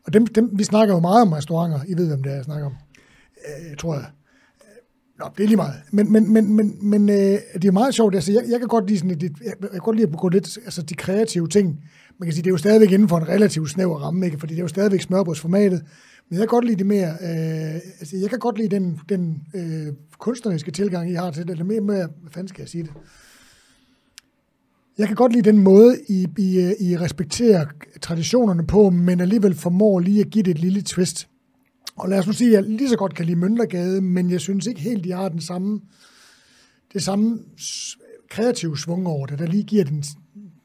Og 0.06 0.12
dem, 0.12 0.26
dem, 0.26 0.50
vi 0.52 0.64
snakker 0.64 0.94
jo 0.94 1.00
meget 1.00 1.22
om 1.22 1.32
restauranter. 1.32 1.80
I 1.88 1.94
ved, 1.96 2.06
hvem 2.06 2.22
det 2.22 2.32
er, 2.32 2.36
jeg 2.36 2.44
snakker 2.44 2.66
om. 2.66 2.74
Øh, 3.48 3.76
tror 3.76 3.94
jeg. 3.94 4.04
Nå, 5.18 5.24
det 5.36 5.44
er 5.44 5.48
lige 5.48 5.56
meget. 5.56 5.74
Men, 5.90 6.12
men, 6.12 6.32
men, 6.32 6.56
men, 6.56 6.90
men 6.90 7.08
øh, 7.08 7.38
det 7.54 7.64
er 7.64 7.72
meget 7.72 7.94
sjovt. 7.94 8.14
Altså, 8.14 8.32
jeg, 8.32 8.42
jeg 8.50 8.58
kan 8.58 8.68
godt 8.68 8.86
lide 8.86 8.98
sådan, 8.98 9.22
jeg, 9.22 9.30
jeg 9.44 9.70
kan 9.70 9.80
godt 9.80 9.96
lide 9.96 10.08
at 10.12 10.18
gå 10.18 10.28
lidt, 10.28 10.58
altså 10.64 10.82
de 10.82 10.94
kreative 10.94 11.48
ting. 11.48 11.80
Man 12.18 12.26
kan 12.26 12.32
sige, 12.32 12.42
det 12.42 12.48
er 12.48 12.52
jo 12.52 12.56
stadigvæk 12.56 12.92
inden 12.92 13.08
for 13.08 13.16
en 13.18 13.28
relativt 13.28 13.70
snæver 13.70 13.98
ramme, 13.98 14.26
ikke? 14.26 14.38
fordi 14.38 14.54
det 14.54 14.60
er 14.60 14.64
jo 14.64 14.68
stadigvæk 14.68 15.00
smørbrødsformatet. 15.00 15.84
Men 16.28 16.38
jeg 16.38 16.40
kan 16.40 16.48
godt 16.48 16.64
lide 16.64 16.76
det 16.76 16.86
mere, 16.86 17.08
øh, 17.08 17.74
altså 18.00 18.16
jeg 18.16 18.30
kan 18.30 18.38
godt 18.38 18.58
lide 18.58 18.68
den, 18.68 19.00
den 19.08 19.42
øh, 19.54 19.92
kunstneriske 20.18 20.70
tilgang, 20.70 21.10
I 21.10 21.14
har 21.14 21.30
til 21.30 21.42
det, 21.42 21.50
eller 21.50 21.64
mere, 21.64 21.80
mere, 21.80 22.08
hvad 22.20 22.30
fanden 22.30 22.48
skal 22.48 22.62
jeg 22.62 22.68
sige 22.68 22.82
det? 22.82 22.92
Jeg 24.98 25.06
kan 25.06 25.16
godt 25.16 25.32
lide 25.32 25.50
den 25.50 25.58
måde, 25.58 25.98
I, 26.08 26.26
I, 26.38 26.58
øh, 26.58 26.72
I 26.80 26.96
respekterer 26.96 27.66
traditionerne 28.00 28.66
på, 28.66 28.90
men 28.90 29.20
alligevel 29.20 29.54
formår 29.54 30.00
lige 30.00 30.20
at 30.20 30.30
give 30.30 30.42
det 30.42 30.50
et 30.50 30.58
lille 30.58 30.82
twist. 30.82 31.28
Og 31.96 32.08
lad 32.08 32.18
os 32.18 32.26
nu 32.26 32.32
sige, 32.32 32.48
at 32.48 32.54
jeg 32.54 32.62
lige 32.62 32.88
så 32.88 32.96
godt 32.96 33.14
kan 33.14 33.26
lide 33.26 33.38
Møndergade, 33.38 34.00
men 34.00 34.30
jeg 34.30 34.40
synes 34.40 34.66
ikke 34.66 34.80
helt, 34.80 35.04
de 35.04 35.12
har 35.12 35.28
den 35.28 35.40
samme, 35.40 35.80
det 36.92 37.02
samme 37.02 37.38
kreative 38.30 38.78
svung 38.78 39.06
over 39.06 39.26
det, 39.26 39.38
der 39.38 39.46
lige 39.46 39.62
giver 39.62 39.84
den, 39.84 40.04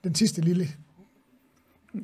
den 0.03 0.15
sidste 0.15 0.41
lille... 0.41 0.67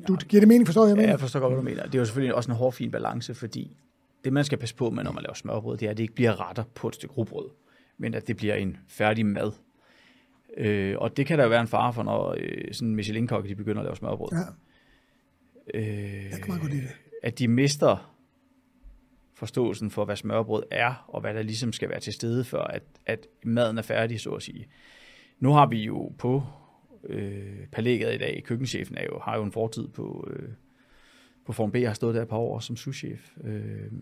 Du, 0.08 0.16
giver 0.16 0.40
det 0.40 0.48
mening, 0.48 0.66
forstår 0.66 0.86
jeg? 0.86 0.96
Ja, 0.96 1.08
jeg 1.08 1.20
forstår 1.20 1.40
godt, 1.40 1.52
hvad 1.52 1.62
du 1.62 1.68
mener. 1.68 1.82
Det 1.82 1.94
er 1.94 1.98
jo 1.98 2.04
selvfølgelig 2.04 2.34
også 2.34 2.50
en 2.50 2.56
hård, 2.56 2.72
fin 2.72 2.90
balance, 2.90 3.34
fordi 3.34 3.76
det, 4.24 4.32
man 4.32 4.44
skal 4.44 4.58
passe 4.58 4.74
på 4.74 4.90
med, 4.90 5.04
når 5.04 5.12
man 5.12 5.22
laver 5.22 5.34
smørbrød, 5.34 5.76
det 5.76 5.86
er, 5.86 5.90
at 5.90 5.96
det 5.96 6.02
ikke 6.02 6.14
bliver 6.14 6.48
retter 6.48 6.64
på 6.74 6.88
et 6.88 6.94
stykke 6.94 7.14
rugbrød, 7.14 7.50
men 7.98 8.14
at 8.14 8.28
det 8.28 8.36
bliver 8.36 8.54
en 8.54 8.76
færdig 8.88 9.26
mad, 9.26 9.52
Øh, 10.56 10.94
og 10.98 11.16
det 11.16 11.26
kan 11.26 11.38
der 11.38 11.44
jo 11.44 11.50
være 11.50 11.60
en 11.60 11.68
fare 11.68 11.92
for, 11.92 12.02
når 12.02 12.34
øh, 12.38 12.72
sådan 12.72 12.94
michelin 12.94 13.28
de 13.28 13.54
begynder 13.54 13.80
at 13.80 13.84
lave 13.84 13.96
smørbrød. 13.96 14.28
Ja. 14.32 15.78
Øh, 15.78 16.24
jeg 16.24 16.30
kan 16.32 16.44
meget 16.48 16.60
godt 16.60 16.72
lide 16.72 16.82
det. 16.82 16.90
At 17.22 17.38
de 17.38 17.48
mister 17.48 18.14
forståelsen 19.34 19.90
for, 19.90 20.04
hvad 20.04 20.16
smørbrød 20.16 20.62
er, 20.70 21.04
og 21.08 21.20
hvad 21.20 21.34
der 21.34 21.42
ligesom 21.42 21.72
skal 21.72 21.88
være 21.88 22.00
til 22.00 22.12
stede 22.12 22.44
for, 22.44 22.58
at, 22.58 22.82
at 23.06 23.26
maden 23.44 23.78
er 23.78 23.82
færdig, 23.82 24.20
så 24.20 24.30
at 24.30 24.42
sige. 24.42 24.66
Nu 25.38 25.52
har 25.52 25.66
vi 25.66 25.84
jo 25.84 26.12
på 26.18 26.42
øh, 27.04 27.66
palægget 27.72 28.14
i 28.14 28.18
dag, 28.18 28.42
køkkenchefen 28.46 28.96
er 28.98 29.04
jo, 29.04 29.18
har 29.18 29.36
jo 29.36 29.42
en 29.42 29.52
fortid 29.52 29.88
på, 29.88 30.28
øh, 30.30 30.48
på 31.46 31.52
Form 31.52 31.72
B, 31.72 31.76
har 31.76 31.92
stået 31.92 32.14
der 32.14 32.22
et 32.22 32.28
par 32.28 32.36
år 32.36 32.58
som 32.58 32.76
souschef. 32.76 33.36
Øh, 33.44 33.92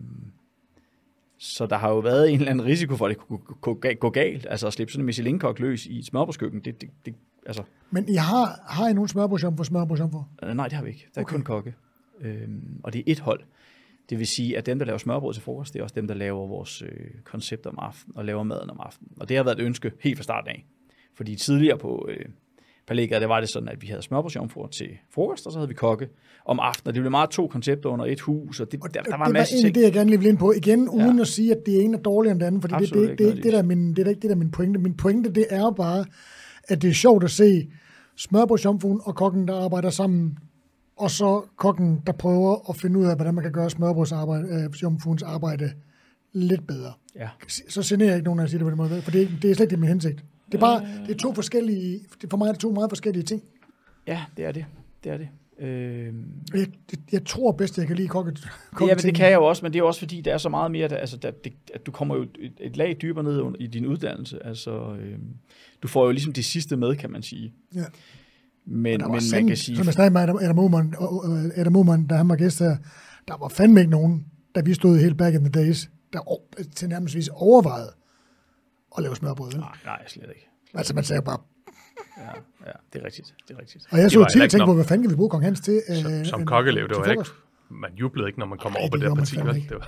så 1.37 1.65
der 1.65 1.77
har 1.77 1.89
jo 1.89 1.99
været 1.99 2.29
en 2.33 2.39
eller 2.39 2.51
anden 2.51 2.65
risiko 2.65 2.95
for, 2.95 3.05
at 3.05 3.09
det 3.09 3.27
kunne 3.61 3.95
gå 3.95 4.09
galt. 4.09 4.47
Altså 4.49 4.67
at 4.67 4.73
slippe 4.73 4.93
sådan 4.93 5.01
en 5.01 5.05
Michelin-kok 5.05 5.59
løs 5.59 5.85
i 5.85 5.99
et 5.99 6.05
smørbrødskøkken. 6.05 6.59
Det, 6.59 6.81
det, 6.81 6.89
det, 7.05 7.15
altså. 7.45 7.63
Men 7.91 8.09
I 8.09 8.15
har, 8.15 8.59
har 8.67 8.87
I 8.87 8.93
nogen 8.93 9.07
smørbrødsjomfru 9.07 9.63
smørbrødsjomfru? 9.63 10.23
Uh, 10.43 10.49
nej, 10.49 10.67
det 10.67 10.73
har 10.73 10.83
vi 10.83 10.89
ikke. 10.89 11.07
Der 11.15 11.21
er 11.21 11.25
okay. 11.25 11.33
kun 11.33 11.43
kokke. 11.43 11.73
Øhm, 12.21 12.79
og 12.83 12.93
det 12.93 12.99
er 12.99 13.03
et 13.07 13.19
hold. 13.19 13.43
Det 14.09 14.19
vil 14.19 14.27
sige, 14.27 14.57
at 14.57 14.65
dem, 14.65 14.79
der 14.79 14.85
laver 14.85 14.97
smørbrød 14.97 15.33
til 15.33 15.43
frokost, 15.43 15.73
det 15.73 15.79
er 15.79 15.83
også 15.83 15.95
dem, 15.95 16.07
der 16.07 16.13
laver 16.15 16.47
vores 16.47 16.81
øh, 16.81 17.09
koncept 17.23 17.65
om 17.65 17.75
aftenen 17.79 18.17
og 18.17 18.25
laver 18.25 18.43
maden 18.43 18.69
om 18.69 18.79
aftenen. 18.79 19.11
Og 19.19 19.29
det 19.29 19.37
har 19.37 19.43
været 19.43 19.59
et 19.59 19.65
ønske 19.65 19.91
helt 19.99 20.17
fra 20.17 20.23
starten 20.23 20.49
af. 20.49 20.65
Fordi 21.13 21.35
tidligere 21.35 21.77
på, 21.77 22.09
øh, 22.09 22.25
Palægger, 22.87 23.19
der 23.19 23.27
var 23.27 23.39
det 23.39 23.49
sådan, 23.49 23.69
at 23.69 23.81
vi 23.81 23.87
havde 23.87 24.01
smørbrødsjomfruer 24.01 24.67
til 24.67 24.89
frokost, 25.13 25.45
og 25.45 25.51
så 25.51 25.59
havde 25.59 25.67
vi 25.67 25.73
kokke 25.73 26.07
om 26.45 26.59
aftenen. 26.59 26.87
Og 26.87 26.93
det 26.93 27.01
blev 27.01 27.11
meget 27.11 27.29
to 27.29 27.47
koncepter 27.47 27.89
under 27.89 28.05
et 28.05 28.19
hus, 28.19 28.59
og 28.59 28.71
det, 28.71 28.79
og 28.83 28.93
der, 28.93 29.01
der 29.01 29.17
var 29.17 29.25
en 29.25 29.33
masse 29.33 29.57
ting. 29.61 29.75
Det 29.75 29.81
jeg 29.81 29.93
gerne 29.93 30.19
vil 30.19 30.25
ind 30.25 30.37
på. 30.37 30.51
Igen, 30.51 30.89
uden 30.89 31.15
ja. 31.15 31.21
at 31.21 31.27
sige, 31.27 31.51
at 31.51 31.57
det 31.65 31.83
ene 31.83 31.97
er 31.97 32.01
dårligere 32.01 32.31
end 32.31 32.39
det 32.39 32.45
andet, 32.45 32.61
for 32.61 32.67
det, 32.67 32.93
det, 32.93 33.09
det, 33.09 33.19
det, 33.19 33.43
det, 33.43 33.53
der 33.53 33.63
min, 33.63 33.93
det 33.93 34.05
er 34.05 34.09
ikke 34.09 34.21
det, 34.21 34.29
der 34.29 34.35
er 34.35 34.39
min 34.39 34.51
pointe. 34.51 34.79
Min 34.79 34.93
pointe, 34.93 35.31
det 35.31 35.45
er 35.49 35.71
bare, 35.71 36.05
at 36.67 36.81
det 36.81 36.89
er 36.89 36.93
sjovt 36.93 37.23
at 37.23 37.31
se 37.31 37.67
smørbrødsjomfruen 38.15 39.01
og 39.03 39.15
kokken, 39.15 39.47
der 39.47 39.55
arbejder 39.55 39.89
sammen, 39.89 40.37
og 40.97 41.11
så 41.11 41.41
kokken, 41.55 42.01
der 42.05 42.11
prøver 42.11 42.69
at 42.69 42.75
finde 42.75 42.99
ud 42.99 43.05
af, 43.05 43.15
hvordan 43.15 43.35
man 43.35 43.43
kan 43.43 43.53
gøre 43.53 43.69
smørbrødsjomfruens 43.69 45.23
arbejde, 45.23 45.63
arbejde 45.63 45.71
lidt 46.33 46.67
bedre. 46.67 46.93
Ja. 47.15 47.29
Så 47.47 47.81
generer 47.85 48.09
jeg 48.09 48.17
ikke 48.17 48.25
nogen, 48.25 48.39
jeg 48.39 48.49
siger 48.49 48.59
det 48.59 48.65
på 48.65 48.69
den 48.69 48.77
måde, 48.77 49.01
for 49.01 49.11
det, 49.11 49.29
det 49.41 49.51
er 49.51 49.55
slet 49.55 49.65
ikke 49.71 49.77
min 49.77 49.89
hensigt. 49.89 50.23
Det 50.51 50.53
er 50.53 50.59
bare 50.59 50.81
det 51.07 51.13
er 51.13 51.17
to 51.17 51.33
forskellige, 51.33 51.99
for 52.29 52.37
mig 52.37 52.47
er 52.47 52.51
det 52.51 52.61
to 52.61 52.71
meget 52.71 52.91
forskellige 52.91 53.23
ting. 53.23 53.43
Ja, 54.07 54.21
det 54.37 54.45
er 54.45 54.51
det. 54.51 54.65
Det 55.03 55.11
er 55.11 55.17
det. 55.17 55.27
Øh... 55.59 56.13
Jeg, 56.53 56.67
jeg 57.11 57.25
tror 57.25 57.51
bedst, 57.51 57.77
jeg 57.77 57.87
kan 57.87 57.95
lige 57.95 58.07
kokke, 58.07 58.31
kokke 58.73 58.91
Ja, 58.91 58.95
men 58.95 59.03
det 59.03 59.15
kan 59.15 59.25
jeg 59.25 59.35
jo 59.35 59.45
også, 59.45 59.65
men 59.65 59.73
det 59.73 59.79
er 59.79 59.83
også 59.83 59.99
fordi, 59.99 60.21
der 60.21 60.33
er 60.33 60.37
så 60.37 60.49
meget 60.49 60.71
mere, 60.71 60.87
der, 60.87 60.97
altså, 60.97 61.17
der, 61.17 61.31
det, 61.31 61.53
at 61.73 61.85
du 61.85 61.91
kommer 61.91 62.15
jo 62.15 62.21
et, 62.21 62.51
et 62.59 62.77
lag 62.77 62.97
dybere 63.01 63.23
ned 63.23 63.43
i 63.59 63.67
din 63.67 63.85
uddannelse. 63.85 64.45
Altså, 64.45 64.95
øh, 65.01 65.17
du 65.83 65.87
får 65.87 66.05
jo 66.05 66.11
ligesom 66.11 66.33
det 66.33 66.45
sidste 66.45 66.77
med, 66.77 66.95
kan 66.95 67.11
man 67.11 67.23
sige. 67.23 67.53
Ja. 67.75 67.83
Men, 68.65 68.83
men, 68.83 69.11
men 69.11 69.21
man 69.33 69.47
kan 69.47 69.57
sige... 69.57 69.77
Som 69.77 69.85
jeg 69.85 69.93
snakkede 69.93 70.13
med 70.13 70.41
Adam 70.41 70.59
Oman, 70.59 70.93
Adam 71.55 71.75
Oman, 71.75 72.07
da 72.07 72.15
han 72.15 72.29
var 72.29 72.35
gæst 72.35 72.59
her, 72.59 72.77
der 73.27 73.37
var 73.37 73.47
fandme 73.47 73.79
ikke 73.79 73.91
nogen, 73.91 74.25
da 74.55 74.61
vi 74.61 74.73
stod 74.73 74.97
helt 74.97 75.17
back 75.17 75.35
in 75.35 75.41
the 75.41 75.49
days, 75.49 75.89
der 76.13 76.19
til 76.75 76.89
nærmest 76.89 77.29
overvejede 77.31 77.91
at 78.97 79.03
lave 79.03 79.15
smørbrød. 79.15 79.51
Nej, 79.51 79.77
nej, 79.85 80.07
slet 80.07 80.29
ikke. 80.35 80.49
Altså, 80.73 80.95
man 80.95 81.03
sagde 81.03 81.21
bare... 81.21 81.37
Ja, 82.17 82.23
ja, 82.65 82.71
det 82.93 83.01
er 83.01 83.05
rigtigt. 83.05 83.35
Det 83.47 83.55
er 83.55 83.59
rigtigt. 83.61 83.87
Og 83.91 83.97
jeg 83.97 84.11
så 84.11 84.25
tit 84.33 84.41
og 84.41 84.49
tænkte 84.49 84.65
på, 84.65 84.73
hvad 84.73 84.85
fanden 84.85 85.03
kan 85.03 85.11
vi 85.11 85.15
bruge 85.15 85.29
Kong 85.29 85.43
Hans 85.43 85.59
til? 85.59 85.81
Som, 86.01 86.13
øh, 86.13 86.25
som 86.25 86.45
kokkelev, 86.45 86.87
det 86.87 86.97
var 86.97 87.05
ikke... 87.05 87.25
Man 87.69 87.93
jublede 87.95 88.29
ikke, 88.29 88.39
når 88.39 88.45
man 88.45 88.57
kommer 88.57 88.79
over 88.79 88.89
på 88.89 88.97
det 88.97 89.17
parti. 89.17 89.35
Det 89.35 89.45
var, 89.71 89.87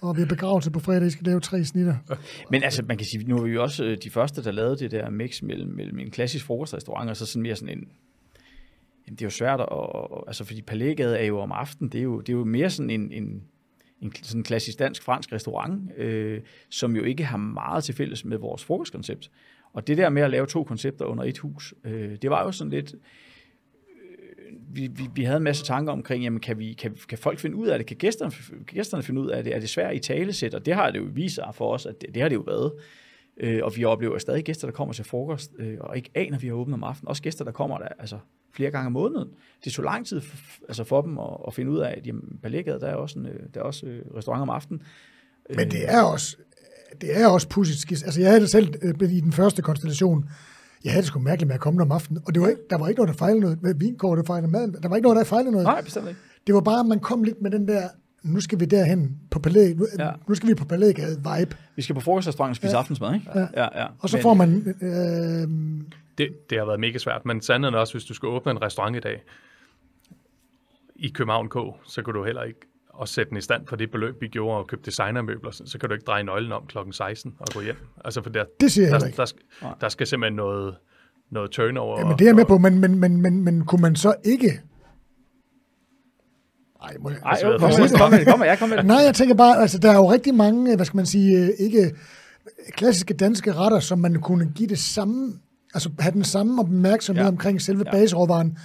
og 0.00 0.16
vi 0.16 0.22
er 0.22 0.26
begravet 0.26 0.72
på 0.72 0.80
fredag, 0.80 1.06
I 1.06 1.10
skal 1.10 1.24
lave 1.24 1.40
tre 1.40 1.64
snitter. 1.64 1.96
Men 2.50 2.62
altså, 2.62 2.82
man 2.88 2.96
kan 2.96 3.06
sige, 3.06 3.24
nu 3.24 3.38
er 3.38 3.42
vi 3.42 3.50
jo 3.50 3.62
også 3.62 3.84
øh, 3.84 3.98
de 4.02 4.10
første, 4.10 4.44
der 4.44 4.52
lavede 4.52 4.76
det 4.76 4.90
der 4.90 5.10
mix 5.10 5.42
mellem, 5.42 5.70
mellem 5.70 5.98
en 5.98 6.10
klassisk 6.10 6.44
frokostrestaurant, 6.44 7.10
og 7.10 7.16
så 7.16 7.26
sådan 7.26 7.42
mere 7.42 7.56
sådan 7.56 7.78
en, 7.78 7.88
jamen 9.06 9.16
det 9.16 9.22
er 9.22 9.26
jo 9.26 9.30
svært 9.30 9.60
at, 9.60 9.66
altså 10.26 10.44
fordi 10.44 10.62
Palægade 10.62 11.18
er 11.18 11.24
jo 11.24 11.38
om 11.38 11.52
aftenen, 11.52 11.92
det 11.92 11.98
er 11.98 12.02
jo, 12.02 12.20
det 12.20 12.28
er 12.28 12.36
jo 12.36 12.44
mere 12.44 12.70
sådan 12.70 12.90
en, 12.90 13.12
en, 13.12 13.42
en 14.02 14.12
sådan 14.22 14.42
klassisk 14.42 14.78
dansk-fransk 14.78 15.32
restaurant, 15.32 15.90
øh, 15.96 16.40
som 16.70 16.96
jo 16.96 17.02
ikke 17.02 17.24
har 17.24 17.36
meget 17.36 17.84
til 17.84 17.94
fælles 17.94 18.24
med 18.24 18.38
vores 18.38 18.64
frokostkoncept. 18.64 19.30
Og 19.72 19.86
det 19.86 19.96
der 19.96 20.08
med 20.08 20.22
at 20.22 20.30
lave 20.30 20.46
to 20.46 20.64
koncepter 20.64 21.04
under 21.04 21.24
et 21.24 21.38
hus, 21.38 21.74
øh, 21.84 22.16
det 22.22 22.30
var 22.30 22.44
jo 22.44 22.52
sådan 22.52 22.70
lidt... 22.70 22.94
Øh, 22.94 22.98
vi, 24.76 24.86
vi, 24.86 25.08
vi 25.14 25.24
havde 25.24 25.36
en 25.36 25.42
masse 25.42 25.64
tanker 25.64 25.92
omkring, 25.92 26.24
jamen 26.24 26.40
kan, 26.40 26.58
vi, 26.58 26.72
kan, 26.72 26.96
kan 27.08 27.18
folk 27.18 27.38
finde 27.38 27.56
ud 27.56 27.66
af 27.66 27.78
det? 27.78 27.86
Kan 27.86 27.96
gæsterne, 27.96 28.30
kan 28.50 28.76
gæsterne 28.76 29.02
finde 29.02 29.20
ud 29.20 29.28
af 29.28 29.44
det? 29.44 29.54
Er 29.54 29.60
det 29.60 29.68
svært 29.68 29.96
i 29.96 29.98
talesæt? 29.98 30.54
Og 30.54 30.66
det 30.66 30.74
har 30.74 30.90
det 30.90 30.98
jo 30.98 31.08
vist 31.12 31.34
sig 31.34 31.50
for 31.54 31.74
os, 31.74 31.86
at 31.86 32.00
det, 32.00 32.14
det 32.14 32.22
har 32.22 32.28
det 32.28 32.36
jo 32.36 32.40
været. 32.40 32.72
Øh, 33.36 33.60
og 33.64 33.76
vi 33.76 33.84
oplever 33.84 34.18
stadig 34.18 34.44
gæster, 34.44 34.68
der 34.68 34.72
kommer 34.72 34.94
til 34.94 35.04
frokost, 35.04 35.52
øh, 35.58 35.76
og 35.80 35.96
ikke 35.96 36.10
aner, 36.14 36.38
vi 36.38 36.46
har 36.46 36.54
åbnet 36.54 36.74
om 36.74 36.84
aftenen. 36.84 37.08
Også 37.08 37.22
gæster, 37.22 37.44
der 37.44 37.52
kommer 37.52 37.78
der, 37.78 37.88
altså 37.98 38.18
flere 38.56 38.70
gange 38.70 38.86
om 38.86 38.92
måneden. 38.92 39.28
Det 39.64 39.72
tog 39.72 39.84
lang 39.84 40.06
tid 40.06 40.20
for, 40.20 40.36
altså 40.68 40.84
for 40.84 41.02
dem 41.02 41.18
at, 41.18 41.36
at 41.46 41.54
finde 41.54 41.70
ud 41.70 41.78
af, 41.78 41.94
at 41.96 42.06
jamen, 42.06 42.38
Balletgade, 42.42 42.80
der 42.80 42.86
er 42.86 42.94
også, 42.94 43.18
en, 43.18 43.26
øh, 43.26 43.40
der 43.54 43.60
er 43.60 43.64
også 43.64 43.86
øh, 43.86 44.02
restaurant 44.16 44.42
om 44.42 44.50
aftenen. 44.50 44.82
Men 45.56 45.70
det 45.70 45.92
er 45.92 46.02
også, 46.02 46.36
det 47.00 47.20
er 47.20 47.26
også 47.26 47.48
pudsigt. 47.48 48.04
Altså, 48.04 48.20
jeg 48.20 48.28
havde 48.30 48.40
det 48.40 48.50
selv 48.50 48.74
øh, 48.82 49.12
i 49.12 49.20
den 49.20 49.32
første 49.32 49.62
konstellation. 49.62 50.28
jeg 50.84 50.92
havde 50.92 51.02
det 51.02 51.08
sgu 51.08 51.18
mærkeligt 51.18 51.46
med 51.48 51.54
at 51.54 51.60
komme 51.60 51.82
om 51.82 51.92
aftenen, 51.92 52.22
og 52.26 52.34
det 52.34 52.42
var 52.42 52.48
ikke, 52.48 52.62
der 52.70 52.78
var 52.78 52.88
ikke 52.88 52.98
noget, 52.98 53.08
der 53.08 53.18
fejlede 53.18 53.40
noget 53.40 53.62
med 53.62 53.74
vinkort, 53.74 54.18
der 54.18 54.24
fejlede 54.24 54.50
maden. 54.52 54.76
Der 54.82 54.88
var 54.88 54.96
ikke 54.96 55.02
noget, 55.08 55.16
der 55.18 55.24
fejlede 55.24 55.50
noget. 55.52 55.64
Nej, 55.64 55.80
bestemt 55.82 56.08
ikke. 56.08 56.20
Det 56.46 56.54
var 56.54 56.60
bare, 56.60 56.80
at 56.80 56.86
man 56.86 57.00
kom 57.00 57.22
lidt 57.22 57.42
med 57.42 57.50
den 57.50 57.68
der, 57.68 57.88
nu 58.22 58.40
skal 58.40 58.60
vi 58.60 58.64
derhen 58.64 59.16
på 59.30 59.38
Palæ, 59.38 59.72
nu, 59.72 59.86
ja. 59.98 60.10
Nu 60.28 60.34
skal 60.34 60.48
vi 60.48 60.54
på 60.54 60.64
Palægade 60.64 61.16
vibe. 61.16 61.56
Vi 61.76 61.82
skal 61.82 61.94
på 61.94 62.00
frokostrestaurant 62.00 62.50
og 62.50 62.56
spise 62.56 62.72
ja. 62.72 62.78
aftensmad, 62.78 63.14
ikke? 63.14 63.26
Ja. 63.34 63.46
ja, 63.56 63.80
ja. 63.80 63.86
Og 63.98 64.08
så 64.08 64.16
Men- 64.16 64.22
får 64.22 64.34
man, 64.34 64.74
øh, 64.80 65.48
Det, 66.18 66.50
det 66.50 66.58
har 66.58 66.64
været 66.64 66.80
mega 66.80 66.98
svært, 66.98 67.24
men 67.24 67.42
sandheden 67.42 67.74
er 67.74 67.78
også, 67.78 67.94
hvis 67.94 68.04
du 68.04 68.14
skal 68.14 68.26
åbne 68.26 68.52
en 68.52 68.62
restaurant 68.62 68.96
i 68.96 69.00
dag 69.00 69.22
i 70.96 71.08
København 71.08 71.48
K, 71.48 71.56
så 71.84 72.02
kan 72.02 72.14
du 72.14 72.24
heller 72.24 72.42
ikke 72.42 72.60
også 72.88 73.14
sætte 73.14 73.30
den 73.30 73.38
i 73.38 73.40
stand 73.40 73.66
for 73.66 73.76
det 73.76 73.90
beløb, 73.90 74.20
vi 74.20 74.28
gjorde 74.28 74.58
og 74.58 74.66
købe 74.66 74.82
designermøbler, 74.84 75.50
så 75.50 75.62
så 75.66 75.78
kan 75.78 75.88
du 75.88 75.94
ikke 75.94 76.04
dreje 76.04 76.22
nøglen 76.22 76.52
om 76.52 76.66
klokken 76.66 76.92
16 76.92 77.34
og 77.38 77.46
gå 77.54 77.60
hjem. 77.60 77.76
Altså 78.04 78.22
for 78.22 78.30
der, 78.30 78.44
det 78.60 78.72
siger 78.72 78.88
jeg 78.88 79.00
der, 79.00 79.06
ikke. 79.06 79.16
der, 79.16 79.24
skal, 79.24 79.42
der 79.80 79.88
skal 79.88 80.06
simpelthen 80.06 80.36
noget, 80.36 80.76
noget 81.30 81.50
turnover. 81.50 81.98
Ja, 81.98 82.04
men 82.06 82.18
det 82.18 82.20
er 82.20 82.28
jeg 82.28 82.36
med 82.36 82.44
på, 82.44 82.58
men, 82.58 82.78
men, 82.78 82.98
men, 82.98 83.22
men, 83.22 83.44
men 83.44 83.64
kunne 83.64 83.82
man 83.82 83.96
så 83.96 84.14
ikke... 84.24 84.60
Ej, 86.82 86.96
må 87.00 87.10
jeg, 87.10 87.18
Ej, 87.18 87.30
altså, 87.30 87.58
kom 87.58 87.70
jeg 87.70 87.78
med, 87.80 87.98
kom 87.98 88.10
med 88.10 88.18
det, 88.18 88.28
kom 88.28 88.38
med, 88.38 88.46
jeg 88.46 88.58
kom 88.58 88.68
med 88.68 88.76
det. 88.76 88.86
Nej, 88.86 88.96
jeg 88.96 89.14
tænker 89.14 89.34
bare, 89.34 89.60
altså 89.60 89.78
der 89.78 89.90
er 89.90 89.96
jo 89.96 90.12
rigtig 90.12 90.34
mange, 90.34 90.76
hvad 90.76 90.86
skal 90.86 90.96
man 90.96 91.06
sige, 91.06 91.38
øh, 91.38 91.48
ikke 91.58 91.94
klassiske 92.70 93.14
danske 93.14 93.52
retter, 93.52 93.80
som 93.80 93.98
man 93.98 94.20
kunne 94.20 94.52
give 94.54 94.68
det 94.68 94.78
samme, 94.78 95.32
altså 95.74 95.90
have 95.98 96.12
den 96.12 96.24
samme 96.24 96.62
opmærksomhed 96.62 97.22
ja. 97.22 97.26
Ja. 97.26 97.32
omkring 97.32 97.62
selve 97.62 97.82
ja. 97.86 97.96
Ja. 97.96 98.00
baseråvaren. 98.02 98.58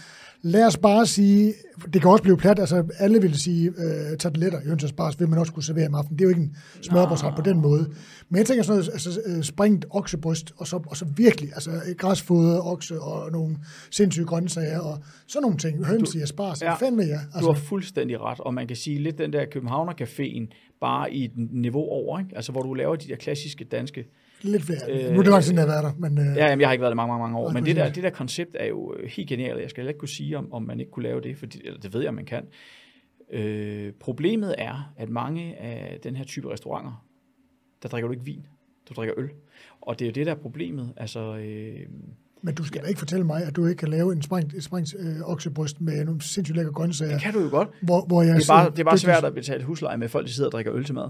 Lad 0.44 0.66
os 0.66 0.78
bare 0.78 1.06
sige, 1.06 1.54
det 1.94 2.02
kan 2.02 2.12
også 2.12 2.24
blive 2.24 2.38
plat, 2.38 2.60
altså 2.60 2.84
alle 3.00 3.22
vil 3.22 3.40
sige, 3.40 3.68
øh, 3.68 4.18
tarteletter, 4.18 4.60
hønsesbars 4.62 5.20
vil 5.20 5.30
man 5.30 5.40
også 5.40 5.54
kunne 5.54 5.64
servere 5.64 5.88
om 5.88 5.96
aftenen. 5.96 6.20
Det 6.20 6.26
er 6.26 6.30
jo 6.30 6.30
ikke 6.30 6.42
en 6.42 6.56
smørbrødsret 6.82 7.34
på 7.36 7.42
den 7.42 7.62
måde. 7.62 7.90
Men 8.30 8.38
jeg 8.38 8.46
tænker 8.46 8.64
sådan 8.64 8.78
noget, 8.80 8.90
altså 8.94 9.22
øh, 9.26 9.44
springet 9.44 9.86
oksebryst, 9.90 10.52
og 10.58 10.68
så, 10.68 10.80
og 10.88 10.98
så 10.98 11.06
virkelig, 11.16 11.50
altså 11.54 11.72
græsfodret 11.98 12.62
okse 12.62 13.02
og 13.02 13.32
nogle 13.32 13.58
sindssyge 13.92 14.26
grøntsager, 14.26 14.80
og 14.80 15.00
sådan 15.28 15.42
nogle 15.42 15.58
ting. 15.58 15.86
Høns 15.86 16.16
i 16.16 16.22
asparges, 16.22 16.62
ja. 16.62 16.70
Ja. 16.70 16.76
fanden 16.76 16.98
med 16.98 17.08
jer? 17.08 17.20
Du 17.20 17.28
Altså, 17.36 17.52
har 17.52 17.60
fuldstændig 17.60 18.22
ret, 18.22 18.40
og 18.40 18.54
man 18.54 18.68
kan 18.68 18.76
sige 18.76 19.00
lidt 19.04 19.18
den 19.18 19.34
der 19.34 19.46
Københavner 19.52 19.94
Caféen, 20.02 20.54
bare 20.82 21.14
i 21.14 21.26
et 21.26 21.32
niveau 21.52 21.84
over, 21.84 22.20
ikke? 22.20 22.32
Altså 22.36 22.52
hvor 22.52 22.62
du 22.62 22.74
laver 22.74 22.96
de 22.96 23.08
der 23.08 23.16
klassiske 23.16 23.64
danske... 23.64 24.04
lidt 24.44 24.64
flere. 24.64 24.80
øh, 24.90 25.12
nu 25.14 25.20
er 25.20 25.24
det 25.24 25.32
lang 25.32 25.44
tid, 25.44 25.54
jeg 25.54 25.62
har 25.62 25.68
været 25.68 25.84
der, 25.84 25.94
men 26.10 26.18
øh, 26.18 26.36
Ja, 26.38 26.46
jamen, 26.46 26.60
jeg 26.62 26.68
har 26.68 26.74
ikke 26.74 26.82
været 26.82 26.92
der 26.92 26.96
mange, 26.96 27.10
mange, 27.12 27.22
mange 27.24 27.38
år, 27.38 27.52
men 27.52 27.66
det 27.66 27.76
der, 27.76 27.92
det 27.92 28.04
der 28.04 28.10
koncept 28.10 28.56
er 28.60 28.66
jo 28.66 28.96
øh, 29.00 29.10
helt 29.10 29.30
genialt, 29.30 29.62
jeg 29.62 29.70
skal 29.70 29.88
ikke 29.88 29.98
kunne 30.00 30.10
sige, 30.10 30.38
om, 30.38 30.54
om 30.54 30.64
man 30.64 30.80
ikke 30.80 30.92
kunne 30.92 31.04
lave 31.04 31.22
det, 31.22 31.38
for 31.38 31.46
det 31.46 31.94
ved 31.94 32.02
jeg, 32.04 32.14
man 32.14 32.26
kan. 32.26 32.44
Øh, 33.34 33.94
problemet 34.00 34.56
er, 34.58 34.94
at 34.98 35.10
mange 35.10 35.56
af 35.58 36.00
den 36.04 36.16
her 36.16 36.24
type 36.24 36.52
restauranter, 36.54 37.06
der 37.84 37.90
drikker 37.90 38.08
du 38.08 38.12
ikke 38.12 38.26
vin, 38.26 38.46
du 38.90 38.94
drikker 38.94 39.14
øl. 39.18 39.30
Og 39.82 40.00
det 40.00 40.06
er 40.06 40.10
jo 40.10 40.14
det, 40.14 40.26
der 40.26 40.32
er 40.32 40.36
problemet. 40.38 40.94
Altså, 40.98 41.38
øh, 41.38 41.80
Men 42.42 42.56
du 42.56 42.64
skal 42.64 42.82
da 42.82 42.88
ikke 42.88 43.00
fortælle 43.00 43.26
mig, 43.26 43.44
at 43.44 43.56
du 43.56 43.66
ikke 43.66 43.80
kan 43.80 43.88
lave 43.88 44.14
en 44.14 44.22
sprængt, 44.22 44.54
et 44.54 44.64
sprængt 44.64 44.96
øh, 45.00 45.22
oksebryst 45.24 45.82
med 45.82 46.06
nogle 46.06 46.22
sindssygt 46.22 46.58
lækre 46.58 46.72
grøntsager, 46.72 47.12
det 47.14 47.22
kan 47.22 47.34
du 47.34 47.40
jo 47.40 47.50
godt. 47.50 47.70
hvor, 47.82 48.06
hvor 48.06 48.22
jeg 48.24 48.36
Det 48.36 48.44
er 48.50 48.54
bare, 48.54 48.70
det 48.70 48.80
er 48.80 48.84
bare 48.84 48.94
det- 48.94 49.02
svært 49.02 49.24
at 49.24 49.34
betale 49.34 49.64
husleje 49.64 49.98
med 49.98 50.10
folk, 50.10 50.26
der 50.26 50.32
sidder 50.32 50.48
og 50.48 50.52
drikker 50.52 50.74
øl 50.74 50.84
til 50.86 50.96
mad. 50.96 51.10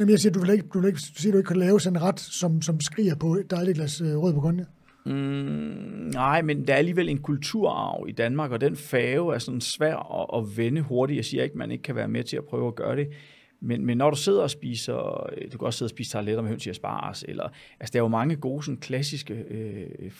Jamen, 0.00 0.10
jeg 0.10 0.20
siger, 0.20 0.32
du 0.32 0.40
vil 0.40 0.50
ikke, 0.50 0.64
du 0.74 0.80
vil 0.80 0.88
ikke 0.88 1.00
du 1.16 1.22
siger, 1.22 1.32
du 1.32 1.38
ikke 1.38 1.48
kan 1.48 1.56
lave 1.56 1.80
sådan 1.80 1.96
en 1.96 2.02
ret, 2.02 2.20
som, 2.20 2.62
som 2.62 2.80
skriger 2.80 3.14
på 3.14 3.34
et 3.34 3.50
dejligt 3.50 3.76
glas 3.76 4.00
øh, 4.00 4.16
rød 4.16 4.32
bourgogne. 4.32 4.66
Mm, 5.06 5.12
nej, 6.12 6.42
men 6.42 6.66
der 6.66 6.72
er 6.72 6.78
alligevel 6.78 7.08
en 7.08 7.18
kulturarv 7.18 8.06
i 8.08 8.12
Danmark, 8.12 8.50
og 8.50 8.60
den 8.60 8.76
fave 8.76 9.34
er 9.34 9.38
sådan 9.38 9.60
svær 9.60 9.96
at, 9.96 10.40
at 10.40 10.56
vende 10.56 10.80
hurtigt. 10.80 11.16
Jeg 11.16 11.24
siger 11.24 11.42
ikke, 11.44 11.58
man 11.58 11.70
ikke 11.70 11.82
kan 11.82 11.96
være 11.96 12.08
med 12.08 12.24
til 12.24 12.36
at 12.36 12.44
prøve 12.44 12.68
at 12.68 12.74
gøre 12.74 12.96
det. 12.96 13.08
Men, 13.62 13.86
men 13.86 13.98
når 13.98 14.10
du 14.10 14.16
sidder 14.16 14.42
og 14.42 14.50
spiser, 14.50 15.28
øh, 15.36 15.52
du 15.52 15.58
kan 15.58 15.66
også 15.66 15.78
sidde 15.78 15.86
og 15.86 15.90
spise 15.90 16.10
tarteletter 16.10 16.42
med 16.42 16.50
høns 16.50 16.66
i 16.66 16.70
asparges, 16.70 17.24
eller, 17.28 17.48
altså 17.80 17.92
der 17.92 17.98
er 17.98 18.02
jo 18.02 18.08
mange 18.08 18.36
gode 18.36 18.62
sådan 18.64 18.78
klassiske 18.80 19.34
øh, 19.34 19.86
øh, 20.00 20.10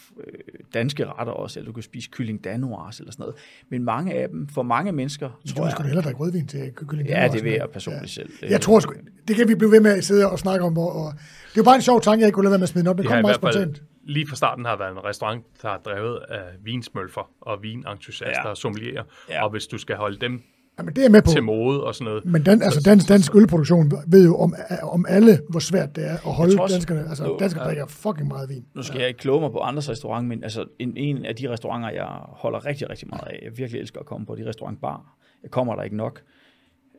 danske 0.74 1.06
retter 1.06 1.32
også, 1.32 1.60
eller 1.60 1.66
du 1.68 1.72
kan 1.72 1.82
spise 1.82 2.08
kylling 2.10 2.44
danois 2.44 2.98
eller 2.98 3.12
sådan 3.12 3.22
noget. 3.22 3.36
Men 3.68 3.84
mange 3.84 4.12
af 4.14 4.28
dem, 4.28 4.48
for 4.48 4.62
mange 4.62 4.92
mennesker, 4.92 5.28
Du 5.48 5.54
tror 5.54 5.62
vil 5.64 5.70
sgu 5.72 5.78
da 5.78 5.82
jeg, 5.82 5.86
hellere 5.88 6.04
drikke 6.04 6.20
rødvin 6.20 6.46
til 6.46 6.72
kylling. 6.74 7.08
ja, 7.08 7.28
det 7.32 7.44
vil 7.44 7.52
jeg 7.52 7.68
personligt 7.72 8.10
selv. 8.10 8.30
Ja. 8.42 8.50
Jeg 8.50 8.60
tror 8.60 8.80
sgu, 8.80 8.92
det 9.28 9.36
kan 9.36 9.48
vi 9.48 9.54
blive 9.54 9.70
ved 9.70 9.80
med 9.80 9.90
at 9.98 10.04
sidde 10.04 10.30
og 10.30 10.38
snakke 10.38 10.64
om. 10.64 10.78
Og, 10.78 10.92
og 10.92 11.12
det 11.12 11.18
er 11.50 11.52
jo 11.56 11.62
bare 11.64 11.76
en 11.76 11.82
sjov 11.82 12.00
tanke, 12.00 12.20
jeg 12.20 12.26
ikke 12.28 12.34
kunne 12.34 12.44
lade 12.44 12.50
være 12.52 12.58
med 12.58 12.62
at 12.62 12.68
smide 12.68 12.82
den 12.84 12.90
op. 12.90 12.96
Det 12.96 13.02
Vi 13.04 13.08
kom 13.08 13.20
meget 13.22 13.36
spontant. 13.36 13.82
lige 14.04 14.26
fra 14.28 14.36
starten 14.36 14.64
har 14.64 14.76
været 14.78 14.90
en 14.92 15.04
restaurant, 15.04 15.44
der 15.62 15.68
er 15.68 15.78
drevet 15.78 16.18
af 16.28 16.42
vinsmølfer 16.64 17.30
og 17.40 17.62
vinentusiaster 17.62 18.42
Ja. 18.44 18.48
og 18.50 18.56
sommelierer. 18.56 19.02
Ja. 19.30 19.44
Og 19.44 19.50
hvis 19.50 19.66
du 19.66 19.78
skal 19.78 19.96
holde 19.96 20.18
dem 20.18 20.42
Jamen, 20.80 20.94
det 20.96 21.04
er 21.04 21.08
med 21.08 21.22
på. 21.22 21.30
til 21.30 21.42
mode 21.42 21.84
og 21.84 21.94
sådan 21.94 22.04
noget, 22.04 22.24
Men 22.24 22.46
den, 22.46 22.62
altså, 22.62 22.80
dansk, 22.80 23.08
dansk 23.08 23.34
ølproduktion 23.34 23.92
ved 24.06 24.24
jo 24.24 24.36
om, 24.36 24.54
om 24.82 25.04
alle, 25.08 25.40
hvor 25.48 25.60
svært 25.60 25.96
det 25.96 26.06
er 26.06 26.12
at 26.12 26.18
holde 26.20 26.56
tror 26.56 26.62
også- 26.62 26.74
danskerne. 26.74 27.08
Altså, 27.08 27.24
Jo, 27.24 27.36
danskere 27.40 27.62
ja. 27.62 27.66
drikker 27.68 27.86
fucking 27.86 28.28
meget 28.28 28.48
vin. 28.48 28.64
Nu 28.74 28.82
skal 28.82 28.98
jeg 28.98 29.08
ikke 29.08 29.18
kloge 29.18 29.40
mig 29.40 29.50
på 29.52 29.58
andres 29.58 29.88
restaurant, 29.90 30.28
men 30.28 30.42
altså 30.44 30.64
en, 30.78 30.96
en 30.96 31.24
af 31.24 31.36
de 31.36 31.50
restauranter, 31.50 31.90
jeg 31.90 32.06
holder 32.22 32.66
rigtig, 32.66 32.90
rigtig 32.90 33.08
meget 33.08 33.24
af, 33.26 33.38
jeg 33.42 33.58
virkelig 33.58 33.80
elsker 33.80 34.00
at 34.00 34.06
komme 34.06 34.26
på, 34.26 34.34
de 34.34 34.48
restaurant 34.48 34.80
bar. 34.80 35.16
Jeg 35.42 35.50
kommer 35.50 35.74
der 35.76 35.82
ikke 35.82 35.96
nok. 35.96 36.20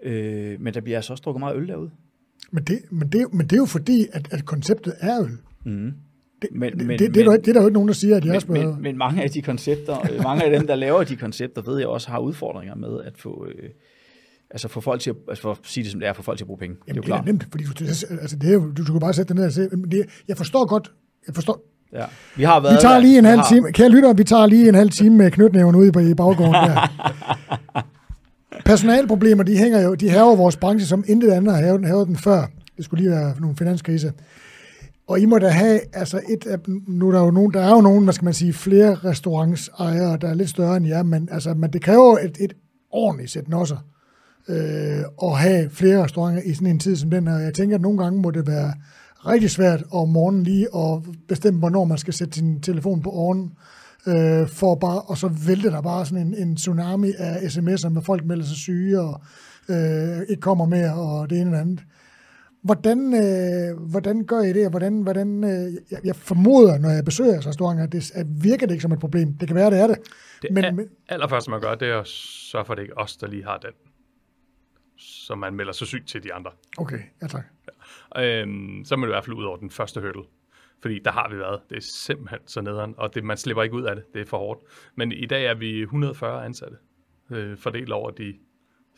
Øh, 0.03 0.61
men 0.61 0.73
der 0.73 0.81
bliver 0.81 0.97
altså 0.97 1.13
også 1.13 1.21
drukket 1.21 1.39
meget 1.39 1.55
øl 1.57 1.67
derude. 1.67 1.89
Men 2.51 2.63
det, 2.63 2.79
men 2.91 3.07
det, 3.09 3.33
men 3.33 3.45
det 3.47 3.53
er 3.53 3.57
jo 3.57 3.65
fordi, 3.65 4.07
at, 4.13 4.27
at 4.33 4.45
konceptet 4.45 4.93
er 4.99 5.21
øl. 5.23 5.37
Mm. 5.65 5.93
Det, 6.41 6.49
Men- 6.51 6.71
det, 6.79 6.87
men- 6.87 6.99
det, 6.99 7.15
det, 7.15 7.21
er 7.27 7.29
der, 7.31 7.37
det 7.37 7.47
er 7.47 7.53
der 7.53 7.61
jo 7.61 7.67
ikke 7.67 7.73
nogen, 7.73 7.87
der 7.87 7.93
siger, 7.93 8.17
at 8.17 8.23
de 8.23 8.31
også 8.31 8.47
Men, 8.47 8.53
behøver. 8.53 8.73
men, 8.73 8.83
men 8.83 8.97
mange 8.97 9.23
af 9.23 9.29
de 9.29 9.41
koncepter, 9.41 9.97
mange 10.29 10.43
af 10.43 10.59
dem, 10.59 10.67
der 10.67 10.75
laver 10.75 11.03
de 11.03 11.15
koncepter, 11.15 11.61
ved 11.61 11.77
jeg 11.79 11.87
også 11.87 12.09
har 12.09 12.19
udfordringer 12.19 12.75
med 12.75 13.01
at 13.05 13.13
få, 13.17 13.45
øh, 13.47 13.69
altså 14.51 14.67
få 14.67 14.81
folk 14.81 15.01
til 15.01 15.09
at, 15.09 15.15
altså 15.29 15.41
for 15.41 15.51
at 15.51 15.57
sige 15.63 15.83
det 15.83 15.91
som 15.91 15.99
det 15.99 16.09
er, 16.09 16.13
få 16.13 16.21
folk 16.21 16.37
til 16.37 16.43
at 16.43 16.47
bruge 16.47 16.57
penge. 16.59 16.75
Jamen, 16.87 17.01
det 17.03 17.09
er 17.09 17.13
jo 17.13 17.15
det 17.15 17.19
er 17.19 17.23
klart. 17.23 17.25
nemt, 17.25 17.47
fordi 17.51 17.63
du, 17.63 17.85
altså, 18.21 18.35
det 18.41 18.53
er, 18.53 18.57
du, 18.59 18.83
du 18.87 18.91
kan 18.91 18.99
bare 18.99 19.13
sætte 19.13 19.27
dig 19.33 19.35
ned 19.35 19.45
og 19.45 19.51
se. 19.51 19.69
Men 19.71 19.91
det, 19.91 20.05
jeg 20.27 20.37
forstår 20.37 20.65
godt, 20.65 20.91
jeg 21.27 21.35
forstår, 21.35 21.67
Ja. 21.93 22.05
Vi 22.35 22.43
har 22.43 22.59
været 22.59 22.73
vi 22.75 22.81
tager 22.81 22.99
lige 22.99 23.17
en 23.19 23.25
halv 23.25 23.41
time, 23.49 23.71
kære 23.71 23.89
lytter, 23.89 24.13
vi 24.13 24.23
tager 24.23 24.45
lige 24.45 24.69
en 24.69 24.75
halv 24.75 24.89
time 24.89 25.17
med 25.17 25.31
knytnæven 25.31 25.75
ude 25.75 25.91
på 25.91 25.99
i 25.99 26.13
baggården 26.13 26.53
der. 26.53 26.87
Personalproblemer, 28.65 29.43
de 29.43 29.57
hænger 29.57 29.81
jo, 29.81 29.93
de 29.95 30.09
hæver 30.09 30.35
vores 30.35 30.57
branche, 30.57 30.87
som 30.87 31.03
intet 31.07 31.31
andet 31.31 31.55
har 31.55 31.61
hævet, 31.63 31.85
hævet 31.85 32.07
den 32.07 32.15
før. 32.17 32.45
Det 32.77 32.85
skulle 32.85 33.03
lige 33.03 33.11
være 33.15 33.33
nogle 33.39 33.55
finanskrise. 33.55 34.13
Og 35.07 35.19
I 35.19 35.25
må 35.25 35.37
da 35.37 35.47
have, 35.47 35.79
altså 35.93 36.21
et 36.29 36.47
af, 36.47 36.57
nu 36.87 37.07
er 37.07 37.11
der 37.11 37.19
jo 37.19 37.31
nogen, 37.31 37.53
der 37.53 37.61
er 37.61 37.69
jo 37.69 37.81
nogen, 37.81 38.03
hvad 38.03 38.13
skal 38.13 38.25
man 38.25 38.33
sige, 38.33 38.53
flere 38.53 38.95
restaurantsejere, 38.95 40.17
der 40.17 40.29
er 40.29 40.33
lidt 40.33 40.49
større 40.49 40.77
end 40.77 40.87
jer, 40.87 41.03
men, 41.03 41.29
altså, 41.31 41.53
men 41.53 41.73
det 41.73 41.81
kræver 41.81 42.17
et, 42.17 42.37
et 42.39 42.53
ordentligt 42.91 43.31
sæt 43.31 43.49
nosser 43.49 43.77
øh, 44.49 45.03
at 45.23 45.37
have 45.37 45.69
flere 45.69 46.03
restauranter 46.03 46.41
i 46.41 46.53
sådan 46.53 46.67
en 46.67 46.79
tid 46.79 46.95
som 46.95 47.09
den 47.09 47.27
her. 47.27 47.37
Jeg 47.37 47.53
tænker, 47.53 47.75
at 47.75 47.81
nogle 47.81 48.03
gange 48.03 48.21
må 48.21 48.31
det 48.31 48.47
være 48.47 48.73
rigtig 49.25 49.49
svært 49.49 49.83
om 49.91 50.09
morgenen 50.09 50.43
lige 50.43 50.67
at 50.75 51.03
bestemme, 51.27 51.59
hvornår 51.59 51.83
man 51.83 51.97
skal 51.97 52.13
sætte 52.13 52.33
sin 52.33 52.61
telefon 52.61 53.01
på 53.01 53.09
oven, 53.09 53.51
øh, 54.07 54.47
for 54.47 54.75
bare, 54.75 55.01
og 55.01 55.17
så 55.17 55.27
vælte 55.47 55.69
der 55.71 55.81
bare 55.81 56.05
sådan 56.05 56.27
en, 56.27 56.35
en 56.47 56.55
tsunami 56.55 57.11
af 57.17 57.37
sms'er 57.37 57.89
med 57.89 58.01
folk 58.01 58.25
melder 58.25 58.45
sig 58.45 58.57
syge, 58.57 58.99
og 59.01 59.21
øh, 59.69 60.21
ikke 60.29 60.41
kommer 60.41 60.65
mere, 60.65 60.93
og 60.93 61.29
det 61.29 61.37
ene 61.37 61.45
eller 61.45 61.61
andet. 61.61 61.83
Hvordan, 62.61 62.99
øh, 63.13 63.89
hvordan 63.89 64.25
gør 64.25 64.39
I 64.41 64.53
det, 64.53 64.65
og 64.65 64.69
hvordan, 64.69 65.01
hvordan 65.01 65.43
øh, 65.43 65.73
jeg, 65.91 65.99
jeg 66.03 66.15
formoder, 66.15 66.77
når 66.79 66.89
jeg 66.89 67.05
besøger 67.05 67.47
restauranter, 67.47 67.83
at 67.83 67.91
det 67.91 68.11
at 68.15 68.25
virker 68.43 68.65
det 68.67 68.73
ikke 68.73 68.81
som 68.81 68.91
et 68.91 68.99
problem. 68.99 69.33
Det 69.33 69.47
kan 69.47 69.55
være, 69.55 69.71
det 69.71 69.79
er 69.79 69.87
det. 69.87 69.97
Det 70.41 70.51
Men- 70.51 70.75
men- 70.75 70.89
allerførste, 71.09 71.49
man 71.51 71.61
gør, 71.61 71.75
det 71.75 71.87
er 71.87 71.99
at 71.99 72.07
sørge 72.07 72.65
for, 72.65 72.73
at 72.73 72.77
det 72.77 72.83
ikke 72.83 72.93
er 72.97 73.01
os, 73.01 73.17
der 73.17 73.27
lige 73.27 73.43
har 73.43 73.57
den. 73.57 73.71
Så 74.97 75.35
man 75.35 75.53
melder 75.55 75.73
sig 75.73 75.87
syg 75.87 76.03
til 76.07 76.23
de 76.23 76.33
andre. 76.33 76.51
Okay, 76.77 76.99
ja 77.21 77.27
tak. 77.27 77.43
Øhm, 78.17 78.81
så 78.85 78.95
er 78.95 78.97
man 78.97 79.09
i 79.09 79.11
hvert 79.11 79.25
fald 79.25 79.35
ud 79.37 79.43
over 79.43 79.57
den 79.57 79.69
første 79.69 80.01
hurdle. 80.01 80.23
Fordi 80.81 80.99
der 81.05 81.11
har 81.11 81.29
vi 81.31 81.37
været. 81.37 81.59
Det 81.69 81.77
er 81.77 81.81
simpelthen 81.81 82.39
så 82.45 82.61
nederen, 82.61 82.93
og 82.97 83.15
det, 83.15 83.23
man 83.23 83.37
slipper 83.37 83.63
ikke 83.63 83.75
ud 83.75 83.83
af 83.83 83.95
det. 83.95 84.03
Det 84.13 84.21
er 84.21 84.25
for 84.25 84.37
hårdt. 84.37 84.59
Men 84.95 85.11
i 85.11 85.25
dag 85.25 85.45
er 85.45 85.53
vi 85.53 85.81
140 85.81 86.45
ansatte, 86.45 86.77
øh, 87.31 87.57
fordelt 87.57 87.91
over 87.91 88.11
de 88.11 88.33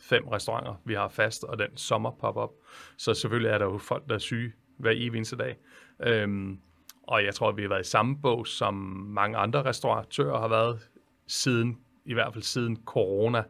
fem 0.04 0.28
restauranter, 0.28 0.74
vi 0.84 0.94
har 0.94 1.08
fast, 1.08 1.44
og 1.44 1.58
den 1.58 1.76
sommer 1.76 2.10
pop-up. 2.10 2.50
Så 2.96 3.14
selvfølgelig 3.14 3.50
er 3.50 3.58
der 3.58 3.64
jo 3.64 3.78
folk, 3.78 4.08
der 4.08 4.14
er 4.14 4.18
syge 4.18 4.52
hver 4.76 4.90
evig 4.94 5.16
eneste 5.16 5.36
dag. 5.36 5.56
Øhm, 6.02 6.58
og 7.02 7.24
jeg 7.24 7.34
tror, 7.34 7.48
at 7.48 7.56
vi 7.56 7.62
har 7.62 7.68
været 7.68 7.86
i 7.86 7.90
samme 7.90 8.20
bog, 8.22 8.46
som 8.46 8.74
mange 9.08 9.36
andre 9.36 9.62
restauratører 9.62 10.40
har 10.40 10.48
været 10.48 10.88
siden, 11.26 11.78
i 12.04 12.14
hvert 12.14 12.32
fald 12.32 12.42
siden 12.42 12.78
corona 12.84 13.42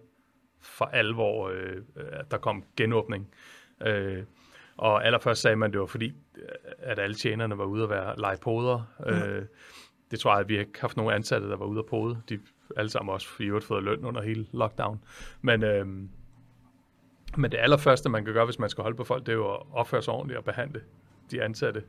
for 0.61 0.85
alvor, 0.85 1.49
øh, 1.49 1.77
at 1.97 2.31
der 2.31 2.39
kom 2.39 2.65
genåbning. 2.77 3.31
Øh, 3.87 4.23
og 4.77 5.07
allerførst 5.07 5.43
sagde 5.43 5.57
man, 5.57 5.73
det 5.73 5.81
var 5.81 5.87
fordi, 5.87 6.13
at 6.79 6.99
alle 6.99 7.15
tjenerne 7.15 7.59
var 7.59 7.65
ude 7.65 7.83
at 7.83 7.91
være 7.91 8.19
lege 8.19 8.37
poder. 8.37 8.95
Mm. 9.01 9.13
Øh, 9.13 9.47
det 10.11 10.21
tror 10.21 10.33
jeg, 10.33 10.41
at 10.41 10.49
vi 10.49 10.55
har 10.55 10.61
ikke 10.61 10.81
haft 10.81 10.97
nogen 10.97 11.15
ansatte, 11.15 11.49
der 11.49 11.57
var 11.57 11.67
ude 11.67 11.79
at 11.79 11.87
pode. 11.87 12.23
De 12.29 12.39
alle 12.77 12.91
sammen 12.91 13.13
også 13.13 13.29
i 13.41 13.45
øvrigt 13.45 13.67
fået 13.67 13.83
løn 13.83 14.05
under 14.05 14.23
hele 14.23 14.47
lockdown. 14.53 15.05
Men, 15.43 15.63
øh, 15.63 15.87
men 17.37 17.51
det 17.53 17.59
allerførste, 17.61 18.09
man 18.09 18.25
kan 18.25 18.35
gøre, 18.35 18.45
hvis 18.45 18.59
man 18.59 18.71
skal 18.71 18.83
holde 18.83 18.97
på 18.97 19.05
folk, 19.05 19.27
det 19.27 19.33
er 19.33 19.37
jo 19.37 19.55
at 19.55 19.61
opføre 19.73 20.03
sig 20.03 20.15
ordentligt 20.15 20.39
og 20.39 20.45
behandle 20.45 20.81
de 21.31 21.43
ansatte 21.43 21.83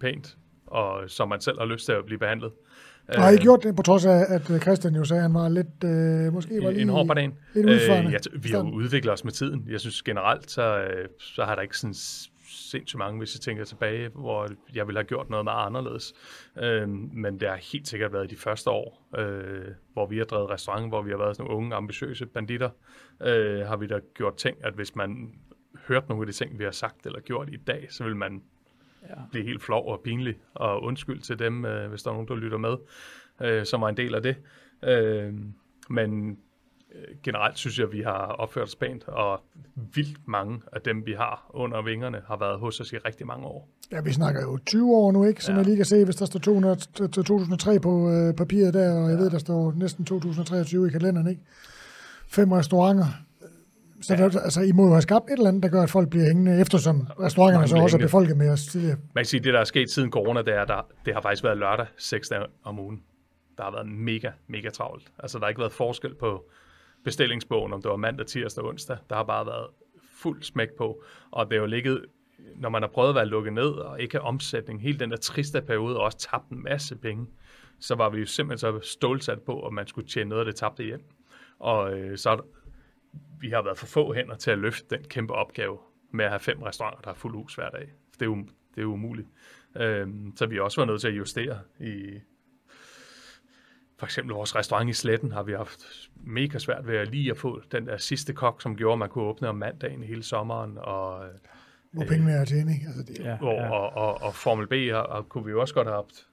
pænt, 0.00 0.36
og 0.66 1.10
som 1.10 1.28
man 1.28 1.40
selv 1.40 1.58
har 1.58 1.66
lyst 1.66 1.84
til 1.84 1.92
at 1.92 2.04
blive 2.04 2.18
behandlet. 2.18 2.52
Og 3.08 3.22
har 3.22 3.30
I 3.30 3.36
gjort 3.36 3.62
det, 3.62 3.76
på 3.76 3.82
trods 3.82 4.04
af, 4.06 4.24
at 4.28 4.50
øh, 4.50 4.60
Christian 4.60 4.94
jo 4.94 5.04
sagde, 5.04 5.18
at 5.18 5.22
han 5.22 5.34
var 5.34 5.48
lidt, 5.48 5.84
øh, 5.84 6.32
måske 6.32 6.62
var 6.62 6.68
en, 6.68 6.74
lige... 6.74 6.82
en 6.82 6.88
hård 6.88 7.06
banan. 7.06 7.34
lidt 7.54 7.66
udfarende. 7.66 8.06
Øh, 8.06 8.12
jeg, 8.12 8.20
t- 8.26 8.38
vi 8.42 8.48
har 8.48 8.58
jo 8.58 8.70
udviklet 8.70 9.12
os 9.12 9.24
med 9.24 9.32
tiden. 9.32 9.66
Jeg 9.70 9.80
synes 9.80 10.02
generelt, 10.02 10.50
så, 10.50 10.78
øh, 10.78 11.08
så 11.18 11.44
har 11.44 11.54
der 11.54 11.62
ikke 11.62 11.78
sådan 11.78 11.94
sindssygt 12.56 12.98
mange, 12.98 13.18
hvis 13.18 13.34
jeg 13.34 13.40
tænker 13.40 13.64
tilbage, 13.64 14.08
hvor 14.08 14.48
jeg 14.74 14.86
ville 14.86 14.98
have 14.98 15.06
gjort 15.06 15.30
noget 15.30 15.44
meget 15.44 15.66
anderledes. 15.66 16.14
Øh, 16.58 16.88
men 16.88 17.40
det 17.40 17.48
har 17.48 17.56
helt 17.72 17.88
sikkert 17.88 18.12
været 18.12 18.30
de 18.30 18.36
første 18.36 18.70
år, 18.70 19.08
øh, 19.18 19.64
hvor 19.92 20.06
vi 20.06 20.18
har 20.18 20.24
drevet 20.24 20.50
restaurant, 20.50 20.88
hvor 20.88 21.02
vi 21.02 21.10
har 21.10 21.18
været 21.18 21.36
sådan 21.36 21.48
nogle 21.50 21.64
unge, 21.64 21.76
ambitiøse 21.76 22.26
banditter, 22.26 22.70
øh, 23.22 23.66
har 23.66 23.76
vi 23.76 23.86
da 23.86 24.00
gjort 24.14 24.36
ting, 24.36 24.64
at 24.64 24.74
hvis 24.74 24.96
man 24.96 25.32
hørte 25.88 26.08
nogle 26.08 26.22
af 26.22 26.26
de 26.26 26.32
ting, 26.32 26.58
vi 26.58 26.64
har 26.64 26.70
sagt 26.70 27.06
eller 27.06 27.20
gjort 27.20 27.48
i 27.52 27.56
dag, 27.56 27.86
så 27.90 28.04
vil 28.04 28.16
man 28.16 28.42
ja. 29.02 29.14
blive 29.30 29.44
helt 29.44 29.62
flov 29.62 29.92
og 29.92 30.00
pinlig 30.00 30.36
og 30.54 30.82
undskyld 30.82 31.20
til 31.20 31.38
dem, 31.38 31.64
øh, 31.64 31.90
hvis 31.90 32.02
der 32.02 32.10
er 32.10 32.14
nogen, 32.14 32.28
der 32.28 32.34
lytter 32.34 32.58
med, 32.58 32.76
øh, 33.40 33.66
som 33.66 33.80
var 33.80 33.88
en 33.88 33.96
del 33.96 34.14
af 34.14 34.22
det. 34.22 34.36
Øh, 34.84 35.34
men 35.88 36.38
generelt 37.22 37.58
synes 37.58 37.78
jeg, 37.78 37.86
at 37.86 37.92
vi 37.92 38.00
har 38.00 38.26
opført 38.38 38.68
os 38.68 38.76
pænt, 38.76 39.08
og 39.08 39.40
vildt 39.94 40.28
mange 40.28 40.60
af 40.72 40.80
dem, 40.80 41.06
vi 41.06 41.12
har 41.12 41.50
under 41.54 41.82
vingerne, 41.82 42.20
har 42.26 42.36
været 42.36 42.58
hos 42.58 42.80
os 42.80 42.92
i 42.92 42.96
rigtig 42.96 43.26
mange 43.26 43.46
år. 43.46 43.68
Ja, 43.92 44.00
vi 44.00 44.12
snakker 44.12 44.42
jo 44.42 44.58
20 44.66 44.96
år 44.96 45.12
nu, 45.12 45.24
ikke? 45.24 45.44
Som 45.44 45.52
ja. 45.52 45.58
jeg 45.58 45.64
lige 45.64 45.76
kan 45.76 45.84
se, 45.84 46.04
hvis 46.04 46.16
der 46.16 46.24
står 46.24 46.40
200, 46.40 46.76
2003 46.76 47.80
på 47.80 48.10
øh, 48.10 48.34
papiret 48.34 48.74
der, 48.74 48.94
og 48.94 49.10
jeg 49.10 49.18
ja. 49.18 49.22
ved, 49.22 49.30
der 49.30 49.38
står 49.38 49.72
næsten 49.76 50.04
2023 50.04 50.86
i 50.86 50.90
kalenderen, 50.90 51.26
ikke? 51.26 51.42
Fem 52.28 52.52
restauranter. 52.52 53.06
Så 54.02 54.14
ja. 54.14 54.28
der, 54.28 54.40
altså, 54.40 54.60
I 54.60 54.72
må 54.72 54.84
jo 54.84 54.90
have 54.90 55.02
skabt 55.02 55.24
et 55.24 55.32
eller 55.32 55.48
andet, 55.48 55.62
der 55.62 55.68
gør, 55.68 55.82
at 55.82 55.90
folk 55.90 56.10
bliver 56.10 56.26
hængende, 56.26 56.60
eftersom 56.60 57.06
restauranterne 57.20 57.68
så 57.68 57.76
også 57.76 57.96
er 57.96 58.00
befolket 58.00 58.36
med 58.36 58.50
os 58.50 58.66
tidligere. 58.66 58.96
Man 59.14 59.22
kan 59.22 59.26
sige, 59.26 59.40
det 59.40 59.54
der 59.54 59.60
er 59.60 59.64
sket 59.64 59.90
siden 59.90 60.10
corona, 60.10 60.42
det, 60.42 60.54
er, 60.54 60.64
der, 60.64 60.86
det 61.06 61.14
har 61.14 61.20
faktisk 61.20 61.44
været 61.44 61.58
lørdag, 61.58 61.86
seks 61.98 62.28
dage 62.28 62.46
om 62.64 62.78
ugen. 62.78 63.02
Der 63.58 63.64
har 63.64 63.70
været 63.70 63.88
mega, 63.88 64.30
mega 64.46 64.68
travlt. 64.68 65.12
Altså, 65.18 65.38
der 65.38 65.44
har 65.44 65.48
ikke 65.48 65.60
været 65.60 65.72
forskel 65.72 66.14
på 66.14 66.44
bestillingsbogen, 67.06 67.72
om 67.72 67.82
det 67.82 67.90
var 67.90 67.96
mandag, 67.96 68.26
tirsdag 68.26 68.64
og 68.64 68.68
onsdag. 68.68 68.98
Der 69.10 69.16
har 69.16 69.22
bare 69.22 69.46
været 69.46 69.66
fuld 70.10 70.42
smæk 70.42 70.68
på, 70.78 71.02
og 71.30 71.50
det 71.50 71.56
er 71.56 71.60
jo 71.60 71.66
ligget, 71.66 72.04
når 72.56 72.68
man 72.68 72.82
har 72.82 72.88
prøvet 72.88 73.08
at 73.08 73.14
være 73.14 73.26
lukket 73.26 73.52
ned 73.52 73.68
og 73.68 74.00
ikke 74.00 74.14
have 74.14 74.22
omsætning, 74.22 74.82
hele 74.82 74.98
den 74.98 75.10
der 75.10 75.16
triste 75.16 75.62
periode, 75.62 75.96
og 75.96 76.04
også 76.04 76.18
tabt 76.18 76.48
en 76.48 76.62
masse 76.62 76.96
penge, 76.96 77.26
så 77.78 77.94
var 77.94 78.10
vi 78.10 78.18
jo 78.18 78.26
simpelthen 78.26 78.58
så 78.58 78.90
stålsat 78.90 79.42
på, 79.42 79.66
at 79.66 79.72
man 79.72 79.86
skulle 79.86 80.08
tjene 80.08 80.28
noget 80.28 80.40
af 80.40 80.44
det 80.44 80.56
tabte 80.56 80.84
hjem. 80.84 81.04
Og 81.58 81.98
øh, 81.98 82.18
så 82.18 82.40
vi 83.40 83.50
har 83.50 83.62
været 83.62 83.78
for 83.78 83.86
få 83.86 84.14
hænder 84.14 84.36
til 84.36 84.50
at 84.50 84.58
løfte 84.58 84.96
den 84.96 85.04
kæmpe 85.04 85.34
opgave 85.34 85.78
med 86.10 86.24
at 86.24 86.30
have 86.30 86.40
fem 86.40 86.62
restauranter, 86.62 87.00
der 87.00 87.08
har 87.10 87.14
fuld 87.14 87.34
hus 87.34 87.54
hver 87.54 87.70
dag. 87.70 87.92
Det 88.12 88.22
er 88.22 88.26
jo, 88.26 88.36
det 88.70 88.78
er 88.78 88.82
jo 88.82 88.92
umuligt. 88.92 89.28
Øh, 89.76 90.08
så 90.36 90.46
vi 90.46 90.56
har 90.56 90.62
også 90.62 90.80
været 90.80 90.88
nødt 90.88 91.00
til 91.00 91.08
at 91.08 91.16
justere 91.16 91.58
i, 91.80 92.20
for 93.98 94.06
eksempel 94.06 94.34
vores 94.34 94.56
restaurant 94.56 94.90
i 94.90 94.92
Sletten 94.92 95.32
har 95.32 95.42
vi 95.42 95.52
haft 95.52 95.80
mega 96.24 96.58
svært 96.58 96.86
ved 96.86 96.96
at 96.96 97.10
lige 97.10 97.30
at 97.30 97.38
få 97.38 97.60
den 97.72 97.86
der 97.86 97.96
sidste 97.96 98.32
kok, 98.32 98.62
som 98.62 98.76
gjorde, 98.76 98.92
at 98.92 98.98
man 98.98 99.08
kunne 99.08 99.24
åbne 99.24 99.48
om 99.48 99.54
mandagen 99.54 100.02
hele 100.02 100.22
sommeren. 100.22 100.78
Og, 100.78 101.24
hvor 101.90 102.02
øh, 102.02 102.08
pengene 102.08 102.32
er 102.32 102.44
tjene, 102.44 102.72
ikke? 102.72 102.86
Altså, 102.86 103.02
det, 103.02 103.18
ja, 103.18 103.30
ja. 103.30 103.70
Og, 103.72 103.96
og, 103.96 104.22
og 104.22 104.34
Formel 104.34 104.66
B 104.66 104.72
har, 104.72 104.98
og 104.98 105.28
kunne 105.28 105.44
vi 105.44 105.50
jo 105.50 105.60
også 105.60 105.74
godt 105.74 105.86
have 105.86 105.96
haft 105.96 106.26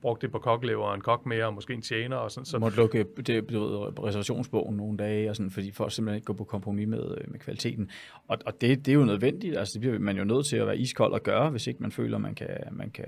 brugt 0.00 0.22
det 0.22 0.32
på 0.32 0.38
kokkelever 0.38 0.84
og 0.84 0.94
en 0.94 1.00
kok 1.00 1.26
mere, 1.26 1.46
og 1.46 1.54
måske 1.54 1.74
en 1.74 1.82
tjener. 1.82 2.16
Og 2.16 2.30
sådan, 2.30 2.44
så. 2.44 2.58
Måtte 2.58 2.76
lukke 2.76 3.06
det, 3.26 3.44
reservationsbogen 3.48 4.76
nogle 4.76 4.98
dage, 4.98 5.30
og 5.30 5.36
sådan, 5.36 5.50
fordi 5.50 5.70
folk 5.70 5.92
simpelthen 5.92 6.16
ikke 6.16 6.24
går 6.24 6.34
på 6.34 6.44
kompromis 6.44 6.88
med, 6.88 7.16
med 7.28 7.38
kvaliteten. 7.38 7.90
Og, 8.28 8.38
og 8.46 8.60
det, 8.60 8.86
det 8.86 8.92
er 8.92 8.96
jo 8.96 9.04
nødvendigt. 9.04 9.58
Altså, 9.58 9.72
det 9.72 9.80
bliver 9.80 9.98
man 9.98 10.16
jo 10.16 10.24
nødt 10.24 10.46
til 10.46 10.56
at 10.56 10.66
være 10.66 10.78
iskold 10.78 11.12
og 11.12 11.22
gøre, 11.22 11.50
hvis 11.50 11.66
ikke 11.66 11.82
man 11.82 11.92
føler, 11.92 12.18
man 12.18 12.34
kan, 12.34 12.48
man 12.72 12.90
kan 12.90 13.06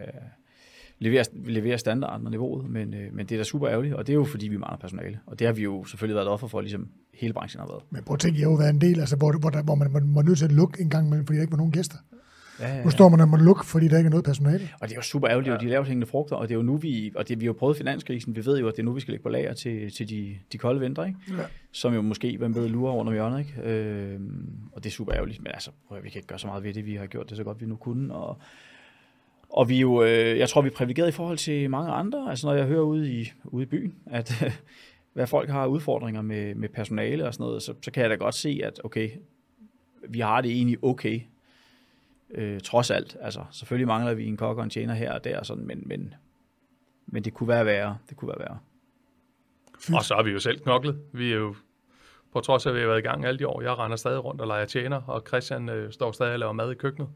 levere, 0.99 1.25
levere 1.45 1.79
standarden 1.79 2.27
og 2.27 2.31
niveauet, 2.31 2.71
men, 2.71 2.95
øh, 2.95 3.15
men 3.15 3.27
det 3.27 3.35
er 3.35 3.39
da 3.39 3.45
super 3.45 3.69
ærgerligt, 3.69 3.95
og 3.95 4.07
det 4.07 4.13
er 4.13 4.15
jo 4.15 4.25
fordi, 4.25 4.49
vi 4.49 4.57
mangler 4.57 4.79
personale, 4.79 5.19
og 5.27 5.39
det 5.39 5.47
har 5.47 5.55
vi 5.55 5.63
jo 5.63 5.85
selvfølgelig 5.85 6.15
været 6.15 6.29
offer 6.29 6.47
for, 6.47 6.61
ligesom 6.61 6.89
hele 7.15 7.33
branchen 7.33 7.61
har 7.61 7.67
været. 7.67 7.83
Men 7.91 8.03
prøv 8.03 8.15
at 8.15 8.21
tænke, 8.21 8.41
jeg 8.41 8.47
har 8.47 8.51
jo 8.51 8.57
været 8.57 8.71
en 8.71 8.81
del, 8.81 9.01
altså, 9.01 9.17
hvor, 9.17 9.39
hvor, 9.41 9.51
der, 9.51 9.63
hvor 9.63 9.75
man, 9.75 9.93
man 9.93 10.15
var 10.15 10.23
nødt 10.23 10.39
til 10.39 10.45
at 10.45 10.53
lukke 10.53 10.83
en 10.83 10.91
gang 10.91 11.07
imellem, 11.07 11.27
fordi 11.27 11.37
der 11.37 11.43
ikke 11.43 11.53
var 11.53 11.57
nogen 11.57 11.73
gæster. 11.73 11.97
Ja, 12.61 12.69
ja, 12.69 12.77
ja. 12.77 12.85
Nu 12.85 12.91
står 12.91 13.09
man 13.09 13.21
og 13.21 13.29
må 13.29 13.37
lukke, 13.37 13.67
fordi 13.67 13.89
der 13.89 13.97
ikke 13.97 14.07
er 14.07 14.11
noget 14.11 14.25
personale. 14.25 14.69
Og 14.81 14.89
det 14.89 14.95
er 14.95 14.99
jo 14.99 15.03
super 15.03 15.31
ærgerligt, 15.31 15.51
ja. 15.51 15.55
og 15.55 15.61
de 15.61 15.69
laver 15.69 15.85
hængende 15.85 16.07
frugter, 16.07 16.37
og 16.37 16.49
det 16.49 16.55
er 16.55 16.59
jo 16.59 16.63
nu, 16.63 16.77
vi, 16.77 17.13
og 17.17 17.29
det, 17.29 17.41
vi 17.41 17.47
har 17.47 17.53
prøvet 17.53 17.77
finanskrisen, 17.77 18.37
vi 18.37 18.47
ved 18.47 18.59
jo, 18.59 18.69
at 18.69 18.77
det 18.77 18.83
er 18.83 18.85
nu, 18.85 18.93
vi 18.93 19.01
skal 19.01 19.13
lægge 19.13 19.23
på 19.23 19.29
lager 19.29 19.55
til, 19.55 19.91
til 19.91 20.09
de, 20.09 20.37
de 20.53 20.59
kolde 20.59 20.81
vinter, 20.81 21.05
ikke? 21.05 21.19
Ja. 21.29 21.45
som 21.73 21.95
jo 21.95 22.03
måske, 22.03 22.37
hvem 22.39 22.55
ved, 22.55 22.69
lurer 22.69 22.93
under 22.93 23.13
hjørnet. 23.13 23.39
Ikke? 23.39 23.71
Øh, 23.71 24.21
og 24.73 24.85
det 24.85 24.91
er 24.91 24.93
super 24.93 25.15
ærgerligt, 25.15 25.43
men 25.43 25.51
altså, 25.55 25.71
prøv, 25.89 26.05
vi 26.05 26.09
kan 26.09 26.19
ikke 26.19 26.29
gøre 26.29 26.39
så 26.39 26.47
meget 26.47 26.65
ved 26.65 26.75
det, 26.75 26.87
vi 26.87 26.95
har 26.95 27.07
gjort 27.07 27.29
det 27.29 27.37
så 27.37 27.45
godt, 27.45 27.61
vi 27.61 27.67
nu 27.67 27.77
kunne, 27.77 28.15
og 28.15 28.39
og 29.55 29.69
vi 29.69 29.81
jo, 29.81 30.03
øh, 30.03 30.39
jeg 30.39 30.49
tror, 30.49 30.63
vi 30.63 30.69
er 30.69 30.73
privilegeret 30.73 31.09
i 31.09 31.13
forhold 31.13 31.39
til 31.39 31.71
mange 31.71 31.93
andre. 31.93 32.31
Altså 32.31 32.47
når 32.47 32.55
jeg 32.55 32.67
hører 32.67 32.83
ude 32.83 33.13
i, 33.13 33.33
ude 33.45 33.63
i 33.63 33.67
byen, 33.67 33.95
at 34.07 34.43
øh, 34.45 34.53
hvad 35.13 35.27
folk 35.27 35.51
har 35.51 35.67
udfordringer 35.67 36.23
med, 36.23 36.55
med 36.55 36.69
personale 36.69 37.27
og 37.27 37.35
sådan 37.35 37.45
noget, 37.45 37.63
så, 37.63 37.75
så 37.83 37.91
kan 37.91 38.03
jeg 38.03 38.11
da 38.11 38.15
godt 38.15 38.35
se, 38.35 38.61
at 38.65 38.81
okay, 38.85 39.11
vi 40.09 40.21
har 40.21 40.41
det 40.41 40.51
egentlig 40.51 40.85
okay, 40.85 41.21
øh, 42.31 42.61
trods 42.61 42.91
alt. 42.91 43.17
Altså 43.21 43.45
selvfølgelig 43.51 43.87
mangler 43.87 44.15
vi 44.15 44.27
en 44.27 44.37
kok 44.37 44.59
og 44.59 44.65
en 44.65 44.71
tjener 44.71 44.95
her 44.95 45.13
og 45.13 45.25
der, 45.25 45.39
og 45.39 45.47
sådan, 45.47 45.67
men, 45.67 45.83
men, 45.87 46.15
men 47.07 47.25
det 47.25 47.35
kunne 47.35 47.49
være 47.49 47.67
værre. 47.67 47.99
Det 48.09 48.17
kunne 48.17 48.29
være 48.29 48.39
værre. 48.39 48.59
Og 49.97 50.05
så 50.05 50.15
har 50.15 50.23
vi 50.23 50.31
jo 50.31 50.41
selv 50.41 50.61
knoklet. 50.61 51.01
Vi 51.13 51.33
er 51.33 51.37
jo, 51.37 51.55
på 52.33 52.41
trods 52.41 52.67
af, 52.67 52.71
at 52.71 52.77
vi 52.77 52.81
har 52.81 52.87
været 52.87 52.99
i 52.99 53.03
gang 53.03 53.25
alle 53.25 53.39
de 53.39 53.49
år, 53.49 53.63
jeg 53.63 53.79
render 53.79 53.97
stadig 53.97 54.25
rundt 54.25 54.41
og 54.41 54.47
leger 54.47 54.65
tjener, 54.65 55.01
og 55.07 55.23
Christian 55.29 55.69
øh, 55.69 55.93
står 55.93 56.13
stadig 56.13 56.33
og 56.33 56.39
laver 56.39 56.53
mad 56.53 56.73
i 56.73 56.75
køkkenet. 56.75 57.09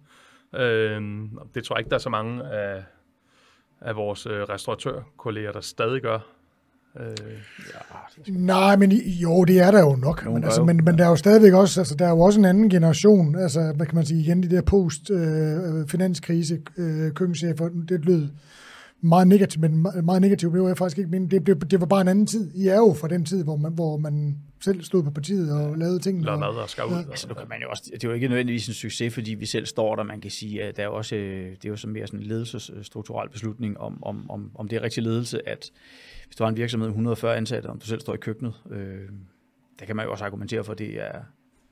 Øh, 0.54 1.02
det 1.54 1.64
tror 1.64 1.76
jeg 1.76 1.80
ikke, 1.80 1.90
der 1.90 1.96
er 1.96 2.00
så 2.00 2.10
mange 2.10 2.44
af, 2.44 2.84
af 3.80 3.96
vores 3.96 4.26
øh, 4.26 4.42
restauratørkolleger, 4.42 5.52
der 5.52 5.60
stadig 5.60 6.02
gør. 6.02 6.18
Øh, 7.00 7.16
ja, 8.26 8.32
Nej, 8.32 8.76
men 8.76 8.92
jo, 8.92 9.44
det 9.44 9.60
er 9.60 9.70
der 9.70 9.80
jo 9.80 9.96
nok. 9.96 10.26
men, 10.26 10.44
altså, 10.44 10.64
men, 10.64 10.84
men 10.84 10.98
der 10.98 11.04
er 11.04 11.08
jo 11.08 11.16
stadigvæk 11.16 11.52
også, 11.52 11.80
altså, 11.80 11.94
der 11.94 12.06
er 12.06 12.10
jo 12.10 12.20
også 12.20 12.38
en 12.40 12.44
anden 12.44 12.70
generation, 12.70 13.36
altså, 13.36 13.72
hvad 13.76 13.86
kan 13.86 13.94
man 13.94 14.06
sige, 14.06 14.20
igen, 14.20 14.42
de 14.42 14.50
der 14.50 14.62
post-finanskrise, 14.62 16.60
øh, 16.78 17.06
øh, 17.06 17.12
køkkenchefer, 17.12 17.68
det 17.88 18.04
lød 18.04 18.28
meget 19.00 19.28
negativt, 19.28 19.60
men 19.60 19.86
meget 20.02 20.22
negativt 20.22 20.52
det 20.52 20.62
var 20.62 20.68
jeg 20.68 20.78
faktisk 20.78 20.98
ikke 20.98 21.10
men 21.10 21.30
Det, 21.30 21.46
det, 21.46 21.70
det 21.70 21.80
var 21.80 21.86
bare 21.86 22.00
en 22.00 22.08
anden 22.08 22.26
tid. 22.26 22.50
I 22.54 22.68
er 22.68 22.76
jo 22.76 22.92
fra 22.92 23.08
den 23.08 23.24
tid, 23.24 23.44
hvor 23.44 23.56
man, 23.56 23.72
hvor 23.72 23.96
man 23.96 24.36
selv 24.60 24.82
stod 24.82 25.02
på 25.02 25.10
partiet 25.10 25.52
og 25.52 25.78
lavede 25.78 25.98
ting. 25.98 26.24
Lavede 26.24 26.40
mad 26.40 26.48
og 26.48 26.70
skrev 26.70 26.86
ja. 26.90 26.98
ud. 26.98 27.05
Altså, 27.10 27.28
nu 27.28 27.35
kan 27.35 27.48
man 27.48 27.62
jo 27.62 27.70
også, 27.70 27.82
det 27.94 28.05
er 28.05 28.09
jo 28.09 28.14
ikke 28.14 28.28
nødvendigvis 28.28 28.68
en 28.68 28.74
succes, 28.74 29.14
fordi 29.14 29.35
vi 29.35 29.47
selv 29.47 29.66
står 29.66 29.97
der. 29.97 30.02
Man 30.02 30.20
kan 30.20 30.30
sige, 30.30 30.62
at 30.62 30.76
der 30.76 30.82
er 30.82 30.89
også, 30.89 31.14
det 31.14 31.64
er 31.64 31.68
jo 31.68 31.76
sådan 31.76 31.93
mere 31.93 32.06
sådan 32.06 32.20
en 32.20 32.26
ledelsesstrukturel 32.26 33.28
beslutning 33.28 33.78
om, 33.78 34.05
om, 34.05 34.30
om, 34.30 34.51
om 34.55 34.68
det 34.68 34.76
er 34.76 34.82
rigtig 34.82 35.02
ledelse, 35.02 35.48
at 35.48 35.70
hvis 36.26 36.36
du 36.36 36.44
har 36.44 36.48
en 36.48 36.56
virksomhed 36.56 36.89
med 36.89 36.93
140 36.93 37.36
ansatte, 37.36 37.66
om 37.66 37.78
du 37.78 37.86
selv 37.86 38.01
står 38.01 38.14
i 38.14 38.16
køkkenet, 38.16 38.55
øh, 38.70 39.09
der 39.78 39.86
kan 39.86 39.97
man 39.97 40.05
jo 40.05 40.12
også 40.12 40.24
argumentere 40.24 40.64
for, 40.64 40.72
at 40.72 40.78
det 40.78 41.01
er 41.01 41.20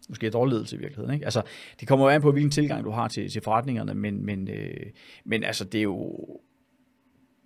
måske 0.09 0.31
dårlig 0.31 0.53
ledelse 0.53 0.77
i 0.77 0.79
virkeligheden. 0.79 1.15
Ikke? 1.15 1.25
Altså, 1.25 1.43
det 1.81 1.89
kommer 1.89 2.07
jo 2.07 2.11
an 2.11 2.23
på, 2.23 2.33
hvilken 2.33 2.51
tilgang 2.51 2.85
du 2.85 2.91
har 2.91 3.09
til, 3.09 3.31
til 3.31 3.43
forretningerne, 3.43 3.95
men, 3.95 4.27
men, 4.27 4.49
øh, 4.49 4.87
men 5.25 5.45
altså, 5.45 5.65
det 5.65 5.79
er 5.79 5.83
jo 5.83 6.17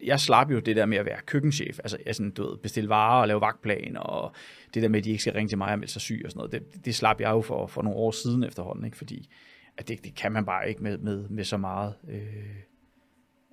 jeg 0.04 0.20
slap 0.20 0.50
jo 0.50 0.58
det 0.58 0.76
der 0.76 0.86
med 0.86 0.98
at 0.98 1.06
være 1.06 1.18
køkkenchef, 1.26 1.78
altså 1.78 1.98
jeg 2.06 2.14
sådan, 2.14 2.30
du 2.30 2.50
ved, 2.50 2.58
bestille 2.58 2.88
varer 2.88 3.20
og 3.20 3.28
lave 3.28 3.40
vagtplan, 3.40 3.96
og 3.96 4.32
det 4.74 4.82
der 4.82 4.88
med, 4.88 4.98
at 4.98 5.04
de 5.04 5.10
ikke 5.10 5.22
skal 5.22 5.32
ringe 5.32 5.48
til 5.48 5.58
mig 5.58 5.72
og 5.72 5.78
melde 5.78 5.92
sig 5.92 6.02
syg 6.02 6.22
og 6.24 6.30
sådan 6.30 6.38
noget, 6.38 6.52
det, 6.52 6.84
det 6.84 6.94
slap 6.94 7.20
jeg 7.20 7.30
jo 7.30 7.40
for, 7.40 7.66
for 7.66 7.82
nogle 7.82 7.98
år 7.98 8.10
siden 8.10 8.44
efterhånden, 8.44 8.84
ikke? 8.84 8.96
fordi 8.96 9.28
at 9.76 9.88
det, 9.88 10.04
det 10.04 10.14
kan 10.14 10.32
man 10.32 10.44
bare 10.44 10.68
ikke 10.68 10.82
med, 10.82 10.98
med, 10.98 11.28
med 11.28 11.44
så 11.44 11.56
meget. 11.56 11.94
Øh, 12.08 12.20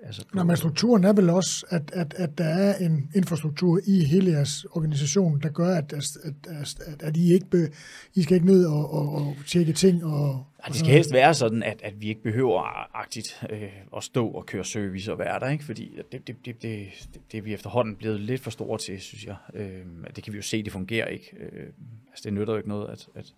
altså 0.03 0.25
Nå, 0.33 0.43
men 0.43 0.57
strukturen 0.57 1.03
er 1.03 1.13
vel 1.13 1.29
også, 1.29 1.65
at, 1.69 1.91
at, 1.93 2.13
at 2.13 2.37
der 2.37 2.43
er 2.45 2.77
en 2.85 3.09
infrastruktur 3.15 3.79
i 3.87 4.03
hele 4.03 4.31
jeres 4.31 4.65
organisation, 4.65 5.39
der 5.41 5.49
gør, 5.49 5.75
at, 5.75 5.93
at, 5.93 6.17
at, 6.23 6.75
at, 6.87 7.03
at 7.03 7.17
I 7.17 7.33
ikke 7.33 7.45
be, 7.45 7.67
I 8.15 8.23
skal 8.23 8.35
ikke 8.35 8.47
ned 8.47 8.65
og, 8.65 8.93
og, 8.93 9.15
og 9.15 9.35
tjekke 9.47 9.73
ting 9.73 10.05
og 10.05 10.45
Ja, 10.65 10.69
det 10.69 10.79
skal 10.79 10.91
helst 10.91 11.13
være 11.13 11.33
sådan, 11.33 11.63
at, 11.63 11.81
at 11.83 12.01
vi 12.01 12.07
ikke 12.07 12.23
behøver 12.23 12.95
agtigt 12.97 13.43
øh, 13.49 13.69
at 13.97 14.03
stå 14.03 14.27
og 14.27 14.45
køre 14.45 14.65
service 14.65 15.11
og 15.11 15.19
være 15.19 15.39
der, 15.39 15.49
ikke? 15.49 15.63
fordi 15.63 15.99
det, 16.11 16.27
det, 16.27 16.45
det, 16.45 16.61
det, 16.61 16.87
det 17.31 17.37
er 17.37 17.41
vi 17.41 17.53
efterhånden 17.53 17.95
blevet 17.95 18.19
lidt 18.19 18.41
for 18.41 18.51
store 18.51 18.77
til, 18.77 19.01
synes 19.01 19.25
jeg. 19.25 19.35
Øh, 19.53 19.85
det 20.15 20.23
kan 20.23 20.33
vi 20.33 20.37
jo 20.37 20.43
se, 20.43 20.63
det 20.63 20.71
fungerer 20.71 21.07
ikke. 21.07 21.35
Øh, 21.39 21.63
altså, 22.09 22.21
det 22.23 22.33
nytter 22.33 22.53
jo 22.53 22.57
ikke 22.57 22.69
noget, 22.69 22.89
at, 22.89 23.07
at, 23.15 23.33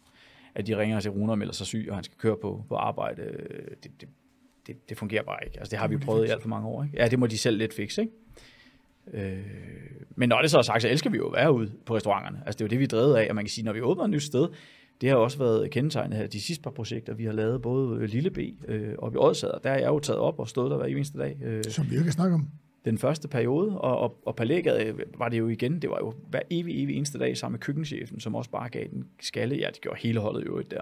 at 0.56 0.68
de 0.68 0.77
ringer 0.77 0.99
til 0.99 1.11
Rune 1.11 1.31
og 1.31 1.38
melder 1.38 1.53
sig 1.53 1.68
syg, 1.68 1.88
og 1.90 1.95
han 1.95 2.03
skal 2.03 2.18
køre 2.18 2.38
på, 2.41 2.64
på 2.69 2.76
arbejde. 2.76 3.22
Det, 3.84 3.91
det, 4.02 4.10
det, 4.70 4.90
det 4.90 4.98
fungerer 4.98 5.24
bare 5.24 5.38
ikke. 5.46 5.60
Altså, 5.60 5.72
det 5.72 5.80
har 5.80 5.88
vi 5.88 5.98
prøvet 5.98 6.28
i 6.28 6.30
alt 6.30 6.41
for 6.41 6.50
mange 6.50 6.68
år. 6.68 6.84
Ikke? 6.84 6.98
Ja, 6.98 7.08
det 7.08 7.20
må 7.20 7.28
de 7.28 7.38
selv 7.38 7.58
lidt 7.58 7.74
fikse, 7.74 8.02
ikke? 8.02 8.14
Øh, 9.14 9.38
men 10.16 10.30
når 10.30 10.41
det 10.41 10.52
så 10.52 10.58
er 10.58 10.62
sagt, 10.62 10.82
så 10.82 10.90
elsker 10.90 11.10
vi 11.10 11.18
jo 11.18 11.28
at 11.28 11.34
være 11.34 11.54
ude 11.54 11.72
på 11.86 11.96
restauranterne. 11.96 12.41
Altså 12.46 12.58
det 12.58 12.62
er 12.62 12.66
jo 12.66 12.70
det, 12.70 12.80
vi 12.80 12.84
er 12.84 12.88
drevet 12.88 13.16
af, 13.16 13.30
og 13.30 13.36
man 13.36 13.46
kan 13.46 13.50
sige, 13.50 13.66
når 13.66 13.74
vi 13.74 13.82
åbner 13.82 14.04
et 14.04 14.10
nyt 14.10 14.24
sted, 14.24 14.48
det 15.02 15.10
har 15.10 15.16
også 15.16 15.38
været 15.38 15.72
kendetegnet 15.72 16.18
her, 16.18 16.28
de 16.28 16.41
sidste 16.41 16.64
par 16.64 16.72
projekter, 16.72 17.14
vi 17.14 17.26
har 17.26 17.32
lavet, 17.32 17.62
både 17.62 18.08
Lille 18.08 18.30
B 18.30 18.38
øh, 18.68 18.94
og 18.98 19.14
i 19.14 19.18
Odsad, 19.18 19.52
der 19.64 19.70
er 19.70 19.80
jeg 19.80 19.88
jo 19.88 20.00
taget 20.00 20.20
op 20.20 20.40
og 20.40 20.50
stået 20.50 20.72
der 20.72 20.78
hver 20.78 20.86
eneste 20.86 21.18
dag. 21.18 21.38
Øh, 21.44 21.64
Som 21.64 21.91
vi 21.91 21.96
jo 21.96 22.04
kan 22.04 22.12
snakke 22.12 22.36
om. 22.36 22.48
Den 22.86 22.98
første 22.98 23.28
periode, 23.28 23.80
og, 23.80 23.98
og, 23.98 24.20
og 24.26 24.36
Palægade 24.36 24.94
var 25.18 25.30
det 25.30 25.40
jo 25.40 25.48
igen, 25.48 25.82
det 25.82 25.90
var 25.90 25.98
jo 26.00 26.14
hver 26.30 26.41
evig, 26.50 26.84
evig 26.84 26.96
eneste 26.96 27.20
dag 27.20 27.38
sammen 27.38 27.54
med 27.54 27.60
køkkenchefen, 27.60 28.20
som 28.20 28.36
også 28.36 28.50
bare 28.50 28.70
gav 28.70 28.86
den 28.91 29.06
skalle, 29.20 29.56
ja, 29.56 29.68
det 29.74 29.82
gjorde 29.82 30.00
hele 30.00 30.20
holdet 30.20 30.46
jo 30.46 30.62
der, 30.62 30.82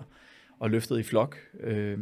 og 0.59 0.69
løftede 0.69 0.99
i 0.99 1.03
flok. 1.03 1.37
Øh, 1.59 1.97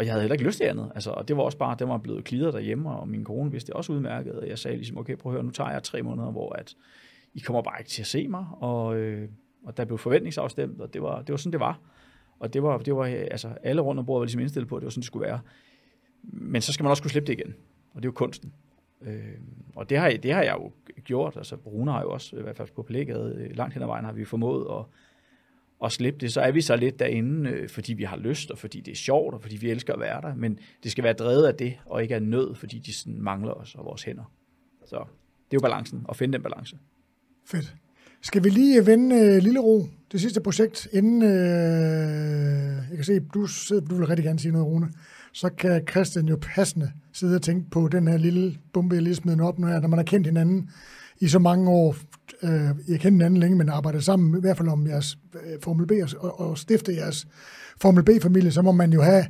og 0.00 0.06
jeg 0.06 0.12
havde 0.12 0.22
heller 0.22 0.34
ikke 0.34 0.44
lyst 0.44 0.58
til 0.58 0.64
andet. 0.64 0.92
Altså, 0.94 1.10
og 1.10 1.28
det 1.28 1.36
var 1.36 1.42
også 1.42 1.58
bare, 1.58 1.76
det 1.78 1.88
var 1.88 1.98
blevet 1.98 2.24
klider 2.24 2.50
derhjemme, 2.50 2.90
og 2.90 3.08
min 3.08 3.24
kone 3.24 3.50
vidste 3.50 3.66
det 3.66 3.74
også 3.74 3.92
udmærket. 3.92 4.32
Og 4.32 4.48
jeg 4.48 4.58
sagde 4.58 4.76
ligesom, 4.76 4.98
okay, 4.98 5.16
prøv 5.16 5.32
at 5.32 5.34
høre, 5.34 5.44
nu 5.44 5.50
tager 5.50 5.70
jeg 5.70 5.82
tre 5.82 6.02
måneder, 6.02 6.30
hvor 6.30 6.52
at 6.52 6.74
I 7.34 7.40
kommer 7.40 7.62
bare 7.62 7.80
ikke 7.80 7.90
til 7.90 8.02
at 8.02 8.06
se 8.06 8.28
mig. 8.28 8.46
Og, 8.52 8.96
øh, 8.96 9.28
og 9.64 9.76
der 9.76 9.84
blev 9.84 9.98
forventningsafstemt, 9.98 10.80
og 10.80 10.94
det 10.94 11.02
var, 11.02 11.22
det 11.22 11.30
var 11.32 11.36
sådan, 11.36 11.52
det 11.52 11.60
var. 11.60 11.80
Og 12.38 12.54
det 12.54 12.62
var, 12.62 12.78
det 12.78 12.96
var 12.96 13.04
altså, 13.04 13.48
alle 13.62 13.82
rundt 13.82 13.98
om 13.98 14.06
bordet 14.06 14.20
var 14.20 14.24
ligesom 14.24 14.40
indstillet 14.40 14.68
på, 14.68 14.76
at 14.76 14.80
det 14.80 14.84
var 14.84 14.90
sådan, 14.90 15.00
det 15.00 15.06
skulle 15.06 15.26
være. 15.26 15.40
Men 16.22 16.62
så 16.62 16.72
skal 16.72 16.84
man 16.84 16.90
også 16.90 17.02
kunne 17.02 17.10
slippe 17.10 17.26
det 17.26 17.38
igen. 17.38 17.54
Og 17.94 18.02
det 18.02 18.04
er 18.04 18.08
jo 18.08 18.12
kunsten. 18.12 18.52
Øh, 19.02 19.24
og 19.76 19.90
det 19.90 19.98
har, 19.98 20.10
det 20.10 20.32
har 20.32 20.42
jeg 20.42 20.56
jo 20.58 20.72
gjort. 21.04 21.36
Altså, 21.36 21.56
Brune 21.56 21.92
har 21.92 22.02
jo 22.02 22.10
også, 22.10 22.36
i 22.36 22.42
hvert 22.42 22.56
fald 22.56 22.68
på 22.74 22.82
Pelægade, 22.82 23.34
øh, 23.38 23.56
langt 23.56 23.74
hen 23.74 23.82
ad 23.82 23.86
vejen 23.86 24.04
har 24.04 24.12
vi 24.12 24.24
formået 24.24 24.66
at, 24.70 24.84
at 25.84 25.92
slippe 25.92 26.20
det. 26.20 26.32
Så 26.32 26.40
er 26.40 26.50
vi 26.50 26.60
så 26.60 26.76
lidt 26.76 26.98
derinde, 26.98 27.50
øh, 27.50 27.68
fordi 27.68 27.92
vi 27.92 28.04
har 28.04 28.16
lyst, 28.16 28.50
og 28.50 28.58
fordi 28.58 28.80
det 28.80 28.92
er 28.92 28.96
sjovt, 28.96 29.34
og 29.34 29.42
fordi 29.42 29.56
vi 29.56 29.70
elsker 29.70 29.92
at 29.92 30.00
være 30.00 30.20
der. 30.20 30.34
Men 30.34 30.58
det 30.82 30.92
skal 30.92 31.04
være 31.04 31.12
drevet 31.12 31.46
af 31.46 31.54
det, 31.54 31.74
og 31.86 32.02
ikke 32.02 32.14
af 32.14 32.22
nød, 32.22 32.54
fordi 32.54 32.78
de 32.78 32.92
sådan 32.92 33.22
mangler 33.22 33.52
os 33.52 33.74
og 33.74 33.84
vores 33.84 34.02
hænder. 34.02 34.32
Så 34.86 34.96
det 34.96 35.56
er 35.56 35.56
jo 35.56 35.60
balancen, 35.60 36.06
at 36.08 36.16
finde 36.16 36.32
den 36.32 36.42
balance. 36.42 36.78
Fedt. 37.46 37.74
Skal 38.22 38.44
vi 38.44 38.48
lige 38.48 38.86
vende 38.86 39.16
uh, 39.16 39.42
Lille 39.42 39.60
Ro, 39.60 39.88
det 40.12 40.20
sidste 40.20 40.40
projekt, 40.40 40.88
inden 40.92 41.22
uh, 41.22 41.28
jeg 42.88 42.96
kan 42.96 43.04
se, 43.04 43.20
du, 43.20 43.46
sidder, 43.46 43.86
du 43.86 43.94
vil 43.94 44.06
rigtig 44.06 44.24
gerne 44.24 44.38
sige 44.38 44.52
noget, 44.52 44.66
Rune. 44.66 44.88
Så 45.32 45.48
kan 45.48 45.86
Christian 45.90 46.28
jo 46.28 46.38
passende 46.42 46.92
sidde 47.12 47.36
og 47.36 47.42
tænke 47.42 47.70
på 47.70 47.88
den 47.88 48.08
her 48.08 48.16
lille 48.16 48.58
bombe, 48.72 48.94
jeg 48.94 49.02
lige 49.02 49.14
smed 49.14 49.40
op, 49.40 49.58
når, 49.58 49.80
når 49.80 49.88
man 49.88 49.98
har 49.98 50.04
kendt 50.04 50.26
hinanden 50.26 50.70
i 51.20 51.28
så 51.28 51.38
mange 51.38 51.70
år. 51.70 51.96
øh, 52.42 52.50
jeg 52.88 53.00
kender 53.00 53.10
hinanden 53.10 53.40
længe, 53.40 53.56
men 53.56 53.68
arbejder 53.68 54.00
sammen, 54.00 54.38
i 54.38 54.40
hvert 54.40 54.56
fald 54.56 54.68
om 54.68 54.86
jeres 54.86 55.18
øh, 55.34 55.62
Formel 55.62 55.86
B 55.86 55.92
og, 56.18 56.40
og 56.40 56.58
stifte 56.58 56.94
jeres 56.94 57.26
Formel 57.80 58.04
B-familie, 58.04 58.50
så 58.50 58.62
må 58.62 58.72
man 58.72 58.92
jo 58.92 59.02
have 59.02 59.24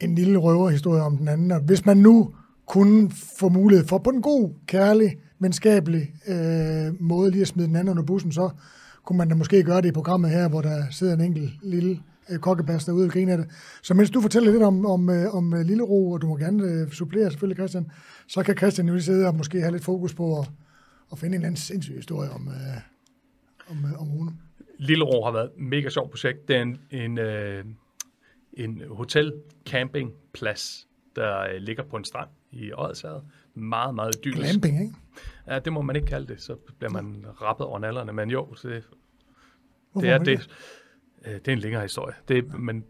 en 0.00 0.14
lille 0.14 0.38
røverhistorie 0.38 1.02
om 1.02 1.16
den 1.16 1.28
anden. 1.28 1.50
Og 1.50 1.60
hvis 1.60 1.86
man 1.86 1.96
nu 1.96 2.34
kunne 2.66 3.10
få 3.38 3.48
mulighed 3.48 3.86
for 3.86 3.98
på 3.98 4.10
en 4.10 4.22
god, 4.22 4.50
kærlig, 4.66 5.16
venskabelig 5.40 6.14
øh, 6.28 6.92
måde 7.00 7.30
lige 7.30 7.42
at 7.42 7.48
smide 7.48 7.68
den 7.68 7.76
anden 7.76 7.90
under 7.90 8.02
bussen, 8.02 8.32
så 8.32 8.50
kunne 9.04 9.18
man 9.18 9.28
da 9.28 9.34
måske 9.34 9.62
gøre 9.62 9.82
det 9.82 9.88
i 9.88 9.92
programmet 9.92 10.30
her, 10.30 10.48
hvor 10.48 10.60
der 10.62 10.84
sidder 10.90 11.14
en 11.14 11.20
enkelt 11.20 11.50
lille 11.62 11.98
øh, 12.30 12.38
kokkepas 12.38 12.84
derude 12.84 13.04
og 13.04 13.10
griner 13.10 13.32
af 13.32 13.38
det. 13.38 13.46
Så 13.82 13.94
mens 13.94 14.10
du 14.10 14.20
fortæller 14.20 14.50
lidt 14.52 14.62
om, 14.62 14.86
om, 14.86 15.10
øh, 15.10 15.34
om 15.34 15.54
øh, 15.54 15.60
Lille 15.60 15.82
Ro, 15.82 16.10
og 16.10 16.22
du 16.22 16.26
må 16.26 16.36
gerne 16.36 16.64
øh, 16.64 16.90
supplere 16.90 17.30
selvfølgelig, 17.30 17.56
Christian, 17.56 17.86
så 18.28 18.42
kan 18.42 18.56
Christian 18.56 18.88
jo 18.88 18.94
lige 18.94 19.04
sidde 19.04 19.26
og 19.26 19.34
måske 19.34 19.60
have 19.60 19.72
lidt 19.72 19.84
fokus 19.84 20.14
på 20.14 20.38
at, 20.38 20.50
at 21.12 21.18
finde 21.18 21.34
en 21.34 21.34
eller 21.34 21.46
anden 21.46 21.56
sindssyg 21.60 21.94
historie 21.94 22.30
om, 22.30 22.48
øh, 22.48 22.80
om, 23.70 23.84
øh, 23.84 24.00
om 24.00 24.10
Rune. 24.12 24.32
Lille 24.78 25.04
Ro 25.04 25.24
har 25.24 25.32
været 25.32 25.44
et 25.44 25.56
mega 25.56 25.88
sjovt 25.88 26.10
projekt. 26.10 26.48
Det 26.48 26.56
er 26.56 26.62
en, 26.62 26.80
en, 26.90 27.18
øh, 27.18 27.64
en 28.52 28.82
hotel 28.90 29.32
campingplads, 29.66 30.88
der 31.16 31.40
øh, 31.40 31.56
ligger 31.56 31.82
på 31.82 31.96
en 31.96 32.04
strand 32.04 32.28
i 32.52 32.72
Odsherred. 32.72 33.20
Meget, 33.54 33.94
meget 33.94 34.16
idyllisk. 34.16 34.50
Glamping, 34.50 34.80
ikke? 34.82 34.94
Ja, 35.46 35.58
det 35.58 35.72
må 35.72 35.82
man 35.82 35.96
ikke 35.96 36.08
kalde 36.08 36.26
det, 36.26 36.42
så 36.42 36.56
bliver 36.78 36.90
man 36.90 37.24
rappet 37.42 37.66
over 37.66 37.78
nallerne, 37.78 38.12
men 38.12 38.30
jo, 38.30 38.54
så 38.54 38.68
det, 38.68 38.84
Hvorfor 39.92 40.06
det 40.06 40.14
er 40.14 40.18
det. 40.18 40.48
Øh, 41.26 41.34
Det 41.34 41.48
er 41.48 41.52
en 41.52 41.58
længere 41.58 41.82
historie. 41.82 42.14
Det, 42.28 42.58
men 42.60 42.84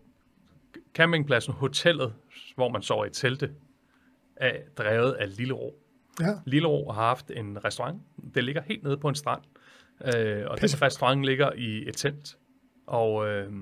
campingpladsen, 0.94 1.52
hotellet, 1.52 2.14
hvor 2.54 2.68
man 2.68 2.82
sover 2.82 3.04
i 3.04 3.10
telte, 3.10 3.50
er 4.36 4.56
drevet 4.78 5.12
af 5.12 5.36
Lille 5.36 5.54
Ro. 5.54 5.80
Ja, 6.20 6.34
Lille 6.46 6.68
Ro 6.68 6.92
har 6.92 7.02
haft 7.02 7.30
en 7.30 7.64
restaurant. 7.64 8.02
Det 8.34 8.44
ligger 8.44 8.62
helt 8.62 8.82
nede 8.82 8.96
på 8.96 9.08
en 9.08 9.14
strand. 9.14 9.42
Øh, 10.04 10.44
og 10.46 10.58
Pisse. 10.58 10.76
den 10.76 10.82
restaurant 10.82 11.24
ligger 11.24 11.52
i 11.52 11.88
et 11.88 11.96
telt. 11.96 12.36
Og 12.86 13.28
øh, 13.28 13.52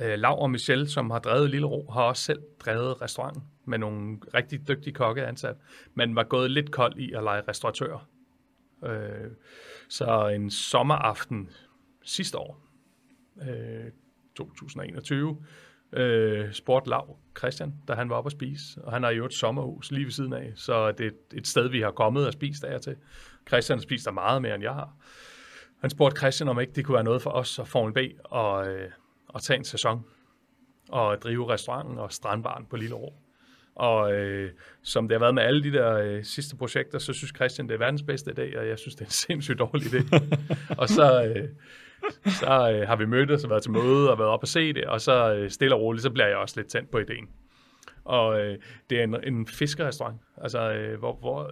øh, 0.00 0.18
Lav 0.18 0.42
og 0.42 0.50
Michel, 0.50 0.88
som 0.88 1.10
har 1.10 1.18
drevet 1.18 1.50
Lille 1.50 1.66
Ro, 1.66 1.90
har 1.90 2.02
også 2.02 2.22
selv 2.22 2.42
drevet 2.58 3.02
restauranten 3.02 3.42
med 3.64 3.78
nogle 3.78 4.18
rigtig 4.34 4.68
dygtige 4.68 4.94
kokke 4.94 5.26
ansat, 5.26 5.56
men 5.94 6.16
var 6.16 6.22
gået 6.22 6.50
lidt 6.50 6.70
kold 6.70 6.98
i 6.98 7.12
at 7.12 7.22
lege 7.22 7.42
restauratør. 7.48 8.08
Øh, 8.84 9.30
så 9.88 10.28
en 10.28 10.50
sommeraften 10.50 11.50
sidste 12.02 12.38
år, 12.38 12.60
øh, 13.42 13.90
2021, 14.36 15.44
øh, 15.96 16.52
spurgte 16.52 16.90
Lav 16.90 17.16
Christian, 17.38 17.74
da 17.88 17.94
han 17.94 18.10
var 18.10 18.16
oppe 18.16 18.28
at 18.28 18.32
spise, 18.32 18.80
og 18.84 18.92
han 18.92 19.02
har 19.02 19.10
jo 19.10 19.24
et 19.24 19.32
sommerhus 19.34 19.90
lige 19.90 20.04
ved 20.04 20.12
siden 20.12 20.32
af, 20.32 20.52
så 20.54 20.92
det 20.92 21.06
er 21.06 21.10
et- 21.34 21.46
sted, 21.46 21.68
vi 21.68 21.80
har 21.80 21.90
kommet 21.90 22.26
og 22.26 22.32
spist 22.32 22.64
af 22.64 22.74
og 22.74 22.82
til. 22.82 22.96
Christian 23.48 23.80
spiser 23.80 24.10
meget 24.10 24.42
mere, 24.42 24.54
end 24.54 24.62
jeg 24.62 24.72
har. 24.72 24.92
Han 25.80 25.90
spurgte 25.90 26.18
Christian, 26.20 26.48
om 26.48 26.60
ikke 26.60 26.72
det 26.72 26.84
kunne 26.84 26.94
være 26.94 27.04
noget 27.04 27.22
for 27.22 27.30
os 27.30 27.58
og 27.58 27.68
Formel 27.68 27.92
B 27.94 27.98
og, 28.24 28.68
øh, 28.68 28.90
at 29.34 29.42
tage 29.42 29.56
en 29.58 29.64
sæson 29.64 30.04
og 30.88 31.22
drive 31.22 31.52
restauranten 31.52 31.98
og 31.98 32.12
strandbaren 32.12 32.66
på 32.70 32.76
Lille 32.76 32.94
Ro. 32.94 33.14
Og 33.74 34.12
øh, 34.14 34.50
som 34.82 35.08
det 35.08 35.14
har 35.14 35.18
været 35.20 35.34
med 35.34 35.42
alle 35.42 35.62
de 35.62 35.72
der 35.72 35.92
øh, 35.96 36.24
sidste 36.24 36.56
projekter, 36.56 36.98
så 36.98 37.12
synes 37.12 37.32
Christian, 37.36 37.68
det 37.68 37.74
er 37.74 37.78
verdens 37.78 38.02
bedste 38.02 38.30
idé, 38.30 38.58
og 38.58 38.68
jeg 38.68 38.78
synes, 38.78 38.94
det 38.94 39.00
er 39.02 39.06
en 39.06 39.10
sindssygt 39.26 39.58
dårlig 39.58 39.86
idé. 39.86 40.18
og 40.80 40.88
så, 40.88 41.24
øh, 41.24 41.48
så 42.40 42.72
øh, 42.72 42.88
har 42.88 42.96
vi 42.96 43.06
mødtes 43.06 43.44
og 43.44 43.50
været 43.50 43.62
til 43.62 43.72
møde 43.72 44.10
og 44.10 44.18
været 44.18 44.30
op 44.30 44.42
og 44.42 44.48
se 44.48 44.72
det, 44.72 44.84
og 44.84 45.00
så 45.00 45.34
øh, 45.34 45.50
stille 45.50 45.74
og 45.74 45.80
roligt, 45.80 46.02
så 46.02 46.10
bliver 46.10 46.26
jeg 46.26 46.36
også 46.36 46.60
lidt 46.60 46.68
tændt 46.68 46.90
på 46.90 46.98
ideen. 46.98 47.28
Og 48.04 48.40
øh, 48.40 48.58
det 48.90 49.00
er 49.00 49.04
en, 49.04 49.16
en 49.24 49.46
fiskerestaurant, 49.46 50.20
altså, 50.36 50.72
øh, 50.72 50.98
hvor, 50.98 51.16
hvor 51.16 51.50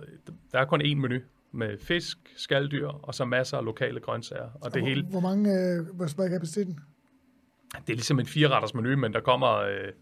der 0.53 0.59
er 0.59 0.65
kun 0.65 0.83
én 0.83 0.95
menu 0.95 1.19
med 1.53 1.79
fisk, 1.79 2.19
skalddyr 2.37 2.89
og 2.89 3.15
så 3.15 3.25
masser 3.25 3.59
af 3.59 3.65
lokale 3.65 4.01
grøntsager. 4.01 4.49
Og 4.61 4.75
det 4.75 4.83
hvor, 4.83 4.89
hele, 4.89 5.03
hvor 5.03 5.21
mange, 5.21 5.51
øh, 5.51 5.97
hvor, 5.97 6.25
er 6.25 6.29
kapaciteten? 6.29 6.79
det 7.87 7.93
er 7.93 7.97
ligesom 7.97 8.21
en 8.21 8.27
fire-retters 8.27 8.75
menu, 8.75 8.97
men 8.97 9.13
der 9.13 9.21
kommer 9.21 9.57
øh, 9.57 9.93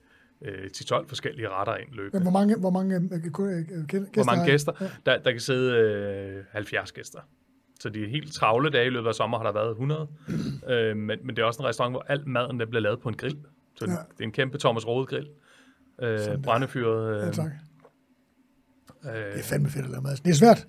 øh, 0.42 0.70
10-12 0.76 1.08
forskellige 1.08 1.48
retter 1.48 1.76
ind 1.76 1.88
løbende. 1.92 2.22
Hvor 2.22 2.30
mange, 2.30 2.56
hvor 2.56 2.70
mange 2.70 2.96
øh, 2.96 3.02
øh, 3.02 3.86
gæster 3.86 4.06
Hvor 4.14 4.24
mange 4.24 4.46
gæster? 4.46 4.72
Ja. 4.80 4.90
Der, 5.06 5.18
der 5.18 5.30
kan 5.30 5.40
sidde 5.40 5.76
øh, 5.78 6.44
70 6.50 6.92
gæster. 6.92 7.20
Så 7.82 7.88
de 7.88 8.04
er 8.04 8.08
helt 8.08 8.32
travle 8.32 8.70
dage 8.70 8.86
i 8.86 8.90
løbet 8.90 9.08
af 9.08 9.14
sommer, 9.14 9.38
har 9.38 9.44
der 9.44 9.52
været 9.52 9.70
100. 9.70 10.08
øh, 10.68 10.96
men, 10.96 11.18
men 11.26 11.36
det 11.36 11.42
er 11.42 11.46
også 11.46 11.62
en 11.62 11.68
restaurant, 11.68 11.92
hvor 11.92 12.04
alt 12.08 12.26
maden 12.26 12.60
der 12.60 12.66
bliver 12.66 12.80
lavet 12.82 13.00
på 13.00 13.08
en 13.08 13.14
grill. 13.16 13.38
Så 13.74 13.84
ja. 13.84 13.90
Det 13.92 13.98
er 14.20 14.24
en 14.24 14.32
kæmpe 14.32 14.58
Thomas 14.58 14.86
Rode 14.86 15.06
grill. 15.06 15.28
Øh, 16.02 16.42
brændefyret. 16.42 17.16
Øh, 17.16 17.26
Ja, 17.26 17.30
tak. 17.30 17.50
øh, 19.04 19.10
Det 19.12 19.38
er 19.38 19.42
fandme 19.42 19.68
fedt 19.70 19.84
at 19.84 19.90
lave 19.90 20.02
mad. 20.02 20.16
Det 20.16 20.30
er 20.30 20.34
svært. 20.34 20.66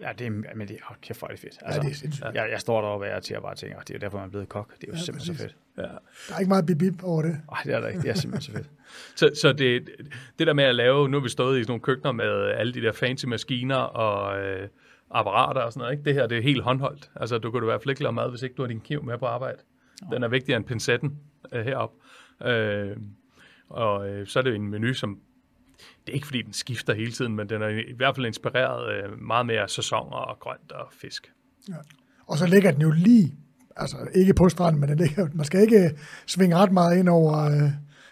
Ja, 0.00 0.10
det 0.18 0.26
er, 0.26 0.30
men 0.30 0.68
det 0.68 0.70
er, 0.70 0.90
oh, 0.90 0.96
kæft, 1.02 1.18
hvor 1.18 1.28
er 1.28 1.32
det 1.32 1.40
fedt. 1.40 1.58
Altså, 1.62 1.80
ja, 1.80 1.86
det 1.86 1.92
er 1.92 1.96
sindssygt. 1.96 2.24
jeg, 2.34 2.48
jeg 2.50 2.60
står 2.60 2.80
deroppe 2.80 3.14
og 3.14 3.22
til 3.22 3.36
og 3.36 3.42
bare 3.42 3.54
tænker, 3.54 3.78
det 3.80 3.90
er 3.90 3.94
jo 3.94 3.98
derfor, 3.98 4.18
man 4.18 4.26
er 4.26 4.30
blevet 4.30 4.48
kok. 4.48 4.74
Det 4.80 4.84
er 4.84 4.88
jo 4.88 4.92
Ja, 4.96 4.98
simpelthen 5.02 5.34
præcis. 5.34 5.50
så 5.50 5.56
fedt. 5.76 5.88
ja. 5.88 5.92
Der 6.28 6.34
er 6.34 6.38
ikke 6.38 6.48
meget 6.48 6.66
bip-bip 6.66 7.02
over 7.02 7.22
det. 7.22 7.40
Ej, 7.52 7.62
det 7.64 7.74
er 7.74 7.80
der 7.80 7.88
ikke. 7.88 8.02
Det 8.02 8.10
er 8.10 8.14
simpelthen 8.14 8.52
så 8.54 8.58
fedt. 8.58 8.70
Så, 9.16 9.30
så 9.40 9.52
det, 9.52 9.88
det 10.38 10.46
der 10.46 10.52
med 10.52 10.64
at 10.64 10.74
lave, 10.74 11.08
nu 11.08 11.16
har 11.18 11.22
vi 11.22 11.28
stået 11.28 11.58
i 11.58 11.62
sådan 11.62 11.70
nogle 11.70 11.80
køkkener 11.82 12.12
med 12.12 12.26
alle 12.50 12.74
de 12.74 12.80
der 12.80 12.92
fancy 12.92 13.24
maskiner 13.26 13.76
og 13.76 14.40
øh, 14.44 14.68
apparater 15.10 15.60
og 15.60 15.72
sådan 15.72 15.80
noget, 15.80 15.92
ikke? 15.92 16.04
det 16.04 16.14
her 16.14 16.26
det 16.26 16.38
er 16.38 16.42
helt 16.42 16.62
håndholdt. 16.62 17.10
Altså 17.16 17.38
du 17.38 17.50
kan 17.50 17.60
du 17.60 17.90
ikke 17.90 18.02
lave 18.02 18.12
mad, 18.12 18.30
hvis 18.30 18.42
ikke 18.42 18.54
du 18.54 18.62
har 18.62 18.68
din 18.68 18.80
kniv 18.80 19.04
med 19.04 19.18
på 19.18 19.26
arbejde. 19.26 19.58
Den 20.12 20.22
er 20.22 20.28
vigtigere 20.28 20.56
end 20.56 20.64
pincetten 20.64 21.18
øh, 21.52 21.64
heroppe. 21.64 21.96
Øh, 22.44 22.96
og 23.68 24.08
øh, 24.08 24.26
så 24.26 24.38
er 24.38 24.42
det 24.42 24.50
jo 24.50 24.54
en 24.54 24.68
menu, 24.68 24.94
som 24.94 25.18
det 25.78 26.12
er 26.12 26.14
ikke 26.14 26.26
fordi 26.26 26.42
den 26.42 26.52
skifter 26.52 26.94
hele 26.94 27.12
tiden, 27.12 27.36
men 27.36 27.48
den 27.48 27.62
er 27.62 27.68
i 27.68 27.92
hvert 27.96 28.16
fald 28.16 28.26
inspireret 28.26 28.94
øh, 28.94 29.22
meget 29.22 29.46
mere 29.46 29.60
af 29.60 29.70
sæsoner 29.70 30.16
og 30.16 30.38
grønt 30.38 30.72
og 30.72 30.88
fisk. 30.92 31.32
Og 32.26 32.38
så 32.38 32.46
ligger 32.46 32.70
den 32.70 32.82
jo 32.82 32.90
lige, 32.90 33.34
altså 33.76 33.96
ikke 34.14 34.34
på 34.34 34.48
stranden, 34.48 34.80
men 34.80 34.88
den 34.88 34.98
ligger, 34.98 35.28
man 35.34 35.44
skal 35.44 35.60
ikke 35.60 35.84
øh, 35.84 35.90
svinge 36.26 36.56
ret 36.56 36.72
meget 36.72 36.98
ind 36.98 37.08
over, 37.08 37.44
øh, 37.44 37.70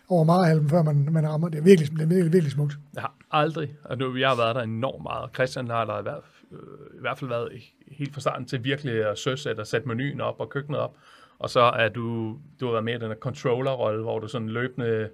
over 0.09 0.25
Marhalm, 0.25 0.69
før 0.69 0.83
man, 0.83 1.09
man 1.11 1.29
rammer. 1.29 1.49
Det 1.49 1.59
er 1.59 1.63
virkelig, 1.63 1.91
det 1.91 2.01
er 2.01 2.07
virkelig, 2.07 2.33
virkelig 2.33 2.53
smukt. 2.53 2.79
Jeg 2.95 3.03
har 3.03 3.15
aldrig, 3.31 3.77
og 3.85 3.99
nu 3.99 4.17
jeg 4.17 4.29
har 4.29 4.37
været 4.37 4.57
der 4.57 4.63
enormt 4.63 5.03
meget, 5.03 5.23
og 5.23 5.31
Christian 5.35 5.69
har 5.69 5.85
der 5.85 6.17
øh, 6.17 6.23
i 6.95 7.01
hvert 7.01 7.19
fald 7.19 7.29
været 7.29 7.63
helt 7.87 8.15
fra 8.15 8.21
starten 8.21 8.47
til 8.47 8.65
virkelig 8.65 9.07
at 9.07 9.19
søsætte 9.19 9.61
og 9.61 9.67
sætte 9.67 9.89
menuen 9.89 10.21
op 10.21 10.41
og 10.41 10.51
køkkenet 10.51 10.81
op. 10.81 10.97
Og 11.39 11.51
så 11.51 11.61
er 11.61 11.89
du, 11.89 12.37
du 12.61 12.65
har 12.65 12.73
været 12.73 12.85
med 12.85 12.95
i 12.95 12.99
den 12.99 13.09
her 13.09 13.15
controller-rolle, 13.15 14.03
hvor 14.03 14.19
du 14.19 14.29
sådan 14.29 14.49
løbende 14.49 15.09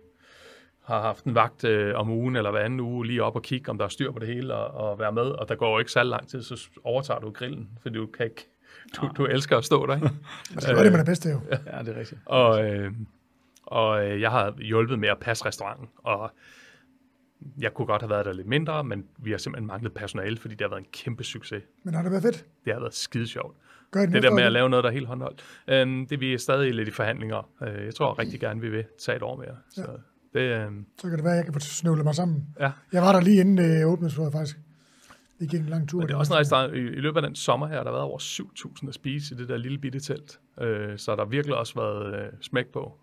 har 0.85 1.01
haft 1.01 1.25
en 1.25 1.35
vagt 1.35 1.65
øh, 1.65 1.95
om 1.99 2.11
ugen 2.11 2.37
eller 2.37 2.51
hver 2.51 2.61
anden 2.61 2.81
uge 2.81 3.07
lige 3.07 3.23
op 3.23 3.37
og 3.37 3.43
kigge, 3.43 3.71
om 3.71 3.79
der 3.79 3.85
er 3.85 3.89
styr 3.89 4.11
på 4.13 4.19
det 4.19 4.29
hele 4.29 4.55
og, 4.55 4.91
og 4.91 4.99
være 4.99 5.13
med. 5.13 5.23
Og 5.23 5.49
der 5.49 5.55
går 5.55 5.73
jo 5.73 5.79
ikke 5.79 5.93
særlig 5.93 6.11
lang 6.11 6.29
tid, 6.29 6.43
så 6.43 6.69
overtager 6.85 7.21
du 7.21 7.31
grillen, 7.31 7.69
fordi 7.83 7.95
du 7.95 8.07
kan 8.07 8.27
ikke, 8.27 8.49
du, 8.97 9.11
du 9.17 9.25
elsker 9.27 9.59
at 9.59 9.65
stå 9.65 9.87
der, 9.87 9.95
ikke? 9.95 10.11
Man 10.55 10.61
skal 10.61 10.75
gøre 10.75 10.85
det, 10.85 10.93
man 10.93 11.01
er 11.01 11.05
bedst 11.05 11.23
til 11.23 11.31
jo. 11.31 11.41
Ja, 11.51 11.83
det 11.83 11.97
er 11.97 11.99
rigtigt. 11.99 12.21
Og, 12.25 12.65
øh, 12.65 12.93
og 13.67 14.07
øh, 14.07 14.21
jeg 14.21 14.31
har 14.31 14.55
hjulpet 14.59 14.99
med 14.99 15.09
at 15.09 15.19
passe 15.19 15.47
restauranten, 15.47 15.89
og 15.97 16.31
jeg 17.61 17.75
kunne 17.75 17.87
godt 17.87 18.03
have 18.03 18.11
været 18.11 18.27
der 18.27 18.33
lidt 18.33 18.47
mindre, 18.47 18.85
men 18.85 19.05
vi 19.19 19.31
har 19.31 19.39
simpelthen 19.39 19.67
manglet 19.67 19.93
personale, 19.95 20.37
fordi 20.37 20.55
det 20.55 20.61
har 20.61 20.69
været 20.69 20.81
en 20.81 20.87
kæmpe 20.93 21.25
succes. 21.25 21.63
Men 21.85 21.95
har 21.95 22.03
det 22.03 22.11
været 22.11 22.23
fedt? 22.23 22.47
Det 22.65 22.73
har 22.73 22.81
været 22.81 22.95
skide 22.95 23.27
sjovt. 23.27 23.57
Gør 23.91 24.01
det, 24.01 24.13
Det 24.13 24.23
der 24.23 24.35
med 24.35 24.43
at 24.43 24.53
lave 24.53 24.69
noget, 24.69 24.85
der 24.85 24.91
er 24.91 24.95
helt 24.95 25.07
håndholdt. 25.07 25.45
Øhm, 25.69 26.07
det 26.07 26.21
vi 26.21 26.35
er 26.35 26.39
stadig 26.39 26.75
lidt 26.75 26.89
i 26.89 26.91
forhandlinger. 26.91 27.49
Øh, 27.63 27.85
jeg 27.85 27.95
tror 27.95 28.19
rigtig 28.19 28.41
gerne, 28.41 28.61
vi 28.61 28.71
vil 28.71 28.85
tage 28.99 29.17
et 29.17 29.23
år 29.23 29.37
mere. 29.37 29.57
Så 29.71 29.87
det, 30.35 30.41
øhm, 30.41 30.87
Så 31.01 31.09
kan 31.09 31.17
det 31.17 31.25
være, 31.25 31.33
at 31.33 31.37
jeg 31.37 31.45
kan 31.45 31.55
få 31.55 31.61
snøvlet 31.61 32.05
mig 32.05 32.15
sammen. 32.15 32.47
ja. 32.61 32.71
Jeg 32.93 33.03
var 33.03 33.13
der 33.13 33.21
lige 33.21 33.41
inden 33.41 33.59
det 33.59 34.13
tror 34.13 34.23
jeg 34.25 34.33
faktisk. 34.33 34.59
Vi 35.39 35.47
gik 35.47 35.61
en 35.61 35.67
lang 35.67 35.89
tur. 35.89 35.99
Men 35.99 36.09
det 36.09 36.15
er 36.15 36.19
også 36.19 36.35
en 36.35 36.39
restaurant, 36.41 36.75
i, 36.75 36.79
i 36.79 37.01
løbet 37.01 37.17
af 37.17 37.23
den 37.23 37.35
sommer 37.35 37.67
her, 37.67 37.77
der 37.77 37.85
har 37.85 37.91
været 37.91 38.03
over 38.03 38.19
7.000 38.19 38.89
at 38.89 38.95
spise 38.95 39.35
i 39.35 39.39
det 39.39 39.49
der 39.49 39.57
lille 39.57 39.79
bitte 39.79 40.01
telt. 40.01 40.41
Øh, 40.61 40.99
så 40.99 41.13
der 41.17 41.25
har 41.25 41.31
virkelig 41.31 41.57
også 41.57 41.75
været 41.75 42.15
øh, 42.27 42.33
smæk 42.41 42.67
på. 42.73 42.99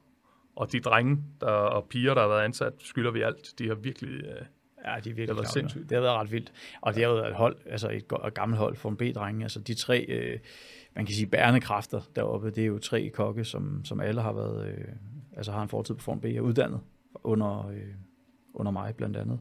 Og 0.56 0.72
de 0.72 0.80
drenge 0.80 1.18
der, 1.42 1.48
og 1.48 1.88
piger, 1.90 2.14
der 2.14 2.22
har 2.22 2.28
været 2.28 2.44
ansat, 2.44 2.74
skylder 2.80 3.12
vi 3.12 3.22
alt. 3.22 3.60
De 3.60 3.68
har 3.68 3.76
virkelig... 3.76 4.24
Øh, 4.26 4.46
Ja, 4.86 4.96
de 5.04 5.10
er 5.10 5.14
virkelig 5.14 5.28
Det 5.28 5.36
har 5.36 5.52
sindssygt. 5.52 5.90
Det 5.90 5.96
har 5.96 6.02
været 6.02 6.16
ret 6.16 6.32
vildt. 6.32 6.52
Og 6.82 6.96
det 6.96 7.04
har 7.04 7.14
været 7.14 7.28
et 7.28 7.36
hold, 7.36 7.58
altså 7.66 7.90
et, 7.90 8.06
et 8.28 8.34
gammelt 8.34 8.60
hold 8.60 8.76
for 8.76 8.90
en 8.90 8.98
B-drenge. 8.98 9.44
Altså 9.44 9.60
de 9.60 9.74
tre, 9.74 10.06
øh, 10.10 10.40
man 10.96 11.06
kan 11.06 11.16
sige, 11.16 11.28
bærende 11.28 11.62
kræfter 11.62 12.02
deroppe. 12.16 12.50
Det 12.50 12.62
er 12.64 12.66
jo 12.68 12.80
tre 12.80 13.10
kokke, 13.10 13.44
som, 13.46 13.86
som 13.86 14.00
alle 14.00 14.22
har 14.22 14.34
været, 14.34 14.68
øh, 14.68 14.86
altså 15.38 15.52
har 15.52 15.62
en 15.62 15.70
fortid 15.70 15.96
på 15.96 16.02
Form 16.02 16.20
B 16.20 16.26
og 16.40 16.44
uddannet 16.44 16.80
under, 17.14 17.68
øh, 17.68 17.94
under 18.54 18.72
mig 18.72 18.96
blandt 18.96 19.18
andet. 19.18 19.40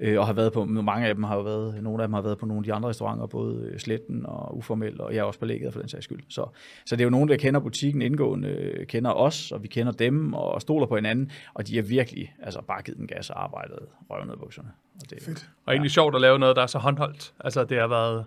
Øh, 0.00 0.18
og 0.18 0.26
har 0.26 0.32
været 0.32 0.52
på, 0.52 0.64
mange 0.64 1.06
af 1.06 1.14
dem 1.14 1.24
har 1.24 1.36
jo 1.36 1.42
været, 1.42 1.82
nogle 1.82 2.02
af 2.02 2.08
dem 2.08 2.14
har 2.14 2.20
været 2.20 2.38
på 2.38 2.46
nogle 2.46 2.60
af 2.60 2.64
de 2.64 2.72
andre 2.72 2.88
restauranter, 2.88 3.26
både 3.26 3.70
øh, 3.72 3.78
Sletten 3.78 4.26
og 4.26 4.56
Uformel, 4.56 5.00
og 5.00 5.14
jeg 5.14 5.18
er 5.18 5.24
også 5.24 5.38
på 5.38 5.44
lægget 5.44 5.72
for 5.72 5.80
den 5.80 5.88
sags 5.88 6.04
skyld. 6.04 6.22
Så, 6.28 6.46
så 6.86 6.96
det 6.96 7.00
er 7.00 7.04
jo 7.04 7.10
nogen, 7.10 7.28
der 7.28 7.36
kender 7.36 7.60
butikken 7.60 8.02
indgående, 8.02 8.48
øh, 8.48 8.86
kender 8.86 9.10
os, 9.10 9.52
og 9.52 9.62
vi 9.62 9.68
kender 9.68 9.92
dem, 9.92 10.34
og 10.34 10.60
stoler 10.60 10.86
på 10.86 10.94
hinanden, 10.94 11.30
og 11.54 11.68
de 11.68 11.76
har 11.76 11.82
virkelig 11.82 12.34
altså, 12.42 12.62
bare 12.62 12.82
givet 12.82 12.98
den 12.98 13.06
gas 13.06 13.30
og 13.30 13.44
arbejdet 13.44 13.78
røven 14.10 14.28
ned 14.28 14.36
bukserne. 14.36 14.68
Og 14.94 15.10
det, 15.10 15.22
Fedt. 15.22 15.48
Og 15.66 15.72
egentlig 15.72 15.90
sjovt 15.90 16.14
at 16.14 16.20
lave 16.20 16.38
noget, 16.38 16.56
der 16.56 16.62
er 16.62 16.66
så 16.66 16.78
håndholdt. 16.78 17.34
Altså, 17.40 17.64
det 17.64 17.78
har 17.78 17.88
været... 17.88 18.24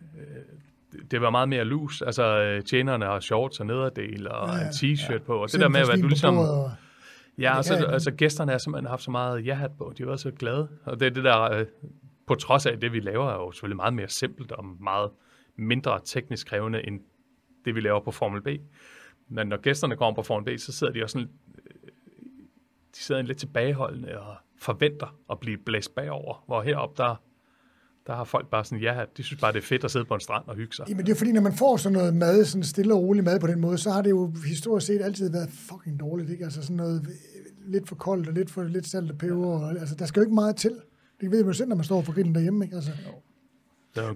Øh, 0.00 1.02
det 1.10 1.20
var 1.20 1.30
meget 1.30 1.48
mere 1.48 1.64
loose. 1.64 2.06
Altså, 2.06 2.60
tjenerne 2.66 3.04
har 3.04 3.20
shorts 3.20 3.60
og 3.60 3.66
nederdel 3.66 4.28
og 4.28 4.48
ja, 4.48 4.60
en 4.60 4.68
t-shirt 4.68 5.12
ja. 5.12 5.18
på. 5.18 5.42
Og 5.42 5.52
det 5.52 5.60
der 5.60 5.68
med, 5.68 5.80
at 5.80 6.02
du 6.02 6.08
ligesom... 6.08 6.38
Og 6.38 6.70
Ja, 7.38 7.56
altså, 7.56 7.74
altså 7.74 8.10
gæsterne 8.10 8.50
har 8.50 8.58
simpelthen 8.58 8.90
haft 8.90 9.02
så 9.02 9.10
meget 9.10 9.46
ja-hat 9.46 9.70
på. 9.78 9.92
De 9.98 10.06
været 10.06 10.20
så 10.20 10.30
glade. 10.30 10.68
Og 10.84 11.00
det 11.00 11.06
er 11.06 11.10
det 11.10 11.24
der, 11.24 11.40
øh, 11.40 11.66
på 12.26 12.34
trods 12.34 12.66
af 12.66 12.80
det, 12.80 12.92
vi 12.92 13.00
laver, 13.00 13.30
er 13.30 13.34
jo 13.34 13.52
selvfølgelig 13.52 13.76
meget 13.76 13.94
mere 13.94 14.08
simpelt 14.08 14.52
og 14.52 14.64
meget 14.64 15.10
mindre 15.56 16.00
teknisk 16.04 16.46
krævende, 16.46 16.86
end 16.86 17.00
det, 17.64 17.74
vi 17.74 17.80
laver 17.80 18.00
på 18.00 18.10
Formel 18.10 18.42
B. 18.42 18.48
Men 19.28 19.46
når 19.46 19.56
gæsterne 19.56 19.96
kommer 19.96 20.14
på 20.14 20.22
Formel 20.22 20.56
B, 20.56 20.58
så 20.58 20.72
sidder 20.72 20.92
de 20.92 21.02
også 21.02 21.12
sådan, 21.12 21.28
øh, 21.58 21.82
de 22.94 22.98
sidder 22.98 23.22
lidt 23.22 23.38
tilbageholdende 23.38 24.20
og 24.20 24.36
forventer 24.58 25.16
at 25.30 25.40
blive 25.40 25.58
blæst 25.58 25.94
bagover. 25.94 26.44
Hvor 26.46 26.62
heroppe, 26.62 27.02
der, 27.02 27.22
der 28.06 28.14
har 28.14 28.24
folk 28.24 28.50
bare 28.50 28.64
sådan, 28.64 28.78
ja, 28.78 29.04
de 29.16 29.22
synes 29.22 29.40
bare, 29.40 29.52
det 29.52 29.58
er 29.58 29.62
fedt 29.62 29.84
at 29.84 29.90
sidde 29.90 30.04
på 30.04 30.14
en 30.14 30.20
strand 30.20 30.44
og 30.46 30.56
hygge 30.56 30.74
sig. 30.74 30.84
Jamen 30.88 31.06
det 31.06 31.12
er 31.12 31.16
fordi, 31.16 31.32
når 31.32 31.40
man 31.40 31.52
får 31.52 31.76
sådan 31.76 31.98
noget 31.98 32.14
mad, 32.14 32.44
sådan 32.44 32.64
stille 32.64 32.94
og 32.94 33.02
rolig 33.02 33.24
mad 33.24 33.40
på 33.40 33.46
den 33.46 33.60
måde, 33.60 33.78
så 33.78 33.90
har 33.90 34.02
det 34.02 34.10
jo 34.10 34.32
historisk 34.46 34.86
set 34.86 35.02
altid 35.02 35.30
været 35.30 35.48
fucking 35.50 36.00
dårligt, 36.00 36.30
ikke? 36.30 36.44
Altså 36.44 36.62
sådan 36.62 36.76
noget 36.76 37.06
lidt 37.66 37.88
for 37.88 37.94
koldt 37.94 38.28
og 38.28 38.34
lidt 38.34 38.50
for 38.50 38.62
lidt 38.62 38.88
salt 38.88 39.10
og 39.10 39.18
peber. 39.18 39.46
Og, 39.46 39.70
altså, 39.70 39.94
der 39.94 40.06
skal 40.06 40.20
jo 40.20 40.24
ikke 40.24 40.34
meget 40.34 40.56
til. 40.56 40.72
Det 41.20 41.30
ved 41.30 41.38
man 41.38 41.46
jo 41.46 41.52
selv, 41.52 41.68
når 41.68 41.76
man 41.76 41.84
står 41.84 42.02
for 42.02 42.12
grillen 42.12 42.34
derhjemme, 42.34 42.64
ikke? 42.64 42.76
Altså. 42.76 42.90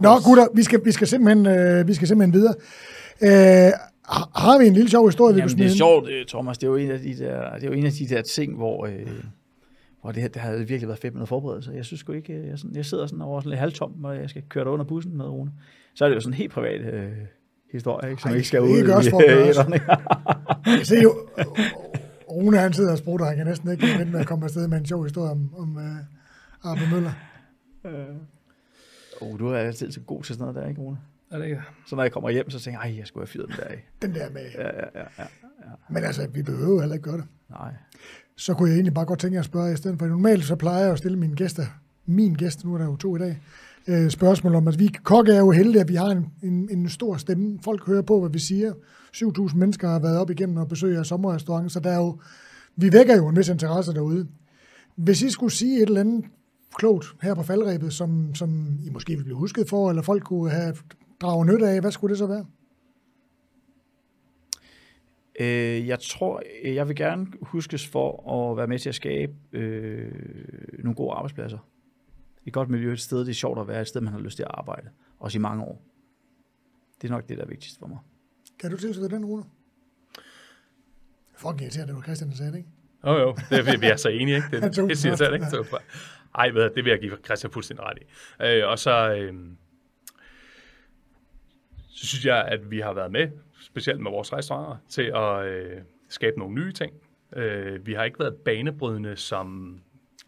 Nå, 0.01 0.21
gutter, 0.25 0.47
vi 0.55 0.63
skal, 0.63 0.85
vi 0.85 0.93
skal 0.93 1.07
simpelthen, 1.07 1.47
øh, 1.47 1.89
vi 1.89 1.95
skal 1.95 2.09
simpelthen 2.09 2.33
videre. 2.33 2.55
Øh, 3.23 3.73
har 4.35 4.59
vi 4.59 4.67
en 4.67 4.73
lille 4.73 4.91
sjov 4.91 5.07
historie, 5.09 5.35
vi 5.35 5.41
Jamen, 5.41 5.59
det 5.59 5.67
er 5.67 5.71
sjovt, 5.71 6.09
øh, 6.09 6.27
Thomas. 6.27 6.59
Det 6.59 6.67
er 6.67 6.71
jo 6.71 6.77
en 6.77 6.91
af 6.91 7.01
de 7.01 7.19
der, 7.19 7.55
det 7.55 7.63
er 7.63 7.67
jo 7.67 7.73
en 7.73 7.87
af 7.87 7.93
de 7.93 8.09
der 8.09 8.23
ting, 8.23 8.57
hvor, 8.57 8.87
øh, 8.87 9.07
hvor 10.07 10.13
det, 10.13 10.35
det 10.35 10.43
har 10.43 10.57
virkelig 10.57 10.89
været 10.89 10.99
fedt 10.99 11.15
med 11.15 11.19
noget 11.19 11.29
forberedelse. 11.29 11.73
Jeg 11.73 11.85
synes 11.85 12.01
sgu 12.01 12.13
ikke, 12.13 12.33
øh, 12.33 12.47
jeg, 12.47 12.59
sådan, 12.59 12.77
jeg 12.77 12.87
sidder 12.87 13.07
sådan 13.07 13.23
over 13.23 13.41
sådan 13.41 13.51
lidt 13.51 13.61
halvtom, 13.61 14.05
og 14.05 14.17
jeg 14.17 14.31
skal 14.31 14.43
køre 14.49 14.65
dig 14.65 14.73
under 14.73 14.85
bussen 14.85 15.17
med 15.17 15.25
Rune. 15.25 15.53
Så 15.95 16.05
er 16.05 16.09
det 16.09 16.17
jo 16.17 16.21
sådan 16.21 16.33
en 16.33 16.37
helt 16.37 16.53
privat 16.53 16.81
øh, 16.95 17.13
historie, 17.73 18.11
ikke, 18.11 18.23
som 18.23 18.31
Ej, 18.31 18.37
ikke 18.37 18.49
skal 18.49 18.63
ud. 18.63 18.77
Det 18.77 18.87
gør 18.87 18.95
også 18.95 19.11
for 19.11 19.21
Jeg 20.71 20.87
ser 20.87 21.03
jo, 21.03 21.29
Rune 22.31 22.59
han 22.59 22.73
sidder 22.73 22.93
og 22.93 22.99
sprutter, 22.99 23.27
han 23.27 23.37
kan 23.37 23.47
næsten 23.47 23.71
ikke 23.71 23.87
vente 23.99 24.13
med 24.13 24.21
at 24.21 24.27
komme 24.27 24.45
afsted 24.45 24.69
med 24.69 24.79
en 24.79 24.87
sjov 24.87 25.03
historie 25.03 25.31
om, 25.31 25.55
om 25.59 25.77
uh, 25.77 26.71
Arbe 26.71 26.81
Møller. 26.93 27.13
Uh. 27.85 27.91
Oh, 29.21 29.39
du 29.39 29.49
er 29.49 29.59
altid 29.59 29.93
så 29.93 30.01
god 30.01 30.23
til 30.23 30.35
sådan 30.35 30.43
noget 30.43 30.63
der, 30.63 30.69
ikke 30.69 30.81
Rune? 30.81 30.99
Er 31.31 31.39
det 31.39 31.45
ikke? 31.45 31.63
Så 31.87 31.97
når 31.97 32.03
jeg 32.03 32.13
kommer 32.13 32.31
hjem, 32.31 32.51
så 32.51 32.61
tænker 32.61 32.81
jeg, 32.85 32.97
jeg 32.99 33.07
skulle 33.07 33.27
have 33.27 33.33
fyret 33.33 33.49
den 33.49 33.57
der 33.57 33.65
af. 33.65 33.89
Den 34.03 34.15
der 34.15 34.31
med. 34.31 34.51
Ja, 34.55 34.67
ja, 34.67 34.85
ja, 34.95 35.05
ja, 35.19 35.27
ja. 35.65 35.71
Men 35.91 36.05
altså, 36.05 36.29
vi 36.35 36.43
behøver 36.43 36.75
jo 36.75 36.81
heller 36.81 36.95
ikke 36.95 37.11
gøre 37.11 37.17
det. 37.17 37.27
Nej. 37.51 37.73
Så 38.37 38.55
kunne 38.55 38.69
jeg 38.69 38.75
egentlig 38.75 38.95
bare 38.95 39.05
godt 39.05 39.19
tænke 39.19 39.35
jer 39.35 39.41
at 39.41 39.47
spørge 39.47 39.73
i 39.73 39.77
stedet 39.77 39.99
for. 39.99 40.07
Normalt 40.07 40.45
så 40.45 40.57
plejer 40.57 40.83
jeg 40.83 40.93
at 40.93 40.99
stille 40.99 41.19
mine 41.19 41.37
gæster, 41.37 41.67
min 42.07 42.35
gæst, 42.35 42.65
nu 42.65 42.75
er 42.75 42.79
der 42.79 42.85
jo 42.85 42.97
to 42.97 43.17
i 43.17 43.19
dag, 43.19 43.41
øh, 43.87 44.11
spørgsmål 44.11 44.55
om, 44.55 44.69
at 44.69 44.79
vi 44.79 44.87
kokke 45.03 45.33
er 45.33 45.39
jo 45.39 45.51
heldige, 45.51 45.81
at 45.81 45.89
vi 45.89 45.95
har 45.95 46.07
en, 46.07 46.27
en, 46.43 46.69
en 46.71 46.89
stor 46.89 47.17
stemme. 47.17 47.59
Folk 47.65 47.87
hører 47.87 48.03
på, 48.03 48.21
hvad 48.21 48.31
vi 48.31 48.39
siger. 48.39 48.73
7.000 49.17 49.57
mennesker 49.57 49.89
har 49.89 49.99
været 49.99 50.19
op 50.19 50.31
igennem 50.31 50.57
og 50.57 50.69
besøger 50.69 51.03
sommerrestauranten, 51.03 51.71
så 51.71 51.81
der 51.81 51.91
er 51.91 51.97
jo, 51.97 52.21
vi 52.77 52.93
vækker 52.93 53.17
jo 53.17 53.29
en 53.29 53.37
vis 53.37 53.49
interesse 53.49 53.95
derude. 53.95 54.27
Hvis 54.97 55.23
I 55.23 55.31
skulle 55.31 55.53
sige 55.53 55.77
et 55.77 55.87
eller 55.87 56.01
andet 56.01 56.25
klogt 56.75 57.07
her 57.23 57.35
på 57.35 57.43
faldrebet, 57.43 57.93
som, 57.93 58.35
som 58.35 58.79
I 58.85 58.91
måske 58.91 59.13
ville 59.13 59.25
blive 59.25 59.39
husket 59.39 59.69
for, 59.69 59.91
eller 59.91 60.03
folk 60.03 60.25
kunne 60.25 60.51
have 60.51 60.77
draget 61.21 61.47
nytte 61.47 61.69
af, 61.69 61.81
hvad 61.81 61.91
skulle 61.91 62.11
det 62.11 62.19
så 62.19 62.27
være? 62.27 62.45
Øh, 65.41 65.89
jeg 65.89 65.99
tror, 66.01 66.43
jeg 66.65 66.89
vil 66.89 66.97
gerne 66.97 67.27
huskes 67.43 67.87
for 67.87 68.33
at 68.33 68.57
være 68.57 68.67
med 68.67 68.79
til 68.79 68.89
at 68.89 68.95
skabe 68.95 69.33
øh, 69.53 70.13
nogle 70.79 70.95
gode 70.95 71.13
arbejdspladser. 71.13 71.59
Et 72.47 72.53
godt 72.53 72.69
miljø, 72.69 72.93
et 72.93 73.01
sted, 73.01 73.21
det 73.21 73.29
er 73.29 73.35
sjovt 73.35 73.61
at 73.61 73.69
være, 73.69 73.81
et 73.81 73.89
sted, 73.89 74.01
man 74.01 74.13
har 74.13 74.21
lyst 74.21 74.37
til 74.37 74.43
at 74.43 74.51
arbejde, 74.51 74.89
også 75.19 75.39
i 75.39 75.41
mange 75.41 75.65
år. 75.65 75.83
Det 77.03 77.09
er 77.09 77.13
nok 77.13 77.29
det, 77.29 77.39
der 77.39 77.45
er 77.45 77.49
vigtigst 77.49 77.79
for 77.79 77.87
mig. 77.87 77.99
Kan 78.59 78.71
du 78.71 78.77
tilslutte 78.77 79.17
den, 79.17 79.25
Rune? 79.25 79.45
Fuck 81.37 81.61
irriterende, 81.61 81.87
det 81.87 81.95
var 81.95 82.03
Christian, 82.03 82.31
der 82.31 82.37
sagde 82.37 82.53
det, 82.53 82.59
ikke? 82.59 82.71
Jo, 83.05 83.11
oh, 83.11 83.21
jo, 83.21 83.37
det 83.51 83.59
er, 83.59 83.79
vi 83.79 83.87
er 83.87 83.97
så 83.97 84.09
enige, 84.09 84.37
ikke? 84.37 84.49
Det, 84.67 84.77
det 84.77 84.99
siger 84.99 85.17
jeg 85.21 85.35
ikke? 85.35 85.47
Så, 85.47 85.81
ej, 86.35 86.49
ved 86.51 86.71
det 86.71 86.85
vil 86.85 86.91
jeg 86.91 87.01
give 87.01 87.17
Christian 87.25 87.53
fuldstændig 87.53 87.85
ret 87.85 87.99
i. 87.99 88.05
Øh, 88.45 88.69
og 88.69 88.79
så, 88.79 89.15
øh, 89.15 89.35
så 91.89 92.07
synes 92.07 92.25
jeg, 92.25 92.45
at 92.45 92.71
vi 92.71 92.81
har 92.81 92.93
været 92.93 93.13
med, 93.13 93.29
specielt 93.77 94.01
med 94.01 94.11
vores 94.11 94.33
restauranter, 94.33 94.77
til 94.89 95.13
at 95.15 95.47
øh, 95.47 95.81
skabe 96.09 96.39
nogle 96.39 96.55
nye 96.55 96.73
ting. 96.73 96.93
Øh, 97.37 97.87
vi 97.87 97.93
har 97.93 98.05
ikke 98.05 98.19
været 98.19 98.35
banebrydende 98.35 99.17
som 99.17 99.79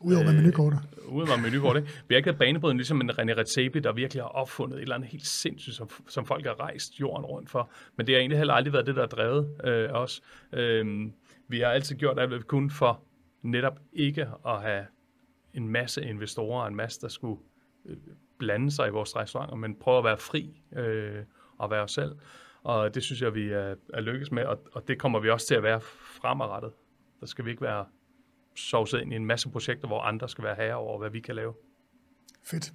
Udover 0.01 0.25
med 0.25 0.33
menukortet. 0.33 0.81
Øh, 0.99 1.15
udover 1.15 1.37
med 1.37 1.51
menukortet. 1.51 2.03
Vi 2.09 2.15
har 2.15 2.17
ikke 2.17 2.27
været 2.27 2.39
banebrydende, 2.39 2.79
ligesom 2.79 3.01
en 3.01 3.11
René 3.11 3.39
Redzepi, 3.39 3.81
der 3.81 3.93
virkelig 3.93 4.23
har 4.23 4.29
opfundet 4.29 4.77
et 4.77 4.83
eller 4.83 4.95
andet 4.95 5.09
helt 5.11 5.27
sindssygt, 5.27 5.77
som, 5.77 5.89
som 6.09 6.27
folk 6.27 6.47
har 6.47 6.61
rejst 6.61 7.01
jorden 7.01 7.27
rundt 7.27 7.51
for. 7.51 7.71
Men 7.97 8.07
det 8.07 8.15
har 8.15 8.21
egentlig 8.21 8.39
heller 8.39 8.55
aldrig 8.55 8.73
været 8.73 8.87
det, 8.87 8.95
der 8.95 9.03
har 9.03 9.07
drevet 9.07 9.61
øh, 9.65 9.89
os. 9.93 10.23
Øh, 10.53 11.11
vi 11.49 11.61
har 11.61 11.67
altid 11.67 11.97
gjort 11.97 12.19
alt, 12.19 12.29
hvad 12.31 12.39
vi 12.39 12.45
kunne 12.45 12.71
for 12.71 13.03
netop 13.43 13.79
ikke 13.93 14.29
at 14.47 14.63
have 14.63 14.85
en 15.55 15.69
masse 15.69 16.05
investorer, 16.05 16.67
en 16.67 16.77
masse, 16.77 17.01
der 17.01 17.09
skulle 17.09 17.41
øh, 17.87 17.97
blande 18.39 18.71
sig 18.71 18.89
i 18.89 18.91
vores 18.91 19.17
restauranter, 19.17 19.57
men 19.57 19.75
prøve 19.75 19.99
at 19.99 20.05
være 20.05 20.19
fri 20.19 20.63
øh, 20.77 21.23
og 21.59 21.71
være 21.71 21.83
os 21.83 21.93
selv. 21.93 22.13
Og 22.63 22.95
det 22.95 23.03
synes 23.03 23.23
jeg, 23.23 23.35
vi 23.35 23.49
er, 23.49 23.75
er 23.95 24.01
lykkes 24.01 24.33
med, 24.33 24.45
og, 24.45 24.59
og 24.73 24.89
det 24.89 24.99
kommer 24.99 25.21
vi 25.21 25.31
også 25.31 25.47
til 25.47 25.55
at 25.55 25.63
være 25.63 25.81
fremadrettet. 26.21 26.73
Der 27.21 27.27
skal 27.27 27.45
vi 27.45 27.51
ikke 27.51 27.63
være 27.63 27.85
sovset 28.57 29.01
ind 29.01 29.13
i 29.13 29.17
en 29.17 29.27
masse 29.27 29.49
projekter, 29.49 29.87
hvor 29.87 30.01
andre 30.01 30.29
skal 30.29 30.45
være 30.45 30.55
herre 30.55 30.75
over, 30.75 30.99
hvad 30.99 31.11
vi 31.11 31.21
kan 31.21 31.35
lave. 31.35 31.53
Fedt. 32.45 32.73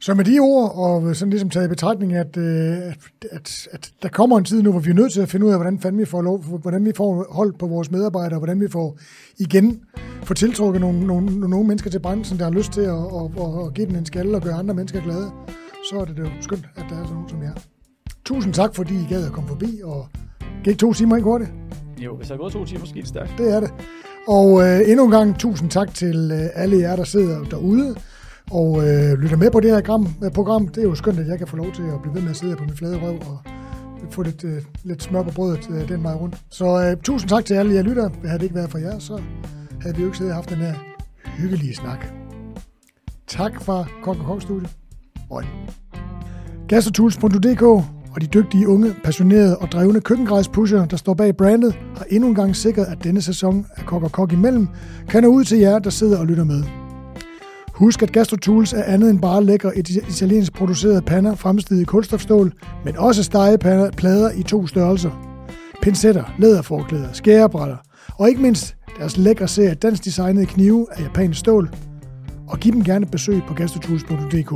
Så 0.00 0.14
med 0.14 0.24
de 0.24 0.38
ord, 0.38 0.72
og 0.74 1.16
sådan 1.16 1.30
ligesom 1.30 1.50
taget 1.50 1.66
i 1.66 1.68
betragtning, 1.68 2.14
at, 2.14 2.36
øh, 2.36 2.44
at, 2.44 2.98
at, 3.30 3.68
at 3.72 3.92
der 4.02 4.08
kommer 4.08 4.38
en 4.38 4.44
tid 4.44 4.62
nu, 4.62 4.70
hvor 4.70 4.80
vi 4.80 4.90
er 4.90 4.94
nødt 4.94 5.12
til 5.12 5.20
at 5.20 5.28
finde 5.28 5.46
ud 5.46 5.50
af, 5.50 5.58
hvordan 5.58 5.78
fanden 5.80 6.00
vi 6.00 6.04
får, 6.04 6.22
lov, 6.22 6.42
hvordan 6.42 6.84
vi 6.84 6.92
får 6.96 7.34
hold 7.34 7.54
på 7.58 7.66
vores 7.66 7.90
medarbejdere, 7.90 8.34
og 8.34 8.38
hvordan 8.38 8.60
vi 8.60 8.68
får 8.68 8.98
igen 9.38 9.84
får 10.22 10.34
tiltrukket 10.34 10.80
nogle, 10.80 11.06
nogle, 11.06 11.40
nogle 11.40 11.68
mennesker 11.68 11.90
til 11.90 12.00
branchen, 12.00 12.38
der 12.38 12.44
har 12.44 12.52
lyst 12.52 12.72
til 12.72 12.80
at, 12.80 12.88
at, 12.88 13.26
at, 13.44 13.66
at 13.66 13.74
give 13.74 13.86
den 13.86 13.96
en 13.96 14.06
skalle 14.06 14.36
og 14.36 14.42
gøre 14.42 14.54
andre 14.54 14.74
mennesker 14.74 15.02
glade, 15.02 15.30
så 15.90 15.96
er 16.00 16.04
det 16.04 16.18
jo 16.18 16.28
skønt, 16.40 16.68
at 16.76 16.84
der 16.90 16.96
er 16.96 17.02
sådan 17.02 17.14
nogen 17.14 17.28
som 17.28 17.42
jer. 17.42 17.54
Tusind 18.28 18.54
tak, 18.54 18.74
fordi 18.74 18.94
I 18.94 19.06
gad 19.08 19.26
at 19.26 19.32
komme 19.32 19.48
forbi, 19.48 19.80
og 19.84 20.08
gik 20.64 20.78
to 20.78 20.92
timer 20.92 21.16
ikke 21.16 21.28
hurtigt? 21.28 21.50
Jo, 21.98 22.16
hvis 22.16 22.28
der 22.28 22.34
er 22.34 22.38
gået 22.38 22.52
to 22.52 22.64
timer, 22.64 22.84
så 22.84 22.94
gik 22.94 23.02
det 23.02 23.08
stærkt. 23.08 23.34
Det 23.38 23.54
er 23.54 23.60
det. 23.60 23.70
Og 24.28 24.62
øh, 24.62 24.90
endnu 24.90 25.04
en 25.04 25.10
gang 25.10 25.38
tusind 25.38 25.70
tak 25.70 25.94
til 25.94 26.30
øh, 26.32 26.62
alle 26.62 26.78
jer, 26.78 26.96
der 26.96 27.04
sidder 27.04 27.44
derude 27.44 27.96
og 28.50 28.88
øh, 28.88 29.18
lytter 29.18 29.36
med 29.36 29.50
på 29.50 29.60
det 29.60 29.70
her 29.70 29.80
gram, 29.80 30.08
øh, 30.24 30.30
program. 30.30 30.68
Det 30.68 30.78
er 30.78 30.88
jo 30.88 30.94
skønt, 30.94 31.18
at 31.18 31.28
jeg 31.28 31.38
kan 31.38 31.46
få 31.46 31.56
lov 31.56 31.72
til 31.72 31.82
at 31.82 32.02
blive 32.02 32.14
ved 32.14 32.22
med 32.22 32.30
at 32.30 32.36
sidde 32.36 32.56
på 32.56 32.64
min 32.64 32.76
flade 32.76 33.00
røv 33.02 33.14
og 33.14 33.38
få 34.10 34.22
lidt, 34.22 34.44
øh, 34.44 34.62
lidt 34.84 35.02
smør 35.02 35.22
på 35.22 35.30
brødet 35.30 35.70
øh, 35.70 35.88
den 35.88 36.02
vej 36.02 36.14
rundt. 36.14 36.36
Så 36.50 36.66
øh, 36.66 37.02
tusind 37.02 37.28
tak 37.28 37.44
til 37.44 37.54
alle 37.54 37.74
jer 37.74 37.82
lytter. 37.82 38.10
Havde 38.24 38.38
det 38.38 38.44
ikke 38.44 38.54
været 38.54 38.70
for 38.70 38.78
jer, 38.78 38.98
så 38.98 39.22
havde 39.80 39.96
vi 39.96 40.02
jo 40.02 40.08
ikke 40.08 40.18
siddet 40.18 40.32
og 40.32 40.36
haft 40.36 40.50
den 40.50 40.58
her 40.58 40.74
hyggelige 41.24 41.74
snak. 41.74 42.06
Tak 43.26 43.62
fra 43.62 43.84
Kong 44.02 44.18
Kong 44.18 44.42
Studio. 44.42 44.68
Og 45.30 45.44
Gastrotools.dk 46.68 47.97
og 48.18 48.22
de 48.22 48.40
dygtige, 48.40 48.68
unge, 48.68 48.94
passionerede 49.04 49.58
og 49.58 49.72
drevne 49.72 50.00
køkkengræspusher, 50.00 50.84
der 50.84 50.96
står 50.96 51.14
bag 51.14 51.36
brandet, 51.36 51.78
har 51.96 52.04
endnu 52.10 52.28
en 52.28 52.34
gang 52.34 52.56
sikret, 52.56 52.84
at 52.84 53.04
denne 53.04 53.22
sæson 53.22 53.66
af 53.76 53.86
Kok 53.86 54.02
og 54.02 54.12
Kok 54.12 54.32
imellem 54.32 54.68
kan 55.08 55.22
nå 55.22 55.28
ud 55.28 55.44
til 55.44 55.58
jer, 55.58 55.78
der 55.78 55.90
sidder 55.90 56.18
og 56.18 56.26
lytter 56.26 56.44
med. 56.44 56.62
Husk, 57.74 58.02
at 58.02 58.12
GastroTools 58.12 58.72
er 58.72 58.82
andet 58.82 59.10
end 59.10 59.20
bare 59.20 59.44
lækre 59.44 59.78
italiensk 59.78 60.52
producerede 60.52 61.02
pander 61.02 61.34
fremstillet 61.34 61.82
i 61.82 61.84
kulstofstål, 61.84 62.52
men 62.84 62.96
også 62.96 63.22
stegepander, 63.22 63.90
plader 63.90 64.30
i 64.32 64.42
to 64.42 64.66
størrelser. 64.66 65.10
Pincetter, 65.82 66.34
læderforklæder, 66.38 67.12
skærebrætter 67.12 67.76
og 68.18 68.28
ikke 68.28 68.42
mindst 68.42 68.76
deres 68.98 69.16
lækre 69.16 69.48
serie 69.48 69.74
dansk 69.74 70.04
designede 70.04 70.46
knive 70.46 70.86
af 70.92 71.02
japansk 71.02 71.40
stål. 71.40 71.70
Og 72.48 72.58
giv 72.58 72.72
dem 72.72 72.84
gerne 72.84 73.06
besøg 73.06 73.40
på 73.48 73.54
gastrotools.dk. 73.54 74.52